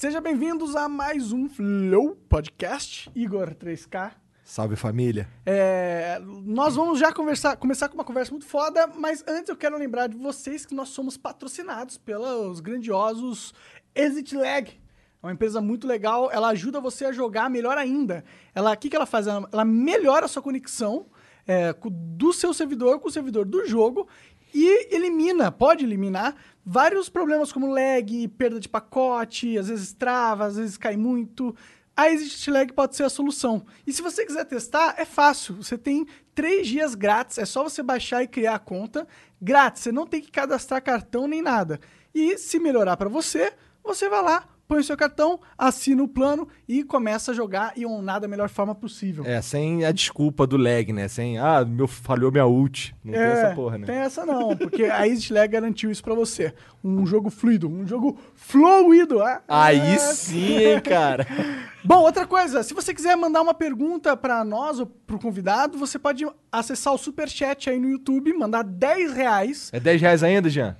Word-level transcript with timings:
Sejam 0.00 0.22
bem-vindos 0.22 0.74
a 0.76 0.88
mais 0.88 1.30
um 1.30 1.46
Flow 1.46 2.16
Podcast. 2.26 3.12
Igor 3.14 3.54
3K. 3.54 4.12
Salve 4.42 4.74
família. 4.74 5.28
É, 5.44 6.18
nós 6.42 6.74
vamos 6.74 6.98
já 6.98 7.12
conversar, 7.12 7.54
começar 7.58 7.86
com 7.86 7.96
uma 7.96 8.04
conversa 8.04 8.30
muito 8.30 8.46
foda, 8.46 8.86
mas 8.86 9.22
antes 9.28 9.50
eu 9.50 9.56
quero 9.56 9.76
lembrar 9.76 10.06
de 10.06 10.16
vocês 10.16 10.64
que 10.64 10.74
nós 10.74 10.88
somos 10.88 11.18
patrocinados 11.18 11.98
pelos 11.98 12.60
grandiosos 12.60 13.52
Exit 13.94 14.34
Lag. 14.34 14.70
É 14.70 15.26
uma 15.26 15.34
empresa 15.34 15.60
muito 15.60 15.86
legal, 15.86 16.30
ela 16.32 16.48
ajuda 16.48 16.80
você 16.80 17.04
a 17.04 17.12
jogar 17.12 17.50
melhor 17.50 17.76
ainda. 17.76 18.24
Ela, 18.54 18.72
o 18.72 18.76
que, 18.78 18.88
que 18.88 18.96
ela 18.96 19.04
faz? 19.04 19.26
Ela, 19.26 19.46
ela 19.52 19.66
melhora 19.66 20.24
a 20.24 20.28
sua 20.28 20.40
conexão 20.40 21.08
é, 21.46 21.74
do 21.90 22.32
seu 22.32 22.54
servidor 22.54 23.00
com 23.00 23.08
o 23.08 23.12
servidor 23.12 23.44
do 23.44 23.66
jogo 23.66 24.08
e 24.54 24.94
elimina, 24.94 25.52
pode 25.52 25.84
eliminar 25.84 26.34
vários 26.64 27.08
problemas 27.08 27.52
como 27.52 27.72
lag, 27.72 28.28
perda 28.28 28.60
de 28.60 28.68
pacote, 28.68 29.58
às 29.58 29.68
vezes 29.68 29.92
trava, 29.92 30.46
às 30.46 30.56
vezes 30.56 30.76
cai 30.76 30.96
muito. 30.96 31.54
A 31.96 32.10
Exit 32.10 32.50
Lag 32.50 32.72
pode 32.72 32.96
ser 32.96 33.04
a 33.04 33.10
solução. 33.10 33.64
E 33.86 33.92
se 33.92 34.00
você 34.00 34.24
quiser 34.24 34.44
testar, 34.44 34.94
é 34.96 35.04
fácil. 35.04 35.56
Você 35.56 35.76
tem 35.76 36.06
três 36.34 36.66
dias 36.66 36.94
grátis, 36.94 37.36
é 37.38 37.44
só 37.44 37.62
você 37.62 37.82
baixar 37.82 38.22
e 38.22 38.28
criar 38.28 38.54
a 38.54 38.58
conta. 38.58 39.06
Grátis, 39.40 39.82
você 39.82 39.92
não 39.92 40.06
tem 40.06 40.20
que 40.20 40.30
cadastrar 40.30 40.82
cartão 40.82 41.28
nem 41.28 41.42
nada. 41.42 41.78
E 42.14 42.38
se 42.38 42.58
melhorar 42.58 42.96
para 42.96 43.08
você, 43.08 43.52
você 43.84 44.08
vai 44.08 44.22
lá, 44.22 44.48
põe 44.70 44.78
o 44.78 44.84
seu 44.84 44.96
cartão, 44.96 45.40
assina 45.58 46.00
o 46.00 46.06
plano 46.06 46.46
e 46.68 46.84
começa 46.84 47.32
a 47.32 47.34
jogar 47.34 47.72
e 47.76 47.84
onar 47.84 48.20
da 48.20 48.28
melhor 48.28 48.48
forma 48.48 48.72
possível. 48.72 49.24
É, 49.26 49.42
sem 49.42 49.84
a 49.84 49.90
desculpa 49.90 50.46
do 50.46 50.56
lag, 50.56 50.92
né? 50.92 51.08
Sem, 51.08 51.38
ah, 51.38 51.64
meu, 51.64 51.88
falhou 51.88 52.30
minha 52.30 52.46
ult. 52.46 52.94
Não 53.02 53.12
tem 53.12 53.20
essa 53.20 53.54
porra, 53.56 53.78
né? 53.78 53.86
Tem 53.86 53.96
essa 53.96 54.24
não, 54.24 54.56
porque 54.56 54.84
a 54.84 55.08
Exit 55.08 55.32
Lag 55.32 55.48
garantiu 55.48 55.90
isso 55.90 56.04
pra 56.04 56.14
você. 56.14 56.54
Um 56.84 57.04
jogo 57.04 57.30
fluido, 57.30 57.68
um 57.68 57.84
jogo 57.84 58.16
fluido. 58.36 59.20
ah, 59.20 59.42
Aí 59.48 59.94
ah. 59.94 59.98
sim, 59.98 60.58
hein, 60.58 60.80
cara. 60.80 61.26
Bom, 61.82 62.02
outra 62.02 62.24
coisa, 62.24 62.62
se 62.62 62.72
você 62.72 62.94
quiser 62.94 63.16
mandar 63.16 63.42
uma 63.42 63.54
pergunta 63.54 64.16
pra 64.16 64.44
nós 64.44 64.78
ou 64.78 64.86
pro 64.86 65.18
convidado, 65.18 65.78
você 65.78 65.98
pode 65.98 66.24
acessar 66.52 66.94
o 66.94 66.98
Superchat 66.98 67.68
aí 67.68 67.80
no 67.80 67.88
YouTube, 67.88 68.32
mandar 68.34 68.62
10 68.62 69.14
reais. 69.14 69.70
É 69.72 69.80
10 69.80 70.00
reais 70.00 70.22
ainda, 70.22 70.48
Jean? 70.48 70.76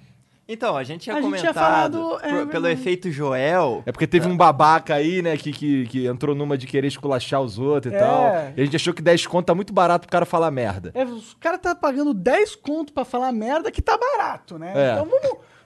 Então, 0.52 0.76
a 0.76 0.82
gente 0.82 1.02
tinha 1.02 1.14
A 1.14 1.20
gente 1.20 1.26
comentado 1.30 1.52
tinha 1.52 1.54
falado, 1.54 2.18
é, 2.22 2.46
pelo 2.46 2.66
efeito 2.66 3.08
Joel. 3.10 3.84
É 3.86 3.92
porque 3.92 4.06
teve 4.06 4.26
um 4.26 4.36
babaca 4.36 4.94
aí, 4.96 5.22
né, 5.22 5.36
que, 5.36 5.52
que, 5.52 5.86
que 5.86 6.06
entrou 6.06 6.34
numa 6.34 6.58
de 6.58 6.66
querer 6.66 6.88
esculachar 6.88 7.40
os 7.40 7.56
outros 7.56 7.92
e 7.92 7.96
É. 7.96 7.98
tal. 8.00 8.24
E 8.56 8.60
a 8.60 8.64
gente 8.64 8.74
achou 8.74 8.92
que 8.92 9.00
10 9.00 9.26
conto 9.28 9.46
tá 9.46 9.54
muito 9.54 9.72
barato 9.72 10.06
pro 10.08 10.12
cara 10.12 10.26
falar 10.26 10.50
merda. 10.50 10.90
É, 10.92 11.04
os 11.04 11.34
caras 11.34 11.60
tá 11.60 11.72
pagando 11.74 12.12
10 12.12 12.56
conto 12.56 12.92
pra 12.92 13.04
falar 13.04 13.30
merda 13.30 13.70
que 13.70 13.80
tá 13.80 13.96
barato, 13.96 14.58
né? 14.58 14.72
É. 14.74 14.92
Então 14.94 15.06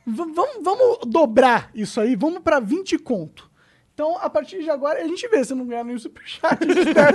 vamos, 0.06 0.34
vamos, 0.36 0.62
vamos 0.62 0.98
dobrar 1.06 1.70
isso 1.74 1.98
aí, 2.00 2.14
vamos 2.14 2.40
pra 2.40 2.60
20 2.60 2.98
conto. 2.98 3.50
Então, 3.94 4.18
a 4.20 4.28
partir 4.28 4.60
de 4.60 4.68
agora, 4.68 5.00
a 5.00 5.06
gente 5.06 5.27
vê 5.28 5.44
se 5.44 5.55
não 5.55 5.64
ganhar 5.66 5.84
nenhum 5.84 5.98
superchat. 5.98 6.58
a 6.60 6.66
gente 6.66 6.80
espera. 6.88 7.12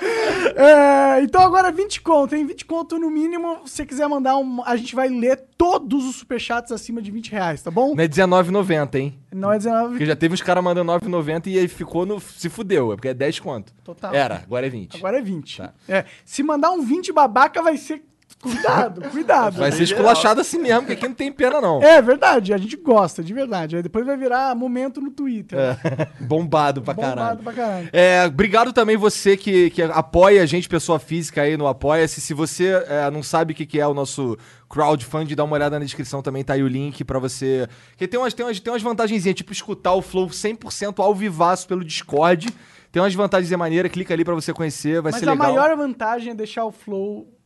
É, 0.58 1.22
então 1.22 1.42
agora 1.42 1.70
20 1.70 2.00
conto, 2.00 2.34
hein? 2.34 2.44
20 2.44 2.64
conto 2.64 2.98
no 2.98 3.10
mínimo. 3.10 3.60
Se 3.64 3.76
você 3.76 3.86
quiser 3.86 4.08
mandar 4.08 4.36
um. 4.36 4.62
A 4.64 4.76
gente 4.76 4.94
vai 4.94 5.08
ler 5.08 5.36
todos 5.56 6.04
os 6.04 6.16
superchats 6.16 6.72
acima 6.72 7.00
de 7.00 7.10
20 7.10 7.30
reais, 7.30 7.62
tá 7.62 7.70
bom? 7.70 7.94
Não 7.94 8.02
é 8.02 8.06
R$19,90, 8.06 8.94
hein? 8.96 9.18
Não 9.32 9.52
é 9.52 9.56
19. 9.58 9.90
Porque 9.90 10.06
já 10.06 10.16
teve 10.16 10.34
uns 10.34 10.42
caras 10.42 10.64
mandando 10.64 10.90
9,90 10.92 11.46
e 11.46 11.58
aí 11.58 11.68
ficou 11.68 12.04
no. 12.04 12.18
Se 12.20 12.48
fudeu, 12.48 12.92
é 12.92 12.96
porque 12.96 13.08
é 13.08 13.14
10 13.14 13.38
conto. 13.40 13.72
Total. 13.84 14.12
Era, 14.12 14.36
agora 14.36 14.66
é 14.66 14.70
20. 14.70 14.96
Agora 14.96 15.18
é 15.18 15.22
20. 15.22 15.58
Tá. 15.58 15.74
É, 15.88 16.04
se 16.24 16.42
mandar 16.42 16.70
um 16.70 16.82
20 16.82 17.12
babaca, 17.12 17.62
vai 17.62 17.76
ser. 17.76 18.02
Cuidado, 18.40 19.00
cuidado. 19.10 19.58
Vai 19.58 19.72
ser 19.72 19.82
esculachado 19.82 20.40
assim 20.40 20.58
mesmo, 20.58 20.82
porque 20.82 20.92
aqui 20.92 21.08
não 21.08 21.14
tem 21.14 21.32
pena, 21.32 21.60
não. 21.60 21.82
É 21.82 22.00
verdade, 22.00 22.54
a 22.54 22.56
gente 22.56 22.76
gosta, 22.76 23.22
de 23.22 23.34
verdade. 23.34 23.76
Aí 23.76 23.82
depois 23.82 24.06
vai 24.06 24.16
virar 24.16 24.54
momento 24.54 25.00
no 25.00 25.10
Twitter. 25.10 25.58
É. 25.58 26.08
Bombado 26.24 26.80
pra 26.80 26.94
Bombado 26.94 27.16
caralho. 27.16 27.38
pra 27.40 27.52
caralho. 27.52 27.88
É, 27.92 28.24
obrigado 28.26 28.72
também 28.72 28.96
você 28.96 29.36
que, 29.36 29.70
que 29.70 29.82
apoia 29.82 30.42
a 30.42 30.46
gente, 30.46 30.68
pessoa 30.68 31.00
física 31.00 31.42
aí 31.42 31.56
no 31.56 31.66
Apoia-se. 31.66 32.20
Se 32.20 32.32
você 32.32 32.84
é, 32.88 33.10
não 33.10 33.22
sabe 33.24 33.52
o 33.52 33.56
que, 33.56 33.66
que 33.66 33.80
é 33.80 33.86
o 33.86 33.92
nosso 33.92 34.38
crowdfunding, 34.68 35.34
dá 35.34 35.42
uma 35.42 35.54
olhada 35.54 35.78
na 35.78 35.84
descrição 35.84 36.22
também, 36.22 36.44
tá 36.44 36.52
aí 36.52 36.62
o 36.62 36.68
link 36.68 37.02
pra 37.02 37.18
você. 37.18 37.68
Porque 37.90 38.06
tem 38.06 38.20
umas, 38.20 38.34
tem 38.34 38.46
umas, 38.46 38.60
tem 38.60 38.72
umas 38.72 38.82
vantagenzinhas, 38.82 39.34
tipo 39.36 39.52
escutar 39.52 39.94
o 39.94 40.02
Flow 40.02 40.28
100% 40.28 41.02
ao 41.02 41.12
vivaço 41.14 41.66
pelo 41.66 41.84
Discord. 41.84 42.48
Tem 42.92 43.02
umas 43.02 43.14
vantagens 43.14 43.50
maneiras, 43.58 43.90
clica 43.90 44.14
ali 44.14 44.24
pra 44.24 44.34
você 44.34 44.52
conhecer, 44.52 45.02
vai 45.02 45.12
Mas 45.12 45.20
ser 45.20 45.28
a 45.28 45.32
legal. 45.32 45.52
maior 45.54 45.76
vantagem 45.76 46.30
é 46.30 46.34
deixar 46.34 46.64
o 46.64 46.72
flow 46.72 47.37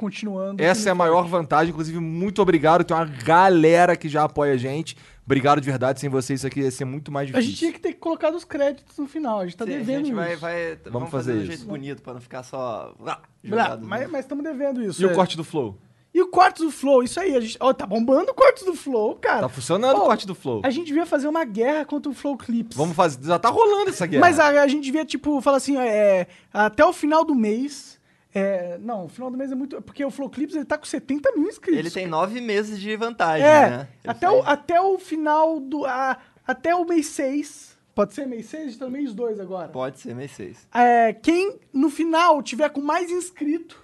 continuando. 0.00 0.62
Essa 0.62 0.88
é 0.88 0.92
a 0.92 0.94
maior 0.94 1.28
vantagem, 1.28 1.70
inclusive, 1.70 1.98
muito 1.98 2.40
obrigado. 2.40 2.82
Tem 2.82 2.96
uma 2.96 3.04
galera 3.04 3.94
que 3.94 4.08
já 4.08 4.24
apoia 4.24 4.54
a 4.54 4.56
gente. 4.56 4.96
Obrigado 5.26 5.60
de 5.60 5.66
verdade, 5.66 6.00
sem 6.00 6.08
vocês 6.08 6.40
isso 6.40 6.46
aqui 6.46 6.60
ia 6.60 6.70
ser 6.70 6.84
muito 6.86 7.12
mais 7.12 7.28
A 7.28 7.32
difícil. 7.32 7.50
gente 7.50 7.58
tinha 7.58 7.72
que 7.72 7.78
ter 7.78 7.92
colocado 7.94 8.34
os 8.34 8.44
créditos 8.44 8.96
no 8.98 9.06
final, 9.06 9.40
a 9.40 9.44
gente 9.44 9.56
tá 9.56 9.64
Sim, 9.64 9.74
a 9.74 9.76
devendo 9.76 10.06
gente 10.06 10.14
vai, 10.14 10.32
isso. 10.32 10.40
vai, 10.40 10.78
vamos, 10.90 11.10
fazer, 11.10 11.10
fazer 11.10 11.32
de 11.32 11.38
um 11.38 11.42
isso. 11.42 11.52
jeito 11.52 11.68
bonito, 11.68 12.02
pra 12.02 12.14
não 12.14 12.20
ficar 12.20 12.42
só. 12.42 12.92
ah, 12.98 12.98
Blá, 12.98 13.20
jogado, 13.44 13.86
mas 13.86 14.10
né? 14.10 14.18
estamos 14.18 14.42
devendo 14.42 14.82
isso. 14.82 15.00
E 15.00 15.06
o 15.06 15.10
é. 15.10 15.14
corte 15.14 15.36
do 15.36 15.44
Flow? 15.44 15.78
E 16.12 16.20
o 16.20 16.26
corte 16.26 16.60
do 16.60 16.72
flow, 16.72 17.04
isso 17.04 17.20
aí. 17.20 17.36
A 17.36 17.40
gente... 17.40 17.56
Ó, 17.60 17.72
tá 17.72 17.86
bombando 17.86 18.32
o 18.32 18.34
corte 18.34 18.64
do 18.64 18.74
flow, 18.74 19.14
cara. 19.14 19.42
Tá 19.42 19.48
funcionando 19.48 19.96
Ó, 19.96 20.02
o 20.02 20.06
corte 20.06 20.26
do 20.26 20.34
Flow. 20.34 20.60
A 20.64 20.70
gente 20.70 20.86
devia 20.86 21.06
fazer 21.06 21.28
uma 21.28 21.44
guerra 21.44 21.84
contra 21.84 22.10
o 22.10 22.14
Flow 22.14 22.36
Clips. 22.36 22.76
Vamos 22.76 22.96
fazer. 22.96 23.24
Já 23.24 23.38
tá 23.38 23.48
rolando 23.48 23.90
essa 23.90 24.06
guerra. 24.06 24.20
Mas 24.20 24.40
a, 24.40 24.48
a 24.48 24.66
gente 24.66 24.82
devia, 24.82 25.04
tipo, 25.04 25.40
falar 25.40 25.58
assim, 25.58 25.76
é, 25.78 26.26
até 26.52 26.84
o 26.84 26.92
final 26.92 27.24
do 27.24 27.32
mês. 27.32 27.89
É, 28.34 28.78
não, 28.78 29.06
o 29.06 29.08
final 29.08 29.30
do 29.30 29.36
mês 29.36 29.50
é 29.50 29.54
muito. 29.54 29.80
Porque 29.82 30.04
o 30.04 30.10
Flow 30.10 30.30
Clips 30.30 30.54
ele 30.54 30.64
tá 30.64 30.78
com 30.78 30.84
70 30.84 31.32
mil 31.36 31.48
inscritos. 31.48 31.78
Ele 31.78 31.90
tem 31.90 32.06
nove 32.06 32.40
meses 32.40 32.80
de 32.80 32.94
vantagem, 32.96 33.46
É, 33.46 33.70
né? 33.70 33.88
Ele 34.04 34.10
até, 34.10 34.30
o, 34.30 34.42
até 34.42 34.80
o 34.80 34.98
final 34.98 35.58
do. 35.60 35.84
a- 35.86 36.16
até 36.46 36.74
o 36.74 36.84
mês 36.84 37.06
6. 37.06 37.78
Pode 37.94 38.14
ser 38.14 38.26
mês 38.26 38.46
6? 38.46 38.62
A 38.62 38.66
gente 38.66 38.78
tá 38.78 38.84
no 38.86 38.90
mês 38.92 39.12
2 39.12 39.38
agora. 39.40 39.68
Pode 39.68 39.98
ser 40.00 40.14
mês 40.14 40.30
6. 40.32 40.66
É, 40.74 41.12
quem 41.12 41.58
no 41.72 41.90
final 41.90 42.42
tiver 42.42 42.68
com 42.70 42.80
mais 42.80 43.10
inscrito. 43.10 43.82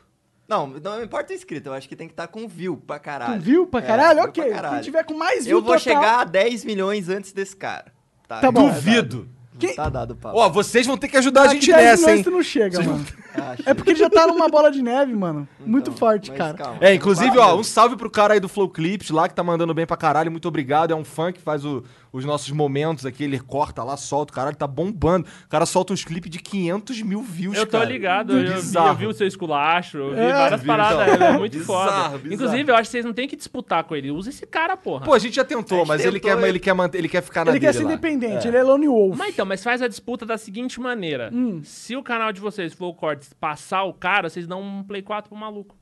Não, 0.48 0.66
não 0.68 1.02
importa 1.02 1.32
o 1.32 1.36
inscrito, 1.36 1.68
eu 1.68 1.74
acho 1.74 1.88
que 1.88 1.96
tem 1.96 2.06
que 2.06 2.12
estar 2.12 2.28
com 2.28 2.46
view 2.46 2.76
pra 2.76 3.00
caralho. 3.00 3.34
Com 3.34 3.40
view 3.40 3.66
pra 3.66 3.80
É, 3.80 3.82
caralho? 3.82 4.20
view 4.20 4.28
ok. 4.28 4.44
pra 4.44 4.54
caralho. 4.54 4.74
Quem 4.76 4.84
tiver 4.84 5.04
com 5.04 5.14
mais 5.14 5.44
view 5.44 5.58
Eu 5.58 5.62
vou 5.62 5.76
total- 5.76 5.80
chegar 5.80 6.20
a 6.20 6.24
10 6.24 6.64
milhões 6.64 7.08
antes 7.08 7.32
desse 7.32 7.56
cara. 7.56 7.92
Tá 8.28 8.50
bom. 8.52 8.68
Duvido. 8.68 9.28
Quem- 9.58 9.74
Tá 9.74 9.88
dado 9.88 10.14
papo. 10.16 10.38
Ó, 10.38 10.48
vocês 10.48 10.86
vão 10.86 10.96
ter 10.96 11.08
que 11.08 11.16
ajudar 11.16 11.42
a 11.42 11.48
gente 11.48 11.70
10 11.70 12.00
nessa, 12.00 12.14
hein? 12.16 12.22
tu 12.22 12.30
não 12.30 12.42
chega, 12.42 12.76
Vocês 12.76 12.86
mano. 12.86 13.04
Ah, 13.38 13.54
É 13.66 13.74
porque 13.74 13.90
ele 13.90 13.98
já 13.98 14.08
tá 14.08 14.26
numa 14.26 14.48
bola 14.48 14.70
de 14.70 14.80
neve, 14.80 15.14
mano. 15.14 15.46
Muito 15.60 15.90
Então, 15.90 15.98
forte, 15.98 16.30
mas 16.30 16.38
cara. 16.38 16.54
calma. 16.54 16.78
É, 16.80 16.94
inclusive, 16.94 17.36
ó, 17.38 17.54
um 17.54 17.62
salve 17.62 17.94
pro 17.94 18.08
cara 18.10 18.32
aí 18.32 18.40
do 18.40 18.48
Flow 18.48 18.66
Clips 18.66 19.10
lá, 19.10 19.28
que 19.28 19.34
tá 19.34 19.42
mandando 19.44 19.74
bem 19.74 19.84
pra 19.84 19.94
caralho. 19.94 20.30
Muito 20.30 20.48
obrigado. 20.48 20.90
É 20.90 20.94
um 20.96 21.04
fã 21.04 21.30
que 21.30 21.38
faz 21.38 21.62
o- 21.62 21.84
os 22.10 22.24
nossos 22.24 22.50
momentos 22.50 23.04
aqui. 23.04 23.24
Ele 23.24 23.38
corta 23.38 23.84
lá, 23.84 23.94
solta. 23.98 24.32
O 24.32 24.34
caralho 24.34 24.56
tá 24.56 24.66
bombando. 24.66 25.26
O 25.44 25.48
cara 25.50 25.66
solta 25.66 25.92
uns 25.92 26.02
clipes 26.02 26.30
de 26.30 26.38
500 26.38 27.02
mil 27.02 27.20
views, 27.20 27.58
Eu 27.58 27.66
tô 27.66 27.72
cara. 27.72 27.84
ligado, 27.84 28.38
eu, 28.38 28.46
vi, 28.48 28.54
Bizarro. 28.54 28.88
eu 28.88 28.94
vi 28.94 29.06
o 29.06 29.12
seu 29.12 29.26
esculacho, 29.26 29.98
eu 29.98 30.14
vi 30.14 30.20
É, 30.20 30.32
várias 30.32 30.60
vi, 30.62 30.66
paradas, 30.66 31.02
então. 31.02 31.14
ele 31.14 31.24
é 31.24 31.38
muito 31.38 31.58
Bizarro, 31.58 31.78
foda. 31.84 32.18
bizarro. 32.18 32.32
Inclusive, 32.32 32.70
eu 32.72 32.74
acho 32.74 32.82
que 32.84 32.92
vocês 32.92 33.04
não 33.04 33.12
tem 33.12 33.28
que 33.28 33.36
disputar 33.36 33.84
com 33.84 33.94
ele, 33.94 34.10
usa 34.10 34.30
esse 34.30 34.46
cara, 34.46 34.78
porra. 34.78 35.04
Pô, 35.04 35.12
a 35.12 35.18
gente 35.18 35.36
já 35.36 35.44
tentou, 35.44 35.80
gente 35.80 35.88
mas 35.88 36.00
ele 36.00 36.12
tentou, 36.20 36.30
quer, 36.38 36.42
eu- 36.42 36.48
ele, 36.48 36.58
quer 36.58 36.72
manter, 36.72 36.96
ele 36.96 37.08
quer 37.10 37.22
ficar 37.22 37.44
na 37.44 37.50
Ele 37.50 37.60
quer 37.60 37.74
ser 37.74 37.84
lá. 37.84 37.92
independente, 37.92 38.48
ele 38.48 38.56
é 38.56 38.62
Lone 38.62 38.88
Wolf. 38.88 39.14
Mas 39.18 39.28
então, 39.28 39.44
mas 39.46 39.62
faz 39.62 39.80
a 39.80 39.88
disputa 39.88 40.26
da 40.26 40.36
seguinte 40.36 40.80
maneira. 40.80 41.30
Hum. 41.32 41.62
Se 41.64 41.96
o 41.96 42.02
canal 42.02 42.32
de 42.32 42.40
vocês, 42.40 42.74
Flow 42.74 42.94
Cortes, 42.94 43.32
passar 43.32 43.84
o 43.84 43.94
cara, 43.94 44.28
vocês 44.28 44.46
dão 44.46 44.60
um 44.60 44.82
Play 44.82 45.02
4 45.02 45.30
pro 45.30 45.38
maluco. 45.38 45.76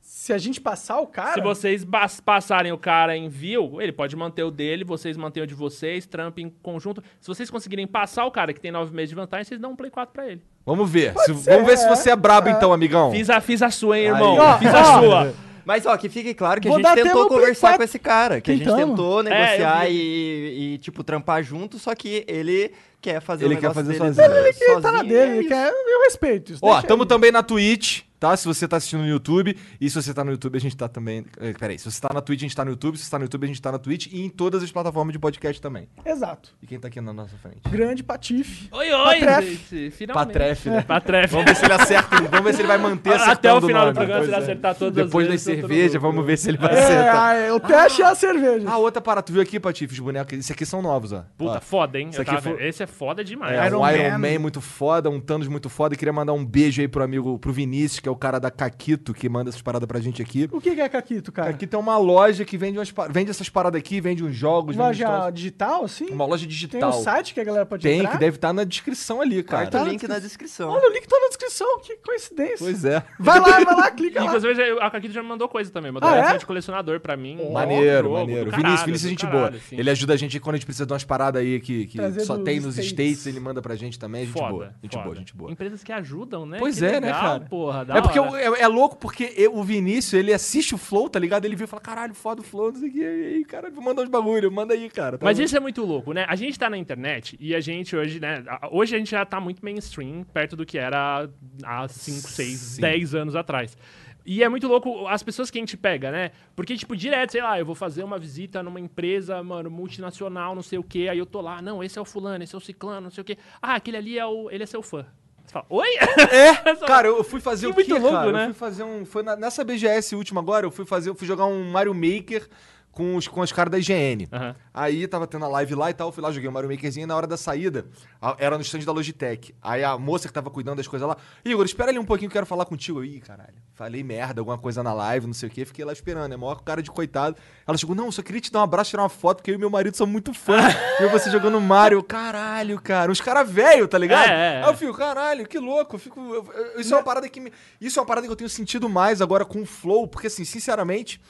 Se 0.00 0.34
a 0.34 0.38
gente 0.38 0.60
passar 0.60 1.00
o 1.00 1.06
cara. 1.06 1.32
Se 1.32 1.40
vocês 1.40 1.84
passarem 2.22 2.70
o 2.70 2.76
cara 2.76 3.16
em 3.16 3.26
view, 3.26 3.80
ele 3.80 3.90
pode 3.90 4.14
manter 4.14 4.42
o 4.42 4.50
dele, 4.50 4.84
vocês 4.84 5.16
mantêm 5.16 5.42
o 5.42 5.46
de 5.46 5.54
vocês, 5.54 6.04
trampa 6.04 6.42
em 6.42 6.50
conjunto. 6.62 7.02
Se 7.18 7.26
vocês 7.26 7.48
conseguirem 7.48 7.86
passar 7.86 8.26
o 8.26 8.30
cara 8.30 8.52
que 8.52 8.60
tem 8.60 8.70
9 8.70 8.94
meses 8.94 9.08
de 9.08 9.14
vantagem, 9.14 9.44
vocês 9.44 9.58
dão 9.58 9.72
um 9.72 9.76
Play 9.76 9.90
4 9.90 10.12
pra 10.12 10.26
ele. 10.26 10.42
Vamos 10.66 10.90
ver. 10.90 11.14
Se- 11.20 11.34
ser, 11.34 11.52
vamos 11.52 11.66
ver 11.66 11.78
se 11.78 11.86
é. 11.86 11.88
você 11.88 12.10
é 12.10 12.16
brabo 12.16 12.50
então, 12.50 12.70
amigão. 12.70 13.10
Fiz 13.12 13.30
a, 13.30 13.40
fiz 13.40 13.62
a 13.62 13.70
sua, 13.70 13.98
hein, 13.98 14.06
irmão? 14.08 14.36
Ó, 14.38 14.58
fiz 14.58 14.74
a 14.74 14.84
sua. 15.00 15.34
Mas, 15.64 15.86
ó, 15.86 15.96
que 15.96 16.08
fique 16.08 16.34
claro 16.34 16.60
que 16.60 16.68
Vou 16.68 16.78
a 16.78 16.80
gente 16.82 17.02
tentou 17.02 17.28
conversar 17.28 17.68
4. 17.68 17.76
com 17.78 17.82
esse 17.84 17.98
cara. 17.98 18.40
Que 18.40 18.52
a 18.52 18.58
Tentamos. 18.58 18.78
gente 18.78 18.88
tentou 18.88 19.22
negociar 19.22 19.86
eu 19.86 19.92
e, 19.92 20.74
e, 20.74 20.78
tipo, 20.78 21.02
trampar 21.02 21.42
junto, 21.42 21.78
só 21.78 21.94
que 21.94 22.24
ele 22.28 22.72
quer 23.04 23.20
fazer 23.20 23.44
Ele 23.44 23.54
o 23.54 23.58
quer 23.58 23.72
fazer 23.74 23.92
dele 23.92 23.98
sozinho. 23.98 24.36
Ele 24.36 24.52
que 24.52 24.64
tá 24.66 24.74
na 24.92 24.98
sozinho, 24.98 25.04
dele, 25.08 25.32
é 25.32 25.36
ele 25.38 25.48
quer. 25.48 25.68
Eu 25.70 26.00
respeito 26.04 26.52
isso. 26.52 26.60
Ó, 26.64 26.80
tamo 26.82 27.02
ele. 27.02 27.08
também 27.08 27.30
na 27.30 27.42
Twitch, 27.42 28.02
tá? 28.18 28.34
Se 28.36 28.46
você 28.46 28.66
tá 28.66 28.76
assistindo 28.78 29.00
no 29.02 29.08
YouTube. 29.08 29.56
E 29.80 29.90
se 29.90 29.94
você 30.02 30.14
tá 30.14 30.24
no 30.24 30.30
YouTube, 30.30 30.56
a 30.56 30.60
gente 30.60 30.76
tá 30.76 30.88
também. 30.88 31.24
eh, 31.40 31.52
Peraí, 31.58 31.78
se 31.78 31.90
você 31.90 32.00
tá 32.00 32.08
na 32.14 32.20
Twitch, 32.20 32.40
a 32.40 32.42
gente 32.42 32.56
tá 32.56 32.64
no 32.64 32.70
YouTube. 32.70 32.96
Se 32.96 33.04
você 33.04 33.10
tá 33.10 33.18
no 33.18 33.24
YouTube, 33.24 33.44
a 33.44 33.46
gente 33.48 33.60
tá 33.62 33.70
na 33.72 33.78
Twitch. 33.78 34.06
E 34.10 34.22
em 34.24 34.28
todas 34.30 34.62
as 34.62 34.70
plataformas 34.72 35.12
de 35.12 35.18
podcast 35.18 35.60
também. 35.60 35.86
Exato. 36.04 36.50
E 36.62 36.66
quem 36.66 36.78
tá 36.80 36.88
aqui 36.88 37.00
na 37.00 37.12
nossa 37.12 37.36
frente? 37.36 37.58
Grande 37.68 38.02
Patife. 38.02 38.68
Oi, 38.72 38.90
oi, 38.92 39.20
Patrefe. 39.20 39.50
gente. 39.50 39.90
Finalmente. 39.90 40.26
Patrefe, 40.26 40.70
né? 40.70 40.82
Patrefe. 40.88 41.32
Vamos 41.34 41.44
ver 41.46 41.56
se 41.56 41.64
ele 41.66 41.72
acerta. 41.74 42.16
Vamos 42.22 42.44
ver 42.44 42.54
se 42.54 42.60
ele 42.62 42.68
vai 42.68 42.78
manter 42.78 43.12
Até 43.14 43.52
o 43.52 43.60
final 43.60 43.86
do 43.90 43.94
programa, 43.94 44.22
se 44.22 44.28
ele 44.30 44.34
é. 44.34 44.38
acertar 44.38 44.74
todas 44.74 45.04
Depois 45.04 45.26
as 45.26 45.32
das 45.34 45.44
vezes. 45.44 45.60
tô 45.60 45.62
no 45.62 45.68
cervejas, 45.68 45.94
lucro. 45.94 46.08
vamos 46.08 46.26
ver 46.26 46.38
se 46.38 46.48
ele 46.48 46.58
vai 46.58 46.74
É, 46.74 46.78
acertar. 46.84 47.36
ah, 47.50 47.54
o 47.54 47.60
teste 47.60 48.02
é 48.02 48.04
a 48.06 48.14
cerveja. 48.14 48.68
Ah, 48.70 48.78
outra 48.78 49.02
parada. 49.02 49.24
Tu 49.26 49.32
viu 49.32 49.42
aqui, 49.42 49.60
Patife, 49.60 49.92
os 49.92 50.00
bonecos? 50.00 50.38
Esse 50.38 50.52
aqui 50.52 50.64
são 50.64 50.80
novos, 50.80 51.12
ó. 51.12 51.24
Puta, 51.36 51.58
Ó. 51.58 51.60
foda, 51.60 51.98
hein? 51.98 52.10
Aqui 52.16 52.30
foi- 52.40 52.52
vendo. 52.52 52.60
Esse 52.62 52.82
é 52.82 52.86
foda 52.94 53.24
demais. 53.24 53.58
É, 53.58 53.66
Iron 53.66 53.80
um 53.82 53.88
Iron 53.90 54.10
Man. 54.12 54.18
Man. 54.18 54.38
muito 54.38 54.60
foda, 54.60 55.10
um 55.10 55.20
Thanos 55.20 55.48
muito 55.48 55.68
foda. 55.68 55.94
E 55.94 55.96
queria 55.98 56.12
mandar 56.12 56.32
um 56.32 56.44
beijo 56.44 56.80
aí 56.80 56.88
pro 56.88 57.02
amigo, 57.02 57.38
pro 57.38 57.52
Vinícius, 57.52 58.00
que 58.00 58.08
é 58.08 58.12
o 58.12 58.16
cara 58.16 58.38
da 58.38 58.50
Caquito, 58.50 59.12
que 59.12 59.28
manda 59.28 59.50
essas 59.50 59.62
paradas 59.62 59.86
pra 59.86 60.00
gente 60.00 60.22
aqui. 60.22 60.48
O 60.52 60.60
que 60.60 60.74
que 60.74 60.80
é 60.80 60.88
Caquito, 60.88 61.30
cara? 61.32 61.50
Aqui 61.50 61.66
tem 61.66 61.78
uma 61.78 61.98
loja 61.98 62.44
que 62.44 62.56
vende, 62.56 62.78
umas, 62.78 62.92
vende 63.10 63.30
essas 63.30 63.48
paradas 63.48 63.78
aqui, 63.78 64.00
vende 64.00 64.22
uns 64.24 64.34
jogos, 64.34 64.76
vende 64.76 64.82
uns 64.88 64.98
Loja 65.00 65.30
digital, 65.30 65.84
assim? 65.84 66.06
uma 66.10 66.24
loja 66.26 66.42
Tem 66.42 66.48
digital. 66.48 66.90
um 66.90 67.02
site 67.02 67.34
que 67.34 67.40
a 67.40 67.44
galera 67.44 67.66
pode 67.66 67.82
Tem, 67.82 67.98
entrar? 68.00 68.12
que 68.12 68.18
deve 68.18 68.36
estar 68.36 68.52
na 68.52 68.64
descrição 68.64 69.20
ali, 69.20 69.42
cara. 69.42 69.66
Tá. 69.66 69.82
link 69.84 70.06
na 70.06 70.18
descrição. 70.18 70.70
Olha, 70.70 70.88
o 70.88 70.92
link 70.92 71.06
tá 71.08 71.18
na 71.20 71.28
descrição, 71.28 71.80
que 71.80 71.96
coincidência. 71.96 72.58
Pois 72.58 72.84
é. 72.84 73.02
Vai 73.18 73.40
lá, 73.40 73.60
vai 73.64 73.74
lá, 73.74 73.90
clica 73.90 74.20
lá. 74.20 74.26
Inclusive, 74.26 74.62
a 74.80 74.90
Caquito 74.90 75.12
já 75.14 75.22
me 75.22 75.28
mandou 75.28 75.48
coisa 75.48 75.70
também. 75.70 75.90
Mandou 75.92 76.08
Ah, 76.08 76.16
é? 76.34 76.38
de 76.38 76.46
colecionador 76.46 77.00
pra 77.00 77.16
mim. 77.16 77.38
Maneiro, 77.52 78.08
Jogo, 78.08 78.18
maneiro. 78.20 78.44
do 78.50 78.56
Vinícius, 78.56 78.62
caralho, 78.62 78.84
Vinícius 78.86 79.06
é 79.06 79.08
gente 79.10 79.20
caralho, 79.26 79.40
boa. 79.50 79.56
assim. 79.58 79.76
Ele 79.78 79.90
ajuda 79.90 80.14
a 80.14 80.16
gente 80.16 80.40
quando 80.40 80.54
a 80.54 80.58
gente 80.58 80.66
precisa 80.66 80.86
de 80.86 80.92
umas 80.92 81.04
paradas 81.04 81.42
aí 81.42 81.60
que, 81.60 81.86
que 81.86 82.20
só 82.20 82.38
tem 82.38 82.60
nos 82.60 82.78
States. 82.86 83.18
States, 83.20 83.26
ele 83.26 83.40
manda 83.40 83.60
pra 83.62 83.74
gente 83.76 83.98
também. 83.98 84.24
Gente 84.24 84.32
Foda, 84.34 84.50
boa. 84.52 84.74
Gente 84.82 84.92
foda. 84.92 85.04
boa, 85.04 85.16
gente 85.16 85.36
boa. 85.36 85.50
Empresas 85.52 85.82
que 85.82 85.92
ajudam, 85.92 86.46
né? 86.46 86.58
Pois 86.58 86.78
Que 86.78 86.84
é, 86.84 86.92
né, 87.00 87.06
legal, 87.08 87.20
cara? 87.22 87.40
Porra, 87.40 87.84
da 87.84 87.96
É 87.98 88.00
porque 88.02 88.18
hora. 88.18 88.42
eu- 88.42 88.54
é, 88.56 88.60
é 88.62 88.68
louco 88.68 88.96
porque 88.96 89.32
eu- 89.36 89.54
o 89.56 89.62
Vinícius, 89.64 90.14
ele 90.14 90.32
assiste 90.32 90.74
o 90.74 90.78
Flow, 90.78 91.08
tá 91.08 91.18
ligado? 91.18 91.44
Ele 91.44 91.56
viu 91.56 91.64
e 91.64 91.68
fala, 91.68 91.80
caralho, 91.82 92.14
foda 92.14 92.40
o 92.40 92.44
Flow, 92.44 92.72
não 92.72 92.78
sei 92.80 92.88
o 92.88 92.92
que. 92.92 92.98
E 93.00 93.04
aí, 93.36 93.44
cara, 93.44 93.70
vou 93.70 93.82
mandar 93.82 94.02
uns 94.02 94.08
bagulho, 94.08 94.50
manda 94.52 94.74
aí, 94.74 94.88
cara. 94.90 95.18
Tá 95.18 95.24
Mas 95.24 95.38
isso 95.38 95.56
é 95.56 95.60
muito 95.60 95.82
louco, 95.84 96.12
né? 96.12 96.24
A 96.28 96.36
gente 96.36 96.58
tá 96.58 96.68
na 96.70 96.78
internet 96.78 97.36
e 97.40 97.54
a 97.54 97.60
gente 97.60 97.94
hoje, 97.96 98.20
né? 98.20 98.42
Hoje 98.70 98.94
a 98.94 98.98
gente 98.98 99.10
já 99.10 99.24
tá 99.24 99.40
muito 99.40 99.64
mainstream, 99.64 100.24
perto 100.32 100.56
do 100.56 100.64
que 100.66 100.78
era 100.78 101.28
há 101.64 101.88
5, 101.88 102.28
6, 102.28 102.58
Sim. 102.58 102.80
10 102.80 103.14
anos 103.14 103.34
atrás. 103.36 103.76
E 104.26 104.42
é 104.42 104.48
muito 104.48 104.66
louco 104.66 105.06
as 105.06 105.22
pessoas 105.22 105.50
que 105.50 105.58
a 105.58 105.60
gente 105.60 105.76
pega, 105.76 106.10
né? 106.10 106.30
Porque, 106.56 106.76
tipo, 106.76 106.96
direto, 106.96 107.32
sei 107.32 107.42
lá, 107.42 107.58
eu 107.58 107.66
vou 107.66 107.74
fazer 107.74 108.02
uma 108.02 108.18
visita 108.18 108.62
numa 108.62 108.80
empresa, 108.80 109.42
mano, 109.42 109.70
multinacional, 109.70 110.54
não 110.54 110.62
sei 110.62 110.78
o 110.78 110.82
quê, 110.82 111.08
aí 111.10 111.18
eu 111.18 111.26
tô 111.26 111.40
lá, 111.42 111.60
não, 111.60 111.84
esse 111.84 111.98
é 111.98 112.02
o 112.02 112.04
fulano, 112.06 112.42
esse 112.42 112.54
é 112.54 112.58
o 112.58 112.60
ciclano, 112.60 113.02
não 113.02 113.10
sei 113.10 113.20
o 113.22 113.24
quê. 113.24 113.36
Ah, 113.60 113.74
aquele 113.74 113.96
ali 113.98 114.18
é 114.18 114.24
o. 114.26 114.50
Ele 114.50 114.62
é 114.62 114.66
seu 114.66 114.82
fã. 114.82 115.04
Você 115.44 115.52
fala, 115.52 115.66
oi? 115.68 115.88
É, 116.32 116.54
cara, 116.86 117.08
eu 117.08 117.22
fui 117.22 117.38
fazer 117.38 117.66
Que 117.66 117.72
o 117.72 117.74
muito 117.74 117.86
quê, 117.86 117.92
louco, 118.00 118.16
cara? 118.16 118.32
né? 118.32 118.42
Eu 118.44 118.46
fui 118.46 118.54
fazer 118.54 118.82
um... 118.82 119.04
Foi 119.04 119.22
na- 119.22 119.36
nessa 119.36 119.62
BGS 119.62 120.16
última 120.16 120.40
agora, 120.40 120.64
eu 120.64 120.70
fui 120.70 120.86
fazer... 120.86 121.10
Eu 121.10 121.14
fui 121.14 121.26
jogar 121.26 121.44
um 121.44 121.70
Mario 121.70 121.92
Maker 121.92 122.48
com 122.94 123.16
os, 123.16 123.26
com 123.28 123.40
os 123.40 123.50
caras 123.52 123.70
da 123.72 123.78
IGN. 123.78 124.28
Aham. 124.32 124.54
Aí 124.72 125.06
tava 125.06 125.26
tendo 125.26 125.44
a 125.44 125.48
live 125.48 125.74
lá 125.74 125.90
e 125.90 125.94
tal, 125.94 126.08
eu 126.08 126.12
fui 126.12 126.22
lá, 126.22 126.30
joguei 126.32 126.48
o 126.48 126.52
Mario 126.52 126.70
Makerzinho 126.70 127.04
e 127.04 127.06
na 127.06 127.16
hora 127.16 127.26
da 127.26 127.36
saída, 127.36 127.86
a- 128.22 128.36
era 128.38 128.56
no 128.56 128.62
stand 128.62 128.80
da 128.80 128.92
Logitech. 128.92 129.54
Aí 129.62 129.82
a 129.84 129.98
moça 129.98 130.26
que 130.28 130.34
tava 130.34 130.50
cuidando 130.50 130.76
das 130.76 130.86
coisas 130.88 131.06
lá, 131.08 131.16
Igor, 131.44 131.64
espera 131.64 131.90
ali 131.90 131.98
um 131.98 132.04
pouquinho, 132.04 132.30
quero 132.30 132.46
falar 132.46 132.64
contigo. 132.64 133.00
Eu, 133.00 133.04
Ih, 133.04 133.20
caralho, 133.20 133.54
falei 133.74 134.02
merda, 134.02 134.40
alguma 134.40 134.56
coisa 134.58 134.82
na 134.82 134.92
live, 134.92 135.26
não 135.26 135.34
sei 135.34 135.48
o 135.48 135.52
quê, 135.52 135.64
fiquei 135.64 135.84
lá 135.84 135.92
esperando, 135.92 136.32
é 136.32 136.36
maior 136.36 136.62
cara 136.62 136.82
de 136.82 136.90
coitado. 136.90 137.36
Ela 137.66 137.76
chegou, 137.76 137.94
não, 137.96 138.10
só 138.12 138.22
queria 138.22 138.40
te 138.40 138.50
dar 138.52 138.60
um 138.60 138.62
abraço, 138.62 138.90
tirar 138.90 139.02
uma 139.02 139.08
foto, 139.08 139.38
porque 139.38 139.50
eu 139.50 139.54
e 139.54 139.58
meu 139.58 139.70
marido 139.70 139.96
são 139.96 140.06
muito 140.06 140.32
fã. 140.32 140.58
e 141.00 141.06
você 141.08 141.30
jogando 141.30 141.60
Mario, 141.60 141.98
Eu, 141.98 142.02
caralho, 142.02 142.80
cara, 142.80 143.10
uns 143.10 143.20
caras 143.20 143.50
velho, 143.50 143.86
tá 143.88 143.98
ligado? 143.98 144.28
É, 144.28 144.32
é, 144.32 144.60
é. 144.60 144.62
Aí 144.64 144.70
eu 144.70 144.76
fico, 144.76 144.94
caralho, 144.94 145.46
que 145.46 145.58
louco, 145.58 145.96
eu 145.96 145.98
fico... 146.00 146.20
eu- 146.20 146.52
eu- 146.52 146.80
isso 146.80 146.94
é 146.94 146.96
uma 146.96 147.02
parada 147.02 147.28
que 147.28 147.40
me, 147.40 147.52
Isso 147.80 147.98
é 147.98 148.02
uma 148.02 148.06
parada 148.06 148.26
que 148.26 148.32
eu 148.32 148.36
tenho 148.36 148.50
sentido 148.50 148.88
mais 148.88 149.20
agora 149.20 149.44
com 149.44 149.62
o 149.62 149.66
Flow, 149.66 150.06
porque 150.08 150.26
assim, 150.28 150.44
sinceramente... 150.44 151.20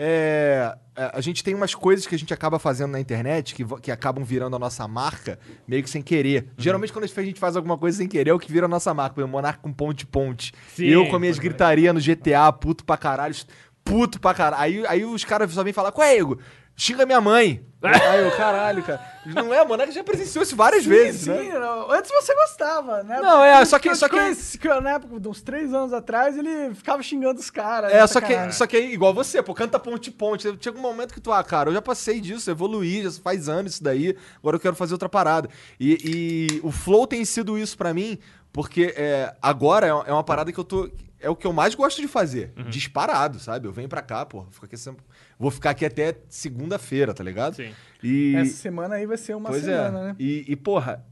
É, 0.00 0.76
é, 0.96 1.10
a 1.12 1.20
gente 1.20 1.42
tem 1.42 1.54
umas 1.54 1.74
coisas 1.74 2.06
que 2.06 2.14
a 2.14 2.18
gente 2.18 2.32
acaba 2.32 2.58
fazendo 2.60 2.92
na 2.92 3.00
internet 3.00 3.52
que, 3.52 3.64
que 3.80 3.90
acabam 3.90 4.24
virando 4.24 4.54
a 4.54 4.58
nossa 4.58 4.86
marca 4.86 5.40
meio 5.66 5.82
que 5.82 5.90
sem 5.90 6.00
querer. 6.00 6.44
Uhum. 6.44 6.50
Geralmente, 6.56 6.92
quando 6.92 7.04
a 7.04 7.22
gente 7.24 7.40
faz 7.40 7.56
alguma 7.56 7.76
coisa 7.76 7.98
sem 7.98 8.06
querer, 8.06 8.30
é 8.30 8.32
o 8.32 8.38
que 8.38 8.52
vira 8.52 8.66
a 8.66 8.68
nossa 8.68 8.94
marca. 8.94 9.14
Por 9.14 9.20
exemplo, 9.22 9.34
O 9.34 9.38
Monarca 9.38 9.58
com 9.60 9.72
ponte-ponte. 9.72 10.52
Sim, 10.74 10.86
Eu 10.86 11.06
com 11.08 11.16
as 11.16 11.20
minhas 11.20 11.38
gritaria 11.38 11.92
no 11.92 12.00
GTA, 12.00 12.52
puto 12.52 12.84
pra 12.84 12.96
caralho. 12.96 13.34
Puto 13.82 14.20
pra 14.20 14.34
caralho. 14.34 14.62
Aí, 14.62 14.86
aí 14.86 15.04
os 15.04 15.24
caras 15.24 15.50
só 15.52 15.64
vêm 15.64 15.72
falar, 15.72 15.90
qual 15.90 16.06
é, 16.06 16.16
Igor? 16.16 16.38
Xinga 16.78 17.04
minha 17.04 17.20
mãe. 17.20 17.62
aí 17.82 18.24
eu, 18.24 18.30
caralho, 18.36 18.82
cara. 18.82 19.00
Não 19.26 19.52
é, 19.54 19.62
o 19.62 19.68
Monarca 19.68 19.92
já 19.92 20.02
presenciou 20.02 20.42
isso 20.42 20.56
várias 20.56 20.84
vezes, 20.84 21.22
sim, 21.22 21.30
né? 21.30 21.58
não. 21.58 21.90
Antes 21.92 22.10
você 22.10 22.34
gostava, 22.34 23.02
né? 23.04 23.20
Não, 23.20 23.44
é, 23.44 23.64
só 23.64 23.78
que- 23.78 23.94
só 23.94 24.08
que- 24.08 24.16
conheci, 24.16 24.58
que 24.58 24.66
na 24.80 24.92
época, 24.92 25.20
de 25.20 25.28
uns 25.28 25.42
três 25.42 25.72
anos 25.74 25.92
atrás, 25.92 26.36
ele 26.36 26.74
ficava 26.74 27.02
xingando 27.02 27.38
os 27.38 27.50
caras. 27.50 27.92
É, 27.92 28.00
né, 28.00 28.06
só 28.06 28.20
que, 28.20 28.52
só 28.52 28.66
que 28.66 28.76
é 28.76 28.80
igual 28.80 29.12
você, 29.14 29.42
pô, 29.42 29.54
canta 29.54 29.78
ponte-ponte. 29.78 30.48
Chega 30.60 30.78
um 30.78 30.82
momento 30.82 31.12
que 31.14 31.20
tu, 31.20 31.30
ah, 31.32 31.42
cara, 31.44 31.68
eu 31.70 31.74
já 31.74 31.82
passei 31.82 32.20
disso, 32.20 32.50
evoluí, 32.50 33.02
já 33.02 33.10
faz 33.12 33.48
anos 33.48 33.74
isso 33.74 33.82
daí, 33.84 34.16
agora 34.38 34.56
eu 34.56 34.60
quero 34.60 34.74
fazer 34.74 34.94
outra 34.94 35.08
parada. 35.08 35.48
E, 35.78 35.98
e 36.54 36.60
o 36.66 36.70
Flow 36.72 37.06
tem 37.06 37.24
sido 37.24 37.56
isso 37.58 37.76
pra 37.76 37.92
mim, 37.94 38.18
porque 38.52 38.92
é, 38.96 39.34
agora 39.42 39.86
é 39.86 39.90
é 39.90 40.12
uma 40.12 40.24
parada 40.24 40.50
que 40.50 40.58
eu 40.58 40.64
tô. 40.64 40.90
É 41.20 41.28
o 41.28 41.34
que 41.34 41.46
eu 41.46 41.52
mais 41.52 41.74
gosto 41.74 42.00
de 42.00 42.06
fazer. 42.06 42.52
Uhum. 42.56 42.70
Disparado, 42.70 43.40
sabe? 43.40 43.66
Eu 43.66 43.72
venho 43.72 43.88
pra 43.88 44.00
cá, 44.00 44.24
pô. 44.24 44.46
Fico 44.52 44.64
aqui 44.66 44.76
sempre- 44.76 45.04
vou 45.38 45.50
ficar 45.50 45.70
aqui 45.70 45.84
até 45.86 46.16
segunda-feira, 46.28 47.14
tá 47.14 47.22
ligado? 47.22 47.56
Sim. 47.56 47.72
E. 48.02 48.34
Essa 48.36 48.56
semana 48.56 48.96
aí 48.96 49.06
vai 49.06 49.16
ser 49.16 49.34
uma 49.34 49.50
Pois 49.50 49.62
semana, 49.64 49.98
é. 49.98 50.02
né? 50.04 50.16
E, 50.18 50.44
e, 50.48 50.56
porra, 50.56 51.04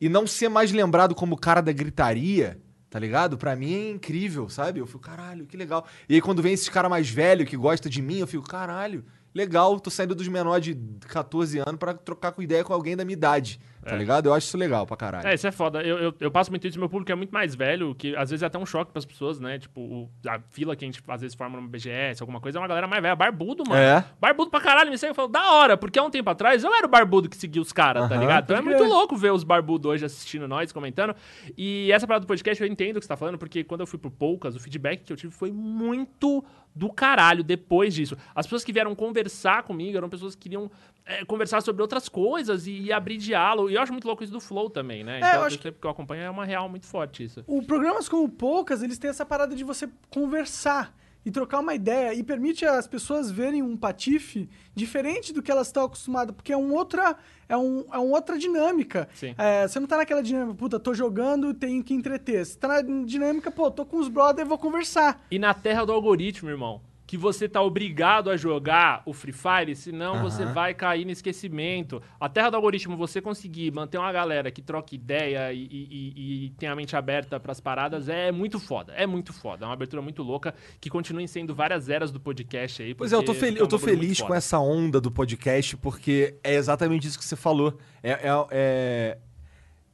e 0.00 0.08
não 0.08 0.26
ser 0.26 0.48
mais 0.48 0.70
lembrado 0.72 1.14
como 1.14 1.34
o 1.34 1.38
cara 1.38 1.60
da 1.60 1.72
gritaria, 1.72 2.60
tá 2.88 2.98
ligado? 2.98 3.38
Pra 3.38 3.54
mim 3.56 3.72
é 3.74 3.90
incrível, 3.90 4.48
sabe? 4.48 4.80
Eu 4.80 4.86
fico, 4.86 4.98
caralho, 5.00 5.46
que 5.46 5.56
legal. 5.56 5.86
E 6.08 6.14
aí 6.14 6.20
quando 6.20 6.42
vem 6.42 6.52
esses 6.52 6.68
cara 6.68 6.88
mais 6.88 7.08
velho 7.08 7.46
que 7.46 7.56
gosta 7.56 7.88
de 7.88 8.02
mim, 8.02 8.18
eu 8.18 8.26
fico, 8.26 8.46
caralho, 8.46 9.04
legal, 9.34 9.78
tô 9.78 9.90
saindo 9.90 10.14
dos 10.14 10.28
menores 10.28 10.64
de 10.64 10.74
14 11.06 11.58
anos 11.58 11.76
pra 11.78 11.94
trocar 11.94 12.32
com 12.32 12.42
ideia 12.42 12.64
com 12.64 12.72
alguém 12.72 12.96
da 12.96 13.04
minha 13.04 13.16
idade, 13.16 13.60
tá 13.84 13.94
É. 13.94 13.98
ligado? 13.98 14.26
Eu 14.26 14.34
acho 14.34 14.46
isso 14.46 14.56
legal 14.58 14.86
pra 14.86 14.96
caralho. 14.96 15.26
É, 15.26 15.34
isso 15.34 15.46
é 15.46 15.50
foda. 15.52 15.82
Eu, 15.82 15.98
eu, 15.98 16.14
eu 16.20 16.30
passo 16.30 16.50
muito 16.50 16.66
isso, 16.66 16.78
meu 16.78 16.88
público 16.88 17.10
é 17.10 17.14
muito 17.14 17.30
mais 17.30 17.54
velho, 17.54 17.94
que 17.94 18.14
às 18.16 18.30
vezes 18.30 18.42
é 18.42 18.46
até 18.46 18.58
um 18.58 18.66
choque 18.66 18.92
pras 18.92 19.04
pessoas, 19.04 19.40
né? 19.40 19.58
Tipo, 19.58 19.80
o- 19.80 20.10
a 20.28 20.38
fila 20.50 20.74
que 20.76 20.84
a 20.84 20.88
gente 20.88 21.02
às 21.08 21.20
vezes 21.20 21.34
forma 21.36 21.56
numa 21.56 21.68
BGS, 21.68 22.22
alguma 22.22 22.40
coisa, 22.40 22.58
é 22.58 22.60
uma 22.60 22.68
galera 22.68 22.86
mais 22.86 23.02
velha, 23.02 23.16
barbudo, 23.16 23.62
mano. 23.68 23.80
É. 23.80 24.04
Barbudo 24.20 24.50
pra 24.50 24.60
caralho, 24.60 24.90
me 24.90 24.98
segue. 24.98 25.10
Eu 25.10 25.14
falo, 25.14 25.28
da 25.28 25.52
hora, 25.52 25.76
porque 25.76 25.98
há 25.98 26.02
um 26.02 26.10
tempo 26.10 26.28
atrás 26.30 26.62
eu 26.64 26.74
era 26.74 26.86
o 26.86 26.90
barbudo 26.90 27.28
que 27.28 27.36
seguia 27.36 27.62
os 27.62 27.72
caras, 27.72 28.08
tá 28.08 28.16
ligado? 28.16 28.44
Então 28.44 28.56
é 28.56 28.60
muito 28.60 28.84
louco 28.84 29.16
ver 29.16 29.32
os 29.32 29.44
barbudos 29.44 29.90
hoje 29.90 30.04
assistindo 30.04 30.46
nós, 30.46 30.72
comentando. 30.72 31.14
E 31.56 31.90
essa 31.92 32.06
parada 32.06 32.24
do 32.24 32.28
podcast 32.28 32.62
eu 32.62 32.68
entendo 32.68 32.96
o 32.96 33.00
que 33.00 33.04
você 33.06 33.08
tá 33.08 33.16
falando, 33.16 33.38
porque 33.38 33.64
quando 33.64 33.80
eu 33.80 33.86
fui 33.86 33.98
pro 33.98 34.10
Poucas, 34.10 34.54
o 34.54 34.60
feedback 34.60 35.02
que 35.04 35.12
eu 35.12 35.16
tive 35.16 35.32
foi 35.32 35.50
muito 35.50 36.44
do 36.74 36.92
caralho 36.92 37.42
depois 37.42 37.94
disso. 37.94 38.16
As 38.34 38.46
pessoas 38.46 38.62
que 38.62 38.72
vieram 38.72 38.94
conversar 38.94 39.62
comigo 39.64 39.96
eram 39.96 40.08
pessoas 40.08 40.34
que 40.34 40.42
queriam 40.42 40.70
é, 41.04 41.24
conversar 41.24 41.60
sobre 41.62 41.82
outras 41.82 42.08
coisas 42.08 42.66
e, 42.66 42.72
e 42.82 42.92
abrir 42.92 43.16
diálogo. 43.16 43.69
E 43.70 43.74
eu 43.74 43.82
acho 43.82 43.92
muito 43.92 44.06
louco 44.06 44.22
isso 44.22 44.32
do 44.32 44.40
Flow 44.40 44.68
também, 44.68 45.04
né? 45.04 45.14
É, 45.14 45.18
então, 45.18 45.30
eu 45.30 45.40
eu 45.40 45.46
acho 45.46 45.62
sempre 45.62 45.80
que 45.80 45.86
eu 45.86 45.90
acompanho 45.90 46.22
é 46.22 46.30
uma 46.30 46.44
real 46.44 46.68
muito 46.68 46.86
forte 46.86 47.24
isso. 47.24 47.42
O 47.46 47.62
programas 47.62 48.08
como 48.08 48.28
Poucas, 48.28 48.82
eles 48.82 48.98
têm 48.98 49.10
essa 49.10 49.24
parada 49.24 49.54
de 49.54 49.64
você 49.64 49.88
conversar 50.10 50.94
e 51.24 51.30
trocar 51.30 51.60
uma 51.60 51.74
ideia 51.74 52.14
e 52.14 52.22
permite 52.22 52.64
as 52.64 52.86
pessoas 52.86 53.30
verem 53.30 53.62
um 53.62 53.76
patife 53.76 54.48
diferente 54.74 55.32
do 55.32 55.42
que 55.42 55.50
elas 55.50 55.66
estão 55.66 55.84
acostumadas, 55.84 56.34
porque 56.34 56.52
é 56.52 56.56
um 56.56 56.72
outra 56.74 57.16
é 57.48 57.56
um, 57.56 57.84
é 57.92 57.98
uma 57.98 58.16
outra 58.16 58.38
dinâmica. 58.38 59.08
É, 59.36 59.66
você 59.66 59.78
não 59.78 59.86
tá 59.86 59.96
naquela 59.96 60.22
dinâmica, 60.22 60.54
puta, 60.54 60.78
tô 60.80 60.94
jogando, 60.94 61.52
tenho 61.52 61.82
que 61.82 61.92
entreter. 61.92 62.46
Você 62.46 62.56
tá 62.58 62.68
na 62.68 62.82
dinâmica, 63.04 63.50
pô, 63.50 63.70
tô 63.70 63.84
com 63.84 63.98
os 63.98 64.08
brothers, 64.08 64.48
vou 64.48 64.56
conversar. 64.58 65.20
E 65.30 65.38
na 65.38 65.52
terra 65.52 65.84
do 65.84 65.92
algoritmo, 65.92 66.48
irmão, 66.48 66.80
que 67.10 67.16
você 67.16 67.48
tá 67.48 67.60
obrigado 67.60 68.30
a 68.30 68.36
jogar 68.36 69.02
o 69.04 69.12
Free 69.12 69.32
Fire, 69.32 69.74
senão 69.74 70.22
você 70.22 70.44
vai 70.44 70.72
cair 70.74 71.04
no 71.04 71.10
esquecimento. 71.10 72.00
A 72.20 72.28
terra 72.28 72.50
do 72.50 72.54
algoritmo, 72.54 72.96
você 72.96 73.20
conseguir 73.20 73.72
manter 73.72 73.98
uma 73.98 74.12
galera 74.12 74.48
que 74.48 74.62
troca 74.62 74.94
ideia 74.94 75.52
e, 75.52 75.58
e- 75.60 76.44
e- 76.46 76.50
tem 76.50 76.68
a 76.68 76.76
mente 76.76 76.94
aberta 76.94 77.40
pras 77.40 77.58
paradas, 77.58 78.08
é 78.08 78.30
muito 78.30 78.60
foda. 78.60 78.92
É 78.92 79.08
muito 79.08 79.32
foda. 79.32 79.64
É 79.64 79.66
uma 79.66 79.74
abertura 79.74 80.00
muito 80.00 80.22
louca 80.22 80.54
que 80.80 80.88
continuem 80.88 81.26
sendo 81.26 81.52
várias 81.52 81.88
eras 81.88 82.12
do 82.12 82.20
podcast 82.20 82.80
aí. 82.80 82.94
Pois 82.94 83.12
é, 83.12 83.16
eu 83.16 83.24
tô, 83.24 83.34
fel- 83.34 83.48
é 83.48 83.52
um 83.54 83.56
eu 83.56 83.66
tô 83.66 83.76
feliz 83.76 84.20
com 84.20 84.32
essa 84.32 84.60
onda 84.60 85.00
do 85.00 85.10
podcast, 85.10 85.76
porque 85.78 86.36
é 86.44 86.54
exatamente 86.54 87.08
isso 87.08 87.18
que 87.18 87.24
você 87.24 87.34
falou. 87.34 87.76
É, 88.04 88.12
é- 88.12 88.46
é- 88.52 89.18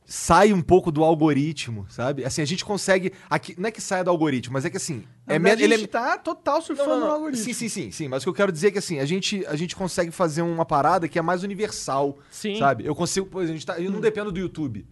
Sai 0.08 0.52
um 0.52 0.62
pouco 0.62 0.92
do 0.92 1.02
algoritmo, 1.02 1.84
sabe? 1.88 2.24
Assim, 2.24 2.40
a 2.40 2.44
gente 2.44 2.64
consegue. 2.64 3.12
Aqui, 3.28 3.54
não 3.58 3.68
é 3.68 3.72
que 3.72 3.80
saia 3.80 4.04
do 4.04 4.10
algoritmo, 4.10 4.52
mas 4.52 4.64
é 4.64 4.70
que 4.70 4.76
assim. 4.76 5.02
Na 5.26 5.34
é, 5.34 5.38
verdade, 5.38 5.64
a 5.64 5.66
é- 5.74 5.78
gente 5.78 5.88
tá 5.88 6.16
total 6.16 6.62
surfando 6.62 6.90
Não, 6.90 6.94
não, 6.94 7.00
no 7.00 7.06
não. 7.08 7.14
algoritmo. 7.16 7.44
Sim, 7.44 7.52
sim, 7.52 7.68
sim, 7.68 7.90
sim. 7.90 8.06
Mas 8.08 8.22
o 8.22 8.26
que 8.26 8.28
eu 8.28 8.34
quero 8.34 8.52
dizer 8.52 8.68
é 8.68 8.70
que 8.70 8.78
assim, 8.78 9.00
a 9.00 9.04
gente, 9.04 9.44
a 9.46 9.56
gente 9.56 9.74
consegue 9.74 10.12
fazer 10.12 10.42
uma 10.42 10.64
parada 10.64 11.08
que 11.08 11.18
é 11.18 11.22
mais 11.22 11.42
universal. 11.42 12.18
Sim. 12.30 12.56
Sabe? 12.56 12.86
Eu 12.86 12.94
consigo. 12.94 13.26
Pois, 13.26 13.50
a 13.50 13.52
gente 13.52 13.66
tá, 13.66 13.80
eu 13.80 13.90
não 13.90 14.00
dependo 14.00 14.30
do 14.30 14.38
YouTube. 14.38 14.86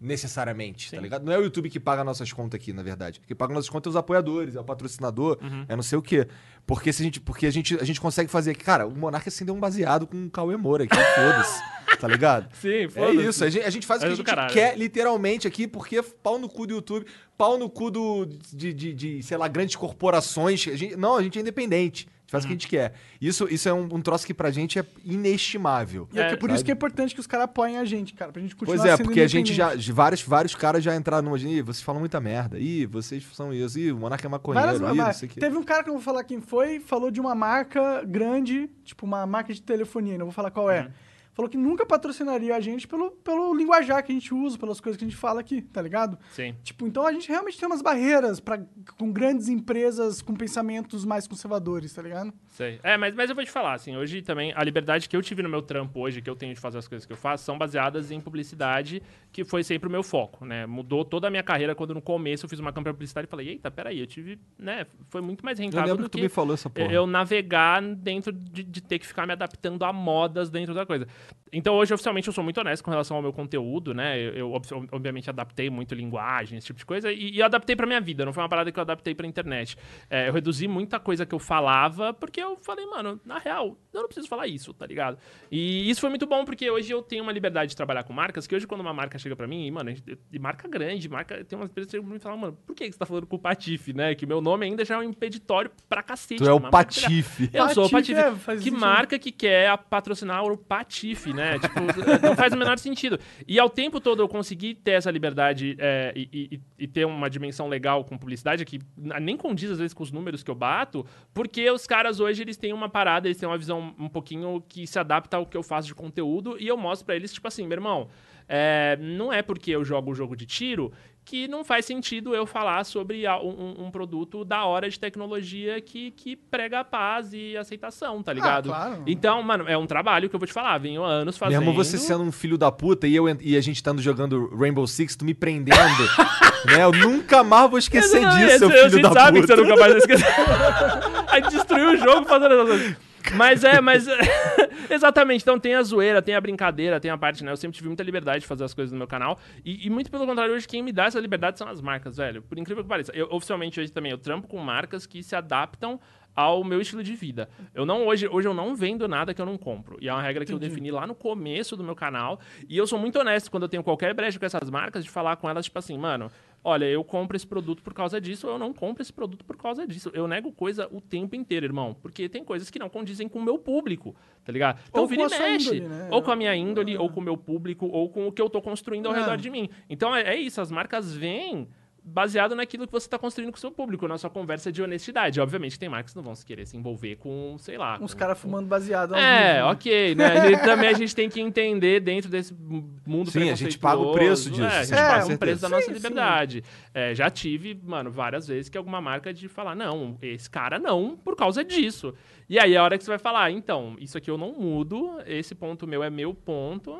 Necessariamente, 0.00 0.90
tá 0.90 0.96
Sim. 0.98 1.02
ligado? 1.02 1.24
Não 1.24 1.32
é 1.32 1.38
o 1.38 1.42
YouTube 1.42 1.70
que 1.70 1.80
paga 1.80 2.04
nossas 2.04 2.30
contas 2.32 2.60
aqui, 2.60 2.72
na 2.72 2.82
verdade. 2.82 3.20
Quem 3.26 3.34
paga 3.36 3.54
nossas 3.54 3.70
contas 3.70 3.90
é 3.90 3.92
os 3.92 3.96
apoiadores, 3.96 4.54
é 4.54 4.60
o 4.60 4.64
patrocinador, 4.64 5.38
Uhum. 5.42 5.64
é 5.68 5.74
não 5.74 5.82
sei 5.82 5.98
o 5.98 6.02
quê. 6.02 6.26
Porque, 6.66 6.92
se 6.92 7.02
a 7.02 7.04
gente, 7.04 7.20
porque 7.20 7.46
a, 7.46 7.50
gente, 7.50 7.74
a 7.80 7.84
gente 7.84 8.00
consegue 8.00 8.30
fazer. 8.30 8.54
Cara, 8.56 8.86
o 8.86 8.94
Monarca 8.94 9.28
acendeu 9.28 9.54
um 9.54 9.60
baseado 9.60 10.06
com 10.06 10.26
o 10.26 10.30
Cauê 10.30 10.56
Moura 10.56 10.84
aqui, 10.84 10.94
foda-se. 10.96 11.62
Tá 12.00 12.08
ligado? 12.08 12.52
Sim, 12.56 12.68
É 12.84 12.88
foda-se. 12.88 13.26
isso, 13.28 13.44
a 13.44 13.48
gente, 13.48 13.64
a 13.64 13.70
gente 13.70 13.86
faz 13.86 14.02
o 14.02 14.04
É 14.04 14.08
que 14.08 14.12
a 14.12 14.16
gente 14.16 14.26
caralho. 14.26 14.52
quer 14.52 14.76
literalmente 14.76 15.46
aqui, 15.48 15.66
porque 15.66 16.02
pau 16.02 16.36
no 16.38 16.46
cu 16.48 16.66
do 16.66 16.74
YouTube, 16.74 17.06
pau 17.38 17.56
no 17.56 17.70
cu 17.70 17.90
do, 17.90 18.26
de, 18.52 18.74
de, 18.74 18.92
de, 18.92 19.22
sei 19.22 19.36
lá, 19.38 19.48
grandes 19.48 19.76
corporações. 19.76 20.66
A 20.68 20.76
gente- 20.76 20.96
não, 20.96 21.16
a 21.16 21.22
gente 21.22 21.38
é 21.38 21.40
independente. 21.40 22.06
A 22.26 22.28
gente 22.28 22.30
faz 22.32 22.44
o 22.44 22.46
que 22.48 22.52
a 22.52 22.56
gente 22.56 22.68
quer. 22.68 22.92
Isso, 23.20 23.46
isso 23.48 23.68
é 23.68 23.72
um, 23.72 23.84
um 23.84 24.00
troço 24.00 24.26
que 24.26 24.34
pra 24.34 24.50
gente 24.50 24.78
é 24.78 24.84
inestimável. 25.04 26.08
E 26.12 26.18
é, 26.18 26.28
que 26.28 26.34
É, 26.34 26.36
por 26.36 26.50
isso 26.50 26.64
que 26.64 26.70
é 26.70 26.74
importante 26.74 27.14
que 27.14 27.20
os 27.20 27.26
caras 27.26 27.44
apoiem 27.44 27.78
a 27.78 27.84
gente, 27.84 28.14
cara, 28.14 28.32
pra 28.32 28.42
gente 28.42 28.56
continuar 28.56 28.78
Pois 28.78 28.90
é, 28.90 28.96
sendo 28.96 29.06
porque 29.06 29.20
a 29.20 29.28
gente 29.28 29.54
já. 29.54 29.72
Vários, 29.92 30.22
vários 30.22 30.54
caras 30.54 30.82
já 30.82 30.94
entraram 30.96 31.22
numa. 31.22 31.38
Ih, 31.38 31.62
vocês 31.62 31.82
falam 31.82 32.00
muita 32.00 32.20
merda. 32.20 32.58
Ih, 32.58 32.86
vocês 32.86 33.24
são 33.32 33.52
isso. 33.52 33.78
Ih, 33.78 33.92
o 33.92 33.96
Monarca 33.98 34.26
é 34.26 34.28
maconheiro. 34.28 34.78
Várias, 34.78 34.94
Ih, 34.94 34.98
não 34.98 35.12
sei 35.12 35.28
o 35.28 35.30
quê. 35.30 35.40
teve 35.40 35.56
um 35.56 35.62
cara 35.62 35.84
que 35.84 35.88
eu 35.88 35.92
não 35.92 36.00
vou 36.00 36.04
falar 36.04 36.24
quem 36.24 36.40
foi, 36.40 36.80
falou 36.80 37.10
de 37.10 37.20
uma 37.20 37.34
marca 37.34 38.02
grande, 38.04 38.68
tipo 38.84 39.06
uma 39.06 39.24
marca 39.26 39.54
de 39.54 39.62
telefonia, 39.62 40.18
não 40.18 40.26
vou 40.26 40.32
falar 40.32 40.50
qual 40.50 40.70
é. 40.70 40.90
Falou 41.36 41.50
que 41.50 41.58
nunca 41.58 41.84
patrocinaria 41.84 42.56
a 42.56 42.60
gente 42.60 42.88
pelo, 42.88 43.10
pelo 43.10 43.54
linguajar 43.54 44.02
que 44.02 44.10
a 44.10 44.14
gente 44.14 44.32
usa, 44.32 44.56
pelas 44.56 44.80
coisas 44.80 44.98
que 44.98 45.04
a 45.04 45.08
gente 45.08 45.18
fala 45.18 45.40
aqui, 45.40 45.60
tá 45.60 45.82
ligado? 45.82 46.18
Sim. 46.32 46.54
Tipo, 46.62 46.86
então 46.86 47.06
a 47.06 47.12
gente 47.12 47.28
realmente 47.28 47.58
tem 47.58 47.68
umas 47.68 47.82
barreiras 47.82 48.40
pra, 48.40 48.58
com 48.96 49.12
grandes 49.12 49.48
empresas 49.48 50.22
com 50.22 50.34
pensamentos 50.34 51.04
mais 51.04 51.28
conservadores, 51.28 51.92
tá 51.92 52.00
ligado? 52.00 52.32
Sei. 52.56 52.80
É, 52.82 52.96
mas, 52.96 53.14
mas 53.14 53.28
eu 53.28 53.36
vou 53.36 53.44
te 53.44 53.50
falar, 53.50 53.74
assim, 53.74 53.94
hoje 53.98 54.22
também, 54.22 54.50
a 54.56 54.64
liberdade 54.64 55.06
que 55.10 55.14
eu 55.14 55.20
tive 55.20 55.42
no 55.42 55.48
meu 55.48 55.60
trampo 55.60 56.00
hoje, 56.00 56.22
que 56.22 56.30
eu 56.30 56.34
tenho 56.34 56.54
de 56.54 56.58
fazer 56.60 56.78
as 56.78 56.88
coisas 56.88 57.04
que 57.04 57.12
eu 57.12 57.16
faço, 57.16 57.44
são 57.44 57.58
baseadas 57.58 58.10
em 58.10 58.18
publicidade, 58.18 59.02
que 59.30 59.44
foi 59.44 59.62
sempre 59.62 59.88
o 59.90 59.92
meu 59.92 60.02
foco, 60.02 60.46
né? 60.46 60.64
Mudou 60.64 61.04
toda 61.04 61.26
a 61.26 61.30
minha 61.30 61.42
carreira 61.42 61.74
quando 61.74 61.92
no 61.92 62.00
começo 62.00 62.46
eu 62.46 62.48
fiz 62.48 62.58
uma 62.58 62.72
campanha 62.72 62.94
publicitária 62.94 63.26
e 63.26 63.30
falei, 63.30 63.48
eita, 63.50 63.70
peraí, 63.70 64.00
eu 64.00 64.06
tive, 64.06 64.38
né? 64.58 64.86
Foi 65.10 65.20
muito 65.20 65.44
mais 65.44 65.58
Eu 65.58 65.64
rentável 65.66 65.88
lembro 65.88 66.04
do 66.04 66.10
que 66.10 66.16
tu 66.18 66.22
me 66.22 66.30
falou 66.30 66.54
essa 66.54 66.70
porra. 66.70 66.90
eu 66.90 67.06
navegar 67.06 67.82
dentro 67.82 68.32
de, 68.32 68.62
de 68.64 68.80
ter 68.80 68.98
que 69.00 69.06
ficar 69.06 69.26
me 69.26 69.34
adaptando 69.34 69.84
a 69.84 69.92
modas 69.92 70.48
dentro 70.48 70.72
da 70.72 70.86
coisa. 70.86 71.06
Então 71.52 71.74
hoje, 71.74 71.92
oficialmente, 71.92 72.26
eu 72.26 72.32
sou 72.32 72.42
muito 72.42 72.58
honesto 72.58 72.82
com 72.82 72.90
relação 72.90 73.16
ao 73.18 73.22
meu 73.22 73.32
conteúdo, 73.34 73.92
né? 73.92 74.18
Eu, 74.18 74.32
eu, 74.32 74.52
ob- 74.52 74.66
obviamente, 74.90 75.28
adaptei 75.30 75.68
muito 75.68 75.94
linguagem, 75.94 76.56
esse 76.58 76.66
tipo 76.68 76.78
de 76.78 76.86
coisa, 76.86 77.12
e, 77.12 77.36
e 77.36 77.42
adaptei 77.42 77.76
pra 77.76 77.86
minha 77.86 78.00
vida, 78.00 78.24
não 78.24 78.32
foi 78.32 78.42
uma 78.42 78.48
parada 78.48 78.72
que 78.72 78.78
eu 78.78 78.82
adaptei 78.82 79.14
pra 79.14 79.26
internet. 79.26 79.76
É, 80.08 80.28
eu 80.28 80.32
reduzi 80.32 80.66
muita 80.66 80.98
coisa 80.98 81.24
que 81.26 81.34
eu 81.34 81.38
falava, 81.38 82.12
porque 82.14 82.42
eu 82.52 82.56
falei, 82.62 82.86
mano, 82.86 83.20
na 83.24 83.38
real, 83.38 83.76
eu 83.92 84.00
não 84.00 84.06
preciso 84.08 84.28
falar 84.28 84.46
isso, 84.46 84.72
tá 84.74 84.86
ligado? 84.86 85.18
E 85.50 85.88
isso 85.90 86.00
foi 86.00 86.10
muito 86.10 86.26
bom, 86.26 86.44
porque 86.44 86.70
hoje 86.70 86.90
eu 86.92 87.02
tenho 87.02 87.22
uma 87.22 87.32
liberdade 87.32 87.70
de 87.70 87.76
trabalhar 87.76 88.02
com 88.04 88.12
marcas, 88.12 88.46
que 88.46 88.54
hoje 88.54 88.66
quando 88.66 88.80
uma 88.80 88.92
marca 88.94 89.18
chega 89.18 89.34
pra 89.36 89.46
mim, 89.46 89.66
e, 89.66 89.70
mano, 89.70 89.92
de 89.92 90.38
marca 90.38 90.68
grande, 90.68 91.08
marca, 91.08 91.44
tem 91.44 91.58
umas 91.58 91.70
empresas 91.70 91.90
que 91.90 91.96
chegam 91.96 92.04
pra 92.06 92.12
mim 92.12 92.18
e 92.18 92.22
falam, 92.22 92.38
mano, 92.38 92.58
por 92.66 92.74
que 92.74 92.86
que 92.86 92.92
você 92.92 92.98
tá 92.98 93.06
falando 93.06 93.26
com 93.26 93.36
o 93.36 93.38
Patife, 93.38 93.92
né? 93.92 94.14
Que 94.14 94.26
meu 94.26 94.40
nome 94.40 94.66
ainda 94.66 94.84
já 94.84 94.94
é 94.94 94.98
um 94.98 95.02
impeditório 95.02 95.70
pra 95.88 96.02
cacete. 96.02 96.42
Tu 96.42 96.48
é 96.48 96.52
o 96.52 96.60
Patife. 96.60 97.50
eu 97.52 97.68
sou 97.70 97.86
o 97.86 97.90
Patife, 97.90 98.18
é, 98.20 98.30
que 98.32 98.38
sentido. 98.58 98.78
marca 98.78 99.18
que 99.18 99.32
quer 99.32 99.76
patrocinar 99.90 100.44
o 100.44 100.56
Patife, 100.56 101.32
né? 101.32 101.58
tipo, 101.60 101.80
não 102.22 102.36
faz 102.36 102.52
o 102.52 102.56
menor 102.56 102.78
sentido. 102.78 103.18
E 103.46 103.58
ao 103.58 103.70
tempo 103.70 104.00
todo 104.00 104.22
eu 104.22 104.28
consegui 104.28 104.74
ter 104.74 104.92
essa 104.92 105.10
liberdade 105.10 105.76
é, 105.78 106.12
e, 106.16 106.28
e- 106.52 106.60
e 106.78 106.86
ter 106.86 107.04
uma 107.06 107.28
dimensão 107.30 107.68
legal 107.68 108.04
com 108.04 108.18
publicidade 108.18 108.64
que 108.64 108.78
nem 108.96 109.36
condiz 109.36 109.70
às 109.70 109.78
vezes 109.78 109.94
com 109.94 110.02
os 110.02 110.12
números 110.12 110.42
que 110.42 110.50
eu 110.50 110.54
bato, 110.54 111.06
porque 111.32 111.70
os 111.70 111.86
caras 111.86 112.20
hoje 112.20 112.35
eles 112.42 112.56
têm 112.56 112.72
uma 112.72 112.88
parada, 112.88 113.26
eles 113.26 113.38
têm 113.38 113.48
uma 113.48 113.58
visão 113.58 113.94
um 113.98 114.08
pouquinho 114.08 114.62
que 114.68 114.86
se 114.86 114.98
adapta 114.98 115.36
ao 115.36 115.46
que 115.46 115.56
eu 115.56 115.62
faço 115.62 115.88
de 115.88 115.94
conteúdo 115.94 116.56
e 116.58 116.66
eu 116.66 116.76
mostro 116.76 117.06
pra 117.06 117.16
eles, 117.16 117.32
tipo 117.32 117.46
assim, 117.46 117.66
meu 117.66 117.76
irmão, 117.76 118.08
é, 118.48 118.96
não 119.00 119.32
é 119.32 119.42
porque 119.42 119.70
eu 119.70 119.84
jogo 119.84 120.10
um 120.10 120.14
jogo 120.14 120.36
de 120.36 120.46
tiro 120.46 120.92
que 121.26 121.48
não 121.48 121.64
faz 121.64 121.84
sentido 121.84 122.36
eu 122.36 122.46
falar 122.46 122.84
sobre 122.84 123.26
a- 123.26 123.36
um, 123.40 123.74
um 123.86 123.90
produto 123.90 124.44
da 124.44 124.64
hora 124.64 124.88
de 124.88 124.96
tecnologia 124.98 125.80
que, 125.80 126.12
que 126.12 126.36
prega 126.36 126.80
a 126.80 126.84
paz 126.84 127.32
e 127.34 127.56
aceitação, 127.56 128.22
tá 128.22 128.32
ligado? 128.32 128.68
claro. 128.68 129.02
Então, 129.08 129.42
mano, 129.42 129.64
é 129.68 129.76
um 129.76 129.86
trabalho 129.86 130.30
que 130.30 130.36
eu 130.36 130.38
vou 130.38 130.46
te 130.46 130.52
falar, 130.52 130.78
venho 130.78 131.04
há 131.04 131.08
anos 131.08 131.36
fazendo. 131.36 131.58
Mesmo 131.58 131.74
você 131.74 131.98
sendo 131.98 132.22
um 132.22 132.30
filho 132.30 132.56
da 132.56 132.70
puta 132.70 133.08
e, 133.08 133.16
eu, 133.16 133.26
e 133.40 133.56
a 133.56 133.60
gente 133.60 133.74
estando 133.76 134.00
jogando 134.00 134.48
Rainbow 134.56 134.86
Six, 134.86 135.16
tu 135.16 135.24
me 135.24 135.34
prendendo. 135.34 135.76
né? 136.64 136.84
Eu 136.84 136.92
nunca 136.92 137.42
mais 137.42 137.68
vou 137.70 137.78
esquecer 137.80 138.20
Não, 138.20 138.30
disso, 138.30 138.46
esse- 138.46 138.58
seu 138.58 138.68
a 138.68 138.70
filho 138.72 138.90
gente 138.90 139.02
da 139.02 139.12
sabe 139.12 139.40
puta. 139.40 139.52
que 139.54 139.60
você 139.60 139.68
nunca 139.68 139.80
mais 139.80 139.92
vai 139.92 139.98
esquecer. 139.98 140.26
a 141.28 141.34
gente 141.40 141.50
destruiu 141.50 141.90
o 141.90 141.96
jogo 141.96 142.24
fazendo 142.26 142.54
essas 142.54 142.68
coisas. 142.68 142.96
Mas 143.34 143.64
é, 143.64 143.80
mas. 143.80 144.06
Exatamente. 144.90 145.42
Então 145.42 145.58
tem 145.58 145.74
a 145.74 145.82
zoeira, 145.82 146.22
tem 146.22 146.34
a 146.34 146.40
brincadeira, 146.40 147.00
tem 147.00 147.10
a 147.10 147.18
parte, 147.18 147.44
né? 147.44 147.50
Eu 147.50 147.56
sempre 147.56 147.76
tive 147.76 147.88
muita 147.88 148.02
liberdade 148.02 148.40
de 148.40 148.46
fazer 148.46 148.64
as 148.64 148.74
coisas 148.74 148.92
no 148.92 148.98
meu 148.98 149.06
canal. 149.06 149.38
E, 149.64 149.86
e 149.86 149.90
muito 149.90 150.10
pelo 150.10 150.26
contrário, 150.26 150.54
hoje 150.54 150.66
quem 150.66 150.82
me 150.82 150.92
dá 150.92 151.06
essa 151.06 151.18
liberdade 151.18 151.58
são 151.58 151.68
as 151.68 151.80
marcas, 151.80 152.16
velho. 152.16 152.42
Por 152.42 152.58
incrível 152.58 152.82
que 152.82 152.88
pareça. 152.88 153.12
Eu, 153.12 153.28
oficialmente, 153.30 153.80
hoje 153.80 153.90
também, 153.90 154.12
eu 154.12 154.18
trampo 154.18 154.46
com 154.46 154.58
marcas 154.58 155.06
que 155.06 155.22
se 155.22 155.34
adaptam 155.34 156.00
ao 156.36 156.62
meu 156.62 156.80
estilo 156.80 157.02
de 157.02 157.14
vida. 157.14 157.48
Eu 157.74 157.86
não 157.86 158.06
hoje, 158.06 158.28
hoje 158.28 158.46
eu 158.46 158.52
não 158.52 158.76
vendo 158.76 159.08
nada 159.08 159.32
que 159.32 159.40
eu 159.40 159.46
não 159.46 159.56
compro. 159.56 159.96
E 160.00 160.08
é 160.08 160.12
uma 160.12 160.20
regra 160.20 160.44
que 160.44 160.52
eu 160.52 160.58
defini 160.58 160.90
lá 160.90 161.06
no 161.06 161.14
começo 161.14 161.76
do 161.76 161.82
meu 161.82 161.96
canal. 161.96 162.38
E 162.68 162.76
eu 162.76 162.86
sou 162.86 162.98
muito 162.98 163.18
honesto 163.18 163.50
quando 163.50 163.62
eu 163.62 163.68
tenho 163.68 163.82
qualquer 163.82 164.12
brecha 164.12 164.38
com 164.38 164.44
essas 164.44 164.68
marcas 164.68 165.02
de 165.02 165.10
falar 165.10 165.36
com 165.36 165.48
elas 165.48 165.64
tipo 165.64 165.78
assim, 165.78 165.96
mano, 165.96 166.30
olha, 166.66 166.84
eu 166.84 167.04
compro 167.04 167.36
esse 167.36 167.46
produto 167.46 167.82
por 167.82 167.94
causa 167.94 168.20
disso, 168.20 168.46
ou 168.48 168.54
eu 168.54 168.58
não 168.58 168.72
compro 168.72 169.00
esse 169.02 169.12
produto 169.12 169.44
por 169.44 169.56
causa 169.56 169.86
disso. 169.86 170.10
Eu 170.12 170.26
nego 170.26 170.50
coisa 170.50 170.88
o 170.90 171.00
tempo 171.00 171.36
inteiro, 171.36 171.64
irmão, 171.64 171.96
porque 172.02 172.28
tem 172.28 172.44
coisas 172.44 172.68
que 172.70 172.78
não 172.78 172.88
condizem 172.88 173.28
com 173.28 173.38
o 173.38 173.42
meu 173.42 173.56
público, 173.58 174.14
tá 174.44 174.52
ligado? 174.52 174.80
Então 174.88 175.02
Ou 175.02 175.08
vira 175.08 175.22
e 175.22 175.28
mexe, 175.28 175.76
índole, 175.76 175.80
né? 175.88 176.08
ou 176.10 176.22
com 176.22 176.30
a 176.32 176.36
minha 176.36 176.54
índole, 176.56 176.96
ou 176.96 177.08
com 177.08 177.20
o 177.20 177.22
meu 177.22 177.36
público, 177.36 177.86
ou 177.86 178.08
com 178.10 178.26
o 178.26 178.32
que 178.32 178.42
eu 178.42 178.50
tô 178.50 178.60
construindo 178.60 179.06
ao 179.06 179.14
É. 179.14 179.20
redor 179.20 179.36
de 179.36 179.48
mim. 179.48 179.68
Então 179.88 180.14
é, 180.14 180.22
é 180.34 180.36
isso, 180.36 180.60
as 180.60 180.70
marcas 180.70 181.14
vêm 181.14 181.68
baseado 182.08 182.54
naquilo 182.54 182.86
que 182.86 182.92
você 182.92 183.06
está 183.08 183.18
construindo 183.18 183.50
com 183.50 183.56
o 183.56 183.60
seu 183.60 183.72
público, 183.72 184.06
na 184.06 184.16
sua 184.16 184.30
conversa 184.30 184.70
de 184.70 184.80
honestidade. 184.80 185.40
Obviamente, 185.40 185.76
tem 185.76 185.88
marcas 185.88 186.12
que 186.12 186.16
não 186.16 186.22
vão 186.22 186.34
se 186.36 186.46
querer 186.46 186.64
se 186.64 186.76
envolver 186.76 187.16
com, 187.16 187.56
sei 187.58 187.76
lá. 187.76 187.98
Uns 188.00 188.14
caras 188.14 188.38
fumando 188.38 188.66
baseado. 188.68 189.14
é, 189.16 189.18
vivo, 189.54 189.54
né? 189.54 189.64
ok, 189.64 190.14
né? 190.14 190.26
A 190.26 190.48
gente- 190.50 190.62
também 190.62 190.88
a 190.88 190.92
gente 190.92 191.14
tem 191.16 191.28
que 191.28 191.40
entender 191.40 191.98
dentro 192.00 192.30
desse 192.30 192.54
mundo 192.54 193.30
Sim, 193.30 193.50
a 193.50 193.54
gente 193.56 193.76
paga 193.78 194.00
o 194.00 194.12
preço 194.12 194.48
disso, 194.50 194.62
É, 194.62 194.66
a 194.78 194.84
sim, 194.84 194.94
gente 194.94 195.00
com 195.02 195.06
paga 195.08 195.16
um 195.24 195.26
certeza. 195.26 195.38
preço 195.38 195.62
da 195.62 195.68
nossa 195.68 195.86
Sim, 195.86 195.92
liberdade. 195.92 196.64
É, 196.94 197.14
já 197.14 197.28
tive, 197.28 197.78
mano, 197.84 198.10
várias 198.10 198.46
vezes 198.46 198.68
que 198.68 198.78
alguma 198.78 199.00
marca 199.00 199.34
de 199.34 199.48
falar, 199.48 199.74
não, 199.74 200.16
esse 200.22 200.48
cara 200.48 200.78
não, 200.78 201.16
por 201.16 201.34
causa 201.34 201.64
disso. 201.64 202.14
E 202.48 202.58
aí 202.60 202.76
a 202.76 202.84
hora 202.84 202.96
que 202.96 203.02
você 203.02 203.10
vai 203.10 203.18
falar, 203.18 203.50
então, 203.50 203.96
isso 203.98 204.16
aqui 204.16 204.30
eu 204.30 204.38
não 204.38 204.52
mudo, 204.52 205.18
esse 205.26 205.52
ponto 205.54 205.84
meu 205.88 206.04
é 206.04 206.08
meu 206.08 206.32
ponto, 206.32 206.96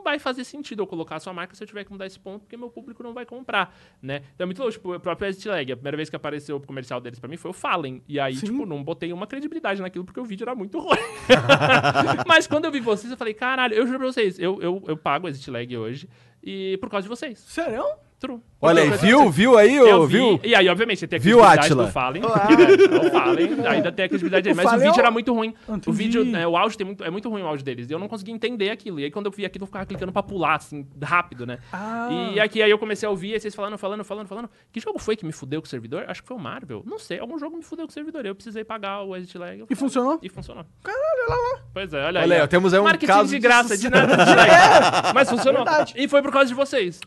não 0.00 0.04
vai 0.04 0.18
fazer 0.18 0.44
sentido 0.44 0.82
eu 0.82 0.86
colocar 0.86 1.16
a 1.16 1.20
sua 1.20 1.32
marca 1.32 1.54
se 1.54 1.62
eu 1.62 1.66
tiver 1.66 1.84
que 1.84 1.92
mudar 1.92 2.06
esse 2.06 2.18
ponto, 2.18 2.40
porque 2.40 2.56
meu 2.56 2.70
público 2.70 3.02
não 3.02 3.12
vai 3.12 3.26
comprar, 3.26 3.76
né? 4.00 4.22
Então 4.34 4.44
é 4.44 4.46
muito 4.46 4.58
louco, 4.58 4.72
tipo, 4.72 4.94
o 4.94 5.00
próprio 5.00 5.28
Exit 5.28 5.48
Lag, 5.48 5.72
a 5.72 5.76
primeira 5.76 5.96
vez 5.96 6.08
que 6.08 6.16
apareceu 6.16 6.56
o 6.56 6.60
comercial 6.60 7.00
deles 7.00 7.18
pra 7.18 7.28
mim 7.28 7.36
foi 7.36 7.50
o 7.50 7.54
Fallen, 7.54 8.02
e 8.08 8.18
aí, 8.18 8.34
Sim. 8.34 8.46
tipo, 8.46 8.66
não 8.66 8.82
botei 8.82 9.12
uma 9.12 9.26
credibilidade 9.26 9.82
naquilo 9.82 10.04
porque 10.04 10.18
o 10.18 10.24
vídeo 10.24 10.44
era 10.44 10.54
muito 10.54 10.78
ruim. 10.78 10.98
Mas 12.26 12.46
quando 12.46 12.64
eu 12.64 12.72
vi 12.72 12.80
vocês, 12.80 13.10
eu 13.10 13.16
falei, 13.16 13.34
caralho, 13.34 13.74
eu 13.74 13.86
juro 13.86 13.98
pra 13.98 14.08
vocês, 14.08 14.38
eu, 14.38 14.60
eu, 14.60 14.82
eu 14.86 14.96
pago 14.96 15.28
Exit 15.28 15.50
Lag 15.50 15.76
hoje, 15.76 16.08
e 16.42 16.78
por 16.78 16.88
causa 16.88 17.02
de 17.02 17.08
vocês. 17.08 17.38
Sério? 17.38 17.84
True. 18.18 18.40
Olha 18.62 18.82
aí, 18.82 18.90
de 18.90 18.96
viu? 18.98 19.30
Viu 19.30 19.56
aí, 19.56 19.80
ô? 19.80 19.86
Eu 19.86 20.06
vi, 20.06 20.18
Viu? 20.18 20.40
E 20.44 20.54
aí, 20.54 20.68
obviamente, 20.68 20.98
você 21.00 21.06
tem 21.08 21.18
a 21.18 21.20
Viu, 21.22 21.38
credibilidade 21.38 21.74
do 21.74 21.88
Fallen. 21.88 22.22
né? 22.22 22.28
O 22.28 23.10
Fallen 23.10 23.66
ainda 23.66 23.90
tem 23.90 24.04
a 24.04 24.08
credibilidade 24.08 24.42
dele. 24.44 24.54
Mas 24.54 24.72
o 24.72 24.78
vídeo 24.78 24.96
é 24.96 25.00
era 25.00 25.10
muito 25.10 25.32
ruim. 25.32 25.54
O 25.86 25.92
vídeo, 25.92 26.24
né, 26.24 26.46
o 26.46 26.56
áudio 26.56 26.76
tem 26.76 26.86
muito, 26.86 27.02
é 27.02 27.10
muito 27.10 27.28
ruim 27.30 27.42
o 27.42 27.46
áudio 27.46 27.64
deles. 27.64 27.88
E 27.88 27.92
eu 27.94 27.98
não 27.98 28.06
conseguia 28.08 28.34
entender 28.34 28.68
aquilo. 28.70 29.00
E 29.00 29.04
aí, 29.04 29.10
quando 29.10 29.26
eu 29.26 29.32
vi 29.32 29.46
aquilo, 29.46 29.62
eu 29.62 29.66
ficava 29.66 29.86
clicando 29.86 30.12
pra 30.12 30.22
pular, 30.22 30.56
assim, 30.56 30.86
rápido, 31.02 31.46
né? 31.46 31.58
Ah. 31.72 32.08
E 32.34 32.40
aqui, 32.40 32.62
aí 32.62 32.70
eu 32.70 32.78
comecei 32.78 33.06
a 33.06 33.10
ouvir, 33.10 33.32
aí 33.32 33.40
vocês 33.40 33.54
falando, 33.54 33.78
falando, 33.78 34.04
falando, 34.04 34.28
falando. 34.28 34.50
Que 34.70 34.78
jogo 34.78 34.98
foi 34.98 35.16
que 35.16 35.24
me 35.24 35.32
fudeu 35.32 35.62
com 35.62 35.66
o 35.66 35.70
servidor? 35.70 36.04
Acho 36.06 36.20
que 36.20 36.28
foi 36.28 36.36
o 36.36 36.40
Marvel. 36.40 36.82
Não 36.84 36.98
sei, 36.98 37.18
algum 37.18 37.38
jogo 37.38 37.56
me 37.56 37.62
fudeu 37.62 37.86
com 37.86 37.90
o 37.90 37.94
servidor. 37.94 38.26
Eu 38.26 38.34
precisei 38.34 38.62
pagar 38.62 39.02
o 39.04 39.16
exit 39.16 39.38
lag. 39.38 39.54
E 39.54 39.58
falei, 39.60 39.76
funcionou? 39.76 40.18
E 40.22 40.28
funcionou. 40.28 40.66
Caralho, 40.82 41.02
olha 41.28 41.36
lá. 41.54 41.60
Pois 41.72 41.94
é, 41.94 42.04
olha, 42.04 42.20
Olha 42.20 42.36
aí, 42.36 42.42
ó. 42.42 42.46
temos 42.46 42.74
aí 42.74 42.80
um 42.80 42.84
Marketing 42.84 43.06
caso 43.06 43.28
de 43.30 43.36
de 43.36 43.38
graça, 43.38 43.78
de, 43.78 43.88
nada. 43.88 44.16
De 44.16 44.34
like. 44.34 44.54
Mas 45.14 45.30
funcionou. 45.30 45.64
Verdade. 45.64 45.94
E 45.96 46.06
foi 46.08 46.20
por 46.20 46.30
causa 46.32 46.48
de 46.48 46.54
vocês. 46.54 47.00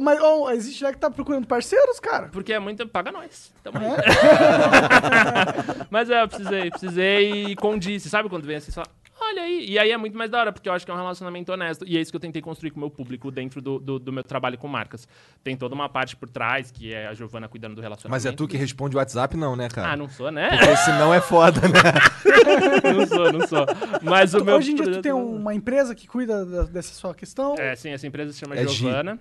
Mas 0.00 0.20
existe 0.54 0.91
que 0.92 0.98
tá 0.98 1.10
procurando 1.10 1.46
parceiros, 1.46 1.98
cara. 1.98 2.28
Porque 2.28 2.52
é 2.52 2.58
muito. 2.58 2.86
Paga 2.86 3.10
nós. 3.10 3.52
Tamo 3.62 3.78
aí. 3.78 3.84
Mas 5.90 6.10
é, 6.10 6.22
eu 6.22 6.28
precisei, 6.28 6.70
precisei 6.70 7.44
e 7.46 7.56
condiz. 7.56 8.02
Sabe 8.04 8.28
quando 8.28 8.44
vem 8.44 8.56
assim, 8.56 8.70
só. 8.70 8.82
Olha 9.32 9.42
aí. 9.42 9.64
E 9.68 9.78
aí 9.78 9.90
é 9.90 9.96
muito 9.96 10.16
mais 10.16 10.30
da 10.30 10.38
hora, 10.38 10.52
porque 10.52 10.68
eu 10.68 10.72
acho 10.72 10.84
que 10.84 10.90
é 10.90 10.94
um 10.94 10.98
relacionamento 10.98 11.50
honesto. 11.52 11.84
E 11.88 11.96
é 11.96 12.00
isso 12.00 12.10
que 12.12 12.16
eu 12.16 12.20
tentei 12.20 12.42
construir 12.42 12.70
com 12.70 12.76
o 12.76 12.80
meu 12.80 12.90
público 12.90 13.30
dentro 13.30 13.62
do, 13.62 13.78
do, 13.78 13.98
do 13.98 14.12
meu 14.12 14.22
trabalho 14.22 14.58
com 14.58 14.68
marcas. 14.68 15.08
Tem 15.42 15.56
toda 15.56 15.74
uma 15.74 15.88
parte 15.88 16.14
por 16.16 16.28
trás, 16.28 16.70
que 16.70 16.92
é 16.92 17.06
a 17.06 17.14
Giovana 17.14 17.48
cuidando 17.48 17.74
do 17.74 17.80
relacionamento. 17.80 18.10
Mas 18.14 18.26
é 18.26 18.32
tu 18.32 18.46
que 18.46 18.56
responde 18.56 18.94
o 18.94 18.98
WhatsApp, 18.98 19.36
não, 19.36 19.56
né, 19.56 19.68
cara? 19.68 19.92
Ah, 19.92 19.96
não 19.96 20.08
sou, 20.08 20.30
né? 20.30 20.50
Porque 20.50 20.76
senão 20.76 21.12
é 21.14 21.20
foda, 21.20 21.60
né? 21.62 21.82
não 22.94 23.06
sou, 23.06 23.32
não 23.32 23.46
sou. 23.46 23.66
Mas 24.02 24.34
o 24.34 24.44
meu. 24.44 24.56
Hoje 24.56 24.72
em 24.72 24.74
dia 24.74 24.90
tu 24.90 25.00
tem 25.00 25.12
um- 25.12 25.36
uma 25.36 25.54
empresa 25.54 25.94
que 25.94 26.06
cuida 26.06 26.44
da- 26.44 26.62
dessa 26.64 26.92
sua 26.94 27.14
questão. 27.14 27.54
É, 27.58 27.74
sim, 27.74 27.90
essa 27.90 28.06
empresa 28.06 28.32
se 28.32 28.38
chama 28.40 28.54
É 28.56 28.66
Gi. 28.66 28.74
Giovana. 28.74 29.18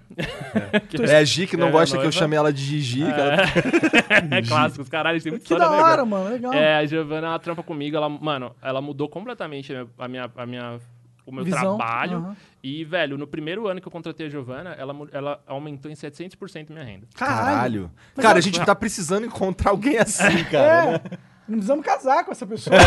É 1.09 1.15
a 1.17 1.23
Gi 1.23 1.47
que 1.47 1.55
não 1.57 1.69
É, 1.69 1.71
gosta 1.71 1.97
que 1.97 2.05
eu 2.05 2.11
chame 2.11 2.35
ela 2.35 2.51
de 2.51 2.61
Gigi. 2.63 2.99
que 3.05 3.11
ela- 3.11 4.37
É 4.37 4.41
clássico, 4.41 4.81
os 4.81 4.89
caralhos 4.89 5.23
tem 5.23 5.31
muito 5.31 5.45
Que 5.45 5.55
da 5.55 5.69
né, 5.69 5.77
hora, 5.77 6.05
mano. 6.05 6.29
Legal. 6.29 6.53
É, 6.53 6.75
a 6.75 6.85
Giovana, 6.85 7.27
ela 7.27 7.39
trampa 7.39 7.63
comigo, 7.63 7.95
ela, 7.95 8.09
mano, 8.09 8.55
ela 8.61 8.81
mudou 8.81 9.07
completamente 9.09 9.73
a 10.05 10.07
minha, 10.07 10.31
a 10.35 10.45
minha, 10.45 10.79
o 11.25 11.31
meu 11.31 11.43
Visão, 11.45 11.77
trabalho. 11.77 12.17
aham. 12.17 12.35
E, 12.63 12.83
velho, 12.83 13.17
no 13.17 13.25
primeiro 13.27 13.67
ano 13.67 13.79
que 13.81 13.87
eu 13.87 13.91
contratei 13.91 14.27
a 14.27 14.29
Giovana, 14.29 14.71
ela, 14.77 14.95
ela 15.11 15.39
aumentou 15.47 15.89
em 15.91 15.95
700% 15.95 16.69
minha 16.69 16.83
renda. 16.83 17.07
Caralho. 17.15 17.89
Mas 18.15 18.23
Cara, 18.23 18.35
eu- 18.37 18.39
a 18.39 18.41
gente 18.41 18.59
tá 18.63 18.75
precisando 18.75 19.25
encontrar 19.25 19.71
alguém 19.71 19.97
assim, 19.97 20.43
cara. 20.51 21.01
É. 21.11 21.31
Não 21.47 21.57
precisamos 21.57 21.83
casar 21.85 22.23
com 22.23 22.31
essa 22.31 22.45
pessoa. 22.47 22.77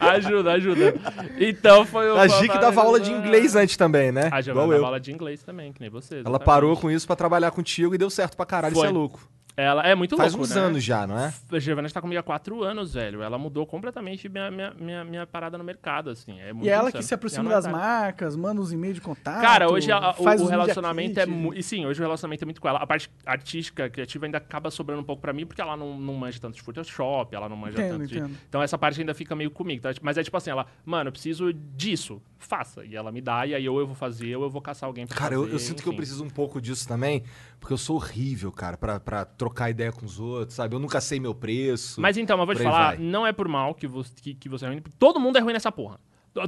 ajuda, 0.00 0.52
ajuda. 0.52 0.94
Então 1.38 1.84
foi 1.86 2.10
o. 2.10 2.16
A 2.18 2.26
Gi 2.26 2.48
que 2.48 2.58
dava 2.58 2.80
aula 2.82 3.00
de 3.00 3.10
inglês 3.12 3.54
antes 3.56 3.76
também, 3.76 4.12
né? 4.12 4.28
A 4.32 4.40
Giovana 4.40 4.66
Igual 4.66 4.68
dava 4.68 4.80
eu. 4.82 4.84
aula 4.86 5.00
de 5.00 5.12
inglês 5.12 5.42
também, 5.42 5.72
que 5.72 5.80
nem 5.80 5.88
você. 5.90 6.14
Ela 6.16 6.20
exatamente. 6.22 6.44
parou 6.44 6.76
com 6.76 6.90
isso 6.90 7.06
pra 7.06 7.16
trabalhar 7.16 7.50
contigo 7.52 7.94
e 7.94 7.98
deu 7.98 8.10
certo 8.10 8.36
pra 8.36 8.44
caralho, 8.46 8.74
Foi. 8.74 8.84
isso 8.86 8.90
é 8.90 8.92
louco. 8.92 9.20
Ela 9.56 9.82
é 9.86 9.94
muito 9.94 10.16
Faz 10.16 10.32
louco, 10.32 10.44
uns 10.48 10.54
né? 10.54 10.60
anos 10.60 10.82
já, 10.82 11.06
não 11.06 11.16
é? 11.18 11.32
A 11.52 11.58
Giovanna 11.60 11.88
tá 11.88 12.00
comigo 12.00 12.18
há 12.18 12.22
quatro 12.24 12.64
anos, 12.64 12.94
velho. 12.94 13.22
Ela 13.22 13.38
mudou 13.38 13.64
completamente 13.64 14.28
minha, 14.28 14.50
minha, 14.50 14.72
minha, 14.78 15.04
minha 15.04 15.26
parada 15.26 15.56
no 15.56 15.62
mercado, 15.62 16.10
assim. 16.10 16.40
É 16.40 16.52
muito 16.52 16.66
E 16.66 16.68
ela 16.68 16.88
insano. 16.88 17.00
que 17.00 17.06
se 17.06 17.14
aproxima 17.14 17.44
ela 17.44 17.54
das 17.54 17.64
tá- 17.66 17.70
marcas, 17.70 18.34
manda 18.34 18.60
os 18.60 18.72
e-mails 18.72 18.96
de 18.96 19.00
contato. 19.00 19.40
Cara, 19.40 19.70
hoje 19.70 19.92
a- 19.92 20.10
o, 20.10 20.24
faz 20.24 20.40
o 20.40 20.46
relacionamento 20.46 21.20
é 21.20 21.26
muito. 21.26 21.58
E 21.58 21.62
sim, 21.62 21.86
hoje 21.86 22.00
o 22.00 22.02
relacionamento 22.02 22.42
é 22.42 22.46
muito 22.46 22.60
com 22.60 22.68
ela. 22.68 22.78
A 22.80 22.86
parte 22.86 23.08
artística, 23.24 23.88
criativa, 23.88 24.26
ainda 24.26 24.38
acaba 24.38 24.70
sobrando 24.70 25.02
um 25.02 25.04
pouco 25.04 25.22
pra 25.22 25.32
mim, 25.32 25.46
porque 25.46 25.60
ela 25.60 25.76
não, 25.76 25.98
não 25.98 26.14
manja 26.14 26.40
tanto 26.40 26.54
de 26.56 26.62
Photoshop, 26.62 27.34
ela 27.34 27.48
não 27.48 27.56
manja 27.56 27.78
Entendo, 27.78 27.98
tanto 27.98 28.06
de. 28.08 28.18
entendo. 28.18 28.36
Então 28.48 28.60
essa 28.62 28.76
parte 28.76 28.98
ainda 29.00 29.14
fica 29.14 29.36
meio 29.36 29.50
comigo. 29.52 29.82
tá? 29.82 29.90
Mas 30.02 30.18
é 30.18 30.22
tipo 30.24 30.36
assim, 30.36 30.50
ela, 30.50 30.66
mano, 30.84 31.08
eu 31.08 31.12
preciso 31.12 31.52
disso, 31.52 32.20
faça. 32.44 32.84
E 32.84 32.94
ela 32.94 33.10
me 33.10 33.20
dá, 33.20 33.46
e 33.46 33.54
aí 33.54 33.68
ou 33.68 33.78
eu 33.80 33.86
vou 33.86 33.94
fazer, 33.94 34.36
ou 34.36 34.44
eu 34.44 34.50
vou 34.50 34.60
caçar 34.62 34.86
alguém 34.86 35.06
pra 35.06 35.16
Cara, 35.16 35.34
eu, 35.34 35.42
fazer, 35.42 35.54
eu 35.54 35.58
sinto 35.58 35.82
que 35.82 35.88
eu 35.88 35.92
enfim. 35.92 35.96
preciso 35.98 36.24
um 36.24 36.30
pouco 36.30 36.60
disso 36.60 36.86
também, 36.86 37.24
porque 37.58 37.72
eu 37.72 37.78
sou 37.78 37.96
horrível, 37.96 38.50
cara, 38.52 38.76
pra, 38.76 39.00
pra 39.00 39.24
trocar 39.24 39.70
ideia 39.70 39.90
com 39.92 40.04
os 40.06 40.20
outros, 40.20 40.54
sabe? 40.54 40.74
Eu 40.74 40.78
nunca 40.80 41.00
sei 41.00 41.18
meu 41.18 41.34
preço. 41.34 42.00
Mas 42.00 42.16
então, 42.16 42.36
mas 42.36 42.46
vou 42.46 42.54
te 42.54 42.62
falar, 42.62 42.96
vai. 42.96 42.98
não 42.98 43.26
é 43.26 43.32
por 43.32 43.48
mal 43.48 43.74
que 43.74 43.86
você, 43.86 44.12
que, 44.20 44.34
que 44.34 44.48
você 44.48 44.64
é 44.66 44.68
ruim. 44.68 44.82
Todo 44.98 45.18
mundo 45.18 45.36
é 45.38 45.40
ruim 45.40 45.52
nessa 45.52 45.72
porra. 45.72 45.98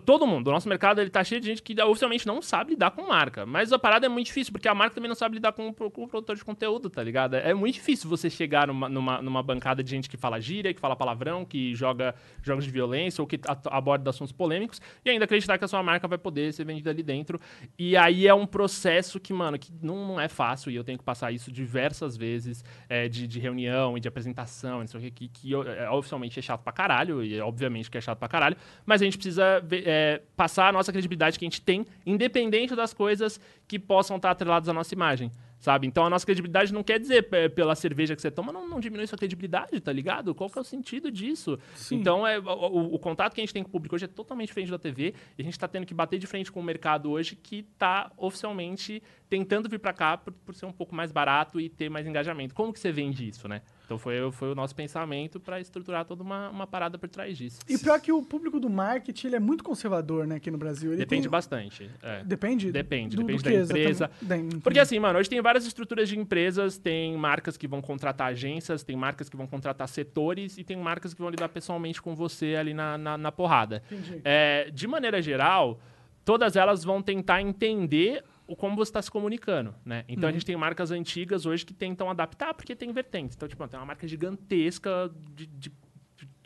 Todo 0.05 0.27
mundo. 0.27 0.49
O 0.49 0.51
nosso 0.51 0.69
mercado 0.69 1.01
ele 1.01 1.11
tá 1.11 1.23
cheio 1.23 1.41
de 1.41 1.47
gente 1.47 1.63
que 1.63 1.81
oficialmente 1.81 2.27
não 2.27 2.43
sabe 2.43 2.71
lidar 2.71 2.91
com 2.91 3.07
marca. 3.07 3.47
Mas 3.47 3.73
a 3.73 3.79
parada 3.79 4.05
é 4.07 4.09
muito 4.09 4.27
difícil, 4.27 4.53
porque 4.53 4.67
a 4.67 4.75
marca 4.75 4.97
também 4.97 5.09
não 5.09 5.15
sabe 5.15 5.37
lidar 5.37 5.53
com, 5.53 5.73
com 5.73 6.03
o 6.05 6.09
produtor 6.09 6.35
de 6.35 6.45
conteúdo, 6.45 6.91
tá 6.91 7.03
ligado? 7.03 7.37
É 7.37 7.55
muito 7.55 7.75
difícil 7.75 8.11
você 8.11 8.29
chegar 8.29 8.67
numa, 8.67 8.89
numa, 8.89 9.23
numa 9.23 9.43
bancada 9.45 9.85
de 9.85 9.91
gente 9.91 10.11
que 10.11 10.17
fala 10.17 10.41
gíria, 10.41 10.75
que 10.75 10.81
fala 10.81 10.97
palavrão, 10.97 11.45
que 11.45 11.73
joga 11.75 12.17
jogos 12.43 12.65
de 12.65 12.71
violência 12.71 13.23
ou 13.23 13.29
que 13.29 13.39
aborda 13.67 14.11
assuntos 14.11 14.33
polêmicos 14.33 14.81
e 15.05 15.11
ainda 15.11 15.25
acreditar 15.25 15.57
que 15.57 15.65
a 15.65 15.69
sua 15.69 15.83
marca 15.85 16.09
vai 16.09 16.19
poder 16.19 16.53
ser 16.53 16.65
vendida 16.65 16.91
ali 16.91 17.05
dentro. 17.05 17.39
E 17.79 17.97
aí 17.97 18.27
é 18.27 18.35
um 18.35 18.47
processo 18.47 19.21
que, 19.21 19.33
mano, 19.33 19.57
que 19.57 19.71
não, 19.81 20.09
não 20.09 20.21
é 20.21 20.27
fácil 20.27 20.71
e 20.73 20.75
eu 20.75 20.83
tenho 20.83 20.99
que 20.99 21.05
passar 21.05 21.31
isso 21.31 21.53
diversas 21.53 22.17
vezes 22.17 22.65
é, 22.89 23.09
de, 23.09 23.29
de 23.29 23.39
reunião 23.39 23.97
e 23.97 24.01
de 24.01 24.09
apresentação, 24.09 24.81
não 24.81 24.87
sei 24.89 24.99
o 24.99 25.03
que, 25.05 25.11
que, 25.11 25.29
que 25.29 25.55
é, 25.55 25.89
oficialmente 25.91 26.39
é 26.41 26.43
chato 26.43 26.63
pra 26.63 26.73
caralho, 26.73 27.23
e 27.23 27.41
obviamente 27.41 27.89
que 27.89 27.99
é 27.99 28.01
chato 28.01 28.19
pra 28.19 28.27
caralho, 28.27 28.57
mas 28.85 29.01
a 29.01 29.05
gente 29.05 29.17
precisa 29.17 29.61
ver- 29.61 29.76
é, 29.85 30.23
passar 30.37 30.69
a 30.69 30.73
nossa 30.73 30.93
credibilidade 30.93 31.39
que 31.39 31.45
a 31.45 31.49
gente 31.49 31.61
tem, 31.61 31.85
independente 32.05 32.75
das 32.77 32.95
coisas 32.95 33.41
que 33.67 33.79
possam 33.79 34.17
estar 34.17 34.31
atreladas 34.31 34.69
à 34.69 34.73
nossa 34.73 34.95
imagem. 34.95 35.31
Sabe? 35.59 35.87
Então 35.87 36.05
a 36.05 36.11
nossa 36.11 36.25
credibilidade 36.25 36.73
não 36.73 36.85
quer 36.85 37.01
dizer 37.01 37.27
é, 37.33 37.49
pela 37.49 37.75
cerveja 37.75 38.15
que 38.15 38.21
você 38.21 38.31
toma, 38.31 38.53
não, 38.53 38.69
não 38.69 38.79
diminui 38.79 39.07
sua 39.07 39.17
credibilidade, 39.17 39.81
tá 39.81 39.91
ligado? 39.91 40.35
Qual 40.35 40.51
que 40.51 40.59
é 40.59 40.61
o 40.61 40.65
sentido 40.65 41.11
disso? 41.11 41.59
Então 41.99 42.27
é, 42.27 42.39
o, 42.39 42.95
o- 42.95 42.99
contato 42.99 43.33
que 43.35 43.41
a 43.41 43.43
gente 43.43 43.55
tem 43.55 43.63
com 43.63 43.71
o 43.71 43.73
público 43.73 43.95
hoje 43.95 44.05
é 44.05 44.09
totalmente 44.09 44.49
diferente 44.49 44.71
da 44.71 44.79
TV 44.79 45.15
e 45.37 45.41
a 45.41 45.45
gente 45.45 45.59
tá 45.59 45.67
tendo 45.67 45.87
que 45.87 45.95
bater 45.95 46.19
de 46.19 46.27
frente 46.27 46.53
com 46.53 46.61
o 46.61 46.63
mercado 46.63 47.11
hoje 47.11 47.35
que 47.35 47.63
tá 47.79 48.13
oficialmente 48.19 49.03
tentando 49.29 49.69
vir 49.69 49.79
para 49.79 49.93
cá 49.93 50.17
por, 50.17 50.33
por 50.33 50.55
ser 50.55 50.67
um 50.67 50.73
pouco 50.73 50.95
mais 50.95 51.11
barato 51.11 51.61
e 51.61 51.69
ter 51.69 51.89
mais 51.91 52.07
engajamento. 52.07 52.55
Como 52.55 52.73
que 52.73 52.79
você 52.79 52.93
vende 52.93 53.29
isso, 53.29 53.49
né? 53.49 53.63
Então 53.85 53.99
foi, 53.99 54.15
foi 54.33 54.51
o 54.51 54.55
nosso 54.55 54.75
pensamento 54.75 55.39
para 55.39 55.61
estruturar 55.61 56.05
toda 56.05 56.23
uma, 56.23 56.49
uma 56.51 56.67
parada 56.67 56.99
por 56.99 57.09
trás 57.09 57.37
disso. 57.39 57.61
E 57.69 57.79
pior 57.79 58.01
que 58.01 58.11
o 58.13 58.21
público 58.23 58.59
do 58.59 58.69
marketing 58.69 59.29
ele 59.29 59.37
é 59.37 59.41
muito 59.41 59.63
conservador, 59.63 60.27
né, 60.27 60.37
aqui 60.37 60.51
no 60.51 60.59
Brasil. 60.59 60.91
Ele 60.91 60.99
Depende 60.99 61.23
tem... 61.23 61.31
bastante. 61.31 61.91
é. 62.03 62.25
Depende? 62.25 62.73
Depende, 62.73 63.15
do- 63.17 63.23
do 63.23 63.27
depende 63.29 63.43
que 63.45 63.51
da 63.51 63.79
empresa. 63.79 64.11
Da-. 64.23 64.37
Porque 64.63 64.79
assim, 64.81 64.99
mano, 64.99 65.19
hoje 65.19 65.29
tem 65.31 65.41
várias 65.41 65.67
estruturas 65.67 66.09
de 66.09 66.19
empresas, 66.19 66.79
tem 66.79 67.17
marcas 67.17 67.57
que 67.57 67.69
vão 67.69 67.81
contratar 67.81 68.29
agências, 68.29 68.83
tem 68.83 68.97
marcas 68.97 69.29
que 69.29 69.37
vão 69.37 69.47
contratar 69.47 69.89
setores 69.89 70.59
e 70.59 70.65
tem 70.65 70.77
marcas 70.77 71.15
que 71.15 71.21
vão 71.21 71.31
lidar 71.31 71.49
pessoalmente 71.49 72.03
com 72.03 72.15
você 72.15 72.57
ali 72.57 72.75
na, 72.75 72.99
na, 72.99 73.17
na 73.17 73.31
porrada. 73.33 73.83
Entendi. 73.91 74.21
É, 74.25 74.69
de 74.73 74.87
maneira 74.89 75.23
geral, 75.23 75.81
todas 76.25 76.57
elas 76.57 76.83
vão 76.83 77.01
tentar 77.01 77.41
entender 77.41 78.25
o 78.47 78.55
como 78.57 78.77
você 78.77 78.91
está 78.91 79.03
se 79.03 79.11
comunicando, 79.11 79.75
né? 79.85 80.05
Então 80.09 80.29
a 80.29 80.33
gente 80.33 80.45
tem 80.47 80.57
marcas 80.57 80.91
antigas 80.91 81.47
hoje 81.47 81.65
que 81.67 81.75
tentam 81.75 82.09
adaptar 82.11 82.55
porque 82.55 82.77
tem 82.77 82.93
vertentes. 82.93 83.37
Então, 83.37 83.49
tipo, 83.49 83.67
tem 83.69 83.79
uma 83.79 83.87
marca 83.87 84.07
gigantesca 84.07 85.11
de- 85.35 85.47
de- 85.47 85.73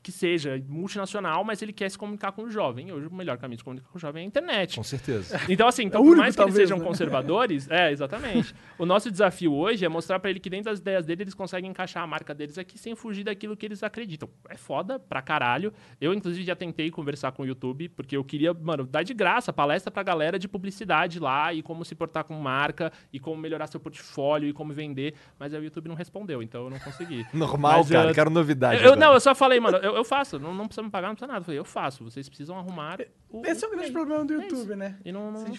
que 0.02 0.10
seja 0.10 0.62
multinacional, 0.68 1.44
mas 1.44 1.60
ele 1.62 1.72
quer 1.72 1.90
se 1.90 1.98
comunicar 1.98 2.32
com 2.32 2.42
o 2.44 2.50
jovem. 2.50 2.90
Hoje 2.92 3.06
o 3.06 3.14
melhor 3.14 3.36
caminho 3.38 3.56
de 3.56 3.60
se 3.60 3.64
comunicar 3.64 3.88
com 3.90 3.98
o 3.98 4.00
jovem 4.00 4.22
é 4.22 4.24
a 4.24 4.26
internet. 4.26 4.76
Com 4.76 4.82
certeza. 4.82 5.40
Então, 5.48 5.68
assim, 5.68 5.84
então, 5.84 6.00
É 6.02 6.04
por 6.04 6.16
mais 6.16 6.34
que 6.34 6.40
eles 6.42 6.48
talvez, 6.52 6.68
sejam 6.68 6.78
né? 6.78 6.84
conservadores, 6.84 7.68
é, 7.70 7.90
exatamente. 7.92 8.54
O 8.78 8.86
nosso 8.86 9.10
desafio 9.10 9.52
hoje 9.52 9.84
é 9.84 9.88
mostrar 9.90 10.18
pra 10.18 10.30
ele 10.30 10.40
que 10.40 10.48
dentro 10.48 10.70
das 10.70 10.78
ideias 10.78 11.04
dele 11.04 11.22
eles 11.24 11.34
conseguem 11.34 11.70
encaixar 11.70 12.02
a 12.02 12.06
marca 12.06 12.34
deles 12.34 12.56
aqui 12.56 12.78
sem 12.78 12.94
fugir 12.96 13.24
daquilo 13.24 13.54
que 13.54 13.66
eles 13.66 13.82
acreditam. 13.82 14.26
É 14.48 14.56
foda 14.56 14.98
pra 14.98 15.20
caralho. 15.20 15.70
Eu, 16.00 16.14
inclusive, 16.14 16.46
já 16.46 16.56
tentei 16.56 16.90
conversar 16.90 17.32
com 17.32 17.42
o 17.42 17.46
YouTube, 17.46 17.90
porque 17.90 18.16
eu 18.16 18.24
queria, 18.24 18.54
mano, 18.54 18.86
dar 18.86 19.02
de 19.02 19.12
graça 19.12 19.52
palestra 19.52 19.90
pra 19.90 20.02
galera 20.02 20.38
de 20.38 20.48
publicidade 20.48 21.18
lá 21.20 21.52
e 21.52 21.62
como 21.62 21.84
se 21.84 21.94
portar 21.94 22.24
com 22.24 22.32
marca 22.34 22.90
e 23.12 23.20
como 23.20 23.36
melhorar 23.38 23.66
seu 23.66 23.78
portfólio 23.78 24.48
e 24.48 24.52
como 24.54 24.72
vender. 24.72 25.12
Mas 25.38 25.52
aí 25.52 25.60
o 25.60 25.64
YouTube 25.64 25.88
não 25.88 25.94
respondeu, 25.94 26.42
então 26.42 26.64
eu 26.64 26.70
não 26.70 26.78
consegui. 26.78 27.26
Normal, 27.34 27.78
Mas, 27.80 27.90
cara. 27.90 28.10
eu- 28.10 28.14
Quero 28.14 28.30
novidade. 28.30 28.76
Eu, 28.82 28.92
agora. 28.94 29.00
não, 29.08 29.12
eu 29.12 29.20
só 29.20 29.34
falei, 29.34 29.60
mano, 29.60 29.76
eu, 29.78 29.89
eu 29.96 30.04
faço, 30.04 30.38
não, 30.38 30.54
não 30.54 30.66
precisa 30.66 30.82
me 30.82 30.90
pagar, 30.90 31.08
não 31.08 31.14
precisa 31.14 31.26
nada. 31.32 31.40
Eu 31.40 31.44
falei, 31.44 31.58
eu 31.60 31.64
faço, 31.64 32.04
vocês 32.04 32.28
precisam 32.28 32.58
arrumar. 32.58 32.98
O, 33.30 33.44
Esse 33.46 33.64
é 33.64 33.68
o 33.68 33.70
grande 33.70 33.92
problema 33.92 34.24
do 34.24 34.34
É. 34.34 34.36
YouTube, 34.44 34.74
né? 34.76 34.96
E 35.04 35.12
não, 35.12 35.30
não, 35.30 35.42
não 35.44 35.54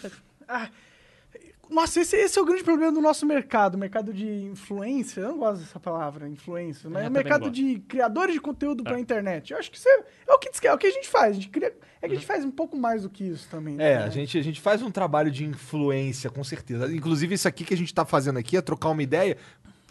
Ah, 0.48 0.70
nossa, 1.70 2.02
esse, 2.02 2.18
esse 2.18 2.38
é 2.38 2.42
o 2.42 2.46
grande 2.46 2.66
problema 2.66 2.92
do 2.92 3.00
nosso 3.00 3.26
mercado, 3.26 3.76
o 3.76 3.78
mercado 3.78 4.12
de 4.14 4.28
influência. 4.28 5.22
Eu 5.22 5.30
não 5.30 5.38
gosto 5.38 5.62
dessa 5.62 5.80
palavra, 5.80 6.28
influência, 6.28 6.90
mas 6.90 7.04
É, 7.04 7.06
é 7.06 7.10
o 7.10 7.12
mercado 7.12 7.50
de 7.50 7.80
criadores 7.88 8.34
de 8.36 8.42
conteúdo 8.42 8.84
É. 8.86 8.90
pra 8.90 9.00
internet. 9.00 9.54
Eu 9.54 9.58
acho 9.58 9.72
que 9.72 9.78
isso 9.78 9.88
é, 9.88 10.04
é 10.28 10.34
o 10.34 10.38
que 10.38 10.68
é, 10.68 10.74
o 10.74 10.78
que 10.78 10.88
a 10.88 10.92
gente 10.92 11.08
faz. 11.08 11.30
A 11.32 11.34
gente 11.36 11.48
cria, 11.48 11.74
é 12.02 12.08
que 12.08 12.14
a 12.14 12.16
gente 12.16 12.26
faz 12.26 12.44
um 12.44 12.52
pouco 12.52 12.76
mais 12.76 13.04
do 13.04 13.10
que 13.10 13.24
isso 13.24 13.48
também. 13.50 13.76
né? 13.76 13.94
É, 13.94 13.98
a 13.98 14.10
gente, 14.10 14.38
a 14.38 14.42
gente 14.44 14.60
faz 14.60 14.82
um 14.82 14.92
trabalho 14.92 15.32
de 15.32 15.46
influência, 15.46 16.30
com 16.30 16.44
certeza. 16.44 16.94
Inclusive, 16.94 17.36
isso 17.36 17.48
aqui 17.48 17.64
que 17.64 17.74
a 17.74 17.78
gente 17.78 17.94
tá 17.94 18.04
fazendo 18.06 18.38
aqui 18.38 18.58
é 18.58 18.62
trocar 18.62 18.90
uma 18.90 19.02
ideia. 19.04 19.38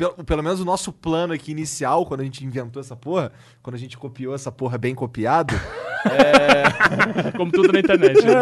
Pelo, 0.00 0.14
pelo 0.24 0.42
menos 0.42 0.58
o 0.60 0.64
nosso 0.64 0.90
plano 0.94 1.34
aqui 1.34 1.50
inicial, 1.50 2.06
quando 2.06 2.22
a 2.22 2.24
gente 2.24 2.42
inventou 2.42 2.80
essa 2.80 2.96
porra, 2.96 3.30
quando 3.62 3.74
a 3.76 3.78
gente 3.78 3.98
copiou 3.98 4.34
essa 4.34 4.50
porra 4.50 4.78
bem 4.78 4.94
copiado, 4.94 5.54
Como 7.36 7.52
tudo 7.52 7.70
na 7.70 7.80
internet. 7.80 8.24
né? 8.24 8.32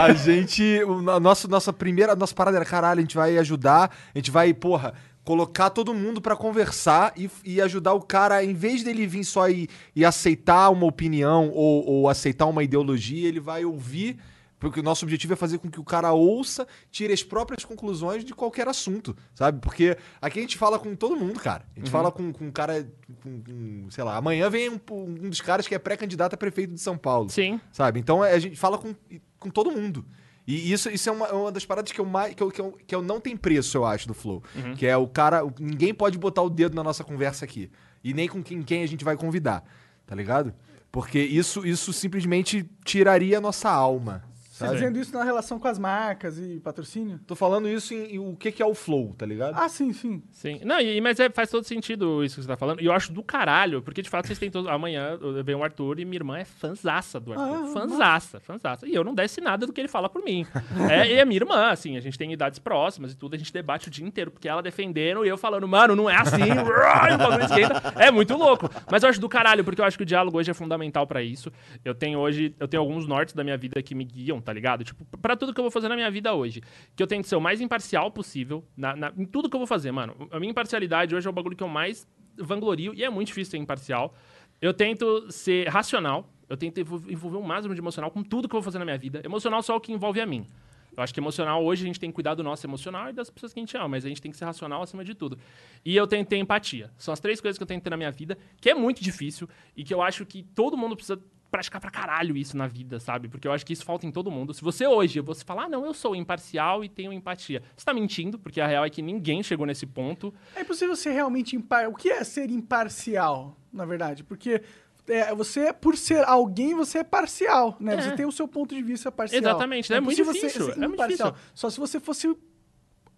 A 0.00 0.12
gente. 0.12 0.82
O 0.84 1.00
no- 1.00 1.20
nosso, 1.20 1.46
nossa 1.46 1.72
primeira. 1.72 2.16
Nossa 2.16 2.34
parada 2.34 2.56
era, 2.56 2.64
caralho, 2.66 2.98
a 2.98 3.02
gente 3.02 3.14
vai 3.14 3.38
ajudar, 3.38 3.92
a 4.12 4.18
gente 4.18 4.32
vai, 4.32 4.52
porra, 4.52 4.92
colocar 5.24 5.70
todo 5.70 5.94
mundo 5.94 6.20
pra 6.20 6.34
conversar 6.34 7.12
e, 7.16 7.30
e 7.44 7.60
ajudar 7.60 7.92
o 7.92 8.00
cara, 8.00 8.42
em 8.44 8.52
vez 8.52 8.82
dele 8.82 9.06
vir 9.06 9.22
só 9.22 9.48
e, 9.48 9.68
e 9.94 10.04
aceitar 10.04 10.68
uma 10.70 10.86
opinião 10.86 11.48
ou, 11.54 11.86
ou 11.88 12.08
aceitar 12.08 12.46
uma 12.46 12.64
ideologia, 12.64 13.28
ele 13.28 13.38
vai 13.38 13.64
ouvir. 13.64 14.18
Porque 14.62 14.78
o 14.78 14.82
nosso 14.82 15.04
objetivo 15.04 15.32
é 15.32 15.36
fazer 15.36 15.58
com 15.58 15.68
que 15.68 15.80
o 15.80 15.84
cara 15.84 16.12
ouça, 16.12 16.68
tire 16.88 17.12
as 17.12 17.20
próprias 17.20 17.64
conclusões 17.64 18.24
de 18.24 18.32
qualquer 18.32 18.68
assunto, 18.68 19.16
sabe? 19.34 19.58
Porque 19.60 19.98
aqui 20.20 20.38
a 20.38 20.42
gente 20.42 20.56
fala 20.56 20.78
com 20.78 20.94
todo 20.94 21.16
mundo, 21.16 21.40
cara. 21.40 21.66
A 21.74 21.80
gente 21.80 21.90
fala 21.90 22.12
com, 22.12 22.32
com 22.32 22.46
um 22.46 22.52
cara, 22.52 22.88
com, 23.24 23.42
com, 23.42 23.90
sei 23.90 24.04
lá, 24.04 24.16
amanhã 24.16 24.48
vem 24.48 24.70
um, 24.70 24.80
um 24.92 25.28
dos 25.28 25.40
caras 25.40 25.66
que 25.66 25.74
é 25.74 25.80
pré-candidato 25.80 26.34
a 26.34 26.36
prefeito 26.36 26.74
de 26.74 26.80
São 26.80 26.96
Paulo. 26.96 27.28
Sim. 27.28 27.60
Sabe? 27.72 27.98
Então 27.98 28.24
é, 28.24 28.34
a 28.34 28.38
gente 28.38 28.54
fala 28.54 28.78
com, 28.78 28.94
com 29.36 29.50
todo 29.50 29.68
mundo. 29.72 30.06
E 30.46 30.72
isso, 30.72 30.88
isso 30.90 31.08
é 31.08 31.12
uma, 31.12 31.26
é 31.26 31.32
uma 31.32 31.50
das 31.50 31.66
paradas 31.66 31.90
que 31.90 32.00
eu, 32.00 32.04
mais, 32.04 32.32
que, 32.32 32.40
eu, 32.40 32.48
que, 32.52 32.60
eu, 32.60 32.78
que 32.86 32.94
eu 32.94 33.02
não 33.02 33.20
tem 33.20 33.36
preço, 33.36 33.76
eu 33.76 33.84
acho, 33.84 34.06
do 34.06 34.14
Flow. 34.14 34.44
Que 34.76 34.86
é 34.86 34.96
o 34.96 35.08
cara. 35.08 35.42
Ninguém 35.58 35.92
pode 35.92 36.16
botar 36.18 36.42
o 36.42 36.48
dedo 36.48 36.76
na 36.76 36.84
nossa 36.84 37.02
conversa 37.02 37.44
aqui. 37.44 37.68
E 38.04 38.14
nem 38.14 38.28
com 38.28 38.40
quem, 38.40 38.62
quem 38.62 38.84
a 38.84 38.86
gente 38.86 39.04
vai 39.04 39.16
convidar. 39.16 39.64
Tá 40.06 40.14
ligado? 40.14 40.54
Porque 40.92 41.18
isso, 41.18 41.66
isso 41.66 41.92
simplesmente 41.92 42.68
tiraria 42.84 43.38
a 43.38 43.40
nossa 43.40 43.68
alma. 43.68 44.22
Você 44.62 44.66
Sabe? 44.68 44.78
dizendo 44.78 44.98
isso 44.98 45.12
na 45.16 45.24
relação 45.24 45.58
com 45.58 45.68
as 45.68 45.78
marcas 45.78 46.38
e 46.38 46.60
patrocínio? 46.60 47.20
Tô 47.26 47.34
falando 47.34 47.68
isso 47.68 47.92
em, 47.94 48.14
em 48.14 48.18
o 48.18 48.36
que, 48.36 48.50
que 48.52 48.62
é 48.62 48.66
o 48.66 48.74
Flow, 48.74 49.14
tá 49.16 49.26
ligado? 49.26 49.54
Ah, 49.58 49.68
sim, 49.68 49.92
sim. 49.92 50.22
Sim. 50.30 50.60
Não, 50.64 50.80
e, 50.80 51.00
mas 51.00 51.18
é- 51.20 51.30
faz 51.30 51.50
todo 51.50 51.64
sentido 51.64 52.24
isso 52.24 52.36
que 52.36 52.42
você 52.42 52.48
tá 52.48 52.56
falando. 52.56 52.80
E 52.80 52.86
eu 52.86 52.92
acho 52.92 53.12
do 53.12 53.22
caralho, 53.22 53.82
porque 53.82 54.02
de 54.02 54.08
fato 54.10 54.26
vocês 54.26 54.38
têm 54.38 54.50
todos. 54.50 54.70
Amanhã 54.70 55.18
vem 55.44 55.54
o 55.54 55.62
Arthur 55.64 55.98
e 56.00 56.04
minha 56.04 56.18
irmã 56.18 56.38
é 56.38 56.44
fanzaça 56.44 57.18
do 57.20 57.32
Arthur. 57.32 57.64
Ah, 57.70 57.72
fanzaça, 57.72 58.40
fanzaça. 58.40 58.86
E 58.88 58.94
eu 58.94 59.04
não 59.04 59.14
desce 59.14 59.40
nada 59.40 59.66
do 59.66 59.72
que 59.72 59.80
ele 59.80 59.88
fala 59.88 60.08
por 60.08 60.22
mim. 60.24 60.46
é, 60.90 61.14
e 61.14 61.20
a 61.20 61.24
minha 61.24 61.38
irmã, 61.38 61.68
assim, 61.70 61.96
a 61.96 62.00
gente 62.00 62.16
tem 62.18 62.32
idades 62.32 62.58
próximas 62.58 63.12
e 63.12 63.16
tudo, 63.16 63.34
a 63.34 63.38
gente 63.38 63.52
debate 63.52 63.88
o 63.88 63.90
dia 63.90 64.06
inteiro, 64.06 64.30
porque 64.30 64.48
ela 64.48 64.62
defendendo 64.62 65.24
e 65.24 65.28
eu 65.28 65.36
falando, 65.36 65.66
mano, 65.66 65.94
não 65.96 66.08
é 66.08 66.16
assim. 66.16 66.42
É 67.96 68.10
muito 68.10 68.34
louco. 68.36 68.68
Mas 68.90 69.02
eu 69.02 69.08
acho 69.08 69.20
do 69.20 69.28
caralho, 69.28 69.64
porque 69.64 69.80
eu 69.80 69.84
acho 69.84 69.96
que 69.96 70.02
o 70.02 70.06
diálogo 70.06 70.38
hoje 70.38 70.50
é 70.50 70.54
fundamental 70.54 71.06
pra 71.06 71.22
isso. 71.22 71.50
Eu 71.84 71.94
tenho 71.94 72.18
hoje, 72.18 72.54
eu 72.58 72.68
tenho 72.68 72.80
alguns 72.82 73.06
nortes 73.06 73.34
da 73.34 73.42
minha 73.44 73.56
vida 73.56 73.82
que 73.82 73.94
me 73.94 74.04
guiam, 74.04 74.40
tá 74.40 74.51
ligado? 74.52 74.84
Tipo, 74.84 75.04
pra 75.18 75.36
tudo 75.36 75.52
que 75.54 75.60
eu 75.60 75.64
vou 75.64 75.70
fazer 75.70 75.88
na 75.88 75.94
minha 75.96 76.10
vida 76.10 76.32
hoje. 76.34 76.62
Que 76.96 77.02
eu 77.02 77.06
tento 77.06 77.26
ser 77.26 77.36
o 77.36 77.40
mais 77.40 77.60
imparcial 77.60 78.10
possível 78.10 78.64
na, 78.76 78.94
na- 78.96 79.12
em 79.16 79.24
tudo 79.24 79.48
que 79.48 79.56
eu 79.56 79.60
vou 79.60 79.66
fazer, 79.66 79.90
mano. 79.92 80.14
A 80.30 80.38
minha 80.38 80.50
imparcialidade 80.50 81.14
hoje 81.14 81.26
é 81.26 81.30
o 81.30 81.32
bagulho 81.32 81.56
que 81.56 81.62
eu 81.62 81.68
mais 81.68 82.06
vanglorio 82.36 82.94
e 82.94 83.04
é 83.04 83.10
muito 83.10 83.28
difícil 83.28 83.52
ser 83.52 83.58
imparcial. 83.58 84.14
Eu 84.60 84.72
tento 84.72 85.30
ser 85.30 85.68
racional, 85.68 86.28
eu 86.48 86.56
tento 86.56 86.78
envol- 86.80 87.02
envolver 87.08 87.36
o 87.36 87.42
máximo 87.42 87.74
de 87.74 87.80
emocional 87.80 88.10
com 88.10 88.22
tudo 88.22 88.48
que 88.48 88.54
eu 88.54 88.60
vou 88.60 88.64
fazer 88.64 88.78
na 88.78 88.84
minha 88.84 88.98
vida. 88.98 89.20
Emocional 89.24 89.62
só 89.62 89.74
é 89.74 89.76
o 89.76 89.80
que 89.80 89.92
envolve 89.92 90.20
a 90.20 90.26
mim. 90.26 90.46
Eu 90.94 91.02
acho 91.02 91.14
que 91.14 91.18
emocional, 91.20 91.64
hoje 91.64 91.82
a 91.84 91.86
gente 91.86 91.98
tem 91.98 92.10
que 92.10 92.14
cuidar 92.14 92.34
do 92.34 92.42
nosso 92.42 92.66
emocional 92.66 93.08
e 93.08 93.14
das 93.14 93.30
pessoas 93.30 93.52
que 93.54 93.58
a 93.58 93.62
gente 93.62 93.74
ama, 93.78 93.88
mas 93.88 94.04
a 94.04 94.08
gente 94.08 94.20
tem 94.20 94.30
que 94.30 94.36
ser 94.36 94.44
racional 94.44 94.82
acima 94.82 95.02
de 95.02 95.14
tudo. 95.14 95.38
E 95.84 95.96
eu 95.96 96.06
tenho 96.06 96.22
que 96.22 96.28
ter 96.28 96.36
empatia. 96.36 96.90
São 96.98 97.14
as 97.14 97.18
três 97.18 97.40
coisas 97.40 97.56
que 97.56 97.62
eu 97.62 97.66
tenho 97.66 97.80
que 97.80 97.84
ter 97.84 97.88
na 97.90 97.96
minha 97.96 98.10
vida, 98.10 98.36
que 98.60 98.68
é 98.68 98.74
muito 98.74 99.02
difícil 99.02 99.48
e 99.74 99.82
que 99.84 99.94
eu 99.94 100.02
acho 100.02 100.26
que 100.26 100.42
todo 100.54 100.76
mundo 100.76 100.94
precisa 100.94 101.18
praticar 101.52 101.80
pra 101.82 101.90
caralho 101.90 102.34
isso 102.34 102.56
na 102.56 102.66
vida, 102.66 102.98
sabe? 102.98 103.28
Porque 103.28 103.46
eu 103.46 103.52
acho 103.52 103.64
que 103.64 103.74
isso 103.74 103.84
falta 103.84 104.06
em 104.06 104.10
todo 104.10 104.30
mundo. 104.30 104.54
Se 104.54 104.62
você 104.62 104.86
hoje, 104.86 105.20
você 105.20 105.44
falar, 105.44 105.64
ah, 105.64 105.68
não, 105.68 105.84
eu 105.84 105.92
sou 105.92 106.16
imparcial 106.16 106.82
e 106.82 106.88
tenho 106.88 107.12
empatia. 107.12 107.62
Você 107.76 107.84
tá 107.84 107.92
mentindo, 107.92 108.38
porque 108.38 108.58
a 108.58 108.66
real 108.66 108.86
é 108.86 108.90
que 108.90 109.02
ninguém 109.02 109.42
chegou 109.42 109.66
nesse 109.66 109.84
ponto. 109.84 110.32
É 110.56 110.62
impossível 110.62 110.96
ser 110.96 111.12
realmente 111.12 111.54
impar. 111.54 111.88
O 111.88 111.94
que 111.94 112.08
é 112.08 112.24
ser 112.24 112.50
imparcial, 112.50 113.54
na 113.70 113.84
verdade? 113.84 114.24
Porque 114.24 114.62
é, 115.06 115.34
você, 115.34 115.72
por 115.74 115.96
ser 115.96 116.24
alguém, 116.24 116.74
você 116.74 116.98
é 116.98 117.04
parcial, 117.04 117.76
né? 117.78 117.94
É. 117.94 118.00
Você 118.00 118.12
tem 118.12 118.24
o 118.24 118.32
seu 118.32 118.48
ponto 118.48 118.74
de 118.74 118.82
vista 118.82 119.12
parcial. 119.12 119.40
Exatamente, 119.42 119.92
é 119.92 120.00
muito 120.00 120.20
impossível 120.20 120.32
difícil, 120.48 120.66
Ser, 120.66 120.74
ser 120.74 120.78
é 120.82 120.88
muito 120.88 120.94
imparcial. 120.94 121.32
difícil. 121.32 121.50
Só 121.54 121.68
se 121.70 121.78
você 121.78 122.00
fosse 122.00 122.34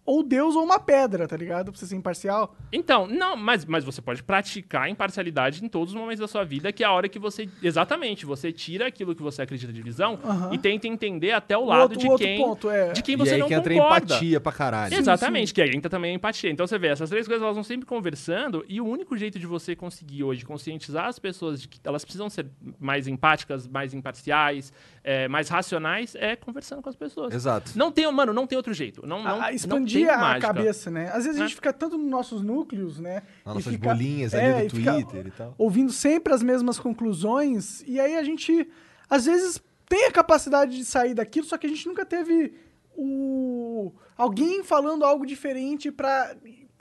ou 0.05 0.21
Deus 0.21 0.55
ou 0.55 0.63
uma 0.63 0.79
pedra, 0.79 1.27
tá 1.27 1.35
ligado? 1.35 1.71
Pra 1.71 1.79
você 1.79 1.87
ser 1.87 1.95
imparcial. 1.95 2.55
Então, 2.71 3.07
não, 3.07 3.35
mas, 3.35 3.65
mas 3.65 3.83
você 3.83 4.01
pode 4.01 4.21
praticar 4.21 4.83
a 4.83 4.89
imparcialidade 4.89 5.63
em 5.63 5.67
todos 5.67 5.93
os 5.93 5.99
momentos 5.99 6.19
da 6.19 6.27
sua 6.27 6.43
vida, 6.43 6.71
que 6.71 6.83
é 6.83 6.87
a 6.87 6.91
hora 6.91 7.09
que 7.09 7.17
você. 7.17 7.49
Exatamente, 7.61 8.25
você 8.25 8.51
tira 8.51 8.87
aquilo 8.87 9.15
que 9.15 9.21
você 9.23 9.41
acredita 9.41 9.73
de 9.73 9.81
visão 9.81 10.19
e 10.51 10.57
tenta 10.57 10.87
entender 10.87 11.31
até 11.31 11.57
o 11.57 11.61
O 11.61 11.65
lado 11.65 11.81
outro- 11.81 11.97
de 11.99 12.07
o 12.07 12.11
outro 12.11 12.25
quem. 12.27 12.37
ponto 12.37 12.69
é- 12.69 12.91
De 12.93 13.01
quem 13.01 13.15
E 13.15 13.17
você 13.17 13.33
aí 13.33 13.39
não 13.39 13.47
que 13.47 13.53
entra 13.53 13.73
concorda. 13.73 14.05
empatia 14.13 14.39
pra 14.39 14.51
caralho. 14.51 14.93
Exatamente, 14.95 15.53
que 15.53 15.61
aí 15.61 15.71
entra 15.75 15.89
também 15.89 16.11
a 16.11 16.13
empatia. 16.15 16.49
Então 16.51 16.67
você 16.67 16.77
vê, 16.77 16.87
essas 16.87 17.09
três 17.09 17.27
coisas 17.27 17.41
elas 17.43 17.55
vão 17.55 17.63
sempre 17.63 17.85
conversando, 17.85 18.63
e 18.69 18.79
o 18.79 18.85
único 18.85 19.17
jeito 19.17 19.39
de 19.39 19.47
você 19.47 19.75
conseguir 19.75 20.23
hoje 20.23 20.45
conscientizar 20.45 21.05
as 21.07 21.17
pessoas 21.17 21.61
de 21.61 21.67
que 21.67 21.79
elas 21.83 22.03
precisam 22.05 22.29
ser 22.29 22.45
mais 22.79 23.07
empáticas, 23.07 23.67
mais 23.67 23.93
imparciais, 23.93 24.71
é, 25.03 25.27
mais 25.27 25.49
racionais, 25.49 26.15
é 26.15 26.35
conversando 26.35 26.81
com 26.81 26.89
as 26.89 26.95
pessoas. 26.95 27.33
Exato. 27.33 27.71
Não 27.75 27.91
tem, 27.91 28.11
mano, 28.11 28.33
não 28.33 28.45
tem 28.45 28.55
outro 28.57 28.73
jeito. 28.73 29.05
Não, 29.05 29.23
não, 29.23 29.29
a, 29.31 29.33
a 29.33 29.39
não 29.41 29.49
expandir 29.49 29.94
tem 29.99 30.09
a 30.09 30.17
mágica. 30.17 30.47
cabeça, 30.53 30.91
né? 30.91 31.07
Às 31.09 31.23
vezes 31.25 31.37
a 31.37 31.39
Né? 31.43 31.47
gente 31.47 31.55
fica 31.55 31.71
tanto 31.73 31.97
nos 31.97 32.07
nossos 32.09 32.41
núcleos, 32.41 32.99
né? 32.99 33.23
Nas 33.45 33.55
e 33.55 33.57
nossas 33.57 33.73
fica- 33.73 33.87
bolinhas 33.89 34.33
é, 34.33 34.53
ali 34.55 34.65
e 34.65 34.69
do 34.69 34.75
Twitter 34.83 35.27
e 35.27 35.31
tal. 35.31 35.55
Ouvindo 35.57 35.91
sempre 35.91 36.33
as 36.33 36.41
mesmas 36.43 36.77
conclusões, 36.79 37.83
e 37.87 37.99
aí 37.99 38.15
a 38.15 38.23
gente, 38.23 38.67
às 39.09 39.25
vezes, 39.25 39.61
tem 39.87 40.05
a 40.05 40.11
capacidade 40.11 40.75
de 40.77 40.83
sair 40.85 41.13
daquilo, 41.13 41.45
só 41.45 41.57
que 41.57 41.67
a 41.67 41.69
gente 41.69 41.87
nunca 41.87 42.05
teve 42.05 42.53
o 42.97 43.91
alguém 44.17 44.63
falando 44.63 45.03
algo 45.03 45.25
diferente 45.25 45.91
pra 45.91 46.35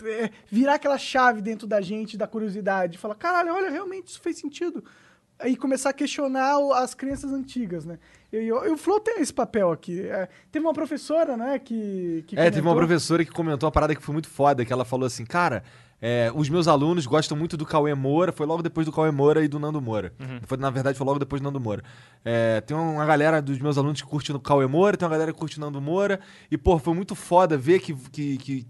é, 0.04 0.30
virar 0.50 0.74
aquela 0.74 0.98
chave 0.98 1.40
dentro 1.42 1.66
da 1.66 1.80
gente, 1.80 2.16
da 2.16 2.26
curiosidade, 2.26 2.98
falar, 2.98 3.14
caralho, 3.14 3.52
olha, 3.52 3.70
realmente 3.70 4.08
isso 4.08 4.20
fez 4.20 4.38
sentido. 4.38 4.84
Aí 5.38 5.56
começar 5.56 5.90
a 5.90 5.92
questionar 5.92 6.56
as 6.76 6.94
crenças 6.94 7.32
antigas, 7.32 7.84
né? 7.84 7.98
E, 8.36 8.46
e 8.46 8.52
o- 8.52 8.64
e 8.66 8.70
o 8.70 8.76
Flow 8.76 8.98
tem 9.00 9.20
esse 9.20 9.32
papel 9.32 9.70
aqui. 9.70 10.00
É, 10.00 10.28
teve 10.50 10.64
uma 10.64 10.72
professora, 10.74 11.36
né, 11.36 11.58
que, 11.58 12.24
que 12.26 12.36
É, 12.38 12.44
teve 12.44 12.60
uma 12.60 12.70
comentou- 12.72 12.76
professora 12.88 13.24
que 13.24 13.30
comentou 13.30 13.66
uma 13.66 13.72
parada 13.72 13.94
que 13.94 14.02
foi 14.02 14.12
muito 14.12 14.28
foda, 14.28 14.64
que 14.64 14.72
ela 14.72 14.84
falou 14.84 15.06
assim, 15.06 15.24
cara, 15.24 15.62
é, 16.02 16.30
os 16.34 16.48
meus 16.50 16.68
alunos 16.68 17.06
gostam 17.06 17.36
muito 17.36 17.56
do 17.56 17.64
Cauê 17.64 17.94
Moura, 17.94 18.30
foi 18.32 18.44
logo 18.46 18.62
depois 18.62 18.84
do 18.84 18.92
Cauê 18.92 19.10
Moura 19.10 19.42
e 19.44 19.48
do 19.48 19.58
Nando 19.58 19.80
Moura. 19.80 20.12
Foi, 20.46 20.58
na 20.58 20.68
verdade, 20.68 20.98
foi 20.98 21.06
logo 21.06 21.18
depois 21.18 21.40
do 21.40 21.44
Nando 21.44 21.60
Moura. 21.60 21.82
É, 22.24 22.60
tem 22.60 22.76
uma 22.76 23.06
galera 23.06 23.40
dos 23.40 23.58
meus 23.58 23.78
alunos 23.78 24.02
que 24.02 24.06
curte 24.08 24.30
o 24.32 24.40
Cauê 24.40 24.66
Moura, 24.66 24.96
tem 24.96 25.06
uma 25.06 25.12
galera 25.14 25.32
que 25.32 25.38
curte 25.38 25.56
o 25.56 25.60
Nando 25.60 25.80
Moura, 25.80 26.20
e, 26.50 26.58
pô, 26.58 26.78
foi 26.78 26.92
muito 26.94 27.14
foda 27.14 27.56
ver 27.56 27.78
que, 27.78 27.94
que, 28.10 28.36
que 28.38 28.66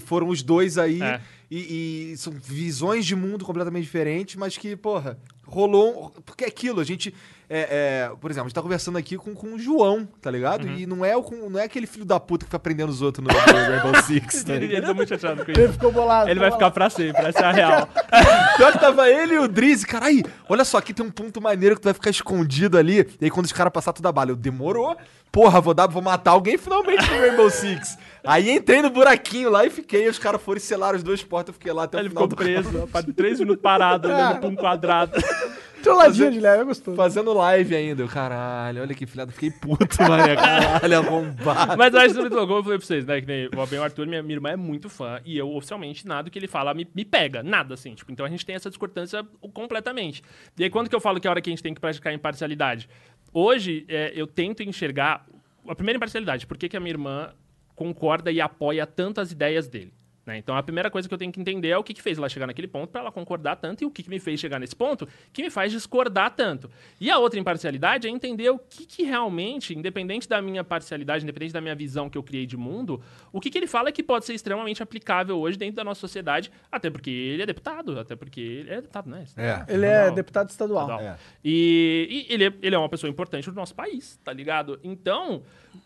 foram 0.00 0.28
os 0.28 0.42
dois 0.42 0.78
aí, 0.78 1.02
É. 1.02 1.20
e, 1.50 2.12
e 2.12 2.16
são 2.16 2.32
visões 2.32 3.04
de 3.06 3.14
mundo 3.16 3.44
completamente 3.44 3.84
diferentes, 3.84 4.36
mas 4.36 4.56
que, 4.56 4.76
porra, 4.76 5.18
rolou. 5.46 6.12
um- 6.16 6.20
Porque 6.22 6.44
é 6.44 6.48
aquilo, 6.48 6.80
a 6.80 6.84
gente. 6.84 7.14
é, 7.48 8.08
é, 8.10 8.16
por 8.20 8.28
exemplo, 8.30 8.46
a 8.46 8.48
gente 8.48 8.54
tá 8.54 8.62
conversando 8.62 8.98
aqui 8.98 9.16
com, 9.16 9.32
com 9.32 9.54
o 9.54 9.58
João, 9.58 10.08
tá 10.20 10.28
ligado? 10.30 10.66
E 10.66 10.84
não 10.84 11.04
é, 11.04 11.16
o, 11.16 11.22
com- 11.22 11.48
não 11.48 11.60
é 11.60 11.64
aquele 11.64 11.86
filho 11.86 12.04
da 12.04 12.18
puta 12.18 12.44
que 12.44 12.50
foi 12.50 12.56
aprendendo 12.56 12.88
os 12.90 13.00
outros 13.02 13.24
no 13.24 13.32
Rainbow 13.32 14.02
Six, 14.02 14.42
tá 14.42 14.54
Ele, 14.54 14.66
ele 14.74 14.82
tá 14.84 14.92
muito 14.92 15.08
chateado 15.10 15.44
com 15.44 15.50
Ele 15.52 15.62
isso. 15.64 15.72
ficou 15.74 15.92
bolado. 15.92 16.28
Ele 16.28 16.40
vai 16.40 16.48
ficou 16.50 16.58
ficar 16.58 16.70
pra 16.72 16.90
sempre, 16.90 17.24
essa 17.24 17.38
é 17.40 17.44
a 17.44 17.52
real. 17.52 17.88
Pior 18.56 18.72
que 18.72 18.78
tava 18.80 19.08
ele 19.08 19.34
e 19.34 19.38
o 19.38 19.46
Drizzy, 19.46 19.86
cara, 19.86 20.06
aí, 20.06 20.24
olha 20.48 20.64
só, 20.64 20.78
aqui 20.78 20.92
tem 20.92 21.04
um 21.06 21.10
ponto 21.10 21.40
maneiro 21.40 21.76
que 21.76 21.82
tu 21.82 21.84
vai 21.84 21.94
ficar 21.94 22.10
escondido 22.10 22.76
ali, 22.78 23.06
e 23.20 23.26
aí 23.26 23.30
quando 23.30 23.46
os 23.46 23.52
caras 23.52 23.72
passar 23.72 23.92
tudo 23.92 24.06
a 24.06 24.12
bala, 24.12 24.30
eu 24.30 24.36
demorou, 24.36 24.96
porra, 25.30 25.60
vou 25.60 25.74
dar, 25.74 25.86
vou 25.86 26.02
matar 26.02 26.32
alguém 26.32 26.56
finalmente 26.58 27.08
no 27.10 27.18
Rainbow 27.20 27.48
Six. 27.50 27.96
Aí 28.26 28.50
entrei 28.50 28.82
no 28.82 28.90
buraquinho 28.90 29.50
lá 29.50 29.64
e 29.64 29.70
fiquei, 29.70 30.08
os 30.08 30.18
caras 30.18 30.42
foram 30.42 30.58
e 30.58 30.60
selaram 30.60 30.96
as 30.96 31.02
duas 31.02 31.22
portas, 31.22 31.54
eu 31.54 31.58
fiquei 31.58 31.72
lá 31.72 31.84
até 31.84 31.98
Aí 31.98 32.02
o 32.02 32.04
ele 32.04 32.10
final 32.10 32.24
ficou 32.24 32.36
do 32.36 32.42
preso, 32.44 32.78
rapaz, 32.80 33.06
três 33.14 33.38
minutos 33.38 33.62
parado, 33.62 34.08
olhando 34.08 34.40
pra 34.40 34.48
um 34.48 34.56
quadrado. 34.56 35.12
Trolladinha 35.82 36.32
de 36.32 36.40
leve, 36.40 36.62
é 36.62 36.64
gostoso. 36.64 36.96
Fazendo 36.96 37.32
live 37.32 37.76
ainda, 37.76 38.02
eu, 38.02 38.08
caralho, 38.08 38.82
olha 38.82 38.92
que 38.92 39.06
filhado, 39.06 39.30
fiquei 39.30 39.52
puto, 39.52 39.86
mané, 40.02 40.34
caralho, 40.34 40.98
arrombado. 40.98 41.76
Mas 41.78 41.94
eu 41.94 42.00
acho 42.00 42.14
muito 42.16 42.34
louco, 42.34 42.48
como 42.48 42.58
eu 42.58 42.62
falei 42.64 42.78
pra 42.78 42.86
vocês, 42.86 43.06
né? 43.06 43.20
Que 43.20 43.26
nem 43.26 43.48
o 43.48 43.82
Arthur, 43.82 44.06
minha, 44.06 44.20
minha 44.20 44.36
irmã 44.36 44.50
é 44.50 44.56
muito 44.56 44.88
fã, 44.88 45.20
e 45.24 45.38
eu, 45.38 45.48
oficialmente, 45.54 46.04
nada 46.04 46.28
que 46.28 46.36
ele 46.36 46.48
fala 46.48 46.74
me, 46.74 46.88
me 46.92 47.04
pega, 47.04 47.40
nada, 47.40 47.74
assim. 47.74 47.94
Tipo, 47.94 48.10
então 48.10 48.26
a 48.26 48.28
gente 48.28 48.44
tem 48.44 48.56
essa 48.56 48.68
discordância 48.68 49.24
completamente. 49.52 50.24
E 50.58 50.64
aí, 50.64 50.70
quando 50.70 50.90
que 50.90 50.96
eu 50.96 51.00
falo 51.00 51.20
que 51.20 51.26
é 51.26 51.28
a 51.28 51.32
hora 51.32 51.40
que 51.40 51.50
a 51.50 51.52
gente 51.52 51.62
tem 51.62 51.72
que 51.72 51.80
praticar 51.80 52.12
imparcialidade? 52.12 52.88
Hoje, 53.32 53.84
é, 53.88 54.12
eu 54.16 54.26
tento 54.26 54.64
enxergar 54.64 55.24
a 55.68 55.74
primeira 55.74 55.98
imparcialidade, 55.98 56.46
por 56.48 56.56
que, 56.56 56.68
que 56.68 56.76
a 56.76 56.80
minha 56.80 56.92
irmã 56.92 57.32
concorda 57.76 58.32
e 58.32 58.40
apoia 58.40 58.84
tanto 58.86 59.20
as 59.20 59.30
ideias 59.30 59.68
dele. 59.68 59.92
né? 60.26 60.38
Então 60.38 60.56
a 60.56 60.62
primeira 60.62 60.90
coisa 60.90 61.06
que 61.06 61.14
eu 61.14 61.18
tenho 61.18 61.30
que 61.30 61.38
entender 61.40 61.68
é 61.68 61.78
o 61.78 61.84
que, 61.84 61.94
que 61.94 62.02
fez 62.02 62.18
ela 62.18 62.28
chegar 62.28 62.48
naquele 62.48 62.66
ponto 62.66 62.90
para 62.90 63.00
ela 63.02 63.12
concordar 63.12 63.54
tanto 63.54 63.84
e 63.84 63.86
o 63.86 63.90
que, 63.92 64.02
que 64.02 64.10
me 64.10 64.18
fez 64.18 64.40
chegar 64.40 64.58
nesse 64.58 64.74
ponto 64.74 65.06
que 65.32 65.40
me 65.40 65.50
faz 65.50 65.70
discordar 65.70 66.34
tanto. 66.34 66.68
E 67.00 67.08
a 67.12 67.18
outra 67.18 67.38
imparcialidade 67.38 68.08
é 68.08 68.10
entender 68.10 68.50
o 68.50 68.58
que, 68.58 68.86
que 68.86 69.02
realmente, 69.04 69.72
independente 69.72 70.28
da 70.28 70.42
minha 70.42 70.64
parcialidade, 70.64 71.22
independente 71.22 71.52
da 71.52 71.60
minha 71.60 71.76
visão 71.76 72.10
que 72.10 72.18
eu 72.18 72.24
criei 72.24 72.44
de 72.44 72.56
mundo, 72.56 73.00
o 73.32 73.40
que, 73.40 73.50
que 73.50 73.56
ele 73.58 73.68
fala 73.68 73.92
que 73.92 74.02
pode 74.02 74.24
ser 74.24 74.34
extremamente 74.34 74.82
aplicável 74.82 75.38
hoje 75.38 75.56
dentro 75.56 75.76
da 75.76 75.84
nossa 75.84 76.00
sociedade, 76.00 76.50
até 76.72 76.90
porque 76.90 77.10
ele 77.10 77.42
é 77.42 77.46
deputado, 77.46 78.00
até 78.00 78.16
porque 78.16 78.40
ele 78.40 78.70
é 78.70 78.76
deputado, 78.80 79.08
né? 79.08 79.24
É. 79.36 79.64
Ele 79.72 79.86
é 79.86 79.90
Estadual. 79.90 80.14
deputado 80.16 80.50
estadual. 80.50 80.82
Estadual. 80.90 81.08
É. 81.14 81.18
E, 81.44 82.26
e 82.28 82.34
ele, 82.34 82.44
é, 82.46 82.52
ele 82.62 82.74
é 82.74 82.78
uma 82.78 82.88
pessoa 82.88 83.08
importante 83.08 83.48
do 83.48 83.54
nosso 83.54 83.76
país, 83.76 84.18
tá 84.24 84.32
ligado? 84.32 84.80
Então, 84.82 85.44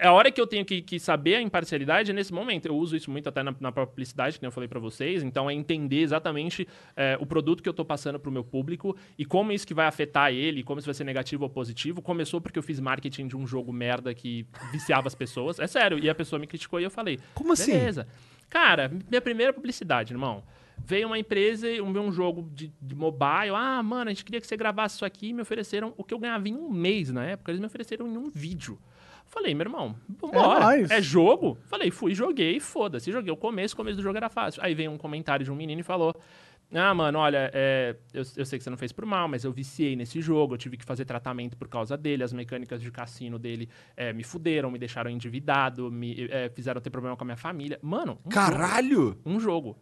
a 0.00 0.12
hora 0.12 0.30
que 0.30 0.40
eu 0.40 0.46
tenho 0.46 0.64
que, 0.64 0.80
que 0.80 0.98
saber 0.98 1.34
a 1.34 1.42
imparcialidade 1.42 2.10
é 2.10 2.14
nesse 2.14 2.32
momento. 2.32 2.66
Eu 2.66 2.76
uso 2.76 2.96
isso 2.96 3.10
muito 3.10 3.28
até 3.28 3.42
na, 3.42 3.54
na 3.60 3.70
própria 3.70 3.86
publicidade, 3.86 4.38
que 4.38 4.46
eu 4.46 4.50
falei 4.50 4.68
pra 4.68 4.80
vocês. 4.80 5.22
Então, 5.22 5.50
é 5.50 5.54
entender 5.54 6.00
exatamente 6.00 6.66
é, 6.96 7.16
o 7.20 7.26
produto 7.26 7.62
que 7.62 7.68
eu 7.68 7.74
tô 7.74 7.84
passando 7.84 8.18
pro 8.18 8.30
meu 8.30 8.42
público 8.42 8.96
e 9.18 9.24
como 9.24 9.52
isso 9.52 9.66
que 9.66 9.74
vai 9.74 9.86
afetar 9.86 10.32
ele, 10.32 10.62
como 10.62 10.78
isso 10.78 10.86
vai 10.86 10.94
ser 10.94 11.04
negativo 11.04 11.44
ou 11.44 11.50
positivo. 11.50 12.00
Começou 12.00 12.40
porque 12.40 12.58
eu 12.58 12.62
fiz 12.62 12.80
marketing 12.80 13.28
de 13.28 13.36
um 13.36 13.46
jogo 13.46 13.72
merda 13.72 14.14
que 14.14 14.46
viciava 14.72 15.08
as 15.08 15.14
pessoas. 15.14 15.58
É 15.58 15.66
sério. 15.66 15.98
E 15.98 16.08
a 16.08 16.14
pessoa 16.14 16.38
me 16.38 16.46
criticou 16.46 16.80
e 16.80 16.84
eu 16.84 16.90
falei... 16.90 17.18
Como 17.34 17.52
assim? 17.52 17.72
Beleza. 17.72 18.06
Cara, 18.48 18.90
minha 19.10 19.20
primeira 19.20 19.52
publicidade, 19.52 20.12
irmão. 20.12 20.42
Veio 20.78 21.08
uma 21.08 21.18
empresa, 21.18 21.66
um, 21.82 21.90
um 22.00 22.12
jogo 22.12 22.48
de, 22.54 22.72
de 22.80 22.94
mobile. 22.94 23.54
Ah, 23.54 23.82
mano, 23.82 24.10
a 24.10 24.12
gente 24.12 24.24
queria 24.24 24.40
que 24.40 24.46
você 24.46 24.56
gravasse 24.56 24.96
isso 24.96 25.04
aqui 25.04 25.28
e 25.28 25.32
me 25.32 25.42
ofereceram 25.42 25.92
o 25.96 26.04
que 26.04 26.14
eu 26.14 26.18
ganhava 26.18 26.48
em 26.48 26.54
um 26.54 26.70
mês 26.70 27.10
na 27.10 27.24
época. 27.24 27.50
Eles 27.50 27.60
me 27.60 27.66
ofereceram 27.66 28.06
em 28.06 28.16
um 28.16 28.30
vídeo. 28.30 28.78
Falei, 29.36 29.54
meu 29.54 29.64
irmão, 29.66 29.94
vambora. 30.18 30.60
nóis. 30.60 30.90
É, 30.90 31.02
jogo? 31.02 31.58
Falei, 31.66 31.90
fui, 31.90 32.14
joguei, 32.14 32.58
foda-se. 32.58 33.12
Joguei 33.12 33.30
o 33.30 33.36
começo, 33.36 33.74
o 33.74 33.76
começo 33.76 33.98
do 33.98 34.02
jogo 34.02 34.16
era 34.16 34.30
fácil. 34.30 34.62
Aí 34.64 34.74
veio 34.74 34.90
um 34.90 34.96
comentário 34.96 35.44
de 35.44 35.52
um 35.52 35.54
menino 35.54 35.78
e 35.78 35.84
falou: 35.84 36.14
Ah, 36.72 36.94
mano, 36.94 37.18
olha, 37.18 37.50
é, 37.52 37.94
eu, 38.14 38.22
eu 38.34 38.46
sei 38.46 38.58
que 38.58 38.64
você 38.64 38.70
não 38.70 38.78
fez 38.78 38.92
por 38.92 39.04
mal, 39.04 39.28
mas 39.28 39.44
eu 39.44 39.52
viciei 39.52 39.94
nesse 39.94 40.22
jogo, 40.22 40.54
eu 40.54 40.58
tive 40.58 40.78
que 40.78 40.86
fazer 40.86 41.04
tratamento 41.04 41.54
por 41.54 41.68
causa 41.68 41.98
dele, 41.98 42.22
as 42.24 42.32
mecânicas 42.32 42.80
de 42.80 42.90
cassino 42.90 43.38
dele 43.38 43.68
é, 43.94 44.10
me 44.10 44.24
fuderam, 44.24 44.70
me 44.70 44.78
deixaram 44.78 45.10
endividado, 45.10 45.92
me 45.92 46.28
é, 46.30 46.48
fizeram 46.48 46.80
ter 46.80 46.88
problema 46.88 47.14
com 47.14 47.22
a 47.22 47.26
minha 47.26 47.36
família. 47.36 47.78
Mano, 47.82 48.12
um 48.24 48.30
jogo 48.30 48.30
Caralho! 48.30 49.20
um 49.22 49.38
jogo. 49.38 49.76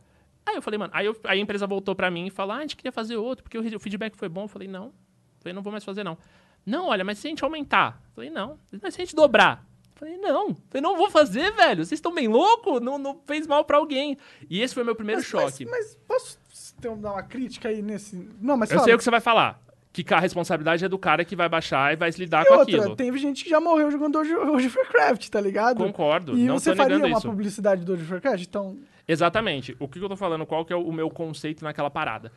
Aí 0.45 0.57
eu 0.57 0.62
falei, 0.62 0.79
mano, 0.79 0.90
aí, 0.93 1.07
eu- 1.07 1.17
aí 1.23 1.38
a 1.38 1.43
empresa 1.43 1.64
voltou 1.64 1.95
pra 1.95 2.11
mim 2.11 2.27
e 2.27 2.31
falou, 2.31 2.55
ah, 2.55 2.59
a 2.59 2.61
gente 2.62 2.75
queria 2.75 2.90
fazer 2.93 3.17
outro, 3.17 3.45
porque 3.45 3.57
o, 3.57 3.81
feedback 3.81 4.17
foi 4.17 4.29
bom. 4.29 4.43
Eu 4.43 4.49
falei, 4.49 4.67
não. 4.67 4.87
Eu 4.87 4.93
falei, 5.38 5.55
não 5.55 5.62
vou 5.62 5.71
mais 5.71 5.85
fazer, 5.85 6.03
não. 6.03 6.19
Não, 6.66 6.87
olha, 6.88 7.05
mas 7.05 7.18
se 7.18 7.27
a 7.27 7.31
gente 7.31 7.44
aumentar? 7.44 8.00
Eu 8.09 8.14
falei, 8.14 8.31
não. 8.31 8.59
Mas 8.83 8.94
se 8.94 9.00
a 9.00 9.05
gente 9.05 9.14
dobrar? 9.14 9.64
Eu 9.85 9.90
falei, 9.98 10.16
não. 10.18 10.48
Eu 10.48 10.57
falei, 10.70 10.83
não 10.83 10.96
vou 10.96 11.11
fazer, 11.11 11.53
velho. 11.53 11.85
Vocês 11.85 11.98
estão 11.98 12.14
bem 12.14 12.29
loucos? 12.29 12.81
Não, 12.81 12.98
não 12.98 13.20
fez 13.27 13.46
mal 13.46 13.64
pra 13.64 13.77
alguém. 13.79 14.16
E 14.48 14.61
esse 14.62 14.72
foi 14.74 14.83
o 14.83 14.87
meu 14.87 14.94
primeiro 14.96 15.20
Mas, 15.20 15.29
choque. 15.29 15.64
mas, 15.66 15.96
mas 16.09 16.38
posso 16.48 16.74
ter- 16.81 16.94
dar 16.96 17.12
uma 17.12 17.22
crítica 17.22 17.68
aí 17.68 17.83
nesse. 17.83 18.16
Não, 18.40 18.57
mas 18.57 18.70
eu 18.70 18.77
fala. 18.77 18.85
sei 18.85 18.94
o 18.94 18.98
que 18.98 19.05
você 19.05 19.11
vai 19.11 19.20
falar. 19.20 19.62
Que 19.92 20.05
a 20.12 20.18
responsabilidade 20.18 20.85
é 20.85 20.88
do 20.88 20.98
cara 20.98 21.24
que 21.24 21.37
vai 21.37 21.48
baixar 21.48 21.92
e 21.92 21.96
vai 21.96 22.11
se 22.11 22.18
lidar 22.18 22.42
E 22.42 22.48
com 22.48 22.55
outra, 22.55 22.79
aquilo. 22.81 22.96
tem 22.96 23.16
gente 23.16 23.44
que 23.44 23.50
já 23.50 23.61
morreu 23.61 23.92
jogando 23.92 24.18
hoje, 24.18 24.35
of 24.35 24.77
Warcraft, 24.79 25.29
tá 25.29 25.40
ligado? 25.40 25.77
Concordo, 25.85 26.37
E 26.37 26.42
não 26.42 26.59
você 26.59 26.74
faria 26.74 26.96
uma 26.98 27.09
isso. 27.11 27.29
publicidade 27.29 27.85
do 27.85 27.90
World 27.92 28.03
of 28.05 28.12
Warcraft? 28.14 28.42
Então, 28.44 28.77
Exatamente. 29.07 29.77
O 29.79 29.87
que 29.87 30.00
eu 30.00 30.09
tô 30.09 30.16
falando, 30.16 30.44
qual 30.44 30.64
que 30.64 30.72
é 30.72 30.77
o 30.77 30.90
meu 30.90 31.09
conceito 31.11 31.62
naquela 31.62 31.90
parada? 31.90 32.33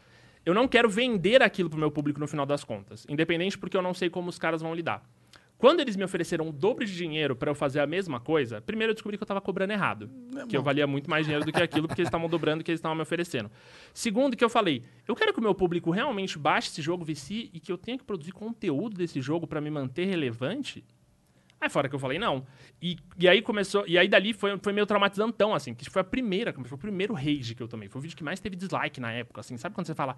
Eu 0.47 0.53
não 0.53 0.65
quero 0.65 0.89
vender 0.89 1.43
aquilo 1.43 1.69
pro 1.69 1.77
meu 1.77 1.91
público 1.91 2.21
no 2.21 2.25
final 2.25 2.45
das 2.45 2.63
contas, 2.63 3.05
independente 3.09 3.57
porque 3.57 3.75
eu 3.75 3.81
não 3.81 3.93
sei 3.93 4.09
como 4.09 4.29
os 4.29 4.39
caras 4.39 4.61
vão 4.61 4.73
lidar. 4.73 5.03
Quando 5.57 5.81
eles 5.81 5.97
me 5.97 6.05
ofereceram 6.05 6.47
o 6.47 6.53
dobro 6.53 6.85
de 6.85 6.95
dinheiro 6.95 7.35
pra 7.35 7.51
eu 7.51 7.55
fazer 7.55 7.81
a 7.81 7.85
mesma 7.85 8.17
coisa, 8.17 8.61
primeiro 8.61 8.91
eu 8.91 8.93
descobri 8.93 9.17
que 9.17 9.23
eu 9.23 9.27
tava 9.27 9.41
cobrando 9.41 9.73
errado. 9.73 10.09
Que 10.47 10.55
eu 10.55 10.63
valia 10.63 10.87
muito 10.87 11.09
mais 11.09 11.25
dinheiro 11.25 11.43
do 11.43 11.51
que 11.51 11.61
aquilo, 11.61 11.85
porque 11.85 11.99
eles 11.99 12.07
estavam 12.07 12.29
dobrando 12.29 12.61
o 12.61 12.63
que 12.63 12.71
eles 12.71 12.79
estavam 12.79 12.95
me 12.95 13.01
oferecendo. 13.01 13.51
Segundo, 13.93 14.37
que 14.37 14.43
eu 14.45 14.49
falei, 14.49 14.83
eu 15.05 15.17
quero 15.17 15.33
que 15.33 15.39
o 15.39 15.43
meu 15.43 15.53
público 15.53 15.91
realmente 15.91 16.39
baixe 16.39 16.69
esse 16.69 16.81
jogo, 16.81 17.03
vicie, 17.03 17.49
e 17.53 17.59
que 17.59 17.69
eu 17.69 17.77
tenha 17.77 17.97
que 17.97 18.05
produzir 18.05 18.31
conteúdo 18.31 18.95
desse 18.95 19.19
jogo 19.19 19.45
pra 19.45 19.59
me 19.59 19.69
manter 19.69 20.05
relevante. 20.05 20.81
Aí 21.59 21.69
fora 21.69 21.89
que 21.89 21.95
eu 21.95 21.99
falei, 21.99 22.19
não. 22.19 22.45
E, 22.81 22.97
e 23.17 23.27
aí 23.27 23.41
começou. 23.41 23.83
E 23.87 23.97
aí 23.97 24.07
dali 24.07 24.31
foi, 24.33 24.57
foi 24.61 24.71
meio 24.73 24.85
traumatizantão, 24.85 25.55
assim, 25.55 25.73
que 25.73 25.89
foi 25.89 26.01
a 26.01 26.05
primeira, 26.05 26.53
foi 26.53 26.75
o 26.75 26.77
primeiro 26.77 27.13
rage 27.13 27.55
que 27.55 27.63
eu 27.63 27.67
tomei. 27.67 27.87
Foi 27.89 27.99
o 27.99 28.01
vídeo 28.01 28.15
que 28.15 28.23
mais 28.23 28.39
teve 28.39 28.55
dislike 28.55 28.99
na 28.99 29.11
época, 29.11 29.41
assim. 29.41 29.57
Sabe 29.57 29.73
quando 29.73 29.87
você 29.87 29.95
fala. 29.95 30.17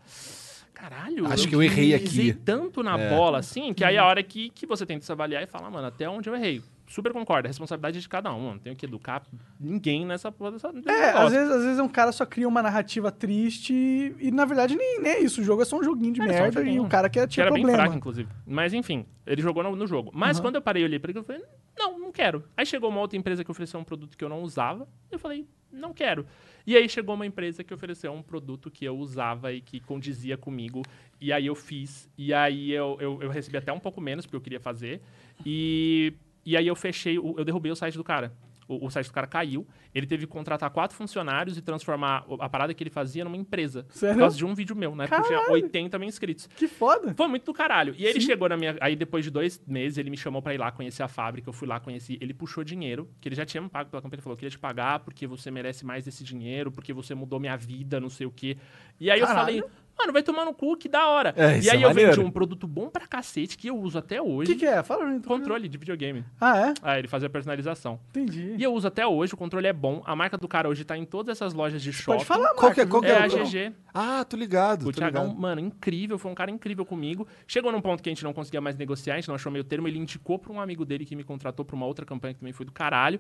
caralho. 0.74 1.26
Acho 1.28 1.48
que 1.48 1.56
eu 1.56 1.64
errei 1.64 1.94
aqui. 1.94 2.34
tanto 2.34 2.84
na 2.84 2.98
É. 3.00 3.10
bola, 3.10 3.40
assim, 3.40 3.74
que 3.74 3.84
aí 3.84 3.98
a 3.98 4.06
hora 4.06 4.22
que, 4.24 4.50
que 4.50 4.66
você 4.66 4.86
tenta 4.86 5.06
se 5.06 5.12
avaliar 5.12 5.44
e 5.44 5.48
fala, 5.48 5.70
mano, 5.70 5.88
até 5.88 6.10
onde 6.10 6.30
eu 6.30 6.36
errei. 6.36 6.62
Super 6.90 7.14
concordo, 7.14 7.48
a 7.48 7.50
responsabilidade 7.50 8.00
é 8.00 8.02
de 8.02 8.10
cada 8.10 8.34
um. 8.34 8.50
Não 8.54 8.58
tenho 8.58 8.76
que 8.76 8.84
educar 8.84 9.22
ninguém 9.60 10.08
nessa 10.08 10.32
desse 10.32 10.90
É, 10.90 11.12
às 11.12 11.32
vezes, 11.32 11.52
às 11.52 11.64
vezes 11.64 11.80
um 11.80 11.88
cara 11.88 12.12
só 12.12 12.26
cria 12.26 12.48
uma 12.48 12.64
narrativa 12.64 13.12
triste 13.12 13.72
e, 13.74 14.16
e, 14.20 14.32
na 14.32 14.44
verdade 14.44 14.76
nem, 14.76 15.00
nem 15.00 15.12
é 15.12 15.20
isso. 15.22 15.40
O 15.40 15.44
jogo 15.44 15.62
é 15.62 15.66
só 15.66 15.78
um 15.78 15.84
joguinho 15.84 16.14
de 16.16 16.22
É, 16.22 16.24
só 16.26 16.30
um 16.30 16.34
merda 16.34 16.62
e 16.62 16.66
joguinho. 16.66 16.84
o 16.84 16.90
cara 16.90 17.08
quer 17.08 17.28
Que 17.28 17.34
tinha 17.36 17.44
era 17.44 17.54
bem 17.54 17.62
problema. 17.62 17.84
fraco, 17.84 17.96
inclusive. 17.96 18.28
Mas 18.44 18.74
enfim, 18.74 19.06
ele 19.24 19.40
jogou 19.40 19.62
no, 19.62 19.76
no 19.76 19.86
jogo. 19.86 20.10
Mas 20.14 20.38
Aham. 20.38 20.46
quando 20.48 20.56
eu 20.56 20.62
parei 20.64 20.82
e 20.82 20.86
olhei 20.86 20.98
pra 20.98 21.12
ele, 21.12 21.20
eu 21.20 21.24
falei, 21.24 21.44
não, 21.78 22.00
não 22.00 22.12
quero. 22.12 22.44
Aí 22.58 22.66
chegou 22.66 22.90
uma 22.90 23.02
outra 23.02 23.18
empresa 23.20 23.44
que 23.44 23.52
ofereceu 23.52 23.80
um 23.80 23.84
produto 23.84 24.18
que 24.18 24.24
eu 24.24 24.30
não 24.30 24.42
usava. 24.42 24.88
Eu 25.12 25.20
falei, 25.20 25.48
não 25.72 25.94
quero. 25.94 26.26
E 26.66 26.76
aí 26.76 26.90
chegou 26.90 27.14
uma 27.14 27.26
empresa 27.26 27.64
que 27.64 27.72
ofereceu 27.74 28.12
um 28.12 28.24
produto 28.24 28.72
que 28.72 28.84
eu 28.84 28.98
usava 28.98 29.54
e 29.54 29.62
que 29.62 29.80
condizia 29.80 30.38
comigo. 30.38 30.82
E 31.22 31.32
aí 31.32 31.46
eu 31.46 31.56
fiz. 31.56 32.10
E 32.18 32.34
aí 32.34 32.72
eu, 32.72 32.98
eu, 33.00 33.20
eu 33.22 33.30
recebi 33.30 33.58
até 33.58 33.72
um 33.72 33.80
pouco 33.80 34.02
menos, 34.02 34.26
porque 34.26 34.36
eu 34.36 34.42
queria 34.42 34.60
fazer. 34.60 35.02
E, 35.46 36.14
e 36.46 36.56
aí 36.58 36.68
eu 36.68 36.76
fechei, 36.76 37.18
o- 37.20 37.36
eu 37.38 37.46
derrubei 37.46 37.72
o 37.72 37.76
site 37.76 37.96
do 37.98 38.04
cara. 38.04 38.34
O, 38.68 38.86
o 38.86 38.90
site 38.92 39.08
do 39.08 39.14
cara 39.14 39.26
caiu. 39.26 39.68
Ele 39.96 40.06
teve 40.06 40.28
que 40.28 40.32
contratar 40.32 40.70
quatro 40.70 40.96
funcionários 40.96 41.58
e 41.58 41.62
transformar 41.62 42.24
a 42.40 42.48
parada 42.48 42.72
que 42.72 42.84
ele 42.84 42.92
fazia 42.92 43.24
numa 43.24 43.36
empresa. 43.36 43.84
Sério? 43.90 44.14
Por 44.14 44.20
causa 44.22 44.38
de 44.38 44.46
um 44.46 44.54
vídeo 44.54 44.76
meu, 44.76 44.96
né? 44.96 45.08
Porque 45.08 45.22
eu 45.22 45.26
tinha 45.26 45.40
Caralho. 45.40 45.54
80 45.64 45.98
mil 45.98 46.08
inscritos. 46.08 46.46
Que 46.56 46.68
foda. 46.68 47.16
Foi 47.18 47.28
muito 47.28 47.46
do 47.46 47.52
caralho. 47.54 47.96
E 47.98 48.06
ele 48.06 48.22
Sim. 48.22 48.28
chegou 48.28 48.48
na 48.48 48.56
minha. 48.56 48.78
Aí 48.80 48.96
depois 48.96 49.26
de 49.26 49.32
dois 49.32 49.60
meses, 49.66 49.98
ele 49.98 50.12
me 50.12 50.18
chamou 50.18 50.40
pra 50.40 50.54
ir 50.54 50.60
lá 50.60 50.72
conhecer 50.72 51.02
a 51.02 51.08
fábrica. 51.08 51.50
Eu 51.50 51.54
fui 51.54 51.68
lá, 51.68 51.80
conheci. 51.80 52.20
Ele 52.22 52.32
puxou 52.32 52.64
dinheiro, 52.64 53.10
que 53.20 53.28
ele 53.28 53.36
já 53.36 53.44
tinha 53.44 53.60
me 53.60 53.70
pago 53.70 53.90
pela 53.90 54.04
campanha. 54.04 54.18
Ele 54.18 54.22
falou: 54.22 54.38
queria 54.38 54.52
te 54.52 54.60
pagar 54.60 55.00
porque 55.00 55.26
você 55.26 55.50
merece 55.50 55.84
mais 55.84 56.06
desse 56.06 56.24
dinheiro, 56.24 56.72
porque 56.72 56.94
você 56.94 57.16
mudou 57.16 57.40
minha 57.40 57.58
vida, 57.58 58.00
não 58.00 58.10
sei 58.10 58.28
o 58.28 58.32
quê. 58.32 58.56
E 59.00 59.10
aí 59.10 59.20
eu 59.20 59.26
Caralho. 59.26 59.46
falei. 59.62 59.64
Mano, 60.00 60.14
vai 60.14 60.24
tomar 60.24 60.46
no 60.46 60.54
cu, 60.54 60.78
que 60.78 60.88
da 60.88 61.08
hora. 61.10 61.34
É, 61.36 61.58
e 61.58 61.60
isso 61.60 61.72
aí 61.72 61.84
é 61.84 61.86
eu 61.86 61.94
vendi 61.94 62.20
um 62.22 62.32
produto 62.32 62.66
bom 62.66 62.88
pra 62.90 63.06
cacete 63.06 63.58
que 63.58 63.68
eu 63.68 63.78
uso 63.78 63.98
até 63.98 64.22
O 64.22 64.26
hoje. 64.32 64.54
que, 64.54 64.60
que 64.60 64.66
é? 64.66 64.82
Fala 64.82 65.02
pra 65.02 65.10
mim. 65.12 65.20
Controle 65.22 65.68
de 65.68 65.78
videogame. 65.78 66.24
Ah, 66.40 66.58
é? 66.58 66.74
Ah, 66.82 66.98
ele 66.98 67.08
fazia 67.10 67.30
personalização. 67.30 68.00
Entendi. 68.12 68.56
E 68.58 68.64
eu 68.64 68.74
uso 68.74 68.88
até 68.88 69.06
hoje, 69.06 69.34
o 69.34 69.38
controle 69.38 69.68
é 69.68 69.74
bom. 69.74 70.02
A 70.06 70.16
marca 70.16 70.38
do 70.38 70.48
cara 70.48 70.70
hoje 70.70 70.86
tá 70.86 70.98
em 70.98 71.04
todas 71.06 71.36
essas 71.38 71.54
lojas 71.54 71.82
de 71.82 71.92
shopping. 71.92 72.18
Pode 72.20 72.26
falar, 72.26 72.54
Qual 72.54 72.72
que 72.74 72.80
é- 72.82 72.86
qual 72.86 73.02
que 73.02 73.10
É 73.10 73.12
é 73.12 73.24
a 73.24 73.26
o- 73.28 73.30
GG. 73.30 73.74
Ah, 73.94 74.24
tô 74.24 74.38
ligado. 74.38 74.88
O 74.88 74.92
Thiagão, 74.94 75.34
mano, 75.36 75.60
incrível, 75.60 76.18
foi 76.18 76.32
um 76.32 76.36
cara 76.36 76.50
incrível 76.50 76.86
comigo. 76.86 77.28
Chegou 77.46 77.72
num 77.72 77.82
ponto 77.82 78.02
que 78.02 78.10
a 78.10 78.14
gente 78.14 78.24
não 78.24 78.32
conseguia 78.34 78.62
mais 78.62 78.78
negociar, 78.78 79.16
a 79.16 79.18
gente 79.18 79.28
não 79.28 79.36
achou 79.36 79.52
meio 79.52 79.64
termo, 79.66 79.88
ele 79.88 79.98
indicou 80.00 80.40
pra 80.40 80.54
um 80.54 80.62
amigo 80.62 80.86
dele 80.86 81.04
que 81.06 81.16
me 81.16 81.24
contratou 81.26 81.66
pra 81.66 81.76
uma 81.76 81.86
outra 81.86 82.06
campanha 82.06 82.34
que 82.34 82.40
também 82.40 82.54
foi 82.54 82.66
do 82.66 82.72
caralho. 82.72 83.20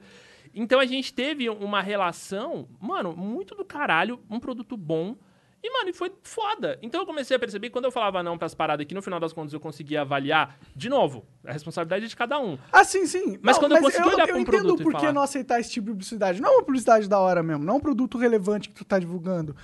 Então 0.55 0.79
a 0.79 0.85
gente 0.85 1.13
teve 1.13 1.49
uma 1.49 1.81
relação, 1.81 2.67
mano, 2.79 3.15
muito 3.15 3.53
do 3.55 3.65
caralho, 3.65 4.19
um 4.29 4.39
produto 4.39 4.77
bom. 4.77 5.15
E, 5.61 5.71
mano, 5.71 5.89
e 5.89 5.93
foi 5.93 6.11
foda. 6.23 6.79
Então 6.81 7.01
eu 7.01 7.05
comecei 7.05 7.35
a 7.35 7.39
perceber 7.39 7.67
que 7.67 7.73
quando 7.73 7.85
eu 7.85 7.91
falava 7.91 8.23
não 8.23 8.37
pras 8.37 8.53
paradas 8.53 8.85
que 8.85 8.95
no 8.95 9.01
final 9.01 9.19
das 9.19 9.33
contas 9.33 9.53
eu 9.53 9.59
conseguia 9.59 10.01
avaliar, 10.01 10.57
de 10.75 10.89
novo, 10.89 11.25
a 11.45 11.51
responsabilidade 11.51 12.05
é 12.05 12.07
de 12.07 12.15
cada 12.15 12.39
um. 12.39 12.57
Ah, 12.71 12.83
sim, 12.83 13.05
sim. 13.05 13.37
Mas 13.41 13.57
quando 13.57 13.75
eu 13.75 13.81
consegui 13.81 14.07
olhar 14.07 14.21
eu 14.21 14.27
pra 14.27 14.37
um 14.37 14.39
entendo 14.39 14.51
produto 14.51 14.81
e 14.81 14.83
por 14.83 14.95
que 14.95 15.11
não 15.11 15.21
aceitar 15.21 15.59
esse 15.59 15.71
tipo 15.71 15.87
de 15.87 15.91
publicidade. 15.91 16.41
Não 16.41 16.49
é 16.49 16.53
uma 16.53 16.63
publicidade 16.63 17.09
da 17.09 17.19
hora 17.19 17.43
mesmo, 17.43 17.63
não 17.63 17.73
é 17.75 17.77
um 17.77 17.81
produto 17.81 18.17
relevante 18.17 18.69
que 18.69 18.75
tu 18.75 18.85
tá 18.85 18.97
divulgando. 18.97 19.55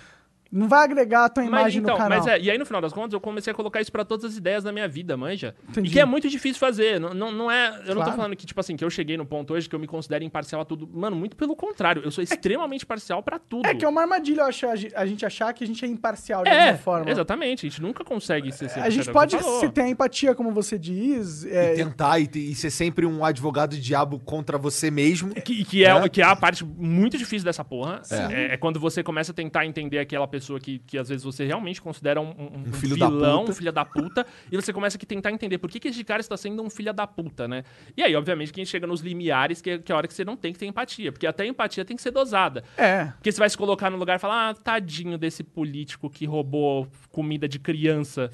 Não 0.55 0.67
vai 0.69 0.83
agregar 0.85 1.25
a 1.25 1.29
tua 1.29 1.43
Mas, 1.43 1.49
imagem 1.51 1.81
então, 1.81 1.95
no 1.95 2.01
canal. 2.01 2.17
mas 2.19 2.27
é, 2.27 2.39
e 2.39 2.49
aí 2.49 2.57
no 2.57 2.65
final 2.65 2.81
das 2.81 2.93
contas 2.93 3.13
eu 3.13 3.19
comecei 3.19 3.51
a 3.51 3.53
colocar 3.53 3.81
isso 3.81 3.91
pra 3.91 4.05
todas 4.05 4.23
as 4.31 4.37
ideias 4.37 4.63
da 4.63 4.71
minha 4.71 4.87
vida, 4.87 5.17
manja. 5.17 5.53
Entendi. 5.69 5.89
E 5.89 5.91
que 5.91 5.99
é 5.99 6.05
muito 6.05 6.29
difícil 6.29 6.59
fazer. 6.59 6.99
Não, 6.99 7.13
não, 7.13 7.31
não 7.31 7.51
é. 7.51 7.67
Eu 7.85 7.87
não 7.93 7.95
Claro. 7.95 8.11
tô 8.11 8.15
falando 8.17 8.35
que, 8.35 8.45
tipo 8.45 8.59
assim, 8.59 8.75
que 8.77 8.83
eu 8.85 8.89
cheguei 8.89 9.17
no 9.17 9.25
ponto 9.25 9.53
hoje 9.53 9.67
que 9.67 9.75
eu 9.75 9.79
me 9.79 9.87
considero 9.87 10.23
imparcial 10.23 10.61
a 10.61 10.65
tudo. 10.65 10.87
Mano, 10.93 11.15
muito 11.15 11.35
pelo 11.35 11.55
contrário. 11.55 12.01
Eu 12.05 12.11
sou 12.11 12.23
extremamente 12.23 12.85
parcial 12.85 13.21
pra 13.21 13.37
tudo. 13.37 13.65
É 13.67 13.75
que 13.75 13.83
é 13.83 13.87
uma 13.87 14.01
armadilha 14.01 14.41
eu 14.41 14.45
acho, 14.45 14.65
a 14.67 14.75
ge- 14.75 14.91
a 14.95 15.05
gente 15.05 15.25
achar 15.25 15.53
que 15.53 15.63
a 15.63 15.67
gente 15.67 15.83
é 15.83 15.87
imparcial 15.87 16.43
de 16.43 16.49
É, 16.49 16.59
alguma 16.61 16.77
forma. 16.77 17.11
exatamente. 17.11 17.65
A 17.65 17.69
gente 17.69 17.81
nunca 17.81 18.03
consegue 18.05 18.51
ser 18.51 18.65
A 18.79 18.89
gente 18.89 19.09
100%, 19.09 19.11
pode 19.13 19.35
é 19.35 19.41
se 19.41 19.69
ter 19.69 19.81
a 19.81 19.89
empatia, 19.89 20.33
como 20.33 20.51
você 20.51 20.79
diz. 20.79 21.45
é, 21.45 21.73
E 21.73 21.75
tentar 21.75 22.17
e, 22.19 22.29
e 22.33 22.55
ser 22.55 22.69
sempre 22.69 23.05
um 23.05 23.25
advogado 23.25 23.75
diabo 23.77 24.19
contra 24.19 24.57
você 24.57 24.89
mesmo. 24.89 25.33
Que, 25.35 25.65
que, 25.65 25.83
é, 25.83 25.93
Né? 25.99 26.07
que 26.07 26.21
é 26.21 26.25
a 26.25 26.35
parte 26.35 26.63
muito 26.63 27.17
difícil 27.17 27.43
dessa 27.45 27.63
porra. 27.65 28.01
É, 28.09 28.53
é 28.53 28.57
quando 28.57 28.79
você 28.79 29.03
começa 29.03 29.31
a 29.31 29.35
tentar 29.35 29.65
entender 29.65 29.99
aquela 29.99 30.25
pessoa 30.27 30.44
que, 30.59 30.79
que 30.79 30.97
às 30.97 31.09
vezes 31.09 31.23
você 31.23 31.45
realmente 31.45 31.81
considera 31.81 32.19
um, 32.21 32.29
um- 32.29 32.63
um 32.67 32.73
filho 32.73 32.97
da 32.97 33.07
vilão, 33.07 33.39
puta. 33.39 33.51
um 33.51 33.55
filho 33.55 33.71
da 33.71 33.85
puta, 33.85 34.25
e 34.51 34.55
você 34.55 34.71
começa 34.73 34.97
a 34.97 35.05
tentar 35.05 35.31
entender 35.31 35.57
por 35.57 35.69
que, 35.69 35.79
que 35.79 35.87
esse 35.89 36.03
cara 36.03 36.21
está 36.21 36.35
sendo 36.37 36.61
um 36.63 36.69
filho 36.69 36.93
da 36.93 37.05
puta, 37.07 37.47
né? 37.47 37.63
E 37.97 38.01
aí, 38.03 38.15
obviamente, 38.15 38.51
que 38.53 38.59
a 38.59 38.63
gente 38.63 38.71
chega 38.71 38.85
nos 38.87 39.01
limiares, 39.01 39.61
que, 39.61 39.69
é- 39.71 39.77
que 39.77 39.91
é 39.91 39.95
a 39.95 39.97
hora 39.97 40.07
que 40.07 40.13
você 40.13 40.23
não 40.25 40.35
tem 40.37 40.53
que 40.53 40.59
ter 40.59 40.65
empatia, 40.65 41.11
porque 41.11 41.27
até 41.27 41.43
a 41.43 41.47
empatia 41.47 41.83
tem 41.85 41.95
que 41.95 42.01
ser 42.03 42.11
dosada. 42.11 42.63
é. 42.77 43.05
Porque 43.15 43.31
você 43.31 43.39
vai 43.39 43.49
se 43.49 43.57
colocar 43.57 43.89
no 43.89 43.97
lugar 43.97 44.15
e 44.17 44.19
falar, 44.19 44.49
ah, 44.49 44.53
tadinho 44.53 45.17
desse 45.17 45.43
político 45.43 46.09
que 46.09 46.25
roubou 46.25 46.87
comida 47.11 47.47
de 47.47 47.57
criança. 47.59 48.29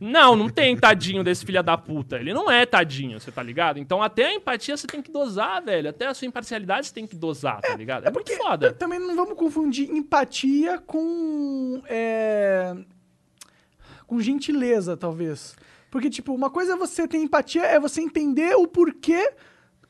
não, 0.00 0.36
não 0.36 0.48
tem 0.48 0.76
tadinho 0.76 1.22
desse 1.24 1.44
filho 1.44 1.62
da 1.62 1.76
puta. 1.76 2.16
Ele 2.16 2.32
não 2.32 2.50
é 2.50 2.64
tadinho, 2.66 3.18
você 3.18 3.30
tá 3.32 3.42
ligado? 3.42 3.78
Então 3.78 4.02
até 4.02 4.26
a 4.26 4.34
empatia 4.34 4.76
você 4.76 4.86
tem 4.86 5.02
que 5.02 5.10
dosar, 5.10 5.62
velho. 5.64 5.90
Até 5.90 6.06
a 6.06 6.14
sua 6.14 6.26
imparcialidade 6.26 6.86
você 6.88 6.94
tem 6.94 7.06
que 7.06 7.16
dosar, 7.16 7.60
tá 7.60 7.74
ligado? 7.76 8.06
É, 8.06 8.10
muito 8.10 8.26
T- 8.26 8.36
foda. 8.36 8.72
Também 8.72 8.98
não 8.98 9.16
vamos 9.16 9.34
confundir 9.36 9.90
empatia 9.90 10.78
com. 10.78 10.98
É, 11.88 12.74
com 14.06 14.20
gentileza, 14.20 14.96
talvez. 14.96 15.56
Porque, 15.90 16.10
tipo, 16.10 16.34
uma 16.34 16.50
coisa 16.50 16.74
é 16.74 16.76
você 16.76 17.08
ter 17.08 17.18
empatia, 17.18 17.62
é 17.64 17.80
você 17.80 18.00
entender 18.00 18.54
o 18.56 18.66
porquê 18.66 19.32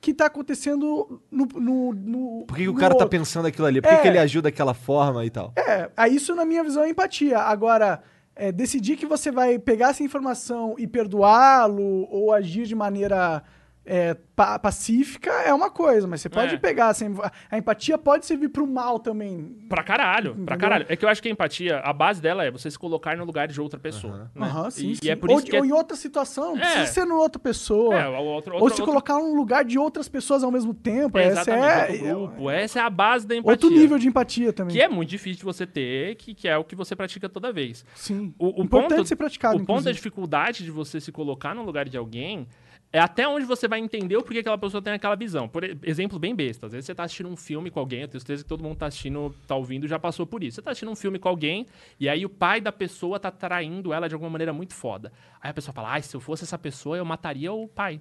que 0.01 0.15
tá 0.15 0.27
acontecendo 0.27 1.21
no. 1.31 1.47
no, 1.57 1.93
no 1.93 2.45
Por 2.47 2.57
que, 2.57 2.63
que 2.63 2.69
o 2.69 2.75
cara 2.75 2.95
tá 2.95 3.05
outro. 3.05 3.19
pensando 3.19 3.47
aquilo 3.47 3.67
ali? 3.67 3.81
Por 3.83 3.89
que, 3.89 3.95
É. 3.95 3.99
que 4.03 4.09
ele 4.09 4.19
agiu 4.19 4.41
daquela 4.41 4.75
forma 4.75 5.25
e 5.25 5.31
tal? 5.31 5.53
É, 5.57 5.91
aí 5.97 6.15
isso 6.15 6.35
na 6.37 6.45
minha 6.45 6.63
visão 6.63 6.85
é 6.85 6.91
empatia. 6.91 7.39
Agora, 7.41 8.01
é, 8.37 8.53
decidir 8.53 8.97
que 8.97 9.07
você 9.07 9.33
vai 9.33 9.59
pegar 9.59 9.89
essa 9.91 10.05
informação 10.05 10.77
e 10.79 10.87
perdoá-lo 10.87 12.07
ou 12.11 12.33
agir 12.33 12.65
de 12.67 12.77
maneira 12.77 13.43
é, 13.91 14.15
pa- 14.37 14.59
pacífica 14.59 15.31
é 15.31 15.53
uma 15.55 15.71
coisa, 15.71 16.07
mas 16.07 16.21
você 16.21 16.29
pode 16.29 16.55
É. 16.55 16.59
pegar 16.59 16.91
essa, 16.91 17.05
em- 17.07 17.17
a 17.51 17.57
empatia 17.59 17.97
pode 17.97 18.27
servir 18.27 18.49
pro 18.51 18.67
mal 18.67 18.99
também. 18.99 19.57
Pra 19.69 19.83
caralho, 19.83 20.33
pra 20.35 20.41
Entendeu? 20.43 20.59
caralho. 20.59 20.87
É 20.89 20.95
que 20.97 21.05
eu 21.05 21.09
acho 21.09 21.23
que 21.23 21.29
a 21.29 21.33
empatia, 21.33 21.79
a 21.79 21.93
base 21.93 22.21
dela 22.21 22.45
é 22.45 22.51
você 22.51 22.71
se 22.71 22.79
colocar 22.79 23.17
no 23.17 23.25
lugar 23.25 23.49
de 23.49 23.59
outra 23.61 23.79
pessoa. 23.81 24.31
né? 24.35 24.45
Aham, 24.47 24.71
sim, 24.71 24.91
e, 24.91 24.97
sim. 24.97 25.07
e 25.07 25.11
é 25.11 25.17
por 25.17 25.31
ou, 25.31 25.39
isso 25.39 25.47
que 25.47 25.57
é, 25.57 25.59
ou 25.61 25.65
em 25.65 25.73
outra 25.73 25.97
situação, 25.97 26.55
não 26.55 26.63
É. 26.63 26.71
precisa 26.71 26.87
ser 26.87 27.05
numa 27.07 27.21
outra 27.21 27.39
pessoa. 27.41 27.95
é, 27.99 28.07
o 28.09 28.23
outro, 28.25 28.55
ou 28.55 28.61
outro, 28.61 28.77
se 28.77 28.83
outro- 28.83 28.85
colocar 28.85 29.15
no 29.15 29.35
lugar 29.35 29.65
de 29.65 29.79
outras 29.79 30.09
pessoas 30.09 30.45
ao 30.45 30.51
mesmo 30.51 30.75
tempo. 30.75 31.17
Essa 31.19 31.41
exatamente, 31.51 32.05
é, 32.07 32.15
outro 32.15 32.29
grupo. 32.35 32.51
Essa 32.51 32.81
é 32.81 32.83
a 32.83 32.91
base 32.91 33.27
da 33.27 33.35
empatia. 33.37 33.51
outro 33.53 33.71
nível 33.71 33.99
de 33.99 34.07
empatia 34.09 34.53
também. 34.53 34.77
Que 34.77 34.83
é 34.83 34.89
muito 34.89 35.09
difícil 35.09 35.39
de 35.39 35.45
você 35.45 35.67
ter, 35.67 36.15
que, 36.17 36.35
que 36.35 36.47
é 36.47 36.57
o 36.59 36.63
que 36.65 36.77
você 36.77 36.95
pratica 36.95 37.29
toda 37.29 37.53
vez. 37.53 37.85
Sim. 37.95 38.35
O, 38.39 38.61
o 38.61 38.65
Importante 38.65 38.97
ponto, 38.99 39.09
ser 39.09 39.17
praticado, 39.17 39.55
O 39.57 39.59
ponto 39.61 39.67
da 39.69 39.73
inclusive. 39.75 39.95
dificuldade 39.95 40.65
de 40.65 40.71
você 40.71 41.01
se 41.01 41.11
colocar 41.11 41.55
no 41.55 41.63
lugar 41.65 41.89
de 41.89 41.97
alguém 41.97 42.47
é 42.93 42.99
até 42.99 43.29
onde 43.29 43.45
você 43.45 43.69
vai 43.69 43.79
entender 43.79 44.17
o 44.17 44.23
porquê 44.23 44.39
aquela 44.39 44.57
pessoa 44.57 44.81
tem 44.81 44.93
aquela 44.93 45.15
visão. 45.15 45.49
Por 45.49 45.63
exemplo 45.83 46.19
bem 46.19 46.35
besta. 46.35 46.67
Às 46.67 46.73
vezes 46.73 46.87
você 46.87 46.95
tá 46.95 47.05
assistindo 47.05 47.29
um 47.29 47.37
filme 47.37 47.71
com 47.71 47.79
alguém, 47.81 48.03
eu 48.03 48.09
tenho 48.09 48.21
certeza 48.21 48.43
que 48.43 48.49
todo 48.49 48.63
mundo 48.63 48.77
tá 48.77 48.87
assistindo, 48.87 49.35
tá 49.47 49.55
ouvindo, 49.55 49.87
já 49.87 49.99
passou 49.99 50.27
por 50.27 50.43
isso. 50.43 50.57
Você 50.57 50.63
tá 50.63 50.71
assistindo 50.71 50.91
um 50.91 50.97
filme 50.97 51.19
com 51.19 51.29
alguém, 51.29 51.67
e 52.01 52.09
aí 52.09 52.25
o 52.25 52.29
pai 52.29 52.61
da 52.61 52.73
pessoa 52.73 53.21
tá 53.21 53.31
traindo 53.31 53.93
ela 53.93 54.09
de 54.09 54.15
alguma 54.15 54.31
maneira 54.31 54.53
muito 54.53 54.75
foda. 54.75 55.13
Aí 55.41 55.51
a 55.51 55.55
pessoa 55.55 55.75
fala, 55.75 55.93
ai, 55.93 56.03
se 56.03 56.17
eu 56.17 56.21
fosse 56.21 56.45
essa 56.45 56.59
pessoa, 56.59 56.97
eu 56.97 57.05
mataria 57.05 57.53
o 57.53 57.69
pai. 57.69 58.01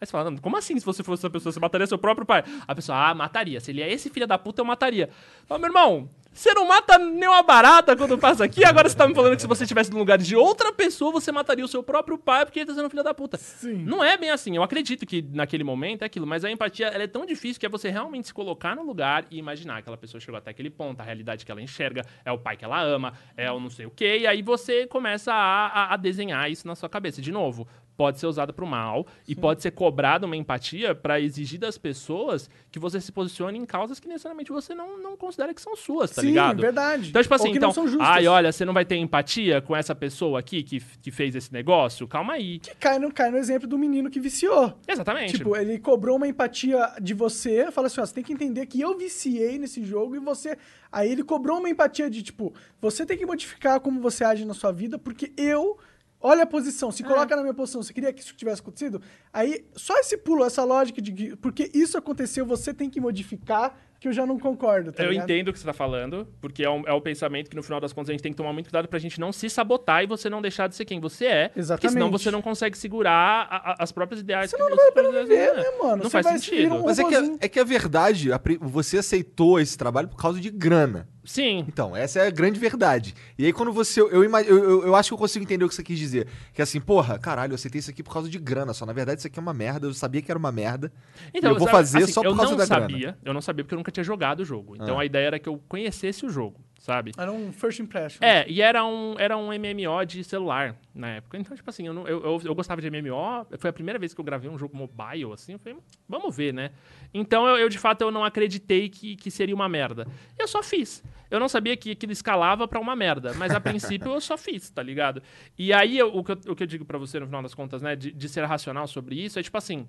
Aí 0.00 0.06
você 0.06 0.12
fala, 0.12 0.38
como 0.38 0.56
assim 0.56 0.78
se 0.78 0.86
você 0.86 1.02
fosse 1.02 1.20
essa 1.20 1.30
pessoa, 1.30 1.52
você 1.52 1.58
mataria 1.58 1.86
seu 1.86 1.98
próprio 1.98 2.24
pai? 2.24 2.44
A 2.68 2.74
pessoa, 2.74 3.10
ah, 3.10 3.14
mataria. 3.14 3.58
Se 3.58 3.72
ele 3.72 3.82
é 3.82 3.92
esse 3.92 4.08
filho 4.08 4.28
da 4.28 4.38
puta, 4.38 4.60
eu 4.60 4.64
mataria. 4.64 5.10
Fala, 5.46 5.58
meu 5.58 5.68
irmão, 5.68 6.08
você 6.32 6.54
não 6.54 6.66
mata 6.68 6.96
nem 6.98 7.28
uma 7.28 7.42
barata 7.42 7.96
quando 7.96 8.16
passa 8.16 8.44
aqui, 8.44 8.64
agora 8.64 8.88
você 8.88 8.96
tá 8.96 9.08
me 9.08 9.14
falando 9.14 9.34
que 9.34 9.42
se 9.42 9.48
você 9.48 9.64
estivesse 9.64 9.90
no 9.90 9.98
lugar 9.98 10.18
de 10.18 10.36
outra 10.36 10.72
pessoa, 10.72 11.10
você 11.10 11.32
mataria 11.32 11.64
o 11.64 11.68
seu 11.68 11.82
próprio 11.82 12.16
pai 12.16 12.44
porque 12.44 12.60
ele 12.60 12.66
tá 12.66 12.74
sendo 12.74 12.88
filho 12.88 13.02
da 13.02 13.12
puta. 13.12 13.36
Sim. 13.36 13.78
Não 13.84 14.04
é 14.04 14.16
bem 14.16 14.30
assim. 14.30 14.54
Eu 14.54 14.62
acredito 14.62 15.04
que 15.04 15.20
naquele 15.32 15.64
momento 15.64 16.02
é 16.02 16.04
aquilo, 16.06 16.26
mas 16.26 16.44
a 16.44 16.50
empatia 16.50 16.86
ela 16.88 17.02
é 17.02 17.08
tão 17.08 17.26
difícil 17.26 17.58
que 17.58 17.66
é 17.66 17.68
você 17.68 17.88
realmente 17.90 18.28
se 18.28 18.34
colocar 18.34 18.76
no 18.76 18.84
lugar 18.84 19.24
e 19.32 19.38
imaginar 19.38 19.74
que 19.74 19.80
aquela 19.80 19.96
pessoa 19.96 20.20
chegou 20.20 20.38
até 20.38 20.50
aquele 20.50 20.70
ponto, 20.70 21.00
a 21.00 21.04
realidade 21.04 21.44
que 21.44 21.50
ela 21.50 21.60
enxerga, 21.60 22.04
é 22.24 22.30
o 22.30 22.38
pai 22.38 22.56
que 22.56 22.64
ela 22.64 22.80
ama, 22.80 23.14
é 23.36 23.50
o 23.50 23.58
não 23.58 23.70
sei 23.70 23.86
o 23.86 23.90
quê, 23.90 24.18
e 24.20 24.26
aí 24.26 24.40
você 24.40 24.86
começa 24.86 25.32
a, 25.32 25.66
a- 25.66 25.94
a 25.94 25.96
desenhar 25.96 26.48
isso 26.48 26.68
na 26.68 26.76
sua 26.76 26.88
cabeça. 26.88 27.20
De 27.20 27.32
novo, 27.32 27.66
pode 27.98 28.20
ser 28.20 28.28
usada 28.28 28.52
pro 28.52 28.64
mal 28.64 29.04
e 29.26 29.34
pode 29.34 29.60
ser 29.60 29.72
cobrada 29.72 30.24
uma 30.24 30.36
empatia 30.36 30.94
pra 30.94 31.20
exigir 31.20 31.58
das 31.58 31.76
pessoas 31.76 32.48
que 32.70 32.78
você 32.78 33.00
se 33.00 33.10
posicione 33.10 33.58
em 33.58 33.66
causas 33.66 33.98
que 33.98 34.06
necessariamente 34.06 34.52
você 34.52 34.72
não, 34.72 35.02
não 35.02 35.16
considera 35.16 35.52
que 35.52 35.60
são 35.60 35.74
suas, 35.74 36.12
tá 36.12 36.22
Sim, 36.22 36.28
ligado? 36.28 36.60
verdade. 36.60 37.08
Então, 37.08 37.20
tipo 37.20 37.34
assim, 37.34 37.50
então, 37.50 37.72
ai, 37.98 38.28
olha, 38.28 38.52
você 38.52 38.64
não 38.64 38.72
vai 38.72 38.84
ter 38.84 38.94
empatia 38.94 39.60
com 39.60 39.74
essa 39.74 39.96
pessoa 39.96 40.38
aqui 40.38 40.62
que, 40.62 40.80
que 41.02 41.10
fez 41.10 41.34
esse 41.34 41.52
negócio? 41.52 42.06
Calma 42.06 42.34
aí. 42.34 42.60
Que 42.60 42.72
cai 42.76 43.00
no, 43.00 43.12
cai 43.12 43.32
no 43.32 43.36
exemplo 43.36 43.66
do 43.66 43.76
menino 43.76 44.08
que 44.08 44.20
viciou. 44.20 44.78
Exatamente. 44.86 45.36
Tipo, 45.36 45.56
ele 45.56 45.76
cobrou 45.80 46.18
uma 46.18 46.28
empatia 46.28 46.92
de 47.02 47.14
você, 47.14 47.72
fala 47.72 47.88
assim, 47.88 48.00
ó, 48.00 48.06
você 48.06 48.14
tem 48.14 48.22
que 48.22 48.32
entender 48.32 48.64
que 48.66 48.80
eu 48.80 48.96
viciei 48.96 49.58
nesse 49.58 49.84
jogo 49.84 50.14
e 50.14 50.20
você... 50.20 50.56
Aí 50.92 51.10
ele 51.10 51.24
cobrou 51.24 51.58
uma 51.58 51.68
empatia 51.68 52.08
de, 52.08 52.22
tipo, 52.22 52.54
você 52.80 53.04
tem 53.04 53.18
que 53.18 53.26
modificar 53.26 53.80
como 53.80 54.00
você 54.00 54.22
age 54.22 54.44
na 54.44 54.54
sua 54.54 54.70
vida, 54.70 55.00
porque 55.00 55.32
eu... 55.36 55.76
Olha 56.20 56.42
a 56.42 56.46
posição, 56.46 56.88
É. 56.88 56.92
se 56.92 57.04
coloca 57.04 57.34
na 57.36 57.42
minha 57.42 57.54
posição, 57.54 57.82
você 57.82 57.92
queria 57.92 58.12
que 58.12 58.20
isso 58.20 58.34
tivesse 58.34 58.60
acontecido? 58.60 59.00
Aí, 59.32 59.64
só 59.76 59.96
esse 59.98 60.16
pulo, 60.16 60.44
essa 60.44 60.64
lógica 60.64 61.00
de 61.00 61.12
que, 61.12 61.36
porque 61.36 61.70
isso 61.72 61.96
aconteceu, 61.96 62.44
você 62.44 62.74
tem 62.74 62.90
que 62.90 63.00
modificar 63.00 63.76
que 64.00 64.06
eu 64.08 64.12
já 64.12 64.24
não 64.24 64.38
concordo, 64.38 64.92
tá 64.92 65.02
eu 65.02 65.10
ligado? 65.10 65.24
entendo 65.24 65.48
o 65.48 65.52
que 65.52 65.58
você 65.58 65.64
tá 65.66 65.72
falando, 65.72 66.26
porque 66.40 66.62
é, 66.64 66.70
um, 66.70 66.82
é 66.86 66.92
o 66.92 67.00
pensamento 67.00 67.50
que 67.50 67.56
no 67.56 67.62
final 67.64 67.80
das 67.80 67.92
contas 67.92 68.10
a 68.10 68.12
gente 68.12 68.22
tem 68.22 68.30
que 68.32 68.36
tomar 68.36 68.52
muito 68.52 68.66
cuidado 68.66 68.86
pra 68.88 68.98
gente 68.98 69.18
não 69.18 69.32
se 69.32 69.50
sabotar 69.50 70.04
e 70.04 70.06
você 70.06 70.30
não 70.30 70.40
deixar 70.40 70.68
de 70.68 70.76
ser 70.76 70.84
quem 70.84 71.00
você 71.00 71.26
é. 71.26 71.48
Porque 71.48 71.62
senão 71.62 71.74
Exatamente. 72.06 72.10
você 72.12 72.30
não 72.30 72.40
consegue 72.40 72.78
segurar 72.78 73.48
a- 73.50 73.72
a- 73.72 73.76
as 73.80 73.90
próprias 73.90 74.20
ideais. 74.20 74.50
Senão 74.50 74.66
que 74.66 74.70
não 74.70 74.76
vai 74.76 74.86
as 74.88 74.92
pra 74.94 75.02
próprias 75.02 75.28
viver, 75.28 75.48
ideias- 75.50 75.56
né, 75.56 75.78
mano? 75.82 75.96
Não 75.96 76.04
Você 76.10 76.22
faz 76.22 76.26
sentido. 76.44 76.74
um 76.76 76.84
Mas 76.84 76.98
é 76.98 77.04
que, 77.04 77.14
a, 77.14 77.18
robozinho. 77.18 77.38
é 77.40 77.48
que 77.48 77.58
a 77.60 77.64
verdade, 77.64 78.32
a 78.32 78.38
pri- 78.38 78.58
você 78.60 78.98
aceitou 78.98 79.58
esse 79.58 79.76
trabalho 79.76 80.06
por 80.08 80.16
causa 80.16 80.40
de 80.40 80.50
grana. 80.50 81.08
Sim. 81.24 81.62
Então, 81.68 81.94
essa 81.94 82.20
é 82.20 82.26
a 82.26 82.30
grande 82.30 82.58
verdade. 82.58 83.14
E 83.36 83.44
aí, 83.44 83.52
quando 83.52 83.70
você. 83.70 84.00
Eu, 84.00 84.08
eu, 84.24 84.30
eu, 84.46 84.86
eu 84.86 84.94
acho 84.96 85.10
que 85.10 85.12
eu 85.14 85.18
consigo 85.18 85.42
entender 85.42 85.62
o 85.62 85.68
que 85.68 85.74
você 85.74 85.82
quis 85.82 85.98
dizer. 85.98 86.26
Que 86.54 86.62
assim, 86.62 86.80
porra, 86.80 87.18
caralho, 87.18 87.50
eu 87.50 87.54
aceitei 87.56 87.80
isso 87.80 87.90
aqui 87.90 88.02
por 88.02 88.10
causa 88.14 88.30
de 88.30 88.38
grana 88.38 88.72
só. 88.72 88.86
Na 88.86 88.94
verdade, 88.94 89.20
isso 89.20 89.26
aqui 89.26 89.38
é 89.38 89.42
uma 89.42 89.52
merda. 89.52 89.86
Eu 89.86 89.92
sabia 89.92 90.22
que 90.22 90.30
era 90.32 90.38
uma 90.38 90.50
merda. 90.50 90.90
Então, 91.34 91.50
e 91.50 91.54
eu 91.54 91.58
vou 91.58 91.66
sabe, 91.68 91.76
fazer 91.76 91.98
assim, 92.04 92.12
só 92.12 92.22
por 92.22 92.28
eu 92.30 92.34
causa 92.36 92.50
não 92.52 92.56
da 92.58 92.64
sabia, 92.66 92.98
grana. 92.98 93.18
Eu 93.22 93.34
não 93.34 93.42
sabia 93.42 93.62
porque 93.62 93.74
eu 93.74 93.78
nunca 93.78 93.87
tinha 93.90 94.04
jogado 94.04 94.40
o 94.40 94.44
jogo. 94.44 94.74
Então 94.76 94.98
Ah. 94.98 95.02
a 95.02 95.04
ideia 95.04 95.26
era 95.26 95.38
que 95.38 95.48
eu 95.48 95.58
conhecesse 95.68 96.24
o 96.26 96.30
jogo, 96.30 96.60
sabe? 96.78 97.12
Era 97.16 97.32
um 97.32 97.52
first 97.52 97.78
impression. 97.80 98.18
É, 98.22 98.44
e 98.48 98.60
era 98.62 98.84
um, 98.84 99.14
era 99.18 99.36
um 99.36 99.48
MMO 99.52 100.04
de 100.06 100.22
celular 100.24 100.76
na 100.94 101.08
época. 101.16 101.36
Então, 101.38 101.56
tipo 101.56 101.68
assim, 101.70 101.86
eu, 101.86 101.94
não- 101.94 102.06
eu, 102.08 102.22
eu, 102.24 102.40
eu 102.44 102.54
gostava 102.54 102.80
de 102.80 102.90
MMO. 102.90 103.46
Foi 103.58 103.70
a 103.70 103.72
primeira 103.72 103.98
vez 103.98 104.12
que 104.14 104.20
eu 104.20 104.24
gravei 104.24 104.50
um 104.50 104.58
jogo 104.58 104.76
mobile, 104.76 105.32
assim. 105.32 105.52
Eu 105.52 105.58
falei, 105.58 105.78
vamos 106.08 106.36
ver, 106.36 106.52
né? 106.54 106.70
Então, 107.12 107.46
eu, 107.46 107.56
eu, 107.56 107.68
de 107.68 107.78
fato, 107.78 108.02
eu 108.02 108.10
não 108.10 108.24
acreditei 108.24 108.88
que, 108.88 109.16
que 109.16 109.30
seria 109.30 109.54
uma 109.54 109.68
merda. 109.68 110.06
Eu 110.38 110.46
só 110.48 110.62
fiz. 110.62 111.02
Eu 111.30 111.38
não 111.38 111.48
sabia 111.48 111.76
que 111.76 111.90
aquilo 111.90 112.10
escalava 112.12 112.66
pra 112.66 112.80
uma 112.80 112.96
merda. 112.96 113.34
Mas, 113.34 113.52
a 113.54 113.60
princípio, 113.60 114.10
eu 114.12 114.20
só 114.20 114.36
fiz, 114.38 114.70
tá 114.70 114.82
ligado? 114.82 115.22
E 115.58 115.72
aí, 115.72 115.98
eu- 115.98 116.14
o, 116.16 116.24
que 116.24 116.32
eu, 116.32 116.38
o 116.48 116.56
que 116.56 116.62
eu 116.62 116.66
digo 116.66 116.84
pra 116.84 116.96
você, 116.98 117.20
no 117.20 117.26
final 117.26 117.42
das 117.42 117.54
contas, 117.54 117.82
né? 117.82 117.94
De, 117.94 118.10
de 118.12 118.28
ser 118.28 118.44
racional 118.44 118.86
sobre 118.86 119.14
isso, 119.22 119.38
é 119.38 119.42
tipo 119.42 119.56
assim... 119.58 119.86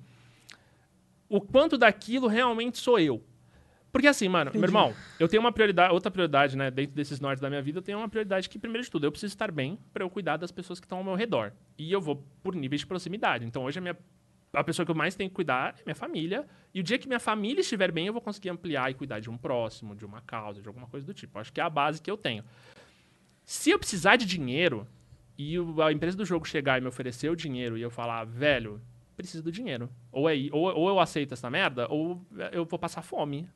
O 1.31 1.39
quanto 1.39 1.77
daquilo 1.77 2.27
realmente 2.27 2.79
sou 2.79 2.97
eu. 2.99 3.23
Porque 3.91 4.07
assim, 4.07 4.27
mano, 4.29 4.51
meu 4.53 4.63
irmão, 4.63 4.93
eu 5.19 5.27
tenho 5.27 5.41
uma 5.41 5.51
prioridade, 5.51 5.93
outra 5.93 6.11
prioridade, 6.11 6.55
né, 6.55 6.69
dentro 6.69 6.95
desses 6.95 7.19
nortes 7.19 7.41
da 7.41 7.49
minha 7.49 7.61
vida, 7.61 7.79
eu 7.79 7.81
tenho 7.81 7.97
uma 7.97 8.09
prioridade 8.09 8.47
que, 8.47 8.59
primeiro 8.59 8.83
de 8.83 8.91
tudo, 8.91 9.05
eu 9.05 9.11
preciso 9.11 9.33
estar 9.33 9.51
bem 9.51 9.79
pra 9.91 10.03
eu 10.03 10.09
cuidar 10.09 10.37
das 10.37 10.51
pessoas 10.51 10.79
que 10.79 10.85
estão 10.85 10.99
ao 10.99 11.03
meu 11.03 11.15
redor. 11.15 11.51
E 11.77 11.91
eu 11.91 11.99
vou 11.99 12.23
por 12.43 12.55
níveis 12.55 12.81
de 12.81 12.87
proximidade. 12.87 13.45
Então, 13.45 13.63
hoje 13.63 13.79
a 13.79 13.81
minha 13.81 13.97
a 14.51 14.63
pessoa 14.63 14.83
que 14.83 14.91
eu 14.91 14.95
mais 14.95 15.15
tenho 15.15 15.29
que 15.29 15.35
cuidar 15.35 15.75
é 15.79 15.83
minha 15.85 15.95
família. 15.95 16.45
E 16.73 16.79
o 16.79 16.83
dia 16.83 16.97
que 16.97 17.07
minha 17.07 17.19
família 17.19 17.61
estiver 17.61 17.91
bem, 17.91 18.07
eu 18.07 18.13
vou 18.13 18.21
conseguir 18.21 18.49
ampliar 18.49 18.89
e 18.89 18.93
cuidar 18.95 19.19
de 19.19 19.29
um 19.29 19.37
próximo, 19.37 19.95
de 19.95 20.05
uma 20.05 20.21
causa, 20.21 20.61
de 20.61 20.67
alguma 20.67 20.87
coisa 20.87 21.05
do 21.05 21.13
tipo. 21.13 21.37
Acho 21.37 21.53
que 21.53 21.61
é 21.61 21.63
a 21.63 21.69
base 21.69 22.01
que 22.01 22.09
eu 22.09 22.17
tenho. 22.17 22.43
Se 23.43 23.69
eu 23.69 23.77
precisar 23.77 24.15
de 24.15 24.25
dinheiro 24.25 24.87
e 25.37 25.55
a 25.83 25.91
empresa 25.91 26.17
do 26.17 26.25
jogo 26.25 26.47
chegar 26.47 26.77
e 26.77 26.81
me 26.81 26.87
oferecer 26.87 27.29
o 27.29 27.35
dinheiro 27.35 27.77
e 27.77 27.81
eu 27.81 27.91
falar, 27.91 28.25
velho, 28.25 28.81
preciso 29.15 29.43
do 29.43 29.51
dinheiro. 29.51 29.89
Ou, 30.11 30.29
é, 30.29 30.35
ou, 30.51 30.63
ou 30.75 30.89
eu 30.89 30.99
aceito 30.99 31.33
essa 31.33 31.49
merda, 31.49 31.87
ou 31.89 32.25
eu 32.51 32.65
vou 32.65 32.79
passar 32.79 33.01
fome. 33.01 33.47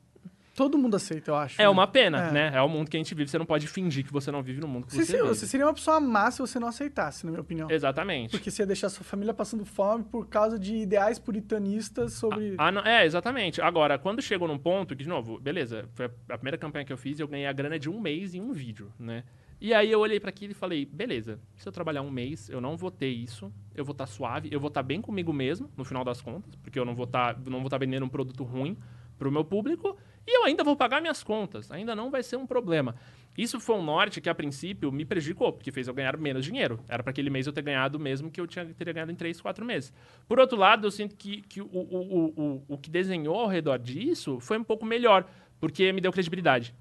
Todo 0.54 0.78
mundo 0.78 0.94
aceita, 0.94 1.30
eu 1.32 1.34
acho. 1.34 1.60
É 1.60 1.64
né? 1.64 1.68
uma 1.68 1.86
pena, 1.86 2.28
É. 2.28 2.32
né? 2.32 2.52
É 2.54 2.62
o 2.62 2.68
mundo 2.68 2.88
que 2.88 2.96
a 2.96 3.00
gente 3.00 3.12
vive. 3.14 3.28
Você 3.28 3.36
não 3.38 3.44
pode 3.46 3.66
fingir 3.66 4.04
que 4.04 4.12
você 4.12 4.30
não 4.30 4.40
vive 4.42 4.60
no 4.60 4.68
mundo 4.68 4.86
que 4.86 4.94
Você, 4.94 5.16
vive. 5.16 5.26
você 5.28 5.46
seria 5.46 5.66
uma 5.66 5.74
pessoa 5.74 5.98
má 5.98 6.30
se 6.30 6.38
você 6.38 6.60
não 6.60 6.68
aceitasse, 6.68 7.24
na 7.26 7.32
minha 7.32 7.40
opinião. 7.40 7.68
Exatamente. 7.70 8.30
Porque 8.30 8.50
você 8.50 8.62
ia 8.62 8.66
deixar 8.66 8.88
sua 8.88 9.04
família 9.04 9.34
passando 9.34 9.64
fome 9.64 10.04
por 10.04 10.28
causa 10.28 10.56
de 10.58 10.76
ideais 10.76 11.18
puritanistas 11.18 12.12
sobre. 12.14 12.54
Ah, 12.56 12.70
não, 12.70 12.82
é, 12.82 13.04
exatamente. 13.04 13.60
Agora, 13.60 13.98
quando 13.98 14.22
chegou 14.22 14.46
num 14.48 14.58
ponto 14.58 14.94
que, 14.94 15.02
de 15.02 15.08
novo, 15.08 15.38
beleza, 15.40 15.88
foi 15.94 16.06
a 16.28 16.38
primeira 16.38 16.56
campanha 16.56 16.84
que 16.84 16.92
eu 16.92 16.96
fiz 16.98 17.18
e 17.18 17.22
eu 17.22 17.28
ganhei 17.28 17.46
a 17.46 17.52
grana 17.52 17.78
de 17.78 17.90
um 17.90 18.00
mês 18.00 18.34
em 18.34 18.40
um 18.40 18.52
vídeo, 18.52 18.92
né? 18.98 19.24
E 19.60 19.72
aí 19.72 19.90
eu 19.90 19.98
olhei 20.00 20.20
pra 20.20 20.28
aquilo 20.28 20.52
e 20.52 20.54
falei, 20.54 20.84
beleza, 20.84 21.38
se 21.56 21.66
eu 21.66 21.72
trabalhar 21.72 22.02
um 22.02 22.10
mês, 22.10 22.50
eu 22.50 22.60
não 22.60 22.76
vou 22.76 22.90
ter 22.90 23.08
isso, 23.08 23.52
eu 23.74 23.84
vou 23.84 23.92
estar 23.92 24.06
suave, 24.06 24.48
eu 24.52 24.60
vou 24.60 24.68
estar 24.68 24.82
bem 24.82 25.00
comigo 25.00 25.32
mesmo, 25.32 25.70
no 25.76 25.84
final 25.84 26.04
das 26.04 26.20
contas, 26.20 26.54
porque 26.56 26.78
eu 26.78 26.84
não 26.84 26.94
vou 26.94 27.04
estar 27.04 27.38
não 27.46 27.58
vou 27.60 27.66
estar 27.68 27.78
vendendo 27.78 28.04
um 28.04 28.08
produto 28.08 28.44
ruim 28.44 28.76
pro 29.16 29.30
meu 29.32 29.44
público, 29.44 29.96
e 30.26 30.38
eu 30.38 30.44
ainda 30.44 30.64
vou 30.64 30.76
pagar 30.76 31.00
minhas 31.00 31.22
contas, 31.22 31.70
ainda 31.70 31.94
não 31.94 32.10
vai 32.10 32.22
ser 32.22 32.36
um 32.36 32.46
problema. 32.46 32.94
Isso 33.36 33.58
foi 33.58 33.74
um 33.76 33.82
norte 33.82 34.20
que, 34.20 34.28
a 34.28 34.34
princípio, 34.34 34.92
me 34.92 35.04
prejudicou, 35.04 35.52
porque 35.52 35.72
fez 35.72 35.88
eu 35.88 35.94
ganhar 35.94 36.16
menos 36.16 36.44
dinheiro. 36.44 36.78
Era 36.88 37.02
para 37.02 37.10
aquele 37.10 37.28
mês 37.30 37.46
eu 37.48 37.52
ter 37.52 37.62
ganhado 37.62 37.98
o 37.98 38.00
mesmo 38.00 38.30
que 38.30 38.40
eu 38.40 38.46
tinha, 38.46 38.64
teria 38.66 38.92
ganhado 38.92 39.10
em 39.10 39.16
3, 39.16 39.40
4 39.40 39.64
meses. 39.64 39.92
Por 40.28 40.38
outro 40.38 40.56
lado, 40.56 40.86
eu 40.86 40.90
sinto 40.90 41.16
que, 41.16 41.42
que 41.42 41.60
o, 41.60 41.66
o, 41.66 41.78
o, 41.80 42.42
o, 42.42 42.64
o 42.68 42.78
que 42.78 42.88
desenhou 42.88 43.34
ao 43.34 43.48
redor 43.48 43.76
disso 43.78 44.38
foi 44.38 44.56
um 44.56 44.62
pouco 44.62 44.86
melhor, 44.86 45.26
porque 45.60 45.92
me 45.92 46.00
deu 46.00 46.12
credibilidade. 46.12 46.72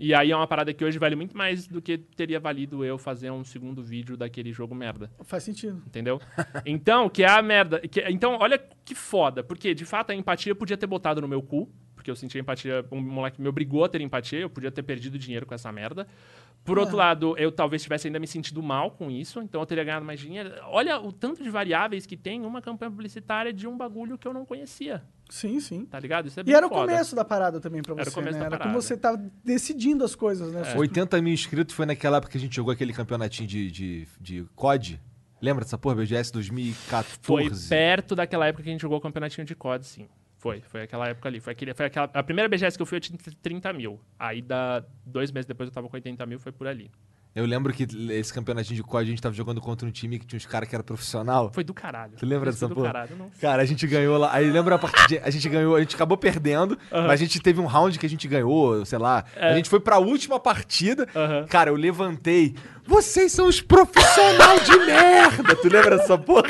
E 0.00 0.12
aí 0.12 0.32
é 0.32 0.36
uma 0.36 0.48
parada 0.48 0.74
que 0.74 0.84
hoje 0.84 0.98
vale 0.98 1.14
muito 1.14 1.36
mais 1.36 1.68
do 1.68 1.80
que 1.80 1.96
teria 1.96 2.40
valido 2.40 2.84
eu 2.84 2.98
fazer 2.98 3.30
um 3.30 3.44
segundo 3.44 3.80
vídeo 3.80 4.16
daquele 4.16 4.52
jogo 4.52 4.74
merda. 4.74 5.08
Faz 5.22 5.44
sentido. 5.44 5.80
Entendeu? 5.86 6.20
Então, 6.66 7.08
que 7.08 7.22
é 7.22 7.30
a 7.30 7.40
merda. 7.40 7.78
que- 7.78 8.02
então, 8.08 8.36
olha 8.40 8.58
que 8.84 8.96
foda. 8.96 9.44
Porque, 9.44 9.72
de 9.72 9.84
fato, 9.84 10.10
a 10.10 10.14
empatia 10.16 10.52
podia 10.56 10.76
ter 10.76 10.88
botado 10.88 11.20
no 11.20 11.28
meu 11.28 11.40
cu. 11.40 11.70
Porque 12.04 12.10
eu 12.10 12.16
senti 12.16 12.38
empatia. 12.38 12.84
Um 12.92 13.00
moleque 13.00 13.40
me 13.40 13.48
obrigou 13.48 13.82
a 13.82 13.88
ter 13.88 13.98
empatia. 14.02 14.40
Eu 14.40 14.50
podia 14.50 14.70
ter 14.70 14.82
perdido 14.82 15.18
dinheiro 15.18 15.46
com 15.46 15.54
essa 15.54 15.72
merda. 15.72 16.06
Por 16.62 16.78
outro 16.78 16.96
lado, 16.96 17.34
eu 17.38 17.50
talvez 17.50 17.82
tivesse 17.82 18.08
ainda 18.08 18.18
me 18.18 18.26
sentido 18.26 18.62
mal 18.62 18.90
com 18.90 19.10
isso. 19.10 19.40
Então, 19.40 19.58
eu 19.62 19.66
teria 19.66 19.82
ganhado 19.84 20.04
mais 20.04 20.20
dinheiro. 20.20 20.52
Olha 20.66 21.00
o 21.00 21.10
tanto 21.10 21.42
de 21.42 21.48
variáveis 21.48 22.04
que 22.04 22.14
tem 22.14 22.44
uma 22.44 22.60
campanha 22.60 22.90
publicitária 22.90 23.54
de 23.54 23.66
um 23.66 23.74
bagulho 23.74 24.18
que 24.18 24.28
eu 24.28 24.34
não 24.34 24.44
conhecia. 24.44 25.02
Sim, 25.30 25.58
sim. 25.60 25.86
Tá 25.86 25.98
ligado? 25.98 26.28
Isso 26.28 26.38
é 26.38 26.42
E 26.42 26.44
bem 26.44 26.54
era 26.54 26.66
o 26.66 26.68
foda. 26.68 26.92
começo 26.92 27.16
da 27.16 27.24
parada 27.24 27.58
também 27.58 27.80
pra 27.80 27.94
você, 27.94 28.00
Era 28.02 28.10
o 28.10 28.12
começo 28.12 28.32
né? 28.34 28.40
da 28.40 28.46
Era 28.46 28.50
parada. 28.58 28.70
como 28.70 28.82
você 28.82 28.96
tava 28.98 29.16
decidindo 29.42 30.04
as 30.04 30.14
coisas, 30.14 30.52
né? 30.52 30.62
Suas- 30.64 30.76
80 30.76 31.22
mil 31.22 31.32
inscritos 31.32 31.74
foi 31.74 31.86
naquela 31.86 32.18
época 32.18 32.32
que 32.32 32.38
a 32.38 32.40
gente 32.40 32.54
jogou 32.54 32.70
aquele 32.72 32.92
campeonatinho 32.92 33.48
de, 33.48 33.70
de, 33.70 34.08
de 34.20 34.44
COD. 34.54 35.00
Lembra 35.40 35.64
dessa 35.64 35.78
porra? 35.78 35.94
BGS 35.96 36.30
2014. 36.32 37.18
Foi 37.22 37.50
perto 37.68 38.14
daquela 38.14 38.46
época 38.46 38.62
que 38.62 38.68
a 38.68 38.72
gente 38.72 38.80
jogou 38.82 38.98
o 38.98 39.00
campeonatinho 39.00 39.46
de 39.46 39.54
COD, 39.54 39.86
sim. 39.86 40.06
Foi, 40.44 40.60
foi 40.60 40.82
aquela 40.82 41.08
época 41.08 41.26
ali. 41.26 41.40
Foi, 41.40 41.54
aquele, 41.54 41.72
foi 41.72 41.86
aquela, 41.86 42.10
a 42.12 42.22
primeira 42.22 42.46
BGS 42.50 42.76
que 42.76 42.82
eu 42.82 42.86
fui 42.86 42.98
eu 42.98 43.00
tinha 43.00 43.18
30 43.40 43.72
mil. 43.72 43.98
Aí, 44.18 44.42
da, 44.42 44.84
dois 45.06 45.32
meses 45.32 45.46
depois 45.46 45.70
eu 45.70 45.72
tava 45.72 45.88
com 45.88 45.96
80 45.96 46.26
mil, 46.26 46.38
foi 46.38 46.52
por 46.52 46.66
ali. 46.66 46.90
Eu 47.34 47.46
lembro 47.46 47.72
que 47.72 47.84
esse 48.12 48.32
campeonatinho 48.32 48.76
de 48.76 48.82
COD 48.84 49.06
a 49.06 49.10
gente 49.10 49.20
tava 49.20 49.34
jogando 49.34 49.60
contra 49.60 49.88
um 49.88 49.90
time 49.90 50.20
que 50.20 50.26
tinha 50.26 50.36
uns 50.36 50.46
caras 50.46 50.68
que 50.68 50.74
era 50.74 50.84
profissional. 50.84 51.50
Foi 51.52 51.64
do 51.64 51.74
caralho. 51.74 52.12
Tu 52.16 52.24
lembra 52.24 52.52
dessa 52.52 52.68
do 52.68 52.74
porra? 52.76 52.86
caralho, 52.92 53.16
não 53.16 53.28
Cara, 53.40 53.60
a 53.60 53.64
gente 53.64 53.84
ganhou 53.88 54.16
lá. 54.16 54.32
Aí 54.32 54.48
lembra 54.48 54.76
a 54.76 54.78
partida. 54.78 55.20
A 55.24 55.30
gente 55.30 55.48
ganhou, 55.48 55.74
a 55.74 55.80
gente 55.80 55.96
acabou 55.96 56.16
perdendo, 56.16 56.78
mas 56.92 57.10
a 57.10 57.16
gente 57.16 57.40
teve 57.40 57.60
um 57.60 57.66
round 57.66 57.98
que 57.98 58.06
a 58.06 58.08
gente 58.08 58.28
ganhou, 58.28 58.84
sei 58.86 58.98
lá. 59.00 59.24
A 59.34 59.54
gente 59.54 59.68
foi 59.68 59.80
pra 59.80 59.98
última 59.98 60.38
partida. 60.38 61.08
Aham. 61.12 61.44
Cara, 61.48 61.70
eu 61.70 61.74
levantei. 61.74 62.54
Vocês 62.86 63.32
são 63.32 63.48
os 63.48 63.60
profissionais 63.60 64.64
de 64.64 64.78
merda! 64.78 65.56
Tu 65.56 65.68
lembra 65.68 65.96
dessa 65.96 66.18
porra? 66.18 66.44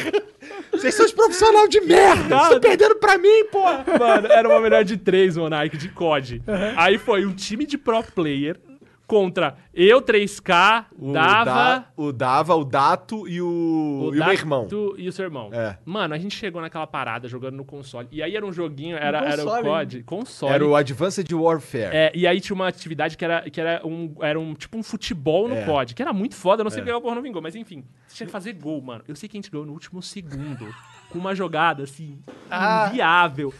Vocês 0.72 0.92
são 0.94 1.06
os 1.06 1.12
profissionais 1.12 1.70
de 1.70 1.80
merda! 1.80 2.28
Vocês 2.28 2.42
estão 2.42 2.60
perdendo 2.60 2.96
pra 2.96 3.16
mim, 3.16 3.44
porra! 3.52 3.84
Mano, 3.98 4.26
era 4.26 4.48
uma 4.48 4.60
melhor 4.60 4.84
de 4.84 4.96
três, 4.96 5.36
Monark, 5.36 5.76
de 5.76 5.88
COD. 5.88 6.42
Aí 6.76 6.98
foi 6.98 7.24
um 7.24 7.32
time 7.32 7.64
de 7.64 7.78
pro 7.78 8.02
player 8.02 8.58
contra 9.06 9.56
eu, 9.72 10.00
3K, 10.00 10.86
O 10.98 11.12
Dava... 11.12 11.44
Da- 11.44 11.84
o 11.96 12.12
Dava, 12.12 12.54
o 12.56 12.64
Dato 12.64 13.28
e 13.28 13.40
o, 13.40 14.10
e 14.14 14.20
o 14.20 14.24
meu 14.24 14.32
irmão. 14.32 14.62
Dato 14.64 14.94
E 14.98 15.08
o 15.08 15.12
seu 15.12 15.24
irmão. 15.24 15.50
É. 15.52 15.78
Mano, 15.84 16.14
a 16.14 16.18
gente 16.18 16.34
chegou 16.36 16.60
naquela 16.60 16.86
parada 16.86 17.28
jogando 17.28 17.56
no 17.56 17.64
console. 17.64 18.08
E 18.10 18.22
aí 18.22 18.34
era 18.34 18.44
um 18.46 18.52
joguinho, 18.52 18.96
era, 18.96 19.18
era 19.18 19.42
o 19.42 19.44
console, 19.44 19.62
COD. 19.68 20.02
Console. 20.04 20.52
Era 20.54 20.66
o 20.66 20.74
Advanced 20.76 21.30
Warfare. 21.32 21.90
É, 21.92 22.12
e 22.14 22.26
aí 22.26 22.40
tinha 22.40 22.54
uma 22.54 22.66
atividade 22.68 23.16
que 23.16 23.24
era, 23.24 23.42
que 23.50 23.60
era, 23.60 23.86
um, 23.86 24.14
era 24.20 24.38
um 24.40 24.54
tipo 24.54 24.78
um 24.78 24.82
futebol 24.82 25.48
no 25.48 25.54
É. 25.54 25.64
COD, 25.64 25.94
que 25.94 26.02
era 26.02 26.12
muito 26.12 26.34
foda, 26.34 26.60
eu 26.60 26.64
não 26.64 26.70
sei 26.70 26.80
É. 26.80 26.84
porque 26.84 26.96
a 26.96 27.00
porra 27.00 27.14
não 27.16 27.22
vingou, 27.22 27.42
mas 27.42 27.54
enfim, 27.54 27.84
você 28.06 28.16
tinha 28.16 28.26
que 28.26 28.32
fazer 28.32 28.52
gol, 28.54 28.80
mano. 28.80 29.04
Eu 29.06 29.14
sei 29.16 29.28
que 29.28 29.36
a 29.36 29.38
gente 29.40 29.50
ganhou 29.50 29.66
no 29.66 29.72
último 29.72 30.00
segundo, 30.02 30.66
com 31.10 31.18
uma 31.18 31.34
jogada 31.34 31.82
assim, 31.82 32.18
Ah. 32.50 32.88
inviável. 32.90 33.52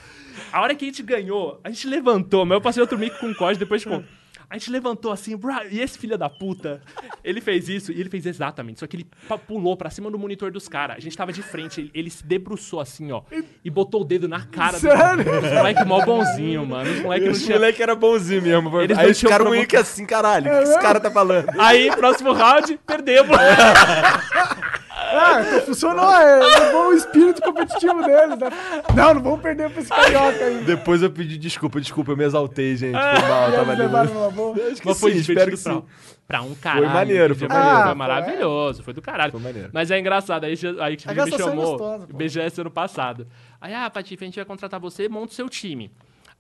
A 0.53 0.61
hora 0.63 0.75
que 0.75 0.85
a 0.85 0.89
gente 0.89 1.03
ganhou, 1.03 1.61
a 1.63 1.69
gente 1.71 1.87
levantou, 1.87 2.45
mas 2.45 2.57
eu 2.57 2.61
passei 2.61 2.81
outro 2.81 2.99
mico 2.99 3.19
com 3.19 3.31
o 3.31 3.35
COD 3.35 3.59
depois 3.59 3.83
de 3.83 3.89
conta. 3.89 4.09
A 4.55 4.57
gente 4.57 4.71
levantou 4.71 5.11
assim, 5.11 5.37
bra, 5.37 5.65
e 5.69 5.81
esse 5.81 5.99
filho 5.99 6.17
da 6.17 6.31
puta, 6.31 6.81
ele 7.25 7.41
fez 7.41 7.69
isso, 7.69 7.91
e 7.91 7.99
ele 7.99 8.09
fez 8.09 8.25
exatamente, 8.25 8.79
só 8.79 8.87
que 8.87 8.95
ele 8.95 9.07
pulou 9.49 9.77
pra 9.77 9.91
cima 9.91 10.09
do 10.13 10.17
monitor 10.17 10.53
dos 10.53 10.69
caras. 10.69 10.97
A 10.97 11.01
gente 11.01 11.17
tava 11.17 11.33
de 11.33 11.43
frente, 11.43 11.81
ele, 11.81 11.91
ele 11.93 12.09
se 12.09 12.25
debruçou 12.25 12.79
assim, 12.79 13.11
ó, 13.11 13.23
e 13.65 13.69
botou 13.69 14.03
o 14.03 14.05
dedo 14.05 14.29
na 14.29 14.47
cara 14.47 14.79
Sério? 14.79 15.25
do... 15.25 15.31
Os 15.45 15.53
moleque 15.53 15.85
mó 15.85 16.05
bonzinho, 16.05 16.65
mano. 16.65 16.89
Os 16.89 17.01
moleque 17.01 17.25
não 17.25 17.33
Esse 17.33 17.47
tinha... 17.47 17.57
moleque 17.57 17.83
era 17.83 17.97
bonzinho 17.97 18.43
mesmo. 18.43 18.81
Eles 18.81 18.97
Aí 18.97 19.11
os 19.11 19.21
caras 19.23 19.45
provo- 19.49 19.61
um 19.61 19.67
que 19.67 19.77
assim, 19.77 20.07
caralho. 20.07 20.47
O 20.47 20.57
que 20.59 20.63
esse 20.63 20.79
cara 20.81 21.01
tá 21.01 21.11
falando? 21.11 21.49
Aí, 21.59 21.91
próximo 21.97 22.33
round, 22.33 22.79
perdemos. 22.87 23.37
Ah, 25.15 25.41
então 25.43 25.61
funcionou. 25.63 26.11
É, 26.13 26.39
levou 26.41 26.89
o 26.89 26.93
espírito 26.93 27.41
competitivo 27.43 28.03
deles, 28.03 28.39
né? 28.39 28.51
Não, 28.97 29.15
não 29.15 29.23
vamos 29.23 29.41
perder 29.41 29.71
pra 29.71 29.81
esse 29.81 29.91
carioca 29.91 30.45
aí. 30.45 30.65
Depois 30.65 31.03
eu 31.03 31.11
pedi 31.11 31.39
desculpa, 31.39 31.81
desculpa, 31.81 32.13
eu 32.13 32.17
me 32.17 32.25
exaltei, 32.25 32.77
gente. 32.77 32.93
Foi 32.93 33.29
mal, 33.29 33.45
Eles 33.45 33.57
tava 33.57 33.75
levaram 33.75 34.25
ali. 34.29 34.77
Mas 34.85 35.01
foi 35.01 35.13
sim, 35.13 35.19
espero 35.19 35.51
que 35.53 35.63
pra, 35.63 35.73
sim. 35.75 35.83
pra 36.27 36.43
um 36.43 36.55
caralho. 36.55 36.89
maneiro, 36.91 37.35
Foi 37.35 37.49
foi 37.49 37.57
maneiro. 37.57 37.83
Foi 37.83 37.91
Ah, 37.91 37.95
maravilhoso, 37.95 38.83
foi 38.83 38.93
do 38.95 39.03
caralho. 39.03 39.33
Foi 39.33 39.41
maneiro. 39.41 39.71
Mas 39.73 39.91
é 39.91 39.99
engraçado, 39.99 40.45
aí, 40.45 40.55
aí 40.81 40.97
que 40.97 41.09
A 41.09 41.15
me 41.15 41.21
é 41.21 41.39
chamou, 41.39 41.79
gostosa. 41.79 42.07
BGS 42.13 42.61
ano 42.61 42.71
passado. 42.71 43.27
Aí, 43.61 43.73
ah, 43.75 43.89
Patife, 43.89 44.25
a 44.25 44.27
gente 44.27 44.37
vai 44.37 44.45
contratar 44.45 44.79
você, 44.81 45.09
monta 45.09 45.33
o 45.33 45.35
seu 45.35 45.49
time. 45.49 45.91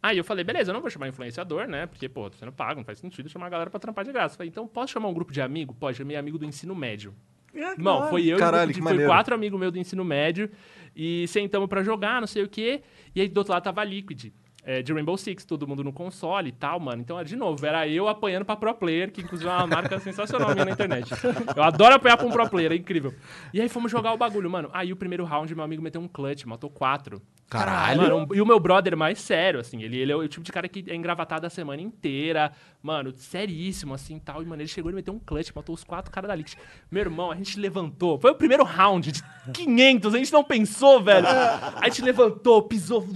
Aí 0.02 0.18
eu 0.18 0.24
falei, 0.24 0.44
beleza, 0.44 0.70
eu 0.70 0.74
não 0.74 0.82
vou 0.82 0.90
chamar 0.90 1.08
influenciador, 1.08 1.66
né? 1.66 1.87
Porque, 1.87 2.10
pô, 2.10 2.28
tô 2.28 2.37
sendo 2.37 2.52
pago, 2.52 2.78
não 2.80 2.84
faz 2.84 2.98
sentido 2.98 3.26
chamar 3.26 3.46
a 3.46 3.48
galera 3.48 3.70
pra 3.70 3.80
trampar 3.80 4.04
de 4.04 4.12
graça. 4.12 4.37
Falei, 4.37 4.50
então 4.50 4.66
posso 4.66 4.92
chamar 4.92 5.08
um 5.08 5.14
grupo 5.14 5.32
de 5.32 5.40
amigo? 5.40 5.72
Pode, 5.72 5.96
chamei 5.96 6.14
amigo 6.14 6.37
do 6.37 6.44
ensino 6.44 6.74
médio. 6.74 7.14
É, 7.55 7.75
Não, 7.77 7.97
claro. 7.97 8.11
foi 8.11 8.27
eu 8.27 8.37
Caralho, 8.38 8.71
e 8.71 8.75
foi 8.75 8.83
maneiro. 8.83 9.07
quatro 9.11 9.35
amigos 9.35 9.59
meus 9.59 9.73
do 9.73 9.79
ensino 9.79 10.05
médio 10.05 10.51
e 10.95 11.27
sentamos 11.29 11.69
pra 11.69 11.83
jogar, 11.83 12.21
não 12.21 12.27
sei 12.27 12.43
o 12.43 12.49
quê. 12.49 12.83
E 13.14 13.21
aí 13.21 13.29
do 13.29 13.38
outro 13.38 13.53
lado 13.53 13.62
tava 13.62 13.81
a 13.81 13.85
Liquid. 13.85 14.33
é, 14.67 14.81
de 14.81 14.95
Rainbow 14.95 15.17
Six, 15.19 15.45
todo 15.45 15.69
mundo 15.69 15.85
no 15.85 15.93
console 15.93 16.49
e 16.49 16.53
tal, 16.53 16.81
mano. 16.81 17.03
Então, 17.03 17.23
de 17.23 17.37
novo, 17.37 17.67
era 17.67 17.87
eu 17.87 18.09
apanhando 18.09 18.47
pra 18.47 18.57
pro 18.57 18.73
player, 18.75 19.12
que 19.12 19.21
inclusive 19.21 19.47
é 19.49 19.53
uma 19.53 19.67
marca 19.67 19.99
sensacional 20.01 20.53
minha 20.55 20.64
na 20.64 20.71
internet. 20.71 21.11
Eu 21.55 21.62
adoro 21.62 21.94
apanhar 21.96 22.17
pra 22.17 22.27
um 22.27 22.31
pro 22.31 22.48
player, 22.48 22.73
é 22.73 22.75
incrível. 22.77 23.13
E 23.52 23.61
aí 23.61 23.69
fomos 23.69 23.92
jogar 23.92 24.15
o 24.15 24.17
bagulho, 24.17 24.48
mano. 24.48 24.71
Aí 24.73 24.90
o 24.90 24.96
primeiro 24.96 25.23
round, 25.25 25.55
meu 25.55 25.63
amigo 25.65 25.83
meteu 25.83 26.00
um 26.00 26.09
clutch, 26.09 26.44
matou 26.46 26.71
quatro. 26.71 27.21
Caralho. 27.49 28.01
Mano, 28.03 28.17
um- 28.31 28.35
e 28.35 28.40
o 28.40 28.47
meu 28.47 28.59
brother 28.59 28.97
mais 28.97 29.19
sério, 29.21 29.61
assim, 29.61 29.83
ele, 29.83 29.97
ele 29.99 30.11
é 30.11 30.17
o 30.17 30.27
tipo 30.27 30.42
de 30.45 30.51
cara 30.51 30.67
que 30.69 30.85
é 30.88 30.95
engravatado 30.95 31.47
a 31.47 31.51
semana 31.51 31.81
inteira, 31.81 32.51
mano, 32.83 33.13
seríssimo, 33.13 33.95
assim, 33.95 34.19
tal. 34.19 34.42
E, 34.42 34.47
mano, 34.47 34.61
ele 34.63 34.69
chegou 34.69 34.90
e 34.90 34.95
meteu 34.95 35.15
um 35.15 35.19
clutch, 35.21 35.51
matou 35.55 35.75
os 35.75 35.85
quatro 35.85 36.11
caras 36.11 36.29
da 36.29 36.35
Liquid. 36.35 36.57
Meu 36.90 37.03
irmão, 37.03 37.31
a 37.31 37.37
gente 37.37 37.61
levantou, 37.61 38.19
foi 38.19 38.31
o 38.33 38.35
primeiro 38.35 38.65
round 38.65 39.13
de 39.13 39.23
500, 39.53 40.15
a 40.15 40.19
gente 40.19 40.33
não 40.33 40.42
pensou, 40.42 41.01
velho. 41.03 41.27
A 41.29 41.85
gente 41.85 42.03
levantou, 42.03 42.63
pisou, 42.63 43.07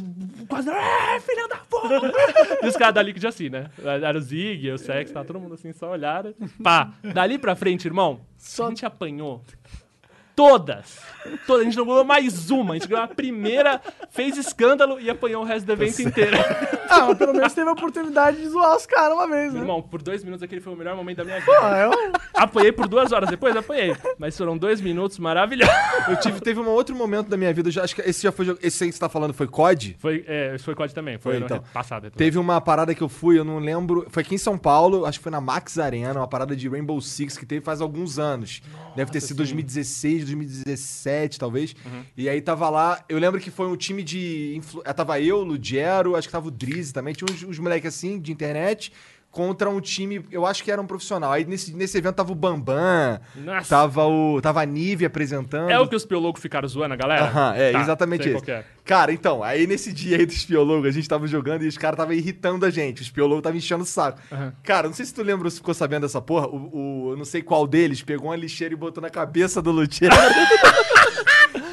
quase, 0.49 0.71
é, 0.71 1.21
filha 1.21 1.49
da 1.49 1.57
puta. 1.57 1.89
E 2.63 2.67
os 2.67 2.77
caras 2.77 2.95
da 2.95 3.03
Liquid 3.03 3.25
assim, 3.25 3.49
né? 3.49 3.71
Era 3.83 4.19
o 4.19 4.21
Zig, 4.21 4.71
o 4.71 4.79
Sex, 4.79 5.11
tá 5.11 5.25
todo 5.25 5.41
mundo 5.41 5.55
assim, 5.55 5.73
só 5.73 5.91
olharam. 5.91 6.35
Pá, 6.63 6.93
dali 7.15 7.39
pra 7.39 7.57
frente, 7.57 7.87
irmão, 7.87 8.21
Só- 8.37 8.67
a 8.67 8.69
gente 8.69 8.85
apanhou 8.85 9.43
todas. 10.39 11.01
Todas. 11.49 11.63
A 11.63 11.65
gente 11.65 11.77
não 11.77 11.85
ganhou 11.85 12.05
mais 12.05 12.49
uma. 12.49 12.75
A 12.75 12.79
gente 12.79 12.87
ganhou 12.87 13.05
a 13.05 13.09
primeira, 13.09 13.83
fez 14.09 14.37
escândalo 14.37 15.01
e 15.01 15.11
apanhou 15.11 15.43
o 15.43 15.45
resto 15.45 15.67
do 15.67 15.73
evento 15.73 16.01
inteiro. 16.01 16.37
Ah, 16.91 17.05
mas 17.09 17.19
pelo 17.19 17.35
menos 17.35 17.53
teve 17.53 17.69
a 17.69 17.73
oportunidade 17.73 18.39
de 18.39 18.49
zoar 18.49 18.75
os 18.75 18.87
caras 18.87 19.13
uma 19.13 19.29
vez, 19.29 19.53
né? 19.53 19.61
Irmão, 19.61 19.83
por 19.83 20.01
dois 20.01 20.25
minutos 20.25 20.43
aquele 20.43 20.63
foi 20.63 20.73
o 20.73 20.77
melhor 20.77 20.97
momento 20.97 21.19
da 21.19 21.25
minha 21.25 21.39
Pô, 21.43 21.53
vida. 21.53 21.77
é 21.77 21.87
um... 21.87 22.13
Apanhei 22.33 22.73
por 22.73 22.89
duas 22.89 23.13
horas 23.13 23.29
depois, 23.29 23.55
apanhei. 23.55 23.95
Mas 24.19 24.35
foram 24.39 24.57
dois 24.57 24.81
minutos 24.81 25.19
maravilhosos. 25.19 25.75
Eu 26.09 26.19
tive, 26.19 26.41
teve 26.41 26.59
um 26.61 26.67
outro 26.67 26.97
momento 26.97 27.29
da 27.29 27.37
minha 27.37 27.53
vida, 27.53 27.69
eu 27.69 27.73
já, 27.73 27.85
acho 27.85 27.95
que 27.95 28.01
esse 28.01 28.23
já 28.23 28.33
foi, 28.33 28.57
esse 28.63 28.85
aí 28.85 28.89
que 28.89 28.95
você 28.95 29.01
tá 29.01 29.09
falando 29.11 29.35
foi 29.35 29.47
COD? 29.47 29.97
Foi, 29.99 30.25
é, 30.27 30.55
esse 30.55 30.65
foi 30.65 30.75
COD 30.75 30.95
também, 30.95 31.19
foi, 31.19 31.35
Foi, 31.35 31.45
então. 31.45 31.63
passado. 31.75 32.07
então. 32.07 32.17
Teve 32.17 32.39
uma 32.39 32.59
parada 32.59 32.95
que 32.95 33.03
eu 33.03 33.09
fui, 33.09 33.39
eu 33.39 33.45
não 33.45 33.59
lembro. 33.59 34.07
Foi 34.09 34.23
aqui 34.23 34.37
em 34.37 34.39
São 34.39 34.57
Paulo, 34.57 35.05
acho 35.05 35.19
que 35.19 35.25
foi 35.25 35.33
na 35.33 35.43
Max 35.43 35.79
Arena, 35.79 36.21
uma 36.21 36.29
parada 36.29 36.57
de 36.57 36.71
Rainbow 36.71 36.99
Six 37.03 37.37
que 37.37 37.45
teve 37.45 37.61
faz 37.61 37.83
alguns 37.83 38.19
anos. 38.19 38.63
Deve 38.97 39.11
ter 39.11 39.21
sido 39.21 39.37
2016, 39.37 40.28
2017, 40.35 41.39
talvez. 41.39 41.75
E 42.17 42.29
aí 42.29 42.41
tava 42.41 42.69
lá, 42.71 43.05
eu 43.09 43.19
lembro 43.19 43.41
que 43.41 43.51
foi 43.51 43.67
um 43.67 43.77
time 43.77 44.03
de. 44.03 44.55
Influ... 44.57 44.83
eh, 44.85 44.93
Tava 44.93 45.21
eu, 45.21 45.43
Lugero, 45.43 46.17
acho 46.17 46.29
que 46.29 46.33
tava 46.33 46.49
o 46.49 46.51
Drizzy 46.51 46.93
também, 46.93 47.15
tinha 47.15 47.27
uns, 47.33 47.43
uns 47.43 47.59
moleques 47.59 47.95
assim, 47.95 48.19
de 48.21 48.33
internet. 48.33 48.93
Contra 49.31 49.69
um 49.69 49.79
time, 49.81 50.25
eu 50.33 50.47
acho 50.47 50.65
que 50.65 50.71
era 50.73 50.81
um 50.81 50.87
profissional. 50.87 51.31
Aí 51.31 51.45
nesse, 51.45 51.75
nesse 51.77 51.99
evento 51.99 52.15
tava 52.17 52.33
o 52.33 52.35
Bambam, 52.35 53.21
Nossa. 53.37 53.69
tava 53.69 54.05
o. 54.07 54.41
Tava 54.41 54.63
a 54.63 54.67
Nive 54.67 55.05
apresentando. 55.05 55.71
É 55.71 55.79
o 55.79 55.87
que 55.87 55.95
os 55.95 56.05
piologos 56.05 56.41
ficaram 56.41 56.67
zoando 56.67 56.95
a 56.95 56.97
galera? 56.97 57.25
Aham, 57.27 57.55
é, 57.55 57.73
Tá, 57.73 57.81
exatamente 57.83 58.29
isso. 58.29 58.51
é. 58.51 58.65
Cara, 58.85 59.13
então, 59.13 59.45
aí 59.45 59.67
nesse 59.67 59.93
dia 59.93 60.17
aí 60.17 60.25
dos 60.25 60.45
piologos, 60.47 60.89
a 60.89 60.91
gente 60.91 61.07
tava 61.07 61.27
jogando 61.27 61.63
e 61.63 61.69
os 61.69 61.77
caras 61.77 61.99
tava 61.99 62.15
irritando 62.15 62.65
a 62.65 62.71
gente. 62.71 63.03
Os 63.03 63.11
piologos 63.11 63.41
estavam 63.41 63.59
enchendo 63.59 63.83
o 63.83 63.87
saco. 63.87 64.19
Cara, 64.63 64.89
não 64.89 64.95
sei 64.95 65.05
se 65.05 65.13
tu 65.15 65.23
lembra 65.23 65.49
se 65.51 65.57
ficou 65.57 65.75
sabendo 65.75 66.03
dessa 66.03 66.23
porra. 66.23 66.47
O, 66.49 67.07
o- 67.07 67.11
eu 67.13 67.17
não 67.19 67.25
sei 67.27 67.43
qual 67.43 67.67
deles 67.67 68.01
pegou 68.03 68.31
uma 68.31 68.37
lixeira 68.37 68.73
e 68.73 68.77
botou 68.77 69.03
na 69.03 69.11
cabeça 69.11 69.61
do 69.61 69.71
Luthier. 69.71 70.11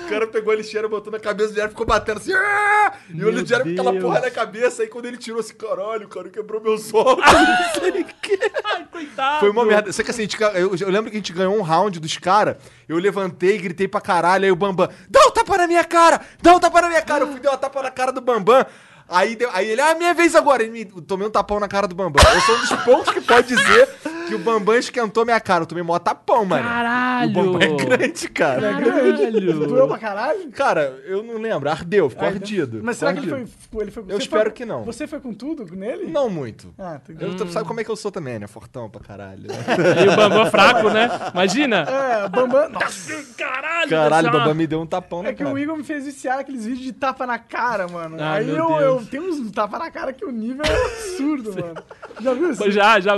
O 0.05 0.09
cara 0.09 0.27
pegou 0.27 0.53
a 0.53 0.55
lixeira, 0.55 0.87
botou 0.87 1.11
na 1.11 1.19
cabeça 1.19 1.53
do 1.53 1.59
e 1.59 1.67
ficou 1.69 1.85
batendo 1.85 2.17
assim. 2.17 2.33
"Ah!" 2.33 2.93
E 3.09 3.13
o 3.13 3.17
Meu 3.17 3.31
Luthier 3.31 3.63
com 3.63 3.69
aquela 3.69 3.93
porra 3.99 4.19
na 4.21 4.31
cabeça. 4.31 4.83
Aí 4.83 4.87
quando 4.87 5.05
ele 5.05 5.17
tirou 5.17 5.39
assim, 5.39 5.53
caralho, 5.55 6.05
o 6.05 6.09
cara 6.09 6.29
quebrou 6.29 6.61
meu 6.61 6.77
sol. 6.77 7.17
não 7.17 7.81
sei 7.81 8.01
o 8.01 8.05
quê. 8.21 8.39
Ai, 8.63 8.85
coitado. 8.91 9.39
Foi 9.39 9.49
uma 9.49 9.65
merda. 9.65 9.91
Só 9.91 10.03
que 10.03 10.11
assim, 10.11 10.21
a 10.21 10.25
gente 10.25 10.41
eu, 10.41 10.75
eu 10.75 10.89
lembro 10.89 11.09
que 11.11 11.17
a 11.17 11.19
gente 11.19 11.33
ganhou 11.33 11.55
um 11.57 11.61
round 11.61 11.99
dos 11.99 12.17
caras. 12.17 12.55
Eu 12.87 12.97
levantei, 12.97 13.57
gritei 13.57 13.87
pra 13.87 13.99
caralho. 14.01 14.45
Aí 14.45 14.51
o 14.51 14.55
Bambam, 14.55 14.87
dá 15.09 15.19
um 15.27 15.31
tapa 15.31 15.57
na 15.57 15.67
minha 15.67 15.83
cara! 15.83 16.21
Dá 16.41 16.55
um 16.55 16.59
tapa 16.59 16.81
na 16.81 16.87
minha 16.89 17.01
cara! 17.01 17.23
Eu 17.23 17.31
fui 17.31 17.39
dar 17.39 17.51
uma 17.51 17.57
tapa 17.57 17.81
na 17.83 17.91
cara 17.91 18.11
do 18.11 18.21
Bambam. 18.21 18.65
Aí, 19.07 19.35
deu- 19.35 19.49
aí 19.53 19.69
ele, 19.69 19.81
ah, 19.81 19.93
minha 19.95 20.13
vez 20.15 20.35
agora. 20.35 20.63
Ele 20.63 20.71
me, 20.71 20.85
tomei 21.03 21.27
um 21.27 21.31
tapão 21.31 21.59
na 21.59 21.67
cara 21.67 21.87
do 21.87 21.93
Bambam. 21.93 22.23
Eu 22.33 22.41
sou 22.41 22.55
um 22.55 22.59
dos 22.59 22.71
poucos 22.83 23.13
que 23.13 23.21
pode 23.21 23.47
dizer 23.47 23.87
que 24.27 24.35
o 24.35 24.39
Bambam 24.39 24.75
esquentou 24.75 25.23
minha 25.25 25.39
cara. 25.39 25.63
Eu 25.63 25.67
tomei 25.67 25.83
mó 25.83 25.97
tapão, 25.99 26.45
mano. 26.45 26.63
Caralho. 26.67 27.29
O 27.29 27.33
Bambam 27.33 27.61
é 27.61 27.67
grande, 27.85 28.29
cara. 28.29 28.73
Caralho. 28.73 29.67
Doeu 29.67 29.87
pra 29.87 29.97
caralho? 29.97 30.49
Cara, 30.51 30.99
eu 31.05 31.23
não 31.23 31.37
lembro. 31.39 31.69
Ardeu, 31.69 32.09
ficou 32.09 32.27
ardido. 32.27 32.81
Mas 32.83 32.97
será 32.97 33.13
que 33.13 33.21
Ficou 33.21 33.37
ele 33.37 33.43
ardido. 33.43 33.57
foi, 33.71 33.83
ele 33.83 33.91
foi... 33.91 34.03
Eu 34.07 34.17
espero 34.17 34.43
foi- 34.45 34.51
que 34.51 34.65
não. 34.65 34.83
Você 34.83 35.07
foi 35.07 35.19
com 35.19 35.33
tudo 35.33 35.65
nele? 35.75 36.07
Não 36.07 36.29
muito. 36.29 36.73
Ah, 36.77 36.99
entendi. 37.03 37.23
Eu, 37.23 37.35
tu 37.35 37.47
sabe 37.51 37.67
como 37.67 37.79
é 37.79 37.83
que 37.83 37.89
eu 37.91 37.95
sou 37.95 38.11
também, 38.11 38.39
né? 38.39 38.47
Fortão 38.47 38.89
pra 38.89 39.01
caralho. 39.01 39.45
E 40.05 40.07
o 40.07 40.15
Bambam 40.15 40.45
fraco, 40.51 40.89
né? 40.89 41.09
Imagina. 41.33 41.85
É, 41.87 42.29
Bambam... 42.29 42.69
Nossa, 42.75 43.23
Caralho. 43.37 43.89
Caralho, 43.89 44.29
o 44.29 44.31
Bambam 44.31 44.53
me 44.55 44.67
deu 44.67 44.81
um 44.81 44.85
tapão 44.85 45.21
na 45.23 45.29
é 45.29 45.33
que 45.33 45.43
cara. 45.43 45.53
o 45.55 45.57
Igor 45.59 45.77
me 45.77 45.83
fez 45.83 46.05
viciar 46.05 46.39
aqueles 46.39 46.65
vídeos 46.65 46.83
de 46.85 46.93
tapa 46.93 47.25
na 47.25 47.37
cara, 47.37 47.87
mano. 47.87 48.17
Ai, 48.19 48.43
Aí 48.43 48.49
eu, 48.49 48.67
Deus. 48.67 48.81
eu 48.81 49.05
tenho 49.05 49.23
uns 49.23 49.51
tapa 49.51 49.77
na 49.79 49.89
cara 49.91 50.11
que 50.13 50.25
o 50.25 50.31
nível 50.31 50.63
é 50.65 50.85
absurdo, 50.85 51.53
mano. 51.59 51.75
Já 52.21 52.33
viu 52.33 52.51
isso? 52.51 52.71
Já, 52.71 52.99
já. 52.99 53.13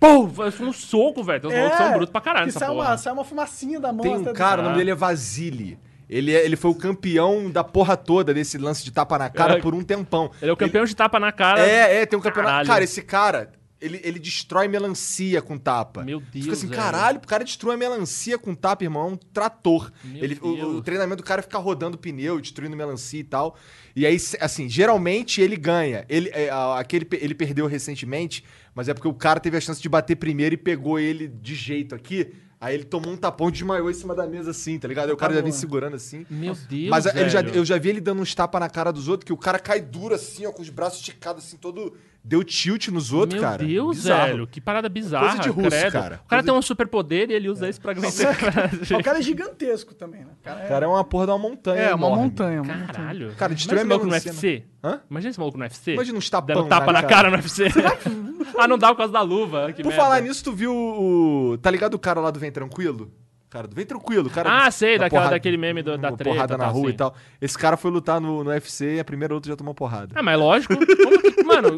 Pum, 0.00 0.30
foi 0.54 0.66
um 0.66 0.72
soco, 0.72 1.22
velho. 1.24 1.40
Tem 1.40 1.50
uns 1.50 1.54
malucos 1.54 1.76
que 1.78 1.82
são 1.84 1.92
brutos 1.92 2.10
pra 2.12 2.20
caralho 2.20 2.52
sai 2.52 2.68
porra. 2.68 2.88
uma, 2.90 2.96
sai 2.98 3.12
uma 3.12 3.24
fumacinha 3.24 3.80
da 3.80 3.92
mão. 3.92 4.02
Tem 4.02 4.14
um 4.16 4.24
cara, 4.32 4.60
o 4.60 4.64
Ah. 4.64 4.68
nome 4.68 4.78
dele 4.78 4.90
é 4.90 4.94
Vasily. 4.94 5.78
Ele, 6.08 6.32
é- 6.34 6.44
ele 6.44 6.54
foi 6.54 6.70
o 6.70 6.74
campeão 6.74 7.50
da 7.50 7.64
porra 7.64 7.96
toda 7.96 8.32
desse 8.32 8.56
lance 8.58 8.84
de 8.84 8.92
tapa 8.92 9.18
na 9.18 9.28
cara 9.28 9.54
É. 9.54 9.60
por 9.60 9.74
um 9.74 9.82
tempão. 9.82 10.30
Ele 10.40 10.50
é 10.50 10.54
o 10.54 10.56
campeão 10.56 10.84
de 10.84 10.94
tapa 10.94 11.18
na 11.18 11.32
cara. 11.32 11.60
É, 11.66 12.02
é, 12.02 12.06
tem 12.06 12.16
um 12.16 12.22
campeonato. 12.22 12.66
Cara, 12.68 12.84
esse 12.84 13.02
cara, 13.02 13.50
ele, 13.80 14.00
ele 14.02 14.18
destrói 14.18 14.68
melancia 14.68 15.42
com 15.42 15.58
tapa. 15.58 16.02
Meu 16.02 16.18
Deus, 16.20 16.44
Fica 16.44 16.52
assim, 16.52 16.68
caralho, 16.68 17.18
o 17.18 17.26
cara 17.26 17.44
destrói 17.44 17.74
a 17.74 17.78
melancia 17.78 18.38
com 18.38 18.54
tapa, 18.54 18.84
irmão. 18.84 19.08
É 19.08 19.12
um 19.12 19.16
trator. 19.16 19.92
Meu 20.04 20.24
Ele, 20.24 20.38
o, 20.40 20.76
o 20.76 20.82
treinamento 20.82 21.22
do 21.22 21.26
cara 21.26 21.40
é 21.40 21.42
ficar 21.42 21.58
rodando 21.58 21.98
pneu, 21.98 22.40
destruindo 22.40 22.76
melancia 22.76 23.20
e 23.20 23.24
tal. 23.24 23.56
E 23.94 24.06
aí, 24.06 24.16
assim, 24.40 24.68
geralmente 24.68 25.40
ele 25.40 25.56
ganha. 25.56 26.04
Ele, 26.08 26.30
é, 26.32 26.50
aquele, 26.78 27.06
ele 27.12 27.34
perdeu 27.34 27.66
recentemente, 27.66 28.44
mas 28.74 28.88
é 28.88 28.94
porque 28.94 29.08
o 29.08 29.14
cara 29.14 29.40
teve 29.40 29.56
a 29.56 29.60
chance 29.60 29.80
de 29.80 29.88
bater 29.88 30.16
primeiro 30.16 30.54
e 30.54 30.58
pegou 30.58 30.98
ele 30.98 31.28
de 31.28 31.54
jeito 31.54 31.94
aqui. 31.94 32.32
Aí 32.58 32.74
ele 32.74 32.84
tomou 32.84 33.12
um 33.12 33.16
tapão 33.18 33.50
e 33.50 33.52
desmaiou 33.52 33.90
em 33.90 33.94
cima 33.94 34.14
da 34.14 34.26
mesa 34.26 34.50
assim, 34.50 34.78
tá 34.78 34.88
ligado? 34.88 35.08
Aí 35.08 35.12
o 35.12 35.16
cara 35.16 35.34
já 35.34 35.42
vem 35.42 35.52
segurando 35.52 35.94
assim. 35.94 36.24
Meu 36.30 36.54
Deus, 36.54 36.88
Mas 36.88 37.06
já- 37.30 37.42
eu 37.42 37.64
já 37.66 37.76
vi 37.78 37.90
ele 37.90 38.00
dando 38.00 38.22
uns 38.22 38.34
tapas 38.34 38.58
na 38.58 38.70
cara 38.70 38.90
dos 38.90 39.08
outros, 39.08 39.26
que 39.26 39.32
o 39.32 39.36
cara 39.36 39.58
cai 39.58 39.78
duro 39.78 40.14
assim, 40.14 40.46
ó, 40.46 40.52
com 40.52 40.62
os 40.62 40.70
braços 40.70 41.00
esticados 41.00 41.44
assim, 41.44 41.58
todo. 41.58 41.94
Deu 42.28 42.42
tilt 42.42 42.88
nos 42.88 43.12
outros, 43.12 43.40
Meu 43.40 43.48
cara. 43.48 43.64
Deus, 43.64 43.98
Bizarro. 43.98 44.26
velho. 44.26 44.46
Que 44.48 44.60
parada 44.60 44.88
bizarra, 44.88 45.28
Coisa 45.28 45.42
de 45.44 45.48
russo, 45.48 45.68
credo. 45.70 45.92
cara. 45.92 46.20
O 46.24 46.28
cara 46.28 46.42
Coisa 46.42 46.52
tem 46.52 46.54
um 46.58 46.62
superpoder 46.62 47.30
e 47.30 47.34
ele 47.34 47.48
usa 47.48 47.68
isso 47.68 47.80
pra 47.80 47.92
vencer. 47.92 48.26
O 48.98 49.02
cara 49.02 49.20
é 49.20 49.22
gigantesco 49.22 49.94
também, 49.94 50.22
né? 50.24 50.32
O 50.40 50.44
cara 50.44 50.60
é, 50.60 50.64
O 50.64 50.68
cara 50.68 50.84
é 50.86 50.88
uma 50.88 51.04
porra 51.04 51.26
de 51.26 51.30
uma 51.30 51.38
montanha. 51.38 51.80
é 51.82 51.94
uma 51.94 52.10
montanha, 52.10 52.62
uma 52.62 52.74
montanha. 52.74 52.92
Caralho. 52.92 53.32
Cara, 53.36 53.54
destruiu 53.54 53.84
Imagina 53.84 53.94
esse 54.16 54.26
maluco 54.26 54.34
no 54.34 54.34
UFC. 54.34 54.64
Hã? 54.82 55.00
Imagina 55.08 55.30
esse 55.30 55.38
maluco 55.38 55.56
no 55.58 55.62
UFC. 55.64 55.92
Imagina 55.94 56.18
uns 56.18 56.28
tapão 56.30 56.56
Dando 56.56 56.68
tapa 56.68 56.86
na 56.86 56.92
na 56.92 57.02
cara. 57.02 57.14
cara 57.14 57.30
no 57.30 57.36
UFC. 57.36 57.64
ah, 58.58 58.66
não 58.66 58.76
dá 58.76 58.88
por 58.88 58.96
causa 58.96 59.12
da 59.12 59.22
luva. 59.22 59.72
Que 59.72 59.82
Por 59.84 59.90
merda. 59.90 60.02
falar 60.02 60.20
nisso, 60.20 60.42
tu 60.42 60.52
viu 60.52 60.74
o. 60.74 61.56
Tá 61.62 61.70
ligado 61.70 61.94
o 61.94 61.98
cara 61.98 62.20
lá 62.20 62.32
do 62.32 62.40
Vem 62.40 62.50
Tranquilo? 62.50 63.08
Cara, 63.56 63.68
do 63.68 63.74
Vem 63.74 63.86
Tranquilo, 63.86 64.26
o 64.28 64.30
cara. 64.30 64.66
Ah, 64.66 64.70
sei, 64.70 64.98
da 64.98 65.04
daquela, 65.04 65.20
porrada- 65.22 65.36
daquele 65.36 65.56
meme 65.56 65.82
do- 65.82 65.96
da 65.96 66.12
treta. 66.12 66.24
porrada 66.24 66.58
na 66.58 66.64
tal, 66.64 66.72
rua 66.74 66.82
assim. 66.86 66.94
e 66.94 66.96
tal. 66.96 67.14
Esse 67.40 67.56
cara 67.58 67.76
foi 67.76 67.90
lutar 67.90 68.20
no, 68.20 68.44
no 68.44 68.50
UFC 68.50 68.96
e 68.96 69.00
a 69.00 69.04
primeira 69.04 69.32
luta 69.32 69.48
já 69.48 69.56
tomou 69.56 69.74
porrada. 69.74 70.12
Ah, 70.14 70.22
mas 70.22 70.38
lógico. 70.38 70.74
Como 70.76 70.86
que- 71.22 71.42
Mano, 71.42 71.68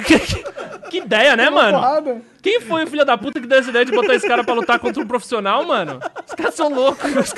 que, 0.00 0.18
que- 0.18 0.44
que 0.90 0.98
ideia, 0.98 1.36
né, 1.36 1.50
mano? 1.50 1.78
Porrada. 1.78 2.22
Quem 2.42 2.60
foi 2.60 2.84
o 2.84 2.86
filho 2.86 3.04
da 3.04 3.18
puta 3.18 3.40
que 3.40 3.46
deu 3.46 3.58
essa 3.58 3.70
ideia 3.70 3.84
de 3.84 3.92
botar 3.92 4.14
esse 4.14 4.26
cara 4.26 4.44
pra 4.44 4.54
lutar 4.54 4.78
contra 4.78 5.02
um 5.02 5.06
profissional, 5.06 5.64
mano? 5.64 5.98
Os 6.26 6.34
caras 6.34 6.54
são 6.54 6.68
loucos. 6.72 7.34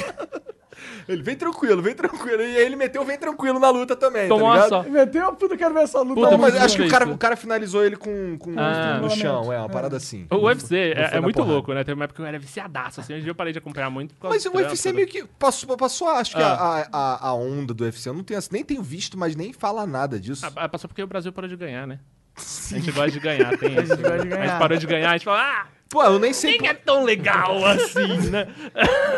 Ele 1.09 1.23
vem 1.23 1.35
tranquilo, 1.35 1.81
vem 1.81 1.95
tranquilo. 1.95 2.43
E 2.43 2.57
aí 2.57 2.63
ele 2.67 2.77
meteu 2.77 3.03
vem 3.05 3.19
tranquilo 3.19 3.59
na 3.59 3.71
luta 3.71 3.97
também. 3.97 4.29
Tomou 4.29 4.47
tá 4.53 4.55
uma 4.59 4.65
ligado? 4.67 4.69
só. 4.85 4.91
Meteu 4.91 5.27
a 5.27 5.33
puta, 5.33 5.57
quero 5.57 5.73
ver 5.73 5.81
essa 5.85 6.01
luta. 6.03 6.15
Puta, 6.21 6.31
Não, 6.33 6.39
mas 6.39 6.55
acho 6.57 6.77
que 6.77 6.83
o 6.83 6.89
cara, 6.91 7.09
o 7.09 7.17
cara 7.17 7.35
finalizou 7.37 7.83
ele 7.83 7.97
com, 7.97 8.37
com 8.39 8.53
Ah. 8.59 8.99
no 9.01 9.09
chão, 9.11 9.51
é, 9.51 9.57
uma 9.59 9.65
É. 9.65 9.69
parada 9.71 9.97
assim. 9.97 10.27
O 10.31 10.37
UFC 10.45 10.93
Não 10.95 11.03
é, 11.03 11.11
é 11.17 11.21
muito 11.21 11.37
porrada. 11.37 11.53
louco, 11.55 11.73
né? 11.73 11.83
Teve 11.83 11.95
uma 11.95 12.05
época 12.05 12.17
que 12.17 12.23
eu 12.23 12.27
era 12.27 12.39
viciadaço, 12.39 13.01
assim. 13.01 13.15
Hoje 13.15 13.21
em 13.21 13.25
dia 13.25 13.31
eu 13.31 13.35
parei 13.35 13.55
de 13.55 13.59
acompanhar 13.59 13.89
muito. 13.91 14.15
Mas 14.23 14.45
o 14.45 14.55
UFC 14.55 14.91
né? 14.91 14.97
meio 14.97 15.09
que 15.09 15.25
passou, 15.39 15.75
passou 15.79 16.09
acho 16.11 16.37
que 16.37 16.43
Ah. 16.43 16.87
a, 16.93 16.99
a, 16.99 17.29
a 17.29 17.35
onda 17.35 17.73
do 17.73 17.85
UFC. 17.85 18.07
Eu 18.11 18.15
não 18.15 18.23
tenho, 18.23 18.39
nem 18.53 18.63
tenho 18.63 18.83
visto, 18.83 19.17
mas 19.19 19.35
nem 19.35 19.53
fala 19.55 19.87
nada 19.87 20.21
disso. 20.21 20.47
Ah, 20.55 20.69
passou 20.69 20.89
porque 20.89 21.03
o 21.03 21.07
Brasil 21.07 21.33
parou 21.33 21.49
de 21.49 21.57
ganhar, 21.57 21.87
né? 21.87 21.99
A 22.39 22.79
gente 22.79 22.93
gosta 22.93 23.11
de 23.11 23.21
ganhar, 23.21 23.57
tem 23.59 23.73
isso. 23.79 23.87
gente 23.95 24.03
gosta 24.03 24.19
de 24.19 24.33
A 24.33 24.37
ganhar. 24.37 24.49
gente 24.49 24.59
parou 24.59 24.79
de 24.79 24.87
ganhar, 24.87 25.11
a 25.11 25.13
gente 25.13 25.25
fala, 25.25 25.41
ah, 25.43 25.67
Pô, 25.91 26.03
eu 26.05 26.19
nem 26.19 26.35
sei. 26.35 26.59
nem 26.59 26.69
é 26.69 26.75
tão 26.75 27.03
legal 27.03 27.65
assim, 27.65 28.29
né? 28.31 28.47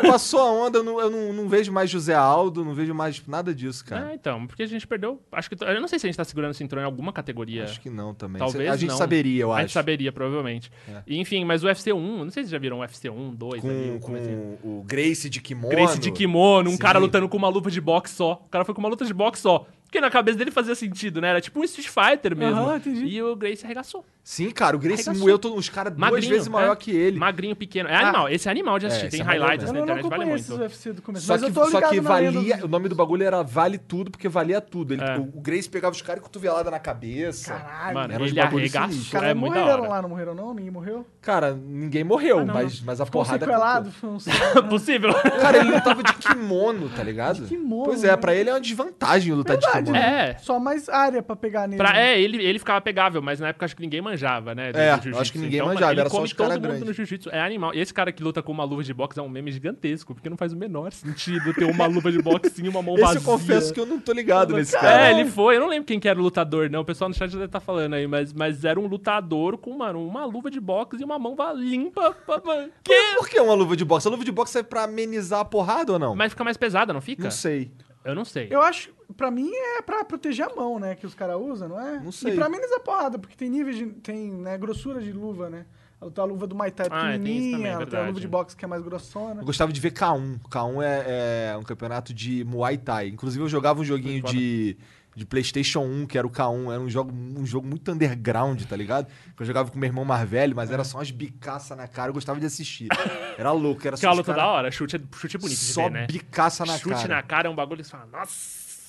Passou 0.07 0.41
a 0.41 0.53
onda, 0.53 0.79
eu, 0.79 0.85
não, 0.85 1.01
eu 1.01 1.11
não, 1.11 1.33
não 1.33 1.49
vejo 1.49 1.73
mais 1.73 1.91
José 1.91 2.15
Aldo, 2.15 2.65
não 2.65 2.73
vejo 2.75 2.95
mais 2.95 3.21
nada 3.27 3.53
disso, 3.53 3.85
cara. 3.85 4.07
Ah, 4.11 4.15
então, 4.15 4.47
porque 4.47 4.63
a 4.63 4.67
gente 4.67 4.87
perdeu. 4.87 5.21
Acho 5.33 5.51
que. 5.51 5.57
Eu 5.65 5.81
não 5.81 5.89
sei 5.89 5.99
se 5.99 6.07
a 6.07 6.09
gente 6.09 6.17
tá 6.17 6.23
segurando 6.23 6.53
o 6.53 6.55
cinturão 6.55 6.83
em 6.83 6.87
alguma 6.87 7.13
categoria. 7.13 7.65
Acho 7.65 7.81
que 7.81 7.91
não 7.91 8.15
também. 8.15 8.39
Talvez 8.39 8.71
a 8.71 8.77
gente 8.77 8.91
não. 8.91 8.97
saberia, 8.97 9.43
eu 9.43 9.51
a 9.51 9.57
acho. 9.57 9.63
gente 9.63 9.73
saberia, 9.73 10.13
provavelmente. 10.13 10.71
É. 10.89 11.03
E, 11.09 11.19
enfim, 11.19 11.45
mas 11.45 11.65
o 11.65 11.67
UFC 11.67 11.93
1, 11.93 11.99
não 12.25 12.31
sei 12.31 12.45
se 12.45 12.51
vocês 12.51 12.51
já 12.51 12.59
viram 12.59 12.79
o 12.79 12.81
UFC 12.83 13.11
1, 13.11 13.35
2 13.35 13.65
ali, 13.65 13.75
Com, 13.75 13.91
o 13.91 13.93
com 13.95 14.07
comecinho. 14.07 14.59
o 14.63 14.85
Grace 14.87 15.29
de 15.29 15.41
kimono. 15.41 15.71
Grace 15.75 15.99
de 15.99 16.13
kimono, 16.13 16.71
um 16.71 16.75
Sim. 16.75 16.79
cara 16.79 17.01
lutando 17.01 17.29
com 17.29 17.37
uma 17.37 17.49
luva 17.49 17.69
de 17.69 17.81
boxe 17.81 18.15
só. 18.15 18.35
O 18.47 18.49
cara 18.49 18.65
foi 18.65 18.75
com 18.77 18.81
uma 18.81 18.89
luta 18.89 19.05
de 19.05 19.13
boxe 19.13 19.43
só. 19.43 19.67
Porque 19.91 20.01
na 20.01 20.09
cabeça 20.09 20.39
dele 20.39 20.53
fazia 20.53 20.73
sentido, 20.77 21.21
né? 21.21 21.31
Era 21.31 21.41
tipo 21.41 21.59
um 21.59 21.65
Street 21.65 21.89
Fighter 21.89 22.37
mesmo. 22.37 22.61
Aham, 22.61 22.77
entendi. 22.77 23.07
E 23.07 23.21
o 23.21 23.35
Grace 23.35 23.65
arregaçou. 23.65 24.05
Sim, 24.23 24.49
cara, 24.51 24.77
o 24.77 24.79
Grace 24.79 25.01
Arregaçou. 25.03 25.21
moeu 25.21 25.37
todos 25.37 25.59
os 25.59 25.69
caras 25.69 25.93
duas 25.93 26.01
Magrinho, 26.13 26.31
vezes 26.31 26.47
maior 26.47 26.75
é. 26.75 26.77
que 26.77 26.93
ele. 26.93 27.19
Magrinho, 27.19 27.57
pequeno. 27.57 27.89
É 27.89 27.97
animal. 27.97 28.29
Esse 28.29 28.47
é 28.47 28.53
animal 28.53 28.79
de 28.79 28.87
assistir. 28.87 29.07
É, 29.07 29.09
Tem 29.11 29.21
é 29.21 29.25
highlights 29.25 29.67
Eu 29.67 29.73
na 29.73 29.79
não, 29.81 29.87
não 29.87 29.95
internet, 29.99 30.03
vale 30.09 30.15
acompanhei 30.23 30.35
esses 30.37 30.49
muito. 30.49 30.63
UFC 30.63 30.93
do 30.93 31.03
começo, 31.03 31.27
Só 31.27 31.33
mas 31.33 31.43
que, 31.43 31.49
eu 31.49 31.53
tô 31.55 31.65
só 31.65 31.79
ligado 31.79 31.91
que 31.91 32.01
na 32.01 32.15
lenda 32.17 32.33
valia. 32.39 32.55
dos- 32.57 32.65
O 32.65 32.69
nome 32.69 32.89
do 32.89 32.95
bagulho 32.95 33.25
era 33.25 33.43
Vale 33.43 33.79
Tudo, 33.79 34.13
porque 34.13 34.29
valia 34.29 34.61
tudo. 34.61 34.95
Ele, 34.95 35.03
É. 35.03 35.19
o, 35.19 35.23
o 35.23 35.41
Grace 35.41 35.69
pegava 35.69 35.93
os 35.93 36.03
caras 36.03 36.21
e 36.21 36.23
cotovelada 36.23 36.71
na 36.71 36.79
cabeça. 36.79 37.53
Caralho. 37.55 37.95
Mano, 37.95 38.15
Era 38.15 38.23
uns 38.23 38.31
ele 38.31 38.41
bagulho 38.41 38.59
arregaçou. 38.63 38.89
sinistro. 38.91 39.07
Os 39.07 39.13
caras 39.13 39.29
É 39.31 39.35
muito 39.35 39.55
da 39.55 39.61
morreram 39.61 39.81
hora. 39.83 39.91
lá, 39.91 40.03
não 40.03 40.09
morreram 40.09 40.35
não? 40.37 40.55
Ninguém 40.55 40.71
morreu? 40.71 41.05
Cara, 41.23 41.53
ninguém 41.53 42.03
morreu, 42.03 42.39
Ah, 42.39 42.45
não, 42.47 42.55
mas, 42.55 42.81
mas 42.81 42.99
a 42.99 43.05
Ficou 43.05 43.23
porrada. 43.23 43.45
sequelado, 43.45 43.91
foi 43.93 44.09
um 44.09 44.17
Possível. 44.71 45.13
Cara, 45.41 45.59
ele 45.59 45.73
lutava 45.73 46.03
de 46.03 46.15
kimono, 46.15 46.89
tá 46.89 47.03
ligado? 47.03 47.43
De 47.43 47.49
kimono, 47.49 47.85
Pois 47.85 48.03
é, 48.05 48.17
pra 48.17 48.35
ele 48.35 48.49
é 48.49 48.55
uma 48.55 48.61
desvantagem 48.61 49.35
lutar 49.35 49.57
Verdade, 49.59 49.85
de 49.85 49.93
kimono. 49.93 50.03
É. 50.03 50.37
Só 50.39 50.59
mais 50.59 50.89
área 50.89 51.23
pra 51.23 51.37
pegar 51.37 51.69
nele. 51.69 51.77
Pra, 51.77 52.01
é, 52.01 52.19
ele, 52.19 52.43
ele 52.43 52.59
ficava 52.59 52.81
pegável, 52.81 53.21
mas 53.21 53.39
na 53.39 53.49
época 53.49 53.67
acho 53.67 53.77
que 53.77 53.83
ninguém 53.83 54.01
manjava, 54.01 54.55
né? 54.55 54.71
É, 54.75 54.91
acho 54.93 55.31
que 55.33 55.39
ninguém 55.39 55.59
Então, 55.61 55.67
manjava, 55.75 55.93
ele 55.93 56.01
era 56.01 56.09
só 56.09 56.17
come 56.17 56.27
os 56.27 56.33
cara 56.33 56.51
todo 56.55 56.61
mundo 56.63 56.69
grande. 56.71 56.85
no 56.87 56.93
jiu-jitsu. 56.95 57.29
É 57.31 57.41
animal. 57.43 57.75
E 57.75 57.81
esse 57.81 57.93
cara 57.93 58.11
que 58.13 58.23
luta 58.23 58.43
com 58.43 58.53
uma 58.53 58.65
luva 58.65 58.83
de 58.83 58.95
boxe 58.95 59.19
é 59.19 59.23
um 59.23 59.29
meme 59.29 59.53
gigantesco, 59.53 60.15
porque 60.15 60.31
não 60.31 60.39
faz 60.39 60.55
o 60.55 60.57
menor 60.57 60.91
sentido 60.91 61.53
ter 61.53 61.65
uma 61.67 61.85
luva 61.87 62.11
de 62.11 62.23
boxe 62.23 62.63
e 62.65 62.69
uma 62.69 62.81
mão 62.81 62.95
Esse 62.95 63.03
vazia. 63.05 63.19
eu 63.21 63.25
confesso 63.25 63.75
que 63.75 63.81
eu 63.81 63.85
não 63.85 64.01
tô 64.01 64.13
ligado 64.13 64.55
nesse 64.55 64.73
Cara, 64.73 64.89
cara. 64.89 65.09
É, 65.09 65.11
ele 65.21 65.29
foi. 65.31 65.57
Eu 65.57 65.61
não 65.61 65.69
lembro 65.69 65.85
quem 65.85 66.01
que 66.01 66.09
era 66.09 66.19
o 66.19 66.23
lutador, 66.23 66.71
não. 66.71 66.81
O 66.81 66.85
pessoal 66.85 67.11
no 67.11 67.15
chat 67.15 67.29
já 67.31 67.37
deve 67.37 67.45
estar 67.49 67.61
falando 67.61 67.93
aí, 67.93 68.07
mas, 68.07 68.33
mas 68.33 68.65
era 68.65 68.81
um 68.81 68.87
lutador 68.87 69.59
com, 69.59 69.77
mano, 69.77 70.03
uma 70.07 70.25
luva 70.25 70.51
de 70.51 70.59
boxe 70.61 71.01
e 71.03 71.05
uma 71.05 71.10
mão 71.19 71.35
va- 71.35 71.53
limpa. 71.53 72.13
Pra. 72.13 72.69
Que? 72.83 73.15
Por 73.17 73.29
que 73.29 73.41
uma 73.41 73.55
luva 73.55 73.77
de 73.77 73.85
boxe? 73.85 74.07
A 74.09 74.11
luva 74.11 74.25
de 74.25 74.33
boxe 74.33 74.59
é 74.59 74.63
pra 74.63 74.85
amenizar 74.85 75.41
a 75.41 75.45
porrada 75.45 75.93
ou 75.93 75.99
não? 75.99 76.15
Mas 76.15 76.33
fica 76.33 76.45
mais 76.45 76.57
pesada, 76.57 76.93
não 76.93 77.01
fica? 77.01 77.23
Não 77.25 77.31
sei. 77.31 77.71
Eu 78.05 78.15
não 78.15 78.25
sei. 78.25 78.49
Eu 78.51 78.63
acho, 78.63 78.91
pra 79.17 79.31
mim 79.31 79.51
é 79.53 79.83
pra 79.83 80.03
proteger 80.05 80.47
a 80.51 80.55
mão, 80.55 80.79
né? 80.79 80.95
Que 80.95 81.07
os 81.07 81.15
caras 81.15 81.37
usam, 81.39 81.69
não 81.69 81.81
é? 81.81 82.01
Não 82.01 82.11
sei. 82.11 82.33
E 82.33 82.37
pra 82.37 82.47
amenizar 82.47 82.79
a 82.79 82.81
porrada, 82.81 83.19
porque 83.19 83.37
tem 83.37 83.51
níveis 83.51 83.77
de. 83.77 83.87
tem 83.87 84.31
né, 84.33 84.57
grossura 84.57 85.01
de 85.03 85.13
luva, 85.13 85.51
né? 85.51 85.67
A 86.01 86.25
luva 86.25 86.47
do 86.47 86.55
Muay 86.55 86.71
Thai 86.71 86.87
Ah, 86.91 87.11
é, 87.13 87.17
isso 87.17 87.23
pequenininha, 87.25 87.79
também, 87.79 88.01
a 88.01 88.07
luva 88.07 88.21
de 88.21 88.27
boxe 88.29 88.57
que 88.57 88.65
é 88.65 88.69
mais 88.69 88.83
grossona. 88.83 89.43
Eu 89.43 89.45
gostava 89.45 89.71
de 89.71 89.79
ver 89.81 89.91
K1. 89.93 90.41
K1 90.49 90.83
é, 90.83 91.51
é 91.53 91.57
um 91.59 91.63
campeonato 91.63 92.15
de 92.15 92.43
Muay 92.45 92.79
Thai. 92.79 93.09
Inclusive, 93.09 93.45
eu 93.45 93.49
jogava 93.51 93.81
um 93.81 93.85
joguinho 93.85 94.23
de, 94.23 94.79
de 95.15 95.27
PlayStation 95.27 95.81
1, 95.81 96.07
que 96.07 96.17
era 96.17 96.27
o 96.27 96.31
K1. 96.31 96.73
Era 96.73 96.81
um 96.81 96.89
jogo, 96.89 97.13
um 97.13 97.45
jogo 97.45 97.67
muito 97.69 97.93
underground, 97.93 98.63
tá 98.65 98.75
ligado? 98.75 99.09
Que 99.37 99.43
eu 99.43 99.47
jogava 99.47 99.71
com 99.71 99.79
meu 99.79 99.89
irmão 99.89 100.05
mais 100.07 100.27
velho, 100.27 100.57
mas 100.57 100.71
era 100.71 100.85
só 100.85 100.97
umas 100.97 101.11
bicaças 101.11 101.77
na 101.77 101.87
cara. 101.87 102.09
Eu 102.09 102.15
gostava 102.15 102.41
de 102.41 102.47
assistir. 102.47 102.89
Era 103.37 103.53
louco, 103.53 103.87
era 103.87 103.95
Que 103.97 104.01
só. 104.01 104.09
a 104.09 104.13
os 104.13 104.17
luta 104.19 104.33
cara- 104.33 104.43
da 104.47 104.49
hora. 104.53 104.71
Chute 104.71 104.97
é, 104.97 105.01
chute 105.15 105.37
é 105.37 105.39
bonito 105.39 105.59
de 105.59 105.65
Só 105.67 105.83
ver, 105.83 105.91
né? 105.91 106.07
bicaça 106.07 106.65
na 106.65 106.79
Chute 106.79 106.95
cara. 106.95 107.09
na 107.17 107.23
cara 107.23 107.49
é 107.49 107.51
um 107.51 107.55
bagulho 107.55 107.83
que 107.83 107.85
você 107.85 107.91
fala, 107.91 108.07
nossa. 108.11 108.33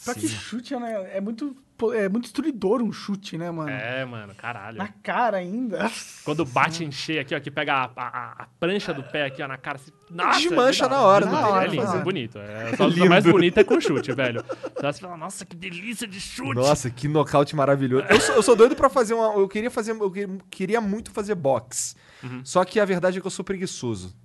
Só 0.01 0.13
que 0.15 0.27
chute 0.29 0.75
né, 0.77 1.11
é 1.13 1.21
muito. 1.21 1.55
Po- 1.81 1.93
É 1.93 2.07
muito 2.07 2.23
destruidor 2.25 2.81
um 2.81 2.91
chute, 2.93 3.37
né, 3.37 3.49
mano? 3.51 3.69
É, 3.69 4.05
mano, 4.05 4.33
caralho. 4.35 4.77
Na 4.77 4.87
cara 4.87 5.37
ainda. 5.37 5.89
Quando 6.23 6.45
bate 6.45 6.83
em 6.85 6.91
cheio 6.91 7.19
aqui, 7.21 7.35
ó, 7.35 7.39
que 7.39 7.49
pega 7.51 7.73
a, 7.73 7.91
a- 7.95 8.43
a 8.43 8.47
prancha 8.59 8.93
do 8.93 9.01
pé 9.03 9.25
aqui, 9.25 9.41
ó, 9.41 9.47
na 9.47 9.57
cara. 9.57 9.77
Assim, 9.77 9.91
nossa, 10.09 10.39
Desmancha 10.39 10.85
é 10.85 10.89
na 10.89 11.01
hora, 11.01 11.25
não 11.25 11.37
É, 11.59 11.67
tem 11.67 11.79
é 11.79 11.81
lindo, 11.81 11.97
é 11.97 12.03
bonito. 12.03 12.37
É, 12.37 12.75
só 12.77 12.83
a 12.83 12.87
luta 12.87 13.05
mais 13.05 13.23
bonita 13.25 13.61
é 13.61 13.63
com 13.63 13.79
chute, 13.81 14.11
velho. 14.13 14.43
Então 14.77 14.91
você 14.93 14.99
fala, 15.01 15.17
nossa, 15.17 15.45
que 15.45 15.55
delícia 15.55 16.07
de 16.07 16.19
chute. 16.19 16.53
Nossa, 16.55 16.89
que 16.89 17.07
nocaute 17.07 17.55
maravilhoso. 17.55 18.05
Eu 18.09 18.19
sou, 18.21 18.35
eu 18.35 18.43
sou 18.43 18.55
doido 18.55 18.75
pra 18.75 18.89
fazer 18.89 19.13
uma. 19.13 19.33
Eu 19.39 19.47
queria 19.47 19.71
fazer. 19.71 19.91
Eu 19.91 20.11
que- 20.11 20.27
queria 20.49 20.79
muito 20.79 21.11
fazer 21.11 21.35
boxe. 21.35 21.95
Uhum. 22.23 22.41
Só 22.43 22.63
que 22.63 22.79
a 22.79 22.85
verdade 22.85 23.17
é 23.17 23.21
que 23.21 23.27
eu 23.27 23.31
sou 23.31 23.43
preguiçoso. 23.43 24.15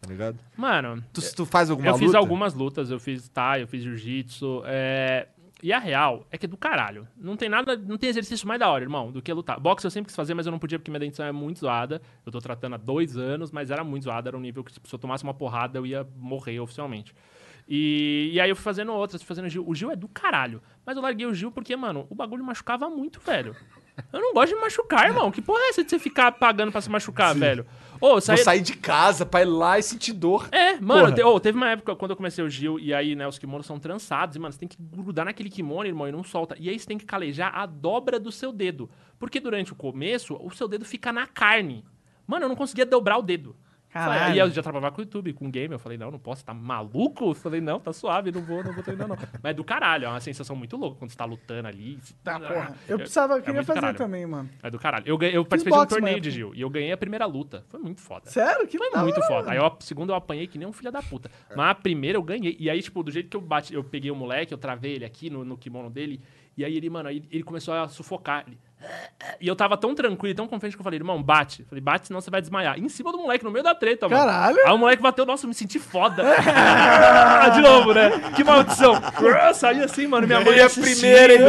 Tá 0.00 0.08
ligado? 0.08 0.38
Mano, 0.56 1.04
Tu, 1.12 1.20
tu 1.34 1.44
faz 1.44 1.68
alguma 1.68 1.88
eu 1.90 1.94
fiz 1.98 2.06
luta? 2.06 2.18
algumas 2.18 2.54
lutas, 2.54 2.90
eu 2.90 2.98
fiz 2.98 3.28
Thai, 3.28 3.62
eu 3.62 3.68
fiz 3.68 3.82
jiu-jitsu. 3.82 4.62
é, 4.64 5.28
E 5.62 5.72
a 5.72 5.78
real 5.78 6.26
é 6.30 6.38
que 6.38 6.46
é 6.46 6.48
do 6.48 6.56
caralho. 6.56 7.06
Não 7.16 7.36
tem 7.36 7.48
nada, 7.48 7.76
não 7.76 7.98
tem 7.98 8.08
exercício 8.08 8.48
mais 8.48 8.58
da 8.58 8.68
hora, 8.70 8.82
irmão, 8.82 9.12
do 9.12 9.20
que 9.20 9.32
lutar. 9.32 9.60
Boxe 9.60 9.86
eu 9.86 9.90
sempre 9.90 10.06
quis 10.06 10.16
fazer, 10.16 10.34
mas 10.34 10.46
eu 10.46 10.52
não 10.52 10.58
podia 10.58 10.78
porque 10.78 10.90
minha 10.90 11.00
dentição 11.00 11.26
é 11.26 11.32
muito 11.32 11.60
zoada. 11.60 12.00
Eu 12.24 12.32
tô 12.32 12.38
tratando 12.38 12.74
há 12.74 12.78
dois 12.78 13.16
anos, 13.16 13.50
mas 13.50 13.70
era 13.70 13.84
muito 13.84 14.04
zoada, 14.04 14.30
era 14.30 14.36
um 14.36 14.40
nível 14.40 14.64
que 14.64 14.72
tipo, 14.72 14.88
se 14.88 14.94
eu 14.94 14.98
tomasse 14.98 15.22
uma 15.22 15.34
porrada 15.34 15.78
eu 15.78 15.86
ia 15.86 16.06
morrer 16.16 16.58
oficialmente. 16.60 17.14
E, 17.68 18.30
e 18.32 18.40
aí 18.40 18.50
eu 18.50 18.56
fui 18.56 18.64
fazendo 18.64 18.92
outras, 18.92 19.22
fui 19.22 19.28
fazendo 19.28 19.48
Gil. 19.48 19.64
O 19.64 19.74
Gil 19.74 19.92
é 19.92 19.96
do 19.96 20.08
caralho. 20.08 20.60
Mas 20.84 20.96
eu 20.96 21.02
larguei 21.02 21.26
o 21.26 21.32
Gil 21.32 21.52
porque, 21.52 21.76
mano, 21.76 22.06
o 22.10 22.14
bagulho 22.14 22.42
machucava 22.42 22.88
muito, 22.90 23.20
velho. 23.20 23.54
Eu 24.12 24.20
não 24.20 24.32
gosto 24.32 24.48
de 24.48 24.54
me 24.56 24.62
machucar, 24.62 25.06
irmão. 25.06 25.30
Que 25.30 25.42
porra 25.42 25.60
é 25.60 25.68
essa 25.68 25.84
de 25.84 25.90
você 25.90 25.98
ficar 25.98 26.32
pagando 26.32 26.72
pra 26.72 26.80
se 26.80 26.90
machucar, 26.90 27.34
velho? 27.34 27.66
Ô, 28.00 28.06
eu 28.06 28.10
Vou 28.12 28.20
saí, 28.20 28.38
sair 28.38 28.60
de 28.62 28.74
casa 28.76 29.26
pra 29.26 29.42
ir 29.42 29.44
lá 29.44 29.78
e 29.78 29.82
sentir 29.82 30.12
dor. 30.12 30.48
é, 30.52 30.80
mano, 30.80 31.14
te- 31.14 31.22
ô, 31.22 31.38
teve 31.38 31.56
uma 31.56 31.68
época 31.70 31.94
quando 31.94 32.12
eu 32.12 32.16
comecei 32.16 32.42
o 32.42 32.48
Gil 32.48 32.78
e 32.78 32.94
aí, 32.94 33.14
né, 33.14 33.28
os 33.28 33.38
kimonos 33.38 33.66
são 33.66 33.78
trançados 33.78 34.36
e, 34.36 34.38
mano, 34.38 34.52
você 34.52 34.58
tem 34.58 34.68
que 34.68 34.76
grudar 34.80 35.24
naquele 35.26 35.50
kimono, 35.50 35.86
irmão, 35.86 36.08
e 36.08 36.12
não 36.12 36.24
solta. 36.24 36.56
E 36.58 36.68
aí 36.70 36.78
você 36.78 36.86
tem 36.86 36.96
que 36.98 37.04
calejar 37.04 37.54
a 37.54 37.66
dobra 37.66 38.18
do 38.18 38.32
seu 38.32 38.52
dedo. 38.52 38.88
Porque 39.18 39.38
durante 39.38 39.72
o 39.72 39.76
começo, 39.76 40.34
o 40.42 40.50
seu 40.50 40.66
dedo 40.66 40.84
fica 40.84 41.12
na 41.12 41.26
carne. 41.26 41.84
Mano, 42.26 42.44
eu 42.46 42.48
não 42.48 42.56
conseguia 42.56 42.86
dobrar 42.86 43.18
o 43.18 43.22
dedo. 43.22 43.54
Caralho. 43.92 44.34
E 44.34 44.38
eu 44.38 44.50
já 44.50 44.62
trabalhava 44.62 44.94
com 44.94 45.00
o 45.00 45.04
YouTube, 45.04 45.32
com 45.32 45.50
game. 45.50 45.72
Eu 45.74 45.78
falei, 45.78 45.98
não, 45.98 46.10
não 46.10 46.18
posso, 46.18 46.44
tá 46.44 46.54
maluco? 46.54 47.30
Eu 47.30 47.34
falei, 47.34 47.60
não, 47.60 47.80
tá 47.80 47.92
suave, 47.92 48.30
não 48.30 48.40
vou, 48.40 48.62
não 48.62 48.72
vou 48.72 48.82
treinar, 48.82 49.08
não. 49.08 49.16
Mas 49.16 49.50
é 49.50 49.52
do 49.54 49.64
caralho, 49.64 50.04
é 50.04 50.08
uma 50.08 50.20
sensação 50.20 50.54
muito 50.54 50.76
louca 50.76 50.96
quando 50.98 51.10
você 51.10 51.16
tá 51.16 51.24
lutando 51.24 51.66
ali. 51.68 51.98
Tá, 52.22 52.38
porra. 52.38 52.76
É- 52.88 52.92
Eu 52.92 52.98
precisava, 52.98 53.38
é 53.38 53.40
queria 53.42 53.64
fazer 53.64 53.80
caralho. 53.80 53.98
também, 53.98 54.24
mano. 54.26 54.48
É 54.62 54.70
do 54.70 54.78
caralho. 54.78 55.04
Eu, 55.06 55.18
ganhei- 55.18 55.36
eu 55.36 55.44
participei 55.44 55.76
de 55.76 55.84
um 55.84 55.86
torneio 55.86 56.16
mas- 56.16 56.22
de 56.22 56.30
Gil 56.30 56.54
e 56.54 56.60
eu 56.60 56.70
ganhei 56.70 56.92
a 56.92 56.96
primeira 56.96 57.26
luta. 57.26 57.64
Foi 57.68 57.80
muito 57.80 58.00
foda. 58.00 58.30
Sério? 58.30 58.66
Que 58.68 58.78
Foi 58.78 58.90
muito 59.02 59.20
foda. 59.22 59.50
Aí 59.50 59.58
mano. 59.58 59.70
eu, 59.70 59.76
a 59.76 59.76
segunda 59.80 60.12
eu 60.12 60.16
apanhei 60.16 60.46
que 60.46 60.56
nem 60.58 60.68
um 60.68 60.72
filho 60.72 60.92
da 60.92 61.02
puta. 61.02 61.30
Mas 61.56 61.70
a 61.70 61.74
primeira 61.74 62.16
eu 62.16 62.22
ganhei. 62.22 62.56
E 62.60 62.70
aí, 62.70 62.80
tipo, 62.80 63.02
do 63.02 63.10
jeito 63.10 63.28
que 63.28 63.36
eu 63.36 63.40
bati, 63.40 63.74
eu 63.74 63.82
peguei 63.82 64.10
o 64.10 64.14
moleque, 64.16 64.54
eu 64.54 64.58
travei 64.58 64.92
ele 64.94 65.04
aqui 65.04 65.28
no, 65.30 65.44
no 65.44 65.56
kimono 65.56 65.90
dele. 65.90 66.20
E 66.56 66.64
aí 66.64 66.76
ele, 66.76 66.90
mano, 66.90 67.08
aí 67.08 67.24
ele 67.30 67.42
começou 67.42 67.74
a 67.74 67.88
sufocar. 67.88 68.44
Ele... 68.46 68.58
E 69.40 69.46
eu 69.46 69.54
tava 69.54 69.76
tão 69.76 69.94
tranquilo, 69.94 70.32
e 70.32 70.34
tão 70.34 70.48
confiante 70.48 70.76
que 70.76 70.80
eu 70.80 70.84
falei, 70.84 70.98
irmão, 70.98 71.22
bate. 71.22 71.64
Falei, 71.64 71.80
bate, 71.80 72.06
senão 72.06 72.20
você 72.20 72.30
vai 72.30 72.40
desmaiar. 72.40 72.78
Em 72.78 72.88
cima 72.88 73.12
do 73.12 73.18
moleque, 73.18 73.44
no 73.44 73.50
meio 73.50 73.62
da 73.62 73.74
treta, 73.74 74.08
mano. 74.08 74.20
Caralho. 74.20 74.58
Aí 74.66 74.72
o 74.72 74.78
moleque 74.78 75.02
bateu, 75.02 75.26
nossa, 75.26 75.44
eu 75.44 75.48
me 75.48 75.54
senti 75.54 75.78
foda. 75.78 76.24
de 77.54 77.60
novo, 77.60 77.92
né? 77.92 78.10
Que 78.34 78.42
maldição. 78.42 78.94
Saí 79.54 79.82
assim, 79.82 80.06
mano, 80.06 80.26
minha 80.26 80.40
mãe 80.40 80.60
assistindo. 80.60 80.98
primeira, 80.98 81.34
hein? 81.34 81.40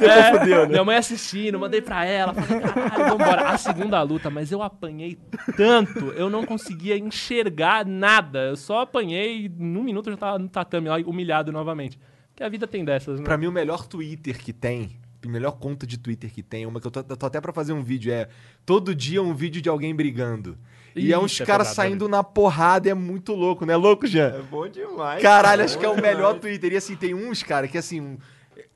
É, 0.00 0.38
fudeu, 0.38 0.62
né? 0.62 0.68
Minha 0.68 0.84
mãe 0.84 0.96
assistindo, 0.96 1.58
mandei 1.58 1.80
pra 1.80 2.04
ela, 2.04 2.34
falei, 2.34 2.60
caralho, 2.60 3.10
vambora. 3.10 3.48
A 3.48 3.58
segunda 3.58 4.00
luta, 4.02 4.30
mas 4.30 4.50
eu 4.50 4.62
apanhei 4.62 5.18
tanto, 5.56 6.12
eu 6.12 6.30
não 6.30 6.44
conseguia 6.44 6.96
enxergar 6.96 7.84
nada. 7.84 8.40
Eu 8.46 8.56
só 8.56 8.80
apanhei 8.80 9.46
e 9.46 9.48
num 9.48 9.82
minuto 9.82 10.08
eu 10.08 10.14
já 10.14 10.18
tava 10.18 10.38
no 10.38 10.48
tatame 10.48 10.88
lá, 10.88 10.96
humilhado 10.96 11.52
novamente. 11.52 11.98
Que 12.34 12.44
a 12.44 12.48
vida 12.48 12.66
tem 12.66 12.84
dessas, 12.84 13.18
né? 13.18 13.24
Pra 13.24 13.36
mim, 13.36 13.46
o 13.46 13.52
melhor 13.52 13.86
Twitter 13.86 14.38
que 14.38 14.52
tem, 14.52 14.98
melhor 15.28 15.52
conta 15.52 15.86
de 15.86 15.98
Twitter 15.98 16.30
que 16.32 16.42
tem, 16.42 16.66
uma 16.66 16.80
que 16.80 16.86
eu 16.86 16.90
tô, 16.90 17.02
tô 17.02 17.26
até 17.26 17.40
pra 17.40 17.52
fazer 17.52 17.72
um 17.72 17.82
vídeo, 17.82 18.12
é 18.12 18.28
todo 18.64 18.94
dia 18.94 19.22
um 19.22 19.34
vídeo 19.34 19.60
de 19.60 19.68
alguém 19.68 19.94
brigando. 19.94 20.56
e 20.96 21.12
é 21.12 21.18
uns 21.18 21.40
é 21.40 21.44
caras 21.44 21.68
saindo 21.68 22.08
na 22.08 22.22
porrada, 22.24 22.88
é 22.88 22.94
muito 22.94 23.32
louco, 23.34 23.64
né? 23.66 23.76
Louco, 23.76 24.06
Jean? 24.06 24.42
bom 24.50 24.66
demais. 24.68 25.22
Caralho, 25.22 25.64
acho 25.64 25.78
que 25.78 25.84
é 25.84 25.88
o 25.88 26.00
melhor 26.00 26.38
Twitter. 26.40 26.72
E 26.72 26.76
assim, 26.76 26.96
tem 26.96 27.14
uns, 27.14 27.42
cara, 27.42 27.68
que 27.68 27.78
assim. 27.78 28.00
um- 28.00 28.18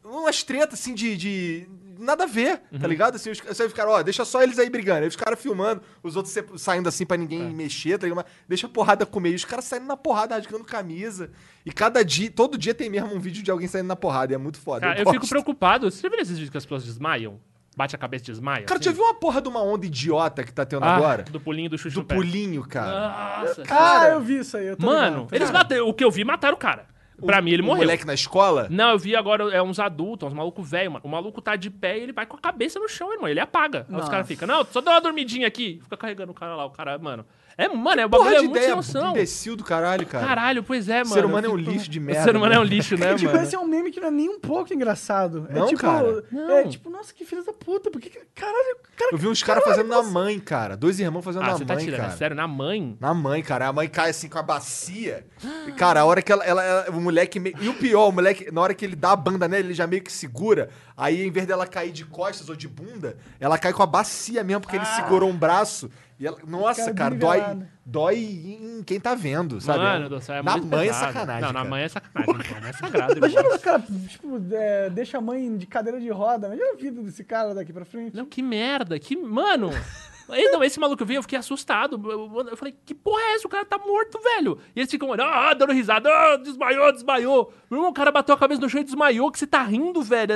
umas 0.04 0.42
tretas 0.42 0.78
assim 0.80 0.94
de. 0.94 1.16
de- 1.16 1.68
Nada 2.04 2.24
a 2.24 2.26
ver, 2.26 2.60
Uhum. 2.70 2.78
tá 2.78 2.86
ligado? 2.86 3.16
Assim, 3.16 3.30
os, 3.30 3.40
você 3.40 3.68
ficaram, 3.68 3.90
ó, 3.92 4.02
deixa 4.02 4.24
só 4.24 4.42
eles 4.42 4.58
aí 4.58 4.70
brigando. 4.70 5.00
Aí 5.02 5.08
os 5.08 5.16
caras 5.16 5.40
filmando, 5.40 5.82
os 6.02 6.14
outros 6.16 6.36
saindo 6.56 6.88
assim 6.88 7.04
pra 7.06 7.16
ninguém 7.16 7.42
É. 7.42 7.50
mexer, 7.50 7.98
tá 7.98 8.06
ligado? 8.06 8.24
Mas 8.24 8.32
deixa 8.48 8.66
a 8.66 8.70
porrada 8.70 9.04
comer. 9.06 9.30
E 9.30 9.34
os 9.34 9.44
caras 9.44 9.64
saindo 9.64 9.86
na 9.86 9.96
porrada, 9.96 10.34
rasgando 10.36 10.64
camisa. 10.64 11.30
E 11.66 11.72
cada 11.72 12.04
dia, 12.04 12.30
todo 12.30 12.56
dia 12.58 12.74
tem 12.74 12.88
mesmo 12.90 13.14
um 13.14 13.18
vídeo 13.18 13.42
de 13.42 13.50
alguém 13.50 13.66
saindo 13.66 13.86
na 13.86 13.96
porrada. 13.96 14.32
E 14.32 14.36
é 14.36 14.38
muito 14.38 14.58
foda. 14.58 14.80
Cara, 14.82 14.98
eu, 15.00 15.04
gosto. 15.04 15.14
fico 15.14 15.28
preocupado. 15.28 15.90
Você 15.90 16.02
já 16.02 16.08
viu 16.08 16.18
esses 16.20 16.34
vídeos 16.34 16.50
que 16.50 16.58
as 16.58 16.64
pessoas 16.64 16.84
desmaiam? 16.84 17.40
Bate 17.76 17.96
a 17.96 17.98
cabeça 17.98 18.24
e 18.24 18.26
desmaia? 18.28 18.64
Cara, 18.66 18.78
assim? 18.78 18.84
já 18.88 18.92
viu 18.92 19.02
uma 19.02 19.14
porra 19.14 19.42
de 19.42 19.48
uma 19.48 19.60
onda 19.60 19.84
idiota 19.84 20.44
que 20.44 20.52
tá 20.52 20.64
tendo 20.64 20.84
Ah, 20.84 20.94
agora? 20.94 21.24
Do 21.24 21.40
pulinho 21.40 21.68
do 21.68 21.76
chute 21.76 21.92
Do 21.96 22.04
pulinho, 22.04 22.62
cara. 22.68 23.40
Nossa. 23.46 23.62
Ah, 23.68 24.08
eu 24.10 24.20
vi 24.20 24.38
isso 24.38 24.56
aí. 24.56 24.66
Eu 24.68 24.76
tô 24.76 24.86
Mano, 24.86 25.16
ligado. 25.22 25.34
eles 25.34 25.50
mataram. 25.50 25.88
O 25.88 25.92
que 25.92 26.04
eu 26.04 26.10
vi, 26.10 26.22
mataram 26.22 26.54
o 26.54 26.56
cara. 26.56 26.86
Pra 27.24 27.40
mim, 27.40 27.52
ele 27.52 27.62
o 27.62 27.66
morreu. 27.66 27.82
moleque 27.82 28.04
na 28.06 28.14
escola? 28.14 28.66
Não, 28.70 28.90
eu 28.90 28.98
vi 28.98 29.14
agora 29.14 29.44
é 29.54 29.62
uns 29.62 29.78
adultos, 29.78 30.28
uns 30.28 30.34
malucos 30.34 30.68
velhos, 30.68 30.92
mano. 30.92 31.04
O 31.04 31.08
maluco 31.08 31.40
tá 31.40 31.54
de 31.56 31.70
pé 31.70 31.98
e 31.98 32.02
ele 32.02 32.12
vai 32.12 32.26
com 32.26 32.36
a 32.36 32.40
cabeça 32.40 32.78
no 32.78 32.88
chão, 32.88 33.12
irmão. 33.12 33.28
Ele 33.28 33.40
apaga. 33.40 33.80
Aí 33.80 33.84
os 33.86 33.90
Nossa. 33.98 34.10
caras 34.10 34.26
ficam, 34.26 34.48
não, 34.48 34.64
só 34.64 34.80
dá 34.80 34.92
uma 34.92 35.00
dormidinha 35.00 35.46
aqui. 35.46 35.78
Fica 35.82 35.96
carregando 35.96 36.32
o 36.32 36.34
cara 36.34 36.56
lá, 36.56 36.64
o 36.64 36.70
cara, 36.70 36.98
mano. 36.98 37.24
É, 37.56 37.68
mano, 37.68 38.00
é 38.00 38.06
o 38.06 38.08
bagulho 38.08 38.34
é 38.34 38.38
muito 38.42 38.56
ideia 38.56 38.74
noção. 38.74 39.10
imbecil 39.10 39.54
do 39.56 39.62
caralho, 39.62 40.04
cara. 40.06 40.26
Caralho, 40.26 40.62
pois 40.62 40.88
é, 40.88 40.98
mano. 41.04 41.14
ser 41.14 41.24
humano 41.24 41.46
é 41.46 41.50
um 41.50 41.56
lixo 41.56 41.88
de 41.88 41.98
O 42.00 42.02
merda. 42.02 42.24
ser 42.24 42.36
humano 42.36 42.52
é 42.54 42.58
um 42.58 42.62
né? 42.64 42.68
lixo, 42.68 42.96
né, 42.96 43.14
tipo, 43.14 43.30
mano? 43.32 43.44
esse 43.44 43.54
é 43.54 43.58
um 43.58 43.66
meme 43.66 43.90
que 43.92 44.00
não 44.00 44.08
é 44.08 44.10
nem 44.10 44.28
um 44.28 44.40
pouco 44.40 44.74
engraçado. 44.74 45.46
Não, 45.50 45.64
é 45.64 45.68
tipo, 45.68 45.80
cara. 45.80 46.24
Não. 46.32 46.50
É 46.58 46.64
tipo, 46.66 46.90
nossa, 46.90 47.12
que 47.14 47.24
filho 47.24 47.44
da 47.44 47.52
puta. 47.52 47.90
Por 47.90 48.00
que 48.00 48.10
que- 48.10 48.20
Caralho, 48.34 48.76
cara. 48.96 49.10
Eu 49.12 49.18
vi 49.18 49.28
uns 49.28 49.42
caras 49.42 49.62
fazendo 49.62 49.88
na 49.88 50.02
mãe, 50.02 50.38
cara. 50.40 50.76
Dois 50.76 50.98
irmãos 50.98 51.22
fazendo 51.22 51.42
Ah, 51.44 51.46
na 51.52 51.52
você 51.58 51.64
tá 51.64 51.74
mãe, 51.74 51.84
tirando, 51.84 52.00
cara. 52.00 52.12
é 52.12 52.16
sério, 52.16 52.36
na 52.36 52.48
mãe? 52.48 52.96
Na 53.00 53.14
mãe, 53.14 53.42
cara. 53.42 53.68
A 53.68 53.72
mãe 53.72 53.88
cai 53.88 54.10
assim 54.10 54.28
com 54.28 54.38
a 54.38 54.42
bacia. 54.42 55.24
E, 55.68 55.72
cara, 55.72 56.00
a 56.00 56.04
hora 56.04 56.20
que 56.20 56.32
ela, 56.32 56.44
ela- 56.44 56.62
ela- 56.64 56.90
o 56.90 57.00
moleque. 57.00 57.38
meio- 57.38 57.56
E 57.60 57.68
o 57.68 57.74
pior, 57.74 58.08
o 58.08 58.12
moleque, 58.12 58.50
na 58.50 58.60
hora 58.60 58.74
que 58.74 58.84
ele 58.84 58.96
dá 58.96 59.12
a 59.12 59.16
banda 59.16 59.46
nele, 59.46 59.68
ele 59.68 59.74
já 59.74 59.86
meio 59.86 60.02
que 60.02 60.12
segura. 60.12 60.70
Aí, 60.96 61.24
em 61.24 61.30
vez 61.30 61.46
dela 61.46 61.66
cair 61.66 61.92
de 61.92 62.04
costas 62.04 62.48
ou 62.48 62.56
de 62.56 62.66
bunda, 62.68 63.16
ela 63.38 63.56
cai 63.58 63.72
com 63.72 63.82
a 63.82 63.86
bacia 63.86 64.42
mesmo, 64.42 64.60
porque 64.62 64.76
ele 64.76 64.84
segurou 64.86 65.28
um 65.30 65.36
braço. 65.36 65.88
E 66.18 66.26
ela, 66.26 66.38
nossa, 66.46 66.94
Cara, 66.94 66.94
cara, 66.94 67.14
dói, 67.16 67.66
dói 67.84 68.16
em 68.16 68.82
quem 68.84 69.00
tá 69.00 69.14
vendo, 69.14 69.60
sabe? 69.60 69.80
Mano 69.80 70.08
do 70.08 70.20
céu, 70.20 70.36
é 70.36 70.42
na 70.42 70.52
muito 70.52 70.66
mãe 70.68 70.88
é 70.88 70.92
sacanagem. 70.92 71.42
Não, 71.42 71.48
na 71.48 71.60
cara. 71.60 71.70
mãe 71.70 71.82
é 71.82 71.88
sacanagem. 71.88 72.34
Na 72.52 72.60
mãe 72.60 72.70
é 72.70 72.72
sagrado. 72.72 73.18
Imagina 73.18 73.54
o 73.54 73.58
cara, 73.58 73.84
tipo, 74.08 74.42
é, 74.52 74.90
deixa 74.90 75.18
a 75.18 75.20
mãe 75.20 75.56
de 75.56 75.66
cadeira 75.66 76.00
de 76.00 76.08
roda. 76.10 76.46
Imagina 76.46 76.72
a 76.72 76.76
vida 76.76 77.02
desse 77.02 77.24
cara 77.24 77.52
daqui 77.52 77.72
pra 77.72 77.84
frente. 77.84 78.16
Não, 78.16 78.26
que 78.26 78.42
merda, 78.42 78.98
que. 78.98 79.16
Mano! 79.16 79.70
Não, 80.26 80.64
esse 80.64 80.80
maluco 80.80 81.04
veio, 81.04 81.18
eu 81.18 81.22
fiquei 81.22 81.38
assustado. 81.38 82.00
Eu, 82.10 82.56
falei, 82.56 82.74
que 82.84 82.94
porra 82.94 83.20
é 83.20 83.34
essa? 83.34 83.46
O 83.46 83.50
cara 83.50 83.64
tá 83.64 83.76
morto, 83.78 84.18
velho. 84.20 84.58
E 84.74 84.80
eles 84.80 84.90
ficam, 84.90 85.12
ah, 85.12 85.52
dando 85.52 85.72
risada, 85.72 86.08
ah, 86.08 86.36
desmaiou, 86.36 86.92
desmaiou. 86.92 87.52
Meu 87.70 87.78
irmão, 87.78 87.90
o 87.90 87.94
cara 87.94 88.10
bateu 88.10 88.34
a 88.34 88.38
cabeça 88.38 88.60
no 88.60 88.68
chão 88.68 88.80
e 88.80 88.84
desmaiou, 88.84 89.30
que 89.30 89.38
você 89.38 89.46
tá 89.46 89.62
rindo, 89.62 90.00
velho. 90.02 90.34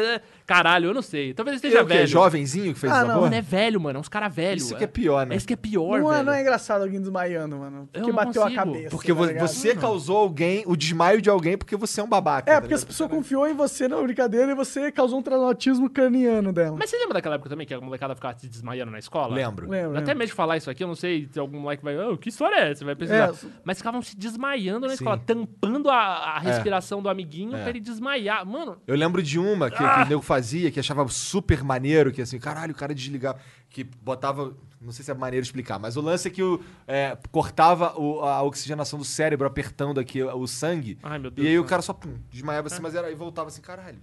É, 0.48 0.54
Caralho, 0.54 0.86
eu 0.88 0.94
não 0.94 1.02
sei. 1.02 1.34
Talvez 1.34 1.62
ele 1.62 1.66
é 1.66 1.68
esteja 1.68 1.84
o 1.84 1.86
quê? 1.86 1.94
velho. 1.94 2.06
Jovenzinho 2.06 2.72
que 2.72 2.80
fez 2.80 2.90
Ah, 2.90 2.96
essa 2.96 3.04
não, 3.06 3.14
porra? 3.16 3.26
Mano, 3.26 3.34
é 3.36 3.42
velho, 3.42 3.80
mano. 3.80 3.98
É 3.98 4.00
uns 4.00 4.08
caras 4.08 4.34
velhos. 4.34 4.62
Isso 4.64 4.76
que 4.76 4.84
é 4.84 4.86
pior, 4.86 5.26
né? 5.26 5.34
É 5.34 5.36
isso 5.36 5.46
que 5.46 5.52
é 5.52 5.56
pior, 5.56 6.00
não, 6.00 6.10
é, 6.10 6.14
velho. 6.16 6.26
não 6.26 6.32
é 6.32 6.40
engraçado 6.40 6.82
alguém 6.82 6.98
desmaiando, 7.00 7.58
mano. 7.58 7.88
Porque 7.92 8.06
não 8.08 8.14
bateu 8.16 8.42
a 8.42 8.46
consigo. 8.46 8.64
cabeça. 8.64 8.88
Porque 8.90 9.14
tá 9.14 9.26
ligado? 9.26 9.46
você 9.46 9.74
causou 9.76 10.16
alguém, 10.16 10.62
o 10.66 10.74
desmaio 10.74 11.20
de 11.20 11.28
alguém, 11.28 11.58
porque 11.58 11.76
você 11.76 12.00
é 12.00 12.04
um 12.04 12.08
babaca. 12.08 12.50
É, 12.50 12.54
tá 12.54 12.60
porque 12.62 12.72
as 12.74 12.80
ligado? 12.80 12.88
pessoas 12.88 13.10
confiou 13.10 13.46
em 13.46 13.52
você 13.54 13.86
na 13.88 14.00
brincadeira 14.00 14.50
e 14.50 14.54
você 14.54 14.90
causou 14.90 15.18
um 15.18 15.22
traumatismo 15.22 15.90
craniano 15.90 16.50
dela. 16.52 16.76
Mas 16.78 16.88
você 16.88 16.96
lembra 16.96 17.14
daquela 17.14 17.34
época 17.34 17.50
também 17.50 17.66
que 17.66 17.74
a 17.74 17.80
molecada 17.80 18.14
ficava 18.14 18.38
se 18.38 18.48
desmaiando 18.48 18.90
na 18.90 18.98
escola? 18.98 19.34
Lembro. 19.34 19.68
Lembro, 19.68 19.98
até 19.98 20.14
medo 20.14 20.28
de 20.28 20.34
falar 20.34 20.56
isso 20.56 20.70
aqui, 20.70 20.82
eu 20.82 20.88
não 20.88 20.94
sei 20.94 21.28
se 21.30 21.38
algum 21.38 21.60
moleque 21.60 21.84
vai. 21.84 21.94
"Ah, 21.96 22.16
que 22.18 22.30
história 22.30 22.56
é 22.56 22.70
essa? 22.70 22.84
Vai 22.86 22.96
pesquisar. 22.96 23.30
É. 23.34 23.48
Mas 23.64 23.76
ficavam 23.78 24.00
se 24.00 24.16
desmaiando 24.16 24.80
na 24.86 24.88
Sim. 24.88 24.94
escola, 24.94 25.18
tampando 25.18 25.90
a, 25.90 25.96
a 25.96 26.38
respiração 26.38 27.02
do 27.02 27.08
amiguinho 27.10 27.54
É. 27.54 27.60
pra 27.60 27.70
ele 27.70 27.80
desmaiar. 27.80 28.46
Mano, 28.46 28.78
Eu 28.86 28.96
lembro 28.96 29.22
de 29.22 29.38
uma 29.38 29.70
que, 29.70 29.76
que 29.76 29.82
o 29.84 30.06
nego 30.06 30.22
fazia, 30.22 30.37
que 30.70 30.80
achava 30.80 31.06
super 31.08 31.62
maneiro, 31.64 32.12
que 32.12 32.22
assim, 32.22 32.38
caralho, 32.38 32.72
o 32.72 32.76
cara 32.76 32.94
desligava, 32.94 33.38
que 33.68 33.84
botava. 33.84 34.54
Não 34.80 34.92
sei 34.92 35.04
se 35.04 35.10
é 35.10 35.14
maneiro 35.14 35.42
explicar, 35.44 35.78
mas 35.78 35.96
o 35.96 36.00
lance 36.00 36.28
é 36.28 36.30
que 36.30 36.42
o, 36.42 36.60
é, 36.86 37.18
cortava 37.32 37.98
o- 37.98 38.20
a 38.20 38.42
oxigenação 38.42 38.98
do 38.98 39.04
cérebro 39.04 39.46
apertando 39.46 39.98
aqui 39.98 40.22
o 40.22 40.46
sangue. 40.46 40.96
Ai, 41.02 41.18
meu 41.18 41.30
Deus 41.30 41.44
E 41.46 41.50
aí 41.50 41.58
o 41.58 41.62
céu. 41.62 41.68
cara 41.68 41.82
só 41.82 41.92
pum, 41.92 42.14
desmaiava 42.30 42.68
assim, 42.68 42.80
mas 42.80 42.94
era, 42.94 43.10
e 43.10 43.14
voltava 43.14 43.48
assim, 43.48 43.60
caralho, 43.60 43.98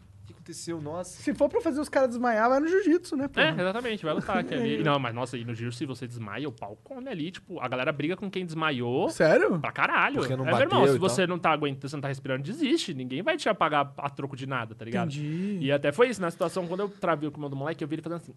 aconteceu? 0.46 0.80
Nossa. 0.80 1.22
Se 1.22 1.34
for 1.34 1.50
pra 1.50 1.60
fazer 1.60 1.82
os 1.82 1.90
caras 1.90 2.10
desmaiar, 2.10 2.48
vai 2.50 2.60
no 2.60 2.68
jiu-jitsu, 2.68 3.16
né? 3.16 3.26
É, 3.26 3.28
porra? 3.28 3.62
exatamente, 3.62 4.06
vai 4.06 4.14
lutar 4.14 4.38
aqui 4.38 4.54
ali. 4.54 4.78
Não, 4.84 5.00
mas 5.00 5.14
nossa, 5.14 5.38
e 5.38 5.44
no 5.44 5.56
giro, 5.56 5.72
se 5.72 5.86
você 5.86 6.06
desmaia, 6.06 6.48
o 6.48 6.52
pau 6.52 6.78
come 6.84 7.10
ali. 7.10 7.32
Tipo, 7.32 7.60
a 7.60 7.68
galera 7.68 7.92
briga 7.92 8.16
com 8.16 8.30
quem 8.30 8.46
desmaiou. 8.46 9.10
Sério? 9.10 9.60
Pra 9.60 9.72
caralho. 9.72 10.20
Porque 10.20 10.36
não 10.36 10.48
é, 10.48 10.52
meu 10.52 10.62
irmão, 10.62 10.88
se 10.88 10.98
você 10.98 11.26
não 11.26 11.40
tá 11.40 11.52
aguentando, 11.52 11.90
você 11.90 11.96
não 11.96 12.02
tá 12.02 12.08
respirando, 12.08 12.44
desiste. 12.44 12.94
Ninguém 12.94 13.22
vai 13.22 13.38
te 13.38 13.50
apagar 13.50 13.92
a 13.98 14.10
troco 14.10 14.36
de 14.36 14.46
nada, 14.46 14.76
tá 14.76 14.86
ligado? 14.86 15.10
Entendi. 15.10 15.60
E 15.62 15.72
até 15.72 15.92
foi 15.92 16.10
isso, 16.10 16.22
na 16.22 16.30
situação, 16.30 16.68
quando 16.68 16.82
eu 16.82 16.90
travei 16.90 17.28
o 17.28 17.32
comando 17.32 17.52
do 17.52 17.56
moleque, 17.56 17.84
eu 17.84 17.88
vi 17.88 17.96
ele 17.96 18.02
fazendo 18.02 18.18
assim. 18.18 18.34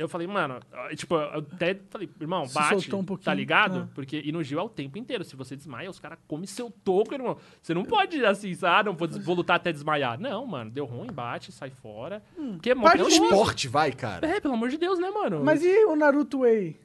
Eu 0.00 0.08
falei, 0.08 0.26
mano, 0.26 0.58
tipo, 0.96 1.14
eu 1.14 1.44
até 1.52 1.76
falei, 1.90 2.08
irmão, 2.18 2.46
Se 2.46 2.54
bate, 2.54 2.94
um 2.94 3.04
tá 3.18 3.34
ligado? 3.34 3.80
né? 3.80 3.88
Porque, 3.94 4.22
e 4.24 4.32
no 4.32 4.42
Gil 4.42 4.58
é 4.58 4.62
o 4.62 4.68
tempo 4.68 4.96
inteiro. 4.96 5.22
Se 5.24 5.36
você 5.36 5.54
desmaia, 5.54 5.90
os 5.90 6.00
caras 6.00 6.18
comem 6.26 6.46
seu 6.46 6.70
toco, 6.70 7.12
irmão. 7.12 7.36
Você 7.60 7.74
não 7.74 7.84
pode, 7.84 8.24
assim, 8.24 8.56
ah, 8.62 8.82
não 8.82 8.94
vou, 8.94 9.06
vou 9.06 9.34
lutar 9.34 9.56
até 9.56 9.70
desmaiar. 9.70 10.18
Não, 10.18 10.46
mano, 10.46 10.70
deu 10.70 10.86
ruim, 10.86 11.12
bate, 11.12 11.52
sai 11.52 11.68
fora. 11.68 12.22
Porque 12.34 12.70
é 12.70 12.74
mó 12.74 12.88
É 12.88 13.02
um 13.02 13.08
esporte, 13.08 13.68
vai, 13.68 13.92
cara. 13.92 14.26
É, 14.26 14.40
pelo 14.40 14.54
amor 14.54 14.70
de 14.70 14.78
Deus, 14.78 14.98
né, 14.98 15.10
mano? 15.10 15.44
Mas 15.44 15.62
e 15.62 15.84
o 15.84 15.94
Naruto 15.94 16.40
Way? 16.40 16.80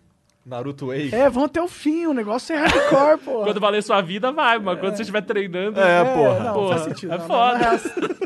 Naruto 0.45 0.87
Wave. 0.87 1.15
É, 1.15 1.27
vão 1.27 1.45
até 1.45 1.59
o 1.59 1.67
fim, 1.67 2.05
o 2.05 2.13
negócio 2.13 2.53
é 2.55 2.59
hardcore, 2.59 3.17
pô. 3.25 3.43
Quando 3.43 3.59
valer 3.59 3.81
sua 3.81 3.99
vida, 4.01 4.31
vai, 4.31 4.59
mas 4.59 4.79
quando 4.79 4.95
você 4.95 5.01
estiver 5.01 5.21
treinando. 5.21 5.79
É, 5.79 6.03
porra. 6.03 6.39
Não, 6.43 6.53
Porra, 6.53 6.73
faz 6.75 6.81
sentido. 6.83 7.13
é 7.13 7.17
não, 7.17 7.25
foda. 7.25 7.57
não, 7.57 7.71
não, 7.71 8.24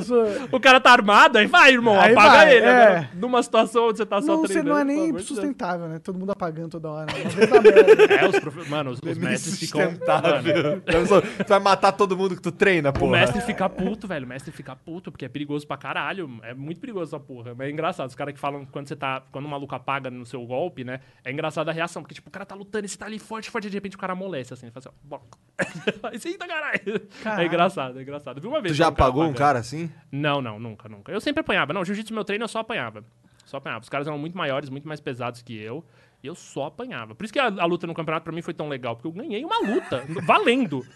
sou... 0.00 0.24
O 0.50 0.58
cara 0.60 0.80
tá 0.80 0.90
armado, 0.90 1.38
aí 1.38 1.46
vai, 1.46 1.72
irmão, 1.72 1.98
Aí 2.00 2.12
apaga 2.12 2.30
vai, 2.30 2.56
ele. 2.56 2.64
é. 2.66 2.82
Agora, 2.82 3.10
numa 3.14 3.42
situação 3.42 3.88
onde 3.88 3.98
você 3.98 4.06
tá 4.06 4.20
só 4.20 4.28
Não, 4.28 4.40
você 4.40 4.54
treinando. 4.54 4.70
não 4.74 4.80
é 4.80 4.84
pelo 4.84 5.12
nem 5.12 5.18
sustentável, 5.22 5.88
né? 5.88 5.98
Todo 5.98 6.18
mundo 6.18 6.30
apagando 6.32 6.70
toda 6.70 6.90
hora. 6.90 7.06
Merda. 7.12 8.14
É, 8.14 8.28
os 8.28 8.38
profe... 8.40 8.68
Mano, 8.70 8.90
os, 8.90 9.00
os 9.04 9.18
mestres 9.18 9.58
ficam. 9.58 9.80
Mano, 9.80 9.92
Sustentável. 9.92 10.80
Tu 10.82 11.48
vai 11.48 11.58
matar 11.60 11.92
todo 11.92 12.16
mundo 12.16 12.36
que 12.36 12.42
tu 12.42 12.52
treina, 12.52 12.90
o 12.90 12.92
porra. 12.92 13.12
mestre 13.12 13.40
fica 13.42 13.68
puto, 13.68 14.06
velho. 14.06 14.24
O 14.24 14.28
mestre 14.28 14.50
fica 14.52 14.74
puto, 14.76 15.10
porque 15.10 15.24
é 15.24 15.28
perigoso 15.28 15.66
pra 15.66 15.76
caralho. 15.76 16.30
É 16.42 16.54
muito 16.54 16.80
perigoso 16.80 17.14
essa 17.14 17.20
porra. 17.22 17.54
Mas 17.56 17.68
é 17.68 17.70
engraçado. 17.70 18.08
Os 18.08 18.14
caras 18.14 18.34
que 18.34 18.40
falam 18.40 18.64
quando 18.66 18.88
você 18.88 18.96
tá. 18.96 19.22
Quando 19.32 19.46
o 19.46 19.48
maluco 19.48 19.74
apaga 19.74 20.10
no 20.10 20.24
seu 20.24 20.44
golpe, 20.46 20.84
né? 20.84 21.00
É 21.24 21.30
engraçado 21.32 21.68
a 21.68 21.72
reação. 21.72 22.02
Porque, 22.02 22.14
tipo, 22.14 22.28
o 22.28 22.32
cara 22.32 22.44
tá 22.46 22.54
lutando 22.54 22.86
e 22.86 22.88
você 22.88 22.96
tá 22.96 23.06
ali 23.06 23.18
forte, 23.18 23.50
forte, 23.50 23.66
e 23.66 23.70
de 23.70 23.76
repente 23.76 23.96
o 23.96 23.98
cara 23.98 24.12
amolece, 24.12 24.54
assim. 24.54 24.66
Ele 24.66 24.72
faz 24.72 24.86
assim, 24.86 24.94
ó. 25.04 25.08
Bloco. 25.08 25.38
Aí 26.10 26.18
você, 26.18 26.28
eita, 26.30 26.46
caralho. 26.46 27.00
Caralho. 27.22 27.42
É 27.42 27.46
engraçado, 27.46 27.98
é 27.98 28.02
engraçado. 28.02 28.40
Vi 28.40 28.46
uma 28.46 28.60
vez. 28.60 28.74
Tu 28.74 28.78
já 28.78 28.86
um 28.86 28.88
apagou 28.88 29.24
um 29.24 29.32
cara 29.32 29.58
assim? 29.58 29.81
Não, 30.10 30.40
não, 30.42 30.58
nunca, 30.58 30.88
nunca. 30.88 31.10
Eu 31.12 31.20
sempre 31.20 31.40
apanhava. 31.40 31.72
Não, 31.72 31.84
jiu-jitsu 31.84 32.12
meu 32.14 32.24
treino 32.24 32.44
eu 32.44 32.48
só 32.48 32.60
apanhava. 32.60 33.04
Só 33.44 33.56
apanhava. 33.56 33.82
Os 33.82 33.88
caras 33.88 34.06
eram 34.06 34.18
muito 34.18 34.36
maiores, 34.36 34.70
muito 34.70 34.86
mais 34.88 35.00
pesados 35.00 35.42
que 35.42 35.56
eu. 35.56 35.84
E 36.22 36.26
eu 36.26 36.34
só 36.34 36.66
apanhava. 36.66 37.14
Por 37.14 37.24
isso 37.24 37.32
que 37.32 37.38
a, 37.40 37.46
a 37.46 37.64
luta 37.64 37.86
no 37.86 37.94
campeonato 37.94 38.22
pra 38.24 38.32
mim 38.32 38.42
foi 38.42 38.54
tão 38.54 38.68
legal. 38.68 38.94
Porque 38.94 39.08
eu 39.08 39.12
ganhei 39.12 39.44
uma 39.44 39.58
luta, 39.58 40.04
valendo. 40.24 40.86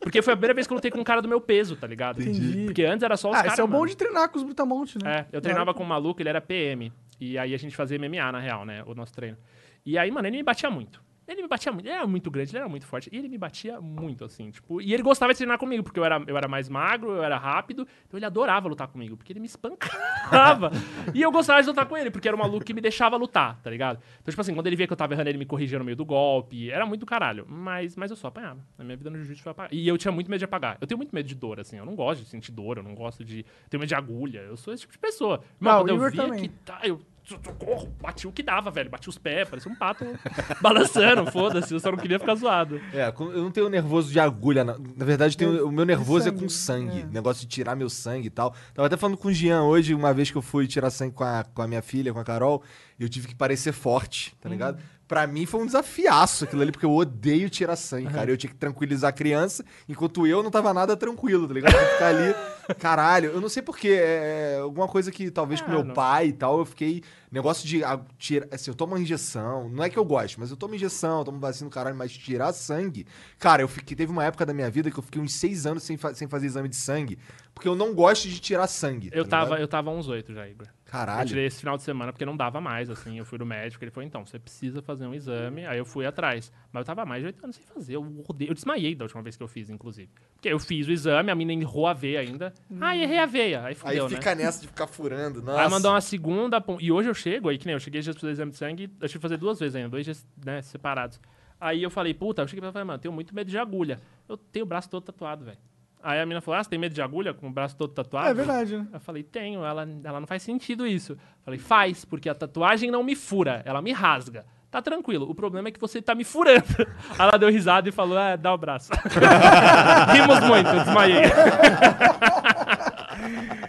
Porque 0.00 0.22
foi 0.22 0.32
a 0.32 0.36
primeira 0.36 0.54
vez 0.54 0.66
que 0.66 0.72
eu 0.72 0.76
lutei 0.76 0.90
com 0.90 0.98
um 0.98 1.04
cara 1.04 1.20
do 1.20 1.28
meu 1.28 1.40
peso, 1.40 1.76
tá 1.76 1.86
ligado? 1.86 2.22
Entendi. 2.22 2.64
Porque 2.64 2.82
antes 2.84 3.02
era 3.02 3.16
só 3.16 3.28
os 3.28 3.34
Ah, 3.34 3.38
caras. 3.38 3.52
esse 3.52 3.60
é 3.60 3.64
o 3.64 3.68
bom 3.68 3.84
de 3.84 3.94
treinar 3.96 4.28
com 4.30 4.38
os 4.38 4.42
brutamontes, 4.42 4.96
né? 5.02 5.26
É, 5.30 5.36
eu 5.36 5.40
treinava 5.40 5.74
com 5.74 5.82
um 5.82 5.86
maluco, 5.86 6.22
ele 6.22 6.30
era 6.30 6.40
PM. 6.40 6.90
E 7.20 7.36
aí 7.36 7.54
a 7.54 7.58
gente 7.58 7.76
fazia 7.76 7.98
MMA, 7.98 8.32
na 8.32 8.40
real, 8.40 8.64
né? 8.64 8.82
O 8.86 8.94
nosso 8.94 9.12
treino. 9.12 9.36
E 9.84 9.98
aí, 9.98 10.10
mano, 10.10 10.26
ele 10.26 10.38
me 10.38 10.42
batia 10.42 10.70
muito. 10.70 11.02
Ele 11.30 11.42
me 11.42 11.48
batia 11.48 11.70
muito. 11.72 11.86
Ele 11.86 11.94
era 11.94 12.06
muito 12.06 12.30
grande, 12.30 12.50
ele 12.50 12.58
era 12.58 12.68
muito 12.68 12.86
forte. 12.86 13.08
E 13.12 13.16
ele 13.16 13.28
me 13.28 13.38
batia 13.38 13.80
muito, 13.80 14.24
assim, 14.24 14.50
tipo... 14.50 14.80
E 14.80 14.92
ele 14.92 15.02
gostava 15.02 15.32
de 15.32 15.38
treinar 15.38 15.58
comigo, 15.58 15.82
porque 15.82 15.98
eu 16.00 16.04
era, 16.04 16.22
eu 16.26 16.36
era 16.36 16.48
mais 16.48 16.68
magro, 16.68 17.12
eu 17.12 17.22
era 17.22 17.38
rápido. 17.38 17.86
Então 18.06 18.18
ele 18.18 18.26
adorava 18.26 18.68
lutar 18.68 18.88
comigo, 18.88 19.16
porque 19.16 19.32
ele 19.32 19.40
me 19.40 19.46
espancava. 19.46 20.70
e 21.14 21.22
eu 21.22 21.30
gostava 21.30 21.62
de 21.62 21.68
lutar 21.68 21.86
com 21.86 21.96
ele, 21.96 22.10
porque 22.10 22.26
era 22.28 22.36
um 22.36 22.40
maluco 22.40 22.64
que 22.64 22.74
me 22.74 22.80
deixava 22.80 23.16
lutar, 23.16 23.60
tá 23.62 23.70
ligado? 23.70 24.00
Então, 24.20 24.30
tipo 24.30 24.40
assim, 24.40 24.54
quando 24.54 24.66
ele 24.66 24.76
via 24.76 24.86
que 24.86 24.92
eu 24.92 24.96
tava 24.96 25.14
errando, 25.14 25.28
ele 25.28 25.38
me 25.38 25.46
corrigia 25.46 25.78
no 25.78 25.84
meio 25.84 25.96
do 25.96 26.04
golpe. 26.04 26.70
Era 26.70 26.84
muito 26.84 27.06
caralho. 27.06 27.46
Mas, 27.48 27.96
mas 27.96 28.10
eu 28.10 28.16
só 28.16 28.28
apanhava. 28.28 28.60
Na 28.76 28.84
minha 28.84 28.96
vida 28.96 29.10
no 29.10 29.16
jiu-jitsu 29.16 29.42
foi 29.42 29.52
apagar. 29.52 29.72
E 29.72 29.86
eu 29.86 29.96
tinha 29.96 30.12
muito 30.12 30.30
medo 30.30 30.38
de 30.38 30.44
apagar. 30.44 30.78
Eu 30.80 30.86
tenho 30.86 30.98
muito 30.98 31.14
medo 31.14 31.26
de 31.26 31.34
dor, 31.34 31.60
assim. 31.60 31.76
Eu 31.78 31.84
não 31.86 31.94
gosto 31.94 32.22
de 32.22 32.28
sentir 32.28 32.52
dor, 32.52 32.78
eu 32.78 32.82
não 32.82 32.94
gosto 32.94 33.24
de... 33.24 33.44
Tenho 33.68 33.78
medo 33.80 33.88
de 33.88 33.94
agulha. 33.94 34.40
Eu 34.40 34.56
sou 34.56 34.74
esse 34.74 34.80
tipo 34.82 34.92
de 34.92 34.98
pessoa. 34.98 35.42
Mas 35.58 35.74
Ah, 35.74 35.78
quando 35.78 35.88
eu 35.90 35.98
via 36.10 36.10
também. 36.24 36.40
que 36.42 36.48
tá, 36.48 36.80
eu 36.82 37.00
socorro, 37.44 37.88
bati 38.00 38.26
o 38.26 38.32
que 38.32 38.42
dava, 38.42 38.70
velho. 38.70 38.90
Bati 38.90 39.08
os 39.08 39.18
pés, 39.18 39.48
parecia 39.48 39.70
um 39.70 39.74
pato 39.74 40.04
balançando, 40.60 41.30
foda-se. 41.30 41.72
Eu 41.72 41.80
só 41.80 41.90
não 41.90 41.98
queria 41.98 42.18
ficar 42.18 42.34
zoado. 42.34 42.80
É, 42.92 43.08
eu 43.18 43.42
não 43.42 43.50
tenho 43.50 43.68
nervoso 43.68 44.10
de 44.10 44.18
agulha. 44.20 44.64
Na, 44.64 44.76
na 44.78 45.04
verdade, 45.04 45.36
tenho- 45.36 45.66
o 45.66 45.72
meu 45.72 45.84
nervoso 45.84 46.28
é 46.28 46.30
sangue, 46.30 46.42
com 46.42 46.48
sangue. 46.48 47.00
é. 47.00 47.04
Negócio 47.06 47.42
de 47.42 47.48
tirar 47.48 47.74
meu 47.76 47.88
sangue 47.90 48.26
e 48.26 48.30
tal. 48.30 48.54
Tava 48.74 48.86
até 48.86 48.96
falando 48.96 49.16
com 49.16 49.28
o 49.28 49.32
Jean 49.32 49.62
hoje, 49.62 49.94
uma 49.94 50.12
vez 50.12 50.30
que 50.30 50.36
eu 50.36 50.42
fui 50.42 50.66
tirar 50.66 50.90
sangue 50.90 51.14
com 51.14 51.24
a, 51.24 51.44
com 51.44 51.62
a 51.62 51.68
minha 51.68 51.82
filha, 51.82 52.12
com 52.12 52.18
a 52.18 52.24
Carol, 52.24 52.62
e 52.98 53.02
eu 53.02 53.08
tive 53.08 53.28
que 53.28 53.34
parecer 53.34 53.72
forte, 53.72 54.34
tá 54.40 54.48
ligado? 54.48 54.80
Pra 55.10 55.26
mim 55.26 55.44
foi 55.44 55.60
um 55.60 55.66
desafiaço 55.66 56.44
aquilo 56.44 56.62
ali, 56.62 56.70
porque 56.70 56.86
eu 56.86 56.94
odeio 56.94 57.50
tirar 57.50 57.74
sangue, 57.74 58.08
cara. 58.12 58.30
Eu 58.30 58.36
tinha 58.36 58.48
que 58.48 58.56
tranquilizar 58.56 59.08
a 59.10 59.12
criança, 59.12 59.64
enquanto 59.88 60.24
eu 60.24 60.40
não 60.40 60.52
tava 60.52 60.72
nada 60.72 60.96
tranquilo, 60.96 61.48
tá 61.48 61.52
ligado? 61.54 61.74
Eu 61.74 61.86
ficar 61.94 62.06
ali, 62.06 62.34
caralho, 62.78 63.30
eu 63.30 63.40
não 63.40 63.48
sei 63.48 63.60
porquê, 63.60 63.98
é 64.00 64.58
alguma 64.62 64.86
coisa 64.86 65.10
que 65.10 65.28
talvez 65.28 65.60
com 65.60 65.66
Ah, 65.66 65.74
meu 65.74 65.82
não. 65.84 65.94
pai 65.94 66.28
e 66.28 66.32
tal, 66.32 66.60
eu 66.60 66.64
fiquei. 66.64 67.02
Negócio 67.28 67.66
de 67.66 67.82
ah, 67.82 68.00
tirar. 68.18 68.46
Assim, 68.52 68.70
eu 68.70 68.74
tomo 68.76 68.94
uma 68.94 69.00
injeção. 69.00 69.68
Não 69.68 69.82
é 69.82 69.90
que 69.90 69.98
eu 69.98 70.04
gosto, 70.04 70.38
mas 70.38 70.50
eu 70.50 70.56
tomo 70.56 70.76
injeção, 70.76 71.18
eu 71.18 71.24
tomo 71.24 71.40
vacina 71.40 71.68
do 71.68 71.72
caralho, 71.72 71.96
mas 71.96 72.12
tirar 72.12 72.52
sangue. 72.52 73.04
Cara, 73.38 73.62
eu 73.62 73.68
fiquei. 73.68 73.96
Teve 73.96 74.12
uma 74.12 74.22
época 74.24 74.46
da 74.46 74.54
minha 74.54 74.70
vida 74.70 74.90
que 74.92 74.98
eu 74.98 75.02
fiquei 75.02 75.20
uns 75.20 75.34
seis 75.34 75.66
anos 75.66 75.82
sem, 75.82 75.96
fa- 75.96 76.14
sem 76.14 76.28
fazer 76.28 76.46
exame 76.46 76.68
de 76.68 76.76
sangue. 76.76 77.18
Porque 77.52 77.66
eu 77.68 77.74
não 77.74 77.92
gosto 77.94 78.28
de 78.28 78.38
tirar 78.40 78.66
sangue. 78.68 79.10
Eu 79.12 79.24
tá 79.24 79.40
tava, 79.40 79.60
eu 79.60 79.66
tava 79.68 79.90
uns 79.90 80.06
oito 80.08 80.32
já, 80.32 80.48
Igor. 80.48 80.66
Eu 80.90 80.92
Caralho. 80.92 81.28
tirei 81.28 81.46
esse 81.46 81.60
final 81.60 81.76
de 81.76 81.84
semana 81.84 82.12
porque 82.12 82.26
não 82.26 82.36
dava 82.36 82.60
mais, 82.60 82.90
assim. 82.90 83.16
Eu 83.16 83.24
fui 83.24 83.38
no 83.38 83.46
médico, 83.46 83.84
ele 83.84 83.92
falou, 83.92 84.04
então, 84.04 84.26
você 84.26 84.40
precisa 84.40 84.82
fazer 84.82 85.06
um 85.06 85.14
exame. 85.14 85.64
Aí 85.64 85.78
eu 85.78 85.84
fui 85.84 86.04
atrás. 86.04 86.52
Mas 86.72 86.80
eu 86.80 86.84
tava 86.84 87.06
mais 87.06 87.22
de 87.22 87.26
oito 87.26 87.44
anos 87.44 87.54
sem 87.54 87.64
fazer. 87.64 87.94
Eu 87.94 88.24
odeio. 88.26 88.50
Eu 88.50 88.54
desmaiei 88.54 88.96
da 88.96 89.04
última 89.04 89.22
vez 89.22 89.36
que 89.36 89.42
eu 89.42 89.46
fiz, 89.46 89.70
inclusive. 89.70 90.10
Porque 90.34 90.48
eu 90.48 90.58
fiz 90.58 90.88
o 90.88 90.90
exame, 90.90 91.30
a 91.30 91.34
mina 91.36 91.52
errou 91.52 91.86
a 91.86 91.92
veia 91.92 92.18
ainda. 92.20 92.52
Ah, 92.80 92.96
errei 92.96 93.18
a 93.18 93.26
veia. 93.26 93.60
Aí 93.60 93.66
Aí 93.66 93.74
fudeu, 93.76 94.08
né? 94.08 94.16
fica 94.16 94.34
nessa 94.34 94.62
de 94.62 94.66
ficar 94.66 94.88
furando. 94.88 95.40
Nossa. 95.40 95.60
Aí 95.62 95.70
mandou 95.70 95.92
uma 95.92 96.00
segunda. 96.00 96.60
E 96.80 96.90
hoje 96.90 97.08
eu 97.08 97.14
chego, 97.14 97.48
aí 97.48 97.56
que 97.56 97.66
nem 97.66 97.74
eu 97.74 97.80
cheguei 97.80 98.02
já 98.02 98.10
pra 98.12 98.20
fazer 98.22 98.32
exame 98.32 98.50
de 98.50 98.56
sangue, 98.56 98.82
eu 99.00 99.08
tive 99.08 99.18
que 99.18 99.22
fazer 99.22 99.36
duas 99.36 99.60
vezes 99.60 99.76
ainda, 99.76 99.90
dois 99.90 100.04
dias 100.04 100.26
né, 100.44 100.60
separados. 100.60 101.20
Aí 101.60 101.82
eu 101.82 101.90
falei, 101.90 102.14
puta, 102.14 102.42
eu 102.42 102.48
cheguei 102.48 102.62
pra 102.62 102.72
falar, 102.72 102.84
mano, 102.84 102.96
eu 102.96 103.00
tenho 103.02 103.12
muito 103.14 103.34
medo 103.34 103.48
de 103.48 103.58
agulha. 103.58 104.00
Eu 104.28 104.36
tenho 104.36 104.64
o 104.64 104.68
braço 104.68 104.88
todo 104.88 105.04
tatuado, 105.04 105.44
velho. 105.44 105.58
Aí 106.02 106.18
a 106.20 106.24
menina 106.24 106.40
falou, 106.40 106.58
ah, 106.58 106.64
você 106.64 106.70
tem 106.70 106.78
medo 106.78 106.94
de 106.94 107.02
agulha 107.02 107.34
com 107.34 107.48
o 107.48 107.50
braço 107.50 107.76
todo 107.76 107.92
tatuado? 107.92 108.28
É 108.28 108.34
verdade, 108.34 108.76
né? 108.76 108.86
Eu 108.92 109.00
falei, 109.00 109.22
tenho, 109.22 109.64
ela, 109.64 109.86
ela 110.04 110.20
não 110.20 110.26
faz 110.26 110.42
sentido 110.42 110.86
isso. 110.86 111.12
Eu 111.12 111.18
falei, 111.44 111.58
faz, 111.60 112.04
porque 112.04 112.28
a 112.28 112.34
tatuagem 112.34 112.90
não 112.90 113.02
me 113.04 113.14
fura, 113.14 113.62
ela 113.64 113.82
me 113.82 113.92
rasga. 113.92 114.44
Tá 114.70 114.80
tranquilo, 114.80 115.28
o 115.28 115.34
problema 115.34 115.68
é 115.68 115.72
que 115.72 115.80
você 115.80 116.00
tá 116.00 116.14
me 116.14 116.22
furando. 116.24 116.64
Aí 116.78 117.28
ela 117.28 117.36
deu 117.36 117.50
risada 117.50 117.88
e 117.88 117.92
falou, 117.92 118.16
ah, 118.16 118.36
dá 118.36 118.54
o 118.54 118.58
braço. 118.58 118.90
Rimos 120.12 120.40
muito, 120.40 120.70
desmaiei. 120.84 121.24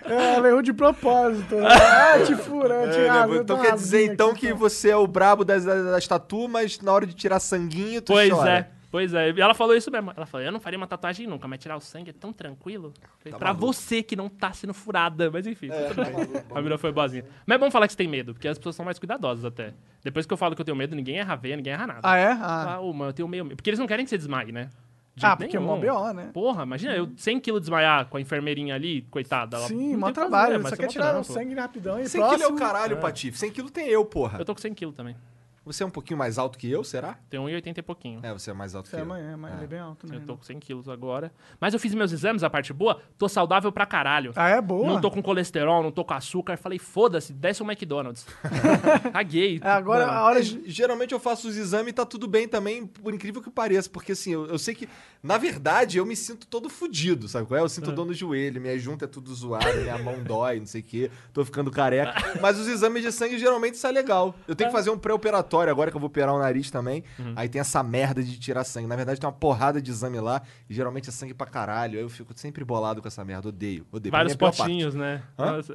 É, 0.05 0.35
ela 0.35 0.47
errou 0.47 0.61
de 0.61 0.73
propósito. 0.73 1.55
Né? 1.55 1.67
Ah, 2.13 2.19
te 2.25 2.35
fura, 2.35 2.89
te 2.89 2.97
É, 2.97 3.03
né, 3.03 3.07
rasga, 3.07 3.35
então 3.37 3.61
quer 3.61 3.73
dizer 3.73 4.05
então 4.11 4.29
aqui, 4.31 4.39
que 4.41 4.47
então. 4.47 4.57
você 4.57 4.89
é 4.89 4.95
o 4.97 5.07
brabo 5.07 5.45
das, 5.45 5.63
das, 5.63 5.85
das 5.85 6.07
tatu, 6.07 6.47
mas 6.49 6.79
na 6.81 6.91
hora 6.91 7.05
de 7.07 7.13
tirar 7.13 7.39
sanguinho, 7.39 8.01
tu 8.01 8.11
Pois 8.13 8.29
chora. 8.29 8.51
é. 8.51 8.67
Pois 8.91 9.13
é, 9.13 9.31
e 9.31 9.39
ela 9.39 9.53
falou 9.53 9.73
isso 9.75 9.89
mesmo. 9.89 10.11
Ela 10.15 10.25
falou, 10.25 10.45
eu 10.45 10.51
não 10.51 10.59
faria 10.59 10.77
uma 10.77 10.85
tatuagem 10.85 11.25
nunca, 11.25 11.47
mas 11.47 11.59
tirar 11.59 11.77
o 11.77 11.79
sangue 11.79 12.09
é 12.09 12.13
tão 12.13 12.33
tranquilo. 12.33 12.93
Falei, 13.19 13.39
pra 13.39 13.53
maluco. 13.53 13.73
você 13.73 14.03
que 14.03 14.17
não 14.17 14.27
tá 14.27 14.51
sendo 14.51 14.73
furada. 14.73 15.31
Mas 15.31 15.47
enfim, 15.47 15.69
tudo 15.69 16.03
bem. 16.03 16.43
A 16.53 16.61
mina 16.61 16.77
foi 16.77 16.91
boazinha. 16.91 17.23
Mas 17.45 17.55
é 17.55 17.57
bom 17.57 17.71
falar 17.71 17.87
que 17.87 17.93
você 17.93 17.97
tem 17.97 18.07
medo, 18.09 18.33
porque 18.33 18.49
as 18.49 18.57
pessoas 18.57 18.75
são 18.75 18.83
mais 18.83 18.99
cuidadosas 18.99 19.45
até. 19.45 19.73
Depois 20.03 20.25
que 20.25 20.33
eu 20.33 20.37
falo 20.37 20.55
que 20.55 20.61
eu 20.61 20.65
tenho 20.65 20.75
medo, 20.75 20.93
ninguém 20.95 21.19
erra 21.19 21.35
veia, 21.37 21.55
ninguém 21.55 21.71
erra 21.71 21.87
nada. 21.87 22.01
Ah, 22.03 22.17
é? 22.17 22.31
Ah, 22.33 22.73
Ah, 22.75 22.79
ô, 22.81 22.91
mano, 22.91 23.11
eu 23.11 23.13
tenho 23.13 23.27
meio 23.29 23.45
medo. 23.45 23.55
Porque 23.55 23.69
eles 23.69 23.79
não 23.79 23.87
querem 23.87 24.03
que 24.03 24.09
você 24.09 24.17
desmaie, 24.17 24.51
né? 24.51 24.69
De 25.15 25.25
ah 25.25 25.35
porque 25.35 25.55
é 25.55 25.59
nenhum. 25.59 25.71
mó 25.71 25.77
BO, 25.77 26.13
né? 26.13 26.29
Porra, 26.33 26.63
imagina, 26.63 26.93
eu 26.95 27.07
100kg 27.07 27.59
desmaiar 27.59 28.05
com 28.07 28.15
a 28.17 28.21
enfermeirinha 28.21 28.75
ali, 28.75 29.01
coitada. 29.11 29.57
ela 29.57 29.67
Sim, 29.67 29.95
mó 29.97 30.07
fazer, 30.07 30.13
trabalho. 30.13 30.59
mas 30.61 30.69
Só 30.69 30.75
é 30.75 30.77
quer 30.77 30.87
tirar 30.87 31.19
o 31.19 31.23
sangue 31.23 31.53
rapidão 31.53 31.99
e 31.99 32.07
100 32.07 32.21
quilos 32.29 32.41
é 32.41 32.47
o 32.47 32.55
caralho, 32.55 32.97
Patife. 32.97 33.37
100 33.37 33.51
quilos 33.51 33.71
tem 33.71 33.87
eu, 33.87 34.03
porra. 34.05 34.39
Eu 34.39 34.45
tô 34.45 34.53
com 34.55 34.61
100 34.61 34.73
kg 34.73 34.91
também. 34.93 35.15
Você 35.63 35.83
é 35.83 35.85
um 35.85 35.91
pouquinho 35.91 36.17
mais 36.17 36.39
alto 36.39 36.57
que 36.57 36.69
eu, 36.69 36.83
será? 36.83 37.19
Tenho 37.29 37.43
1,80 37.43 37.77
e 37.77 37.81
pouquinho. 37.83 38.19
É, 38.23 38.33
você 38.33 38.49
é 38.49 38.53
mais 38.53 38.73
alto 38.73 38.89
Você 38.89 38.95
que 38.95 38.97
é 38.97 39.01
eu. 39.01 39.05
amanhã, 39.05 39.37
mas 39.37 39.53
ele 39.53 39.63
é 39.63 39.67
bem 39.67 39.79
alto, 39.79 40.07
né? 40.07 40.15
Eu 40.15 40.21
tô 40.21 40.35
com 40.35 40.43
100 40.43 40.59
quilos 40.59 40.89
agora. 40.89 41.31
Mas 41.59 41.75
eu 41.75 41.79
fiz 41.79 41.93
meus 41.93 42.11
exames, 42.11 42.41
a 42.43 42.49
parte 42.49 42.73
boa, 42.73 42.99
tô 43.15 43.29
saudável 43.29 43.71
pra 43.71 43.85
caralho. 43.85 44.33
Ah, 44.35 44.49
é 44.49 44.59
boa? 44.59 44.87
Não 44.87 44.99
tô 44.99 45.11
com 45.11 45.21
colesterol, 45.21 45.83
não 45.83 45.91
tô 45.91 46.03
com 46.03 46.15
açúcar. 46.15 46.57
Falei, 46.57 46.79
foda-se, 46.79 47.31
desce 47.31 47.61
um 47.61 47.69
McDonald's. 47.69 48.25
Caguei. 49.13 49.61
É, 49.63 49.69
agora 49.69 50.07
Mano, 50.07 50.17
a 50.17 50.23
hora 50.23 50.41
de... 50.41 50.63
geralmente 50.65 51.11
eu 51.11 51.19
faço 51.19 51.47
os 51.47 51.55
exames 51.55 51.91
e 51.91 51.93
tá 51.93 52.07
tudo 52.07 52.27
bem 52.27 52.47
também, 52.47 52.87
por 52.87 53.13
incrível 53.13 53.39
que 53.39 53.51
pareça. 53.51 53.87
Porque 53.87 54.13
assim, 54.13 54.33
eu, 54.33 54.47
eu 54.47 54.57
sei 54.57 54.73
que, 54.73 54.89
na 55.21 55.37
verdade, 55.37 55.99
eu 55.99 56.05
me 56.07 56.15
sinto 56.15 56.47
todo 56.47 56.71
fudido, 56.71 57.27
sabe 57.27 57.45
qual 57.45 57.59
é? 57.59 57.63
Eu 57.63 57.69
sinto 57.69 57.91
dor 57.91 58.05
no 58.05 58.15
joelho, 58.15 58.59
minha 58.59 58.79
junta 58.79 59.05
é 59.05 59.07
tudo 59.07 59.31
zoada, 59.31 59.75
minha 59.75 59.99
mão 59.99 60.21
dói, 60.25 60.59
não 60.59 60.65
sei 60.65 60.81
o 60.81 60.83
quê, 60.83 61.11
tô 61.31 61.45
ficando 61.45 61.69
careca. 61.69 62.39
Mas 62.41 62.57
os 62.57 62.67
exames 62.67 63.03
de 63.03 63.11
sangue 63.11 63.37
geralmente 63.37 63.77
sai 63.77 63.91
legal. 63.91 64.33
Eu 64.47 64.55
tenho 64.55 64.71
que 64.71 64.75
fazer 64.75 64.89
um 64.89 64.97
pré-operatório 64.97 65.50
agora 65.59 65.89
que 65.91 65.97
eu 65.97 65.99
vou 65.99 66.07
operar 66.07 66.33
o 66.33 66.39
nariz 66.39 66.69
também. 66.71 67.03
Aí 67.35 67.49
tem 67.49 67.59
essa 67.59 67.81
merda 67.83 68.23
de 68.23 68.39
tirar 68.39 68.63
sangue. 68.63 68.87
Na 68.87 68.95
verdade, 68.95 69.19
tem 69.19 69.27
uma 69.27 69.33
porrada 69.35 69.81
de 69.81 69.89
exame 69.91 70.19
lá 70.19 70.41
e 70.69 70.73
geralmente 70.73 71.09
é 71.09 71.11
sangue 71.11 71.33
pra 71.33 71.47
caralho. 71.47 71.97
Aí 71.97 72.03
eu 72.03 72.09
fico 72.09 72.31
sempre 72.35 72.63
bolado 72.63 73.01
com 73.01 73.07
essa 73.07 73.23
merda. 73.25 73.49
Odeio, 73.49 73.85
odeio. 73.91 74.11
Vários 74.11 74.33
é 74.33 74.37
potinhos, 74.37 74.95
né? 74.95 75.23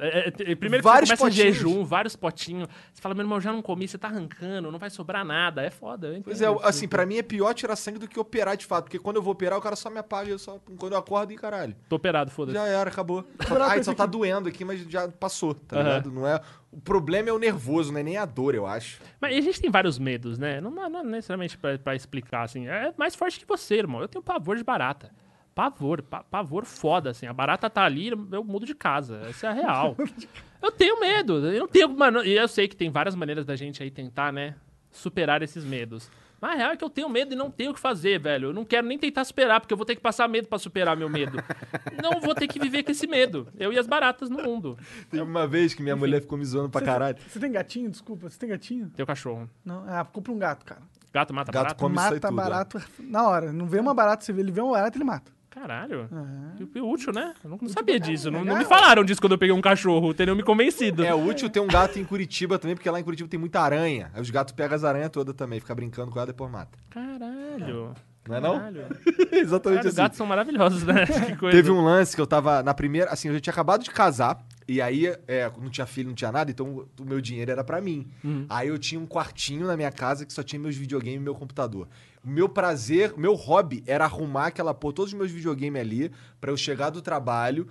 É- 0.01 0.07
é- 0.29 0.51
é- 0.51 0.55
primeiro 0.55 0.83
Vários 0.83 1.09
que 1.09 1.15
você 1.17 1.21
começa 1.21 1.35
potinhos. 1.37 1.57
em 1.57 1.59
jejum, 1.59 1.83
vários 1.85 2.15
potinhos. 2.15 2.67
Você 2.93 3.01
fala, 3.01 3.13
meu 3.15 3.23
irmão, 3.23 3.39
já 3.41 3.51
não 3.51 3.61
comi, 3.61 3.87
você 3.87 3.97
tá 3.97 4.07
arrancando, 4.07 4.71
não 4.71 4.79
vai 4.79 4.89
sobrar 4.89 5.23
nada. 5.25 5.61
É 5.63 5.69
foda. 5.69 6.07
eu 6.07 6.21
Pois 6.23 6.41
é, 6.41 6.47
assim, 6.63 6.87
pra 6.87 7.05
mim 7.05 7.17
é 7.17 7.23
pior 7.23 7.53
tirar 7.53 7.75
sangue 7.75 7.99
do 7.99 8.07
que 8.07 8.19
operar 8.19 8.55
de 8.57 8.65
fato. 8.65 8.85
Porque 8.85 8.99
quando 8.99 9.17
eu 9.17 9.21
vou 9.21 9.33
operar, 9.33 9.57
o 9.57 9.61
cara 9.61 9.75
só 9.75 9.89
me 9.89 9.99
apaga. 9.99 10.29
Eu 10.29 10.39
só, 10.39 10.59
quando 10.77 10.93
eu 10.93 10.97
acordo, 10.99 11.31
e 11.33 11.35
caralho. 11.35 11.75
Tô 11.89 11.95
operado, 11.97 12.31
foda-se. 12.31 12.57
Já 12.57 12.65
era, 12.65 12.89
acabou. 12.89 13.23
Só, 13.47 13.61
ai, 13.63 13.77
esse 13.79 13.85
só 13.85 13.93
tá 13.93 14.05
doendo 14.05 14.49
aqui, 14.49 14.63
mas 14.65 14.81
já 14.89 15.07
passou, 15.07 15.53
tá 15.53 15.77
Aham. 15.77 15.83
ligado? 15.83 16.11
Não 16.11 16.27
é... 16.27 16.41
O 16.71 16.79
problema 16.81 17.29
é 17.29 17.33
o 17.33 17.39
nervoso, 17.39 17.91
não 17.93 17.99
é 17.99 18.03
nem 18.03 18.17
a 18.17 18.25
dor, 18.25 18.53
eu 18.53 18.65
acho. 18.67 18.99
Mas 19.21 19.35
a 19.35 19.41
gente 19.41 19.61
tem 19.61 19.69
vários 19.71 19.97
medos, 19.97 20.37
né? 20.37 20.59
Não, 20.59 20.69
não 20.69 20.99
é 20.99 21.03
necessariamente 21.03 21.57
pra, 21.57 21.77
pra 21.77 21.95
explicar, 21.95 22.43
assim. 22.43 22.67
É 22.67 22.93
mais 22.97 23.15
forte 23.15 23.39
que 23.39 23.45
você, 23.45 23.75
irmão. 23.75 24.01
Eu 24.01 24.07
tenho 24.07 24.21
pavor 24.23 24.57
de 24.57 24.63
barata. 24.63 25.11
Pavor, 25.55 26.03
pa- 26.03 26.23
pavor 26.23 26.65
foda, 26.65 27.09
assim. 27.09 27.25
A 27.25 27.33
barata 27.33 27.69
tá 27.69 27.83
ali, 27.83 28.09
eu 28.31 28.43
mudo 28.43 28.65
de 28.65 28.75
casa. 28.75 29.21
Essa 29.29 29.47
é 29.47 29.49
a 29.49 29.53
real. 29.53 29.95
eu 30.61 30.71
tenho 30.71 30.99
medo. 30.99 31.37
Eu 31.47 31.61
não 31.61 31.67
tenho. 31.67 31.89
Mano, 31.89 32.23
e 32.23 32.33
eu 32.37 32.47
sei 32.47 32.67
que 32.67 32.75
tem 32.75 32.91
várias 32.91 33.15
maneiras 33.15 33.45
da 33.45 33.55
gente 33.55 33.81
aí 33.81 33.89
tentar, 33.89 34.31
né? 34.31 34.53
Superar 34.91 35.41
esses 35.41 35.63
medos. 35.63 36.11
Mas 36.39 36.51
a 36.51 36.55
real 36.55 36.71
é 36.71 36.77
que 36.77 36.83
eu 36.83 36.89
tenho 36.89 37.09
medo 37.09 37.33
e 37.33 37.35
não 37.35 37.49
tenho 37.49 37.71
o 37.71 37.73
que 37.73 37.79
fazer, 37.79 38.19
velho. 38.19 38.49
Eu 38.49 38.53
não 38.53 38.63
quero 38.63 38.85
nem 38.85 38.97
tentar 38.97 39.23
superar, 39.25 39.59
porque 39.59 39.73
eu 39.73 39.77
vou 39.77 39.85
ter 39.85 39.95
que 39.95 40.01
passar 40.01 40.27
medo 40.27 40.47
pra 40.47 40.59
superar 40.59 40.95
meu 40.95 41.09
medo. 41.09 41.37
não 42.01 42.19
vou 42.21 42.35
ter 42.35 42.47
que 42.47 42.59
viver 42.59 42.83
com 42.83 42.91
esse 42.91 43.07
medo. 43.07 43.47
Eu 43.57 43.73
e 43.73 43.79
as 43.79 43.87
baratas 43.87 44.29
no 44.29 44.41
mundo. 44.41 44.77
Teve 45.09 45.23
uma 45.23 45.47
vez 45.47 45.73
que 45.73 45.81
minha 45.81 45.95
mulher 45.95 46.21
ficou 46.21 46.37
me 46.37 46.45
zoando 46.45 46.69
pra 46.69 46.81
caralho. 46.81 47.17
Você 47.27 47.39
tem 47.39 47.51
gatinho? 47.51 47.89
Desculpa, 47.89 48.29
você 48.29 48.37
tem 48.37 48.49
gatinho? 48.49 48.91
Teu 48.95 49.05
cachorro. 49.05 49.49
Não, 49.65 49.83
ah, 49.87 50.05
compra 50.05 50.31
um 50.31 50.37
gato, 50.37 50.63
cara. 50.63 50.81
Gato 51.13 51.33
mata 51.33 51.51
Gato 51.51 51.63
barata? 51.63 51.79
come 51.79 51.95
isso 51.95 52.03
aí 52.05 52.11
mata 52.11 52.27
tudo, 52.27 52.39
é. 52.39 52.43
barato 52.43 52.81
na 52.99 53.27
hora. 53.27 53.51
Não 53.51 53.65
vê 53.65 53.79
uma 53.79 53.93
barata, 53.93 54.23
você 54.23 54.31
vê, 54.31 54.41
ele 54.41 54.51
vê 54.51 54.61
uma 54.61 54.73
barata, 54.73 54.97
ele 54.97 55.05
mata. 55.05 55.31
Caralho. 55.59 56.07
É. 56.53 56.57
Que- 56.57 56.65
que 56.67 56.81
útil, 56.81 57.11
né? 57.11 57.33
Eu 57.43 57.49
não, 57.49 57.57
não 57.61 57.69
sabia 57.69 57.99
disso. 57.99 58.29
Não, 58.29 58.45
não 58.45 58.57
me 58.57 58.65
falaram 58.65 59.03
disso 59.03 59.19
quando 59.19 59.31
eu 59.33 59.37
peguei 59.37 59.53
um 59.55 59.61
cachorro. 59.61 60.13
Teriam 60.13 60.35
me 60.35 60.43
convencido. 60.43 61.03
É 61.03 61.13
útil 61.15 61.49
ter 61.49 61.59
um 61.59 61.67
gato 61.67 61.97
em 61.97 62.05
Curitiba 62.05 62.59
também, 62.59 62.75
porque 62.75 62.89
lá 62.89 62.99
em 62.99 63.03
Curitiba 63.03 63.27
tem 63.27 63.39
muita 63.39 63.59
aranha. 63.61 64.11
Aí 64.13 64.21
os 64.21 64.29
gatos 64.29 64.53
pegam 64.53 64.75
as 64.75 64.83
aranhas 64.83 65.09
todas 65.09 65.33
também, 65.35 65.59
fica 65.59 65.73
brincando 65.73 66.11
com 66.11 66.19
ela 66.19 66.25
e 66.29 66.31
depois 66.33 66.51
mata. 66.51 66.77
Caralho. 66.89 67.93
Não 68.27 68.35
é 68.35 68.39
não? 68.41 68.57
Caralho. 68.59 68.85
Exatamente 69.31 69.77
Cara, 69.77 69.79
os 69.79 69.85
assim. 69.87 69.95
gatos 69.95 70.17
são 70.17 70.27
maravilhosos, 70.27 70.83
né? 70.83 71.05
Que 71.27 71.35
coisa. 71.37 71.57
Teve 71.57 71.71
um 71.71 71.81
lance 71.83 72.15
que 72.15 72.21
eu 72.21 72.27
tava 72.27 72.61
na 72.61 72.73
primeira. 72.73 73.09
Assim, 73.09 73.29
eu 73.29 73.33
já 73.33 73.39
tinha 73.39 73.53
acabado 73.53 73.83
de 73.83 73.89
casar. 73.89 74.37
E 74.67 74.81
aí, 74.81 75.05
é, 75.29 75.49
não 75.61 75.69
tinha 75.69 75.87
filho, 75.87 76.09
não 76.09 76.15
tinha 76.15 76.29
nada, 76.29 76.51
então 76.51 76.85
o 76.99 77.05
meu 77.05 77.21
dinheiro 77.21 77.49
era 77.49 77.63
pra 77.63 77.79
mim. 77.79 78.05
Uhum. 78.21 78.45
Aí 78.49 78.67
eu 78.67 78.77
tinha 78.77 78.99
um 78.99 79.05
quartinho 79.07 79.65
na 79.65 79.77
minha 79.77 79.89
casa 79.93 80.25
que 80.25 80.33
só 80.33 80.43
tinha 80.43 80.59
meus 80.59 80.75
videogames 80.75 81.21
e 81.21 81.23
meu 81.23 81.33
computador. 81.33 81.87
Meu 82.27 82.49
prazer, 82.49 83.13
meu 83.17 83.33
hobby 83.35 83.83
era 83.87 84.03
arrumar 84.05 84.47
aquela 84.47 84.73
pôr 84.73 84.91
todos 84.93 85.13
os 85.13 85.17
meus 85.17 85.31
videogames 85.31 85.81
ali 85.81 86.11
pra 86.41 86.51
eu 86.51 86.57
chegar 86.57 86.89
do 86.89 87.01
trabalho, 87.01 87.67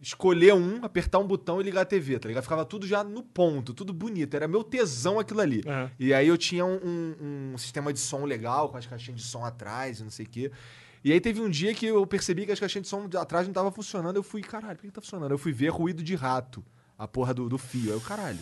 escolher 0.00 0.54
um, 0.54 0.84
apertar 0.84 1.18
um 1.18 1.26
botão 1.26 1.60
e 1.60 1.64
ligar 1.64 1.82
a 1.82 1.84
TV, 1.84 2.18
tá 2.18 2.28
ligado? 2.28 2.42
Ficava 2.42 2.64
tudo 2.64 2.86
já 2.86 3.04
no 3.04 3.22
ponto, 3.22 3.72
tudo 3.74 3.92
bonito. 3.92 4.34
Era 4.34 4.48
meu 4.48 4.64
tesão 4.64 5.18
aquilo 5.18 5.40
ali. 5.40 5.62
Aham. 5.66 5.90
E 5.98 6.12
aí 6.14 6.26
eu 6.28 6.36
tinha 6.38 6.64
um, 6.64 6.76
um- 6.82 7.52
um 7.54 7.58
sistema 7.58 7.92
de 7.92 8.00
som 8.00 8.24
legal, 8.24 8.68
com 8.70 8.76
as 8.76 8.86
caixinhas 8.86 9.20
de 9.20 9.26
som 9.26 9.44
atrás 9.44 10.00
e 10.00 10.02
não 10.02 10.10
sei 10.10 10.26
o 10.26 10.28
quê. 10.28 10.50
E 11.02 11.12
aí 11.12 11.20
teve 11.20 11.40
um 11.40 11.50
dia 11.50 11.74
que 11.74 11.84
eu 11.84 12.06
percebi 12.06 12.46
que 12.46 12.52
as 12.52 12.58
caixinhas 12.60 12.84
de 12.84 12.88
som 12.88 13.06
atrás 13.18 13.46
não 13.46 13.50
estavam 13.52 13.70
funcionando. 13.70 14.16
Eu 14.16 14.22
fui, 14.22 14.40
caralho, 14.40 14.76
por 14.76 14.82
que 14.82 14.88
que 14.88 14.94
tá 14.94 15.02
funcionando? 15.02 15.30
Eu 15.32 15.38
fui 15.38 15.52
ver 15.52 15.68
ruído 15.68 16.02
de 16.02 16.14
rato, 16.14 16.64
a 16.96 17.06
porra 17.06 17.34
do, 17.34 17.48
do 17.48 17.58
fio. 17.58 17.90
Aí 17.90 17.96
eu, 17.96 18.00
caralho. 18.00 18.38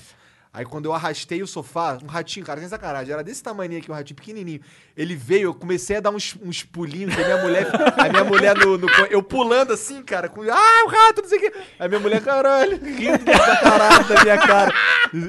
Aí 0.55 0.67
quando 0.67 0.85
eu 0.85 0.93
arrastei 0.93 1.43
o 1.43 1.47
sofá, 1.47 1.97
um 2.03 2.07
ratinho, 2.07 2.45
cara, 2.45 2.61
sem 2.61 2.69
sacanagem, 2.69 3.11
era 3.11 3.25
desse 3.25 3.43
tamanho 3.43 3.79
aqui, 3.79 3.91
um 3.91 3.95
ratinho 3.95 4.17
pequenininho. 4.17 4.61
Ele 4.95 5.17
veio, 5.17 5.45
eu 5.45 5.55
comecei 5.55 5.97
a 5.97 6.01
dar 6.01 6.11
uns, 6.11 6.37
uns 6.43 6.63
pulinhos, 6.63 7.15
a 7.15 7.25
minha 7.25 7.39
mulher, 7.39 7.67
a 7.97 8.09
minha 8.11 8.23
mulher 8.25 8.55
no, 8.59 8.77
no- 8.77 8.89
Eu 9.09 9.23
pulando 9.23 9.73
assim, 9.73 10.03
cara, 10.03 10.29
com, 10.29 10.43
ah, 10.43 10.85
o 10.85 10.89
rato, 10.89 11.23
não 11.23 11.29
sei 11.29 11.39
o 11.39 11.41
quê. 11.41 11.53
Aí 11.79 11.89
minha 11.89 12.01
mulher, 12.01 12.21
caralho, 12.23 12.79
rindo 12.85 13.25
da 13.25 13.57
caralho 13.57 14.09
da 14.09 14.23
minha 14.23 14.39
cara. 14.39 14.75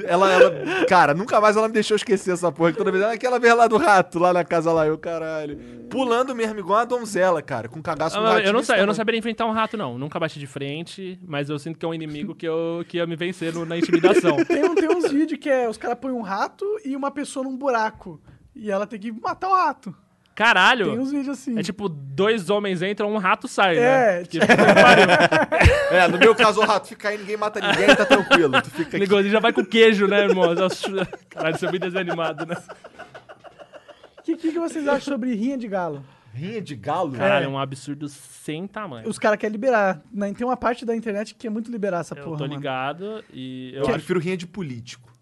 Ela, 0.06 0.30
ela, 0.32 0.86
cara, 0.86 1.14
nunca 1.14 1.40
mais 1.40 1.56
ela 1.56 1.68
me 1.68 1.74
deixou 1.74 1.96
esquecer 1.96 2.32
essa 2.32 2.52
porra. 2.52 2.72
que 2.72 2.78
Toda 2.78 2.90
vez, 2.92 3.02
"Ah, 3.04 3.12
aquela 3.12 3.38
vez 3.38 3.54
lá 3.56 3.66
do 3.66 3.78
rato, 3.78 4.18
lá 4.18 4.30
na 4.32 4.44
casa 4.44 4.72
lá, 4.72 4.86
eu, 4.86 4.98
caralho. 4.98 5.58
Pulando 5.90 6.34
mesmo, 6.34 6.58
igual 6.58 6.80
uma 6.80 6.86
donzela, 6.86 7.40
cara, 7.40 7.66
com 7.68 7.80
cagaço 7.82 8.16
Ah, 8.18 8.20
no 8.20 8.26
ratinho 8.26 8.48
eu, 8.48 8.52
não 8.52 8.62
sa- 8.62 8.76
eu 8.78 8.86
não 8.86 8.94
saberia 8.94 9.18
enfrentar 9.18 9.46
um 9.46 9.52
rato, 9.52 9.76
não. 9.76 9.96
Nunca 9.98 10.18
bati 10.20 10.38
de 10.38 10.46
frente, 10.46 11.18
mas 11.26 11.48
eu 11.48 11.58
sinto 11.58 11.78
que 11.78 11.84
é 11.84 11.88
um 11.88 11.94
inimigo 11.94 12.34
que, 12.34 12.46
eu, 12.46 12.84
que 12.88 12.98
ia 12.98 13.06
me 13.06 13.16
vencer 13.16 13.54
no- 13.54 13.64
na 13.64 13.78
intimidação. 13.78 14.36
Tem, 14.44 14.74
tem 14.74 14.88
uns 14.88 15.13
vídeos 15.14 15.40
que 15.40 15.48
é 15.48 15.68
os 15.68 15.78
caras 15.78 15.98
põem 15.98 16.12
um 16.12 16.22
rato 16.22 16.64
e 16.84 16.94
uma 16.96 17.10
pessoa 17.10 17.44
num 17.44 17.56
buraco. 17.56 18.20
E 18.54 18.70
ela 18.70 18.86
tem 18.86 18.98
que 18.98 19.10
matar 19.12 19.48
o 19.48 19.54
rato. 19.54 19.94
Caralho! 20.34 20.90
Tem 20.90 20.98
uns 20.98 21.12
vídeos 21.12 21.38
assim. 21.38 21.56
É 21.58 21.62
tipo, 21.62 21.88
dois 21.88 22.50
homens 22.50 22.82
entram, 22.82 23.12
um 23.12 23.18
rato 23.18 23.46
sai, 23.46 23.76
É, 23.78 23.80
né? 24.18 24.24
Tipo. 24.24 24.44
É, 25.90 26.08
no 26.08 26.18
meu 26.18 26.34
caso, 26.34 26.60
o 26.60 26.64
rato 26.64 26.88
fica 26.88 27.08
aí, 27.08 27.18
ninguém 27.18 27.36
mata 27.36 27.60
ninguém, 27.60 27.94
tá 27.94 28.04
tranquilo. 28.04 28.60
Tu 28.60 28.70
fica 28.70 28.88
aqui. 28.88 28.98
Negocinho 28.98 29.30
já 29.30 29.38
vai 29.38 29.52
com 29.52 29.64
queijo, 29.64 30.08
né, 30.08 30.24
irmão? 30.24 30.52
Caralho, 31.30 31.56
você 31.56 31.66
é 31.66 31.70
muito 31.70 31.82
desanimado, 31.82 32.46
né? 32.46 32.56
O 34.18 34.22
que, 34.24 34.36
que, 34.36 34.52
que 34.52 34.58
vocês 34.58 34.88
acham 34.88 35.14
sobre 35.14 35.34
rinha 35.34 35.56
de 35.56 35.68
galo? 35.68 36.04
Rinha 36.34 36.60
de 36.60 36.74
galo? 36.74 37.12
Caralho, 37.12 37.46
é 37.46 37.48
um 37.48 37.58
absurdo 37.58 38.08
sem 38.08 38.66
tamanho. 38.66 39.08
Os 39.08 39.18
caras 39.18 39.38
querem 39.38 39.52
liberar. 39.52 40.02
né? 40.12 40.32
Tem 40.34 40.46
uma 40.46 40.56
parte 40.56 40.84
da 40.84 40.94
internet 40.96 41.32
que 41.34 41.40
quer 41.40 41.50
muito 41.50 41.70
liberar 41.70 42.00
essa 42.00 42.14
Eu 42.14 42.24
porra, 42.24 42.38
tô 42.38 42.44
mano. 42.44 42.54
ligado 42.54 43.24
e 43.32 43.70
eu 43.72 43.78
Eu 43.80 43.82
acho... 43.84 43.92
prefiro 43.92 44.18
rinha 44.20 44.36
de 44.36 44.46
político. 44.46 45.12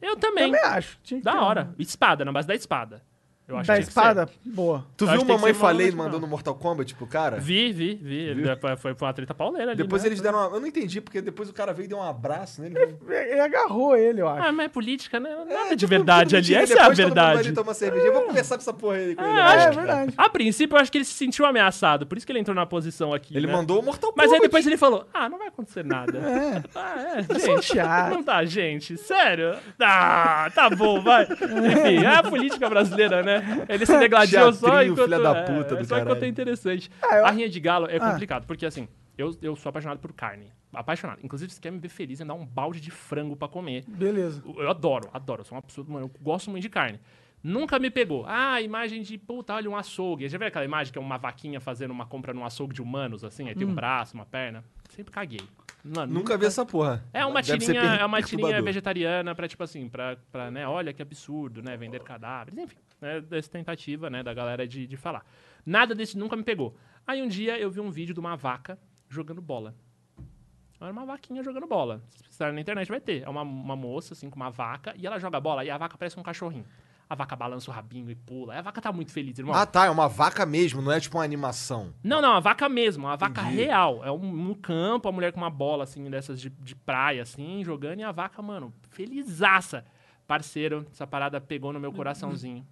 Eu 0.00 0.16
também. 0.16 0.46
Também 0.52 0.60
acho. 0.62 0.98
Tinha 1.02 1.20
que 1.20 1.24
ter 1.26 1.32
Da 1.32 1.42
hora. 1.42 1.74
Espada, 1.78 2.24
na 2.24 2.32
base 2.32 2.46
da 2.48 2.54
espada. 2.54 3.02
Eu 3.50 3.58
acho 3.58 3.66
Da 3.66 3.74
que 3.74 3.80
tinha 3.80 3.84
que 3.84 3.88
espada? 3.88 4.28
Boa. 4.44 4.86
Tu 4.96 5.04
Eu 5.04 5.10
viu 5.12 5.24
Mamãe 5.24 5.52
Falei 5.54 5.90
mandando. 5.90 6.26
Mortal 6.26 6.54
Kombat 6.54 6.94
pro 6.94 7.06
cara? 7.06 7.36
ser. 7.36 7.42
Vi, 7.42 7.72
vi, 7.72 7.94
vi. 7.94 8.44
Foi, 8.60 8.76
foi, 8.76 8.94
foi 8.94 9.08
uma 9.08 9.14
treta 9.14 9.34
pauleira 9.34 9.72
ali. 9.72 9.82
Depois 9.82 10.02
né? 10.02 10.08
eles 10.08 10.20
deram 10.20 10.38
uma... 10.38 10.56
Eu 10.56 10.60
não 10.60 10.66
entendi, 10.66 11.00
porque 11.00 11.20
depois 11.20 11.48
o 11.48 11.52
cara 11.52 11.72
veio 11.72 11.86
e 11.86 11.88
deu 11.88 11.98
um 11.98 12.02
abraço 12.02 12.62
nele. 12.62 12.76
Ele 13.08 13.40
agarrou 13.40 13.96
ele, 13.96 14.20
eu 14.20 14.28
acho. 14.28 14.46
Ah, 14.48 14.52
mas 14.52 14.66
é 14.66 14.68
política, 14.68 15.18
né? 15.20 15.30
Nada 15.48 15.70
de 15.70 15.76
tipo, 15.76 15.88
verdade 15.88 16.36
tudo 16.36 16.44
ali. 16.44 16.54
Essa 16.54 16.74
é 16.74 16.76
a 16.76 16.88
depois 16.88 16.98
todo 16.98 17.06
mundo 17.08 17.14
vai 17.14 17.24
verdade. 17.26 17.48
ali 17.48 17.54
tomar 17.54 17.74
cerveja. 17.74 18.06
Eu 18.06 18.12
vou 18.12 18.22
conversar 18.22 18.54
com 18.56 18.60
essa 18.62 18.72
porra 18.72 18.96
aí 18.96 19.14
com 19.14 19.22
ele. 19.22 19.30
Ah, 19.30 19.44
agora. 19.44 19.54
acho 19.58 19.66
é 19.66 19.70
que- 19.70 19.76
verdade. 19.76 20.14
A 20.16 20.28
princípio, 20.28 20.76
eu 20.76 20.80
acho 20.80 20.92
que 20.92 20.98
ele 20.98 21.04
se 21.04 21.14
sentiu 21.14 21.44
ameaçado. 21.46 22.06
Por 22.06 22.16
isso 22.16 22.26
que 22.26 22.32
ele 22.32 22.38
entrou 22.40 22.54
na 22.54 22.66
posição 22.66 23.12
aqui. 23.12 23.36
Ele 23.36 23.46
né? 23.46 23.52
mandou 23.52 23.80
o 23.80 23.82
Mortal 23.82 24.12
Mas 24.16 24.26
Kombat. 24.26 24.42
aí 24.42 24.48
depois 24.48 24.66
ele 24.66 24.76
falou: 24.76 25.06
Ah, 25.12 25.28
não 25.28 25.38
vai 25.38 25.48
acontecer 25.48 25.84
nada. 25.84 26.18
É. 26.18 26.62
Ah, 26.74 27.18
é, 27.18 27.38
gente. 27.38 27.74
Não 28.10 28.22
dá, 28.22 28.44
gente. 28.44 28.96
Sério? 28.96 29.56
Ah, 29.80 30.50
tá 30.54 30.70
bom, 30.70 31.00
vai. 31.00 31.24
Enfim, 31.30 32.04
é 32.04 32.16
a 32.16 32.22
política 32.22 32.68
brasileira, 32.68 33.22
né? 33.22 33.39
Ele 33.68 33.86
se 33.86 33.98
degladiou 33.98 34.52
só 34.52 34.82
enquanto. 34.82 35.04
filha 35.04 35.18
da 35.20 35.36
é, 35.38 35.42
puta 35.42 35.76
do 35.76 35.84
só 35.84 35.96
enquanto 35.96 36.08
caralho. 36.08 36.24
é 36.24 36.28
interessante. 36.28 36.90
Ah, 37.02 37.16
eu- 37.16 37.26
A 37.26 37.30
rinha 37.30 37.48
de 37.48 37.60
galo 37.60 37.86
é 37.88 37.96
Ah. 37.96 38.10
complicado, 38.12 38.46
porque 38.46 38.64
assim, 38.66 38.88
eu, 39.18 39.36
eu 39.42 39.56
sou 39.56 39.70
apaixonado 39.70 39.98
por 39.98 40.12
carne. 40.12 40.52
Apaixonado. 40.72 41.18
Inclusive, 41.22 41.52
se 41.52 41.60
quer 41.60 41.72
me 41.72 41.78
ver 41.78 41.88
feliz, 41.88 42.20
é 42.20 42.24
dar 42.24 42.34
um 42.34 42.46
balde 42.46 42.80
de 42.80 42.90
frango 42.90 43.34
pra 43.34 43.48
comer. 43.48 43.84
Beleza. 43.88 44.42
Eu 44.56 44.70
adoro, 44.70 45.08
adoro. 45.12 45.40
Eu 45.40 45.44
sou 45.44 45.56
um 45.56 45.58
absurdo, 45.58 45.90
mano. 45.90 46.06
Eu 46.06 46.22
gosto 46.22 46.48
muito 46.50 46.62
de 46.62 46.68
carne. 46.68 47.00
Nunca 47.42 47.78
me 47.78 47.90
pegou. 47.90 48.24
Ah, 48.28 48.60
imagem 48.60 49.02
de, 49.02 49.16
puta, 49.16 49.54
olha 49.54 49.68
um 49.68 49.74
açougue. 49.76 50.28
Já 50.28 50.36
viu 50.38 50.46
aquela 50.46 50.64
imagem 50.64 50.92
que 50.92 50.98
é 50.98 51.02
uma 51.02 51.16
vaquinha 51.16 51.58
fazendo 51.58 51.90
uma 51.90 52.04
compra 52.06 52.32
num 52.34 52.44
açougue 52.44 52.74
de 52.74 52.82
humanos, 52.82 53.24
assim? 53.24 53.48
Aí 53.48 53.54
tem 53.54 53.66
Hum. 53.66 53.70
um 53.70 53.74
braço, 53.74 54.14
uma 54.14 54.26
perna. 54.26 54.62
Sempre 54.90 55.10
caguei. 55.12 55.40
Mano, 55.82 56.12
Nunca 56.12 56.36
vi 56.36 56.44
essa 56.44 56.66
porra. 56.66 57.02
É 57.12 57.24
uma 57.24 57.40
Deve 57.40 57.58
tirinha, 57.64 57.80
é 57.82 58.04
uma 58.04 58.20
tirinha 58.22 58.60
vegetariana 58.60 59.34
pra, 59.34 59.48
tipo 59.48 59.62
assim, 59.64 59.88
pra, 59.88 60.18
pra, 60.30 60.50
né, 60.50 60.68
olha 60.68 60.92
que 60.92 61.00
absurdo, 61.00 61.62
né, 61.62 61.74
vender 61.78 62.00
cadáveres, 62.02 62.58
enfim. 62.58 62.76
Né, 63.00 63.20
dessa 63.20 63.50
tentativa, 63.50 64.10
né, 64.10 64.22
da 64.22 64.34
galera 64.34 64.66
de, 64.66 64.86
de 64.86 64.96
falar. 64.96 65.24
Nada 65.64 65.94
desse 65.94 66.18
nunca 66.18 66.36
me 66.36 66.42
pegou. 66.42 66.76
Aí 67.06 67.22
um 67.22 67.28
dia 67.28 67.58
eu 67.58 67.70
vi 67.70 67.80
um 67.80 67.90
vídeo 67.90 68.14
de 68.14 68.20
uma 68.20 68.36
vaca 68.36 68.78
jogando 69.08 69.40
bola. 69.40 69.74
Era 70.80 70.92
uma 70.92 71.04
vaquinha 71.04 71.42
jogando 71.42 71.66
bola. 71.66 72.02
Se 72.08 72.22
precisar 72.22 72.52
na 72.52 72.60
internet 72.60 72.88
vai 72.88 73.00
ter. 73.00 73.22
É 73.22 73.28
uma, 73.28 73.42
uma 73.42 73.76
moça, 73.76 74.14
assim, 74.14 74.30
com 74.30 74.36
uma 74.36 74.50
vaca, 74.50 74.94
e 74.96 75.06
ela 75.06 75.18
joga 75.18 75.38
bola, 75.38 75.62
e 75.62 75.70
a 75.70 75.76
vaca 75.76 75.98
parece 75.98 76.18
um 76.18 76.22
cachorrinho. 76.22 76.64
A 77.08 77.14
vaca 77.14 77.34
balança 77.34 77.70
o 77.70 77.74
rabinho 77.74 78.08
e 78.08 78.14
pula. 78.14 78.56
A 78.56 78.62
vaca 78.62 78.80
tá 78.80 78.92
muito 78.92 79.12
feliz, 79.12 79.36
irmão. 79.36 79.54
Ah, 79.54 79.66
tá. 79.66 79.86
É 79.86 79.90
uma 79.90 80.08
vaca 80.08 80.46
mesmo, 80.46 80.80
não 80.80 80.92
é 80.92 81.00
tipo 81.00 81.18
uma 81.18 81.24
animação. 81.24 81.92
Não, 82.04 82.22
não, 82.22 82.34
a 82.34 82.40
vaca 82.40 82.68
mesmo, 82.68 83.08
a 83.08 83.16
vaca 83.16 83.42
Entendi. 83.42 83.56
real. 83.56 84.02
É 84.04 84.12
um, 84.12 84.50
um 84.50 84.54
campo, 84.54 85.08
a 85.08 85.12
mulher 85.12 85.32
com 85.32 85.40
uma 85.40 85.50
bola, 85.50 85.84
assim, 85.84 86.08
dessas 86.08 86.40
de, 86.40 86.48
de 86.48 86.74
praia, 86.76 87.22
assim, 87.22 87.64
jogando, 87.64 87.98
e 87.98 88.04
a 88.04 88.12
vaca, 88.12 88.40
mano, 88.40 88.72
felizaça. 88.90 89.84
Parceiro, 90.24 90.86
essa 90.92 91.04
parada 91.04 91.40
pegou 91.40 91.72
no 91.72 91.80
meu 91.80 91.92
coraçãozinho. 91.92 92.64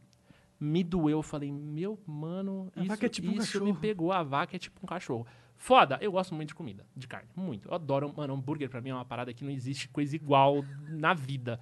Me 0.61 0.83
doeu, 0.83 1.19
eu 1.19 1.23
falei, 1.23 1.53
meu, 1.53 1.99
mano, 2.07 2.71
A 2.75 2.81
isso, 2.81 2.89
vaca 2.89 3.07
é 3.07 3.09
tipo 3.09 3.31
um 3.31 3.35
isso 3.35 3.65
me 3.65 3.73
pegou, 3.73 4.13
a 4.13 4.23
vaca 4.23 4.57
é 4.57 4.59
tipo 4.59 4.81
um 4.83 4.87
cachorro. 4.87 5.27
Foda, 5.57 5.99
eu 6.01 6.13
gosto 6.13 6.35
muito 6.35 6.49
de 6.49 6.55
comida, 6.55 6.87
de 6.97 7.07
carne, 7.07 7.29
muito. 7.35 7.69
Eu 7.69 7.75
adoro, 7.75 8.13
mano, 8.17 8.35
hambúrguer 8.35 8.69
pra 8.69 8.81
mim 8.81 8.91
é 8.91 8.95
uma 8.95 9.05
parada 9.05 9.33
que 9.33 9.45
não 9.45 9.51
existe 9.51 9.89
coisa 9.89 10.15
igual 10.15 10.65
na 10.89 11.15
vida. 11.15 11.61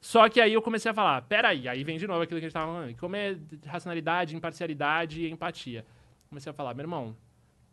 Só 0.00 0.28
que 0.28 0.40
aí 0.40 0.52
eu 0.52 0.62
comecei 0.62 0.90
a 0.90 0.94
falar, 0.94 1.22
peraí, 1.22 1.66
aí 1.66 1.82
vem 1.82 1.98
de 1.98 2.06
novo 2.06 2.22
aquilo 2.22 2.38
que 2.38 2.46
a 2.46 2.48
gente 2.48 2.52
tava 2.54 2.72
falando, 2.72 2.96
comer 2.96 3.40
racionalidade, 3.66 4.36
imparcialidade 4.36 5.22
e 5.22 5.30
empatia. 5.30 5.84
Comecei 6.28 6.50
a 6.50 6.54
falar, 6.54 6.74
meu 6.74 6.84
irmão, 6.84 7.16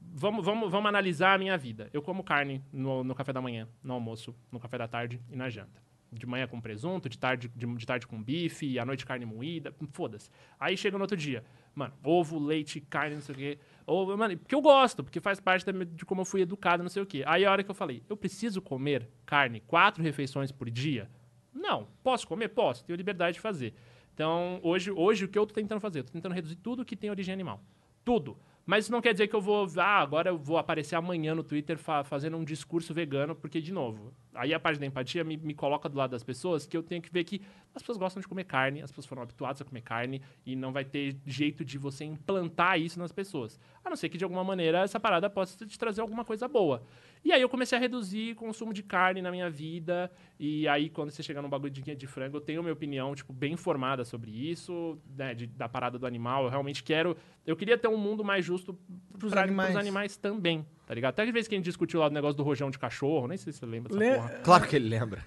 vamos, 0.02 0.46
vamos, 0.46 0.72
vamos 0.72 0.90
analisar 0.90 1.36
a 1.36 1.38
minha 1.38 1.58
vida. 1.58 1.90
Eu 1.94 2.02
como 2.02 2.24
carne 2.24 2.64
no, 2.72 3.04
no 3.04 3.14
café 3.14 3.32
da 3.34 3.42
manhã, 3.42 3.68
no 3.84 3.94
almoço, 3.94 4.36
no 4.52 4.60
café 4.60 4.78
da 4.78 4.88
tarde 4.88 5.22
e 5.30 5.36
na 5.36 5.50
janta. 5.50 5.82
De 6.14 6.26
manhã 6.26 6.48
com 6.48 6.62
presunto, 6.62 7.10
de 7.10 7.18
tarde, 7.18 7.52
de, 7.56 7.66
de 7.66 7.86
tarde 7.86 8.08
com 8.08 8.22
bife, 8.22 8.78
à 8.78 8.86
noite 8.86 9.06
carne 9.06 9.26
moída, 9.26 9.74
foda-se. 9.92 10.30
Aí 10.60 10.78
chega 10.78 10.98
no 10.98 11.04
outro 11.04 11.18
dia, 11.18 11.44
mano, 11.74 11.94
ovo, 12.04 12.40
leite, 12.40 12.80
carne, 12.82 13.16
não 13.16 13.22
sei 13.22 13.36
o 13.36 13.38
quê. 13.38 13.60
Ovo, 13.86 14.18
mano, 14.18 14.38
porque 14.38 14.56
eu 14.56 14.62
gosto, 14.62 15.04
porque 15.04 15.20
faz 15.20 15.40
parte 15.40 15.66
de 15.72 16.06
como 16.06 16.22
eu 16.22 16.26
fui 16.26 16.42
educado, 16.42 16.84
não 16.84 16.90
sei 16.90 17.04
o 17.04 17.06
quê. 17.06 17.24
Aí 17.26 17.46
a 17.46 17.52
hora 17.52 17.64
que 17.64 17.72
eu 17.72 17.76
falei, 17.76 18.04
eu 18.10 18.16
preciso 18.16 18.62
comer 18.62 19.10
carne 19.26 19.60
quatro 19.60 20.04
refeições 20.04 20.52
por 20.52 20.70
dia? 20.70 21.10
Não. 21.54 21.88
Posso 22.04 22.28
comer? 22.28 22.50
Posso. 22.50 22.84
Tenho 22.84 22.98
liberdade 22.98 23.36
de 23.36 23.40
fazer. 23.40 23.74
Então, 24.14 24.60
hoje, 24.62 24.92
hoje 24.92 25.26
o 25.26 25.28
que 25.28 25.38
eu 25.38 25.46
tô 25.46 25.54
tentando 25.54 25.80
fazer? 25.80 26.00
Eu 26.00 26.04
tô 26.04 26.12
tentando 26.12 26.34
reduzir 26.34 26.56
tudo 26.58 26.86
que 26.86 26.96
tem 26.96 27.10
origem 27.10 27.34
animal. 27.34 27.64
Tudo. 28.04 28.38
Mas 28.66 28.86
isso 28.86 28.92
não 28.94 29.02
quer 29.02 29.12
dizer 29.12 29.28
que 29.28 29.36
eu 29.36 29.42
vou. 29.42 29.68
Ah, 29.78 30.00
agora 30.00 30.30
eu 30.30 30.38
vou 30.38 30.58
aparecer 30.58 30.96
amanhã 30.96 31.36
no 31.36 31.44
Twitter 31.44 31.78
fa- 31.78 32.04
fazendo 32.04 32.38
um 32.38 32.44
discurso 32.46 32.94
vegano, 32.94 33.36
porque, 33.36 33.60
de 33.60 33.74
novo, 33.74 34.14
aí 34.34 34.54
a 34.54 34.60
parte 34.60 34.80
da 34.80 34.86
empatia 34.86 35.22
me, 35.24 35.36
me 35.36 35.54
coloca 35.54 35.90
do 35.90 35.98
lado 35.98 36.12
das 36.12 36.24
pessoas 36.24 36.66
que 36.66 36.78
eu 36.78 36.82
tenho 36.82 37.02
que 37.02 37.12
ver 37.12 37.26
que 37.26 37.42
as 37.76 37.82
pessoas 37.82 37.98
gostam 37.98 38.22
de 38.22 38.28
comer 38.28 38.46
carne, 38.46 38.82
as 38.82 38.90
pessoas 38.90 39.06
foram 39.06 39.22
habituadas 39.22 39.62
a 39.62 39.66
comer 39.66 39.82
carne, 39.82 40.22
e 40.46 40.56
não 40.56 40.72
vai 40.72 40.86
ter 40.86 41.18
jeito 41.26 41.66
de 41.66 41.78
você 41.78 42.06
implantar 42.06 42.80
isso 42.80 42.98
nas 43.00 43.12
pessoas. 43.12 43.60
A 43.84 43.90
não 43.90 43.98
ser 43.98 44.08
que, 44.08 44.18
de 44.18 44.24
alguma 44.24 44.44
maneira, 44.46 44.80
essa 44.80 45.00
parada 45.00 45.30
possa 45.30 45.66
te 45.66 45.78
trazer 45.78 46.00
alguma 46.00 46.24
coisa 46.24 46.48
boa. 46.48 46.84
E 47.26 47.32
aí 47.32 47.42
eu 47.42 47.48
comecei 47.48 47.78
a 47.78 47.82
reduzir 47.82 48.34
o 48.34 48.36
consumo 48.36 48.74
de 48.74 48.84
carne 48.84 49.22
na 49.22 49.32
minha 49.32 49.50
vida. 49.50 50.12
E 50.38 50.68
aí, 50.68 50.90
quando 50.90 51.10
você 51.10 51.24
chegar 51.24 51.42
num 51.42 51.48
bagulho 51.50 51.72
de 51.72 51.82
de 51.96 52.06
frango, 52.08 52.36
eu 52.38 52.42
tenho 52.42 52.62
minha 52.62 52.74
opinião, 52.74 53.16
tipo, 53.16 53.32
bem 53.32 53.56
formada 53.56 54.04
sobre 54.04 54.30
isso, 54.30 54.98
né, 55.16 55.34
de- 55.34 55.48
da 55.48 55.70
parada 55.70 55.98
do 55.98 56.06
animal. 56.06 56.44
Eu 56.44 56.50
realmente 56.50 56.84
quero. 56.84 57.16
Eu 57.46 57.56
queria 57.56 57.78
ter 57.78 57.88
um 57.88 57.96
mundo 57.98 58.24
mais 58.26 58.44
justo 58.44 58.78
Pros 59.18 59.32
pra- 59.32 59.44
animais. 59.44 59.72
pros 59.72 59.80
animais 59.82 60.18
também, 60.18 60.66
tá 60.86 60.94
ligado? 60.94 61.12
Até 61.12 61.26
que 61.26 61.32
vez 61.32 61.48
que 61.48 61.56
a 61.56 61.58
gente 61.58 61.66
discutiu 61.66 62.00
lá 62.02 62.10
do 62.10 62.14
negócio 62.14 62.36
do 62.36 62.44
rojão 62.44 62.70
de 62.70 62.78
cachorro, 62.78 63.28
nem 63.28 63.38
sei 63.38 63.54
se 63.54 63.60
você 63.60 63.66
lembra 63.66 63.94
dessa 63.98 64.12
Le- 64.12 64.16
porra. 64.18 64.30
Claro 64.44 64.68
que 64.68 64.76
ele 64.76 64.90
lembra. 64.90 65.24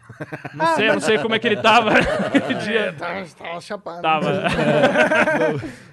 Não 0.54 0.74
sei, 0.74 0.88
eu 0.90 0.92
não 0.94 1.00
sei 1.00 1.18
como 1.18 1.34
é 1.34 1.38
que 1.38 1.46
ele 1.46 1.56
tava 1.62 1.90
naquele 2.30 2.54
dia. 2.60 2.92
Tava, 2.92 3.26
tava 3.26 3.60
chapado. 3.62 4.02
Tava. 4.02 4.42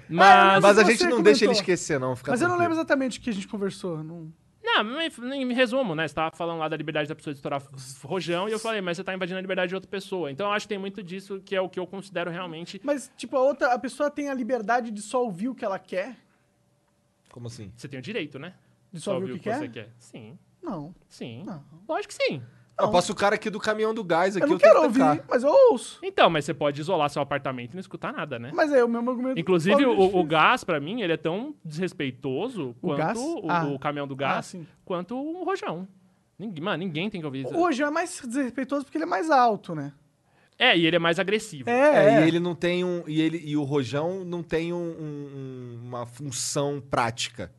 Ah, 0.06 0.60
Mas. 0.60 0.62
Mas 0.62 0.78
a 0.78 0.84
gente 0.84 1.02
não 1.04 1.10
comentou. 1.12 1.22
deixa 1.24 1.44
ele 1.46 1.52
esquecer, 1.52 1.98
não. 1.98 2.14
Fica 2.14 2.30
Mas 2.30 2.40
eu 2.42 2.46
não 2.48 2.56
lembro 2.56 2.74
tranquilo. 2.74 2.80
exatamente 2.82 3.18
o 3.18 3.22
que 3.22 3.30
a 3.30 3.32
gente 3.32 3.48
conversou. 3.48 4.04
Não... 4.04 4.30
Mas 4.82 5.18
em 5.18 5.52
resumo, 5.52 5.94
né? 5.94 6.08
Você 6.08 6.14
tava 6.14 6.34
falando 6.34 6.58
lá 6.58 6.68
da 6.68 6.76
liberdade 6.76 7.08
da 7.08 7.14
pessoa 7.14 7.32
de 7.32 7.38
estourar 7.38 7.62
rojão 8.02 8.48
e 8.48 8.52
eu 8.52 8.58
falei, 8.58 8.80
mas 8.80 8.96
você 8.96 9.04
tá 9.04 9.14
invadindo 9.14 9.38
a 9.38 9.42
liberdade 9.42 9.68
de 9.68 9.74
outra 9.74 9.88
pessoa. 9.90 10.30
Então 10.30 10.46
eu 10.46 10.52
acho 10.52 10.64
que 10.66 10.70
tem 10.70 10.78
muito 10.78 11.02
disso 11.02 11.40
que 11.44 11.54
é 11.54 11.60
o 11.60 11.68
que 11.68 11.78
eu 11.78 11.86
considero 11.86 12.30
realmente. 12.30 12.80
Mas, 12.82 13.10
tipo, 13.16 13.36
a 13.36 13.40
outra, 13.42 13.72
a 13.72 13.78
pessoa 13.78 14.10
tem 14.10 14.28
a 14.28 14.34
liberdade 14.34 14.90
de 14.90 15.02
só 15.02 15.22
ouvir 15.22 15.48
o 15.48 15.54
que 15.54 15.64
ela 15.64 15.78
quer? 15.78 16.16
Como 17.30 17.46
assim? 17.46 17.72
Você 17.76 17.88
tem 17.88 17.98
o 17.98 18.02
direito, 18.02 18.38
né? 18.38 18.54
De 18.92 19.00
só 19.00 19.14
ouvir 19.14 19.32
o 19.32 19.34
que, 19.34 19.44
quer? 19.44 19.58
você 19.58 19.68
quer. 19.68 19.90
Sim, 19.98 20.38
Não. 20.62 20.94
sim. 21.08 21.42
Não. 21.44 21.64
Lógico 21.88 22.14
que 22.14 22.22
sim. 22.24 22.42
Eu 22.80 22.90
posso 22.90 23.12
o 23.12 23.14
cara 23.14 23.36
aqui 23.36 23.48
do 23.48 23.60
caminhão 23.60 23.94
do 23.94 24.02
gás 24.02 24.36
aqui, 24.36 24.44
Eu 24.44 24.50
não 24.50 24.58
tenho 24.58 24.72
quero 24.72 24.80
que 24.80 24.86
ouvir, 24.86 24.98
tancar. 25.00 25.24
mas 25.30 25.42
eu 25.44 25.50
ouço. 25.70 25.98
Então, 26.02 26.28
mas 26.28 26.44
você 26.44 26.52
pode 26.52 26.80
isolar 26.80 27.08
seu 27.08 27.22
apartamento 27.22 27.72
e 27.72 27.74
não 27.74 27.80
escutar 27.80 28.12
nada, 28.12 28.38
né? 28.38 28.50
Mas 28.52 28.72
é 28.72 28.82
o 28.84 28.88
mesmo 28.88 29.10
argumento. 29.10 29.38
Inclusive, 29.38 29.86
o, 29.86 30.16
o 30.18 30.24
gás, 30.24 30.64
pra 30.64 30.80
mim, 30.80 31.00
ele 31.00 31.12
é 31.12 31.16
tão 31.16 31.54
desrespeitoso 31.64 32.70
O 32.82 32.88
quanto 32.88 32.98
gás? 32.98 33.18
o, 33.18 33.44
Ah. 33.48 33.64
o 33.66 33.78
caminhão 33.78 34.06
do 34.08 34.14
Ah, 34.14 34.16
gás, 34.16 34.46
sim. 34.46 34.66
quanto 34.84 35.14
um 35.16 35.44
rojão. 35.44 35.86
Ninguém, 36.38 36.64
mano, 36.64 36.78
ninguém 36.78 37.08
tem 37.08 37.20
que 37.20 37.26
ouvir 37.26 37.44
isso. 37.44 37.54
O 37.54 37.58
rojão 37.60 37.86
é 37.88 37.90
mais 37.92 38.20
desrespeitoso 38.26 38.84
porque 38.84 38.98
ele 38.98 39.04
é 39.04 39.08
mais 39.08 39.30
alto, 39.30 39.74
né? 39.74 39.92
É, 40.58 40.76
e 40.76 40.86
ele 40.86 40.96
é 40.96 40.98
mais 41.00 41.18
agressivo. 41.18 41.68
É, 41.68 41.72
É, 41.72 42.14
é. 42.16 42.24
e 42.24 42.28
ele 42.28 42.38
não 42.40 42.54
tem 42.54 42.84
um. 42.84 43.02
E, 43.08 43.20
ele, 43.20 43.40
e 43.44 43.56
o 43.56 43.62
rojão 43.64 44.24
não 44.24 44.42
tem 44.42 44.72
um- 44.72 44.76
um- 44.76 45.80
uma 45.84 46.06
função 46.06 46.80
prática. 46.90 47.52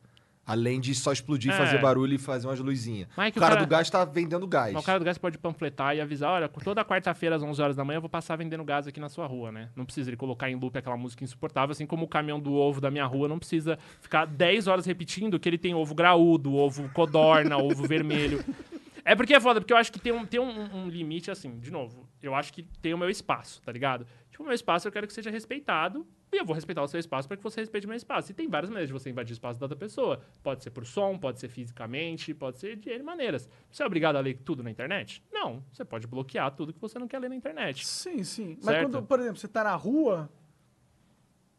Além 0.46 0.80
de 0.80 0.94
só 0.94 1.12
explodir, 1.12 1.52
É. 1.52 1.56
fazer 1.56 1.78
barulho 1.80 2.14
e 2.14 2.18
fazer 2.18 2.46
umas 2.46 2.60
luzinhas. 2.60 3.08
Mas 3.16 3.34
é 3.34 3.38
o 3.38 3.40
cara, 3.40 3.54
cara- 3.56 3.66
do 3.66 3.68
gás 3.68 3.90
tá 3.90 4.04
vendendo 4.04 4.46
gás. 4.46 4.72
Mas 4.72 4.82
o 4.82 4.86
cara 4.86 4.98
do 5.00 5.04
gás 5.04 5.18
pode 5.18 5.36
panfletar 5.38 5.96
e 5.96 6.00
avisar, 6.00 6.30
olha, 6.30 6.48
toda 6.48 6.84
quarta-feira 6.84 7.34
às 7.34 7.42
11 7.42 7.60
horas 7.60 7.74
da 7.74 7.84
manhã 7.84 7.96
eu 7.96 8.00
vou 8.00 8.08
passar 8.08 8.36
vendendo 8.36 8.62
gás 8.64 8.86
aqui 8.86 9.00
na 9.00 9.08
sua 9.08 9.26
rua, 9.26 9.50
né? 9.50 9.70
Não 9.74 9.84
precisa 9.84 10.08
ele 10.08 10.16
colocar 10.16 10.48
em 10.48 10.54
loop 10.54 10.78
aquela 10.78 10.96
música 10.96 11.24
insuportável, 11.24 11.72
assim 11.72 11.84
como 11.84 12.04
o 12.04 12.08
caminhão 12.08 12.38
do 12.38 12.54
ovo 12.54 12.80
da 12.80 12.90
minha 12.92 13.04
rua 13.06 13.26
não 13.26 13.38
precisa 13.40 13.76
ficar 14.00 14.24
10 14.24 14.68
horas 14.68 14.86
repetindo 14.86 15.38
que 15.40 15.48
ele 15.48 15.58
tem 15.58 15.74
ovo 15.74 15.94
graúdo, 15.96 16.54
ovo 16.54 16.88
codorna, 16.90 17.56
ovo 17.56 17.82
vermelho. 17.86 18.44
É 19.08 19.14
porque 19.14 19.32
é 19.32 19.38
foda, 19.38 19.60
porque 19.60 19.72
eu 19.72 19.76
acho 19.76 19.92
que 19.92 20.00
tem, 20.00 20.12
um, 20.12 20.26
tem 20.26 20.40
um, 20.40 20.78
um 20.78 20.88
limite, 20.88 21.30
assim, 21.30 21.60
de 21.60 21.70
novo, 21.70 22.08
eu 22.20 22.34
acho 22.34 22.52
que 22.52 22.64
tem 22.82 22.92
o 22.92 22.98
meu 22.98 23.08
espaço, 23.08 23.62
tá 23.62 23.70
ligado? 23.70 24.04
Tipo, 24.32 24.42
o 24.42 24.46
meu 24.46 24.52
espaço 24.52 24.88
eu 24.88 24.90
quero 24.90 25.06
que 25.06 25.12
seja 25.12 25.30
respeitado 25.30 26.04
e 26.32 26.38
eu 26.38 26.44
vou 26.44 26.56
respeitar 26.56 26.82
o 26.82 26.88
seu 26.88 26.98
espaço 26.98 27.28
para 27.28 27.36
que 27.36 27.42
você 27.42 27.60
respeite 27.60 27.86
o 27.86 27.88
meu 27.88 27.96
espaço. 27.96 28.32
E 28.32 28.34
tem 28.34 28.48
várias 28.48 28.68
maneiras 28.68 28.88
de 28.88 28.92
você 28.92 29.08
invadir 29.08 29.30
o 29.30 29.34
espaço 29.34 29.60
da 29.60 29.66
outra 29.66 29.78
pessoa. 29.78 30.20
Pode 30.42 30.64
ser 30.64 30.70
por 30.70 30.84
som, 30.84 31.16
pode 31.16 31.38
ser 31.38 31.48
fisicamente, 31.48 32.34
pode 32.34 32.58
ser 32.58 32.74
de 32.74 32.90
N 32.90 33.04
maneiras. 33.04 33.48
Você 33.70 33.84
é 33.84 33.86
obrigado 33.86 34.16
a 34.16 34.20
ler 34.20 34.38
tudo 34.44 34.60
na 34.64 34.72
internet? 34.72 35.22
Não. 35.32 35.62
Você 35.72 35.84
pode 35.84 36.08
bloquear 36.08 36.50
tudo 36.50 36.72
que 36.72 36.80
você 36.80 36.98
não 36.98 37.06
quer 37.06 37.20
ler 37.20 37.28
na 37.28 37.36
internet. 37.36 37.86
Sim, 37.86 38.24
sim. 38.24 38.56
Mas 38.56 38.64
Certo. 38.64 38.90
quando, 38.90 39.06
por 39.06 39.20
exemplo, 39.20 39.38
você 39.38 39.46
tá 39.46 39.62
na 39.62 39.76
rua, 39.76 40.28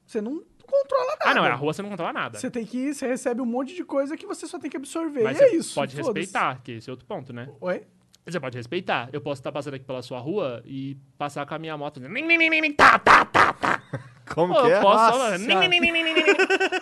você 0.06 0.20
não 0.20 0.44
controla 0.68 1.08
nada. 1.20 1.32
Ah, 1.32 1.34
não, 1.34 1.46
é 1.46 1.50
a 1.50 1.56
rua 1.56 1.74
você 1.74 1.82
não 1.82 1.90
controla 1.90 2.14
nada. 2.14 2.38
Você 2.38 2.52
tem 2.52 2.66
que. 2.66 2.94
Você 2.94 3.08
recebe 3.08 3.42
um 3.42 3.46
monte 3.46 3.74
de 3.74 3.84
coisa 3.84 4.16
que 4.16 4.28
você 4.28 4.46
só 4.46 4.60
tem 4.60 4.70
que 4.70 4.78
absorver. 4.78 5.24
Mas 5.24 5.40
e 5.40 5.44
é 5.44 5.50
você 5.50 5.56
isso. 5.56 5.74
pode 5.76 5.96
respeitar, 5.96 6.62
que 6.64 6.74
esse 6.74 6.90
é 6.90 6.92
outro 6.92 7.06
ponto, 7.06 7.34
né? 7.34 7.50
Oi? 7.60 7.84
Você 8.26 8.40
pode 8.40 8.58
respeitar. 8.58 9.10
Eu 9.14 9.22
posso 9.22 9.40
estar 9.40 9.54
passando 9.54 9.76
aqui 9.76 9.86
pela 9.86 10.02
sua 10.02 10.20
rua 10.20 10.62
e 10.66 10.98
passar 11.18 11.46
com 11.46 11.54
a 11.56 11.60
minha 11.60 11.78
moto. 11.78 12.02
Tá, 12.76 13.00
tá, 13.00 13.26
tá, 13.26 13.54
tá. 13.54 13.82
Como 14.34 14.54
Pô, 14.54 14.62
que 14.64 14.72
é? 14.72 14.78
eu 14.78 14.82
posso 14.82 15.18
Nossa. 15.18 15.38
nin. 15.38 15.54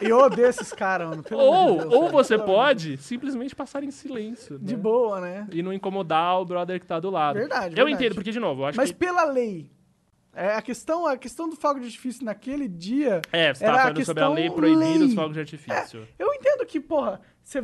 Eu 0.02 0.18
odeio 0.18 0.48
esses 0.48 0.74
caras, 0.74 1.10
mano. 1.10 1.22
pelo 1.22 1.40
de 1.40 1.48
Ou, 1.48 1.78
Deus, 1.78 1.94
ou 1.94 2.10
você 2.10 2.38
pode 2.40 2.98
simplesmente 2.98 3.56
passar 3.56 3.84
em 3.84 3.92
silêncio. 3.92 4.58
De 4.58 4.76
né? 4.76 4.82
boa, 4.82 5.22
né? 5.22 5.48
E 5.52 5.62
não 5.62 5.72
incomodar 5.72 6.42
o 6.42 6.46
brother 6.46 6.80
que 6.80 6.88
tá 6.88 7.00
do 7.00 7.12
lado. 7.12 7.36
Verdade, 7.36 7.80
Eu 7.80 7.86
verdade. 7.86 7.94
entendo, 7.94 8.16
porque, 8.16 8.32
de 8.32 8.40
novo, 8.40 8.64
eu 8.64 8.66
acho 8.66 8.78
Mas 8.78 8.92
que. 8.92 8.98
pela 8.98 9.26
lei. 9.26 9.70
É, 10.36 10.54
a, 10.56 10.62
questão, 10.62 11.08
a 11.08 11.18
questão 11.18 11.50
do 11.50 11.56
fogo 11.56 11.80
de 11.80 11.86
artifício 11.86 12.26
naquele 12.26 12.68
dia. 12.68 13.22
É, 13.32 13.54
você 13.54 13.64
era 13.64 13.74
tava 13.74 13.90
a 13.90 13.94
falando 13.94 14.06
sobre 14.06 14.24
a 14.24 14.30
lei 14.30 14.50
lei. 14.50 15.08
os 15.08 15.14
fogos 15.14 15.34
de 15.34 15.40
artifício. 15.40 16.08
Eu 16.20 16.34
entendo 16.34 16.66
que, 16.66 16.80
porra, 16.80 17.22
você 17.42 17.64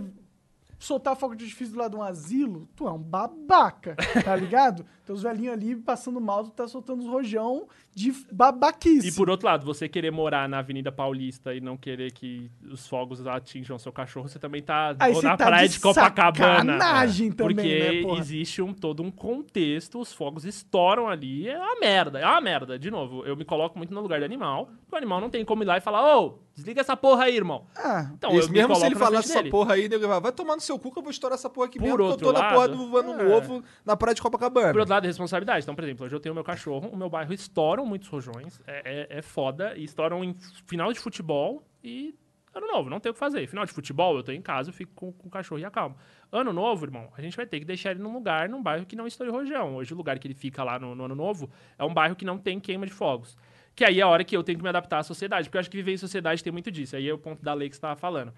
soltar 0.82 1.16
fogo 1.16 1.36
de 1.36 1.44
artifício 1.44 1.74
do 1.74 1.80
lado 1.80 1.92
de 1.92 1.98
um 1.98 2.02
asilo, 2.02 2.68
tu 2.76 2.88
é 2.88 2.92
um 2.92 2.98
babaca, 2.98 3.96
tá 4.24 4.36
ligado? 4.36 4.86
Os 5.08 5.22
velhinhos 5.24 5.54
ali 5.54 5.76
passando 5.76 6.22
mal, 6.22 6.46
tu 6.46 6.52
tá 6.52 6.66
soltando 6.70 7.02
os 7.02 7.08
rojão 7.08 7.68
de 7.94 8.14
babaquice. 8.32 9.08
E 9.10 9.12
por 9.12 9.30
outro 9.30 9.46
lado, 9.48 9.66
você 9.66 9.88
querer 9.90 10.12
morar 10.12 10.48
na 10.48 10.60
Avenida 10.60 10.92
Paulista 10.92 11.54
e 11.54 11.60
não 11.60 11.76
querer 11.76 12.12
que 12.12 12.50
os 12.72 12.88
fogos 12.88 13.26
atinjam 13.28 13.78
seu 13.78 13.92
cachorro, 13.92 14.28
você 14.30 14.40
também 14.40 14.62
tá 14.62 14.96
Aí 15.00 15.14
na 15.22 15.36
tá 15.38 15.46
praia 15.46 15.68
de 15.68 15.74
de 15.76 15.80
Copacabana. 15.82 16.74
sacanagem 16.80 17.32
também, 17.32 17.56
porque 17.56 17.80
né, 17.80 18.02
porra? 18.02 18.20
existe 18.20 18.62
um, 18.62 18.74
todo 18.74 19.04
um 19.04 19.12
contexto, 19.12 20.00
os 20.00 20.14
fogos 20.14 20.46
estouram 20.46 21.08
ali, 21.10 21.48
é 21.50 21.58
uma 21.58 21.80
merda, 21.80 22.20
é 22.20 22.26
uma 22.26 22.42
merda. 22.42 22.78
De 22.80 22.90
novo, 22.92 23.26
eu 23.26 23.36
me 23.36 23.44
coloco 23.46 23.78
muito 23.78 23.94
no 23.94 24.02
lugar 24.02 24.20
do 24.20 24.26
animal, 24.26 24.70
o 24.92 24.96
animal 24.96 25.20
não 25.22 25.30
tem 25.30 25.44
como 25.44 25.64
ir 25.64 25.66
lá 25.66 25.78
e 25.78 25.82
falar, 25.82 26.18
ô, 26.18 26.40
desliga 26.54 26.82
essa 26.82 26.96
porra 26.98 27.26
aí, 27.26 27.36
irmão. 27.36 27.66
Ah, 27.76 28.10
Então, 28.14 28.32
eu 28.32 28.46
me 28.48 28.54
mesmo 28.54 28.74
se 28.76 28.82
coloco 28.82 28.86
ele 28.86 28.96
falasse 28.96 29.30
essa 29.32 29.40
dele. 29.40 29.50
porra 29.52 29.74
aí, 29.76 29.88
nego, 29.90 30.08
vai, 30.08 30.20
vai 30.20 30.32
tomar 30.32 30.56
no 30.56 30.62
seu 30.62 30.78
cu 30.80 30.92
que 30.92 31.00
eu 31.00 31.04
vou 31.04 31.12
estourar 31.12 31.36
essa 31.38 31.50
porra 31.50 31.68
aqui 31.68 31.78
Por 31.80 31.86
mesmo, 31.86 31.98
porque 31.98 32.24
eu 32.24 32.28
outro 32.28 32.28
tô 32.28 32.34
na 32.34 32.50
porra 32.50 32.68
lado, 32.68 32.76
do 32.78 32.98
ano 32.98 33.14
é. 33.22 33.24
novo 33.30 33.64
na 33.86 33.96
praia 33.98 34.14
de 34.16 34.22
Copacabana. 34.22 34.72
Por 34.72 34.80
outro 34.80 34.94
lado, 34.94 35.04
é 35.06 35.08
responsabilidade. 35.08 35.64
Então, 35.64 35.76
por 35.76 35.84
exemplo, 35.84 36.06
hoje 36.06 36.16
eu 36.16 36.20
tenho 36.20 36.36
meu 36.36 36.44
cachorro, 36.44 36.90
o 36.92 36.98
meu 36.98 37.10
bairro 37.10 37.34
estouram 37.82 37.86
muitos 37.86 38.08
rojões, 38.08 38.62
é, 38.68 39.08
é, 39.12 39.18
é 39.18 39.22
foda, 39.22 39.76
e 39.76 39.84
estouram 39.84 40.24
em 40.24 40.34
final 40.68 40.94
de 40.94 41.00
futebol 41.00 41.64
e 41.84 42.16
ano 42.54 42.68
novo, 42.68 42.90
não 42.90 43.00
tem 43.00 43.10
o 43.10 43.14
que 43.14 43.20
fazer. 43.20 43.48
Final 43.48 43.66
de 43.66 43.72
futebol, 43.72 44.16
eu 44.18 44.24
tô 44.24 44.32
em 44.32 44.42
casa, 44.42 44.70
eu 44.70 44.74
fico 44.74 44.92
com, 44.94 45.12
com 45.12 45.28
o 45.28 45.32
cachorro 45.32 45.60
e 45.60 45.66
acalmo. 45.66 45.96
Ano 46.32 46.52
novo, 46.52 46.86
irmão, 46.86 47.10
a 47.18 47.22
gente 47.22 47.36
vai 47.36 47.46
ter 47.46 47.60
que 47.60 47.66
deixar 47.66 47.92
ele 47.92 48.02
num 48.02 48.14
lugar, 48.14 48.50
num 48.50 48.62
bairro 48.62 48.86
que 48.86 48.96
não 48.96 49.08
estoure 49.08 49.32
rojão. 49.32 49.76
Hoje 49.76 49.94
o 49.94 49.98
lugar 49.98 50.20
que 50.20 50.28
ele 50.28 50.34
fica 50.34 50.64
lá 50.64 50.78
no, 50.78 50.94
no 50.94 51.06
ano 51.06 51.16
novo 51.16 51.50
é 51.78 51.84
um 51.84 51.94
bairro 51.94 52.16
que 52.16 52.26
não 52.26 52.38
tem 52.38 52.60
queima 52.60 52.86
de 52.86 52.94
fogos. 52.94 53.38
Que 53.74 53.86
aí 53.86 54.00
é 54.00 54.04
a 54.04 54.08
hora 54.08 54.24
que 54.24 54.36
eu 54.36 54.44
tenho 54.44 54.58
que 54.58 54.64
me 54.64 54.70
adaptar 54.70 55.00
à 55.00 55.04
sociedade. 55.04 55.48
Porque 55.48 55.58
eu 55.58 55.62
acho 55.62 55.70
que 55.70 55.78
viver 55.78 55.94
em 55.94 55.98
sociedade 55.98 56.44
tem 56.44 56.52
muito 56.52 56.70
disso. 56.70 56.96
Aí 56.96 57.08
é 57.08 57.14
o 57.14 57.18
ponto 57.18 57.42
da 57.42 57.54
lei 57.54 57.70
que 57.70 57.76
você 57.76 57.78
estava 57.78 57.96
falando. 57.96 58.34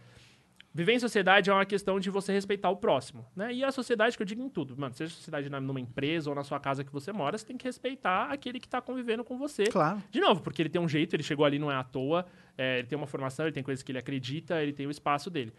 Viver 0.76 0.94
em 0.94 1.00
sociedade 1.00 1.52
é 1.52 1.54
uma 1.54 1.66
questão 1.68 2.00
de 2.00 2.10
você 2.10 2.34
respeitar 2.34 2.70
o 2.72 2.78
próximo, 2.78 3.24
né? 3.36 3.54
E 3.54 3.64
a 3.64 3.72
sociedade 3.72 4.18
que 4.18 4.24
eu 4.24 4.26
digo 4.26 4.42
em 4.42 4.50
tudo. 4.50 4.76
Mano, 4.76 4.92
seja 4.96 5.14
a 5.14 5.16
sociedade 5.16 5.48
numa 5.48 5.80
empresa 5.80 6.32
ou 6.32 6.36
na 6.36 6.44
sua 6.44 6.60
casa 6.60 6.84
que 6.84 6.92
você 6.92 7.12
mora, 7.12 7.38
você 7.38 7.46
tem 7.46 7.56
que 7.56 7.66
respeitar 7.66 8.32
aquele 8.32 8.60
que 8.60 8.68
tá 8.68 8.82
convivendo 8.82 9.24
com 9.24 9.38
você. 9.38 9.66
Claro. 9.66 10.02
De 10.10 10.20
novo, 10.20 10.42
porque 10.42 10.64
ele 10.64 10.70
tem 10.70 10.82
um 10.82 10.90
jeito, 10.90 11.16
ele 11.16 11.22
chegou 11.22 11.46
ali, 11.46 11.60
não 11.60 11.72
é 11.72 11.76
à 11.76 11.84
toa, 11.84 12.26
é, 12.58 12.80
ele 12.80 12.88
tem 12.88 12.98
uma 12.98 13.06
formação, 13.06 13.46
ele 13.46 13.54
tem 13.54 13.62
coisas 13.62 13.84
que 13.84 13.92
ele 13.92 14.00
acredita, 14.00 14.64
ele 14.64 14.74
tem 14.74 14.88
o 14.88 14.92
espaço 14.92 15.30
dele. 15.30 15.54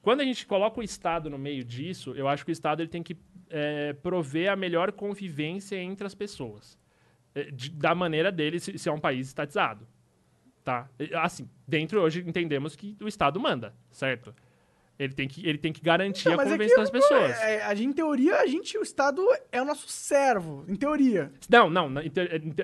Quando 0.00 0.22
a 0.22 0.24
gente 0.24 0.44
coloca 0.44 0.80
o 0.80 0.82
Estado 0.82 1.30
no 1.30 1.38
meio 1.38 1.62
disso, 1.62 2.12
eu 2.16 2.26
acho 2.26 2.44
que 2.44 2.50
o 2.50 2.52
Estado 2.52 2.82
ele 2.82 2.88
tem 2.88 3.00
que 3.04 3.16
é, 3.48 3.92
prover 3.92 4.50
a 4.50 4.56
melhor 4.56 4.90
convivência 4.90 5.76
entre 5.76 6.04
as 6.04 6.16
pessoas. 6.16 6.76
É, 7.32 7.44
de- 7.44 7.70
da 7.70 7.94
maneira 7.94 8.32
dele, 8.32 8.58
se, 8.58 8.76
se 8.76 8.88
é 8.88 8.92
um 8.92 8.98
país 8.98 9.28
estatizado. 9.28 9.86
Tá? 10.64 10.88
Assim, 11.20 11.48
dentro 11.66 12.00
hoje 12.00 12.22
entendemos 12.26 12.76
que 12.76 12.96
o 13.00 13.08
Estado 13.08 13.40
manda, 13.40 13.74
certo? 13.90 14.34
Ele 15.02 15.12
tem 15.12 15.28
que, 15.28 15.46
ele 15.46 15.58
tem 15.58 15.72
que 15.72 15.82
garantir 15.82 16.26
Não, 16.26 16.34
a 16.34 16.36
mas 16.36 16.52
é 16.52 16.76
das 16.76 16.90
pessoas. 16.90 17.30
É, 17.40 17.62
a 17.64 17.74
gente, 17.74 17.88
em 17.88 17.92
teoria, 17.92 18.36
a 18.36 18.46
gente, 18.46 18.76
o 18.78 18.82
Estado 18.82 19.22
é 19.50 19.60
o 19.60 19.64
nosso 19.64 19.88
servo. 19.88 20.64
Em 20.68 20.74
teoria. 20.76 21.30
Não, 21.48 21.68
não, 21.68 21.88
na, 21.88 22.02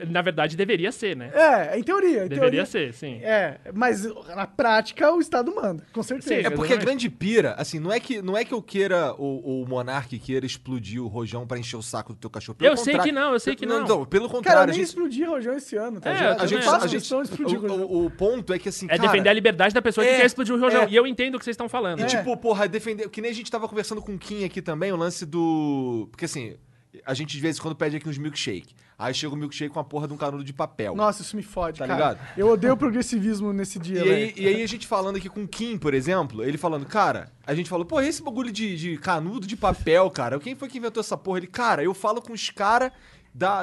na 0.09 0.22
verdade 0.22 0.57
deveria 0.57 0.93
ser, 0.93 1.16
né? 1.16 1.30
É, 1.34 1.78
em 1.78 1.82
teoria. 1.82 2.24
Em 2.24 2.28
Deveria 2.28 2.39
teoria, 2.39 2.66
ser, 2.66 2.93
sim. 2.95 3.20
É, 3.22 3.59
mas 3.74 4.05
na 4.34 4.47
prática 4.47 5.12
o 5.12 5.20
Estado 5.20 5.55
manda, 5.55 5.84
com 5.93 6.03
certeza. 6.03 6.28
Sim, 6.34 6.47
É 6.47 6.51
porque 6.51 6.72
a 6.72 6.76
Exatamente. 6.76 6.84
grande 6.84 7.11
pira, 7.11 7.55
assim, 7.59 7.78
não 7.78 7.93
é 7.93 7.99
que, 8.01 8.22
não 8.22 8.36
é 8.36 8.45
que 8.45 8.53
eu 8.55 8.62
queira, 8.62 9.14
o, 9.14 9.62
o 9.62 9.68
Monark 9.68 10.18
queira 10.18 10.47
explodir 10.47 11.03
o 11.03 11.07
rojão 11.09 11.47
pra 11.47 11.59
encher 11.59 11.76
o 11.76 11.82
saco 11.82 12.12
do 12.12 12.18
teu 12.18 12.30
cachorro. 12.30 12.57
Pelo 12.57 12.72
Eu 12.72 12.76
sei 12.76 12.99
que 12.99 13.12
não, 13.12 13.32
eu 13.32 13.41
sei 13.41 13.55
que 13.57 13.66
não. 13.66 13.84
pelo 14.07 14.28
Cara, 14.28 14.36
contrário, 14.39 14.59
eu 14.59 14.62
a 14.62 14.66
nem 14.66 14.74
gente, 14.74 14.86
explodi 14.86 15.24
Rojão 15.24 15.57
esse 15.57 15.76
ano, 15.76 16.01
tá? 16.01 16.11
É, 16.11 16.12
eu 16.12 16.41
a 16.41 16.47
gente, 16.47 16.68
a 16.68 16.78
gente, 16.86 16.91
questão 16.99 17.22
de 17.22 17.30
explodir 17.30 17.59
o, 17.59 17.62
Rojão. 17.62 17.80
o, 17.86 18.07
o 18.07 18.11
ponto 18.11 18.53
é 18.53 18.59
que 18.59 18.68
assim, 18.68 18.86
É 18.86 18.97
cara, 18.97 19.03
defender 19.03 19.28
a 19.28 19.32
liberdade 19.32 19.74
da 19.74 19.82
pessoa 19.82 20.05
que 20.07 20.12
é, 20.12 20.16
quer 20.18 20.26
explodir 20.26 20.55
o 20.55 20.61
rojão. 20.61 20.82
é. 20.82 20.89
E 20.89 20.97
eu 20.97 21.07
entendo 21.07 21.34
o 21.34 21.39
que 21.39 21.45
vocês 21.45 21.55
estão 21.55 21.68
falando. 21.68 22.01
E 22.01 22.05
É. 22.05 22.07
tipo, 22.31 22.43
porra, 22.43 22.68
defender. 22.68 23.09
Que 23.09 23.20
nem 23.20 23.31
a 23.31 23.35
gente 23.35 23.51
tava 23.51 23.68
conversando 23.68 24.01
com 24.03 24.14
o 24.14 24.18
Kim 24.18 24.45
aqui 24.45 24.61
também, 24.62 24.93
o 24.93 24.97
lance 24.97 25.24
do. 25.26 26.09
Porque 26.11 26.24
assim, 26.24 26.57
a 27.05 27.14
gente 27.14 27.35
de 27.37 27.41
vez 27.41 27.59
em 27.59 27.61
quando 27.61 27.74
pede 27.76 27.97
aqui 27.97 28.09
uns 28.09 28.18
milkshake. 28.18 28.74
Aí 28.99 29.14
chega 29.14 29.33
o 29.33 29.37
milkshake 29.37 29.72
com 29.72 29.79
a 29.79 29.85
porra 29.85 30.09
de 30.09 30.12
um 30.14 30.16
canudo 30.16 30.43
de 30.43 30.53
papel. 30.53 30.97
Nossa, 30.97 31.22
isso 31.22 31.37
me 31.37 31.43
fode, 31.43 31.79
Tá 31.79 31.87
cara. 31.87 31.99
ligado? 31.99 32.29
Eu 32.37 32.49
odeio 32.49 32.72
o 32.72 32.76
progressivismo 32.76 33.53
nesse 33.53 33.79
dia, 33.79 34.05
E 34.05 34.11
aí, 34.11 34.35
e 34.37 34.49
aí 34.49 34.61
a 34.62 34.66
gente 34.66 34.89
falando 34.89 35.14
aqui 35.16 35.29
com 35.29 35.45
o 35.45 35.47
Kim, 35.49 35.79
por 35.79 35.95
exemplo, 35.95 36.43
ele 36.43 36.59
falando, 36.59 36.85
cara, 36.85 37.31
a 37.47 37.55
gente 37.55 37.70
falou, 37.70 37.87
pô, 37.87 38.01
esse 38.01 38.20
bagulho 38.20 38.51
de, 38.51 38.76
de 38.76 38.99
canudo 38.99 39.47
de 39.47 39.57
papel, 39.57 40.11
cara, 40.11 40.41
quem 40.41 40.57
foi 40.57 40.66
que 40.68 40.79
inventou 40.79 41.01
essa 41.01 41.16
porra? 41.16 41.39
Ele, 41.39 41.47
cara, 41.47 41.81
eu 41.85 41.95
falo 41.95 42.20
com 42.20 42.33
os 42.33 42.51
caras 42.51 42.91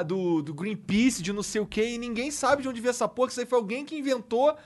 do, 0.06 0.40
do 0.40 0.54
Greenpeace, 0.54 1.22
de 1.22 1.34
não 1.34 1.42
sei 1.42 1.60
o 1.60 1.66
quê, 1.66 1.90
e 1.90 1.98
ninguém 1.98 2.30
sabe 2.30 2.62
de 2.62 2.68
onde 2.68 2.80
veio 2.80 2.90
essa 2.90 3.06
porra, 3.06 3.26
que 3.28 3.32
isso 3.32 3.40
aí 3.40 3.46
foi 3.46 3.58
alguém 3.58 3.84
que 3.84 3.94
inventou 3.94 4.56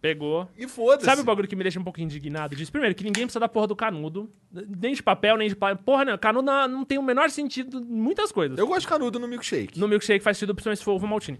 Pegou. 0.00 0.48
e 0.56 0.66
foda-se. 0.66 1.04
Sabe 1.04 1.20
o 1.20 1.24
bagulho 1.24 1.46
que 1.46 1.54
me 1.54 1.62
deixa 1.62 1.78
um 1.78 1.84
pouco 1.84 2.00
indignado 2.00 2.56
disso? 2.56 2.72
Primeiro, 2.72 2.94
que 2.94 3.04
ninguém 3.04 3.24
precisa 3.24 3.40
da 3.40 3.48
porra 3.48 3.66
do 3.66 3.76
canudo. 3.76 4.30
Nem 4.50 4.94
de 4.94 5.02
papel, 5.02 5.36
nem 5.36 5.48
de 5.48 5.54
papel. 5.54 5.82
Porra, 5.84 6.04
não. 6.06 6.16
Canudo 6.16 6.46
não, 6.46 6.68
não 6.68 6.84
tem 6.84 6.96
o 6.98 7.02
menor 7.02 7.28
sentido 7.30 7.78
em 7.80 7.84
muitas 7.84 8.32
coisas. 8.32 8.58
Eu 8.58 8.66
gosto 8.66 8.80
de 8.82 8.88
canudo 8.88 9.18
no 9.18 9.28
milkshake. 9.28 9.78
No 9.78 9.86
milkshake 9.86 10.24
faz 10.24 10.38
sentido, 10.38 10.54
principalmente 10.54 10.78
se 10.78 10.84
for 10.84 10.92
ovo 10.92 11.06
maltine. 11.06 11.38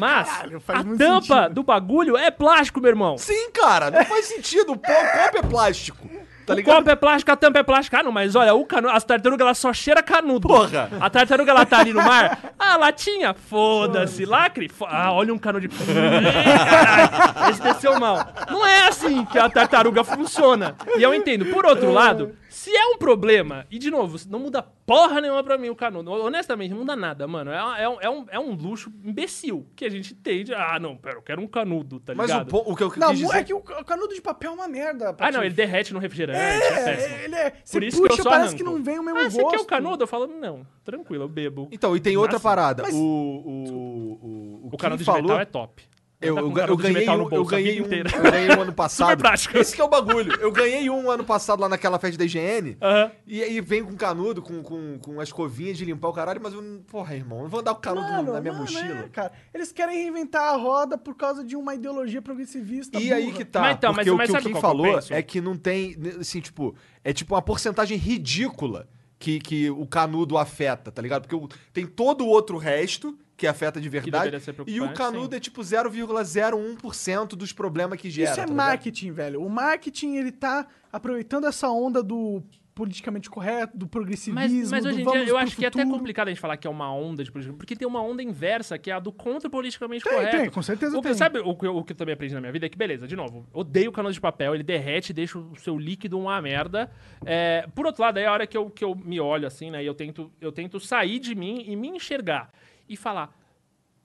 Mas 0.00 0.28
caralho, 0.28 0.60
faz 0.60 0.80
a 0.80 0.84
muito 0.84 0.98
tampa 0.98 1.42
sentido. 1.42 1.54
do 1.54 1.62
bagulho 1.62 2.16
é 2.16 2.30
plástico, 2.30 2.80
meu 2.80 2.88
irmão. 2.88 3.18
Sim, 3.18 3.50
cara, 3.52 3.90
não 3.90 4.04
faz 4.04 4.24
sentido, 4.26 4.72
o 4.72 4.78
copo 4.78 5.38
é 5.38 5.42
plástico, 5.42 6.08
tá 6.50 6.54
o 6.54 6.56
ligado? 6.56 6.76
copo 6.76 6.90
é 6.90 6.96
plástico, 6.96 7.30
a 7.32 7.36
tampa 7.36 7.58
é 7.58 7.62
plástica. 7.62 8.00
Ah, 8.00 8.02
não, 8.02 8.12
mas 8.12 8.34
olha, 8.34 8.54
o 8.54 8.64
canudo, 8.64 8.94
as 8.94 9.04
tartarugas, 9.04 9.44
ela 9.44 9.54
só 9.54 9.72
cheira 9.72 10.02
canudo. 10.02 10.46
Porra. 10.48 10.88
A 11.00 11.08
tartaruga, 11.10 11.50
ela 11.52 11.64
tá 11.66 11.78
ali 11.80 11.92
no 11.92 12.02
mar. 12.02 12.38
Ah, 12.62 12.76
latinha, 12.76 13.34
foda-se. 13.34 14.24
Lacre, 14.26 14.68
fo- 14.68 14.86
ah, 14.88 15.10
olha 15.12 15.32
um 15.34 15.38
canudo 15.38 15.66
de... 15.66 15.74
Esse 17.50 17.62
desceu 17.62 17.98
mal. 17.98 18.26
Não 18.50 18.64
é 18.66 18.86
assim 18.88 19.24
que 19.24 19.38
a 19.38 19.48
tartaruga 19.48 20.04
funciona. 20.04 20.74
E 20.96 21.02
eu 21.02 21.14
entendo. 21.14 21.46
Por 21.46 21.64
outro 21.66 21.90
lado, 21.90 22.32
se 22.50 22.70
é 22.74 22.86
um 22.86 22.98
problema, 22.98 23.66
e 23.70 23.78
de 23.78 23.90
novo, 23.90 24.18
não 24.28 24.40
muda 24.40 24.60
porra 24.62 25.20
nenhuma 25.20 25.42
pra 25.44 25.56
mim 25.56 25.68
o 25.70 25.76
canudo. 25.76 26.10
Honestamente, 26.10 26.72
não 26.72 26.78
muda 26.78 26.96
nada, 26.96 27.26
mano. 27.28 27.50
É, 27.52 27.82
é 27.84 27.88
um, 27.88 28.00
é, 28.00 28.10
um, 28.10 28.26
é 28.32 28.38
um 28.40 28.52
luxo 28.54 28.92
imbecil 29.04 29.66
que 29.76 29.84
a 29.84 29.88
gente 29.88 30.14
tem 30.14 30.42
de... 30.44 30.52
Ah, 30.52 30.78
não, 30.80 30.96
pera, 30.96 31.16
eu 31.16 31.22
quero 31.22 31.40
um 31.40 31.46
canudo, 31.46 32.00
tá 32.00 32.12
Mas 32.14 32.28
o, 32.28 32.32
ligado? 32.32 32.56
o 32.56 32.76
que 32.76 32.82
eu 32.82 32.92
Não, 32.96 33.10
quis 33.10 33.18
dizer... 33.20 33.36
é 33.36 33.44
que 33.44 33.54
o 33.54 33.58
o 33.58 33.84
canudo 33.84 34.12
de 34.14 34.20
papel 34.20 34.50
é 34.50 34.54
uma 34.54 34.66
merda. 34.68 35.14
Ah, 35.18 35.30
não, 35.30 35.44
ele 35.44 35.54
derrete 35.54 35.92
no 35.94 36.00
refrigerante, 36.00 36.38
é. 36.40 36.90
É, 36.90 37.24
ele 37.24 37.34
é. 37.36 37.52
Você 37.64 37.72
Por 37.78 37.84
isso 37.84 37.96
que 37.98 38.02
eu 38.04 38.08
puxa, 38.10 38.22
só 38.24 38.30
parece 38.30 38.56
que 38.56 38.64
não 38.64 38.82
vem 38.82 38.98
o 38.98 39.02
mesmo 39.02 39.18
Ah, 39.20 39.22
gosto. 39.24 39.36
você 39.36 39.44
quer 39.56 39.60
o 39.60 39.64
canudo? 39.64 40.02
Eu 40.02 40.08
falo, 40.08 40.26
não, 40.26 40.66
tranquilo, 40.84 41.24
eu 41.24 41.28
bebo. 41.28 41.68
Então, 41.70 41.94
e 41.96 42.00
tem 42.00 42.16
outra 42.16 42.32
Nossa, 42.34 42.42
parada. 42.42 42.82
mas- 42.82 42.94
O, 42.94 42.98
o, 42.98 44.60
o, 44.64 44.66
O 44.66 44.70
Kim 44.72 44.76
canudo 44.76 44.98
de 44.98 45.04
falou... 45.04 45.22
metal 45.22 45.40
é 45.40 45.44
top. 45.44 45.84
Eu, 46.22 46.34
Tá 46.34 46.40
eu, 46.42 46.66
eu 46.68 46.76
ganhei 46.76 47.08
um, 47.08 47.28
eu 47.30 47.42
a 47.42 47.46
ganhei 47.46 47.80
um, 47.80 47.86
eu 47.86 48.30
ganhei 48.30 48.50
um 48.54 48.60
ano 48.60 48.72
passado. 48.74 49.08
Super 49.08 49.16
prático. 49.16 49.56
Esse 49.56 49.74
que 49.74 49.80
é 49.80 49.84
o 49.84 49.88
bagulho. 49.88 50.38
Eu 50.38 50.52
ganhei 50.52 50.90
um 50.90 51.10
ano 51.10 51.24
passado 51.24 51.60
lá 51.60 51.68
naquela 51.68 51.98
festa 51.98 52.18
da 52.18 52.24
IGN. 52.26 52.76
Aham. 52.80 53.10
E 53.26 53.42
aí 53.42 53.58
vem 53.62 53.82
com 53.82 53.96
canudo, 53.96 54.42
com, 54.42 54.62
com, 54.62 54.98
com 54.98 55.18
as 55.18 55.28
escovinhas 55.28 55.78
de 55.78 55.84
limpar 55.86 56.08
o 56.08 56.12
caralho, 56.12 56.38
mas 56.42 56.52
eu. 56.52 56.62
Porra, 56.88 57.14
irmão, 57.16 57.38
eu 57.38 57.42
não 57.44 57.48
vou 57.50 57.60
andar 57.60 57.74
com 57.74 57.80
canudo 57.80 58.06
Mano, 58.06 58.32
na 58.34 58.40
minha 58.40 58.52
mano, 58.52 58.64
mochila. 58.64 58.98
é, 59.00 59.08
cara. 59.08 59.32
Eles 59.54 59.72
querem 59.72 59.96
reinventar 60.02 60.42
a 60.52 60.56
roda 60.56 60.98
por 60.98 61.14
causa 61.16 61.42
de 61.42 61.56
uma 61.56 61.74
ideologia 61.74 62.20
progressivista. 62.20 62.98
E 62.98 63.04
burra. 63.04 63.16
aí 63.16 63.32
que 63.32 63.44
tá, 63.44 63.60
Mas 63.62 63.76
então, 63.76 63.94
porque 63.94 64.10
mas- 64.10 64.28
o 64.28 64.32
que 64.32 64.38
o 64.38 64.42
Kim 64.42 64.50
eu 64.56 64.60
falou 64.60 64.98
é 65.08 65.22
que 65.22 65.40
não 65.40 65.56
tem, 65.56 65.96
assim, 66.20 66.40
tipo, 66.40 66.74
é 67.02 67.14
tipo 67.14 67.34
uma 67.34 67.40
porcentagem 67.42 67.96
ridícula 67.96 68.86
que, 69.18 69.38
que 69.40 69.70
o 69.70 69.86
canudo 69.86 70.36
afeta, 70.36 70.92
tá 70.92 71.00
ligado? 71.00 71.22
Porque 71.22 71.34
o- 71.34 71.48
tem 71.72 71.86
todo 71.86 72.24
o 72.24 72.28
outro 72.28 72.58
resto 72.58 73.16
que 73.40 73.46
afeta 73.46 73.80
de 73.80 73.88
verdade, 73.88 74.36
e 74.66 74.82
o 74.82 74.92
canudo 74.92 75.30
sim. 75.30 75.38
é 75.38 75.40
tipo 75.40 75.62
0,01% 75.62 77.28
dos 77.28 77.54
problemas 77.54 77.98
que 77.98 78.10
gera. 78.10 78.32
Isso 78.32 78.38
é 78.38 78.42
tá 78.42 78.50
ligado? 78.50 78.54
marketing, 78.54 79.12
velho. 79.12 79.42
O 79.42 79.48
marketing, 79.48 80.16
ele 80.16 80.30
tá 80.30 80.66
aproveitando 80.92 81.46
essa 81.46 81.70
onda 81.70 82.02
do 82.02 82.42
politicamente 82.74 83.30
correto, 83.30 83.76
do 83.78 83.86
progressivismo, 83.86 84.34
Mas, 84.34 84.70
mas 84.70 84.84
do 84.84 84.90
hoje 84.90 85.00
em 85.00 85.04
vamos 85.04 85.22
dia 85.22 85.30
eu 85.30 85.38
acho 85.38 85.56
que 85.56 85.64
é 85.64 85.68
até 85.68 85.80
futuro. 85.80 85.98
complicado 85.98 86.28
a 86.28 86.30
gente 86.30 86.40
falar 86.40 86.58
que 86.58 86.66
é 86.66 86.70
uma 86.70 86.92
onda 86.92 87.24
de 87.24 87.32
política, 87.32 87.56
porque 87.56 87.74
tem 87.74 87.88
uma 87.88 88.02
onda 88.02 88.22
inversa, 88.22 88.78
que 88.78 88.90
é 88.90 88.94
a 88.94 88.98
do 88.98 89.10
contra 89.10 89.48
politicamente 89.48 90.04
Tem, 90.04 90.12
correto. 90.12 90.36
tem, 90.36 90.50
com 90.50 90.62
certeza 90.62 90.98
o 90.98 91.00
que, 91.00 91.08
tem. 91.08 91.16
Sabe 91.16 91.38
o 91.38 91.54
que, 91.54 91.66
eu, 91.66 91.76
o 91.76 91.82
que 91.82 91.92
eu 91.92 91.96
também 91.96 92.12
aprendi 92.12 92.34
na 92.34 92.40
minha 92.40 92.52
vida? 92.52 92.66
É 92.66 92.68
que, 92.68 92.76
beleza, 92.76 93.06
de 93.06 93.16
novo, 93.16 93.46
odeio 93.54 93.88
o 93.88 93.92
canudo 93.92 94.12
de 94.12 94.20
papel, 94.20 94.54
ele 94.54 94.62
derrete, 94.62 95.14
deixa 95.14 95.38
o 95.38 95.56
seu 95.56 95.78
líquido 95.78 96.18
uma 96.18 96.40
merda. 96.42 96.90
É, 97.24 97.66
por 97.74 97.86
outro 97.86 98.02
lado, 98.02 98.18
aí 98.18 98.24
é 98.24 98.26
a 98.26 98.32
hora 98.32 98.46
que 98.46 98.56
eu, 98.56 98.68
que 98.68 98.84
eu 98.84 98.94
me 98.94 99.18
olho 99.18 99.46
assim, 99.46 99.70
né, 99.70 99.82
e 99.82 99.86
eu 99.86 99.94
tento, 99.94 100.30
eu 100.40 100.52
tento 100.52 100.78
sair 100.78 101.18
de 101.18 101.34
mim 101.34 101.64
e 101.66 101.74
me 101.74 101.88
enxergar 101.88 102.50
e 102.90 102.96
falar. 102.96 103.34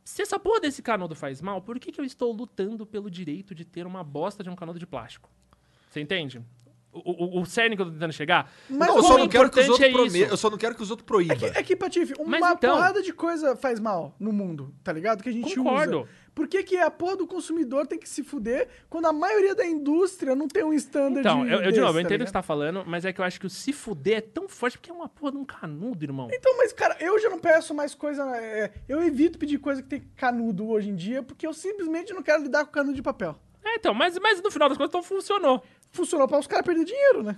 Se 0.04 0.22
essa 0.22 0.38
porra 0.40 0.60
desse 0.62 0.82
canudo 0.84 1.16
faz 1.16 1.42
mal, 1.42 1.62
por 1.62 1.80
que, 1.80 1.92
que 1.92 2.00
eu 2.00 2.06
estou 2.06 2.32
lutando 2.32 2.86
pelo 2.86 3.10
direito 3.10 3.56
de 3.56 3.66
ter 3.66 3.88
uma 3.88 4.04
bosta 4.04 4.44
de 4.44 4.50
um 4.50 4.56
canudo 4.56 4.78
de 4.78 4.86
plástico? 4.86 5.30
Você 5.90 6.00
entende? 6.00 6.42
O, 6.94 7.40
o, 7.40 7.42
o 7.42 7.46
cerne 7.46 7.76
que 7.76 7.82
eu 7.82 7.88
tô 7.88 7.92
tentando 7.92 8.14
chegar? 8.14 8.50
Mas 8.70 8.88
Não, 8.88 8.96
eu 8.96 9.00
o 9.00 9.02
só 9.02 9.08
quão 9.10 9.20
não 9.20 9.28
quero 9.28 9.50
que 9.50 9.60
os 9.60 9.66
importante 9.66 9.72
outros 9.72 9.90
é 9.90 9.92
prome- 9.92 10.20
isso? 10.24 10.32
Eu 10.34 10.38
só 10.38 10.50
não 10.50 10.58
quero 10.58 10.76
que 10.76 10.84
os 10.84 10.92
outros 10.92 11.06
proíbam. 11.06 11.36
É 11.54 11.62
que, 11.64 11.76
Patife, 11.76 12.14
uma 12.20 12.40
Mas 12.40 12.56
então- 12.56 12.76
porrada 12.76 13.02
de 13.02 13.12
coisa 13.12 13.56
faz 13.56 13.80
mal 13.82 14.16
no 14.20 14.32
mundo, 14.32 14.74
tá 14.84 14.94
ligado? 14.94 15.22
Que 15.22 15.30
a 15.30 15.34
gente 15.34 15.56
Concordo. 15.56 16.02
usa. 16.04 16.10
Por 16.36 16.50
que, 16.50 16.62
que 16.64 16.78
a 16.78 16.92
porra 16.92 17.16
do 17.16 17.26
consumidor 17.26 17.88
tem 17.88 17.98
que 17.98 18.10
se 18.10 18.22
fuder 18.22 18.68
quando 18.90 19.06
a 19.06 19.14
maioria 19.14 19.56
da 19.56 19.66
indústria 19.66 20.36
não 20.36 20.50
tem 20.50 20.66
um 20.66 20.74
standard 20.74 21.20
Então, 21.22 21.48
eu, 21.48 21.54
eu, 21.54 21.60
de 21.60 21.66
desse, 21.68 21.80
novo, 21.80 21.98
eu 21.98 22.04
tá 22.04 22.08
entendo 22.08 22.22
o 22.22 22.24
que 22.26 22.30
você 22.30 22.34
tá 22.34 22.44
falando, 22.44 22.84
mas 22.86 23.06
é 23.06 23.14
que 23.14 23.22
eu 23.22 23.26
acho 23.26 23.40
que 23.40 23.48
o 23.48 23.50
se 23.50 23.72
fuder 23.72 24.18
é 24.18 24.22
tão 24.22 24.50
forte 24.50 24.78
porque 24.78 24.92
é 24.92 24.94
uma 24.94 25.08
porra 25.08 25.32
de 25.32 25.38
um 25.38 25.46
canudo, 25.46 26.04
irmão. 26.04 26.28
Então, 26.34 26.58
mas, 26.58 26.74
cara, 26.74 26.98
eu 27.00 27.18
já 27.20 27.30
não 27.30 27.40
peço 27.40 27.74
mais 27.74 27.96
coisa. 27.96 28.24
é, 28.38 28.70
eu 28.88 29.02
evito 29.02 29.40
pedir 29.40 29.60
coisa 29.60 29.82
que 29.82 29.88
tem 29.88 30.02
canudo 30.18 30.68
hoje 30.68 30.90
em 30.90 30.96
dia, 30.96 31.24
porque 31.24 31.48
eu 31.48 31.54
simplesmente 31.54 32.14
não 32.14 32.22
quero 32.22 32.44
lidar 32.44 32.66
com 32.66 32.72
canudo 32.72 32.94
de 32.94 33.02
papel. 33.02 33.40
É, 33.64 33.76
então, 33.76 33.94
mas, 33.94 34.20
mas 34.20 34.42
no 34.42 34.52
final 34.52 34.68
das 34.68 34.78
contas, 34.78 34.92
então 34.92 35.02
funcionou. 35.02 35.64
Funcionou 35.90 36.28
pra 36.28 36.38
os 36.38 36.48
caras 36.48 36.66
perderem 36.66 36.86
dinheiro, 36.86 37.24
né? 37.24 37.38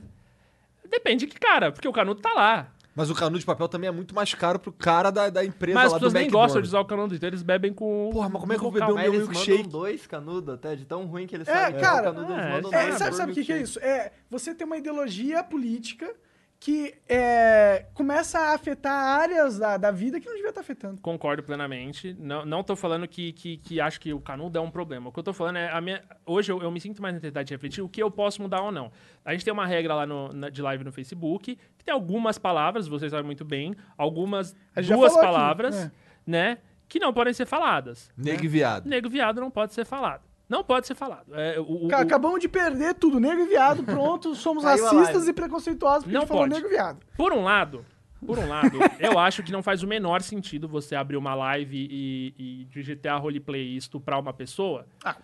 Depende 0.90 1.26
de 1.26 1.32
que 1.32 1.40
cara, 1.40 1.72
porque 1.72 1.88
o 1.88 1.94
canudo 1.94 2.20
tá 2.20 2.34
lá. 2.34 2.74
Mas 2.98 3.10
o 3.12 3.16
canudo 3.16 3.38
de 3.40 3.46
papel 3.46 3.68
também 3.68 3.88
é 3.88 3.92
muito 3.92 4.16
mais 4.16 4.34
caro 4.34 4.58
pro 4.58 4.72
cara 4.72 5.12
da, 5.12 5.30
da 5.30 5.46
empresa 5.46 5.76
Mas 5.76 5.86
as 5.86 5.92
lá 5.94 5.98
do 5.98 6.02
pessoas 6.02 6.14
nem 6.14 6.24
McDonald's. 6.24 6.48
gostam 6.54 6.62
de 6.64 6.68
usar 6.68 6.80
o 6.80 6.86
canudo, 6.86 7.14
então 7.16 7.30
eles 7.30 7.44
bebem 7.44 7.72
com. 7.72 8.10
Porra, 8.12 8.28
mas 8.28 8.42
como 8.42 8.54
é 8.54 8.56
que 8.56 8.60
eu 8.60 8.64
vou 8.64 8.72
beber 8.72 8.86
o 8.92 8.96
meu 8.96 8.96
Mas 8.96 9.06
eles 9.14 9.28
milkshake? 9.30 9.58
mandam 9.64 9.72
dois 9.72 10.08
canudos 10.08 10.54
até, 10.56 10.76
de 10.76 10.84
tão 10.86 11.06
ruim 11.06 11.28
que 11.28 11.36
eles 11.36 11.48
É, 11.48 11.54
sabem 11.54 11.80
cara, 11.80 12.08
é 12.10 12.12
eles 12.12 12.74
é, 12.74 13.08
É, 13.08 13.12
sabe, 13.12 13.32
o 13.32 13.36
que, 13.36 13.44
que 13.46 13.52
é 13.52 13.56
milkshake. 13.58 13.64
isso? 13.64 13.80
É 13.80 14.12
você 14.30 14.54
tem 14.56 14.66
uma 14.66 14.78
ideologia 14.78 15.44
política 15.44 16.12
que 16.60 16.96
é, 17.08 17.86
começa 17.94 18.40
a 18.40 18.56
afetar 18.56 18.92
áreas 18.92 19.60
da, 19.60 19.78
da 19.78 19.92
vida 19.92 20.20
que 20.20 20.26
não 20.26 20.36
devia 20.36 20.50
estar 20.50 20.62
afetando. 20.62 21.00
Concordo 21.02 21.44
plenamente. 21.44 22.16
Não, 22.20 22.46
não 22.46 22.64
tô 22.64 22.76
falando 22.76 23.08
que, 23.08 23.32
que, 23.34 23.58
que 23.58 23.80
acho 23.80 24.00
que 24.00 24.12
o 24.12 24.20
canudo 24.20 24.58
é 24.58 24.62
um 24.62 24.72
problema. 24.72 25.10
O 25.10 25.12
que 25.12 25.20
eu 25.20 25.24
tô 25.24 25.34
falando 25.34 25.58
é. 25.58 25.72
A 25.72 25.80
minha, 25.80 26.02
hoje 26.26 26.52
eu, 26.52 26.62
eu 26.62 26.72
me 26.72 26.82
sinto 26.82 27.02
mais 27.02 27.14
na 27.14 27.18
necessidade 27.18 27.48
de 27.48 27.54
refletir 27.54 27.82
o 27.82 27.90
que 27.90 28.02
eu 28.02 28.10
posso 28.10 28.42
mudar 28.42 28.62
ou 28.62 28.72
não. 28.72 28.92
A 29.24 29.34
gente 29.34 29.46
tem 29.46 29.54
uma 29.54 29.68
regra 29.68 29.94
lá 29.94 30.06
no, 30.06 30.34
na- 30.34 30.50
de 30.50 30.62
live 30.62 30.84
no 30.84 30.92
Facebook, 30.92 31.56
que 31.78 31.86
tem 31.86 31.94
algumas 31.94 32.38
palavras, 32.40 32.88
vocês 32.88 33.12
sabem 33.12 33.26
muito 33.26 33.46
bem, 33.46 33.76
algumas 33.96 34.54
duas 34.76 34.88
falou 34.88 35.06
aqui, 35.06 35.20
palavras, 35.20 35.76
é. 35.76 35.92
né? 36.26 36.58
Que 36.90 37.00
não 37.00 37.14
podem 37.14 37.34
ser 37.34 37.46
faladas. 37.46 38.10
Nego 38.18 38.46
e 38.46 38.48
viado. 38.48 38.88
Nego 38.88 39.10
viado 39.10 39.40
não 39.40 39.52
pode 39.52 39.74
ser 39.74 39.86
falado. 39.86 40.27
Não 40.50 40.64
pode 40.64 40.88
ser 40.88 40.96
falado. 40.96 41.34
É, 41.36 41.60
o, 41.60 41.86
o- 41.86 41.88
Ca- 41.90 42.00
o- 42.00 42.02
Acabamos 42.02 42.40
de 42.40 42.48
perder 42.48 42.94
tudo, 42.96 43.20
negro 43.20 43.44
e 43.44 43.48
viado, 43.48 43.84
pronto, 43.84 44.34
somos 44.36 44.64
racistas 44.64 45.28
e 45.28 45.34
preconceituosos 45.34 46.04
porque 46.04 46.14
Não 46.14 46.22
a 46.22 46.24
gente 46.24 46.28
falou 46.30 46.44
pode. 46.44 46.54
negro 46.54 46.70
e 46.70 46.72
viado. 46.72 47.00
Por 47.18 47.34
um 47.34 47.44
lado, 47.44 47.86
Por 48.26 48.40
um 48.40 48.48
lado, 48.48 48.78
eu 49.00 49.20
acho 49.20 49.44
que 49.44 49.52
não 49.52 49.62
faz 49.62 49.84
o 49.84 49.88
menor 49.88 50.22
sentido 50.22 50.68
você 50.68 50.96
abrir 50.96 51.18
uma 51.18 51.36
live 51.36 51.88
e, 51.92 52.34
e 52.38 52.66
de 52.66 52.82
GTA 52.96 53.16
Roleplay 53.18 53.62
e 53.74 53.78
estuprar 53.78 54.20
uma 54.20 54.34
pessoa 54.34 54.88
Ah, 55.04 55.16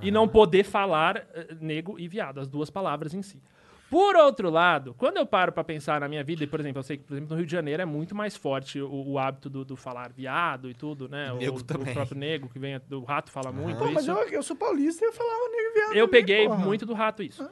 e 0.00 0.10
não 0.10 0.28
poder 0.28 0.62
falar 0.64 1.16
eh, 1.34 1.56
nego 1.60 1.98
e 1.98 2.06
viado, 2.06 2.38
as 2.38 2.46
duas 2.48 2.70
palavras 2.70 3.14
em 3.14 3.22
si. 3.22 3.42
Por 3.88 4.16
outro 4.16 4.50
lado, 4.50 4.94
quando 4.98 5.16
eu 5.18 5.26
paro 5.26 5.52
pra 5.52 5.62
pensar 5.62 6.00
na 6.00 6.08
minha 6.08 6.24
vida, 6.24 6.42
e 6.42 6.46
por 6.46 6.58
exemplo, 6.58 6.80
eu 6.80 6.82
sei 6.82 6.96
que 6.96 7.04
por 7.04 7.14
exemplo, 7.14 7.30
no 7.30 7.36
Rio 7.36 7.46
de 7.46 7.52
Janeiro 7.52 7.82
é 7.82 7.86
muito 7.86 8.14
mais 8.14 8.36
forte 8.36 8.80
o, 8.80 9.12
o 9.12 9.18
hábito 9.18 9.48
do, 9.48 9.64
do 9.64 9.76
falar 9.76 10.12
viado 10.12 10.68
e 10.68 10.74
tudo, 10.74 11.08
né? 11.08 11.32
O, 11.32 11.36
Nego 11.36 11.58
o 11.58 11.62
também. 11.62 11.94
próprio 11.94 12.18
nego 12.18 12.48
que 12.48 12.58
vem 12.58 12.80
do 12.88 13.04
rato 13.04 13.30
fala 13.30 13.52
muito 13.52 13.78
Pô, 13.78 13.90
mas 13.92 14.08
eu, 14.08 14.16
eu 14.28 14.42
sou 14.42 14.56
paulista 14.56 15.04
e 15.04 15.08
eu 15.08 15.12
falava 15.12 15.48
negro 15.50 15.72
viado. 15.74 15.92
Eu 15.92 16.06
também, 16.06 16.20
peguei 16.20 16.48
porra. 16.48 16.64
muito 16.64 16.84
do 16.84 16.94
rato 16.94 17.22
isso. 17.22 17.48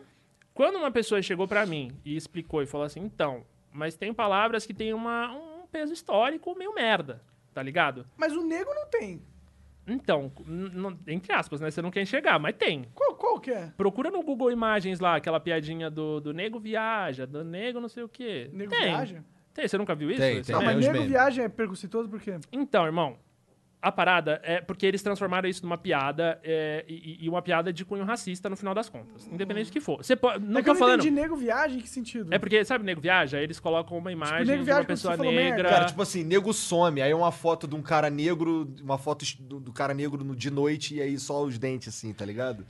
Quando 0.53 0.77
uma 0.77 0.91
pessoa 0.91 1.23
chegou 1.23 1.47
pra 1.47 1.67
mim 1.67 1.93
e 2.05 2.17
explicou 2.17 2.63
e 2.63 2.67
falou 2.67 2.87
assim, 2.87 3.01
então, 3.01 3.45
mas 3.73 3.97
tem 3.97 4.13
palavras 4.13 4.67
que 4.67 4.75
tem 4.75 4.93
uma, 4.93 5.33
um 5.33 5.67
peso 5.71 5.93
histórico 5.93 6.57
meio 6.57 6.75
merda, 6.75 7.21
tá 7.53 7.63
ligado? 7.63 8.07
Mas 8.17 8.33
o 8.35 8.43
negro 8.43 8.73
não 8.75 8.87
tem. 8.89 9.23
Então, 9.87 10.33
entre 11.07 11.33
aspas, 11.33 11.61
né? 11.61 11.71
Você 11.71 11.83
não 11.83 11.91
quer 11.91 12.03
enxergar, 12.03 12.39
mas 12.39 12.55
tem. 12.57 12.87
Qual, 12.95 13.15
qual 13.15 13.39
que 13.41 13.51
é? 13.51 13.73
Procura 13.77 14.11
no 14.11 14.23
Google 14.23 14.51
Imagens 14.51 14.99
lá, 15.01 15.17
aquela 15.17 15.39
piadinha 15.39 15.91
do, 15.91 16.21
do 16.21 16.33
nego 16.33 16.59
viaja, 16.59 17.27
do 17.27 17.45
nego 17.45 17.81
não 17.81 17.89
sei 17.89 18.03
o 18.03 18.09
quê. 18.09 18.49
Nego 18.53 18.71
tem. 18.71 18.85
viaja? 18.85 19.25
Tem, 19.53 19.69
você 19.69 19.79
nunca 19.79 19.95
viu 19.95 20.11
isso? 20.11 20.21
Tem, 20.21 20.43
tem. 20.43 20.55
Não, 20.55 20.63
É, 20.63 20.65
mas 20.65 20.77
nego 20.79 20.93
memes. 20.95 21.09
viagem 21.09 21.45
é 21.45 21.49
preconceituoso 21.49 22.09
por 22.09 22.21
quê? 22.21 22.39
Então, 22.51 22.85
irmão, 22.87 23.17
a 23.85 23.93
parada 23.93 24.41
é 24.43 24.61
porque 24.61 24.87
eles 24.87 25.03
transformaram 25.03 25.49
isso 25.49 25.63
numa 25.63 25.77
piada 25.79 26.41
é, 26.43 26.85
e, 26.89 27.19
e 27.25 27.29
uma 27.29 27.43
piada 27.43 27.73
de 27.73 27.85
cunho 27.85 28.05
racista 28.05 28.49
no 28.49 28.57
final 28.57 28.75
das 28.75 28.89
contas. 28.89 29.27
Independente 29.31 29.67
do 29.67 29.73
que 29.73 29.81
for. 29.81 29.99
Você 30.05 30.17
pode. 30.17 30.45
Não 30.45 30.59
é 30.59 30.63
que 30.63 30.69
tô 30.71 30.75
falando. 30.75 31.01
entendi 31.01 31.11
nego 31.15 31.37
viagem 31.37 31.79
em 31.79 31.81
que 31.83 31.89
sentido? 31.89 32.33
É 32.35 32.39
porque, 32.39 32.65
sabe, 32.65 32.85
nego 32.85 33.01
viaja? 33.01 33.41
Eles 33.41 33.61
colocam 33.61 33.97
uma 33.99 34.11
imagem 34.11 34.47
Tipo, 34.47 34.65
de 34.65 34.71
uma 34.71 34.85
pessoa 34.85 35.17
negra. 35.17 35.69
Cara, 35.69 35.85
tipo 35.87 36.01
assim, 36.03 36.25
nego 36.25 36.53
some, 36.53 37.03
aí 37.03 37.11
é 37.11 37.15
uma 37.15 37.31
foto 37.33 37.67
de 37.69 37.75
um 37.75 37.83
cara 37.83 38.09
negro, 38.11 38.73
uma 38.83 38.99
foto 38.99 39.25
do, 39.41 39.61
do 39.61 39.73
cara 39.73 39.93
negro 39.95 40.25
no- 40.25 40.35
de 40.35 40.51
noite 40.51 40.97
e 40.97 41.03
aí 41.03 41.19
só 41.19 41.43
os 41.45 41.59
dentes, 41.59 41.89
assim, 41.89 42.13
tá 42.13 42.25
ligado? 42.25 42.67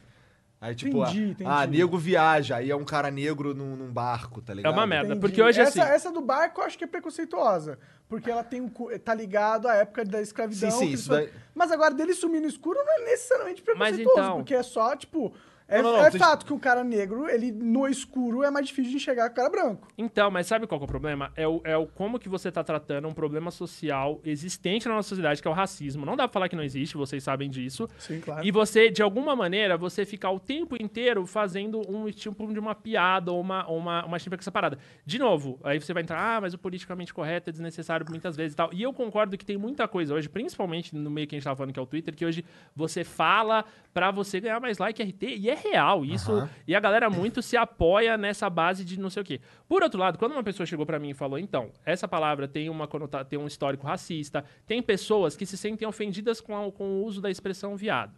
Aí, 0.65 0.75
tipo, 0.75 1.03
Entendi, 1.03 1.19
ah, 1.21 1.31
entendi. 1.31 1.51
ah, 1.51 1.67
nego 1.67 1.99
viaja, 1.99 2.57
aí 2.57 2.71
é 2.71 2.75
um 2.77 2.85
cara 2.87 3.11
negro 3.11 3.53
num, 3.55 3.77
num 3.77 3.93
barco, 3.93 4.41
tá 4.41 4.55
ligado? 4.55 4.73
É 4.73 4.75
uma 4.75 4.87
merda. 4.87 5.09
Entendi. 5.09 5.21
Porque 5.21 5.43
hoje, 5.43 5.61
essa, 5.61 5.83
assim- 5.83 5.93
Essa 5.93 6.11
do 6.11 6.23
barco 6.23 6.63
eu 6.63 6.65
acho 6.65 6.79
que 6.79 6.85
é 6.85 6.87
preconceituosa. 6.87 7.79
Porque 8.09 8.31
ela 8.31 8.43
tem 8.43 8.63
um, 8.63 8.71
tá 9.05 9.13
ligado 9.15 9.69
à 9.69 9.75
época 9.75 10.07
da 10.07 10.23
escravidão. 10.23 10.71
Sim, 10.71 10.87
sim, 10.87 10.93
isso 10.93 11.11
daí- 11.11 11.29
Mas 11.55 11.71
agora 11.71 11.93
dele 11.95 12.15
sumir 12.15 12.41
no 12.41 12.47
escuro 12.49 12.79
não 12.83 12.95
é 12.95 13.05
necessariamente 13.05 13.63
Mas 13.67 13.77
preconceituoso. 13.97 14.21
então- 14.21 14.37
Porque 14.37 14.55
é 14.55 14.63
só, 14.63 14.97
tipo... 14.97 15.35
É, 15.67 15.81
Não, 15.81 15.93
não, 15.93 16.05
é 16.05 16.11
fato 16.11 16.45
que 16.45 16.53
um 16.53 16.59
cara 16.59 16.85
negro, 16.85 17.27
ele 17.27 17.51
no 17.51 17.89
escuro 17.89 18.43
é 18.43 18.51
mais 18.51 18.67
difícil 18.67 18.91
de 18.91 18.97
enxergar 18.99 19.29
que 19.29 19.33
o 19.33 19.37
cara 19.37 19.49
branco. 19.49 19.89
Então, 19.97 20.31
mas 20.31 20.47
sabe 20.47 20.67
qual 20.67 20.79
que 20.79 20.85
é 20.85 20.87
o 20.87 20.89
problema? 20.89 21.33
É 21.35 21.49
o, 21.49 21.61
é 21.65 21.77
o 21.77 21.87
como 21.87 22.19
que 22.19 22.29
você 22.29 22.53
tá 22.53 22.63
tratando 22.63 23.09
um 23.09 23.15
problema 23.15 23.51
social 23.51 24.21
existente 24.25 24.87
na 24.87 24.95
nossa 24.95 25.09
sociedade, 25.09 25.41
que 25.41 25.49
é 25.49 25.51
o 25.51 25.55
racismo. 25.55 26.05
Não 26.05 26.17
dá 26.17 26.29
pra 26.29 26.33
falar 26.33 26.49
que 26.51 26.57
não 26.57 26.63
existe, 26.63 26.99
vocês 26.99 27.23
sabem 27.25 27.49
disso. 27.49 27.89
Sim, 27.99 28.21
claro. 28.21 28.45
E 28.45 28.51
você, 28.51 28.91
de 28.91 29.03
alguma 29.03 29.35
maneira, 29.35 29.79
você 29.79 30.05
ficar 30.05 30.31
o 30.31 30.39
tempo 30.39 30.77
inteiro 30.81 31.25
fazendo 31.27 31.81
um 31.89 32.11
tipo 32.11 32.53
de 32.53 32.59
uma 32.59 32.75
piada 32.75 33.33
ou 33.33 33.41
uma, 33.41 33.67
uma, 33.67 34.05
uma 34.05 34.19
chimpa 34.19 34.37
com 34.37 34.43
essa 34.43 34.53
parada. 34.53 34.79
De 35.07 35.19
novo, 35.19 35.59
aí 35.65 35.81
você 35.81 35.95
vai 35.95 36.03
entrar, 36.03 36.37
ah, 36.37 36.41
mas 36.43 36.53
o 36.53 36.59
politicamente 36.59 37.15
correto 37.15 37.49
é 37.49 37.53
desnecessário 37.53 38.05
muitas 38.09 38.37
vezes 38.37 38.53
e 38.53 38.57
tal. 38.57 38.71
E 38.73 38.83
eu 38.83 38.93
concordo 38.93 39.39
que 39.39 39.47
tem 39.47 39.57
muita 39.57 39.89
coisa 39.89 40.15
hoje, 40.15 40.29
principalmente 40.29 40.95
no 40.95 41.11
meio 41.11 41.27
que 41.27 41.35
a 41.35 41.39
gente 41.39 41.45
tava 41.45 41.57
falando, 41.57 41.73
que 41.73 41.81
é 41.81 41.83
o 41.83 41.87
Twitter, 41.87 42.15
que 42.15 42.27
hoje 42.27 42.45
você 42.77 43.03
fala 43.03 43.65
pra 43.95 44.11
você 44.11 44.41
ganhar 44.41 44.61
mais 44.61 44.79
like 44.79 45.03
RT, 45.03 45.23
e 45.39 45.49
é 45.49 45.54
real 45.55 46.05
isso. 46.05 46.49
E 46.67 46.75
a 46.75 46.81
galera 46.81 47.09
muito 47.11 47.41
se 47.43 47.57
apoia 47.57 48.17
nessa 48.17 48.49
base 48.51 48.85
de 48.85 48.99
não 48.99 49.09
sei 49.11 49.23
o 49.23 49.25
quê. 49.25 49.41
Por 49.69 49.83
outro 49.83 49.99
lado, 50.01 50.19
quando 50.19 50.33
uma 50.33 50.43
pessoa 50.43 50.67
chegou 50.67 50.85
pra 50.87 50.99
mim 50.99 51.11
e 51.11 51.15
falou, 51.15 51.39
então, 51.39 51.71
essa 51.85 52.07
palavra 52.09 52.47
tem, 52.49 52.69
uma 52.69 52.87
conota 52.87 53.25
tem 53.25 53.39
um 53.39 53.47
histórico 53.47 53.87
racista, 53.87 54.45
tem 54.67 54.83
pessoas 54.83 55.37
que 55.37 55.47
se 55.47 55.57
sentem 55.57 55.87
ofendidas 55.87 56.41
com, 56.41 56.57
a- 56.57 56.71
com 56.73 56.85
o 56.85 57.05
uso 57.05 57.21
da 57.21 57.31
expressão 57.31 57.77
viado. 57.77 58.13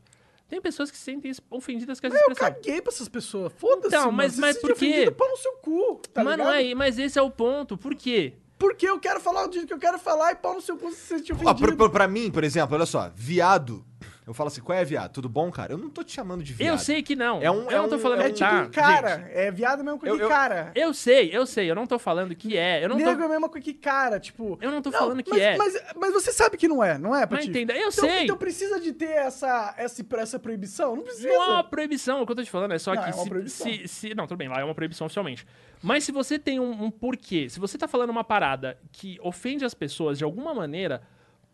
Tem 0.49 0.61
pessoas 0.61 0.91
que 0.93 0.97
se 0.97 1.03
sentem 1.03 1.32
ofendidas 1.51 1.99
com 1.99 2.07
essa 2.07 2.16
Eu 2.16 2.20
expressão. 2.30 2.53
caguei 2.55 2.80
pra 2.80 2.93
essas 2.93 3.09
pessoas. 3.09 3.53
Foda-se, 3.55 3.89
Então, 3.89 4.05
mano. 4.05 4.16
mas- 4.16 4.39
mas 4.39 4.57
por 4.59 4.74
quê? 4.74 5.11
Pau 5.11 5.28
no 5.28 5.37
seu 5.37 5.53
cu, 5.55 6.01
tá 6.12 6.22
mas, 6.22 6.39
não 6.39 6.45
ligado? 6.53 6.70
é, 6.70 6.74
mas 6.74 6.99
esse 7.01 7.18
é 7.18 7.22
o 7.22 7.30
ponto. 7.30 7.76
Por 7.76 7.95
quê? 7.97 8.34
Porque 8.59 8.89
eu 8.89 8.99
quero 9.01 9.20
falar 9.20 9.45
o 9.45 9.51
que 9.51 9.70
eu 9.70 9.78
quero 9.78 9.99
falar 9.99 10.32
e 10.32 10.37
pau 10.37 10.55
no 10.55 10.61
seu 10.62 10.78
cu 10.78 10.89
se 10.91 10.97
você 10.97 11.01
se 11.03 11.07
sente 11.18 11.32
Ó, 11.32 11.34
ofendido. 11.34 11.66
pra, 11.66 11.76
pra- 11.76 11.89
pra 11.91 12.09
mim, 12.09 12.30
por 12.30 12.45
exemplo, 12.45 12.74
olha 12.76 12.87
só, 12.87 13.11
viado. 13.14 13.84
Eu 14.26 14.34
falo 14.34 14.48
assim, 14.48 14.60
qual 14.60 14.76
é 14.76 14.84
viado? 14.84 15.12
Tudo 15.12 15.28
bom, 15.28 15.52
cara? 15.52 15.72
Eu 15.72 15.78
não 15.78 15.88
tô 15.88 16.02
te 16.02 16.10
chamando 16.12 16.42
de 16.42 16.52
viado. 16.52 16.74
Eu 16.74 16.78
sei 16.78 17.00
que 17.00 17.14
não. 17.14 17.40
É 17.40 17.48
um- 17.48 17.70
eu 17.70 17.70
é 17.70 17.76
não 17.76 17.88
tô 17.88 17.94
um- 17.94 17.98
falando 18.00 18.22
é 18.22 18.26
É 18.26 18.30
tipo 18.30 18.40
tá, 18.40 18.66
cara. 18.70 19.18
gente. 19.18 19.30
É 19.30 19.50
viado 19.52 19.84
mesmo 19.84 20.00
com 20.00 20.06
Eu- 20.08 20.18
que 20.18 20.26
cara. 20.26 20.72
Eu 20.74 20.92
sei, 20.92 21.30
eu 21.32 21.46
sei. 21.46 21.70
Eu 21.70 21.76
não 21.76 21.86
tô 21.86 21.96
falando 21.96 22.34
que 22.34 22.56
é. 22.56 22.84
Eu 22.84 22.88
não 22.88 22.96
Negro 22.96 23.16
tô... 23.18 23.24
é 23.24 23.28
mesmo 23.28 23.48
com 23.48 23.60
que 23.60 23.72
cara, 23.72 24.18
tipo... 24.18 24.58
Eu 24.60 24.72
não 24.72 24.82
tô 24.82 24.90
falando 24.90 25.22
que 25.22 25.30
mas, 25.30 25.40
é. 25.40 25.56
Mas, 25.56 25.80
mas 25.94 26.12
você 26.12 26.32
sabe 26.32 26.56
que 26.56 26.66
não 26.66 26.82
é, 26.82 26.98
não 26.98 27.14
é, 27.14 27.20
Mas 27.20 27.28
Patife? 27.30 27.50
entenda, 27.50 27.72
eu 27.74 27.88
então, 27.88 27.92
sei. 27.92 28.24
Então 28.24 28.36
precisa 28.36 28.80
de 28.80 28.92
ter 28.92 29.10
essa, 29.10 29.74
essa, 29.78 30.04
essa 30.16 30.38
proibição? 30.40 30.96
Não 30.96 31.04
precisa. 31.04 31.28
Não 31.28 31.42
é 31.44 31.48
uma 31.48 31.64
proibição, 31.64 32.20
o 32.22 32.26
que 32.26 32.32
eu 32.32 32.36
tô 32.36 32.42
te 32.42 32.50
falando 32.50 32.72
é 32.74 32.78
só 32.80 32.94
Não, 32.94 33.02
que 33.04 33.10
é 33.10 33.14
uma 33.14 33.22
se, 33.22 33.28
proibição. 33.28 33.66
se, 33.72 33.86
se- 33.88 34.14
Não, 34.16 34.26
tudo 34.26 34.38
bem, 34.38 34.48
lá 34.48 34.58
é 34.58 34.64
uma 34.64 34.74
proibição 34.74 35.04
oficialmente. 35.06 35.46
Mas 35.80 36.02
se 36.02 36.10
você 36.10 36.36
tem 36.36 36.58
um, 36.58 36.84
um 36.86 36.90
porquê, 36.90 37.48
se 37.48 37.60
você 37.60 37.78
tá 37.78 37.86
falando 37.86 38.10
uma 38.10 38.24
parada 38.24 38.76
que 38.90 39.20
ofende 39.22 39.64
as 39.64 39.72
pessoas 39.72 40.18
de 40.18 40.24
alguma 40.24 40.52
maneira, 40.52 41.00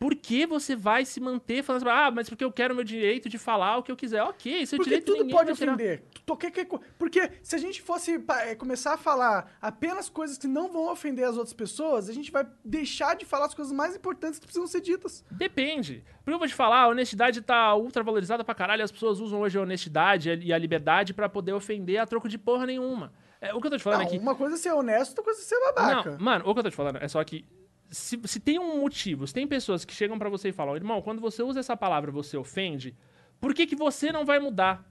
por 0.02 0.16
que 0.16 0.44
você 0.44 0.74
vai 0.74 1.04
se 1.04 1.20
manter 1.20 1.62
falando 1.62 1.86
assim, 1.86 1.96
ah, 1.96 2.10
mas 2.10 2.28
porque 2.28 2.42
eu 2.42 2.50
quero 2.50 2.74
o 2.74 2.76
meu 2.76 2.84
direito 2.84 3.28
de 3.28 3.38
falar 3.38 3.76
o 3.76 3.84
que 3.84 3.92
eu 3.92 3.96
quiser? 3.96 4.20
Ok, 4.24 4.66
seu 4.66 4.76
Porque 4.76 4.90
direito 4.90 5.14
tudo 5.14 5.30
pode 5.30 5.52
ofender. 5.52 6.02
Porque 6.98 7.30
se 7.40 7.54
a 7.54 7.58
gente 7.58 7.80
fosse 7.80 8.20
eh, 8.40 8.56
começar 8.56 8.94
a 8.94 8.96
falar 8.96 9.56
apenas 9.62 10.08
coisas 10.08 10.36
que 10.36 10.48
não 10.48 10.72
vão 10.72 10.90
ofender 10.90 11.24
as 11.24 11.36
outras 11.36 11.52
pessoas, 11.52 12.08
a 12.08 12.12
gente 12.12 12.32
vai 12.32 12.44
deixar 12.64 13.14
de 13.14 13.24
falar 13.24 13.46
as 13.46 13.54
coisas 13.54 13.72
mais 13.72 13.94
importantes 13.94 14.40
que 14.40 14.46
precisam 14.46 14.66
ser 14.66 14.80
ditas. 14.80 15.24
Depende. 15.30 16.02
Porque 16.24 16.34
eu 16.34 16.38
vou 16.40 16.48
te 16.48 16.54
falar, 16.54 16.80
a 16.80 16.88
honestidade 16.88 17.40
tá 17.40 17.72
ultra 17.76 18.02
valorizada 18.02 18.42
pra 18.42 18.56
caralho. 18.56 18.82
As 18.82 18.90
pessoas 18.90 19.20
usam 19.20 19.42
hoje 19.42 19.56
a 19.56 19.62
honestidade 19.62 20.36
e 20.42 20.52
a 20.52 20.58
liberdade 20.58 21.14
pra 21.14 21.28
poder 21.28 21.52
ofender 21.52 21.98
a 21.98 22.06
troco 22.06 22.28
de 22.28 22.38
porra 22.38 22.66
nenhuma. 22.66 23.12
É, 23.40 23.54
o 23.54 23.60
que 23.60 23.68
eu 23.68 23.70
tô 23.70 23.76
te 23.76 23.82
falando 23.84 24.00
Não, 24.00 24.06
é 24.06 24.10
que. 24.10 24.18
uma 24.18 24.34
coisa 24.34 24.56
é 24.56 24.58
ser 24.58 24.72
honesto, 24.72 25.10
outra 25.10 25.24
coisa 25.24 25.40
é 25.40 25.44
ser 25.44 25.60
babaca. 25.60 26.10
Não, 26.12 26.18
mano, 26.18 26.44
o 26.48 26.54
que 26.54 26.58
eu 26.60 26.64
tô 26.64 26.70
te 26.70 26.76
falando 26.76 26.98
é 26.98 27.06
só 27.06 27.22
que. 27.22 27.44
Se, 27.92 28.18
se 28.24 28.40
tem 28.40 28.58
um 28.58 28.80
motivo, 28.80 29.26
se 29.26 29.34
tem 29.34 29.46
pessoas 29.46 29.84
que 29.84 29.92
chegam 29.92 30.18
pra 30.18 30.30
você 30.30 30.48
e 30.48 30.52
falam, 30.52 30.74
irmão, 30.74 31.02
quando 31.02 31.20
você 31.20 31.42
usa 31.42 31.60
essa 31.60 31.76
palavra 31.76 32.10
você 32.10 32.36
ofende, 32.36 32.96
por 33.38 33.54
que, 33.54 33.66
que 33.66 33.76
você 33.76 34.10
não 34.10 34.24
vai 34.24 34.40
mudar? 34.40 34.84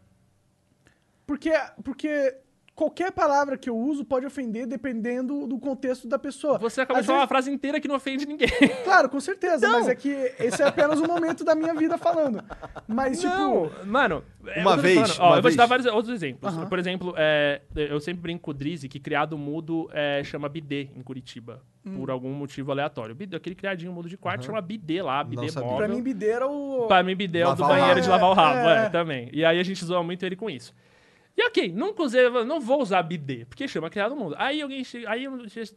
Porque, 1.25 1.51
porque 1.83 2.37
qualquer 2.81 3.11
palavra 3.11 3.57
que 3.57 3.69
eu 3.69 3.77
uso 3.77 4.03
pode 4.03 4.25
ofender 4.25 4.65
dependendo 4.65 5.45
do 5.45 5.59
contexto 5.59 6.07
da 6.07 6.17
pessoa. 6.17 6.57
Você 6.57 6.81
acabou 6.81 6.99
Às 6.99 7.03
de 7.03 7.07
falar 7.07 7.19
uma 7.19 7.25
vezes- 7.25 7.29
frase 7.29 7.51
inteira 7.51 7.79
que 7.79 7.87
não 7.87 7.95
ofende 7.95 8.25
ninguém. 8.25 8.47
Claro, 8.83 9.07
com 9.07 9.19
certeza, 9.19 9.67
Não. 9.67 9.79
mas 9.79 9.87
é 9.87 9.93
que 9.95 10.09
esse 10.39 10.61
é 10.61 10.65
apenas 10.67 10.99
um 10.99 11.05
momento 11.05 11.43
da 11.43 11.53
minha 11.53 11.73
vida 11.75 11.97
falando. 11.97 12.43
Mas, 12.87 13.23
Não, 13.23 13.67
tipo, 13.69 13.85
mano. 13.87 14.23
é 14.47 14.61
Uma 14.61 14.75
vez, 14.77 14.95
falando. 15.15 15.19
Ó, 15.19 15.27
uma 15.27 15.37
eu 15.37 15.41
vou 15.41 15.51
te 15.51 15.53
vez. 15.53 15.55
dar 15.55 15.65
vários 15.67 15.85
outros 15.87 16.13
exemplos. 16.13 16.51
Aham. 16.53 16.65
Por 16.67 16.79
exemplo, 16.79 17.13
é, 17.17 17.61
eu 17.75 17.99
sempre 17.99 18.21
brinco 18.21 18.41
com 18.41 18.51
o 18.51 18.53
Drizzy 18.53 18.89
que 18.89 18.99
criado 18.99 19.37
mudo 19.37 19.87
é, 19.93 20.23
chama 20.23 20.49
bidê 20.49 20.89
em 20.95 21.01
Curitiba. 21.03 21.61
Hum. 21.85 21.97
Por 21.97 22.09
algum 22.11 22.31
motivo 22.33 22.71
aleatório. 22.71 23.13
Bidê, 23.15 23.35
aquele 23.37 23.55
criadinho 23.55 23.91
mudo 23.91 24.07
de 24.09 24.15
quarto 24.17 24.45
chama 24.45 24.61
bidê 24.61 25.01
lá, 25.01 25.23
bidê 25.23 25.49
sabia. 25.49 25.69
móvel. 25.69 25.87
pra 25.87 25.95
mim, 25.95 26.01
bideira 26.03 26.47
o. 26.47 26.85
Pra 26.87 27.01
mim, 27.03 27.15
bidê 27.15 27.39
é 27.39 27.47
o 27.47 27.55
do 27.55 27.63
banheiro 27.65 28.01
de 28.01 28.07
lavar 28.09 28.29
o 28.29 28.33
rabo, 28.33 28.59
É, 28.69 28.83
é, 28.83 28.85
é. 28.85 28.89
também. 28.89 29.29
E 29.33 29.43
aí 29.45 29.59
a 29.59 29.63
gente 29.63 29.83
zoa 29.85 30.03
muito 30.03 30.23
ele 30.25 30.35
com 30.35 30.49
isso. 30.49 30.73
E 31.35 31.43
ok, 31.47 31.71
nunca 31.71 32.03
usei, 32.03 32.29
não 32.45 32.59
vou 32.59 32.81
usar 32.81 33.01
bidê, 33.03 33.45
porque 33.45 33.67
chama 33.67 33.89
criado 33.89 34.15
mudo. 34.15 34.35
Aí 34.37 34.61
alguém 34.61 34.83
aí 35.07 35.23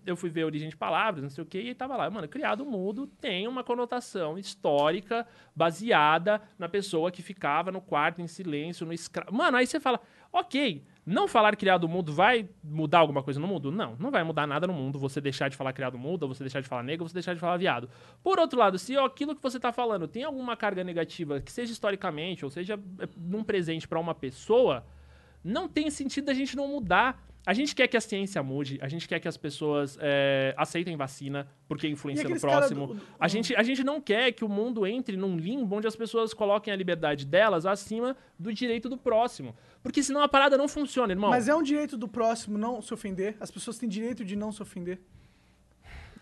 eu, 0.05 0.17
fui 0.17 0.29
ver 0.29 0.43
a 0.43 0.47
origem 0.47 0.69
de 0.69 0.77
palavras, 0.77 1.23
não 1.23 1.31
sei 1.31 1.45
o 1.45 1.47
que, 1.47 1.59
e 1.59 1.75
tava 1.75 1.97
lá, 1.97 2.11
mano, 2.11 2.29
criado 2.29 2.65
mudo 2.65 3.07
tem 3.07 3.47
uma 3.47 3.63
conotação 3.63 4.37
histórica 4.37 5.27
baseada 5.55 6.43
na 6.59 6.69
pessoa 6.69 7.11
que 7.11 7.23
ficava 7.23 7.71
no 7.71 7.81
quarto 7.81 8.21
em 8.21 8.27
silêncio, 8.27 8.85
no 8.85 8.93
escravo. 8.93 9.33
Mano, 9.33 9.57
aí 9.57 9.67
você 9.67 9.79
fala, 9.79 10.01
ok, 10.33 10.85
não 11.07 11.29
falar 11.29 11.55
criado 11.55 11.89
mudo 11.89 12.13
vai 12.13 12.49
mudar 12.63 12.99
alguma 12.99 13.23
coisa 13.23 13.39
no 13.39 13.47
mundo? 13.47 13.71
Não, 13.71 13.95
não 14.01 14.11
vai 14.11 14.25
mudar 14.25 14.49
nada 14.49 14.67
no 14.67 14.73
mundo 14.73 14.99
você 14.99 15.21
deixar 15.21 15.49
de 15.49 15.57
falar 15.57 15.73
criado 15.73 15.97
mudo, 15.97 16.25
ou 16.25 16.35
você 16.35 16.43
deixar 16.43 16.63
de 16.63 16.69
falar 16.69 16.83
negro, 16.83 17.05
ou 17.05 17.09
você 17.09 17.15
deixar 17.15 17.35
de 17.35 17.41
falar 17.41 17.57
viado. 17.59 17.89
Por 18.23 18.41
outro 18.41 18.59
lado, 18.59 18.77
se 18.77 18.97
aquilo 18.97 19.37
que 19.37 19.43
você 19.43 19.61
tá 19.61 19.71
falando 19.71 20.09
tem 20.09 20.25
alguma 20.25 20.57
carga 20.57 20.83
negativa, 20.83 21.41
que 21.41 21.53
seja 21.53 21.73
historicamente, 21.73 22.45
ou 22.45 22.51
seja 22.51 22.75
é, 22.99 23.09
num 23.17 23.45
presente 23.45 23.87
pra 23.87 24.01
uma 24.01 24.15
pessoa, 24.15 24.85
não 25.45 25.69
tem 25.69 25.91
sentido 25.91 26.31
a 26.31 26.35
gente 26.35 26.57
não 26.57 26.67
mudar. 26.67 27.23
A 27.47 27.53
gente 27.53 27.75
quer 27.75 27.87
que 27.87 27.95
a 27.95 28.01
ciência 28.01 28.43
mude, 28.43 28.79
a 28.81 28.89
gente 28.89 29.07
quer 29.07 29.21
que 29.21 29.29
as 29.29 29.37
pessoas 29.37 29.99
é, 30.01 30.55
aceitem 30.57 30.97
vacina 30.97 31.47
porque 31.69 31.87
influencia 31.87 32.27
no 32.27 32.41
próximo. 32.41 32.87
do- 32.95 33.03
A, 33.21 33.29
gente, 33.29 33.55
a 33.55 33.63
gente 33.63 33.85
não 33.85 34.01
quer 34.01 34.33
que 34.33 34.43
o 34.43 34.49
mundo 34.49 34.87
entre 34.87 35.15
num 35.15 35.37
limbo 35.37 35.77
onde 35.77 35.87
as 35.87 35.95
pessoas 35.95 36.33
coloquem 36.33 36.73
a 36.73 36.77
liberdade 36.77 37.27
delas 37.27 37.67
acima 37.67 38.17
do 38.39 38.51
direito 38.51 38.89
do 38.89 38.97
próximo. 38.97 39.55
Porque 39.83 40.03
senão 40.03 40.23
a 40.23 40.29
parada 40.29 40.57
não 40.57 40.67
funciona, 40.67 41.13
irmão. 41.13 41.29
Mas 41.29 41.47
é 41.47 41.55
um 41.55 41.63
direito 41.63 41.99
do 41.99 42.09
próximo 42.09 42.57
não 42.57 42.81
se 42.81 42.95
ofender. 42.95 43.37
As 43.39 43.51
pessoas 43.51 43.77
têm 43.77 43.91
direito 43.91 44.25
de 44.25 44.35
não 44.37 44.51
se 44.51 44.63
ofender. 44.63 44.99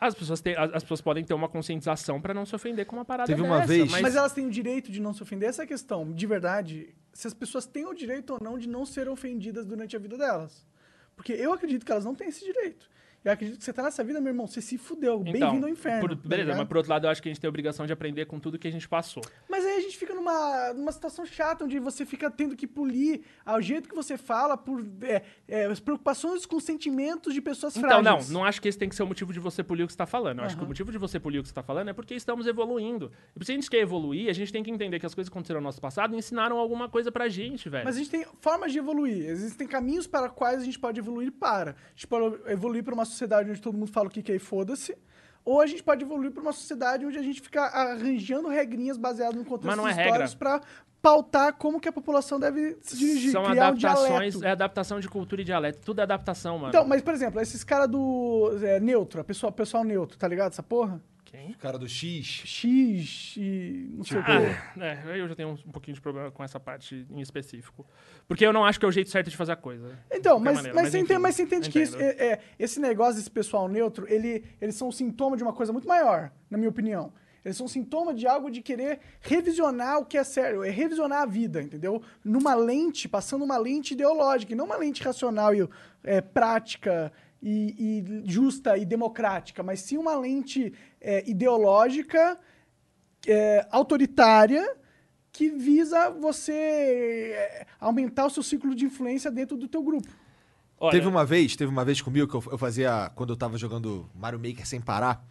As, 0.00 0.14
pessoas 0.16 0.40
têm- 0.40 0.56
as, 0.56 0.74
as 0.74 0.82
pessoas 0.82 1.00
podem 1.00 1.22
ter 1.22 1.34
uma 1.34 1.48
conscientização 1.48 2.20
pra 2.20 2.34
não 2.34 2.44
se 2.44 2.56
ofender 2.56 2.84
com 2.84 2.96
uma 2.96 3.04
parada 3.04 3.28
Teve 3.28 3.40
uma 3.42 3.58
dessa, 3.60 3.68
vez- 3.68 3.90
Mas, 3.92 4.02
Mas 4.02 4.16
elas 4.16 4.32
têm 4.32 4.46
o 4.46 4.50
direito 4.50 4.90
de 4.90 5.00
não 5.00 5.12
se 5.14 5.22
ofender. 5.22 5.48
Essa 5.48 5.62
é 5.62 5.64
a 5.64 5.68
questão, 5.68 6.12
de 6.12 6.26
verdade. 6.26 6.88
Se 7.12 7.26
as 7.26 7.34
pessoas 7.34 7.66
têm 7.66 7.86
o 7.86 7.94
direito 7.94 8.32
ou 8.32 8.38
não 8.42 8.58
de 8.58 8.68
não 8.68 8.86
ser 8.86 9.08
ofendidas 9.08 9.66
durante 9.66 9.94
a 9.96 9.98
vida 9.98 10.16
delas. 10.16 10.66
Porque 11.14 11.32
eu 11.32 11.52
acredito 11.52 11.84
que 11.84 11.92
elas 11.92 12.04
não 12.04 12.14
têm 12.14 12.28
esse 12.28 12.44
direito. 12.44 12.88
Eu 13.24 13.30
acredito 13.32 13.58
que 13.58 13.64
você 13.64 13.72
tá 13.72 13.84
nessa 13.84 14.02
vida, 14.02 14.20
meu 14.20 14.30
irmão, 14.30 14.48
você 14.48 14.60
se 14.60 14.76
fudeu. 14.76 15.22
Então, 15.24 15.32
Bem-vindo 15.32 15.66
ao 15.66 15.70
inferno. 15.72 16.00
por- 16.00 16.16
tá 16.16 16.28
beleza, 16.28 16.42
ligado? 16.46 16.58
mas 16.58 16.68
por 16.68 16.76
outro 16.78 16.90
lado, 16.90 17.06
eu 17.06 17.10
acho 17.10 17.22
que 17.22 17.28
a 17.28 17.32
gente 17.32 17.40
tem 17.40 17.46
a 17.46 17.50
obrigação 17.50 17.86
de 17.86 17.92
aprender 17.92 18.26
com 18.26 18.40
tudo 18.40 18.58
que 18.58 18.66
a 18.66 18.70
gente 18.72 18.88
passou. 18.88 19.22
Mas 19.48 19.64
aí 19.64 19.76
a 19.76 19.80
gente 19.80 19.96
fica 19.96 20.12
numa, 20.12 20.72
numa 20.74 20.90
situação 20.90 21.24
chata, 21.24 21.64
onde 21.64 21.78
você 21.78 22.04
fica 22.04 22.28
tendo 22.30 22.56
que 22.56 22.66
polir 22.66 23.20
ao 23.46 23.62
jeito 23.62 23.88
que 23.88 23.94
você 23.94 24.16
fala 24.18 24.56
por 24.56 24.84
é, 25.02 25.22
é, 25.46 25.66
as 25.66 25.78
preocupações 25.78 26.44
com 26.44 26.58
sentimentos 26.58 27.32
de 27.32 27.40
pessoas 27.40 27.76
Então, 27.76 28.02
não, 28.02 28.12
frágeis. 28.14 28.30
não 28.30 28.44
acho 28.44 28.60
que 28.60 28.66
esse 28.68 28.76
tem 28.78 28.88
que 28.88 28.96
ser 28.96 29.04
o 29.04 29.06
motivo 29.06 29.32
de 29.32 29.38
você 29.38 29.62
polir 29.62 29.84
o 29.84 29.86
que 29.86 29.92
você 29.92 29.98
tá 29.98 30.06
falando. 30.06 30.40
Eu 30.40 30.44
acho 30.44 30.56
que 30.56 30.64
o 30.64 30.66
motivo 30.66 30.90
de 30.90 30.98
você 30.98 31.20
polir 31.20 31.38
o 31.38 31.42
que 31.42 31.48
você 31.48 31.54
tá 31.54 31.62
falando 31.62 31.90
é 31.90 31.92
porque 31.92 32.14
estamos 32.16 32.48
evoluindo. 32.48 33.12
E 33.40 33.44
se 33.44 33.52
a 33.52 33.54
gente 33.54 33.70
quer 33.70 33.78
evoluir, 33.78 34.28
a 34.30 34.32
gente 34.32 34.52
tem 34.52 34.64
que 34.64 34.70
entender 34.70 34.98
que 34.98 35.06
as 35.06 35.14
coisas 35.14 35.28
que 35.28 35.32
aconteceram 35.32 35.60
no 35.60 35.64
nosso 35.68 35.80
passado 35.80 36.16
ensinaram 36.16 36.58
alguma 36.58 36.88
coisa 36.88 37.12
pra 37.12 37.28
gente, 37.28 37.68
velho. 37.68 37.84
Mas 37.84 37.94
a 37.94 37.98
gente 38.00 38.10
tem 38.10 38.26
formas 38.40 38.72
de 38.72 38.78
evoluir. 38.78 39.26
Existem 39.28 39.68
caminhos 39.68 40.08
para 40.08 40.28
quais 40.28 40.60
a 40.60 40.64
gente 40.64 40.78
pode 40.80 40.98
evoluir 40.98 41.30
para. 41.30 41.70
A 41.72 41.90
gente 41.94 42.08
pode 42.08 42.50
evoluir 42.50 42.82
para 42.82 42.94
uma 42.94 43.04
sociedade 43.12 43.50
onde 43.50 43.60
todo 43.60 43.76
mundo 43.78 43.92
fala 43.92 44.08
o 44.08 44.10
que 44.10 44.22
que 44.22 44.32
é 44.32 44.36
e 44.36 44.40
foda-se. 44.40 44.96
Ou 45.44 45.60
a 45.60 45.66
gente 45.66 45.82
pode 45.82 46.04
evoluir 46.04 46.30
para 46.30 46.42
uma 46.42 46.52
sociedade 46.52 47.04
onde 47.04 47.18
a 47.18 47.22
gente 47.22 47.40
fica 47.40 47.62
arranjando 47.62 48.48
regrinhas 48.48 48.96
baseadas 48.96 49.36
no 49.36 49.44
contexto 49.44 49.86
é 49.86 49.90
históricos 49.90 50.34
para 50.34 50.60
pautar 51.02 51.54
como 51.54 51.80
que 51.80 51.88
a 51.88 51.92
população 51.92 52.38
deve 52.38 52.78
se 52.80 52.96
dirigir, 52.96 53.32
São 53.32 53.42
criar 53.42 53.64
um 53.64 53.68
adaptações, 53.68 54.34
dialeto. 54.34 54.44
é 54.44 54.50
adaptação 54.52 55.00
de 55.00 55.08
cultura 55.08 55.42
e 55.42 55.44
dialeto. 55.44 55.80
Tudo 55.84 55.98
é 55.98 56.02
adaptação, 56.04 56.58
mano. 56.58 56.68
Então, 56.68 56.86
mas 56.86 57.02
por 57.02 57.12
exemplo, 57.12 57.40
esses 57.40 57.64
caras 57.64 57.88
do 57.88 58.56
é, 58.62 58.78
neutro, 58.78 59.20
a 59.20 59.24
pessoa, 59.24 59.50
pessoal 59.50 59.82
neutro, 59.82 60.16
tá 60.16 60.28
ligado? 60.28 60.52
Essa 60.52 60.62
porra? 60.62 61.02
Quem? 61.32 61.54
Cara 61.54 61.78
do 61.78 61.88
X. 61.88 62.42
X 62.44 63.34
e 63.38 63.90
não 63.94 64.04
sei 64.04 64.18
o. 64.18 64.20
Ah, 64.20 64.84
é, 64.84 65.12
aí 65.12 65.18
eu 65.18 65.26
já 65.26 65.34
tenho 65.34 65.48
um, 65.48 65.72
pouquinho 65.72 65.94
de 65.94 66.00
problema 66.02 66.30
com 66.30 66.44
essa 66.44 66.60
parte 66.60 67.06
em 67.10 67.22
específico. 67.22 67.86
Porque 68.28 68.44
eu 68.44 68.52
não 68.52 68.66
acho 68.66 68.78
que 68.78 68.84
é 68.84 68.88
o 68.88 68.92
jeito 68.92 69.08
certo 69.08 69.30
de 69.30 69.36
fazer 69.36 69.52
a 69.52 69.56
coisa. 69.56 69.98
Então, 70.12 70.38
mas, 70.38 70.56
maneira, 70.56 70.74
mas, 70.74 70.90
você 70.90 70.98
enfim, 70.98 71.04
entende, 71.04 71.20
mas 71.20 71.34
você 71.34 71.42
entende 71.44 71.70
que 71.70 71.80
isso, 71.80 71.96
é, 71.98 72.32
é, 72.32 72.40
esse 72.58 72.78
negócio 72.78 73.14
desse 73.14 73.30
pessoal 73.30 73.66
neutro, 73.66 74.06
ele, 74.12 74.44
eles 74.60 74.74
são 74.74 74.88
um 74.88 74.92
sintoma 74.92 75.34
de 75.34 75.42
uma 75.42 75.54
coisa 75.54 75.72
muito 75.72 75.88
maior, 75.88 76.30
na 76.50 76.58
minha 76.58 76.68
opinião. 76.68 77.10
Eles 77.42 77.56
são 77.56 77.64
um 77.64 77.68
sintoma 77.68 78.12
de 78.12 78.26
algo 78.26 78.50
de 78.50 78.60
querer 78.60 79.00
revisionar 79.22 80.00
o 80.00 80.04
que 80.04 80.18
é 80.18 80.24
sério, 80.24 80.62
é 80.62 80.68
revisionar 80.68 81.22
a 81.22 81.26
vida, 81.26 81.62
entendeu? 81.62 82.02
Numa 82.22 82.54
lente, 82.54 83.08
passando 83.08 83.42
uma 83.42 83.56
lente 83.56 83.94
ideológica, 83.94 84.52
e 84.52 84.54
não 84.54 84.66
uma 84.66 84.76
lente 84.76 85.02
racional 85.02 85.54
e 85.54 85.66
é, 86.04 86.20
prática 86.20 87.10
e, 87.42 87.74
e 87.98 88.30
justa 88.30 88.76
e 88.76 88.84
democrática, 88.84 89.62
mas 89.62 89.80
sim 89.80 89.98
uma 89.98 90.14
lente 90.14 90.72
é, 91.02 91.28
ideológica, 91.28 92.38
é, 93.26 93.66
autoritária, 93.70 94.76
que 95.32 95.50
visa 95.50 96.10
você 96.10 96.52
é, 96.52 97.66
aumentar 97.80 98.26
o 98.26 98.30
seu 98.30 98.42
ciclo 98.42 98.74
de 98.74 98.84
influência 98.84 99.30
dentro 99.30 99.56
do 99.56 99.66
teu 99.66 99.82
grupo. 99.82 100.08
Olha, 100.78 100.92
Teve 100.92 101.06
uma 101.06 101.24
vez, 101.24 101.56
teve 101.56 101.70
uma 101.70 101.84
vez 101.84 102.00
comigo 102.00 102.26
que 102.26 102.34
eu, 102.34 102.52
eu 102.52 102.58
fazia. 102.58 103.10
Quando 103.14 103.30
eu 103.32 103.36
tava 103.36 103.56
jogando 103.56 104.08
Mario 104.14 104.38
Maker 104.38 104.66
sem 104.66 104.80
parar. 104.80 105.24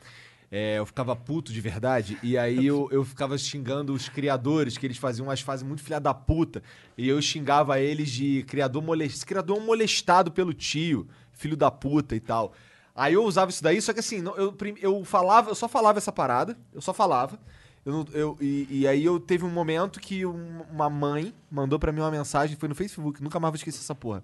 é, 0.52 0.80
eu 0.80 0.85
ficava 0.85 1.15
puto 1.15 1.53
de 1.53 1.61
verdade. 1.61 2.18
E 2.22 2.38
aí 2.38 2.65
eu, 2.65 2.89
eu 2.91 3.06
ficava 3.06 3.38
xingando 3.38 3.93
os 3.93 4.10
criadores, 4.10 4.77
que 4.77 4.85
eles 4.85 4.98
faziam 4.98 5.27
umas 5.27 5.39
fases 5.39 5.65
muito 5.65 5.81
filha 5.81 5.99
da 5.99 6.14
puta. 6.14 6.61
E 6.98 7.07
eu 7.07 7.22
xingava 7.22 7.80
eles 7.80 8.10
de 8.10 8.43
criador, 8.43 8.81
molest... 8.84 9.26
criador 9.26 9.61
molestado 9.61 10.31
pelo 10.31 10.53
tio, 10.53 11.07
filho 11.31 11.56
da 11.56 11.72
puta 11.72 12.15
e 12.15 12.19
tal. 12.19 12.53
Aí 12.96 13.14
eu 13.14 13.24
usava 13.24 13.50
isso 13.52 13.64
daí, 13.64 13.82
só 13.82 13.94
que 13.94 14.00
assim, 14.00 14.24
eu, 14.38 14.56
eu 14.82 15.06
falava, 15.06 15.50
eu 15.50 15.56
só 15.56 15.68
falava 15.68 15.98
essa 15.98 16.12
parada, 16.12 16.58
eu 16.74 16.82
só 16.82 16.94
falava. 16.94 17.40
Eu 17.86 18.06
eu- 18.14 18.38
e, 18.40 18.68
e 18.70 18.88
aí 18.88 19.04
eu 19.04 19.20
teve 19.20 19.44
um 19.44 19.50
momento 19.50 20.00
que 20.00 20.26
um- 20.26 20.62
uma 20.72 20.90
mãe 20.90 21.34
mandou 21.50 21.80
pra 21.80 21.92
mim 21.92 22.02
uma 22.02 22.12
mensagem, 22.12 22.56
foi 22.56 22.70
no 22.70 22.76
Facebook, 22.76 23.24
nunca 23.24 23.40
mais 23.40 23.52
vou 23.52 23.56
esquecer 23.58 23.80
essa 23.80 23.96
porra. 23.96 24.24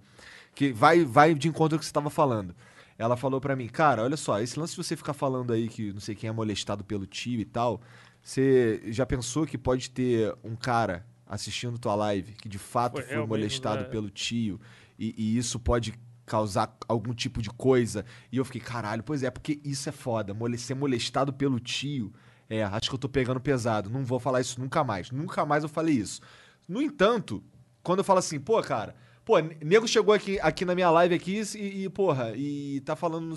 Que 0.54 0.72
vai, 0.72 1.04
vai 1.06 1.34
de 1.34 1.48
encontro 1.48 1.76
ao 1.76 1.80
que 1.80 1.86
você 1.86 1.92
tava 1.94 2.10
falando. 2.10 2.56
Ela 3.00 3.16
falou 3.16 3.40
pra 3.40 3.56
mim, 3.56 3.68
cara, 3.68 4.04
olha 4.04 4.18
só, 4.18 4.40
esse 4.42 4.60
lance 4.60 4.76
de 4.76 4.84
você 4.84 4.96
ficar 4.96 5.14
falando 5.14 5.54
aí 5.54 5.70
que 5.70 5.94
não 5.94 6.00
sei 6.00 6.14
quem 6.16 6.28
é 6.28 6.34
molestado 6.34 6.84
pelo 6.84 7.06
tio 7.06 7.40
e 7.40 7.46
tal, 7.46 7.80
você 8.22 8.82
já 8.88 9.06
pensou 9.06 9.46
que 9.46 9.58
pode 9.58 9.90
ter 9.92 10.36
um 10.44 10.56
cara 10.56 11.06
assistindo 11.26 11.78
tua 11.78 11.94
live 11.96 12.34
que 12.34 12.48
de 12.50 12.58
fato 12.58 12.94
Foi 12.94 13.04
foi, 13.04 13.14
eu 13.14 13.20
mesmo, 13.20 13.28
molestado 13.28 13.84
né? 13.84 13.90
pelo 13.90 14.10
tio 14.10 14.60
e, 14.98 15.14
e 15.18 15.38
isso 15.38 15.60
pode 15.60 15.94
causar 16.28 16.78
algum 16.88 17.14
tipo 17.14 17.42
de 17.42 17.50
coisa? 17.50 18.06
E 18.32 18.38
eu 18.38 18.46
fiquei, 18.46 18.62
caralho, 18.62 19.02
pois 19.02 19.24
é, 19.24 19.32
porque 19.32 19.60
isso 19.64 19.90
é 19.90 19.92
foda, 19.92 20.34
mole- 20.34 20.58
ser 20.60 20.76
molestado 20.76 21.34
pelo 21.34 21.60
tio, 21.60 22.14
é, 22.50 22.64
acho 22.64 22.90
que 22.90 22.96
eu 22.96 23.00
tô 23.00 23.10
pegando 23.10 23.40
pesado, 23.40 23.90
não 23.90 24.06
vou 24.06 24.20
falar 24.20 24.42
isso 24.42 24.60
nunca 24.60 24.84
mais, 24.84 25.10
nunca 25.12 25.46
mais 25.46 25.64
eu 25.64 25.70
falei 25.70 25.96
isso. 25.96 26.22
No 26.68 26.82
entanto, 26.82 27.44
quando 27.82 28.00
eu 28.00 28.04
falo 28.06 28.20
assim, 28.20 28.40
pô, 28.40 28.62
cara, 28.62 28.96
pô, 29.26 29.40
nego 29.40 29.88
chegou 29.88 30.14
aqui, 30.14 30.40
aqui 30.42 30.64
na 30.66 30.76
minha 30.76 30.90
live 30.92 31.16
aqui 31.16 31.42
e, 31.56 31.84
e, 31.86 31.90
porra, 31.90 32.34
e 32.36 32.82
tá 32.82 32.96
falando. 32.96 33.36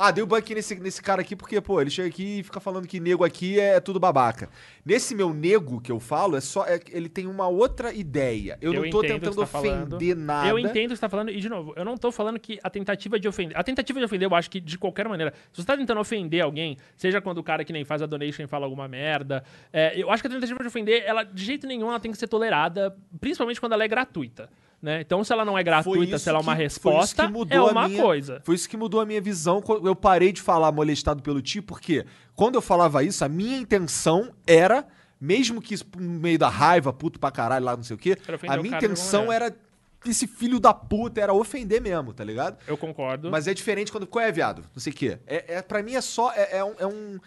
Ah, 0.00 0.12
dei 0.12 0.22
o 0.22 0.26
banco 0.28 0.54
nesse, 0.54 0.76
nesse 0.76 1.02
cara 1.02 1.22
aqui 1.22 1.34
porque, 1.34 1.60
pô, 1.60 1.80
ele 1.80 1.90
chega 1.90 2.06
aqui 2.06 2.38
e 2.38 2.42
fica 2.44 2.60
falando 2.60 2.86
que 2.86 3.00
nego 3.00 3.24
aqui 3.24 3.58
é 3.58 3.80
tudo 3.80 3.98
babaca. 3.98 4.48
Nesse 4.86 5.12
meu 5.12 5.34
nego 5.34 5.80
que 5.80 5.90
eu 5.90 5.98
falo, 5.98 6.36
é 6.36 6.40
só. 6.40 6.64
é- 6.66 6.78
ele 6.90 7.08
tem 7.08 7.26
uma 7.26 7.48
outra 7.48 7.92
ideia. 7.92 8.56
Eu, 8.60 8.72
Eu 8.72 8.82
não 8.84 8.90
tô 8.90 9.00
tentando 9.00 9.34
tá 9.34 9.46
falando. 9.46 9.94
ofender 9.96 10.14
nada. 10.16 10.48
Eu 10.48 10.56
entendo 10.56 10.86
o 10.86 10.88
que 10.90 10.96
você 10.96 11.00
tá 11.00 11.08
falando, 11.08 11.30
e 11.30 11.40
de 11.40 11.48
novo, 11.48 11.72
eu 11.74 11.84
não 11.84 11.96
tô 11.96 12.12
falando 12.12 12.38
que 12.38 12.60
a 12.62 12.70
tentativa 12.70 13.18
de 13.18 13.26
ofender. 13.26 13.58
A 13.58 13.64
tentativa 13.64 13.98
de 13.98 14.04
ofender, 14.04 14.28
eu 14.30 14.34
acho 14.36 14.48
que 14.48 14.60
de 14.60 14.78
qualquer 14.78 15.08
maneira. 15.08 15.34
Se 15.52 15.60
você 15.60 15.66
tá 15.66 15.76
tentando 15.76 16.00
ofender 16.00 16.42
alguém, 16.44 16.76
seja 16.96 17.20
quando 17.20 17.38
o 17.38 17.42
cara 17.42 17.64
que 17.64 17.72
nem 17.72 17.84
faz 17.84 18.00
a 18.00 18.06
donation 18.06 18.46
fala 18.46 18.66
alguma 18.66 18.86
merda, 18.86 19.42
é, 19.72 20.00
eu 20.00 20.12
acho 20.12 20.22
que 20.22 20.28
a 20.28 20.30
tentativa 20.30 20.60
de 20.60 20.68
ofender, 20.68 21.02
ela 21.04 21.24
de 21.24 21.44
jeito 21.44 21.66
nenhum 21.66 21.88
ela 21.88 21.98
tem 21.98 22.12
que 22.12 22.18
ser 22.18 22.28
tolerada, 22.28 22.96
principalmente 23.20 23.58
quando 23.58 23.72
ela 23.72 23.82
é 23.82 23.88
gratuita. 23.88 24.48
Né? 24.80 25.00
Então, 25.00 25.24
se 25.24 25.32
ela 25.32 25.44
não 25.44 25.58
é 25.58 25.62
gratuita, 25.64 26.18
se 26.18 26.28
ela 26.28 26.38
é 26.38 26.42
uma 26.42 26.54
que- 26.54 26.62
resposta, 26.62 27.24
é 27.50 27.60
uma 27.60 27.88
minha- 27.88 28.00
coisa. 28.02 28.40
Foi 28.44 28.54
isso 28.54 28.68
que 28.68 28.76
mudou 28.76 29.00
a 29.00 29.06
minha 29.06 29.20
visão 29.20 29.60
eu 29.84 29.96
parei 29.96 30.30
de 30.32 30.40
falar 30.40 30.70
molestado 30.70 31.20
pelo 31.22 31.42
tio, 31.42 31.62
porque 31.64 32.06
quando 32.36 32.54
eu 32.54 32.62
falava 32.62 33.02
isso, 33.02 33.24
a 33.24 33.28
minha 33.28 33.58
intenção 33.58 34.32
era, 34.46 34.86
mesmo 35.20 35.60
que 35.60 35.74
no 35.96 36.20
meio 36.20 36.38
da 36.38 36.48
raiva, 36.48 36.92
puto 36.92 37.18
pra 37.18 37.30
caralho 37.32 37.64
lá, 37.64 37.76
não 37.76 37.82
sei 37.82 37.96
o 37.96 37.98
quê, 37.98 38.16
a 38.48 38.56
minha 38.56 38.76
intenção 38.76 39.32
era 39.32 39.52
esse 40.06 40.28
filho 40.28 40.60
da 40.60 40.72
puta, 40.72 41.20
era 41.20 41.34
ofender 41.34 41.80
mesmo, 41.82 42.12
tá 42.12 42.22
ligado? 42.22 42.56
Eu 42.64 42.76
concordo. 42.76 43.32
Mas 43.32 43.48
é 43.48 43.54
diferente 43.54 43.90
quando. 43.90 44.06
Qual 44.06 44.24
é, 44.24 44.30
viado? 44.30 44.62
Não 44.72 44.80
sei 44.80 44.92
o 44.92 44.96
quê. 44.96 45.18
É, 45.26 45.56
é, 45.56 45.62
pra 45.62 45.82
mim 45.82 45.94
é 45.96 46.00
só. 46.00 46.30
É, 46.32 46.58
é 46.58 46.64
um. 46.64 46.74
É 46.78 46.86
um 46.86 47.18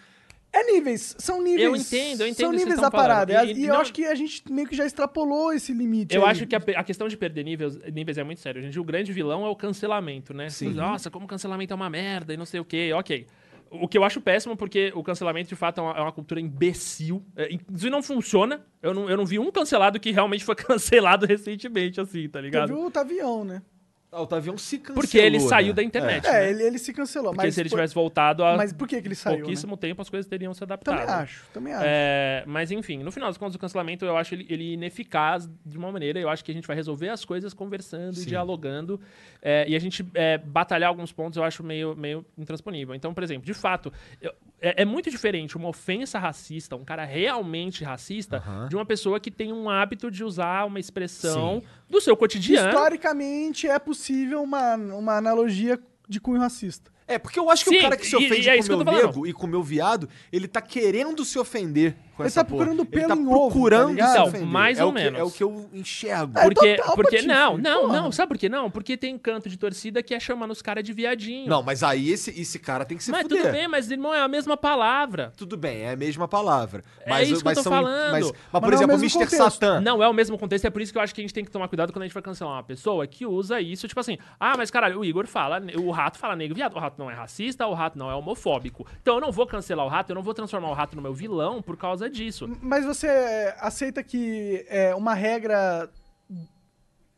É 0.53 0.64
níveis, 0.69 1.15
são 1.18 1.41
níveis. 1.41 1.64
Eu 1.64 1.76
entendo, 1.76 2.22
eu 2.22 2.28
entendo 2.28 2.45
São 2.48 2.52
níveis 2.52 2.80
da 2.80 2.91
parada. 2.91 3.34
falando. 3.34 3.49
E, 3.49 3.53
E- 3.53 3.60
e 3.61 3.65
eu 3.68 3.73
não- 3.73 3.80
acho 3.82 3.94
que 3.94 4.06
a 4.06 4.14
gente 4.15 4.44
meio 4.52 4.68
que 4.68 4.76
já 4.76 4.86
extrapolou 4.86 5.53
esse 5.53 5.72
limite. 5.73 6.14
Eu 6.14 6.26
aí. 6.26 6.32
acho 6.32 6.45
que 6.45 6.53
a, 6.56 6.60
a 6.76 6.84
questão 6.84 7.07
de 7.07 7.15
perder 7.15 7.44
níveis, 7.45 7.78
níveis 7.94 8.18
é 8.18 8.23
muito 8.23 8.41
sério. 8.41 8.61
Gente, 8.61 8.78
o 8.78 8.84
grande 8.84 9.14
vilão 9.14 9.45
é 9.45 9.49
o 9.49 9.56
cancelamento, 9.56 10.34
né? 10.34 10.49
Sim. 10.49 10.73
Nossa, 10.73 11.10
como 11.10 11.26
cancelamento 11.26 11.72
é 11.72 11.76
uma 11.76 11.90
merda 11.90 12.34
e 12.34 12.38
não 12.38 12.45
sei 12.45 12.60
o 12.60 12.65
quê. 12.65 12.91
Ok. 12.94 13.26
O 13.73 13.88
que 13.88 13.98
eu 13.98 14.03
acho 14.03 14.19
péssimo, 14.19 14.57
porque 14.57 14.91
o 14.94 15.02
cancelamento, 15.02 15.48
de 15.48 15.56
fato, 15.56 15.80
é 15.80 15.82
uma, 15.82 15.94
é 15.98 16.02
uma 16.02 16.11
cultura 16.11 16.41
imbecil. 16.41 17.23
É, 17.38 17.53
inclusive, 17.53 17.90
não 17.90 18.03
funciona. 18.03 18.65
Eu 18.82 18.94
não, 18.94 19.10
eu 19.10 19.15
não 19.15 19.26
vi 19.26 19.40
um 19.40 19.49
cancelado 19.49 19.98
que 19.98 20.11
realmente 20.11 20.44
foi 20.44 20.56
cancelado 20.56 21.26
recentemente, 21.26 22.02
assim, 22.02 22.28
tá 22.28 22.41
ligado? 22.41 22.68
Teve 22.68 22.80
o 22.82 22.91
Tavião, 22.91 23.45
né? 23.45 23.61
Ah, 24.14 24.22
o 24.22 24.28
Tavião 24.28 24.58
se 24.58 24.78
cancelou. 24.78 25.02
Porque 25.02 25.18
ele 25.18 25.40
saiu 25.40 25.68
né? 25.70 25.74
da 25.74 25.84
internet. 25.84 26.28
É, 26.28 26.32
né? 26.34 26.50
ele, 26.50 26.64
ele 26.64 26.78
se 26.78 26.92
cancelou. 26.92 27.32
Porque 27.32 27.46
mas 27.46 27.56
se 27.56 27.62
ele 27.62 27.70
por- 27.70 27.76
tivesse 27.78 27.96
voltado 27.96 28.44
há 28.44 28.58
Mas 28.58 28.74
por 28.74 28.86
que, 28.86 29.02
que 29.02 29.08
ele 29.08 29.16
saiu? 29.16 29.38
Né? 29.38 29.42
pouquíssimo 29.44 29.78
tempo, 29.78 30.02
as 30.02 30.10
coisas 30.10 30.28
teriam 30.28 30.54
se 30.54 30.62
adaptado. 30.62 30.98
Também 31.00 31.14
acho, 31.16 31.46
também 31.54 31.74
acho. 31.74 31.84
É, 31.88 32.44
mas 32.46 32.72
enfim, 32.72 32.98
no 33.04 33.12
final 33.12 33.30
das 33.30 33.38
contas, 33.38 33.56
o 33.56 33.60
cancelamento 33.60 34.04
eu 34.04 34.18
acho 34.18 34.36
ele, 34.36 34.46
ele 34.50 34.74
ineficaz 34.74 35.50
de 35.66 35.78
uma 35.78 35.90
maneira. 35.94 36.20
Eu 36.20 36.28
acho 36.28 36.44
que 36.44 36.52
a 36.52 36.54
gente 36.54 36.68
vai 36.68 36.76
resolver 36.76 37.08
as 37.08 37.24
coisas 37.24 37.54
conversando 37.54 38.14
e 38.16 38.18
Sim. 38.22 38.28
dialogando. 38.28 39.00
é, 39.42 39.66
e 39.70 39.76
a 39.78 39.80
gente 39.80 40.06
é, 40.14 40.38
batalhar 40.38 40.90
alguns 40.90 41.14
pontos 41.14 41.38
eu 41.38 41.44
acho 41.46 41.64
meio, 41.64 41.96
meio 41.96 42.26
intransponível. 42.38 42.94
Então, 42.94 43.14
por 43.14 43.24
exemplo, 43.24 43.46
de 43.46 43.54
fato, 43.54 43.94
eu- 44.22 44.34
é, 44.62 44.84
é 44.84 44.86
muito 44.86 45.10
diferente 45.10 45.58
uma 45.58 45.68
ofensa 45.70 46.20
racista, 46.20 46.76
um 46.76 46.86
cara 46.86 47.04
realmente 47.04 47.84
racista, 47.84 48.44
de 48.70 48.76
uma 48.76 48.86
pessoa 48.86 49.20
que 49.20 49.32
tem 49.32 49.52
um 49.52 49.70
hábito 49.70 50.12
de 50.12 50.24
usar 50.24 50.66
uma 50.66 50.80
expressão 50.80 51.60
Sim. 51.62 51.68
do 51.90 52.00
seu 52.00 52.16
cotidiano. 52.16 52.70
Historicamente, 52.70 53.68
é 53.68 53.80
possível 53.80 54.42
uma, 54.44 54.76
uma 54.76 55.18
analogia 55.18 55.80
de 56.08 56.20
cunho 56.20 56.40
racista. 56.40 56.92
É, 57.08 57.18
porque 57.18 57.40
eu 57.40 57.50
acho 57.50 57.66
que 57.66 57.72
Sim, 57.72 57.80
o 57.80 57.82
cara 57.82 57.98
que 57.98 58.06
se 58.06 58.14
e- 58.16 58.26
ofende 58.26 58.48
e 58.48 58.50
é 58.50 58.58
com 58.62 58.68
meu 58.68 58.84
nego 58.86 59.28
e 59.28 59.34
com 59.34 59.46
o 59.46 59.50
meu 59.50 59.62
viado, 59.62 60.08
ele 60.32 60.48
tá 60.48 60.62
querendo 60.62 61.26
se 61.26 61.38
ofender 61.38 61.98
com 62.22 62.23
Ele 62.23 62.27
essa 62.27 62.43
tá 62.43 62.49
porra. 62.49 62.65
procurando 62.65 62.81
Ele 62.81 62.89
pelo 62.89 63.07
tá 63.07 63.15
em 63.15 63.27
ovo, 63.27 63.49
procurando 63.52 63.85
tá 63.88 63.91
ligado? 63.93 64.31
se 64.31 64.38
Então, 64.38 64.45
mais 64.48 64.80
é 64.80 64.84
ou 64.84 64.89
o 64.91 64.93
que, 64.93 64.99
menos. 65.03 65.19
É 65.19 65.23
o 65.23 65.31
que 65.31 65.43
eu 65.43 65.69
enxergo. 65.73 66.38
É, 66.38 66.43
Porque, 66.43 66.76
total, 66.76 66.95
porque 66.95 67.15
Patife, 67.18 67.27
não, 67.27 67.57
não, 67.57 67.81
porra. 67.81 68.02
não, 68.02 68.11
sabe 68.11 68.27
por 68.30 68.38
que 68.38 68.49
não? 68.49 68.69
Porque 68.72 68.98
tem 68.98 69.18
canto 69.18 69.49
de 69.49 69.57
torcida 69.57 70.02
que 70.03 70.14
é 70.14 70.19
chamando 70.19 70.52
os 70.52 70.61
caras 70.61 70.84
de 70.84 70.93
viadinho. 70.93 71.48
Não, 71.48 71.61
mas 71.64 71.84
aí 71.84 72.10
esse, 72.11 72.30
esse 72.39 72.60
cara 72.60 72.85
tem 72.85 72.98
que 72.98 73.03
se 73.03 73.11
mas 73.11 73.23
fuder. 73.23 73.41
tudo 73.41 73.52
bem, 73.52 73.68
mas 73.68 73.89
irmão, 73.91 74.14
é 74.14 74.22
a 74.22 74.27
mesma 74.27 74.56
palavra. 74.57 75.34
Tudo 75.38 75.57
bem, 75.57 75.81
é 75.81 75.91
a 75.91 75.95
mesma 75.95 76.27
palavra. 76.27 76.84
É 77.06 77.10
Mas, 77.10 77.30
isso 77.30 77.41
que 77.41 77.48
eu 77.48 77.52
mas 77.52 77.57
tô 77.57 77.64
são, 77.64 77.72
falando. 77.72 78.11
Mas, 78.11 78.26
mas, 78.26 78.34
Mas 78.52 78.61
por 78.61 78.61
não 78.61 78.68
é 78.68 78.72
o 78.72 78.76
exemplo, 78.76 79.22
Mr. 79.22 79.35
Satan. 79.35 79.81
Não 79.81 80.03
é 80.03 80.07
o 80.07 80.14
mesmo 80.14 80.38
contexto, 80.38 80.65
é 80.65 80.69
por 80.69 80.81
isso 80.81 80.91
que 80.91 80.98
eu 80.98 81.02
acho 81.02 81.14
que 81.14 81.22
a 81.22 81.23
gente 81.23 81.34
tem 81.34 81.43
que 81.43 81.52
tomar 81.52 81.68
cuidado 81.68 81.91
quando 81.91 82.03
a 82.03 82.06
gente 82.06 82.14
vai 82.14 82.23
cancelar 82.23 82.53
uma 82.53 82.64
pessoa 82.64 83.06
que 83.07 83.26
usa 83.26 83.60
isso, 83.61 83.88
tipo 83.88 83.99
assim, 83.99 84.18
ah, 84.39 84.56
mas 84.57 84.69
caralho, 84.72 84.99
o 84.99 85.06
Igor 85.06 85.27
fala, 85.27 85.61
o 85.77 85.91
rato 85.91 86.18
fala 86.18 86.35
negro, 86.35 86.56
viado, 86.56 86.76
o 86.76 86.80
rato 86.80 86.95
não 86.98 87.10
é 87.10 87.14
racista, 87.14 87.65
o 87.68 87.73
rato 87.73 87.98
não 87.98 88.10
é 88.10 88.15
homofóbico. 88.15 88.85
Então 89.02 89.15
eu 89.15 89.22
não 89.22 89.31
vou 89.31 89.45
cancelar 89.48 89.85
o 89.85 89.89
rato, 89.89 90.11
eu 90.11 90.15
não 90.15 90.23
vou 90.23 90.34
transformar 90.34 90.69
o 90.69 90.73
rato 90.73 90.95
no 90.95 91.02
meu 91.02 91.14
vilão 91.14 91.61
por 91.61 91.77
causa 91.77 92.10
disso. 92.12 92.48
Mas 92.62 92.86
você 92.86 93.08
é, 93.08 93.56
aceita 93.60 94.04
que 94.04 94.66
é 94.70 94.94
uma 94.96 95.14
regra 95.14 95.90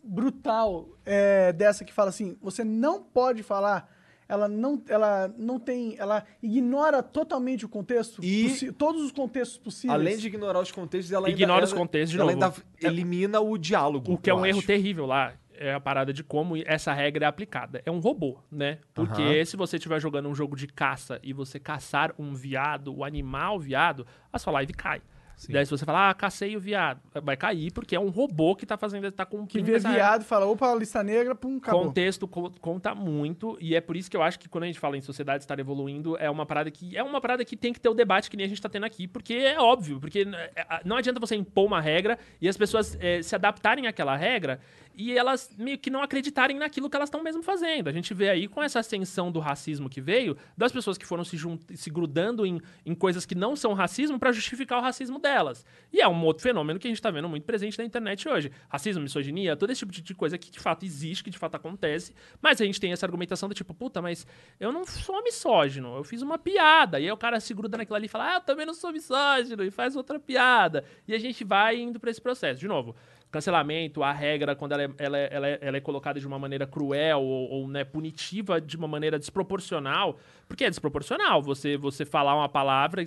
brutal 0.03 0.90
é, 1.06 1.53
dessa 1.53 1.86
que 1.86 1.94
fala 1.94 2.10
assim, 2.10 2.38
você 2.41 2.64
não 2.64 3.02
pode 3.02 3.41
falar 3.44 3.90
ela 4.28 4.48
não, 4.48 4.82
ela 4.88 5.32
não 5.38 5.60
tem, 5.60 5.95
ela 5.99 6.24
ignora 6.41 7.03
totalmente 7.03 7.65
o 7.65 7.70
contexto, 7.70 8.24
E- 8.24 8.72
todos 8.72 9.03
os 9.03 9.11
contextos 9.11 9.57
possíveis. 9.60 9.94
Além 9.99 10.18
de 10.18 10.26
ignorar 10.28 10.60
os 10.61 10.72
contextos, 10.72 11.11
ela 11.11 11.28
ainda, 11.28 11.38
Ignora 11.38 11.65
os 11.65 11.72
ela- 11.72 11.80
contextos, 11.80 12.11
de 12.11 12.20
ela 12.20 12.32
novo. 12.34 12.44
ainda 12.82 12.88
elimina 12.88 13.40
o 13.41 13.57
diálogo. 13.57 14.14
O 14.14 14.18
que 14.18 14.30
é 14.30 14.34
um 14.34 14.45
erro 14.45 14.57
acho. 14.60 14.68
terrível 14.68 15.06
lá 15.06 15.34
é 15.57 15.73
a 15.73 15.80
parada 15.80 16.11
de 16.13 16.23
como 16.23 16.55
essa 16.65 16.93
regra 16.93 17.25
é 17.25 17.27
aplicada. 17.27 17.81
É 17.85 17.91
um 17.91 17.99
robô, 17.99 18.39
né? 18.51 18.80
Porque 18.93 19.21
Aham. 19.21 19.45
se 19.45 19.57
você 19.57 19.77
estiver 19.77 19.99
jogando 19.99 20.30
um 20.30 20.35
jogo 20.35 20.55
de 20.55 20.67
caça 20.67 21.19
e 21.23 21.34
você 21.34 21.59
caçar 21.59 22.13
um 22.17 22.34
viado, 22.34 22.95
o 22.95 23.03
animal 23.03 23.59
viado, 23.59 24.05
a 24.31 24.39
sua 24.39 24.53
live 24.53 24.73
cai. 24.73 25.01
Daí 25.49 25.65
se 25.65 25.71
você 25.71 25.84
falar, 25.84 26.09
ah, 26.11 26.13
cacei 26.13 26.55
o 26.55 26.59
viado, 26.59 27.01
vai 27.21 27.35
cair 27.35 27.71
porque 27.73 27.95
é 27.95 27.99
um 27.99 28.09
robô 28.09 28.55
que 28.55 28.65
tá 28.65 28.77
fazendo, 28.77 29.11
tá 29.11 29.25
que 29.25 29.31
cumprindo 29.31 29.65
vê 29.65 29.80
viado 29.80 30.21
e 30.21 30.25
fala, 30.25 30.45
opa, 30.45 30.73
lista 30.75 31.03
negra, 31.03 31.35
pum, 31.35 31.57
acabou. 31.57 31.88
Contexto 31.88 32.27
co- 32.27 32.51
conta 32.61 32.95
muito, 32.95 33.57
e 33.59 33.75
é 33.75 33.81
por 33.81 33.97
isso 33.97 34.09
que 34.09 34.15
eu 34.15 34.21
acho 34.21 34.39
que 34.39 34.47
quando 34.47 34.63
a 34.65 34.67
gente 34.67 34.80
fala 34.80 34.95
em 34.95 35.01
sociedade 35.01 35.43
estar 35.43 35.59
evoluindo, 35.59 36.15
é 36.17 36.30
uma 36.30 36.45
parada 36.45 36.69
que 36.71 36.95
é 36.95 37.03
uma 37.03 37.19
parada 37.19 37.43
que 37.43 37.57
tem 37.57 37.73
que 37.73 37.81
ter 37.81 37.89
o 37.89 37.93
debate 37.93 38.30
que 38.30 38.38
nem 38.38 38.45
a 38.45 38.49
gente 38.49 38.61
tá 38.61 38.69
tendo 38.69 38.85
aqui, 38.85 39.05
porque 39.07 39.34
é 39.34 39.59
óbvio, 39.59 39.99
porque 39.99 40.25
é, 40.55 40.81
não 40.85 40.95
adianta 40.95 41.19
você 41.19 41.35
impor 41.35 41.65
uma 41.65 41.81
regra 41.81 42.17
e 42.39 42.47
as 42.47 42.55
pessoas 42.55 42.95
é, 43.01 43.21
se 43.21 43.35
adaptarem 43.35 43.88
àquela 43.88 44.15
regra 44.15 44.61
e 44.95 45.18
elas 45.18 45.49
meio 45.57 45.78
que 45.78 45.90
não 45.90 46.02
acreditarem 46.02 46.57
naquilo 46.57 46.90
que 46.90 46.95
elas 46.95 47.07
estão 47.07 47.24
mesmo 47.24 47.41
fazendo. 47.41 47.88
A 47.88 47.91
gente 47.91 48.14
vê 48.14 48.30
aí 48.30 48.48
com 48.48 48.61
essa 48.61 48.80
ascensão 48.80 49.32
do 49.32 49.40
racismo 49.40 49.90
que 49.90 49.99
veio, 49.99 50.38
das 50.57 50.72
pessoas 50.72 50.98
que 50.98 51.06
foram 51.06 51.24
se, 51.24 51.38
se 51.76 51.90
grudando 51.90 52.45
em, 52.45 52.61
em 52.86 52.94
coisas 52.94 53.26
que 53.26 53.36
não 53.36 53.56
são 53.56 53.74
racismo 53.74 54.20
para 54.20 54.32
justificar 54.32 54.80
o 54.80 54.82
racismo 54.82 55.20
delas. 55.20 55.65
E 55.91 56.02
é 56.02 56.07
um 56.07 56.24
outro 56.24 56.44
fenômeno 56.44 56.80
que 56.80 56.88
a 56.88 56.91
gente 56.91 57.02
tá 57.02 57.10
vendo 57.11 57.28
muito 57.28 57.44
presente 57.44 57.78
na 57.78 57.84
internet 57.86 58.28
hoje. 58.30 58.52
Racismo, 58.70 59.02
misoginia, 59.02 59.56
todo 59.56 59.72
esse 59.72 59.80
tipo 59.80 59.91
de- 59.91 60.14
coisa 60.15 60.38
que 60.38 60.52
de 60.52 60.60
fato 60.60 60.86
existe, 60.86 61.24
que 61.24 61.30
de 61.30 61.38
fato 61.38 61.56
acontece, 61.56 62.14
mas 62.41 62.61
a 62.61 62.65
gente 62.65 62.80
tem 62.80 62.91
essa 62.91 63.06
argumentação 63.06 63.49
do 63.49 63.56
tipo, 63.56 63.74
puta, 63.74 64.02
mas 64.02 64.28
eu 64.60 64.72
não 64.72 64.86
sou 64.86 65.24
misógino, 65.24 65.95
eu 65.98 66.03
fiz 66.03 66.22
uma 66.22 66.38
piada. 66.38 66.99
E 66.99 67.06
aí 67.06 67.11
o 67.11 67.18
cara 67.18 67.40
se 67.40 67.53
gruda 67.53 67.78
naquilo 67.78 67.95
ali 67.95 68.06
e 68.06 68.10
fala, 68.10 68.32
ah, 68.32 68.36
eu 68.36 68.41
também 68.41 68.65
não 68.65 68.74
sou 68.74 68.91
misógino, 68.91 69.64
e 69.64 69.72
faz 69.72 69.95
outra 69.95 70.20
piada. 70.20 70.84
E 71.07 71.14
a 71.14 71.20
gente 71.20 71.44
vai 71.44 71.78
indo 71.80 71.99
pra 71.99 72.11
esse 72.11 72.22
processo. 72.22 72.60
De 72.60 72.68
novo, 72.68 72.95
cancelamento, 73.34 74.03
a 74.03 74.11
regra, 74.14 74.55
quando 74.55 74.73
ela 74.73 74.84
é, 74.84 74.89
ela 74.99 75.18
é, 75.18 75.30
ela 75.31 75.47
é- 75.47 75.60
ela 75.60 75.77
é 75.77 75.81
colocada 75.81 76.19
de 76.19 76.27
uma 76.27 76.38
maneira 76.38 76.68
cruel 76.68 77.19
ou, 77.19 77.49
ou, 77.49 77.68
né, 77.68 77.84
punitiva 77.84 78.61
de 78.61 78.77
uma 78.77 78.88
maneira 78.88 79.18
desproporcional, 79.18 80.19
porque 80.47 80.64
é 80.64 80.69
desproporcional 80.69 81.41
você, 81.41 81.76
você 81.76 82.05
falar 82.05 82.35
uma 82.35 82.47
palavra 82.47 83.03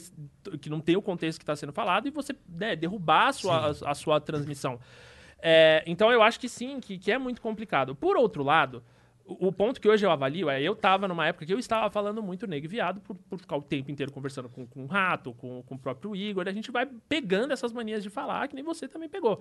que 0.61 0.69
não 0.69 0.81
tem 0.81 0.97
o 0.97 1.03
contexto 1.03 1.39
que 1.39 1.45
está 1.45 1.55
sendo 1.55 1.73
falado 1.73 2.09
e 2.09 2.11
você 2.11 2.35
né, 2.49 2.75
derrubar 2.75 3.29
a 3.29 3.33
sua, 3.33 3.67
a, 3.69 3.91
a 3.93 3.95
sua 3.95 4.21
transmissão. 4.21 4.81
É, 5.41 5.85
então 5.87 6.11
eu 6.11 6.21
acho 6.23 6.41
que 6.41 6.49
sim, 6.49 6.81
que, 6.81 6.99
que 6.99 7.13
é 7.13 7.19
muito 7.19 7.41
complicado. 7.41 7.95
Por 7.95 8.17
outro 8.17 8.43
lado, 8.43 8.83
o, 9.25 9.49
o 9.49 9.53
ponto 9.53 9.81
que 9.81 9.89
hoje 9.89 10.05
eu 10.05 10.11
avalio 10.11 10.51
é, 10.51 10.61
eu 10.61 10.73
estava 10.73 11.07
numa 11.07 11.25
época 11.29 11.47
que 11.47 11.55
eu 11.55 11.59
estava 11.59 11.89
falando 11.89 12.21
muito 12.21 12.49
negro 12.49 12.67
e 12.67 12.69
viado, 12.69 13.01
por, 13.01 13.15
por 13.15 13.39
ficar 13.39 13.57
o 13.57 13.63
tempo 13.63 13.93
inteiro 13.93 14.11
conversando 14.11 14.49
com, 14.49 14.67
com 14.67 14.83
o 14.83 14.87
Rato, 14.87 15.33
com, 15.35 15.63
com 15.63 15.77
o 15.77 15.79
próprio 15.79 16.17
Igor, 16.17 16.49
a 16.49 16.53
gente 16.53 16.73
vai 16.73 16.85
pegando 17.09 17.53
essas 17.53 17.73
manias 17.73 18.03
de 18.03 18.11
falar, 18.11 18.49
que 18.49 18.57
nem 18.57 18.65
você 18.65 18.89
também 18.89 19.09
pegou. 19.09 19.41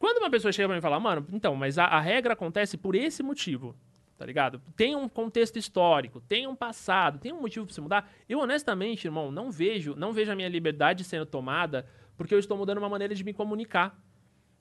Quando 0.00 0.16
uma 0.16 0.30
pessoa 0.30 0.50
chega 0.50 0.66
pra 0.66 0.74
mim 0.74 0.78
e 0.78 0.82
fala, 0.82 0.98
mano, 0.98 1.26
então, 1.30 1.54
mas 1.54 1.76
a, 1.76 1.84
a 1.84 2.00
regra 2.00 2.32
acontece 2.32 2.78
por 2.78 2.94
esse 2.94 3.22
motivo, 3.22 3.76
tá 4.16 4.24
ligado? 4.24 4.58
Tem 4.74 4.96
um 4.96 5.06
contexto 5.06 5.58
histórico, 5.58 6.22
tem 6.22 6.46
um 6.46 6.56
passado, 6.56 7.18
tem 7.18 7.34
um 7.34 7.40
motivo 7.42 7.66
pra 7.66 7.74
você 7.74 7.82
mudar. 7.82 8.10
Eu, 8.26 8.38
honestamente, 8.38 9.06
irmão, 9.06 9.30
não 9.30 9.50
vejo, 9.50 9.94
não 9.94 10.10
vejo 10.10 10.32
a 10.32 10.34
minha 10.34 10.48
liberdade 10.48 11.04
sendo 11.04 11.26
tomada 11.26 11.86
porque 12.16 12.34
eu 12.34 12.38
estou 12.38 12.56
mudando 12.56 12.78
uma 12.78 12.88
maneira 12.88 13.14
de 13.14 13.22
me 13.22 13.34
comunicar. 13.34 13.94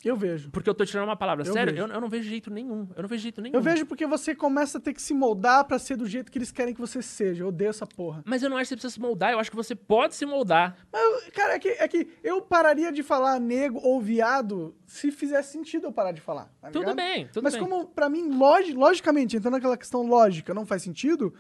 Eu 0.04 0.16
vejo. 0.16 0.50
Porque 0.52 0.70
eu 0.70 0.74
tô 0.74 0.86
tirando 0.86 1.04
uma 1.10 1.16
palavra. 1.18 1.46
Eu 1.46 1.52
Sério, 1.52 1.76
eu, 1.76 1.86
eu 1.88 2.00
não 2.00 2.08
vejo 2.08 2.30
jeito 2.30 2.50
nenhum. 2.50 2.88
Eu 2.96 3.02
não 3.02 3.10
vejo 3.10 3.22
jeito 3.22 3.42
nenhum. 3.42 3.56
Eu 3.56 3.62
vejo 3.62 3.86
porque 3.86 4.08
você 4.08 4.34
começa 4.34 4.78
a 4.78 4.82
ter 4.82 4.94
que 4.94 5.02
se 5.02 5.14
moldar 5.14 5.66
pra 5.66 5.78
ser 5.78 5.98
do 5.98 6.06
jeito 6.06 6.32
que 6.32 6.38
eles 6.38 6.52
querem 6.52 6.74
que 6.74 6.80
você 6.80 7.02
seja. 7.02 7.44
Eu 7.44 7.50
odeio 7.50 7.70
essa 7.70 7.86
porra. 7.86 8.22
Mas 8.26 8.42
eu 8.42 8.50
não 8.50 8.56
acho 8.56 8.64
que 8.64 8.70
você 8.70 8.76
precisa 8.76 8.94
se 8.94 9.00
moldar. 9.02 9.34
Eu 9.34 9.40
acho 9.40 9.50
que 9.50 9.58
você 9.58 9.76
pode 9.76 10.16
se 10.16 10.26
moldar. 10.26 10.78
Mas, 10.92 11.30
cara, 11.32 11.56
é 11.56 11.60
que, 11.60 11.68
é 11.68 11.88
que 11.88 12.08
eu 12.24 12.42
pararia 12.42 12.94
de 12.94 13.04
falar 13.04 13.40
nego 13.42 13.78
ou 13.84 14.00
viado 14.00 14.74
se 14.88 15.12
fizesse 15.12 15.52
sentido 15.52 15.88
eu 15.88 15.92
parar 15.92 16.14
de 16.14 16.22
falar. 16.22 16.50
tá 16.62 16.72
Tudo 16.72 16.96
bem, 16.96 17.28
tudo 17.28 17.44
Mas 17.44 17.54
bem. 17.56 17.62
como, 17.62 17.86
pra 17.88 18.08
mim, 18.08 18.30
logi- 18.30 18.74
logicamente, 18.74 19.36
entrando 19.36 19.56
naquela 19.56 19.76
questão 19.78 20.04
lógica, 20.08 20.54
não 20.54 20.66
faz 20.66 20.82
sentido, 20.82 21.34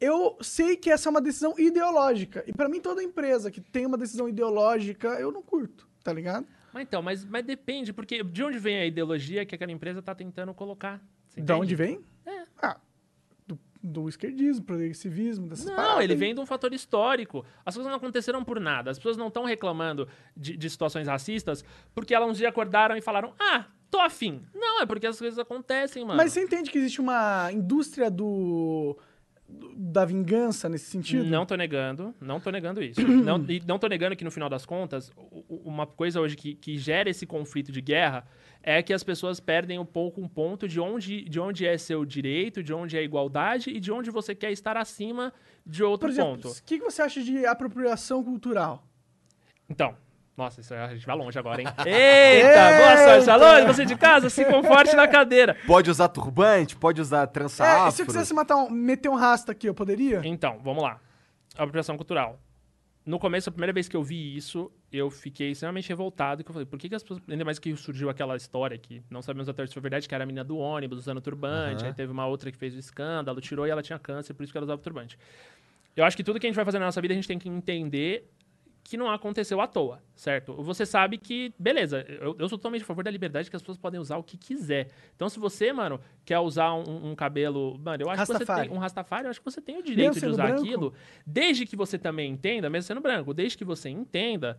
eu 0.00 0.36
sei 0.40 0.76
que 0.76 0.90
essa 0.90 1.08
é 1.08 1.10
uma 1.10 1.20
decisão 1.20 1.54
ideológica. 1.58 2.44
E 2.46 2.52
pra 2.52 2.68
mim, 2.68 2.80
toda 2.80 3.02
empresa 3.02 3.50
que 3.50 3.60
tem 3.60 3.84
uma 3.84 3.98
decisão 3.98 4.28
ideológica, 4.28 5.08
eu 5.20 5.32
não 5.32 5.42
curto, 5.42 5.88
tá 6.04 6.12
ligado? 6.12 6.46
Mas 6.72 6.82
então, 6.84 7.02
mas, 7.02 7.24
mas 7.24 7.44
depende, 7.44 7.92
porque 7.92 8.22
de 8.22 8.42
onde 8.42 8.58
vem 8.58 8.76
a 8.78 8.86
ideologia 8.86 9.44
que 9.44 9.54
aquela 9.54 9.72
empresa 9.72 10.00
tá 10.00 10.14
tentando 10.14 10.52
colocar? 10.54 11.00
De 11.36 11.52
onde 11.52 11.74
vem? 11.74 12.04
É. 12.26 12.42
Ah, 12.60 12.76
do, 13.46 13.58
do 13.82 14.08
esquerdismo, 14.08 14.64
progressivismo, 14.64 15.46
dessas 15.48 15.66
Não, 15.66 15.76
paradas 15.76 16.04
ele 16.04 16.14
vem 16.16 16.34
de 16.34 16.40
um 16.40 16.46
fator 16.46 16.72
histórico. 16.72 17.44
As 17.64 17.74
coisas 17.74 17.90
não 17.90 17.96
aconteceram 17.96 18.44
por 18.44 18.60
nada. 18.60 18.90
As 18.90 18.98
pessoas 18.98 19.16
não 19.16 19.28
estão 19.28 19.44
reclamando 19.44 20.08
de, 20.36 20.56
de 20.56 20.70
situações 20.70 21.06
racistas 21.06 21.64
porque 21.94 22.14
elas 22.14 22.28
um 22.28 22.32
dia 22.32 22.48
acordaram 22.48 22.96
e 22.96 23.00
falaram: 23.00 23.32
Ah, 23.38 23.66
tô 23.90 23.98
afim. 24.00 24.42
Não, 24.54 24.80
é 24.82 24.86
porque 24.86 25.06
as 25.06 25.18
coisas 25.18 25.38
acontecem, 25.38 26.04
mano. 26.04 26.16
Mas 26.16 26.32
você 26.32 26.42
entende 26.42 26.70
que 26.70 26.78
existe 26.78 27.00
uma 27.00 27.50
indústria 27.52 28.10
do- 28.10 28.96
da 29.76 30.04
vingança 30.04 30.68
nesse 30.68 30.86
sentido? 30.86 31.24
Não 31.24 31.46
tô 31.46 31.54
negando, 31.56 32.14
não 32.20 32.38
tô 32.38 32.50
negando 32.50 32.82
isso. 32.82 33.00
não, 33.06 33.44
e 33.48 33.62
não 33.66 33.78
tô 33.78 33.88
negando 33.88 34.14
que 34.14 34.24
no 34.24 34.30
final 34.30 34.48
das 34.48 34.66
contas, 34.66 35.10
uma 35.48 35.86
coisa 35.86 36.20
hoje 36.20 36.36
que, 36.36 36.54
que 36.54 36.76
gera 36.76 37.08
esse 37.08 37.26
conflito 37.26 37.72
de 37.72 37.80
guerra 37.80 38.26
é 38.62 38.82
que 38.82 38.92
as 38.92 39.02
pessoas 39.02 39.40
perdem 39.40 39.78
um 39.78 39.86
pouco 39.86 40.20
um 40.20 40.28
ponto 40.28 40.68
de 40.68 40.78
onde, 40.78 41.24
de 41.24 41.40
onde 41.40 41.66
é 41.66 41.78
seu 41.78 42.04
direito, 42.04 42.62
de 42.62 42.72
onde 42.72 42.96
é 42.96 43.02
igualdade 43.02 43.70
e 43.70 43.80
de 43.80 43.90
onde 43.90 44.10
você 44.10 44.34
quer 44.34 44.52
estar 44.52 44.76
acima 44.76 45.32
de 45.64 45.82
outro 45.82 46.08
Por 46.08 46.12
exemplo, 46.12 46.42
ponto. 46.42 46.58
o 46.58 46.62
que 46.64 46.78
você 46.78 47.02
acha 47.02 47.22
de 47.22 47.46
apropriação 47.46 48.22
cultural? 48.22 48.86
Então, 49.68 49.96
nossa, 50.40 50.60
isso 50.60 50.72
aí 50.72 50.80
a 50.80 50.94
gente 50.94 51.06
vai 51.06 51.16
longe 51.16 51.38
agora, 51.38 51.60
hein? 51.60 51.68
Eita, 51.86 52.78
boa 52.78 52.96
sorte, 52.96 53.30
alô, 53.30 53.66
você 53.66 53.84
de 53.84 53.94
casa, 53.94 54.30
se 54.30 54.44
conforte 54.44 54.96
na 54.96 55.06
cadeira. 55.06 55.56
Pode 55.66 55.90
usar 55.90 56.08
turbante, 56.08 56.74
pode 56.76 57.00
usar 57.00 57.26
trança 57.26 57.66
É, 57.66 57.88
e 57.88 57.92
se 57.92 58.02
eu 58.02 58.06
quisesse 58.06 58.32
matar 58.32 58.56
um, 58.56 58.70
meter 58.70 59.08
um 59.08 59.14
rasta 59.14 59.52
aqui, 59.52 59.68
eu 59.68 59.74
poderia? 59.74 60.22
Então, 60.24 60.58
vamos 60.64 60.82
lá. 60.82 60.98
Apropriação 61.54 61.96
cultural. 61.96 62.40
No 63.04 63.18
começo, 63.18 63.48
a 63.48 63.52
primeira 63.52 63.72
vez 63.72 63.88
que 63.88 63.96
eu 63.96 64.02
vi 64.02 64.36
isso, 64.36 64.70
eu 64.92 65.10
fiquei 65.10 65.50
extremamente 65.50 65.88
revoltado. 65.88 66.44
Que 66.44 66.50
eu 66.50 66.52
falei, 66.52 66.66
por 66.66 66.78
que, 66.78 66.88
que 66.88 66.94
as 66.94 67.02
pessoas. 67.02 67.20
Ainda 67.28 67.44
mais 67.44 67.58
que 67.58 67.74
surgiu 67.76 68.10
aquela 68.10 68.36
história 68.36 68.76
que 68.78 69.02
não 69.10 69.22
sabemos 69.22 69.48
até 69.48 69.66
se 69.66 69.72
foi 69.72 69.82
verdade, 69.82 70.06
que 70.06 70.14
era 70.14 70.24
a 70.24 70.26
menina 70.26 70.44
do 70.44 70.58
ônibus 70.58 70.98
usando 70.98 71.20
turbante. 71.20 71.82
Aham. 71.82 71.88
Aí 71.88 71.94
teve 71.94 72.12
uma 72.12 72.26
outra 72.26 72.52
que 72.52 72.58
fez 72.58 72.74
o 72.74 72.78
escândalo, 72.78 73.40
tirou 73.40 73.66
e 73.66 73.70
ela 73.70 73.82
tinha 73.82 73.98
câncer, 73.98 74.34
por 74.34 74.42
isso 74.42 74.52
que 74.52 74.58
ela 74.58 74.64
usava 74.64 74.80
turbante. 74.80 75.18
Eu 75.96 76.04
acho 76.04 76.16
que 76.16 76.22
tudo 76.22 76.38
que 76.38 76.46
a 76.46 76.48
gente 76.48 76.56
vai 76.56 76.64
fazer 76.64 76.78
na 76.78 76.86
nossa 76.86 77.00
vida, 77.00 77.12
a 77.12 77.16
gente 77.16 77.26
tem 77.26 77.38
que 77.38 77.48
entender 77.48 78.30
que 78.82 78.96
não 78.96 79.10
aconteceu 79.10 79.60
à 79.60 79.66
toa, 79.66 80.02
certo? 80.14 80.54
Você 80.62 80.84
sabe 80.84 81.18
que, 81.18 81.54
beleza, 81.58 82.04
eu, 82.08 82.34
eu 82.38 82.48
sou 82.48 82.58
totalmente 82.58 82.82
a 82.82 82.84
favor 82.84 83.04
da 83.04 83.10
liberdade 83.10 83.48
que 83.48 83.56
as 83.56 83.62
pessoas 83.62 83.78
podem 83.78 84.00
usar 84.00 84.16
o 84.16 84.22
que 84.22 84.36
quiser. 84.36 84.88
Então, 85.14 85.28
se 85.28 85.38
você, 85.38 85.72
mano, 85.72 86.00
quer 86.24 86.38
usar 86.40 86.72
um, 86.74 87.10
um 87.10 87.14
cabelo. 87.14 87.78
Mano, 87.78 88.02
eu 88.02 88.10
acho 88.10 88.26
que 88.26 88.32
Rastafari. 88.32 88.62
você 88.62 88.68
tem. 88.68 88.76
Um 88.76 88.80
Rastafari, 88.80 89.24
eu 89.24 89.30
acho 89.30 89.40
que 89.40 89.44
você 89.44 89.60
tem 89.60 89.78
o 89.78 89.82
direito 89.82 90.18
de 90.18 90.26
usar 90.26 90.48
branco? 90.48 90.62
aquilo, 90.62 90.94
desde 91.26 91.66
que 91.66 91.76
você 91.76 91.98
também 91.98 92.32
entenda, 92.32 92.68
mesmo 92.68 92.88
sendo 92.88 93.00
branco, 93.00 93.32
desde 93.32 93.56
que 93.56 93.64
você 93.64 93.88
entenda 93.88 94.58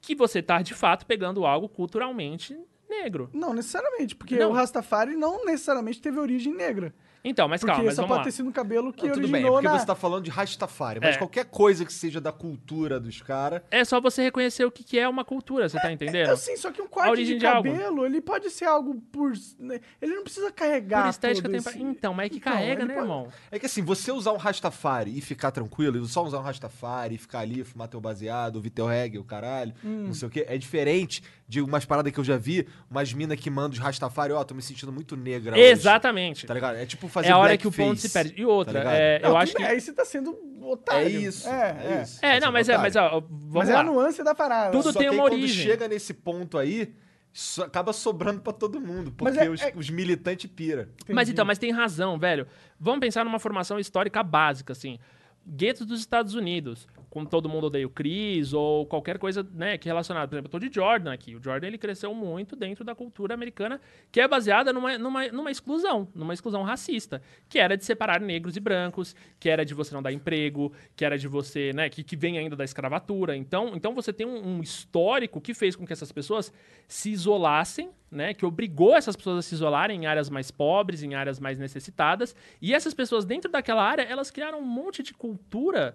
que 0.00 0.14
você 0.14 0.42
tá, 0.42 0.60
de 0.60 0.74
fato, 0.74 1.06
pegando 1.06 1.46
algo 1.46 1.68
culturalmente 1.68 2.58
negro. 2.88 3.30
Não, 3.32 3.54
necessariamente, 3.54 4.14
porque 4.14 4.36
Não. 4.36 4.50
o 4.50 4.52
Rastafari 4.52 5.16
não 5.16 5.44
necessariamente 5.44 6.00
teve 6.00 6.18
origem 6.18 6.52
negra. 6.52 6.94
Então, 7.24 7.46
mas 7.48 7.60
Porque 7.60 7.70
calma, 7.72 7.84
mas 7.86 7.94
só 7.94 8.02
vamos 8.02 8.16
pode 8.16 8.18
lá. 8.20 8.24
ter 8.24 8.30
sido 8.32 8.48
um 8.48 8.52
cabelo 8.52 8.92
que 8.92 9.06
Não, 9.06 9.14
tudo 9.14 9.28
bem, 9.28 9.44
é 9.44 9.48
porque 9.48 9.62
na... 9.68 9.78
você 9.78 9.86
tá 9.86 9.94
falando 9.94 10.24
de 10.24 10.30
Rastafari, 10.30 10.98
mas 11.00 11.14
É. 11.14 11.18
qualquer 11.18 11.44
coisa 11.44 11.84
que 11.84 11.92
seja 11.92 12.20
da 12.20 12.32
cultura 12.32 12.98
dos 12.98 13.22
caras. 13.22 13.62
É 13.70 13.84
só 13.84 14.00
você 14.00 14.22
reconhecer 14.22 14.64
o 14.64 14.70
que, 14.72 14.82
que 14.82 14.98
é 14.98 15.08
uma 15.08 15.24
cultura, 15.24 15.68
você 15.68 15.78
tá 15.78 15.92
entendendo? 15.92 16.28
É 16.28 16.32
assim, 16.32 16.56
só 16.56 16.72
que 16.72 16.82
um 16.82 16.88
corte 16.88 17.24
de 17.24 17.38
cabelo, 17.38 18.04
ele 18.04 18.20
pode 18.20 18.50
ser 18.50 18.64
algo 18.64 19.00
por... 19.12 19.32
né, 19.58 19.80
Ele 20.00 20.14
não 20.16 20.24
precisa 20.24 20.50
carregar 20.50 21.02
Por 21.04 21.10
estética 21.10 21.48
tem. 21.48 21.58
esse- 21.58 21.80
Então, 21.80 22.12
mas 22.12 22.26
é 22.26 22.28
que 22.30 22.36
Então, 22.38 22.52
carrega, 22.52 22.84
né, 22.84 22.94
pode- 22.94 23.06
irmão? 23.06 23.28
É 23.50 23.58
que 23.58 23.66
assim, 23.66 23.82
você 23.82 24.10
usar 24.10 24.32
um 24.32 24.36
Rastafari 24.36 25.16
e 25.16 25.20
ficar 25.20 25.50
tranquilo, 25.52 26.02
e 26.02 26.08
só 26.08 26.24
usar 26.24 26.38
um 26.38 26.42
Rastafari 26.42 27.14
e 27.14 27.18
ficar 27.18 27.38
ali, 27.40 27.62
fumar 27.62 27.86
teu 27.88 28.00
baseado, 28.00 28.56
ouvir 28.56 28.70
teu 28.70 28.86
reggae, 28.86 29.18
o 29.18 29.24
caralho, 29.24 29.72
Hum. 29.84 30.06
não 30.08 30.14
sei 30.14 30.26
o 30.26 30.30
quê, 30.30 30.44
é 30.48 30.58
diferente 30.58 31.22
de 31.52 31.60
umas 31.60 31.84
paradas 31.84 32.10
que 32.10 32.18
eu 32.18 32.24
já 32.24 32.38
vi, 32.38 32.66
umas 32.90 33.12
minas 33.12 33.38
que 33.38 33.50
mandam 33.50 33.68
de 33.72 33.78
Rastafari, 33.80 34.32
ó, 34.32 34.42
tô 34.42 34.54
me 34.54 34.62
sentindo 34.62 34.90
muito 34.90 35.14
negra 35.18 35.52
hoje. 35.52 35.60
Exatamente. 35.60 36.46
Tá 36.46 36.54
ligado? 36.54 36.76
É 36.76 36.86
tipo 36.86 37.08
fazer 37.08 37.28
É 37.28 37.32
a 37.32 37.36
hora 37.36 37.58
que 37.58 37.68
o 37.68 37.70
ponto 37.72 38.00
se 38.00 38.08
perde. 38.08 38.32
E 38.38 38.46
outra, 38.46 38.82
tá 38.82 38.90
é, 38.94 39.18
Não, 39.18 39.28
eu 39.30 39.36
acho 39.36 39.54
que. 39.54 39.62
Aí 39.62 39.78
você 39.78 39.92
tá 39.92 40.02
sendo 40.02 40.34
otário. 40.62 41.06
É 41.06 41.10
isso, 41.10 41.46
É, 41.46 41.52
é, 41.52 41.92
é. 41.98 42.02
isso. 42.02 42.24
É, 42.24 42.40
não, 42.40 42.50
mas 42.50 42.70
é, 42.70 42.78
mas 42.78 42.96
ó, 42.96 43.20
vamos 43.20 43.50
Mas 43.52 43.68
é 43.68 43.74
lá. 43.74 43.80
a 43.80 43.82
nuance 43.84 44.24
da 44.24 44.34
parada. 44.34 44.70
Tudo 44.72 44.84
Só 44.84 44.98
tem 44.98 45.02
que 45.02 45.08
aí, 45.08 45.14
uma 45.14 45.28
quando 45.28 45.42
origem. 45.42 45.62
chega 45.62 45.86
nesse 45.86 46.14
ponto 46.14 46.56
aí, 46.56 46.94
só- 47.34 47.64
acaba 47.64 47.92
sobrando 47.92 48.40
pra 48.40 48.54
todo 48.54 48.80
mundo, 48.80 49.12
Mas 49.20 49.34
porque 49.34 49.46
é- 49.46 49.50
os, 49.50 49.60
é- 49.60 49.72
os 49.76 49.90
militantes 49.90 50.50
pira. 50.50 50.88
Mas 51.06 51.10
Entendi. 51.28 51.32
então, 51.32 51.44
mas 51.44 51.58
tem 51.58 51.70
razão, 51.70 52.18
velho. 52.18 52.46
Vamos 52.80 53.00
pensar 53.00 53.26
numa 53.26 53.38
formação 53.38 53.78
histórica 53.78 54.22
básica, 54.22 54.72
assim. 54.72 54.98
Guetos 55.46 55.84
dos 55.84 56.00
Estados 56.00 56.34
Unidos. 56.34 56.86
Com 57.12 57.26
Todo 57.26 57.46
Mundo 57.46 57.66
Odeia 57.66 57.86
o 57.86 57.90
Chris, 57.90 58.54
ou 58.54 58.86
qualquer 58.86 59.18
coisa, 59.18 59.46
né, 59.52 59.76
que 59.76 59.86
relacionada. 59.86 60.26
Por 60.26 60.36
exemplo, 60.36 60.48
eu 60.48 60.50
tô 60.50 60.58
de 60.58 60.74
Jordan 60.74 61.12
aqui. 61.12 61.36
O 61.36 61.42
Jordan, 61.42 61.66
ele 61.66 61.76
cresceu 61.76 62.14
muito 62.14 62.56
dentro 62.56 62.82
da 62.82 62.94
cultura 62.94 63.34
americana, 63.34 63.78
que 64.10 64.18
é 64.18 64.26
baseada 64.26 64.72
numa, 64.72 64.96
numa, 64.96 65.28
numa 65.28 65.50
exclusão, 65.50 66.08
numa 66.14 66.32
exclusão 66.32 66.62
racista, 66.62 67.20
que 67.50 67.58
era 67.58 67.76
de 67.76 67.84
separar 67.84 68.18
negros 68.18 68.56
e 68.56 68.60
brancos, 68.60 69.14
que 69.38 69.50
era 69.50 69.62
de 69.62 69.74
você 69.74 69.94
não 69.94 70.02
dar 70.02 70.10
emprego, 70.10 70.72
que 70.96 71.04
era 71.04 71.18
de 71.18 71.28
você, 71.28 71.70
né, 71.74 71.90
que, 71.90 72.02
que 72.02 72.16
vem 72.16 72.38
ainda 72.38 72.56
da 72.56 72.64
escravatura. 72.64 73.36
Então, 73.36 73.72
então 73.74 73.94
você 73.94 74.10
tem 74.10 74.26
um, 74.26 74.56
um 74.56 74.62
histórico 74.62 75.38
que 75.38 75.52
fez 75.52 75.76
com 75.76 75.86
que 75.86 75.92
essas 75.92 76.10
pessoas 76.10 76.50
se 76.88 77.10
isolassem, 77.10 77.90
né, 78.10 78.32
que 78.32 78.46
obrigou 78.46 78.96
essas 78.96 79.14
pessoas 79.14 79.36
a 79.36 79.42
se 79.42 79.54
isolarem 79.54 80.00
em 80.00 80.06
áreas 80.06 80.30
mais 80.30 80.50
pobres, 80.50 81.02
em 81.02 81.14
áreas 81.14 81.38
mais 81.38 81.58
necessitadas, 81.58 82.34
e 82.58 82.72
essas 82.72 82.94
pessoas 82.94 83.26
dentro 83.26 83.50
daquela 83.50 83.84
área, 83.84 84.00
elas 84.00 84.30
criaram 84.30 84.60
um 84.60 84.66
monte 84.66 85.02
de 85.02 85.12
cultura 85.12 85.94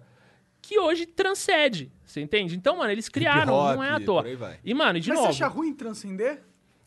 que 0.60 0.78
hoje 0.78 1.06
transcende, 1.06 1.90
você 2.04 2.20
entende? 2.20 2.56
Então, 2.56 2.76
mano, 2.76 2.90
eles 2.90 3.08
criaram, 3.08 3.54
Hip 3.54 3.68
hop, 3.70 3.76
não 3.76 3.84
é 3.84 3.90
à 3.90 4.00
toa. 4.00 4.24
E, 4.64 4.74
mano, 4.74 4.98
e 4.98 5.00
de 5.00 5.08
Mas 5.08 5.18
novo, 5.18 5.32
você 5.32 5.42
acha 5.44 5.52
ruim 5.52 5.74
transcender? 5.74 6.42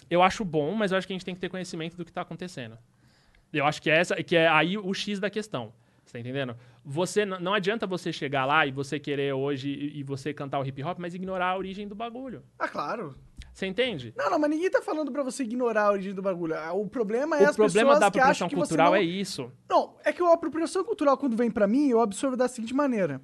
eu 0.10 0.22
acho 0.22 0.44
bom, 0.44 0.74
mas 0.74 0.92
eu 0.92 0.98
acho 0.98 1.08
que 1.08 1.14
a 1.14 1.16
gente 1.16 1.26
tem 1.26 1.34
que 1.36 1.42
ter 1.42 1.50
conhecimento 1.50 1.96
do 1.96 2.04
que 2.06 2.12
tá 2.12 2.22
acontecendo. 2.22 2.78
Eu 3.54 3.66
acho 3.66 3.82
que 3.82 3.90
é 3.90 3.98
essa, 3.98 4.16
que 4.24 4.36
é 4.36 4.48
aí 4.48 4.78
o 4.78 4.94
X 4.94 5.20
da 5.20 5.30
questão. 5.30 5.74
Você 6.06 6.14
tá 6.14 6.20
entendendo? 6.20 6.56
Você 6.84 7.26
não 7.26 7.54
adianta 7.54 7.86
você 7.88 8.12
chegar 8.12 8.46
lá 8.46 8.66
e 8.66 8.72
você 8.72 9.00
querer 9.00 9.34
hoje 9.34 9.70
e 9.70 10.00
e 10.00 10.04
você 10.04 10.34
cantar 10.34 10.60
o 10.60 10.66
hip 10.66 10.84
hop, 10.84 10.98
mas 11.00 11.14
ignorar 11.14 11.48
a 11.52 11.58
origem 11.58 11.88
do 11.88 11.96
bagulho. 11.96 12.44
Ah, 12.60 12.68
claro. 12.68 13.16
Você 13.54 13.66
entende? 13.68 14.14
Não, 14.18 14.30
não, 14.30 14.40
mas 14.40 14.50
ninguém 14.50 14.70
tá 14.70 14.82
falando 14.82 15.12
pra 15.12 15.24
você 15.24 15.44
ignorar 15.44 15.84
a 15.84 15.92
origem 15.92 16.14
do 16.14 16.22
bagulho. 16.22 16.56
Ah, 16.56 16.72
O 16.74 16.88
problema 16.88 17.38
é 17.38 17.44
o 17.44 17.50
as 17.50 17.56
problema 17.56 17.90
pessoas 17.94 18.00
da 18.00 18.12
que 18.12 18.20
acham 18.20 18.48
apropriação 18.48 18.50
que 18.50 18.56
você 18.56 18.60
cultural 18.60 18.92
não... 18.92 18.96
é 18.96 19.04
isso. 19.04 19.52
Não, 19.70 19.96
é 20.04 20.12
que 20.14 20.22
a 20.24 20.34
apropriação 20.34 20.84
cultural, 20.84 21.18
quando 21.18 21.36
vem 21.36 21.52
pra 21.52 21.68
mim, 21.68 21.90
eu 21.90 22.00
absorvo 22.02 22.36
da 22.38 22.48
seguinte 22.48 22.74
maneira. 22.74 23.22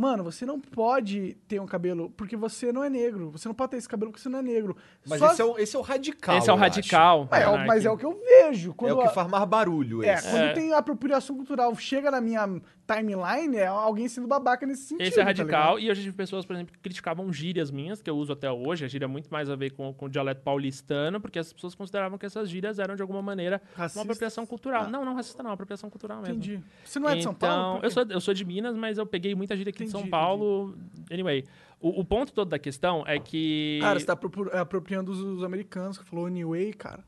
Mano, 0.00 0.22
você 0.22 0.46
não 0.46 0.60
pode 0.60 1.36
ter 1.48 1.60
um 1.60 1.66
cabelo 1.66 2.08
porque 2.16 2.36
você 2.36 2.70
não 2.70 2.84
é 2.84 2.88
negro. 2.88 3.32
Você 3.32 3.48
não 3.48 3.54
pode 3.54 3.72
ter 3.72 3.78
esse 3.78 3.88
cabelo 3.88 4.12
porque 4.12 4.22
você 4.22 4.28
não 4.28 4.38
é 4.38 4.42
negro. 4.42 4.76
Mas 5.04 5.18
Só- 5.18 5.32
esse, 5.32 5.42
é 5.42 5.44
o, 5.44 5.58
esse 5.58 5.74
é 5.74 5.78
o 5.80 5.82
radical. 5.82 6.38
Esse 6.38 6.48
é 6.48 6.52
o 6.52 6.54
eu 6.54 6.60
radical. 6.60 7.28
É, 7.32 7.46
o- 7.46 7.50
Monark. 7.50 7.66
mas 7.66 7.84
é 7.84 7.90
o 7.90 7.96
que 7.96 8.06
eu 8.06 8.16
vejo. 8.16 8.70
É 8.86 8.92
o 8.92 8.98
que 8.98 9.06
a- 9.06 9.10
faz 9.10 9.26
mais 9.28 9.44
barulho. 9.44 10.04
É, 10.04 10.14
esse. 10.14 10.30
quando 10.30 10.42
É. 10.44 10.52
tem 10.52 10.72
apropriação 10.72 11.34
cultural, 11.34 11.74
chega 11.74 12.12
na 12.12 12.20
minha 12.20 12.48
timeline, 12.88 13.56
é 13.56 13.66
alguém 13.66 14.08
sendo 14.08 14.26
babaca 14.26 14.66
nesse 14.66 14.84
sentido. 14.84 15.06
Esse 15.06 15.20
é 15.20 15.22
tá 15.22 15.28
radical. 15.28 15.76
ligado? 15.76 15.80
e 15.80 15.88
eu 15.88 15.94
já 15.94 16.02
tive 16.02 16.16
pessoas, 16.16 16.46
por 16.46 16.54
exemplo, 16.54 16.72
que 16.72 16.78
criticavam 16.78 17.30
gírias 17.30 17.70
minhas, 17.70 18.00
que 18.00 18.08
eu 18.08 18.16
uso 18.16 18.32
até 18.32 18.50
hoje. 18.50 18.84
A 18.84 18.88
gíria 18.88 19.04
é 19.04 19.08
muito 19.08 19.28
mais 19.28 19.50
a 19.50 19.56
ver 19.56 19.72
com, 19.72 19.92
com 19.92 20.06
o 20.06 20.08
dialeto 20.08 20.40
paulistano, 20.42 21.20
porque 21.20 21.38
as 21.38 21.52
pessoas 21.52 21.74
consideravam 21.74 22.16
que 22.16 22.24
essas 22.24 22.48
gírias 22.48 22.78
eram, 22.78 22.96
de 22.96 23.02
alguma 23.02 23.20
maneira, 23.20 23.60
Racista? 23.74 23.98
uma 23.98 24.04
apropriação 24.04 24.46
cultural. 24.46 24.84
Ah. 24.84 24.88
Não, 24.88 25.04
não 25.04 25.14
racista 25.14 25.42
não, 25.42 25.50
apropriação 25.50 25.90
cultural 25.90 26.18
mesmo. 26.22 26.36
Entendi. 26.36 26.60
Você 26.84 26.98
não 26.98 27.08
é 27.08 27.16
de 27.16 27.22
São 27.22 27.32
então, 27.32 27.48
Paulo? 27.48 27.80
Por 27.80 27.84
eu 27.84 27.90
sou, 27.90 28.06
eu 28.08 28.20
sou 28.20 28.34
de 28.34 28.44
Minas, 28.44 28.74
mas 28.74 28.96
eu 28.96 29.06
peguei 29.06 29.34
muita 29.34 29.56
gíria 29.56 29.70
aqui 29.70 29.84
de 29.84 29.90
São 29.90 30.00
Entendi, 30.00 30.10
Paulo. 30.10 30.74
Anyway, 31.10 31.44
o, 31.80 32.00
o 32.00 32.04
ponto 32.04 32.32
todo 32.32 32.48
da 32.48 32.58
questão 32.58 33.04
é 33.06 33.18
que... 33.18 33.78
Cara, 33.82 34.00
você 34.00 34.06
tá 34.06 34.14
apropri- 34.14 34.50
apropriando 34.56 35.12
os, 35.12 35.20
os 35.20 35.44
americanos, 35.44 35.98
que 35.98 36.04
falou 36.04 36.26
anyway, 36.26 36.72
cara. 36.72 37.04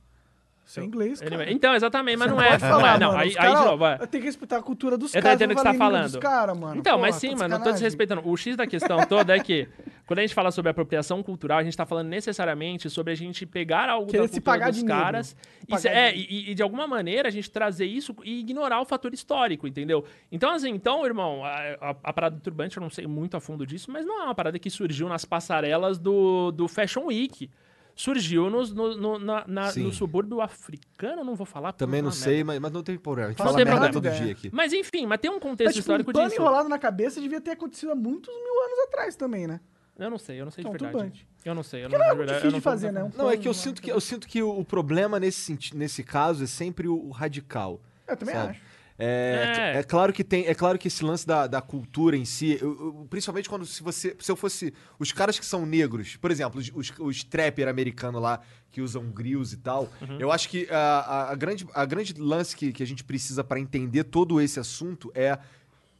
Isso 0.70 0.80
é 0.80 0.84
inglês, 0.84 1.20
cara. 1.20 1.50
Então, 1.50 1.74
exatamente, 1.74 2.16
mas 2.16 2.28
Você 2.30 2.34
não 2.36 2.42
é. 2.42 2.50
pode 2.50 2.62
não 2.62 2.70
falar, 2.70 2.94
é, 2.94 2.98
não. 3.00 3.10
Aí, 3.12 3.28
Os 3.30 3.36
aí, 3.36 3.42
cara, 3.42 3.58
de 3.60 3.64
novo, 3.66 3.86
é. 3.86 3.98
Eu 4.00 4.06
tenho 4.06 4.22
que 4.22 4.28
respeitar 4.28 4.56
a 4.58 4.62
cultura 4.62 4.96
dos 4.96 5.12
Eu 5.14 5.20
tô 5.20 5.24
caras. 5.24 5.36
entendendo 5.40 5.52
o 5.52 5.56
que 5.56 5.62
você 5.68 5.72
tá 5.72 5.84
falando. 5.84 6.18
Cara, 6.20 6.54
mano. 6.54 6.76
Então, 6.78 6.92
Porra, 6.96 7.06
mas 7.08 7.16
sim, 7.16 7.34
mano, 7.34 7.48
não 7.58 7.62
tô 7.64 7.72
desrespeitando. 7.72 8.22
O 8.24 8.36
X 8.36 8.56
da 8.56 8.66
questão 8.68 9.04
toda 9.06 9.34
é 9.34 9.40
que, 9.40 9.68
quando 10.06 10.20
a 10.20 10.22
gente 10.22 10.34
fala 10.34 10.50
sobre 10.52 10.70
apropriação 10.70 11.22
cultural, 11.24 11.58
a 11.58 11.64
gente 11.64 11.76
tá 11.76 11.84
falando 11.84 12.06
necessariamente 12.08 12.88
sobre 12.88 13.12
a 13.12 13.16
gente 13.16 13.44
pegar 13.44 13.88
algo 13.90 14.06
Querer 14.10 14.22
da 14.22 14.28
se 14.28 14.34
cultura 14.34 14.58
pagar 14.58 14.70
dos 14.70 14.82
caras 14.84 15.36
e, 15.66 15.70
Pagar 15.72 15.90
é, 15.90 16.14
e, 16.14 16.50
e 16.50 16.54
de 16.54 16.62
alguma 16.62 16.86
maneira 16.86 17.28
a 17.28 17.32
gente 17.32 17.50
trazer 17.50 17.86
isso 17.86 18.14
e 18.24 18.38
ignorar 18.40 18.80
o 18.80 18.84
fator 18.84 19.12
histórico, 19.12 19.66
entendeu? 19.66 20.04
Então, 20.30 20.50
assim, 20.52 20.70
então, 20.70 21.04
irmão, 21.04 21.44
a, 21.44 21.50
a- 21.80 21.96
a 22.04 22.12
parada 22.12 22.36
do 22.36 22.40
turbante, 22.42 22.76
eu 22.76 22.80
não 22.80 22.90
sei 22.90 23.06
muito 23.08 23.36
a 23.36 23.40
fundo 23.40 23.66
disso, 23.66 23.90
mas 23.90 24.06
não 24.06 24.20
é 24.22 24.24
uma 24.24 24.34
parada 24.34 24.58
que 24.58 24.70
surgiu 24.70 25.08
nas 25.08 25.24
passarelas 25.24 25.98
do, 25.98 26.52
do 26.52 26.68
Fashion 26.68 27.06
Week. 27.06 27.50
Surgiu 27.94 28.48
nos- 28.48 28.72
no, 28.72 28.96
no, 28.96 29.18
na- 29.18 29.44
na- 29.46 29.72
no 29.74 29.92
subúrbio 29.92 30.40
africano, 30.40 31.22
não 31.24 31.34
vou 31.34 31.44
falar. 31.46 31.72
porque 31.72 31.84
Também 31.84 32.00
não 32.00 32.10
sei, 32.12 32.42
mas, 32.44 32.58
mas 32.58 32.72
não 32.72 32.82
tem 32.82 32.96
problema. 32.98 33.28
A 33.28 33.30
gente 33.30 33.38
Não 33.38 33.46
fala 33.46 33.56
tem 33.58 33.64
merda 33.64 33.90
problema. 33.90 34.16
todo 34.16 34.22
dia 34.24 34.32
aqui. 34.32 34.50
Mas 34.52 34.72
enfim, 34.72 35.06
mas 35.06 35.20
tem 35.20 35.30
um 35.30 35.34
Mas, 35.34 35.42
contexto 35.42 35.74
tipo, 35.74 35.78
um 35.78 35.80
histórico 35.82 36.12
pano 36.12 36.28
disso. 36.28 36.40
enrolado 36.40 36.68
na 36.68 36.78
cabeça 36.78 37.20
devia 37.20 37.40
ter 37.40 37.50
acontecido 37.52 37.92
há 37.92 37.94
muitos 37.94 38.34
mil 38.34 38.62
anos 38.64 38.78
atrás 38.88 39.16
também, 39.16 39.46
né? 39.46 39.60
Eu 39.98 40.08
não 40.08 40.16
sei, 40.18 40.40
eu 40.40 40.44
não 40.46 40.50
sei 40.52 40.64
de 40.64 40.70
Então, 40.70 40.80
verdade. 40.80 40.96
turbante. 40.96 41.28
Eu 41.44 41.54
não 41.54 41.62
sei, 41.62 41.84
eu 41.84 41.90
Porque 41.90 41.98
não, 41.98 42.04
não 42.04 42.06
é 42.06 42.10
de 42.10 42.16
muito 42.16 42.26
verdade, 42.28 42.38
difícil 42.40 42.58
de 42.58 42.64
fazer, 42.64 42.92
né? 42.92 43.00
Um 43.04 43.10
Não, 43.16 43.26
é 43.26 43.30
pano 43.32 43.42
que 43.42 43.48
eu 43.48 43.54
sinto 43.54 43.82
que, 43.82 43.90
eu 43.92 44.00
sinto 44.00 44.26
que 44.26 44.42
o, 44.42 44.64
problema 44.64 45.20
nesse, 45.20 45.58
nesse 45.74 46.02
caso 46.02 46.44
é 46.44 46.46
sempre 46.46 46.88
o, 46.88 46.94
o 46.94 47.10
radical. 47.10 47.80
Eu 48.08 48.16
também 48.16 48.34
sabe? 48.34 48.50
acho. 48.50 48.60
É, 49.02 49.72
É. 49.76 49.78
é 49.78 49.82
claro 49.82 50.12
que 50.12 50.22
tem, 50.22 50.46
é 50.46 50.54
claro 50.54 50.78
que 50.78 50.88
esse 50.88 51.02
lance 51.02 51.26
da, 51.26 51.46
da 51.46 51.60
cultura 51.62 52.16
em 52.16 52.24
si, 52.26 52.58
eu- 52.60 52.68
eu- 52.78 53.06
principalmente 53.08 53.48
quando 53.48 53.64
se 53.64 53.82
você, 53.82 54.14
se 54.18 54.30
eu 54.30 54.36
fosse 54.36 54.74
os 54.98 55.10
caras 55.10 55.38
que 55.38 55.46
são 55.46 55.64
negros, 55.64 56.16
por 56.16 56.30
exemplo, 56.30 56.60
os, 56.60 56.70
os, 56.74 56.92
os 56.98 57.24
trapper 57.24 57.66
americano 57.66 58.20
lá 58.20 58.40
que 58.70 58.80
usam 58.82 59.10
grills 59.10 59.54
e 59.54 59.56
tal, 59.58 59.90
Uhum. 60.02 60.18
eu 60.20 60.30
acho 60.30 60.48
que 60.48 60.68
a, 60.70 61.30
a, 61.30 61.34
grande, 61.34 61.66
a 61.74 61.84
grande 61.86 62.14
lance 62.20 62.54
que, 62.54 62.72
que 62.72 62.82
a 62.82 62.86
gente 62.86 63.02
precisa 63.02 63.42
para 63.42 63.58
entender 63.58 64.04
todo 64.04 64.40
esse 64.40 64.60
assunto 64.60 65.10
é 65.14 65.38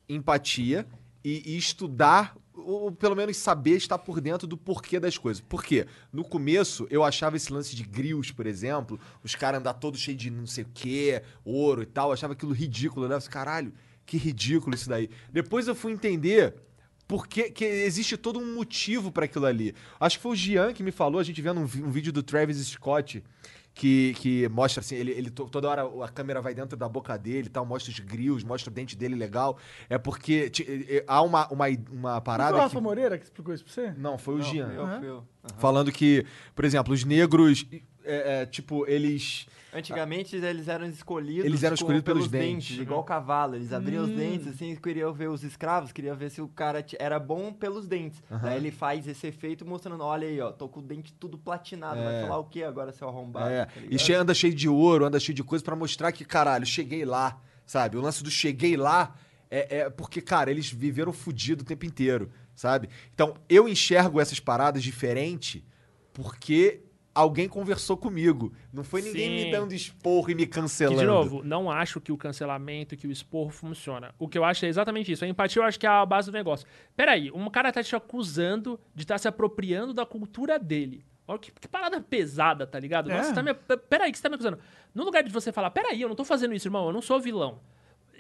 empatia 0.09 0.86
e, 1.24 1.55
e 1.55 1.56
estudar 1.56 2.36
ou 2.65 2.93
pelo 2.93 3.16
menos 3.16 3.37
saber 3.37 3.77
estar 3.77 3.99
por 3.99 4.20
dentro 4.20 4.47
do 4.47 4.57
porquê 4.57 4.99
das 4.99 5.16
coisas. 5.19 5.41
Por 5.41 5.65
quê? 5.65 5.87
No 6.12 6.24
começo, 6.24 6.87
eu 6.91 7.05
achava 7.05 7.37
esse 7.37 7.53
lance 7.53 7.74
de 7.74 7.82
grills, 7.82 8.32
por 8.32 8.47
exemplo, 8.47 8.99
os 9.23 9.35
caras 9.35 9.61
andar 9.61 9.74
todo 9.74 9.97
cheio 9.97 10.16
de 10.16 10.31
não 10.31 10.47
sei 10.47 10.65
o 10.65 10.69
quê, 10.73 11.23
ouro 11.45 11.82
e 11.82 11.87
tal, 11.87 12.12
achava 12.12 12.32
aquilo 12.32 12.53
ridículo, 12.53 13.09
né? 13.09 13.15
Eu 13.15 13.20
falei, 13.20 13.32
Caralho, 13.32 13.73
que 14.07 14.16
ridículo 14.16 14.74
isso 14.74 14.89
daí. 14.89 15.09
Depois 15.32 15.69
eu 15.69 15.74
fui 15.74 15.93
entender 15.93 16.55
porque 17.11 17.51
que 17.51 17.65
existe 17.65 18.16
todo 18.16 18.39
um 18.39 18.55
motivo 18.55 19.11
pra 19.11 19.24
aquilo 19.24 19.47
ali. 19.47 19.74
Acho 19.99 20.16
que 20.16 20.23
foi 20.23 20.32
o 20.32 20.37
Gian 20.37 20.73
que 20.73 20.82
me 20.82 20.93
falou, 20.93 21.20
a 21.20 21.24
gente 21.24 21.43
vendo 21.43 21.59
um, 21.59 21.65
um 21.65 21.91
vídeo 21.91 22.12
do 22.12 22.23
Travis 22.23 22.59
Scott, 22.69 23.24
que, 23.74 24.14
que 24.14 24.48
mostra 24.48 24.80
assim, 24.80 24.97
ele, 24.97 25.12
ele 25.12 25.30
to- 25.30 25.48
toda 25.48 25.68
hora 25.68 25.82
a 26.05 26.09
câmera 26.09 26.40
vai 26.42 26.52
dentro 26.55 26.76
da 26.76 26.88
boca 26.88 27.16
dele 27.16 27.47
e 27.47 27.51
tal, 27.51 27.64
mostra 27.64 27.90
os 27.90 27.98
grills, 28.01 28.44
mostra 28.44 28.70
o 28.70 28.74
dente 28.74 28.97
dele 28.97 29.14
legal. 29.14 29.56
É 29.88 29.97
porque 29.97 30.51
ti- 30.51 31.02
há 31.06 31.22
uma, 31.22 31.47
uma, 31.48 31.66
uma 31.66 31.68
Não 31.68 32.10
foi 32.12 32.18
o 32.18 32.20
parada 32.22 32.56
Rafa 32.59 32.76
que... 32.76 32.82
Moreira 32.82 33.16
que 33.18 33.24
explicou 33.24 33.55
isso 33.55 33.64
pra 33.64 33.72
você? 33.72 33.92
Não, 33.97 34.18
foi 34.18 34.34
o 34.34 34.42
Gian. 34.42 34.68
Eu, 34.72 34.86
eu. 35.02 35.16
Aham. 35.44 35.59
Falando 35.59 35.90
que, 35.92 36.26
por 36.55 36.64
exemplo, 36.64 36.92
os 36.92 37.05
negros, 37.05 37.66
é, 38.05 38.42
é, 38.42 38.47
tipo, 38.47 38.86
eles... 38.86 39.47
Antigamente 39.72 40.36
eles 40.36 40.66
eram 40.68 40.86
escolhidos, 40.86 41.44
Eles 41.44 41.62
eram 41.62 41.76
com- 41.76 41.82
escolhidos 41.82 42.05
pelos 42.05 42.28
dentes. 42.28 42.78
igual 42.78 43.05
cavalo. 43.05 43.55
Eles 43.55 43.72
abriam 43.72 44.05
os 44.05 44.10
Hum. 44.10 44.16
dentes, 44.16 44.48
assim, 44.48 44.74
queriam 44.76 45.12
ver 45.12 45.28
os 45.28 45.44
escravos, 45.44 45.92
queriam 45.92 46.16
ver 46.16 46.30
se 46.30 46.40
o 46.40 46.48
cara 46.48 46.84
era 46.98 47.18
bom 47.18 47.52
pelos 47.52 47.86
dentes. 47.86 48.22
Aham. 48.30 48.40
Daí 48.42 48.56
ele 48.56 48.70
faz 48.70 49.06
esse 49.06 49.26
efeito 49.28 49.64
mostrando, 49.64 50.02
olha 50.02 50.26
aí, 50.26 50.40
ó, 50.40 50.51
tô 50.51 50.68
com 50.68 50.80
o 50.80 50.82
dente 50.82 51.12
tudo 51.14 51.38
platinado. 51.38 52.02
Vai 52.02 52.16
É. 52.16 52.20
falar 52.22 52.38
o 52.38 52.44
que 52.44 52.62
agora, 52.64 52.92
seu 52.92 53.09
arrombado? 53.09 53.48
É, 53.48 53.66
tá 53.66 53.72
e 53.88 54.12
anda 54.14 54.34
cheio 54.34 54.55
de 54.55 54.68
ouro, 54.68 55.05
anda 55.05 55.20
cheio 55.20 55.34
de 55.36 55.44
coisa 55.44 55.64
pra 55.64 55.76
mostrar 55.76 56.10
que, 56.12 56.24
caralho, 56.24 56.66
cheguei 56.66 57.05
lá, 57.05 57.40
sabe? 57.64 57.97
O 57.97 58.01
lance 58.01 58.22
do 58.24 58.30
cheguei 58.30 58.76
lá 58.76 59.14
é, 59.51 59.78
é 59.78 59.90
porque, 59.90 60.20
cara, 60.20 60.51
eles 60.51 60.70
viveram 60.70 61.12
fudido 61.12 61.62
o 61.62 61.64
tempo 61.66 61.84
inteiro, 61.86 62.30
sabe? 62.55 62.88
Então, 63.14 63.34
eu 63.48 63.68
enxergo 63.68 64.20
essas 64.20 64.40
paradas 64.40 64.82
diferente 64.82 65.64
porque 66.12 66.82
alguém 67.15 67.49
conversou 67.49 67.97
comigo. 67.97 68.53
Não 68.73 68.85
foi 68.85 69.03
ninguém 69.03 69.28
Sim. 69.39 69.45
me 69.47 69.51
dando 69.51 69.73
esporro 69.73 70.31
e 70.31 70.35
me 70.35 70.47
Que, 70.47 70.53
cancelando. 70.53 71.01
de 71.01 71.07
novo, 71.07 71.43
não 71.45 71.70
acho 71.70 72.01
que 72.01 72.12
o 72.12 72.16
cancelamento, 72.16 72.97
que 72.97 73.07
o 73.07 73.11
esporro 73.11 73.51
funciona. 73.51 74.15
O 74.19 74.28
que 74.28 74.39
eu 74.39 74.45
acho 74.45 74.65
é 74.65 74.69
exatamente 74.69 75.11
isso. 75.12 75.24
A 75.24 75.28
empatia 75.28 75.61
eu 75.61 75.66
acho 75.66 75.78
que 75.78 75.87
é 75.87 75.91
a 75.91 76.05
base 76.07 76.31
do 76.31 76.35
negócio. 76.35 76.66
Peraí, 76.97 77.31
um 77.32 77.49
cara 77.51 77.73
tá 77.73 77.82
te 77.82 77.95
acusando 77.97 78.78
de 78.95 79.03
estar 79.03 79.19
se 79.19 79.28
apropriando 79.28 79.93
da 79.93 80.07
cultura 80.07 80.59
dele. 80.59 81.05
Olha 81.27 81.39
que, 81.39 81.53
que 81.53 81.69
parada 81.69 82.01
pesada, 82.01 82.66
tá 82.66 82.78
ligado? 82.78 83.11
É. 83.11 83.16
Nossa, 83.16 83.28
você 83.28 83.35
tá 83.35 83.43
me, 83.43 83.55
peraí, 83.89 84.11
que 84.11 84.19
você 84.19 84.23
tá 84.23 84.28
me 84.28 84.35
acusando. 84.35 84.59
No 84.95 85.05
lugar 85.05 85.23
de 85.23 85.31
você 85.31 85.53
falar, 85.53 85.70
peraí, 85.70 86.01
eu 86.01 86.09
não 86.09 86.16
tô 86.16 86.24
fazendo 86.24 86.55
isso, 86.55 86.66
irmão, 86.66 86.87
eu 86.87 86.93
não 86.93 87.01
sou 87.03 87.20
vilão. 87.20 87.61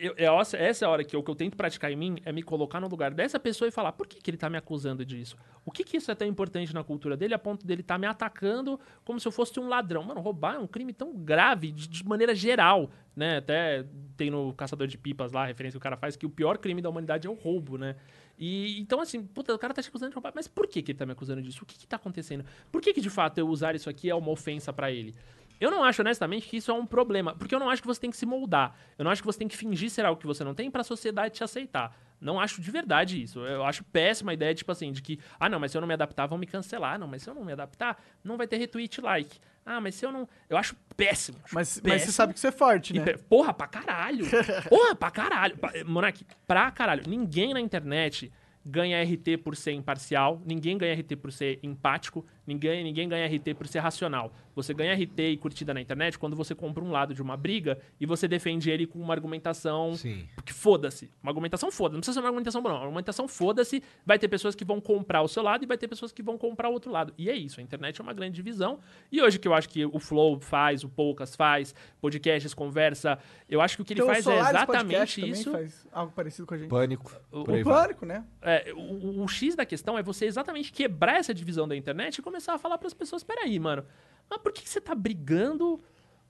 Eu, 0.02 0.14
essa 0.40 0.56
é 0.56 0.86
a 0.86 0.88
hora 0.88 1.04
que 1.04 1.14
eu, 1.14 1.22
que 1.22 1.30
eu 1.30 1.34
tento 1.34 1.58
praticar 1.58 1.92
em 1.92 1.96
mim, 1.96 2.16
é 2.24 2.32
me 2.32 2.42
colocar 2.42 2.80
no 2.80 2.88
lugar 2.88 3.12
dessa 3.12 3.38
pessoa 3.38 3.68
e 3.68 3.70
falar, 3.70 3.92
por 3.92 4.06
que, 4.06 4.18
que 4.18 4.30
ele 4.30 4.38
tá 4.38 4.48
me 4.48 4.56
acusando 4.56 5.04
disso? 5.04 5.36
O 5.62 5.70
que, 5.70 5.84
que 5.84 5.98
isso 5.98 6.10
é 6.10 6.14
tão 6.14 6.26
importante 6.26 6.72
na 6.72 6.82
cultura 6.82 7.18
dele 7.18 7.34
a 7.34 7.38
ponto 7.38 7.66
dele 7.66 7.82
tá 7.82 7.98
me 7.98 8.06
atacando 8.06 8.80
como 9.04 9.20
se 9.20 9.28
eu 9.28 9.32
fosse 9.32 9.60
um 9.60 9.68
ladrão? 9.68 10.02
Mano, 10.02 10.22
roubar 10.22 10.54
é 10.54 10.58
um 10.58 10.66
crime 10.66 10.94
tão 10.94 11.14
grave 11.14 11.70
de, 11.70 11.86
de 11.86 12.02
maneira 12.02 12.34
geral, 12.34 12.90
né? 13.14 13.36
Até 13.36 13.84
tem 14.16 14.30
no 14.30 14.54
Caçador 14.54 14.86
de 14.86 14.96
Pipas 14.96 15.32
lá, 15.32 15.42
a 15.42 15.46
referência 15.46 15.78
que 15.78 15.82
o 15.82 15.82
cara 15.82 15.98
faz, 15.98 16.16
que 16.16 16.24
o 16.24 16.30
pior 16.30 16.56
crime 16.56 16.80
da 16.80 16.88
humanidade 16.88 17.26
é 17.26 17.30
o 17.30 17.34
roubo, 17.34 17.76
né? 17.76 17.94
E 18.38 18.80
então, 18.80 19.02
assim, 19.02 19.22
puta, 19.22 19.54
o 19.54 19.58
cara 19.58 19.74
tá 19.74 19.82
te 19.82 19.90
acusando 19.90 20.12
de 20.12 20.14
roubar, 20.14 20.32
mas 20.34 20.48
por 20.48 20.66
que, 20.66 20.80
que 20.80 20.92
ele 20.92 20.98
tá 20.98 21.04
me 21.04 21.12
acusando 21.12 21.42
disso? 21.42 21.62
O 21.62 21.66
que, 21.66 21.78
que 21.78 21.86
tá 21.86 21.96
acontecendo? 21.96 22.42
Por 22.72 22.80
que, 22.80 22.94
que 22.94 23.02
de 23.02 23.10
fato 23.10 23.36
eu 23.36 23.46
usar 23.46 23.74
isso 23.74 23.90
aqui 23.90 24.08
é 24.08 24.14
uma 24.14 24.30
ofensa 24.30 24.72
pra 24.72 24.90
ele? 24.90 25.14
Eu 25.60 25.70
não 25.70 25.84
acho, 25.84 26.00
honestamente, 26.00 26.48
que 26.48 26.56
isso 26.56 26.70
é 26.70 26.74
um 26.74 26.86
problema. 26.86 27.34
Porque 27.34 27.54
eu 27.54 27.60
não 27.60 27.68
acho 27.68 27.82
que 27.82 27.86
você 27.86 28.00
tem 28.00 28.10
que 28.10 28.16
se 28.16 28.24
moldar. 28.24 28.74
Eu 28.98 29.04
não 29.04 29.10
acho 29.10 29.22
que 29.22 29.26
você 29.26 29.38
tem 29.38 29.46
que 29.46 29.56
fingir 29.56 29.90
ser 29.90 30.06
algo 30.06 30.18
que 30.18 30.26
você 30.26 30.42
não 30.42 30.54
tem 30.54 30.70
pra 30.70 30.82
sociedade 30.82 31.34
te 31.34 31.44
aceitar. 31.44 31.94
Não 32.20 32.38
acho 32.38 32.60
de 32.60 32.70
verdade 32.70 33.22
isso. 33.22 33.40
Eu 33.40 33.64
acho 33.64 33.82
péssima 33.84 34.30
a 34.30 34.34
ideia, 34.34 34.54
tipo 34.54 34.70
assim, 34.72 34.92
de 34.92 35.00
que, 35.00 35.18
ah, 35.38 35.48
não, 35.48 35.58
mas 35.58 35.70
se 35.70 35.76
eu 35.76 35.80
não 35.80 35.88
me 35.88 35.94
adaptar, 35.94 36.26
vão 36.26 36.38
me 36.38 36.46
cancelar. 36.46 36.98
Não, 36.98 37.06
mas 37.06 37.22
se 37.22 37.30
eu 37.30 37.34
não 37.34 37.44
me 37.44 37.52
adaptar, 37.52 38.02
não 38.24 38.36
vai 38.36 38.46
ter 38.46 38.56
retweet 38.56 39.00
like. 39.00 39.38
Ah, 39.64 39.80
mas 39.80 39.94
se 39.94 40.04
eu 40.04 40.12
não. 40.12 40.28
Eu 40.48 40.56
acho 40.56 40.74
péssimo. 40.96 41.38
acho 41.44 41.54
Mas, 41.54 41.80
mas 41.82 41.92
péssimo. 41.92 42.06
você 42.10 42.12
sabe 42.12 42.34
que 42.34 42.40
você 42.40 42.48
é 42.48 42.52
forte, 42.52 42.92
né? 42.94 43.04
Porra, 43.28 43.52
pra 43.52 43.66
caralho. 43.66 44.26
Porra, 44.68 44.94
pra 44.94 45.10
caralho. 45.10 45.58
Monark, 45.86 46.24
pra 46.46 46.70
caralho. 46.70 47.04
Ninguém 47.06 47.54
na 47.54 47.60
internet 47.60 48.32
ganha 48.64 49.02
RT 49.02 49.38
por 49.42 49.56
ser 49.56 49.72
imparcial, 49.72 50.40
ninguém 50.44 50.76
ganha 50.76 50.94
RT 50.94 51.16
por 51.16 51.32
ser 51.32 51.58
empático, 51.62 52.26
ninguém, 52.52 52.82
ninguém 52.84 53.08
ganha 53.08 53.26
RT 53.26 53.54
por 53.54 53.66
ser 53.66 53.78
racional. 53.78 54.32
Você 54.54 54.74
ganha 54.74 54.92
RT 54.94 55.18
e 55.20 55.36
curtida 55.36 55.72
na 55.72 55.80
internet 55.80 56.18
quando 56.18 56.36
você 56.36 56.54
compra 56.54 56.82
um 56.84 56.90
lado 56.90 57.14
de 57.14 57.22
uma 57.22 57.36
briga 57.36 57.78
e 58.00 58.04
você 58.06 58.26
defende 58.28 58.70
ele 58.70 58.86
com 58.86 58.98
uma 58.98 59.14
argumentação 59.14 59.94
Sim. 59.94 60.26
que 60.44 60.52
foda-se. 60.52 61.10
Uma 61.22 61.30
argumentação 61.30 61.70
foda. 61.70 61.94
Não 61.94 62.00
precisa 62.00 62.14
ser 62.14 62.20
uma 62.20 62.28
argumentação 62.28 62.60
boa, 62.60 62.72
não. 62.72 62.80
Uma 62.80 62.86
argumentação 62.86 63.26
foda-se. 63.28 63.82
Vai 64.04 64.18
ter 64.18 64.28
pessoas 64.28 64.54
que 64.54 64.64
vão 64.64 64.80
comprar 64.80 65.22
o 65.22 65.28
seu 65.28 65.42
lado 65.42 65.62
e 65.64 65.66
vai 65.66 65.78
ter 65.78 65.86
pessoas 65.88 66.12
que 66.12 66.22
vão 66.22 66.36
comprar 66.36 66.68
o 66.68 66.72
outro 66.72 66.90
lado. 66.90 67.14
E 67.16 67.30
é 67.30 67.34
isso. 67.34 67.60
A 67.60 67.62
internet 67.62 68.00
é 68.00 68.02
uma 68.02 68.12
grande 68.12 68.34
divisão. 68.34 68.80
E 69.10 69.22
hoje 69.22 69.38
que 69.38 69.46
eu 69.48 69.54
acho 69.54 69.68
que 69.68 69.86
o 69.86 69.98
Flow 70.00 70.40
faz, 70.40 70.82
o 70.84 70.88
Poucas 70.88 71.36
faz, 71.36 71.74
podcasts, 72.00 72.52
conversa, 72.52 73.18
eu 73.48 73.60
acho 73.60 73.76
que 73.76 73.82
o 73.82 73.84
que 73.84 73.92
ele 73.94 74.00
Então, 74.00 74.10
o 74.10 74.14
faz 74.14 74.26
é 74.26 74.38
exatamente 74.50 75.16
também 75.20 75.30
isso. 75.32 75.52
faz 75.52 75.86
algo 75.92 76.12
parecido 76.12 76.46
com 76.46 76.54
a 76.54 76.58
gente. 76.58 76.68
Pânico. 76.68 77.12
O- 77.30 77.40
O 77.40 77.44
vai. 77.44 77.62
pânico, 77.62 78.04
né? 78.04 78.24
É, 78.42 78.72
o, 78.74 79.22
o 79.22 79.28
X 79.28 79.54
da 79.54 79.64
questão 79.64 79.96
é 79.96 80.02
você 80.02 80.26
exatamente 80.26 80.72
quebrar 80.72 81.16
essa 81.18 81.32
divisão 81.32 81.66
da 81.68 81.76
internet 81.76 82.16
e 82.18 82.22
começar 82.22 82.39
a 82.48 82.58
falar 82.58 82.78
para 82.78 82.86
as 82.86 82.94
pessoas: 82.94 83.22
peraí, 83.22 83.58
mano, 83.58 83.84
mas 84.28 84.38
por 84.40 84.52
que, 84.52 84.62
que 84.62 84.68
você 84.68 84.80
tá 84.80 84.94
brigando 84.94 85.82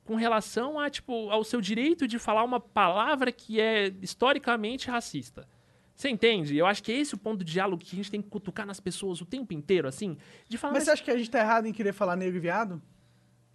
com 0.04 0.14
relação 0.14 0.78
a, 0.78 0.88
tipo, 0.90 1.30
ao 1.30 1.44
seu 1.44 1.60
direito 1.60 2.06
de 2.08 2.18
falar 2.18 2.42
uma 2.42 2.58
palavra 2.60 3.30
que 3.30 3.60
é 3.60 3.92
historicamente 4.02 4.88
racista? 4.90 5.46
Você 5.94 6.08
entende? 6.08 6.56
Eu 6.56 6.66
acho 6.66 6.82
que 6.82 6.90
é 6.90 6.96
esse 6.96 7.14
o 7.14 7.18
ponto 7.18 7.44
de 7.44 7.52
diálogo 7.52 7.84
que 7.84 7.94
a 7.94 7.96
gente 7.96 8.10
tem 8.10 8.22
que 8.22 8.28
cutucar 8.28 8.66
nas 8.66 8.80
pessoas 8.80 9.20
o 9.20 9.26
tempo 9.26 9.52
inteiro, 9.52 9.86
assim, 9.86 10.16
de 10.48 10.56
falar. 10.56 10.72
Mas 10.72 10.80
"Mas 10.80 10.84
você 10.84 10.90
acha 10.92 11.04
que 11.04 11.10
a 11.10 11.16
gente 11.18 11.30
tá 11.30 11.40
errado 11.40 11.66
em 11.66 11.72
querer 11.72 11.92
falar 11.92 12.16
negro 12.16 12.36
e 12.36 12.40
viado? 12.40 12.80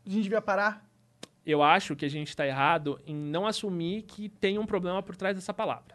A 0.06 0.10
gente 0.10 0.24
devia 0.24 0.42
parar? 0.42 0.88
Eu 1.44 1.64
acho 1.64 1.96
que 1.96 2.06
a 2.06 2.10
gente 2.10 2.36
tá 2.36 2.46
errado 2.46 3.00
em 3.06 3.16
não 3.16 3.48
assumir 3.48 4.04
que 4.04 4.30
tem 4.30 4.60
um 4.60 4.66
problema 4.66 5.02
por 5.02 5.16
trás 5.16 5.36
dessa 5.36 5.54
palavra. 5.54 5.95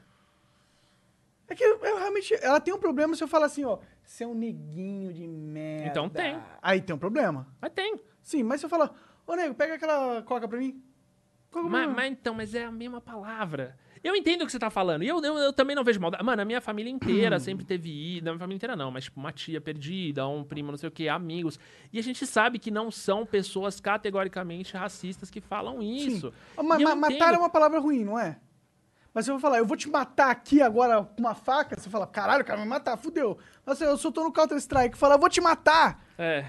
É 1.51 1.55
que 1.55 1.63
eu 1.65 1.81
realmente. 1.81 2.33
Ela 2.41 2.61
tem 2.61 2.73
um 2.73 2.79
problema 2.79 3.15
se 3.17 3.23
eu 3.23 3.29
falar 3.29 3.47
assim, 3.47 3.65
ó. 3.65 3.79
Você 4.05 4.25
é 4.25 4.27
um 4.27 4.35
neguinho 4.35 5.13
de 5.13 5.27
merda. 5.27 5.89
Então 5.89 6.09
tem. 6.09 6.39
Aí 6.63 6.81
tem 6.81 6.95
um 6.95 6.99
problema. 6.99 7.47
Mas 7.61 7.73
tem. 7.73 8.01
Sim, 8.23 8.43
mas 8.45 8.61
se 8.61 8.67
eu 8.67 8.71
falar, 8.71 8.95
ô 9.27 9.35
nego, 9.35 9.55
pega 9.55 9.75
aquela 9.75 10.23
coca 10.23 10.47
pra 10.49 10.59
mim. 10.59 10.83
É 11.53 11.59
o 11.59 11.65
Mas, 11.69 11.93
mas 11.93 12.13
então, 12.13 12.33
mas 12.35 12.55
é 12.55 12.65
a 12.65 12.71
mesma 12.71 13.01
palavra. 13.01 13.77
Eu 14.03 14.15
entendo 14.17 14.43
o 14.43 14.47
que 14.47 14.53
você 14.53 14.59
tá 14.59 14.71
falando. 14.71 15.03
E 15.03 15.09
eu, 15.09 15.21
eu, 15.23 15.37
eu 15.37 15.53
também 15.53 15.77
não 15.77 15.85
vejo 15.85 16.01
maldade. 16.01 16.25
Mano, 16.25 16.41
a 16.41 16.45
minha 16.45 16.61
família 16.61 16.91
inteira 16.91 17.39
sempre 17.41 17.67
teve 17.67 18.17
ido. 18.17 18.25
Não, 18.25 18.31
a 18.33 18.35
minha 18.35 18.41
família 18.41 18.57
inteira 18.57 18.77
não, 18.77 18.91
mas 18.91 19.05
tipo, 19.05 19.19
uma 19.21 19.33
tia 19.33 19.61
perdida, 19.61 20.27
um 20.27 20.43
primo, 20.45 20.71
não 20.71 20.79
sei 20.79 20.89
o 20.89 20.93
que, 20.93 21.09
amigos. 21.09 21.59
E 21.93 21.99
a 21.99 22.03
gente 22.03 22.25
sabe 22.27 22.59
que 22.59 22.71
não 22.71 22.91
são 22.91 23.27
pessoas 23.27 23.79
categoricamente 23.81 24.75
racistas 24.77 25.29
que 25.31 25.41
falam 25.41 25.83
isso. 25.83 26.31
Sim. 26.31 26.63
Mas, 26.65 26.81
E 26.81 26.83
eu 26.85 26.89
ma- 26.89 26.95
matar 26.95 27.15
entendo. 27.15 27.35
é 27.35 27.39
uma 27.39 27.51
palavra 27.51 27.79
ruim, 27.81 28.05
não 28.05 28.19
é? 28.19 28.39
Mas 29.13 29.25
se 29.25 29.31
eu 29.31 29.35
vou 29.35 29.41
falar, 29.41 29.59
eu 29.59 29.67
vou 29.67 29.77
te 29.77 29.89
matar 29.91 30.31
aqui 30.31 30.63
agora 30.63 31.03
com 31.03 31.21
uma 31.21 31.35
faca, 31.35 31.79
você 31.79 31.91
fala, 31.91 32.07
caralho, 32.07 32.43
o 32.43 32.45
cara 32.45 32.59
vai 32.59 32.65
me 32.67 32.71
matar, 32.71 32.97
fudeu. 32.97 33.37
Mas 33.67 33.81
eu 33.81 33.97
só 33.97 34.11
tô 34.11 34.23
no 34.23 34.33
Counter-Strike 34.33 34.97
fala, 34.97 35.15
eu 35.15 35.19
vou 35.19 35.29
te 35.29 35.41
matar. 35.41 36.01
É. 36.17 36.47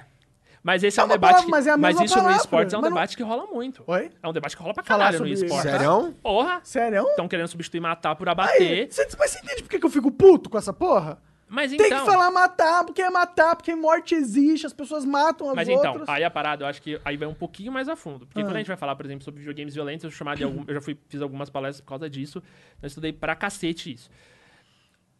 Mas 0.63 0.83
esse 0.83 0.99
é, 0.99 1.01
É 1.01 1.05
um 1.05 1.07
debate. 1.07 1.31
palavra, 1.31 1.45
que- 1.45 1.51
mas 1.51 1.65
é 1.65 1.71
a 1.71 1.77
mesma 1.77 2.05
isso 2.05 2.13
no 2.15 2.21
palavra, 2.21 2.37
esportes 2.43 2.73
é 2.73 2.77
um 2.77 2.81
mas 2.81 2.89
não- 2.91 2.95
debate 2.97 3.17
que 3.17 3.23
rola 3.23 3.47
muito. 3.47 3.83
Oi? 3.87 4.11
É 4.21 4.27
um 4.27 4.31
debate 4.31 4.55
que 4.55 4.61
rola 4.61 4.75
pra 4.75 4.83
caralho 4.83 5.13
no 5.13 5.25
sobre 5.25 5.33
esporte. 5.33 5.65
matar? 5.65 5.79
Sério? 5.79 6.15
Porra! 6.21 6.61
Sério? 6.63 7.07
Estão 7.09 7.27
querendo 7.27 7.47
substituir 7.47 7.79
matar 7.79 8.15
por 8.15 8.27
Aí, 8.29 8.31
abater. 8.31 8.87
você, 8.93 9.07
mas 9.17 9.31
você 9.31 9.39
entende 9.39 9.63
por 9.63 9.69
que 9.69 9.79
que 9.79 9.85
eu 9.87 9.89
fico 9.89 10.11
puto 10.11 10.51
com 10.51 10.59
essa 10.59 10.71
porra? 10.71 11.17
Mas 11.53 11.69
Tem 11.75 11.85
então. 11.85 12.05
que 12.05 12.09
falar 12.09 12.31
matar, 12.31 12.85
porque 12.85 13.01
é 13.01 13.09
matar, 13.09 13.57
porque 13.57 13.75
morte 13.75 14.15
existe, 14.15 14.65
as 14.65 14.71
pessoas 14.71 15.03
matam 15.03 15.49
as 15.49 15.55
Mas 15.57 15.67
outras. 15.67 16.03
então, 16.03 16.13
aí 16.15 16.23
a 16.23 16.31
parada, 16.31 16.63
eu 16.63 16.67
acho 16.69 16.81
que 16.81 16.97
aí 17.03 17.17
vai 17.17 17.27
um 17.27 17.33
pouquinho 17.33 17.73
mais 17.73 17.89
a 17.89 17.95
fundo. 17.97 18.25
Porque 18.25 18.39
Ah. 18.39 18.45
quando 18.45 18.55
a 18.55 18.59
gente 18.59 18.67
vai 18.69 18.77
falar, 18.77 18.95
por 18.95 19.05
exemplo, 19.05 19.25
sobre 19.25 19.41
videogames 19.41 19.73
violentos, 19.73 20.05
eu, 20.05 20.11
chamar 20.11 20.37
de 20.37 20.45
algum, 20.45 20.63
eu 20.65 20.73
já 20.75 20.79
fui, 20.79 20.97
fiz 21.09 21.21
algumas 21.21 21.49
palestras 21.49 21.81
por 21.81 21.89
causa 21.89 22.09
disso. 22.09 22.41
Eu 22.81 22.87
estudei 22.87 23.11
pra 23.11 23.35
cacete 23.35 23.91
isso. 23.93 24.09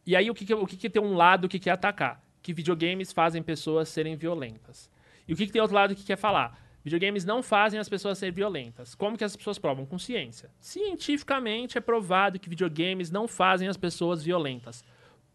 E 0.06 0.16
aí, 0.16 0.32
o 0.32 0.34
que, 0.34 0.46
que, 0.46 0.54
o 0.54 0.66
que, 0.66 0.78
que 0.78 0.90
tem 0.90 1.02
um 1.02 1.16
lado 1.16 1.50
que 1.50 1.60
quer 1.60 1.72
atacar? 1.72 2.24
Que 2.42 2.54
videogames 2.54 3.12
fazem 3.12 3.44
pessoas 3.44 3.90
serem 3.90 4.16
violentas. 4.16 4.90
E 5.28 5.34
o 5.34 5.36
que, 5.36 5.46
que 5.46 5.52
tem 5.52 5.62
outro 5.62 5.76
lado 5.76 5.94
que 5.94 6.04
quer 6.06 6.16
falar? 6.18 6.58
Videogames 6.84 7.26
não 7.26 7.44
fazem 7.44 7.78
as 7.78 7.90
pessoas 7.90 8.18
serem 8.18 8.34
violentas. 8.34 8.96
Como 8.96 9.18
que 9.18 9.24
as 9.26 9.36
pessoas 9.36 9.60
provam? 9.60 9.86
Com 9.86 10.00
ciência. 10.00 10.50
Cientificamente 10.62 11.78
é 11.78 11.82
provado 11.82 12.40
que 12.40 12.50
videogames 12.50 13.12
não 13.12 13.28
fazem 13.28 13.68
as 13.68 13.76
pessoas 13.78 14.24
violentas. 14.24 14.84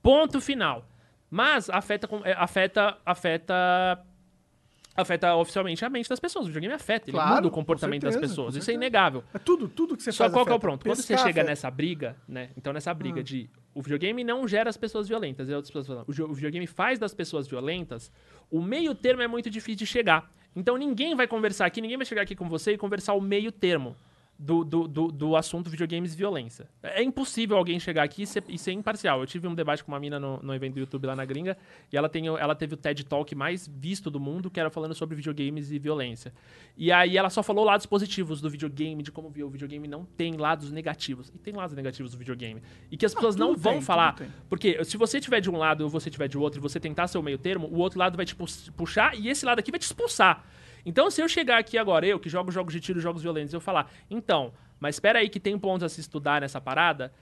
Ponto 0.07 0.41
final. 0.41 0.87
Mas 1.28 1.69
afeta, 1.69 2.09
é, 2.24 2.33
afeta, 2.33 2.97
afeta, 3.05 3.99
afeta 4.97 5.35
oficialmente 5.35 5.85
a 5.85 5.91
mente 5.91 6.09
das 6.09 6.20
pessoas. 6.20 6.45
O 6.45 6.49
videogame 6.49 6.73
afeta, 6.74 7.11
ele 7.11 7.16
Claro, 7.16 7.35
muda 7.35 7.49
o 7.49 7.51
com 7.51 7.57
comportamento 7.57 8.03
das 8.03 8.15
certeza, 8.15 8.33
pessoas. 8.33 8.55
com 8.55 8.59
Isso 8.61 8.70
é 8.70 8.74
inegável. 8.74 9.24
É 9.35 9.39
tudo, 9.39 9.69
tudo 9.69 9.97
que 9.97 10.03
você 10.05 10.12
Só 10.12 10.24
faz 10.24 10.33
qual 10.33 10.45
que 10.47 10.51
é 10.53 10.55
o 10.55 10.57
afeta. 10.57 10.70
ponto? 10.73 10.85
Quando 10.87 10.97
você 10.97 11.09
Pescar 11.15 11.27
chega 11.27 11.41
afeta. 11.41 11.51
nessa 11.51 11.70
briga, 11.70 12.16
né? 12.28 12.51
Então 12.57 12.73
nessa 12.73 12.95
briga 12.95 13.20
Ah. 13.20 13.24
de 13.24 13.51
o 13.74 13.83
videogame 13.83 14.23
não 14.24 14.47
gera 14.49 14.70
as 14.70 14.77
pessoas 14.77 15.07
violentas, 15.09 15.51
é 15.51 15.57
outras 15.57 15.70
pessoas 15.73 16.07
jo- 16.09 16.24
o 16.27 16.33
videogame 16.35 16.66
faz 16.66 16.99
das 16.99 17.12
pessoas 17.12 17.47
violentas, 17.49 18.11
o 18.51 18.62
meio 18.62 18.95
termo 18.95 19.20
é 19.23 19.27
muito 19.27 19.51
difícil 19.51 19.77
de 19.81 19.87
chegar. 19.87 20.31
Então 20.55 20.77
ninguém 20.78 21.15
vai 21.15 21.27
conversar 21.27 21.66
aqui, 21.66 21.81
ninguém 21.83 21.97
vai 21.99 22.07
chegar 22.07 22.23
aqui 22.23 22.35
com 22.35 22.49
você 22.49 22.73
e 22.73 22.78
conversar 22.78 23.12
o 23.15 23.20
meio 23.20 23.51
termo 23.53 23.95
do, 24.38 24.62
do, 24.64 24.86
do, 24.86 25.08
do 25.08 25.36
assunto 25.36 25.70
videogames 25.70 26.12
e 26.12 26.16
violência. 26.16 26.68
É 26.82 27.02
impossível 27.02 27.56
alguém 27.56 27.80
chegar 27.80 28.02
aqui 28.02 28.22
e 28.22 28.26
ser, 28.26 28.44
e 28.48 28.58
ser 28.58 28.72
imparcial. 28.72 29.20
Eu 29.20 29.26
tive 29.26 29.48
um 29.48 29.54
debate 29.54 29.82
com 29.82 29.90
uma 29.92 29.98
mina 29.98 30.20
no, 30.20 30.42
no 30.42 30.54
evento 30.54 30.74
do 30.74 30.80
YouTube 30.80 31.06
lá 31.06 31.16
na 31.16 31.24
gringa 31.24 31.56
e 31.90 31.96
ela, 31.96 32.08
tem, 32.08 32.26
ela 32.26 32.54
teve 32.54 32.74
o 32.74 32.76
TED 32.76 33.04
Talk 33.04 33.34
mais 33.34 33.66
visto 33.66 34.10
do 34.10 34.20
mundo, 34.20 34.50
que 34.50 34.60
era 34.60 34.68
falando 34.68 34.94
sobre 34.94 35.14
videogames 35.14 35.70
e 35.70 35.78
violência. 35.78 36.32
E 36.76 36.92
aí 36.92 37.16
ela 37.16 37.30
só 37.30 37.42
falou 37.42 37.64
lados 37.64 37.86
positivos 37.86 38.40
do 38.40 38.50
videogame, 38.50 39.02
de 39.02 39.10
como 39.10 39.28
o 39.28 39.48
videogame 39.48 39.88
não 39.88 40.04
tem 40.04 40.36
lados 40.36 40.70
negativos. 40.70 41.32
E 41.34 41.38
tem 41.38 41.54
lados 41.54 41.74
negativos 41.74 42.12
do 42.12 42.18
videogame. 42.18 42.62
E 42.90 42.96
que 42.96 43.06
as 43.06 43.14
pessoas 43.14 43.36
não 43.36 43.56
vão 43.56 43.74
tem, 43.74 43.82
falar. 43.82 44.16
Porque 44.48 44.84
se 44.84 44.96
você 44.96 45.20
tiver 45.20 45.40
de 45.40 45.50
um 45.50 45.56
lado 45.56 45.82
ou 45.84 45.88
você 45.88 46.10
tiver 46.10 46.28
de 46.28 46.36
outro 46.36 46.60
e 46.60 46.62
você 46.62 46.78
tentar 46.78 47.06
ser 47.08 47.16
o 47.18 47.22
meio 47.22 47.38
termo, 47.38 47.66
o 47.68 47.78
outro 47.78 47.98
lado 47.98 48.16
vai 48.16 48.26
te 48.26 48.34
pu- 48.34 48.44
puxar 48.76 49.18
e 49.18 49.28
esse 49.28 49.46
lado 49.46 49.58
aqui 49.58 49.70
vai 49.70 49.80
te 49.80 49.84
expulsar. 49.84 50.44
Então, 50.86 51.10
se 51.10 51.20
eu 51.20 51.28
chegar 51.28 51.58
aqui 51.58 51.76
agora, 51.76 52.06
eu 52.06 52.18
que 52.18 52.28
jogo 52.28 52.50
jogos 52.52 52.72
de 52.72 52.80
tiro, 52.80 53.00
jogos 53.00 53.20
violentos, 53.22 53.52
eu 53.52 53.60
falar, 53.60 53.90
então, 54.08 54.52
mas 54.80 54.94
espera 54.94 55.18
aí 55.18 55.28
que 55.28 55.40
tem 55.40 55.58
pontos 55.58 55.82
a 55.82 55.88
se 55.88 56.00
estudar 56.00 56.40
nessa 56.40 56.60
parada, 56.60 57.12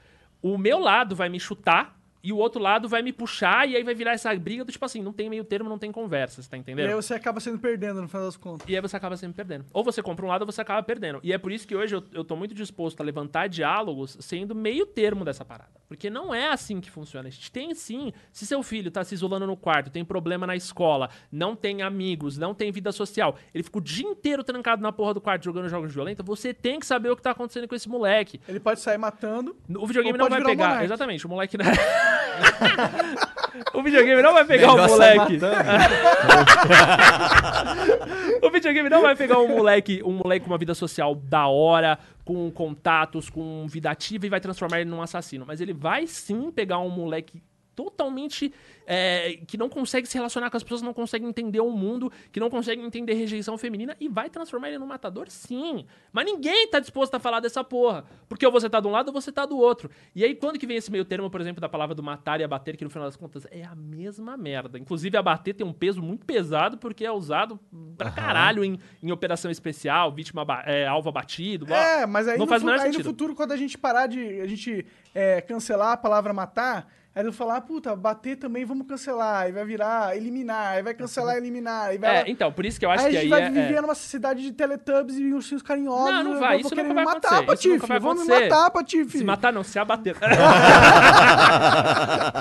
o 0.42 0.58
meu 0.58 0.78
lado 0.78 1.16
vai 1.16 1.30
me 1.30 1.40
chutar 1.40 1.98
e 2.22 2.32
o 2.32 2.36
outro 2.38 2.60
lado 2.60 2.88
vai 2.88 3.02
me 3.02 3.12
puxar 3.12 3.68
e 3.68 3.76
aí 3.76 3.82
vai 3.82 3.94
virar 3.94 4.12
essa 4.12 4.34
briga 4.34 4.64
do 4.64 4.72
tipo 4.72 4.82
assim, 4.84 5.02
não 5.02 5.12
tem 5.12 5.28
meio 5.28 5.44
termo, 5.44 5.68
não 5.68 5.78
tem 5.78 5.92
conversa, 5.92 6.40
você 6.42 6.48
tá 6.48 6.56
E 6.56 6.60
entendendo? 6.60 6.88
aí 6.88 6.94
você 6.94 7.12
acaba 7.14 7.38
sendo 7.40 7.58
perdendo 7.58 8.00
no 8.00 8.08
final 8.08 8.24
das 8.24 8.36
contas. 8.36 8.66
E 8.68 8.74
aí 8.74 8.80
você 8.80 8.96
acaba 8.96 9.14
sempre 9.16 9.36
perdendo. 9.36 9.66
Ou 9.72 9.84
você 9.84 10.02
compra 10.02 10.24
um 10.24 10.28
lado 10.28 10.42
ou 10.42 10.46
você 10.50 10.60
acaba 10.60 10.82
perdendo. 10.82 11.20
E 11.22 11.32
é 11.34 11.38
por 11.38 11.52
isso 11.52 11.66
que 11.68 11.76
hoje 11.76 11.94
eu, 11.94 12.02
eu 12.12 12.24
tô 12.24 12.34
muito 12.34 12.54
disposto 12.54 13.00
a 13.00 13.04
levantar 13.04 13.46
diálogos 13.48 14.16
sendo 14.20 14.54
meio 14.54 14.86
termo 14.86 15.22
dessa 15.22 15.44
parada. 15.44 15.70
Porque 15.94 16.10
não 16.10 16.34
é 16.34 16.48
assim 16.48 16.80
que 16.80 16.90
funciona. 16.90 17.28
A 17.28 17.30
gente 17.30 17.50
tem 17.52 17.72
sim. 17.74 18.12
Se 18.32 18.44
seu 18.46 18.62
filho 18.62 18.90
tá 18.90 19.04
se 19.04 19.14
isolando 19.14 19.46
no 19.46 19.56
quarto, 19.56 19.90
tem 19.90 20.04
problema 20.04 20.46
na 20.46 20.56
escola, 20.56 21.08
não 21.30 21.54
tem 21.54 21.82
amigos, 21.82 22.36
não 22.36 22.52
tem 22.52 22.72
vida 22.72 22.90
social, 22.90 23.36
ele 23.54 23.62
fica 23.62 23.78
o 23.78 23.80
dia 23.80 24.06
inteiro 24.06 24.42
trancado 24.42 24.82
na 24.82 24.90
porra 24.92 25.14
do 25.14 25.20
quarto 25.20 25.44
jogando 25.44 25.68
jogos 25.68 25.94
violentos, 25.94 26.24
você 26.26 26.52
tem 26.52 26.80
que 26.80 26.86
saber 26.86 27.10
o 27.10 27.16
que 27.16 27.22
tá 27.22 27.30
acontecendo 27.30 27.68
com 27.68 27.74
esse 27.74 27.88
moleque. 27.88 28.40
Ele 28.48 28.58
pode 28.60 28.80
sair 28.80 28.98
matando. 28.98 29.56
O 29.76 29.86
videogame 29.86 30.18
Ou 30.18 30.24
não 30.24 30.28
vai 30.28 30.38
virar 30.40 30.50
um 30.50 30.52
pegar. 30.52 30.64
monarca. 30.66 30.84
Exatamente, 30.84 31.26
o 31.26 31.28
moleque. 31.28 31.56
não- 31.56 31.64
o 33.72 33.82
videogame 33.82 34.22
não 34.22 34.32
vai 34.32 34.44
pegar 34.44 34.66
Melhor 34.72 34.88
o 34.88 34.90
moleque. 34.90 35.38
O 38.42 38.50
videogame 38.50 38.88
não 38.88 39.02
vai 39.02 39.16
pegar 39.16 39.38
um 39.38 39.48
moleque, 39.48 40.02
um 40.04 40.12
moleque 40.12 40.44
com 40.44 40.50
uma 40.52 40.58
vida 40.58 40.74
social 40.74 41.14
da 41.14 41.46
hora, 41.46 41.98
com 42.24 42.50
contatos, 42.50 43.28
com 43.28 43.66
vida 43.68 43.90
ativa 43.90 44.26
e 44.26 44.30
vai 44.30 44.40
transformar 44.40 44.80
ele 44.80 44.90
num 44.90 45.02
assassino. 45.02 45.44
Mas 45.46 45.60
ele 45.60 45.72
vai 45.72 46.06
sim 46.06 46.50
pegar 46.50 46.78
um 46.78 46.88
moleque 46.88 47.42
totalmente 47.74 48.52
é, 48.86 49.38
que 49.46 49.56
não 49.56 49.68
consegue 49.68 50.06
se 50.06 50.14
relacionar 50.16 50.50
com 50.50 50.56
as 50.56 50.62
pessoas, 50.62 50.82
não 50.82 50.92
consegue 50.92 51.24
entender 51.24 51.60
o 51.60 51.70
mundo, 51.70 52.12
que 52.30 52.38
não 52.40 52.50
consegue 52.50 52.82
entender 52.82 53.14
rejeição 53.14 53.56
feminina 53.56 53.96
e 53.98 54.08
vai 54.08 54.28
transformar 54.28 54.68
ele 54.68 54.78
num 54.78 54.86
matador, 54.86 55.28
sim. 55.30 55.86
Mas 56.12 56.24
ninguém 56.26 56.68
tá 56.68 56.78
disposto 56.80 57.14
a 57.14 57.18
falar 57.18 57.40
dessa 57.40 57.64
porra. 57.64 58.04
Porque 58.28 58.44
ou 58.44 58.52
você 58.52 58.68
tá 58.68 58.80
de 58.80 58.86
um 58.86 58.90
lado 58.90 59.08
ou 59.08 59.14
você 59.14 59.32
tá 59.32 59.46
do 59.46 59.56
outro. 59.58 59.90
E 60.14 60.22
aí, 60.24 60.34
quando 60.34 60.58
que 60.58 60.66
vem 60.66 60.76
esse 60.76 60.90
meio 60.90 61.04
termo, 61.04 61.30
por 61.30 61.40
exemplo, 61.40 61.60
da 61.60 61.68
palavra 61.68 61.94
do 61.94 62.02
matar 62.02 62.40
e 62.40 62.44
abater, 62.44 62.76
que 62.76 62.84
no 62.84 62.90
final 62.90 63.06
das 63.08 63.16
contas 63.16 63.46
é 63.50 63.64
a 63.64 63.74
mesma 63.74 64.36
merda. 64.36 64.78
Inclusive, 64.78 65.16
abater 65.16 65.54
tem 65.54 65.66
um 65.66 65.72
peso 65.72 66.02
muito 66.02 66.26
pesado 66.26 66.76
porque 66.78 67.04
é 67.04 67.10
usado 67.10 67.58
pra 67.96 68.10
caralho 68.10 68.64
em, 68.64 68.78
em 69.02 69.10
operação 69.12 69.50
especial, 69.50 70.12
vítima 70.12 70.44
é, 70.66 70.86
alvo 70.86 71.08
abatido. 71.08 71.66
blá. 71.66 71.76
É, 71.76 72.06
mas 72.06 72.28
aí, 72.28 72.36
Não 72.38 72.44
no, 72.44 72.50
faz 72.50 72.62
fu- 72.62 72.68
aí 72.68 72.92
no 72.92 73.02
futuro, 73.04 73.34
quando 73.34 73.52
a 73.52 73.56
gente 73.56 73.78
parar 73.78 74.06
de. 74.06 74.40
A 74.40 74.46
gente 74.46 74.84
é, 75.14 75.40
cancelar 75.40 75.92
a 75.92 75.96
palavra 75.96 76.32
matar, 76.32 76.92
aí 77.14 77.24
eu 77.24 77.32
falar, 77.32 77.60
puta, 77.60 77.94
bater 77.94 78.36
também 78.36 78.64
vamos 78.64 78.86
cancelar. 78.86 79.42
Aí 79.42 79.52
vai 79.52 79.64
virar 79.64 80.16
eliminar, 80.16 80.72
aí 80.72 80.82
vai 80.82 80.94
cancelar 80.94 81.36
eliminar. 81.36 81.90
Aí 81.90 81.98
vai. 81.98 82.16
É, 82.16 82.24
então, 82.26 82.52
por 82.52 82.66
isso 82.66 82.78
que 82.78 82.84
eu 82.84 82.90
acho 82.90 83.04
aí 83.04 83.12
que 83.12 83.16
a 83.16 83.20
gente 83.20 83.32
aí 83.32 83.40
vai 83.40 83.48
é- 83.48 83.50
viver 83.50 83.78
é... 83.78 83.80
numa 83.80 83.94
sociedade 83.94 84.42
de 84.42 84.52
teletubbies 84.52 85.18
e 85.18 85.32
ursinhos 85.32 85.62
carinhosos. 85.62 86.10
Não, 86.10 86.24
não 86.24 86.40
vai, 86.40 86.60
isso 86.60 86.70
nunca 86.70 86.82
me 86.82 86.94
vai 86.94 87.04
matar, 87.04 87.38
acontecer, 87.38 87.54
isso 87.54 87.68
nunca 87.68 87.86
Patife. 87.86 87.88
vai 87.88 88.00
Vamos 88.00 88.26
me 88.26 88.40
matar, 88.40 88.70
Patife. 88.70 89.18
Se 89.18 89.24
matar 89.24 89.52
não, 89.52 89.62
se 89.62 89.78
abater. 89.78 90.16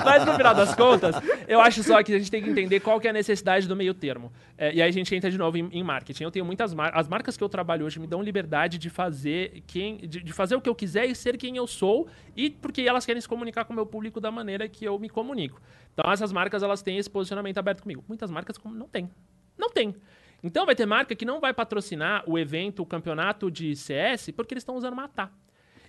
Mas 0.04 0.24
no 0.24 0.34
final 0.34 0.54
das 0.54 0.74
contas, 0.74 1.14
eu 1.46 1.60
acho 1.60 1.82
só 1.82 2.02
que 2.02 2.14
a 2.14 2.18
gente 2.18 2.30
tem 2.30 2.42
que 2.42 2.50
entender 2.50 2.80
qual 2.80 3.00
que 3.00 3.06
é 3.06 3.10
a 3.10 3.12
necessidade 3.12 3.68
do 3.68 3.76
meio 3.76 3.94
termo. 3.94 4.32
É, 4.56 4.72
e 4.72 4.80
aí 4.80 4.88
a 4.88 4.92
gente 4.92 5.14
entra 5.14 5.30
de 5.30 5.36
novo 5.36 5.56
em, 5.58 5.68
em 5.72 5.82
marketing. 5.82 6.22
Eu 6.22 6.30
tenho 6.30 6.44
muitas 6.44 6.72
marcas. 6.72 7.00
As 7.00 7.08
marcas 7.08 7.36
que 7.36 7.42
eu 7.42 7.48
trabalho 7.48 7.84
hoje 7.84 7.98
me 7.98 8.06
dão 8.06 8.22
liberdade 8.22 8.78
de 8.78 8.88
fazer 8.88 9.62
quem. 9.66 9.96
De, 9.98 10.22
de 10.22 10.32
fazer 10.32 10.54
o 10.54 10.60
que 10.60 10.68
eu 10.68 10.74
quiser 10.74 11.06
e 11.06 11.14
ser 11.14 11.36
quem 11.36 11.56
eu 11.56 11.66
sou. 11.66 12.06
E 12.36 12.50
porque 12.50 12.82
elas 12.82 13.04
querem 13.04 13.20
se 13.20 13.28
comunicar 13.28 13.64
com 13.64 13.72
o 13.72 13.76
meu 13.76 13.86
público 13.86 14.20
da 14.20 14.30
maneira 14.30 14.68
que 14.68 14.84
eu 14.84 14.98
me 14.98 15.08
comunico. 15.08 15.60
Então 15.92 16.10
essas 16.10 16.32
marcas 16.32 16.62
elas 16.62 16.82
têm 16.82 16.98
esse 16.98 17.10
posicionamento 17.10 17.58
aberto 17.58 17.82
comigo. 17.82 18.04
Muitas 18.06 18.30
marcas 18.30 18.56
não 18.64 18.88
tem. 18.88 19.10
Não 19.58 19.70
tem. 19.70 19.94
Então 20.42 20.66
vai 20.66 20.74
ter 20.74 20.86
marca 20.86 21.14
que 21.14 21.24
não 21.24 21.40
vai 21.40 21.54
patrocinar 21.54 22.22
o 22.26 22.38
evento, 22.38 22.82
o 22.82 22.86
campeonato 22.86 23.50
de 23.50 23.74
CS, 23.74 24.30
porque 24.30 24.54
eles 24.54 24.62
estão 24.62 24.76
usando 24.76 24.94
matar. 24.94 25.32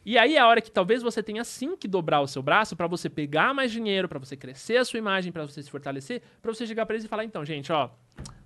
E 0.06 0.18
aí 0.18 0.36
é 0.36 0.40
a 0.40 0.48
hora 0.48 0.62
que 0.62 0.72
talvez 0.72 1.02
você 1.02 1.22
tenha 1.22 1.44
sim 1.44 1.76
que 1.76 1.88
dobrar 1.88 2.22
o 2.22 2.28
seu 2.28 2.42
braço 2.42 2.76
para 2.76 2.86
você 2.86 3.10
pegar 3.10 3.54
mais 3.54 3.72
dinheiro, 3.72 4.08
para 4.08 4.20
você 4.20 4.38
crescer 4.38 4.78
a 4.78 4.86
sua 4.86 5.00
imagem, 5.00 5.32
para 5.32 5.46
você 5.46 5.62
se 5.64 5.70
fortalecer, 5.70 6.22
para 6.42 6.54
você 6.54 6.66
chegar 6.66 6.86
para 6.86 6.96
eles 6.96 7.06
e 7.06 7.08
falar, 7.08 7.26
então, 7.26 7.44
gente, 7.44 7.72
ó, 7.72 7.90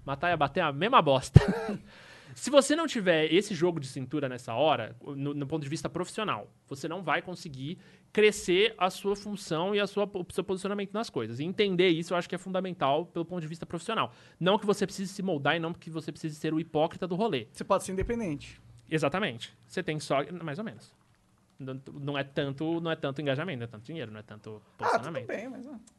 matar 0.10 0.34
e 0.34 0.38
bater 0.38 0.62
é 0.62 0.64
a 0.64 0.72
mesma 0.72 1.02
bosta. 1.02 1.40
se 2.34 2.50
você 2.50 2.76
não 2.76 2.88
tiver 2.88 3.32
esse 3.32 3.54
jogo 3.54 3.80
de 3.80 3.88
cintura 3.88 4.28
nessa 4.28 4.54
hora, 4.56 4.96
no, 5.02 5.34
no, 5.36 5.46
ponto 5.46 5.62
de 5.62 5.70
vista 5.70 5.88
profissional, 5.88 6.48
você 6.68 6.88
não 6.88 7.04
vai 7.04 7.22
conseguir 7.22 7.78
crescer 8.12 8.74
a 8.76 8.90
sua 8.90 9.16
função 9.16 9.76
e 9.76 9.80
a 9.80 9.86
sua, 9.86 10.06
o 10.06 10.26
seu 10.34 10.44
posicionamento 10.44 10.92
nas 10.94 11.12
coisas. 11.12 11.40
E 11.40 11.44
entender 11.44 11.90
isso 11.90 12.14
eu 12.14 12.18
acho 12.18 12.28
que 12.28 12.34
é 12.34 12.40
fundamental 12.40 13.06
pelo 13.06 13.24
ponto 13.24 13.42
de 13.42 13.48
vista 13.48 13.68
profissional. 13.68 14.12
Não 14.40 14.58
que 14.58 14.66
você 14.66 14.86
precise 14.88 15.14
se 15.14 15.22
moldar 15.22 15.56
e 15.56 15.60
não 15.60 15.74
que 15.74 15.92
você 15.92 16.12
precise 16.12 16.36
ser 16.36 16.54
o 16.54 16.60
hipócrita 16.60 17.06
do 17.06 17.16
rolê. 17.16 17.48
Você 17.52 17.64
pode 17.64 17.84
ser 17.84 17.92
independente. 17.92 18.60
Exatamente. 18.90 19.56
Você 19.68 19.84
tem 19.84 20.00
só. 20.00 20.24
Mais 20.44 20.58
ou 20.58 20.66
menos. 20.66 20.92
Não, 21.60 21.80
não 21.94 22.18
é 22.18 22.24
tanto, 22.24 22.82
não 22.82 22.90
é 22.90 22.96
tanto 22.96 23.22
engajamento, 23.22 23.60
não 23.60 23.66
é 23.66 23.68
tanto 23.68 23.84
dinheiro, 23.84 24.12
não 24.12 24.20
é 24.20 24.24
tanto 24.24 24.62
posicionamento. 24.78 25.30
Ah, 25.30 25.34
tudo 25.36 25.38
bem, 25.38 25.50
mas... 25.50 25.99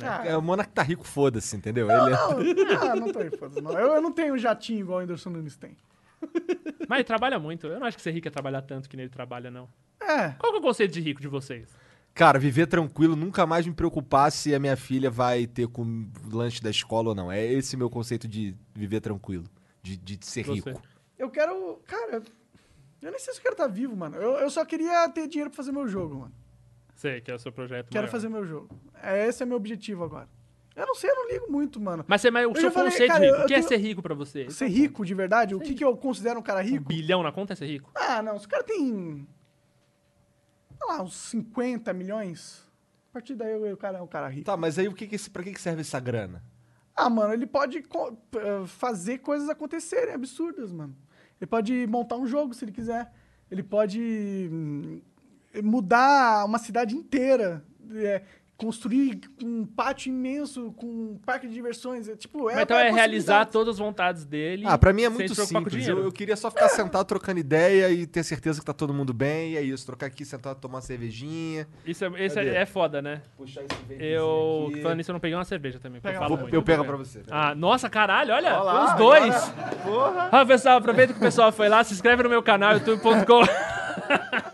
Né? 0.00 0.08
Ah, 0.08 0.26
é, 0.26 0.36
o 0.36 0.42
Monark 0.42 0.72
tá 0.72 0.82
rico, 0.82 1.04
foda-se, 1.04 1.56
entendeu? 1.56 1.86
Não, 1.86 2.40
ele 2.40 2.50
é... 2.60 2.64
não, 2.64 2.82
ah, 2.90 2.96
não 2.96 3.12
tô 3.12 3.20
rico, 3.20 3.36
foda-se. 3.38 3.60
Não. 3.60 3.72
Eu, 3.72 3.94
eu 3.94 4.02
não 4.02 4.12
tenho 4.12 4.34
um 4.34 4.38
jatinho 4.38 4.80
igual 4.80 4.98
o 4.98 5.02
Anderson 5.02 5.30
Nunes 5.30 5.56
tem. 5.56 5.76
Mas 6.88 6.98
ele 6.98 7.04
trabalha 7.04 7.38
muito. 7.38 7.66
Eu 7.66 7.78
não 7.78 7.86
acho 7.86 7.96
que 7.96 8.02
ser 8.02 8.12
rico 8.12 8.28
é 8.28 8.30
trabalhar 8.30 8.62
tanto 8.62 8.88
que 8.88 8.96
nele 8.96 9.08
trabalha, 9.08 9.50
não. 9.50 9.68
É. 10.00 10.30
Qual 10.38 10.52
que 10.52 10.58
é 10.58 10.60
o 10.60 10.62
conceito 10.62 10.92
de 10.92 11.00
rico 11.00 11.20
de 11.20 11.28
vocês? 11.28 11.68
Cara, 12.14 12.38
viver 12.38 12.66
tranquilo, 12.66 13.14
nunca 13.14 13.46
mais 13.46 13.66
me 13.66 13.72
preocupar 13.72 14.32
se 14.32 14.54
a 14.54 14.58
minha 14.58 14.76
filha 14.76 15.10
vai 15.10 15.46
ter 15.46 15.68
com 15.68 16.10
lanche 16.30 16.60
da 16.60 16.70
escola 16.70 17.10
ou 17.10 17.14
não. 17.14 17.30
É 17.30 17.44
esse 17.44 17.76
meu 17.76 17.88
conceito 17.88 18.26
de 18.26 18.54
viver 18.74 19.00
tranquilo, 19.00 19.44
de, 19.82 19.96
de 19.96 20.18
ser 20.26 20.44
Você. 20.44 20.70
rico. 20.70 20.82
Eu 21.18 21.30
quero. 21.30 21.80
Cara, 21.86 22.22
eu 23.02 23.10
nem 23.10 23.20
sei 23.20 23.32
se 23.32 23.38
eu 23.38 23.42
quero 23.42 23.54
estar 23.54 23.68
vivo, 23.68 23.96
mano. 23.96 24.16
Eu, 24.16 24.32
eu 24.32 24.50
só 24.50 24.64
queria 24.64 25.08
ter 25.08 25.28
dinheiro 25.28 25.50
pra 25.50 25.56
fazer 25.56 25.72
meu 25.72 25.86
jogo, 25.86 26.16
mano. 26.16 26.34
Sei, 27.00 27.18
que 27.22 27.30
é 27.30 27.34
o 27.34 27.38
seu 27.38 27.50
projeto. 27.50 27.88
Quero 27.88 28.02
maior. 28.02 28.12
fazer 28.12 28.28
meu 28.28 28.44
jogo. 28.44 28.68
É, 29.02 29.26
esse 29.26 29.42
é 29.42 29.46
meu 29.46 29.56
objetivo 29.56 30.04
agora. 30.04 30.28
Eu 30.76 30.86
não 30.86 30.94
sei, 30.94 31.08
eu 31.08 31.14
não 31.14 31.28
ligo 31.30 31.50
muito, 31.50 31.80
mano. 31.80 32.04
Mas, 32.06 32.20
você, 32.20 32.30
mas 32.30 32.44
o 32.44 32.50
eu 32.50 32.56
seu 32.56 32.70
falei, 32.70 32.90
conceito 32.90 33.10
cara, 33.10 33.24
rico, 33.24 33.36
o 33.36 33.46
que 33.46 33.54
é 33.54 33.56
tenho... 33.56 33.64
é 33.64 33.68
ser 33.68 33.76
rico 33.78 34.02
pra 34.02 34.14
você? 34.14 34.50
Ser 34.50 34.66
rico, 34.66 35.02
de 35.02 35.14
verdade? 35.14 35.54
O 35.54 35.60
que, 35.60 35.72
que 35.72 35.82
eu 35.82 35.96
considero 35.96 36.38
um 36.38 36.42
cara 36.42 36.60
rico? 36.60 36.84
Um 36.84 36.86
bilhão 36.86 37.22
na 37.22 37.32
conta 37.32 37.54
é 37.54 37.56
ser 37.56 37.68
rico? 37.68 37.90
Ah, 37.94 38.20
não. 38.20 38.38
Se 38.38 38.44
o 38.44 38.48
cara 38.50 38.62
tem. 38.62 39.26
Sei 40.76 40.88
lá, 40.88 41.02
uns 41.02 41.14
50 41.14 41.90
milhões. 41.94 42.68
A 43.08 43.12
partir 43.14 43.34
daí 43.34 43.72
o 43.72 43.76
cara 43.78 43.96
é 43.96 44.02
um 44.02 44.06
cara 44.06 44.28
rico. 44.28 44.44
Tá, 44.44 44.58
mas 44.58 44.78
aí 44.78 44.86
o 44.86 44.92
que 44.92 45.06
que, 45.06 45.30
pra 45.30 45.42
que, 45.42 45.54
que 45.54 45.60
serve 45.60 45.80
essa 45.80 45.98
grana? 45.98 46.44
Ah, 46.94 47.08
mano, 47.08 47.32
ele 47.32 47.46
pode 47.46 47.78
eh, 47.78 48.66
fazer 48.66 49.20
coisas 49.20 49.48
acontecerem 49.48 50.12
absurdas, 50.12 50.70
mano. 50.70 50.94
Ele 51.40 51.48
pode 51.48 51.86
montar 51.86 52.16
um 52.16 52.26
jogo 52.26 52.52
se 52.52 52.62
ele 52.62 52.72
quiser. 52.72 53.10
Ele 53.50 53.62
pode 53.62 54.50
hum, 54.52 55.00
mudar 55.62 56.44
uma 56.44 56.58
cidade 56.58 56.94
inteira. 56.94 57.64
É, 57.92 58.22
construir 58.60 59.18
um 59.42 59.64
pátio 59.64 60.10
imenso 60.10 60.70
com 60.72 60.86
um 60.86 61.18
parque 61.24 61.48
de 61.48 61.54
diversões. 61.54 62.06
É, 62.10 62.14
tipo, 62.14 62.50
é, 62.50 62.60
então 62.60 62.78
é 62.78 62.90
realizar 62.90 63.46
todas 63.46 63.76
as 63.76 63.78
vontades 63.78 64.26
dele. 64.26 64.64
Ah, 64.66 64.76
pra 64.76 64.92
mim 64.92 65.02
é 65.02 65.08
muito 65.08 65.34
simples. 65.34 65.88
Eu, 65.88 66.04
eu, 66.04 66.12
queria 66.12 66.36
só 66.36 66.50
ficar 66.50 66.68
sentado 66.68 67.06
trocando 67.06 67.40
ideia 67.40 67.90
e 67.90 68.06
ter 68.06 68.22
certeza 68.22 68.60
que 68.60 68.66
tá 68.66 68.74
todo 68.74 68.92
mundo 68.92 69.14
bem. 69.14 69.52
E 69.52 69.56
é 69.56 69.62
isso. 69.62 69.86
Trocar 69.86 70.06
aqui, 70.06 70.26
sentado, 70.26 70.60
tomar 70.60 70.76
uma 70.76 70.82
cervejinha. 70.82 71.66
Isso 71.86 72.04
é, 72.04 72.26
isso 72.26 72.38
é, 72.38 72.48
é 72.48 72.66
foda, 72.66 73.00
né? 73.00 73.22
Puxar 73.34 73.62
esse 73.62 73.74
Eu, 73.98 74.68
aqui. 74.70 74.82
falando 74.82 74.98
nisso, 74.98 75.10
eu 75.10 75.14
não 75.14 75.20
peguei 75.20 75.38
uma 75.38 75.44
cerveja 75.44 75.78
também. 75.78 76.02
Eu, 76.04 76.28
Vou, 76.28 76.48
eu 76.50 76.62
pego 76.62 76.84
pra 76.84 76.96
você. 76.98 77.22
Ah, 77.30 77.54
nossa, 77.54 77.88
caralho, 77.88 78.34
olha. 78.34 78.60
Olá, 78.60 78.84
os 78.84 78.98
dois. 78.98 79.48
Porra. 79.82 80.28
Ah, 80.30 80.44
pessoal, 80.44 80.76
aproveita 80.76 81.14
que 81.14 81.18
o 81.18 81.22
pessoal 81.22 81.50
foi 81.50 81.70
lá. 81.70 81.82
Se 81.82 81.94
inscreve 81.94 82.22
no 82.22 82.28
meu 82.28 82.42
canal, 82.42 82.74
youtube.com. 82.74 83.40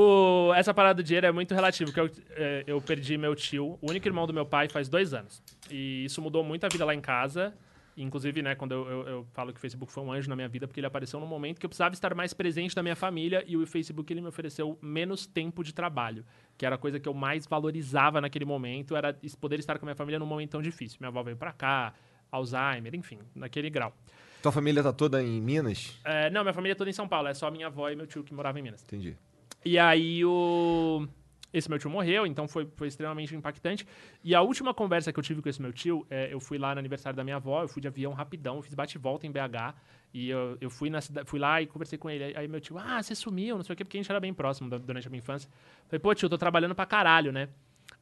O, 0.00 0.54
essa 0.54 0.72
parada 0.72 1.02
do 1.02 1.04
dinheiro 1.04 1.26
é 1.26 1.32
muito 1.32 1.52
relativo, 1.52 1.92
porque 1.92 2.16
eu, 2.16 2.24
é, 2.36 2.62
eu 2.68 2.80
perdi 2.80 3.18
meu 3.18 3.34
tio, 3.34 3.76
o 3.82 3.90
único 3.90 4.06
irmão 4.06 4.28
do 4.28 4.32
meu 4.32 4.46
pai, 4.46 4.68
faz 4.68 4.88
dois 4.88 5.12
anos. 5.12 5.42
E 5.68 6.04
isso 6.04 6.22
mudou 6.22 6.44
muito 6.44 6.62
a 6.62 6.68
vida 6.68 6.84
lá 6.84 6.94
em 6.94 7.00
casa. 7.00 7.52
Inclusive, 7.96 8.40
né, 8.40 8.54
quando 8.54 8.70
eu, 8.70 8.88
eu, 8.88 9.08
eu, 9.08 9.26
falo 9.32 9.52
que 9.52 9.58
o 9.58 9.60
Facebook 9.60 9.92
foi 9.92 10.04
um 10.04 10.12
anjo 10.12 10.28
na 10.28 10.36
minha 10.36 10.46
vida, 10.46 10.68
porque 10.68 10.78
ele 10.78 10.86
apareceu 10.86 11.18
num 11.18 11.26
momento 11.26 11.58
que 11.58 11.66
eu 11.66 11.68
precisava 11.68 11.94
estar 11.94 12.14
mais 12.14 12.32
presente 12.32 12.76
na 12.76 12.82
minha 12.84 12.94
família 12.94 13.42
e 13.44 13.56
o 13.56 13.66
Facebook 13.66 14.12
ele 14.12 14.20
me 14.20 14.28
ofereceu 14.28 14.78
menos 14.80 15.26
tempo 15.26 15.64
de 15.64 15.74
trabalho, 15.74 16.24
que 16.56 16.64
era 16.64 16.76
a 16.76 16.78
coisa 16.78 17.00
que 17.00 17.08
eu 17.08 17.12
mais 17.12 17.44
valorizava 17.44 18.20
naquele 18.20 18.44
momento, 18.44 18.94
era 18.94 19.18
poder 19.40 19.58
estar 19.58 19.80
com 19.80 19.84
a 19.84 19.88
minha 19.88 19.96
família 19.96 20.20
num 20.20 20.26
momento 20.26 20.50
tão 20.50 20.62
difícil. 20.62 20.98
Minha 21.00 21.08
avó 21.08 21.24
veio 21.24 21.36
para 21.36 21.52
cá, 21.52 21.92
Alzheimer, 22.30 22.94
enfim, 22.94 23.18
naquele 23.34 23.68
grau. 23.68 23.92
Tua 24.40 24.52
família 24.52 24.80
tá 24.80 24.92
toda 24.92 25.20
em 25.20 25.40
Minas? 25.40 25.98
É, 26.04 26.30
não, 26.30 26.42
minha 26.42 26.54
família 26.54 26.74
é 26.74 26.76
toda 26.76 26.88
em 26.88 26.92
São 26.92 27.08
Paulo, 27.08 27.26
é 27.26 27.34
só 27.34 27.50
minha 27.50 27.66
avó 27.66 27.90
e 27.90 27.96
meu 27.96 28.06
tio 28.06 28.22
que 28.22 28.32
moravam 28.32 28.60
em 28.60 28.62
Minas. 28.62 28.84
Entendi. 28.84 29.16
E 29.64 29.78
aí 29.78 30.24
o. 30.24 31.06
Esse 31.52 31.68
meu 31.70 31.78
tio 31.78 31.88
morreu, 31.88 32.26
então 32.26 32.46
foi, 32.46 32.68
foi 32.76 32.88
extremamente 32.88 33.34
impactante. 33.34 33.86
E 34.22 34.34
a 34.34 34.42
última 34.42 34.74
conversa 34.74 35.10
que 35.12 35.18
eu 35.18 35.22
tive 35.22 35.40
com 35.40 35.48
esse 35.48 35.60
meu 35.62 35.72
tio, 35.72 36.06
é, 36.10 36.32
eu 36.32 36.38
fui 36.38 36.58
lá 36.58 36.74
no 36.74 36.78
aniversário 36.78 37.16
da 37.16 37.24
minha 37.24 37.36
avó, 37.36 37.62
eu 37.62 37.68
fui 37.68 37.80
de 37.80 37.88
avião 37.88 38.12
rapidão, 38.12 38.56
eu 38.56 38.62
fiz 38.62 38.74
bate-volta 38.74 39.26
em 39.26 39.32
BH. 39.32 39.74
E 40.12 40.30
eu, 40.30 40.56
eu 40.60 40.70
fui, 40.70 40.90
na 40.90 41.00
fui 41.24 41.38
lá 41.38 41.60
e 41.60 41.66
conversei 41.66 41.98
com 41.98 42.08
ele. 42.08 42.36
Aí 42.36 42.46
meu 42.48 42.60
tio, 42.60 42.78
ah, 42.78 43.02
você 43.02 43.14
sumiu, 43.14 43.56
não 43.56 43.62
sei 43.62 43.72
o 43.72 43.76
quê, 43.76 43.84
porque 43.84 43.96
a 43.96 44.00
gente 44.00 44.10
era 44.10 44.20
bem 44.20 44.32
próximo 44.32 44.68
durante 44.78 45.06
a 45.06 45.10
minha 45.10 45.20
infância. 45.20 45.50
Falei, 45.86 45.98
pô, 45.98 46.14
tio, 46.14 46.26
eu 46.26 46.30
tô 46.30 46.38
trabalhando 46.38 46.74
pra 46.74 46.84
caralho, 46.86 47.32
né? 47.32 47.48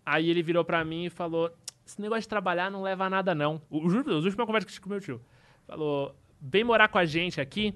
Aí 0.04 0.28
ele 0.30 0.42
virou 0.42 0.64
pra 0.64 0.84
mim 0.84 1.06
e 1.06 1.10
falou: 1.10 1.52
esse 1.84 2.00
negócio 2.00 2.22
de 2.22 2.28
trabalhar 2.28 2.70
não 2.70 2.82
leva 2.82 3.04
a 3.04 3.10
nada, 3.10 3.34
não. 3.34 3.60
O, 3.70 3.78
o, 3.78 4.10
a 4.10 4.14
última 4.14 4.46
conversa 4.46 4.66
que 4.66 4.70
eu 4.70 4.74
tive 4.74 4.82
com 4.82 4.90
meu 4.90 5.00
tio. 5.00 5.20
Falou: 5.66 6.16
vem 6.40 6.64
morar 6.64 6.88
com 6.88 6.98
a 6.98 7.04
gente 7.04 7.40
aqui, 7.40 7.74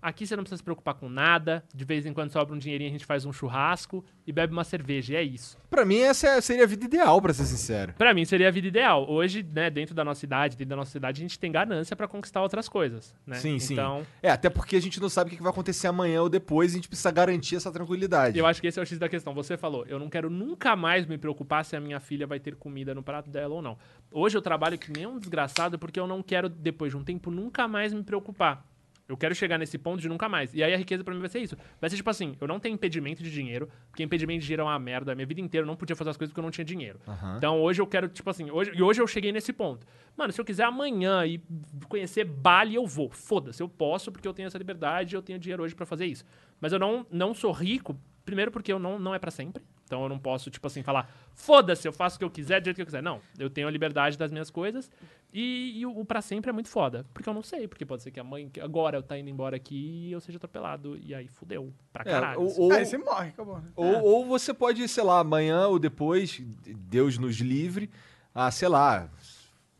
Aqui 0.00 0.26
você 0.26 0.36
não 0.36 0.44
precisa 0.44 0.58
se 0.58 0.62
preocupar 0.62 0.94
com 0.94 1.08
nada. 1.08 1.64
De 1.74 1.84
vez 1.84 2.06
em 2.06 2.12
quando 2.12 2.30
sobra 2.30 2.54
um 2.54 2.58
dinheirinho, 2.58 2.90
a 2.90 2.92
gente 2.92 3.04
faz 3.04 3.24
um 3.24 3.32
churrasco 3.32 4.04
e 4.26 4.32
bebe 4.32 4.52
uma 4.52 4.64
cerveja. 4.64 5.14
E 5.14 5.16
é 5.16 5.22
isso. 5.22 5.58
Para 5.68 5.84
mim, 5.84 5.98
essa 5.98 6.28
é, 6.28 6.40
seria 6.40 6.64
a 6.64 6.66
vida 6.66 6.84
ideal, 6.84 7.20
para 7.20 7.34
ser 7.34 7.44
sincero. 7.44 7.94
Para 7.98 8.14
mim, 8.14 8.24
seria 8.24 8.48
a 8.48 8.50
vida 8.50 8.68
ideal. 8.68 9.08
Hoje, 9.10 9.42
né, 9.42 9.68
dentro 9.70 9.94
da 9.94 10.04
nossa 10.04 10.20
cidade, 10.20 10.56
dentro 10.56 10.70
da 10.70 10.76
nossa 10.76 10.92
cidade, 10.92 11.20
a 11.20 11.22
gente 11.22 11.38
tem 11.38 11.50
ganância 11.50 11.96
para 11.96 12.06
conquistar 12.06 12.42
outras 12.42 12.68
coisas, 12.68 13.14
né? 13.26 13.36
Sim, 13.36 13.56
então... 13.56 14.00
sim. 14.00 14.06
É, 14.22 14.30
até 14.30 14.48
porque 14.48 14.76
a 14.76 14.80
gente 14.80 15.00
não 15.00 15.08
sabe 15.08 15.32
o 15.32 15.36
que 15.36 15.42
vai 15.42 15.50
acontecer 15.50 15.88
amanhã 15.88 16.22
ou 16.22 16.28
depois 16.28 16.72
e 16.72 16.74
a 16.74 16.78
gente 16.78 16.88
precisa 16.88 17.10
garantir 17.10 17.56
essa 17.56 17.72
tranquilidade. 17.72 18.38
Eu 18.38 18.46
acho 18.46 18.60
que 18.60 18.68
esse 18.68 18.78
é 18.78 18.82
o 18.82 18.86
X 18.86 18.98
da 18.98 19.08
questão. 19.08 19.34
Você 19.34 19.56
falou, 19.56 19.84
eu 19.86 19.98
não 19.98 20.08
quero 20.08 20.30
nunca 20.30 20.76
mais 20.76 21.06
me 21.06 21.18
preocupar 21.18 21.64
se 21.64 21.74
a 21.74 21.80
minha 21.80 21.98
filha 21.98 22.26
vai 22.26 22.38
ter 22.38 22.54
comida 22.54 22.94
no 22.94 23.02
prato 23.02 23.28
dela 23.30 23.54
ou 23.54 23.62
não. 23.62 23.76
Hoje 24.12 24.36
eu 24.36 24.42
trabalho 24.42 24.78
que 24.78 24.92
nem 24.92 25.06
um 25.06 25.18
desgraçado 25.18 25.78
porque 25.78 25.98
eu 25.98 26.06
não 26.06 26.22
quero, 26.22 26.48
depois 26.48 26.92
de 26.92 26.96
um 26.96 27.02
tempo, 27.02 27.30
nunca 27.30 27.66
mais 27.66 27.92
me 27.92 28.02
preocupar. 28.02 28.64
Eu 29.08 29.16
quero 29.16 29.34
chegar 29.34 29.56
nesse 29.56 29.78
ponto 29.78 30.00
de 30.00 30.08
nunca 30.08 30.28
mais. 30.28 30.52
E 30.52 30.62
aí 30.62 30.74
a 30.74 30.76
riqueza 30.76 31.02
para 31.02 31.14
mim 31.14 31.20
vai 31.20 31.30
ser 31.30 31.38
isso. 31.38 31.56
Vai 31.80 31.88
ser 31.88 31.96
tipo 31.96 32.10
assim, 32.10 32.36
eu 32.38 32.46
não 32.46 32.60
tenho 32.60 32.74
impedimento 32.74 33.22
de 33.22 33.30
dinheiro, 33.30 33.68
porque 33.88 34.02
impedimento 34.02 34.40
de 34.40 34.46
dinheiro 34.46 34.62
é 34.62 34.64
uma 34.66 34.78
merda. 34.78 35.14
Minha 35.14 35.26
vida 35.26 35.40
inteira 35.40 35.64
eu 35.64 35.66
não 35.66 35.76
podia 35.76 35.96
fazer 35.96 36.10
as 36.10 36.16
coisas 36.18 36.30
porque 36.30 36.40
eu 36.40 36.44
não 36.44 36.50
tinha 36.50 36.64
dinheiro. 36.64 37.00
Uhum. 37.06 37.36
Então 37.38 37.58
hoje 37.58 37.80
eu 37.80 37.86
quero, 37.86 38.06
tipo 38.08 38.28
assim, 38.28 38.50
hoje, 38.50 38.72
e 38.74 38.82
hoje 38.82 39.00
eu 39.00 39.06
cheguei 39.06 39.32
nesse 39.32 39.50
ponto. 39.50 39.86
Mano, 40.14 40.30
se 40.30 40.38
eu 40.38 40.44
quiser 40.44 40.64
amanhã 40.64 41.24
ir 41.24 41.42
conhecer 41.88 42.24
Bali, 42.24 42.74
eu 42.74 42.86
vou. 42.86 43.08
Foda-se, 43.08 43.62
eu 43.62 43.68
posso 43.68 44.12
porque 44.12 44.28
eu 44.28 44.34
tenho 44.34 44.46
essa 44.46 44.58
liberdade, 44.58 45.14
eu 45.14 45.22
tenho 45.22 45.38
dinheiro 45.38 45.62
hoje 45.62 45.74
para 45.74 45.86
fazer 45.86 46.04
isso. 46.04 46.24
Mas 46.60 46.74
eu 46.74 46.78
não, 46.78 47.06
não 47.10 47.32
sou 47.32 47.50
rico, 47.50 47.98
primeiro 48.26 48.50
porque 48.50 48.70
eu 48.70 48.78
não, 48.78 48.98
não 48.98 49.14
é 49.14 49.18
para 49.18 49.30
sempre. 49.30 49.62
Então 49.88 50.02
eu 50.02 50.08
não 50.08 50.18
posso, 50.18 50.50
tipo 50.50 50.66
assim, 50.66 50.82
falar, 50.82 51.10
foda-se, 51.34 51.88
eu 51.88 51.92
faço 51.92 52.16
o 52.16 52.18
que 52.18 52.24
eu 52.24 52.30
quiser, 52.30 52.60
do 52.60 52.66
jeito 52.66 52.76
que 52.76 52.82
eu 52.82 52.86
quiser. 52.86 53.02
Não, 53.02 53.20
eu 53.38 53.48
tenho 53.48 53.66
a 53.66 53.70
liberdade 53.70 54.16
das 54.18 54.30
minhas 54.30 54.50
coisas. 54.50 54.90
E, 55.32 55.80
e 55.80 55.86
o, 55.86 55.98
o 55.98 56.04
pra 56.04 56.20
sempre 56.20 56.50
é 56.50 56.52
muito 56.52 56.68
foda. 56.68 57.04
Porque 57.12 57.28
eu 57.28 57.34
não 57.34 57.42
sei, 57.42 57.66
porque 57.66 57.84
pode 57.84 58.02
ser 58.02 58.10
que 58.10 58.20
a 58.20 58.24
mãe, 58.24 58.50
agora 58.60 58.98
eu 58.98 59.02
tá 59.02 59.18
indo 59.18 59.30
embora 59.30 59.56
aqui 59.56 60.08
e 60.08 60.12
eu 60.12 60.20
seja 60.20 60.36
atropelado. 60.36 60.98
E 60.98 61.14
aí 61.14 61.26
fudeu. 61.26 61.72
Pra 61.92 62.02
é, 62.02 62.10
caralho. 62.10 62.34
É, 62.36 62.38
ou, 62.38 62.60
ou, 62.60 62.72
aí 62.72 62.84
você 62.84 62.98
morre, 62.98 63.30
acabou. 63.30 63.58
Né? 63.58 63.68
Ou, 63.74 63.94
é. 63.94 64.02
ou 64.02 64.26
você 64.26 64.52
pode, 64.52 64.86
sei 64.86 65.02
lá, 65.02 65.20
amanhã 65.20 65.66
ou 65.68 65.78
depois, 65.78 66.40
Deus 66.66 67.16
nos 67.16 67.36
livre, 67.36 67.90
ah, 68.34 68.50
sei 68.50 68.68
lá, 68.68 69.10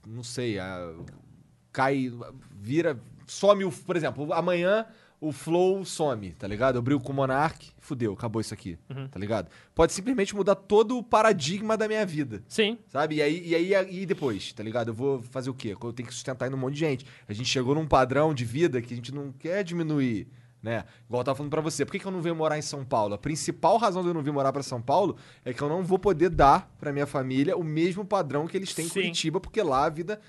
não 0.07 0.23
sei, 0.23 0.59
ah, 0.59 0.95
cai, 1.71 2.11
vira, 2.51 2.99
some 3.27 3.65
o. 3.65 3.71
Por 3.71 3.95
exemplo, 3.95 4.33
amanhã 4.33 4.87
o 5.21 5.33
flow 5.33 5.85
some, 5.85 6.33
tá 6.33 6.47
ligado? 6.47 6.77
Eu 6.77 6.83
brigo 6.83 7.03
com 7.03 7.13
o 7.13 7.15
Monark, 7.15 7.71
fudeu, 7.81 8.13
acabou 8.13 8.41
isso 8.41 8.55
aqui, 8.55 8.79
uhum. 8.89 9.09
tá 9.09 9.19
ligado? 9.19 9.49
Pode 9.75 9.93
simplesmente 9.93 10.35
mudar 10.35 10.55
todo 10.55 10.97
o 10.97 11.03
paradigma 11.03 11.77
da 11.77 11.89
minha 11.89 12.07
vida. 12.07 12.43
Sim. 12.47 12.79
Sabe? 12.89 13.17
E 13.17 13.23
aí, 13.23 13.49
e 13.49 13.75
aí 13.75 14.03
e 14.03 14.07
depois, 14.07 14.53
tá 14.53 14.63
ligado? 14.63 14.89
Eu 14.89 14.95
vou 14.95 15.23
fazer 15.23 15.51
o 15.51 15.55
quê? 15.55 15.77
Eu 15.81 15.93
tenho 15.93 16.09
que 16.09 16.15
sustentar 16.15 16.47
ainda 16.47 16.57
um 16.57 16.61
monte 16.61 16.75
de 16.75 16.81
gente. 16.81 17.07
A 17.29 17.33
gente 17.33 17.49
chegou 17.49 17.75
num 17.75 17.87
padrão 17.87 18.33
de 18.33 18.45
vida 18.45 18.81
que 18.81 18.93
a 18.95 18.97
gente 18.97 19.13
não 19.13 19.33
quer 19.33 19.65
diminuir, 19.65 20.29
né? 20.63 20.85
Igual 21.07 21.21
eu 21.21 21.25
tava 21.25 21.37
falando 21.37 21.51
pra 21.51 21.61
você. 21.61 21.85
Por 21.85 21.93
que, 21.93 21.99
que 21.99 22.07
eu 22.07 22.13
não 22.13 22.23
venho 22.23 22.37
morar 22.37 22.59
em 22.59 22.63
São 22.63 22.85
Paulo? 22.85 23.15
A 23.15 23.19
principal 23.19 23.77
razão 23.77 24.03
de 24.03 24.09
eu 24.09 24.15
não 24.15 24.23
vir 24.23 24.33
morar 24.33 24.53
para 24.53 24.63
São 24.63 24.81
Paulo 24.81 25.17
é 25.45 25.53
que 25.53 25.63
eu 25.63 25.69
não 25.69 25.83
vou 25.83 25.99
poder 25.99 26.31
dar 26.31 26.73
pra 26.79 26.93
minha 26.93 27.07
família 27.07 27.57
o 27.57 27.65
mesmo 27.65 28.05
padrão 28.05 28.47
que 28.47 28.57
eles 28.57 28.73
têm 28.73 28.87
em 28.87 28.89
Sim. 28.89 28.95
Curitiba, 28.95 29.41
porque 29.41 29.63
lá 29.63 29.87
a 29.87 29.89
vida 29.89 30.21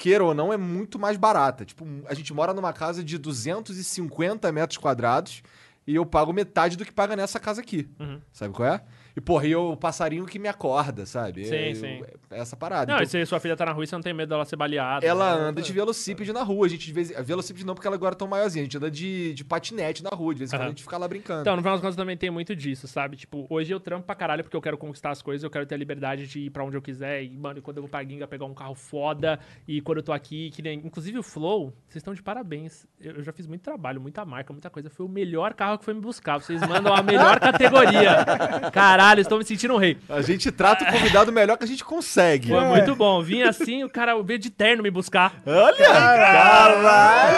queira 0.00 0.24
ou 0.24 0.32
não, 0.32 0.50
é 0.50 0.56
muito 0.56 0.98
mais 0.98 1.18
barata. 1.18 1.62
Tipo, 1.62 1.84
a 2.06 2.14
gente 2.14 2.32
mora 2.32 2.54
numa 2.54 2.72
casa 2.72 3.04
de 3.04 3.18
250 3.18 4.50
metros 4.50 4.78
quadrados 4.78 5.42
e 5.86 5.94
eu 5.94 6.06
pago 6.06 6.32
metade 6.32 6.74
do 6.74 6.86
que 6.86 6.92
paga 6.92 7.14
nessa 7.14 7.38
casa 7.38 7.60
aqui. 7.60 7.86
Uhum. 8.00 8.18
Sabe 8.32 8.54
qual 8.54 8.66
é? 8.66 8.82
E, 9.16 9.20
porra, 9.20 9.46
e 9.46 9.50
eu, 9.52 9.70
o 9.72 9.76
passarinho 9.76 10.24
que 10.26 10.38
me 10.38 10.48
acorda, 10.48 11.04
sabe? 11.06 11.44
Sim, 11.44 11.54
É, 11.54 11.70
eu- 11.70 11.74
sim. 11.74 12.02
é 12.30 12.38
essa 12.40 12.56
parada. 12.56 12.92
Não, 12.92 13.02
Então, 13.02 13.04
e 13.04 13.06
se 13.24 13.26
sua 13.26 13.40
filha 13.40 13.56
tá 13.56 13.66
na 13.66 13.72
rua 13.72 13.84
e 13.84 13.86
você 13.86 13.94
não 13.96 14.02
tem 14.02 14.14
medo 14.14 14.28
dela 14.28 14.44
ser 14.44 14.56
baleada. 14.56 15.04
ela 15.04 15.36
né? 15.36 15.42
anda 15.48 15.62
de 15.62 15.72
velocípede 15.72 16.32
na 16.32 16.42
rua. 16.42 16.66
A 16.66 16.68
gente 16.68 16.86
de 16.86 16.92
vez 16.92 17.10
Velocípede 17.26 17.66
não, 17.66 17.74
porque 17.74 17.86
ela 17.86 17.96
agora 17.96 18.14
é 18.14 18.18
tão 18.18 18.28
maiorzinha. 18.28 18.62
A 18.62 18.64
gente 18.64 18.76
anda 18.76 18.90
de, 18.90 19.34
de 19.34 19.44
patinete 19.44 20.02
na 20.02 20.10
rua. 20.10 20.32
De 20.34 20.38
vez 20.38 20.50
em 20.50 20.54
quando 20.54 20.60
Aham. 20.62 20.68
a 20.68 20.70
gente 20.70 20.82
fica 20.82 20.96
lá 20.98 21.08
brincando. 21.08 21.40
Então, 21.42 21.56
no 21.56 21.62
final 21.62 21.74
das 21.74 21.80
contas, 21.82 21.96
também 21.96 22.16
tem 22.16 22.30
muito 22.30 22.54
disso, 22.54 22.86
sabe? 22.86 23.16
Tipo, 23.16 23.46
hoje 23.50 23.72
eu 23.72 23.80
trampo 23.80 24.06
pra 24.06 24.14
caralho 24.14 24.42
porque 24.44 24.56
eu 24.56 24.62
quero 24.62 24.78
conquistar 24.78 25.10
as 25.10 25.20
coisas, 25.22 25.42
eu 25.42 25.50
quero 25.50 25.66
ter 25.66 25.74
a 25.74 25.78
liberdade 25.78 26.26
de 26.26 26.40
ir 26.40 26.50
pra 26.50 26.64
onde 26.64 26.76
eu 26.76 26.82
quiser. 26.82 27.22
E, 27.24 27.36
mano, 27.36 27.60
quando 27.60 27.78
eu 27.78 27.82
vou 27.82 27.90
pra 27.90 28.04
Ginga 28.04 28.26
pegar 28.28 28.44
um 28.46 28.54
carro 28.54 28.74
foda, 28.74 29.38
e 29.66 29.80
quando 29.80 29.98
eu 29.98 30.04
tô 30.04 30.12
aqui, 30.12 30.50
que 30.50 30.62
nem. 30.62 30.78
Inclusive 30.84 31.18
o 31.18 31.22
Flow, 31.22 31.72
vocês 31.88 31.96
estão 31.96 32.14
de 32.14 32.22
parabéns. 32.22 32.86
Eu, 33.00 33.16
eu 33.16 33.22
já 33.22 33.32
fiz 33.32 33.46
muito 33.46 33.62
trabalho, 33.62 34.00
muita 34.00 34.24
marca, 34.24 34.52
muita 34.52 34.70
coisa. 34.70 34.88
Foi 34.88 35.04
o 35.04 35.08
melhor 35.08 35.54
carro 35.54 35.78
que 35.78 35.84
foi 35.84 35.94
me 35.94 36.00
buscar. 36.00 36.38
Vocês 36.40 36.60
mandam 36.66 36.94
a 36.94 37.02
melhor 37.02 37.38
categoria. 37.40 38.24
Caralho, 38.72 38.99
estou 39.20 39.38
me 39.38 39.44
sentindo 39.44 39.74
um 39.74 39.78
rei. 39.78 39.96
A 40.08 40.20
gente 40.22 40.50
trata 40.52 40.84
o 40.84 40.86
convidado 40.92 41.32
melhor 41.32 41.56
que 41.56 41.64
a 41.64 41.66
gente 41.66 41.84
consegue. 41.84 42.48
Foi 42.48 42.64
muito 42.64 42.94
bom. 42.94 43.22
Vim 43.22 43.42
assim, 43.42 43.84
o 43.84 43.90
cara 43.90 44.20
veio 44.22 44.38
de 44.38 44.50
terno 44.50 44.82
me 44.82 44.90
buscar. 44.90 45.40
Olha! 45.46 45.76
Caralho! 45.76 46.86
Ah! 46.86 47.30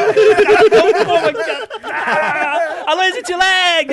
Alô, 2.86 3.02
Exit 3.02 3.32
Lag! 3.32 3.88